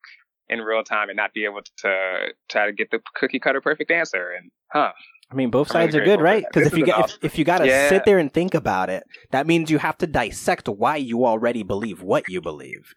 in 0.50 0.60
real 0.60 0.84
time 0.84 1.10
and 1.10 1.18
not 1.18 1.34
be 1.34 1.46
able 1.46 1.62
to 1.78 2.28
try 2.50 2.66
to 2.66 2.74
get 2.74 2.92
the 2.92 3.00
cookie 3.16 3.40
cutter 3.40 3.62
perfect 3.62 3.92
answer 3.92 4.32
and 4.32 4.52
huh. 4.72 4.92
I 5.32 5.34
mean, 5.34 5.50
both 5.50 5.70
sides 5.72 5.96
are 5.96 6.04
good, 6.04 6.20
right? 6.20 6.44
Because 6.46 6.68
if 6.68 6.78
you 6.78 6.84
is 6.84 6.90
got 6.90 7.10
if, 7.10 7.18
if 7.24 7.40
you 7.40 7.46
got 7.46 7.60
to 7.60 7.68
Yeah. 7.68 7.88
sit 7.88 8.04
there 8.04 8.20
and 8.20 8.34
think 8.34 8.54
about 8.54 8.90
it, 8.90 9.04
that 9.32 9.48
means 9.48 9.72
you 9.72 9.78
have 9.78 9.98
to 10.00 10.08
dissect 10.08 10.68
why 10.68 10.98
you 10.98 11.26
already 11.26 11.64
believe 11.64 12.02
what 12.02 12.28
you 12.28 12.42
believe. 12.42 12.94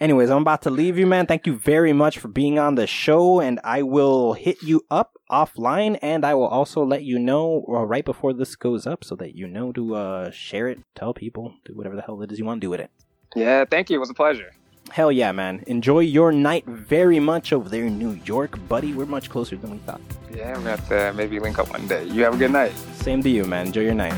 Anyways, 0.00 0.30
I'm 0.30 0.40
about 0.40 0.62
to 0.62 0.70
leave 0.70 0.96
you, 0.96 1.06
man. 1.06 1.26
Thank 1.26 1.46
you 1.46 1.54
very 1.56 1.92
much 1.92 2.18
for 2.18 2.28
being 2.28 2.58
on 2.58 2.74
the 2.74 2.86
show, 2.86 3.38
and 3.38 3.60
I 3.62 3.82
will 3.82 4.32
hit 4.32 4.62
you 4.62 4.82
up 4.90 5.18
offline, 5.30 5.98
and 6.00 6.24
I 6.24 6.32
will 6.32 6.46
also 6.46 6.82
let 6.82 7.02
you 7.02 7.18
know 7.18 7.66
uh, 7.68 7.84
right 7.84 8.04
before 8.04 8.32
this 8.32 8.56
goes 8.56 8.86
up, 8.86 9.04
so 9.04 9.14
that 9.16 9.36
you 9.36 9.46
know 9.46 9.72
to 9.72 9.94
uh, 9.94 10.30
share 10.30 10.68
it, 10.68 10.78
tell 10.94 11.12
people, 11.12 11.52
do 11.66 11.74
whatever 11.74 11.96
the 11.96 12.02
hell 12.02 12.22
it 12.22 12.32
is 12.32 12.38
you 12.38 12.46
want 12.46 12.62
to 12.62 12.64
do 12.64 12.70
with 12.70 12.80
it. 12.80 12.90
Yeah, 13.36 13.66
thank 13.70 13.90
you. 13.90 13.96
It 13.96 14.00
was 14.00 14.08
a 14.08 14.14
pleasure. 14.14 14.50
Hell 14.90 15.12
yeah, 15.12 15.32
man. 15.32 15.62
Enjoy 15.66 16.00
your 16.00 16.32
night 16.32 16.64
very 16.66 17.20
much 17.20 17.52
over 17.52 17.68
there 17.68 17.84
in 17.84 17.98
New 17.98 18.18
York, 18.24 18.58
buddy. 18.68 18.94
We're 18.94 19.04
much 19.04 19.28
closer 19.28 19.56
than 19.56 19.70
we 19.70 19.78
thought. 19.78 20.00
Yeah, 20.34 20.48
we're 20.48 20.54
gonna 20.54 20.70
have 20.70 20.88
to 20.88 21.12
maybe 21.14 21.38
link 21.38 21.58
up 21.58 21.68
one 21.68 21.86
day. 21.86 22.06
You 22.06 22.24
have 22.24 22.34
a 22.34 22.38
good 22.38 22.52
night. 22.52 22.72
Same 22.94 23.22
to 23.22 23.28
you, 23.28 23.44
man. 23.44 23.66
Enjoy 23.66 23.82
your 23.82 23.94
night. 23.94 24.14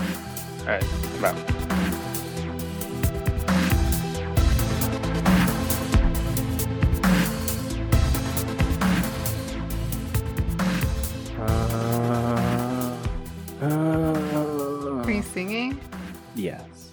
All 0.61 0.67
right, 0.67 0.85
bye. 1.21 1.89
Singing? 15.43 15.81
yes. 16.37 16.91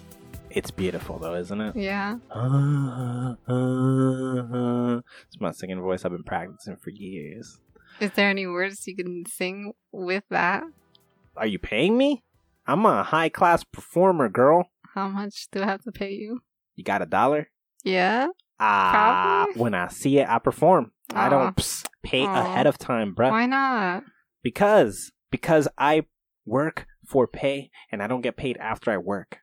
It's 0.50 0.72
beautiful, 0.72 1.20
though, 1.20 1.36
isn't 1.36 1.60
it? 1.60 1.76
Yeah. 1.76 2.16
Uh, 2.28 3.34
uh, 3.48 5.00
it's 5.28 5.40
my 5.40 5.52
singing 5.52 5.80
voice 5.80 6.04
I've 6.04 6.10
been 6.10 6.24
practicing 6.24 6.76
for 6.76 6.90
years. 6.90 7.60
Is 8.00 8.10
there 8.16 8.28
any 8.28 8.48
words 8.48 8.84
you 8.88 8.96
can 8.96 9.24
sing 9.26 9.74
with 9.92 10.24
that? 10.30 10.64
Are 11.36 11.46
you 11.46 11.60
paying 11.60 11.96
me? 11.96 12.24
I'm 12.66 12.84
a 12.84 13.04
high 13.04 13.28
class 13.28 13.62
performer, 13.62 14.28
girl. 14.28 14.68
How 14.94 15.08
much 15.08 15.46
do 15.52 15.62
I 15.62 15.66
have 15.66 15.84
to 15.84 15.92
pay 15.92 16.14
you? 16.14 16.40
You 16.74 16.82
got 16.82 17.02
a 17.02 17.06
dollar? 17.06 17.46
Yeah. 17.84 18.28
Ah, 18.58 19.46
when 19.54 19.74
I 19.74 19.86
see 19.86 20.18
it, 20.18 20.28
I 20.28 20.40
perform. 20.40 20.90
I 21.14 21.28
don't 21.28 21.54
psst, 21.54 21.86
pay 22.02 22.24
Aw. 22.26 22.40
ahead 22.40 22.66
of 22.66 22.76
time, 22.78 23.14
bruh. 23.14 23.30
Why 23.30 23.46
not? 23.46 24.02
Because 24.42 25.12
because 25.30 25.68
I 25.78 26.06
work 26.44 26.86
for 27.10 27.26
pay 27.26 27.70
and 27.90 28.02
I 28.02 28.06
don't 28.06 28.20
get 28.20 28.36
paid 28.36 28.56
after 28.58 28.90
I 28.90 28.96
work. 28.98 29.38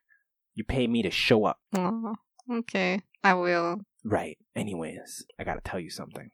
You 0.54 0.64
pay 0.64 0.86
me 0.86 1.02
to 1.02 1.10
show 1.10 1.44
up. 1.44 1.58
Oh, 1.76 2.14
okay. 2.50 3.02
I 3.22 3.34
will. 3.34 3.82
Right. 4.04 4.38
Anyways, 4.56 5.26
I 5.38 5.44
gotta 5.44 5.60
tell 5.60 5.78
you 5.78 5.90
something. 5.90 6.30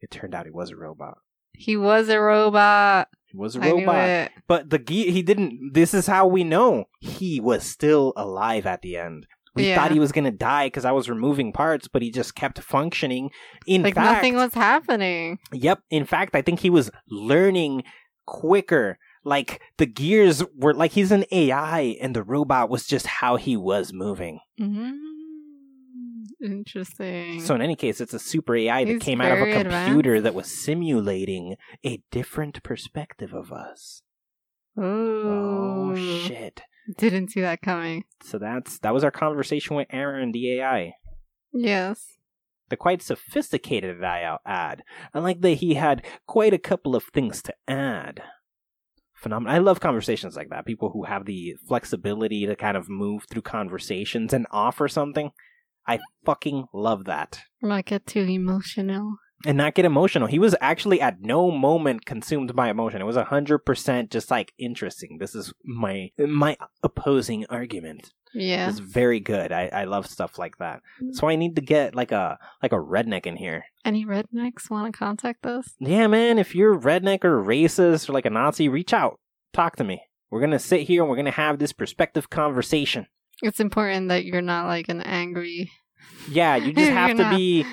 It 0.00 0.10
turned 0.10 0.34
out 0.34 0.44
he 0.44 0.50
was 0.50 0.70
a 0.70 0.76
robot. 0.76 1.18
He 1.54 1.76
was 1.76 2.08
a 2.08 2.20
robot. 2.20 3.08
He 3.26 3.36
was 3.36 3.56
a 3.56 3.62
I 3.62 3.70
robot. 3.70 4.30
But 4.46 4.68
the 4.70 4.78
ge- 4.78 5.10
he 5.12 5.22
didn't. 5.22 5.72
This 5.72 5.94
is 5.94 6.06
how 6.06 6.26
we 6.26 6.44
know 6.44 6.86
he 7.00 7.40
was 7.40 7.62
still 7.62 8.12
alive 8.16 8.66
at 8.66 8.82
the 8.82 8.96
end. 8.96 9.26
We 9.54 9.68
Yeah. 9.68 9.76
thought 9.76 9.92
he 9.92 10.00
was 10.00 10.12
gonna 10.12 10.30
die 10.32 10.66
because 10.66 10.84
I 10.84 10.92
was 10.92 11.08
removing 11.08 11.52
parts, 11.52 11.88
but 11.88 12.02
he 12.02 12.10
just 12.10 12.34
kept 12.34 12.58
functioning. 12.58 13.30
In 13.66 13.82
Like 13.84 13.94
fact, 13.94 14.12
nothing 14.16 14.34
was 14.34 14.52
happening. 14.52 15.38
Yep. 15.52 15.80
In 15.90 16.04
fact, 16.04 16.34
I 16.34 16.42
think 16.42 16.60
he 16.60 16.68
was 16.70 16.90
learning 17.08 17.84
quicker. 18.26 18.98
Like 19.26 19.60
the 19.76 19.86
gears 19.86 20.44
were 20.56 20.72
like 20.72 20.92
he's 20.92 21.10
an 21.10 21.24
AI, 21.32 21.96
and 22.00 22.14
the 22.14 22.22
robot 22.22 22.70
was 22.70 22.86
just 22.86 23.08
how 23.08 23.34
he 23.34 23.56
was 23.56 23.92
moving. 23.92 24.38
Mm, 24.60 24.98
interesting. 26.40 27.40
So 27.40 27.56
in 27.56 27.60
any 27.60 27.74
case, 27.74 28.00
it's 28.00 28.14
a 28.14 28.20
super 28.20 28.54
AI 28.54 28.84
that 28.84 28.92
He's 28.92 29.02
came 29.02 29.20
out 29.20 29.36
of 29.36 29.48
a 29.48 29.64
computer 29.64 30.20
that 30.20 30.32
was 30.32 30.46
simulating 30.46 31.56
a 31.84 32.00
different 32.12 32.62
perspective 32.62 33.34
of 33.34 33.50
us. 33.50 34.02
Ooh. 34.78 35.24
Oh 35.26 35.96
shit! 35.96 36.62
Didn't 36.96 37.32
see 37.32 37.40
that 37.40 37.62
coming. 37.62 38.04
So 38.22 38.38
that's 38.38 38.78
that 38.78 38.94
was 38.94 39.02
our 39.02 39.10
conversation 39.10 39.74
with 39.74 39.88
Aaron, 39.90 40.30
the 40.30 40.60
AI. 40.60 40.92
Yes. 41.52 42.12
The 42.68 42.76
quite 42.76 43.02
sophisticated 43.02 44.00
AI 44.00 44.22
I'll 44.22 44.38
add. 44.46 44.84
I 45.12 45.18
like 45.18 45.40
that 45.40 45.54
he 45.54 45.74
had 45.74 46.06
quite 46.28 46.54
a 46.54 46.58
couple 46.58 46.94
of 46.94 47.02
things 47.12 47.42
to 47.42 47.54
add. 47.66 48.22
Phenomenal. 49.16 49.54
I 49.54 49.58
love 49.58 49.80
conversations 49.80 50.36
like 50.36 50.50
that. 50.50 50.66
People 50.66 50.90
who 50.90 51.04
have 51.04 51.24
the 51.24 51.56
flexibility 51.66 52.46
to 52.46 52.54
kind 52.54 52.76
of 52.76 52.88
move 52.88 53.24
through 53.30 53.42
conversations 53.42 54.32
and 54.32 54.46
offer 54.50 54.88
something. 54.88 55.30
I 55.86 56.00
fucking 56.24 56.66
love 56.74 57.04
that. 57.04 57.40
Not 57.62 57.86
get 57.86 58.06
too 58.06 58.20
emotional. 58.20 59.16
And 59.44 59.58
not 59.58 59.74
get 59.74 59.84
emotional. 59.84 60.26
He 60.28 60.38
was 60.38 60.54
actually 60.60 61.00
at 61.00 61.20
no 61.20 61.50
moment 61.50 62.06
consumed 62.06 62.56
by 62.56 62.70
emotion. 62.70 63.00
It 63.02 63.04
was 63.06 63.16
a 63.16 63.24
hundred 63.24 63.58
percent 63.60 64.10
just 64.10 64.30
like 64.30 64.52
interesting. 64.58 65.18
This 65.18 65.34
is 65.34 65.52
my 65.64 66.10
my 66.18 66.56
opposing 66.82 67.44
argument. 67.50 68.12
Yeah. 68.32 68.68
It's 68.68 68.78
very 68.80 69.20
good. 69.20 69.52
I, 69.52 69.68
I 69.68 69.84
love 69.84 70.06
stuff 70.06 70.38
like 70.38 70.58
that. 70.58 70.82
So 71.12 71.28
I 71.28 71.36
need 71.36 71.56
to 71.56 71.62
get 71.62 71.94
like 71.94 72.12
a 72.12 72.38
like 72.62 72.72
a 72.72 72.76
redneck 72.76 73.26
in 73.26 73.36
here. 73.36 73.64
Any 73.84 74.04
rednecks 74.04 74.70
want 74.70 74.92
to 74.92 74.98
contact 74.98 75.46
us? 75.46 75.70
Yeah, 75.78 76.06
man, 76.06 76.38
if 76.38 76.54
you're 76.54 76.78
redneck 76.78 77.24
or 77.24 77.42
racist 77.42 78.08
or 78.08 78.12
like 78.12 78.26
a 78.26 78.30
Nazi, 78.30 78.68
reach 78.68 78.92
out. 78.92 79.20
Talk 79.52 79.76
to 79.76 79.84
me. 79.84 80.02
We're 80.30 80.40
going 80.40 80.50
to 80.50 80.58
sit 80.58 80.80
here 80.82 81.02
and 81.02 81.08
we're 81.08 81.16
going 81.16 81.26
to 81.26 81.30
have 81.30 81.58
this 81.58 81.72
perspective 81.72 82.28
conversation. 82.28 83.06
It's 83.42 83.60
important 83.60 84.08
that 84.08 84.24
you're 84.24 84.42
not 84.42 84.66
like 84.66 84.88
an 84.88 85.00
angry. 85.02 85.70
Yeah, 86.28 86.56
you 86.56 86.72
just 86.72 86.90
have 87.00 87.10
to 87.16 87.22
not- 87.22 87.36
be 87.36 87.64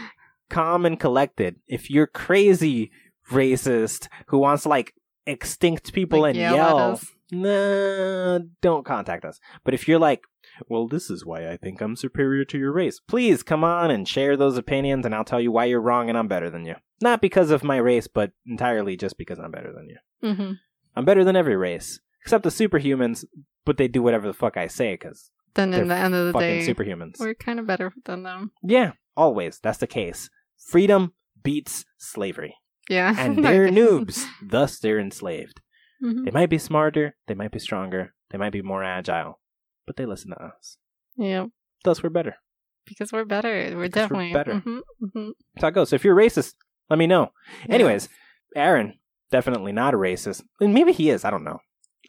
calm 0.54 0.86
and 0.86 1.00
collected. 1.00 1.56
If 1.68 1.90
you're 1.90 2.08
crazy 2.08 2.92
racist 3.32 4.08
who 4.28 4.38
wants 4.38 4.64
to 4.64 4.70
like 4.70 4.94
extinct 5.26 5.94
people 5.94 6.22
Like, 6.22 6.32
and 6.36 6.40
yell 6.40 6.56
yell, 6.56 7.00
nah, 7.32 8.40
don't 8.62 8.86
contact 8.86 9.26
us. 9.26 9.40
But 9.64 9.74
if 9.74 9.88
you're 9.88 10.00
like, 10.00 10.22
well, 10.68 10.88
this 10.88 11.10
is 11.10 11.26
why 11.26 11.50
I 11.50 11.58
think 11.58 11.82
I'm 11.82 11.96
superior 11.96 12.46
to 12.46 12.58
your 12.58 12.72
race, 12.74 13.00
please 13.00 13.44
come 13.44 13.64
on 13.64 13.90
and 13.92 14.08
share 14.08 14.36
those 14.38 14.58
opinions 14.58 15.06
and 15.06 15.16
I'll 15.16 15.24
tell 15.24 15.42
you 15.42 15.52
why 15.52 15.66
you're 15.66 15.82
wrong 15.82 16.10
and 16.10 16.18
I'm 16.18 16.28
better 16.28 16.50
than 16.50 16.66
you. 16.66 16.76
Not 17.02 17.22
because 17.22 17.50
of 17.50 17.64
my 17.64 17.78
race, 17.78 18.08
but 18.08 18.32
entirely 18.46 18.96
just 18.98 19.18
because 19.18 19.40
I'm 19.40 19.52
better 19.52 19.74
than 19.74 19.88
you. 19.90 20.34
hmm 20.34 20.52
I'm 20.96 21.06
better 21.06 21.24
than 21.24 21.36
every 21.36 21.56
race, 21.56 22.00
except 22.22 22.44
the 22.44 22.52
superhumans, 22.52 23.26
but 23.66 23.78
they 23.78 23.88
do 23.88 24.04
whatever 24.04 24.28
the 24.28 24.34
fuck 24.34 24.58
I 24.58 24.68
say 24.68 24.94
because 24.94 25.32
Then 25.56 25.74
in 25.74 25.88
the 25.88 25.96
end 25.96 26.14
of 26.14 26.28
the 26.28 26.34
fucking 26.34 26.60
day, 26.60 26.68
superhumans. 26.68 27.20
we're 27.20 27.34
kind 27.34 27.60
of 27.60 27.66
better 27.66 27.92
than 28.06 28.22
them. 28.22 28.52
Yeah, 28.62 28.92
always. 29.18 29.60
That's 29.60 29.80
the 29.80 29.88
case. 29.88 30.30
Freedom 30.66 31.14
beats 31.44 31.86
slavery. 31.98 32.56
Yeah. 32.90 33.16
And 33.20 33.44
they're 33.44 33.68
noobs, 33.82 34.26
thus 34.42 34.80
they're 34.80 35.00
enslaved. 35.00 35.62
Mhm. 36.04 36.26
They 36.26 36.32
might 36.32 36.50
be 36.50 36.58
smarter, 36.58 37.16
they 37.28 37.34
might 37.34 37.52
be 37.52 37.60
stronger, 37.60 38.14
they 38.32 38.38
might 38.38 38.52
be 38.52 38.62
more 38.62 38.84
agile, 38.84 39.40
but 39.88 39.96
they 39.96 40.06
listen 40.06 40.32
to 40.32 40.44
us. 40.44 40.78
Yeah. 41.16 41.46
Thus 41.84 42.04
we're 42.04 42.10
better. 42.10 42.36
Because 42.86 43.14
we're 43.14 43.24
better. 43.26 43.50
We're 43.50 43.64
Because 43.64 43.76
we're 43.76 43.88
definitely 43.88 44.34
better. 44.34 44.60
hmm 44.60 44.80
hmm 45.14 45.30
That's 45.56 45.62
how 45.62 45.68
it 45.70 45.74
goes. 45.76 45.90
So 45.90 45.96
if 45.96 46.04
you're 46.04 46.16
racist, 46.16 46.56
let 46.90 47.00
me 47.00 47.08
know. 47.08 47.32
Anyways, 47.70 48.10
Aaron, 48.56 49.00
definitely 49.32 49.72
not 49.72 49.94
a 49.94 49.98
racist. 49.98 50.44
And 50.60 50.74
maybe 50.74 50.92
he 50.92 51.10
is, 51.10 51.24
I 51.24 51.30
don't 51.30 51.46
know. 51.46 51.60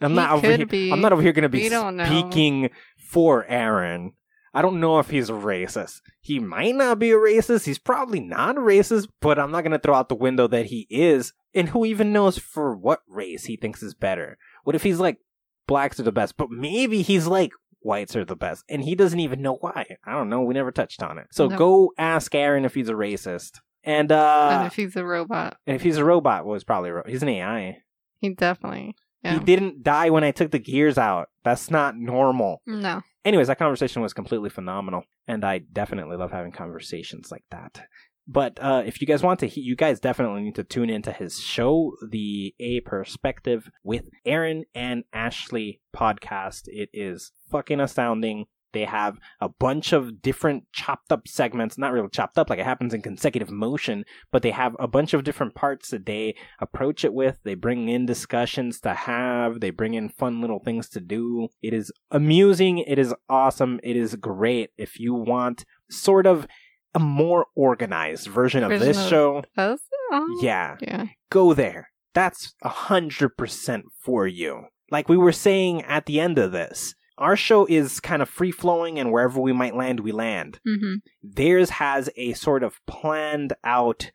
I'm 0.01 0.11
He 0.11 0.17
not 0.17 0.33
over 0.33 0.47
here. 0.57 0.67
be. 0.67 0.91
I'm 0.91 1.01
not 1.01 1.13
over 1.13 1.23
here 1.23 1.33
going 1.33 1.45
to 1.45 1.49
be 1.49 1.69
speaking 1.69 2.71
for 2.99 3.45
Aaron. 3.47 4.15
I 4.55 4.63
don't 4.63 4.81
know 4.81 4.99
if 5.01 5.11
he's 5.11 5.29
a 5.29 5.33
racist. 5.35 6.01
He 6.21 6.39
might 6.39 6.75
not 6.77 6.99
be 6.99 7.11
a 7.11 7.17
racist. 7.17 7.65
He's 7.67 7.79
probably 7.79 8.21
not 8.21 8.57
a 8.57 8.61
racist, 8.61 9.09
but 9.21 9.39
I'm 9.39 9.51
not 9.51 9.63
going 9.63 9.73
to 9.73 9.79
throw 9.79 9.95
out 9.95 10.09
the 10.09 10.15
window 10.15 10.47
that 10.47 10.67
he 10.67 10.87
is. 10.89 11.33
And 11.55 11.69
who 11.71 11.85
even 11.85 12.13
knows 12.13 12.39
for 12.39 12.75
what 12.77 13.01
race 13.09 13.45
he 13.47 13.57
thinks 13.57 13.83
is 13.83 13.95
better? 13.95 14.39
What 14.63 14.77
if 14.77 14.83
he's 14.85 15.01
like, 15.01 15.19
blacks 15.67 15.99
are 15.99 16.05
the 16.05 16.13
best, 16.13 16.37
but 16.37 16.51
maybe 16.51 17.03
he's 17.03 17.27
like, 17.27 17.51
whites 17.81 18.17
are 18.17 18.25
the 18.25 18.37
best, 18.37 18.65
and 18.69 18.83
he 18.83 18.95
doesn't 18.95 19.21
even 19.21 19.43
know 19.43 19.57
why. 19.61 19.97
I 20.07 20.13
don't 20.13 20.31
know. 20.31 20.41
We 20.43 20.55
never 20.55 20.73
touched 20.73 21.03
on 21.03 21.19
it. 21.19 21.27
So 21.33 21.49
No. 21.49 21.57
go 21.59 21.93
ask 21.99 22.35
Aaron 22.35 22.65
if 22.65 22.75
he's 22.75 22.89
a 22.89 22.93
racist. 22.95 23.61
And, 23.83 24.11
uh, 24.11 24.49
and 24.53 24.67
if 24.67 24.75
he's 24.77 24.97
a 24.97 25.05
robot, 25.05 25.59
and 25.67 25.77
if 25.77 25.83
he's 25.83 25.99
a 25.99 26.05
robot, 26.05 26.47
well, 26.47 26.55
he's 26.55 26.65
probably 26.65 26.89
a 26.91 26.95
ro- 26.95 27.03
he's 27.07 27.23
an 27.23 27.29
AI. 27.29 27.79
he 28.21 28.31
definitely. 28.31 28.95
Yeah. 29.25 29.39
He 29.39 29.45
didn't 29.45 29.83
die 29.83 30.11
when 30.11 30.23
I 30.25 30.31
took 30.33 30.51
the 30.51 30.59
gears 30.59 30.99
out. 30.99 31.29
That's 31.45 31.71
not 31.71 31.97
normal. 31.97 32.61
No. 32.67 33.03
Anyways, 33.25 33.47
that 33.47 33.59
conversation 33.59 34.03
was 34.03 34.13
completely 34.13 34.51
phenomenal, 34.51 35.05
and 35.27 35.45
I 35.45 35.59
definitely 35.59 36.17
love 36.17 36.31
having 36.31 36.53
conversations 36.53 37.31
like 37.33 37.45
that. 37.51 37.87
But 38.27 38.59
uh, 38.61 38.83
if 38.87 39.01
you 39.01 39.07
guys 39.07 39.23
want 39.23 39.41
to, 39.41 39.47
he- 39.47 39.61
you 39.63 39.77
guys 39.77 40.01
definitely 40.01 40.43
need 40.43 40.55
to 40.57 40.65
tune 40.65 40.91
into 40.91 41.13
his 41.13 41.39
show, 41.41 41.93
the 42.11 42.55
A 42.61 42.81
Perspective 42.81 43.71
with 43.83 44.05
Aaron 44.27 44.65
and 44.75 45.05
Ashley 45.13 45.81
podcast. 45.95 46.63
It 46.67 46.89
is 46.93 47.33
fucking 47.51 47.81
astounding. 47.81 48.47
They 48.75 48.85
have 48.85 49.17
a 49.41 49.49
bunch 49.49 49.95
of 49.95 50.21
different 50.21 50.65
chopped 50.73 51.11
up 51.11 51.27
segments, 51.27 51.79
not 51.79 51.93
really 51.93 52.09
chopped 52.11 52.37
up, 52.37 52.51
like 52.51 52.59
it 52.59 52.67
happens 52.67 52.93
in 52.93 53.01
consecutive 53.01 53.51
motion, 53.51 54.05
but 54.31 54.43
they 54.43 54.51
have 54.51 54.77
a 54.79 54.87
bunch 54.87 55.15
of 55.15 55.25
different 55.25 55.55
parts 55.55 55.89
that 55.91 56.05
they 56.05 56.35
approach 56.61 57.05
it 57.05 57.15
with. 57.15 57.39
They 57.45 57.55
bring 57.55 57.89
in 57.89 58.05
discussions 58.05 58.81
to 58.81 58.93
have, 58.93 59.61
they 59.61 59.71
bring 59.71 59.95
in 59.95 60.11
fun 60.11 60.43
little 60.43 60.59
things 60.59 60.91
to 60.91 61.01
do. 61.01 61.49
It 61.63 61.73
is 61.73 61.91
amusing, 62.11 62.79
it 62.79 62.99
is 62.99 63.15
awesome, 63.31 63.81
it 63.83 63.97
is 63.97 64.17
great. 64.17 64.71
If 64.77 64.99
you 65.01 65.15
want 65.15 65.65
sort 65.91 66.27
of 66.27 66.47
a 66.95 66.99
more 67.01 67.47
organized 67.57 68.27
version 68.29 68.63
of 68.63 68.71
this 68.79 68.99
of- 68.99 69.09
show, 69.09 69.43
Us? 69.57 69.81
Oh. 70.13 70.39
yeah, 70.43 70.77
Yeah. 70.81 71.07
go 71.31 71.55
there. 71.55 71.89
That's 72.13 72.55
a 72.63 72.69
hundred 72.69 73.37
percent 73.37 73.87
for 74.01 74.27
you. 74.29 74.67
Like 74.91 75.09
we 75.09 75.17
were 75.17 75.33
saying 75.33 75.83
at 75.83 76.07
the 76.07 76.21
end 76.21 76.39
of 76.39 76.53
this, 76.53 76.95
our 77.19 77.37
show 77.37 77.67
is 77.67 78.01
kind 78.01 78.23
of 78.23 78.29
free 78.29 78.51
flowing 78.51 78.99
and 78.99 79.13
wherever 79.13 79.41
we 79.41 79.53
might 79.53 79.77
land, 79.77 80.01
we 80.01 80.13
land. 80.13 80.59
hmm 80.67 80.95
Theirs 81.23 81.71
has 81.71 82.11
a 82.17 82.33
sort 82.35 82.63
of 82.63 82.81
planned 82.87 83.53
out 83.65 84.11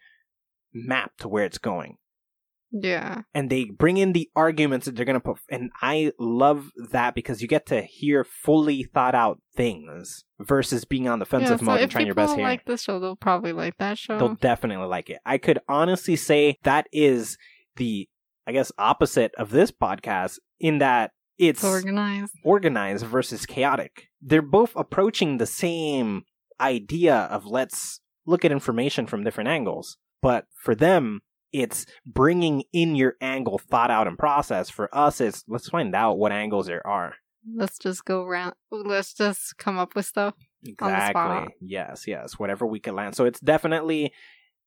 map 0.74 1.12
to 1.20 1.28
where 1.28 1.46
it's 1.46 1.58
going. 1.58 1.98
Yeah. 2.72 3.24
and 3.34 3.50
they 3.50 3.66
bring 3.66 3.98
in 3.98 4.14
the 4.14 4.30
arguments 4.36 4.86
that 4.86 4.96
they're 4.96 5.04
going 5.04 5.16
to 5.16 5.20
put 5.20 5.40
and 5.50 5.72
i 5.82 6.12
love 6.20 6.70
that 6.92 7.16
because 7.16 7.42
you 7.42 7.48
get 7.48 7.66
to 7.66 7.82
hear 7.82 8.24
fully 8.24 8.84
thought 8.84 9.16
out 9.16 9.42
things 9.56 10.24
versus 10.40 10.86
being 10.86 11.08
on 11.08 11.18
the 11.18 11.26
yeah, 11.26 11.32
defensive 11.40 11.60
so 11.62 11.66
mode 11.66 11.82
and 11.82 11.92
trying 11.92 12.06
your 12.06 12.14
best 12.14 12.34
here 12.36 12.42
If 12.42 12.48
like 12.48 12.66
the 12.66 12.78
show, 12.78 13.00
they'll 13.00 13.16
probably 13.16 13.54
like 13.54 13.76
that 13.80 13.98
show. 13.98 14.20
they'll 14.20 14.36
definitely 14.36 14.86
like 14.86 15.10
it 15.10 15.18
i 15.26 15.40
could 15.40 15.58
honestly 15.68 16.16
say 16.16 16.60
that 16.62 16.86
is 16.94 17.40
the 17.78 18.08
i 18.46 18.52
guess 18.52 18.72
opposite 18.78 19.34
of 19.40 19.50
this 19.50 19.72
podcast 19.72 20.38
in 20.60 20.78
that 20.78 21.10
it's 21.40 21.64
organized. 21.64 22.34
organized 22.44 23.06
versus 23.06 23.46
chaotic 23.46 24.10
they're 24.22 24.42
both 24.42 24.74
approaching 24.76 25.38
the 25.38 25.46
same 25.46 26.24
idea 26.60 27.16
of 27.16 27.46
let's 27.46 28.02
look 28.26 28.46
at 28.46 28.52
information 28.52 29.08
from 29.08 29.24
different 29.24 29.50
angles 29.50 29.98
but 30.22 30.46
for 30.54 30.76
them 30.76 31.22
it's 31.52 31.86
bringing 32.06 32.64
in 32.74 32.96
your 32.96 33.16
angle 33.22 33.58
thought 33.58 33.90
out 33.90 34.08
and 34.08 34.18
process 34.20 34.70
for 34.70 34.94
us 34.96 35.20
it's 35.20 35.44
let's 35.48 35.70
find 35.70 35.96
out 35.96 36.18
what 36.18 36.32
angles 36.32 36.68
there 36.68 36.86
are 36.86 37.14
Let's 37.56 37.78
just 37.78 38.06
go 38.06 38.24
around. 38.24 38.54
Let's 38.72 39.14
just 39.14 39.58
come 39.58 39.78
up 39.78 39.96
with 39.96 40.06
stuff. 40.06 40.34
On 40.82 40.92
the 40.92 41.10
spot. 41.10 41.32
exactly 41.38 41.56
yes 41.62 42.06
yes 42.06 42.38
whatever 42.38 42.66
we 42.66 42.82
can 42.82 42.94
land 42.94 43.16
so 43.16 43.24
it's 43.24 43.40
definitely 43.40 44.12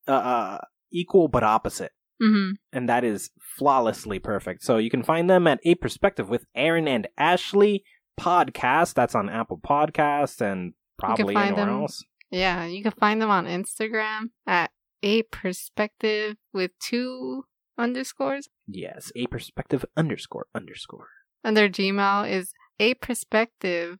uh, 0.09 0.13
uh 0.13 0.59
equal 0.91 1.29
but 1.29 1.43
opposite 1.43 1.93
Mm-hmm. 2.23 2.51
and 2.73 2.89
that 2.89 3.03
is 3.05 3.31
flawlessly 3.59 4.19
perfect. 4.19 4.63
So 4.63 4.77
you 4.79 4.91
can 4.91 5.03
find 5.03 5.29
them 5.29 5.47
at 5.47 5.59
a 5.65 5.75
perspective 5.75 6.29
with 6.29 6.45
aaron 6.55 6.87
and 6.87 7.09
ashley 7.19 7.85
podcast. 8.21 8.95
That's 8.95 9.15
on 9.15 9.29
apple 9.29 9.59
podcasts 9.59 10.41
and 10.41 10.75
probably 10.99 11.35
anywhere 11.35 11.67
them- 11.67 11.83
else. 11.83 12.05
Yeah, 12.31 12.65
you 12.65 12.83
can 12.83 12.93
find 12.93 13.21
them 13.21 13.29
on 13.31 13.47
Instagram 13.47 14.31
at 14.47 14.71
a 15.03 15.23
perspective 15.25 16.37
with 16.55 16.71
two 16.79 17.45
underscores, 17.77 18.49
yes 18.69 19.11
a 19.17 19.27
perspective 19.27 19.85
underscore 19.97 20.47
underscore. 20.55 21.09
And 21.43 21.57
their 21.57 21.69
Gmail 21.69 22.31
is 22.31 22.53
a 22.79 22.95
perspective 22.95 23.99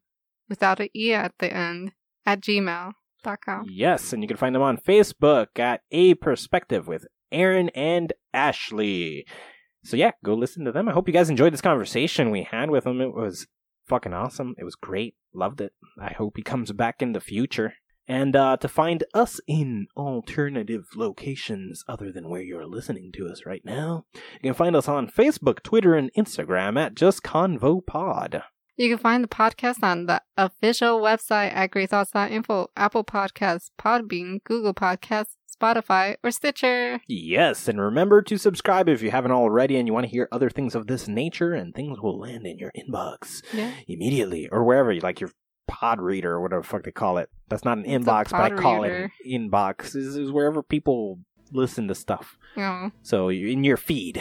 without 0.49 0.81
an 0.81 0.89
e 0.95 1.13
at 1.13 1.33
the 1.39 1.53
end 1.53 1.93
at 2.25 2.41
gmail.com. 2.41 3.67
Yes, 3.69 4.13
and 4.13 4.23
you 4.23 4.29
can 4.29 4.37
find 4.37 4.55
them 4.55 4.63
on 4.63 4.77
Facebook 4.77 5.59
at 5.59 5.81
A 5.91 6.15
Perspective 6.15 6.87
with 6.87 7.07
Aaron 7.33 7.71
and 7.71 8.13
Ashley. 8.33 9.27
So 9.85 9.97
yeah, 9.97 10.13
go 10.25 10.35
listen 10.35 10.65
to 10.65 10.73
them. 10.73 10.89
I 10.89 10.93
hope 10.93 11.09
you 11.09 11.15
guys 11.15 11.31
enjoyed 11.31 11.53
this 11.53 11.61
conversation 11.61 12.31
we 12.31 12.45
had 12.45 12.71
with 12.71 12.85
them. 12.85 13.01
It 13.01 13.15
was 13.15 13.47
fucking 13.87 14.13
awesome. 14.13 14.55
It 14.59 14.65
was 14.65 14.77
great. 14.77 15.17
Loved 15.35 15.61
it. 15.61 15.73
I 16.01 16.13
hope 16.13 16.37
he 16.37 16.43
comes 16.43 16.73
back 16.73 17.03
in 17.03 17.13
the 17.13 17.21
future. 17.21 17.75
And 18.09 18.35
uh, 18.35 18.57
to 18.59 18.69
find 18.69 19.05
us 19.15 19.41
in 19.47 19.87
alternative 19.97 20.87
locations 20.97 21.85
other 21.89 22.13
than 22.13 22.29
where 22.29 22.43
you're 22.43 22.67
listening 22.67 23.13
to 23.15 23.29
us 23.29 23.47
right 23.47 23.65
now, 23.65 24.05
you 24.15 24.51
can 24.51 24.55
find 24.55 24.75
us 24.75 24.89
on 24.89 25.09
Facebook, 25.09 25.63
Twitter, 25.63 25.95
and 25.95 26.11
Instagram 26.19 26.79
at 26.79 26.95
Just 26.95 27.23
Convo 27.23 27.85
Pod. 27.85 28.43
You 28.83 28.89
can 28.89 28.99
find 28.99 29.23
the 29.23 29.29
podcast 29.29 29.81
on 29.85 30.07
the 30.07 30.21
official 30.37 31.01
website 31.01 31.55
at 31.55 31.71
greythoughts.info, 31.71 32.71
Apple 32.77 33.05
Podcasts, 33.05 33.71
Podbean, 33.79 34.43
Google 34.43 34.75
Podcasts, 34.75 35.37
Spotify, 35.57 36.17
or 36.25 36.33
Stitcher. 36.33 37.01
Yes, 37.07 37.69
and 37.69 37.81
remember 37.81 38.23
to 38.23 38.37
subscribe 38.37 38.89
if 38.89 39.01
you 39.01 39.13
haven't 39.13 39.31
already 39.31 39.77
and 39.77 39.87
you 39.87 39.93
want 39.95 40.07
to 40.07 40.11
hear 40.11 40.27
other 40.33 40.51
things 40.51 40.75
of 40.75 40.89
this 40.89 41.07
nature, 41.07 41.55
and 41.55 41.73
things 41.73 42.01
will 42.01 42.19
land 42.19 42.45
in 42.45 42.59
your 42.59 42.73
inbox 42.77 43.45
Yeah. 43.55 43.71
immediately 43.87 44.49
or 44.49 44.65
wherever 44.65 44.91
you 44.91 45.01
like 45.01 45.21
your 45.21 45.31
pod 45.69 46.01
reader 46.01 46.33
or 46.33 46.41
whatever 46.41 46.63
the 46.63 46.67
fuck 46.67 46.83
they 46.83 46.91
call 46.91 47.19
it. 47.19 47.31
That's 47.49 47.65
not 47.65 47.79
an 47.79 47.85
It's 47.87 48.05
inbox, 48.05 48.31
but 48.33 48.41
I 48.41 48.51
call 48.51 48.83
reader. 48.83 49.13
it 49.25 49.31
inbox. 49.31 49.93
This 49.93 50.17
is 50.17 50.33
wherever 50.33 50.61
people 50.61 51.21
listen 51.53 51.87
to 51.87 51.95
stuff. 51.95 52.37
Oh. 52.57 52.91
So 53.03 53.29
in 53.31 53.63
your 53.63 53.77
feed 53.77 54.17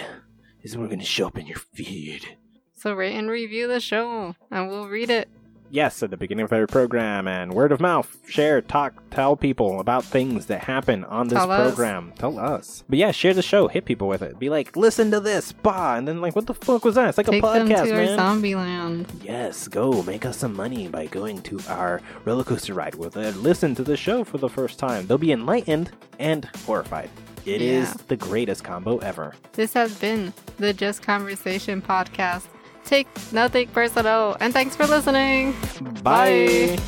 this 0.62 0.74
is 0.74 0.78
where 0.78 0.84
we're 0.84 0.90
going 0.90 1.00
to 1.00 1.06
show 1.06 1.26
up 1.26 1.40
in 1.40 1.48
your 1.48 1.58
feed. 1.58 2.38
So 2.82 2.94
rate 2.96 3.16
and 3.16 3.30
review 3.30 3.68
the 3.68 3.80
show, 3.80 4.36
and 4.50 4.68
we'll 4.68 4.88
read 4.88 5.12
it. 5.12 5.30
Yes, 5.70 6.02
at 6.02 6.10
the 6.10 6.18
beginning 6.18 6.44
of 6.46 6.52
every 6.52 6.68
program, 6.68 7.28
and 7.28 7.54
word 7.54 7.72
of 7.72 7.80
mouth, 7.80 8.18
share, 8.28 8.60
talk, 8.60 8.96
tell 9.12 9.36
people 9.36 9.80
about 9.80 10.04
things 10.04 10.48
that 10.48 10.62
happen 10.64 11.04
on 11.06 11.28
this 11.28 11.38
Tell 11.38 11.52
us. 11.52 11.68
program. 11.76 12.12
Tell 12.18 12.40
us. 12.40 12.84
But 12.90 12.98
yeah, 12.98 13.12
share 13.12 13.36
the 13.36 13.44
show, 13.44 13.68
hit 13.68 13.86
people 13.86 14.08
with 14.08 14.24
it. 14.24 14.40
Be 14.40 14.50
like, 14.50 14.76
listen 14.76 15.12
to 15.12 15.20
this, 15.20 15.52
bah, 15.52 15.94
and 15.96 16.08
then 16.08 16.22
like, 16.22 16.36
what 16.36 16.48
the 16.48 16.56
fuck 16.56 16.84
was 16.84 16.96
that? 16.96 17.10
It's 17.10 17.18
like 17.20 17.28
Take 17.28 17.44
a 17.44 17.54
them 17.54 17.70
podcast, 17.70 17.84
to 17.86 17.94
man. 17.94 18.10
our 18.10 18.16
zombie 18.16 18.56
land. 18.56 19.06
Yes, 19.24 19.68
go 19.68 20.02
make 20.02 20.26
us 20.26 20.38
some 20.38 20.56
money 20.56 20.88
by 20.88 21.06
going 21.06 21.42
to 21.44 21.60
our 21.70 22.02
roller 22.26 22.44
coaster 22.44 22.74
ride 22.74 22.96
with 22.96 23.16
it. 23.16 23.38
Listen 23.38 23.76
to 23.76 23.84
the 23.84 23.96
show 23.96 24.24
for 24.24 24.40
the 24.40 24.50
first 24.50 24.80
time. 24.80 25.06
They'll 25.06 25.20
be 25.20 25.32
enlightened 25.32 25.92
and 26.18 26.46
horrified. 26.66 27.12
It 27.46 27.62
is 27.62 27.90
Yeah. 27.90 27.94
the 28.08 28.18
greatest 28.18 28.64
combo 28.64 28.98
ever. 28.98 29.36
This 29.54 29.72
has 29.74 29.94
been 30.00 30.34
the 30.58 30.74
Just 30.74 31.04
Conversation 31.04 31.80
podcast. 31.82 32.48
Take 32.86 33.08
nothing 33.32 33.68
personal, 33.70 34.36
and 34.40 34.54
thanks 34.54 34.76
for 34.76 34.86
listening. 34.86 35.56
Bye. 36.04 36.76
Bye. 36.78 36.84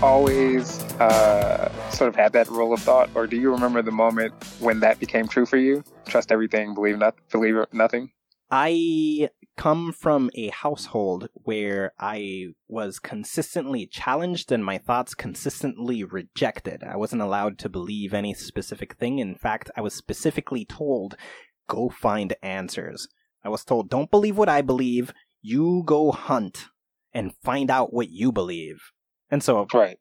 Always 0.00 0.87
uh, 1.00 1.68
sort 1.90 2.08
of 2.08 2.16
had 2.16 2.32
that 2.32 2.48
rule 2.48 2.72
of 2.72 2.80
thought, 2.80 3.10
or 3.14 3.26
do 3.26 3.36
you 3.36 3.50
remember 3.50 3.82
the 3.82 3.92
moment 3.92 4.32
when 4.58 4.80
that 4.80 4.98
became 4.98 5.28
true 5.28 5.46
for 5.46 5.56
you? 5.56 5.84
Trust 6.06 6.32
everything, 6.32 6.74
believe 6.74 6.98
not, 6.98 7.14
believe 7.30 7.56
nothing. 7.72 8.10
I 8.50 9.28
come 9.56 9.92
from 9.92 10.30
a 10.34 10.48
household 10.48 11.28
where 11.34 11.92
I 11.98 12.48
was 12.68 12.98
consistently 12.98 13.86
challenged 13.86 14.50
and 14.50 14.64
my 14.64 14.78
thoughts 14.78 15.14
consistently 15.14 16.04
rejected. 16.04 16.82
I 16.82 16.96
wasn't 16.96 17.22
allowed 17.22 17.58
to 17.58 17.68
believe 17.68 18.14
any 18.14 18.32
specific 18.32 18.94
thing. 18.94 19.18
In 19.18 19.34
fact, 19.34 19.70
I 19.76 19.82
was 19.82 19.94
specifically 19.94 20.64
told, 20.64 21.16
go 21.68 21.90
find 21.90 22.34
answers. 22.42 23.08
I 23.44 23.50
was 23.50 23.64
told, 23.64 23.90
don't 23.90 24.10
believe 24.10 24.38
what 24.38 24.48
I 24.48 24.62
believe, 24.62 25.12
you 25.42 25.82
go 25.84 26.12
hunt 26.12 26.66
and 27.12 27.34
find 27.42 27.70
out 27.70 27.92
what 27.92 28.10
you 28.10 28.32
believe. 28.32 28.78
And 29.30 29.42
so 29.42 29.66
Right. 29.74 29.98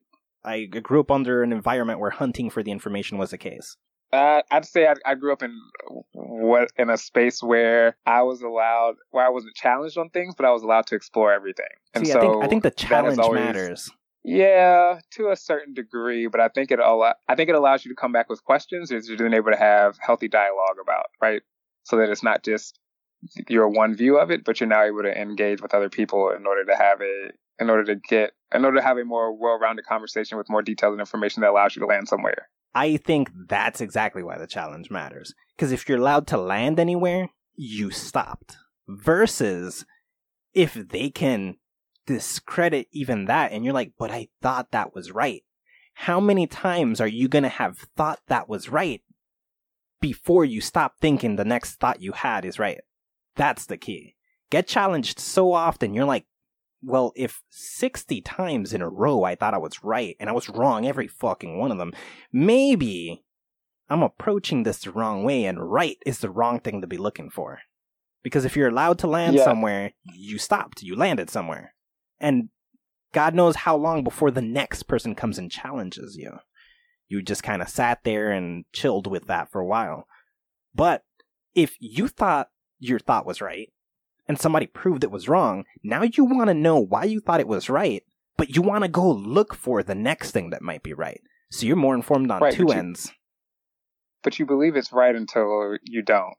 I 0.48 0.66
grew 0.66 1.02
up 1.02 1.12
under 1.12 1.44
an 1.44 1.52
environment 1.52 2.00
where 2.00 2.10
hunting 2.10 2.50
for 2.50 2.64
the 2.64 2.72
information 2.72 3.18
was 3.18 3.32
the 3.32 3.38
case. 3.38 3.76
Uh, 4.14 4.42
I'd 4.50 4.66
say 4.66 4.88
I, 4.88 4.94
I 5.06 5.16
grew 5.16 5.34
up 5.34 5.44
in 5.44 5.60
what 6.14 6.72
in 6.78 6.90
a 6.90 6.98
space 6.98 7.44
where 7.44 7.98
I 8.06 8.22
was 8.22 8.42
allowed, 8.42 8.96
where 9.12 9.26
I 9.26 9.30
wasn't 9.30 9.56
challenged 9.56 9.98
on 9.98 10.10
things, 10.10 10.34
but 10.36 10.46
I 10.46 10.52
was 10.52 10.64
allowed 10.64 10.88
to 10.88 10.96
explore 10.96 11.34
everything. 11.34 11.66
And 11.94 12.08
See, 12.08 12.14
so 12.14 12.20
I 12.20 12.22
think 12.22 12.44
I 12.44 12.48
think 12.48 12.64
the 12.64 12.72
challenge 12.72 13.20
always- 13.20 13.42
matters. 13.42 13.92
Yeah, 14.24 15.00
to 15.12 15.30
a 15.30 15.38
certain 15.38 15.74
degree, 15.74 16.28
but 16.28 16.42
I 16.42 16.50
think 16.50 16.70
it 16.72 16.80
allow, 16.80 17.14
I 17.30 17.36
think 17.36 17.48
it 17.50 17.56
allows 17.56 17.86
you 17.86 17.92
to 17.92 17.96
come 17.96 18.12
back 18.12 18.30
with 18.30 18.44
questions 18.44 18.90
that 18.90 19.06
you're 19.06 19.16
then 19.16 19.34
able 19.34 19.52
to 19.52 19.58
have 19.58 19.98
healthy 20.02 20.28
dialogue 20.28 20.76
about, 20.82 21.06
right? 21.22 21.42
So 21.84 21.96
that 21.96 22.10
it's 22.10 22.24
not 22.24 22.44
just 22.44 22.78
your 23.48 23.70
one 23.70 23.96
view 23.96 24.18
of 24.18 24.30
it, 24.30 24.44
but 24.44 24.60
you're 24.60 24.68
now 24.68 24.84
able 24.84 25.04
to 25.04 25.18
engage 25.18 25.62
with 25.62 25.74
other 25.74 25.88
people 25.90 26.32
in 26.32 26.46
order 26.46 26.66
to 26.66 26.76
have 26.76 27.00
a, 27.00 27.30
in 27.60 27.70
order 27.70 27.84
to 27.86 27.96
get, 27.96 28.32
in 28.54 28.66
order 28.66 28.78
to 28.78 28.84
have 28.84 28.98
a 28.98 29.06
more 29.06 29.34
well-rounded 29.34 29.86
conversation 29.86 30.38
with 30.38 30.50
more 30.50 30.62
detailed 30.62 31.00
information 31.00 31.42
that 31.42 31.52
allows 31.52 31.76
you 31.76 31.82
to 31.82 31.86
land 31.86 32.08
somewhere. 32.08 32.50
I 32.76 32.98
think 32.98 33.32
that's 33.48 33.82
exactly 33.82 34.24
why 34.24 34.38
the 34.38 34.48
challenge 34.48 34.92
matters. 34.92 35.34
Because 35.56 35.72
if 35.72 35.90
you're 35.90 35.98
allowed 35.98 36.28
to 36.28 36.38
land 36.38 36.80
anywhere, 36.80 37.30
you 37.56 37.90
stopped. 37.90 38.58
Versus 38.88 39.86
if 40.54 40.74
they 40.74 41.10
can 41.10 41.56
discredit 42.06 42.88
even 42.92 43.26
that 43.26 43.52
and 43.52 43.66
you're 43.66 43.74
like, 43.74 43.94
but 43.98 44.12
I 44.12 44.30
thought 44.42 44.72
that 44.72 44.94
was 44.96 45.12
right. 45.12 45.44
How 45.94 46.20
many 46.20 46.46
times 46.48 47.02
are 47.02 47.08
you 47.08 47.28
going 47.28 47.44
to 47.44 47.50
have 47.50 47.80
thought 47.98 48.20
that 48.28 48.48
was 48.48 48.70
right 48.70 49.02
before 50.00 50.46
you 50.46 50.62
stop 50.62 51.00
thinking 51.02 51.36
the 51.36 51.44
next 51.44 51.76
thought 51.76 52.02
you 52.02 52.12
had 52.12 52.46
is 52.46 52.60
right? 52.60 52.82
That's 53.36 53.66
the 53.66 53.78
key. 53.78 54.16
Get 54.50 54.68
challenged 54.68 55.20
so 55.20 55.52
often, 55.52 55.94
you're 55.94 56.06
like, 56.06 56.26
well, 56.84 57.12
if 57.16 57.42
60 57.50 58.22
times 58.22 58.74
in 58.74 58.82
a 58.82 58.90
row 58.90 59.24
I 59.24 59.36
thought 59.36 59.54
I 59.54 59.58
was 59.60 59.84
right 59.84 60.16
and 60.20 60.30
I 60.30 60.34
was 60.34 60.50
wrong 60.50 60.86
every 60.86 61.08
fucking 61.08 61.58
one 61.58 61.72
of 61.72 61.78
them, 61.78 61.94
maybe 62.32 63.24
I'm 63.90 64.04
approaching 64.04 64.64
this 64.64 64.80
the 64.80 64.92
wrong 64.92 65.24
way 65.24 65.46
and 65.46 65.72
right 65.72 65.98
is 66.06 66.20
the 66.20 66.30
wrong 66.30 66.60
thing 66.60 66.82
to 66.82 66.88
be 66.88 66.98
looking 66.98 67.30
for. 67.30 67.60
Because 68.24 68.46
if 68.46 68.56
you're 68.56 68.68
allowed 68.70 69.00
to 69.00 69.08
land 69.08 69.36
Yeah. 69.38 69.44
somewhere, 69.46 69.94
you 70.04 70.38
stopped, 70.38 70.82
you 70.82 70.96
landed 70.96 71.30
somewhere. 71.30 71.74
And 72.20 72.50
God 73.14 73.34
knows 73.34 73.56
how 73.58 73.76
long 73.78 74.04
before 74.04 74.32
the 74.32 74.42
next 74.42 74.84
person 74.84 75.16
comes 75.16 75.38
and 75.38 75.50
challenges 75.50 76.18
you. 76.18 76.40
You 77.08 77.22
just 77.22 77.42
kind 77.44 77.62
of 77.62 77.70
sat 77.70 78.04
there 78.04 78.32
and 78.32 78.66
chilled 78.74 79.08
with 79.08 79.28
that 79.28 79.50
for 79.50 79.62
a 79.62 79.66
while. 79.66 80.08
But 80.76 81.04
if 81.56 81.78
you 81.80 82.08
thought 82.08 82.50
your 82.80 83.00
thought 83.00 83.26
was 83.26 83.42
right 83.42 83.72
and 84.28 84.40
somebody 84.40 84.68
proved 84.68 85.04
it 85.04 85.12
was 85.12 85.30
wrong, 85.30 85.64
now 85.84 86.04
you 86.04 86.26
want 86.26 86.48
to 86.50 86.54
know 86.54 86.78
why 86.80 87.04
you 87.04 87.20
thought 87.20 87.40
it 87.40 87.48
was 87.48 87.70
right 87.70 88.04
but 88.38 88.56
you 88.56 88.62
want 88.62 88.84
to 88.84 88.88
go 88.88 89.10
look 89.12 89.56
for 89.56 89.82
the 89.82 89.96
next 89.96 90.30
thing 90.30 90.52
that 90.52 90.62
might 90.62 90.84
be 90.84 90.94
right. 90.94 91.20
So 91.50 91.66
you're 91.66 91.76
more 91.76 91.96
informed 91.96 92.30
on 92.30 92.40
Right, 92.44 92.54
two 92.54 92.68
but 92.68 92.74
you- 92.76 92.80
ends. 92.80 93.12
but 94.24 94.38
you 94.38 94.46
believe 94.46 94.76
it's 94.76 94.92
right 94.94 95.16
until 95.16 95.78
you 95.84 96.04
don't. 96.04 96.36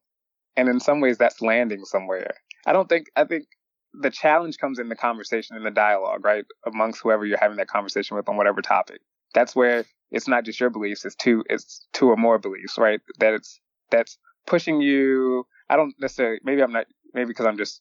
And 0.56 0.68
in 0.68 0.78
some 0.78 1.00
ways, 1.00 1.18
that's 1.18 1.40
landing 1.42 1.84
somewhere. 1.84 2.34
I 2.66 2.72
don't 2.72 2.88
think, 2.88 3.06
I 3.16 3.24
think 3.24 3.46
the 3.94 4.10
challenge 4.10 4.58
comes 4.58 4.78
in 4.78 4.88
the 4.88 4.94
conversation 4.94 5.56
and 5.56 5.66
the 5.66 5.72
dialogue, 5.72 6.24
right? 6.24 6.44
Amongst 6.66 7.00
whoever 7.02 7.26
you're 7.26 7.38
having 7.38 7.56
that 7.56 7.66
conversation 7.66 8.16
with 8.16 8.28
on 8.28 8.36
whatever 8.36 8.62
topic. 8.62 9.00
That's 9.34 9.56
where 9.56 9.84
it's 10.12 10.28
not 10.28 10.44
just 10.44 10.60
your 10.60 10.70
beliefs, 10.70 11.04
it's 11.04 11.16
two, 11.16 11.42
it's 11.48 11.86
two 11.92 12.08
or 12.10 12.16
more 12.16 12.38
beliefs, 12.38 12.78
right? 12.78 13.00
That 13.18 13.34
it's, 13.34 13.58
that's 13.90 14.18
pushing 14.46 14.80
you. 14.80 15.46
I 15.68 15.74
don't 15.76 15.94
necessarily, 15.98 16.38
maybe 16.44 16.62
I'm 16.62 16.72
not, 16.72 16.86
maybe 17.14 17.28
because 17.28 17.46
I'm 17.46 17.58
just 17.58 17.80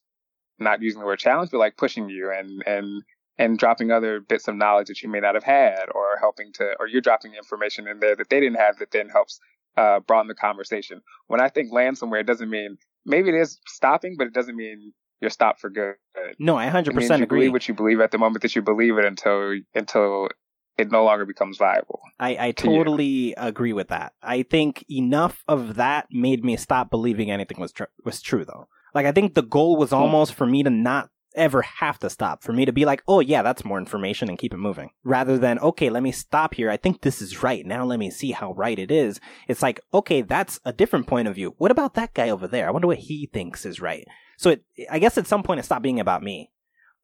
not 0.59 0.81
using 0.81 0.99
the 0.99 1.05
word 1.05 1.19
challenge, 1.19 1.51
but 1.51 1.59
like 1.59 1.77
pushing 1.77 2.09
you 2.09 2.31
and, 2.31 2.63
and, 2.65 3.03
and 3.37 3.59
dropping 3.59 3.91
other 3.91 4.19
bits 4.19 4.47
of 4.47 4.55
knowledge 4.55 4.87
that 4.87 5.01
you 5.01 5.09
may 5.09 5.19
not 5.19 5.35
have 5.35 5.43
had 5.43 5.85
or 5.93 6.17
helping 6.19 6.51
to, 6.53 6.73
or 6.79 6.87
you're 6.87 7.01
dropping 7.01 7.35
information 7.35 7.87
in 7.87 7.99
there 7.99 8.15
that 8.15 8.29
they 8.29 8.39
didn't 8.39 8.57
have 8.57 8.77
that 8.79 8.91
then 8.91 9.09
helps 9.09 9.39
uh, 9.77 9.99
broaden 9.99 10.27
the 10.27 10.35
conversation. 10.35 11.01
When 11.27 11.39
I 11.39 11.49
think 11.49 11.71
land 11.71 11.97
somewhere, 11.97 12.19
it 12.19 12.27
doesn't 12.27 12.49
mean 12.49 12.77
maybe 13.05 13.29
it 13.29 13.35
is 13.35 13.59
stopping, 13.67 14.15
but 14.17 14.27
it 14.27 14.33
doesn't 14.33 14.55
mean 14.55 14.93
you're 15.21 15.29
stopped 15.29 15.61
for 15.61 15.69
good. 15.69 15.95
No, 16.39 16.57
I 16.57 16.67
100% 16.67 17.17
you 17.17 17.23
agree. 17.23 17.39
believe 17.39 17.53
what 17.53 17.67
you 17.67 17.73
believe 17.73 18.01
at 18.01 18.11
the 18.11 18.17
moment 18.17 18.41
that 18.41 18.55
you 18.55 18.61
believe 18.61 18.97
it 18.97 19.05
until 19.05 19.53
until 19.73 20.29
it 20.77 20.91
no 20.91 21.03
longer 21.03 21.25
becomes 21.25 21.57
viable. 21.57 22.01
I, 22.19 22.37
I 22.47 22.51
to 22.51 22.67
you. 22.67 22.77
totally 22.77 23.33
agree 23.35 23.73
with 23.73 23.87
that. 23.87 24.13
I 24.21 24.43
think 24.43 24.85
enough 24.89 25.43
of 25.47 25.75
that 25.75 26.07
made 26.11 26.45
me 26.45 26.55
stop 26.55 26.91
believing 26.91 27.31
anything 27.31 27.59
was 27.59 27.71
tr- 27.71 27.85
was 28.03 28.21
true 28.21 28.45
though. 28.45 28.67
Like 28.93 29.05
I 29.05 29.11
think 29.11 29.33
the 29.33 29.41
goal 29.41 29.77
was 29.77 29.93
almost 29.93 30.33
for 30.33 30.45
me 30.45 30.63
to 30.63 30.69
not 30.69 31.09
ever 31.35 31.61
have 31.61 31.99
to 31.99 32.09
stop, 32.09 32.43
for 32.43 32.51
me 32.51 32.65
to 32.65 32.71
be 32.71 32.83
like, 32.83 33.03
"Oh 33.07 33.19
yeah, 33.19 33.43
that's 33.43 33.63
more 33.63 33.77
information 33.77 34.27
and 34.27 34.37
keep 34.39 34.53
it 34.53 34.57
moving." 34.57 34.89
Rather 35.03 35.37
than, 35.37 35.59
"Okay, 35.59 35.89
let 35.89 36.03
me 36.03 36.11
stop 36.11 36.55
here. 36.55 36.69
I 36.69 36.77
think 36.77 37.01
this 37.01 37.21
is 37.21 37.43
right. 37.43 37.65
Now 37.65 37.85
let 37.85 37.99
me 37.99 38.09
see 38.09 38.31
how 38.31 38.53
right 38.53 38.77
it 38.77 38.91
is." 38.91 39.19
It's 39.47 39.61
like, 39.61 39.79
"Okay, 39.93 40.21
that's 40.21 40.59
a 40.65 40.73
different 40.73 41.07
point 41.07 41.27
of 41.27 41.35
view. 41.35 41.53
What 41.57 41.71
about 41.71 41.93
that 41.93 42.13
guy 42.13 42.29
over 42.29 42.47
there? 42.47 42.67
I 42.67 42.71
wonder 42.71 42.87
what 42.87 42.97
he 42.97 43.27
thinks 43.27 43.65
is 43.65 43.79
right." 43.79 44.05
So 44.37 44.51
it 44.51 44.63
I 44.89 44.99
guess 44.99 45.17
at 45.17 45.27
some 45.27 45.43
point 45.43 45.59
it 45.59 45.63
stopped 45.63 45.83
being 45.83 45.99
about 45.99 46.23
me 46.23 46.51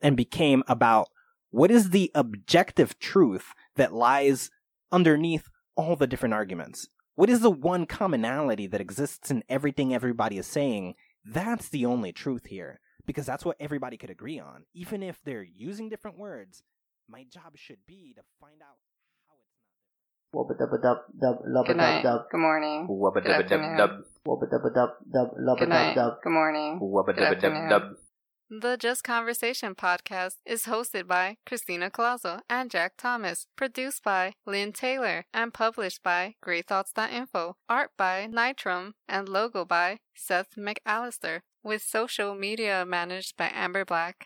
and 0.01 0.17
became 0.17 0.63
about 0.67 1.09
what 1.51 1.69
is 1.69 1.91
the 1.91 2.11
objective 2.15 2.97
truth 2.97 3.53
that 3.75 3.93
lies 3.93 4.49
underneath 4.91 5.49
all 5.75 5.95
the 5.95 6.07
different 6.07 6.33
arguments? 6.33 6.87
What 7.15 7.29
is 7.29 7.41
the 7.41 7.51
one 7.51 7.85
commonality 7.85 8.65
that 8.67 8.81
exists 8.81 9.29
in 9.29 9.43
everything 9.47 9.93
everybody 9.93 10.37
is 10.37 10.47
saying? 10.47 10.95
That's 11.25 11.69
the 11.69 11.85
only 11.85 12.11
truth 12.11 12.45
here, 12.47 12.79
because 13.05 13.25
that's 13.25 13.45
what 13.45 13.57
everybody 13.59 13.97
could 13.97 14.09
agree 14.09 14.39
on. 14.39 14.65
Even 14.73 15.01
if 15.03 15.19
they're 15.23 15.43
using 15.43 15.89
different 15.89 16.17
words, 16.19 16.63
my 17.09 17.23
job 17.23 17.55
should 17.55 17.79
be 17.87 18.13
to 18.15 18.21
find 18.41 18.61
out 18.61 18.77
how 19.27 19.35
it's 19.39 19.53
not. 20.33 20.35
Wubba 20.35 20.57
dubba 20.59 20.81
dub 20.81 20.97
dub 21.21 21.45
lubba 21.47 21.67
Good 21.67 21.77
night. 21.77 22.01
dub 22.03 22.21
dub 22.21 22.29
Good 22.31 22.39
morning. 22.39 22.87
Wubba 22.89 23.13
Good 23.15 23.23
dubba 23.25 23.37
dub 23.37 23.59
afternoon. 23.61 23.77
dub. 23.77 23.91
wubba 24.27 24.45
dubba 24.51 24.73
dub 24.73 24.89
dub 25.13 25.27
lubba 25.39 25.59
Good 25.59 25.65
dub 25.65 25.69
night. 25.69 25.95
dub. 25.95 26.13
Good 26.23 26.29
morning. 26.33 26.79
Wubba 26.81 27.05
Good 27.07 27.15
dubba 27.17 27.29
dub 27.29 27.33
afternoon. 27.35 27.69
dub. 27.69 27.83
The 28.61 28.77
Just 28.77 29.03
Conversation 29.03 29.73
podcast 29.73 30.35
is 30.45 30.65
hosted 30.65 31.07
by 31.07 31.37
Christina 31.43 31.89
Colazo 31.89 32.41
and 32.47 32.69
Jack 32.69 32.93
Thomas, 32.97 33.47
produced 33.55 34.03
by 34.03 34.35
Lynn 34.45 34.73
Taylor, 34.73 35.25
and 35.33 35.51
published 35.51 36.03
by 36.03 36.35
GreyThoughts.info, 36.45 37.55
art 37.67 37.89
by 37.97 38.27
Nitrum, 38.31 38.93
and 39.07 39.27
logo 39.27 39.65
by 39.65 39.97
Seth 40.13 40.55
McAllister, 40.55 41.39
with 41.63 41.81
social 41.81 42.35
media 42.35 42.85
managed 42.85 43.37
by 43.37 43.49
Amber 43.51 43.85
Black. 43.85 44.17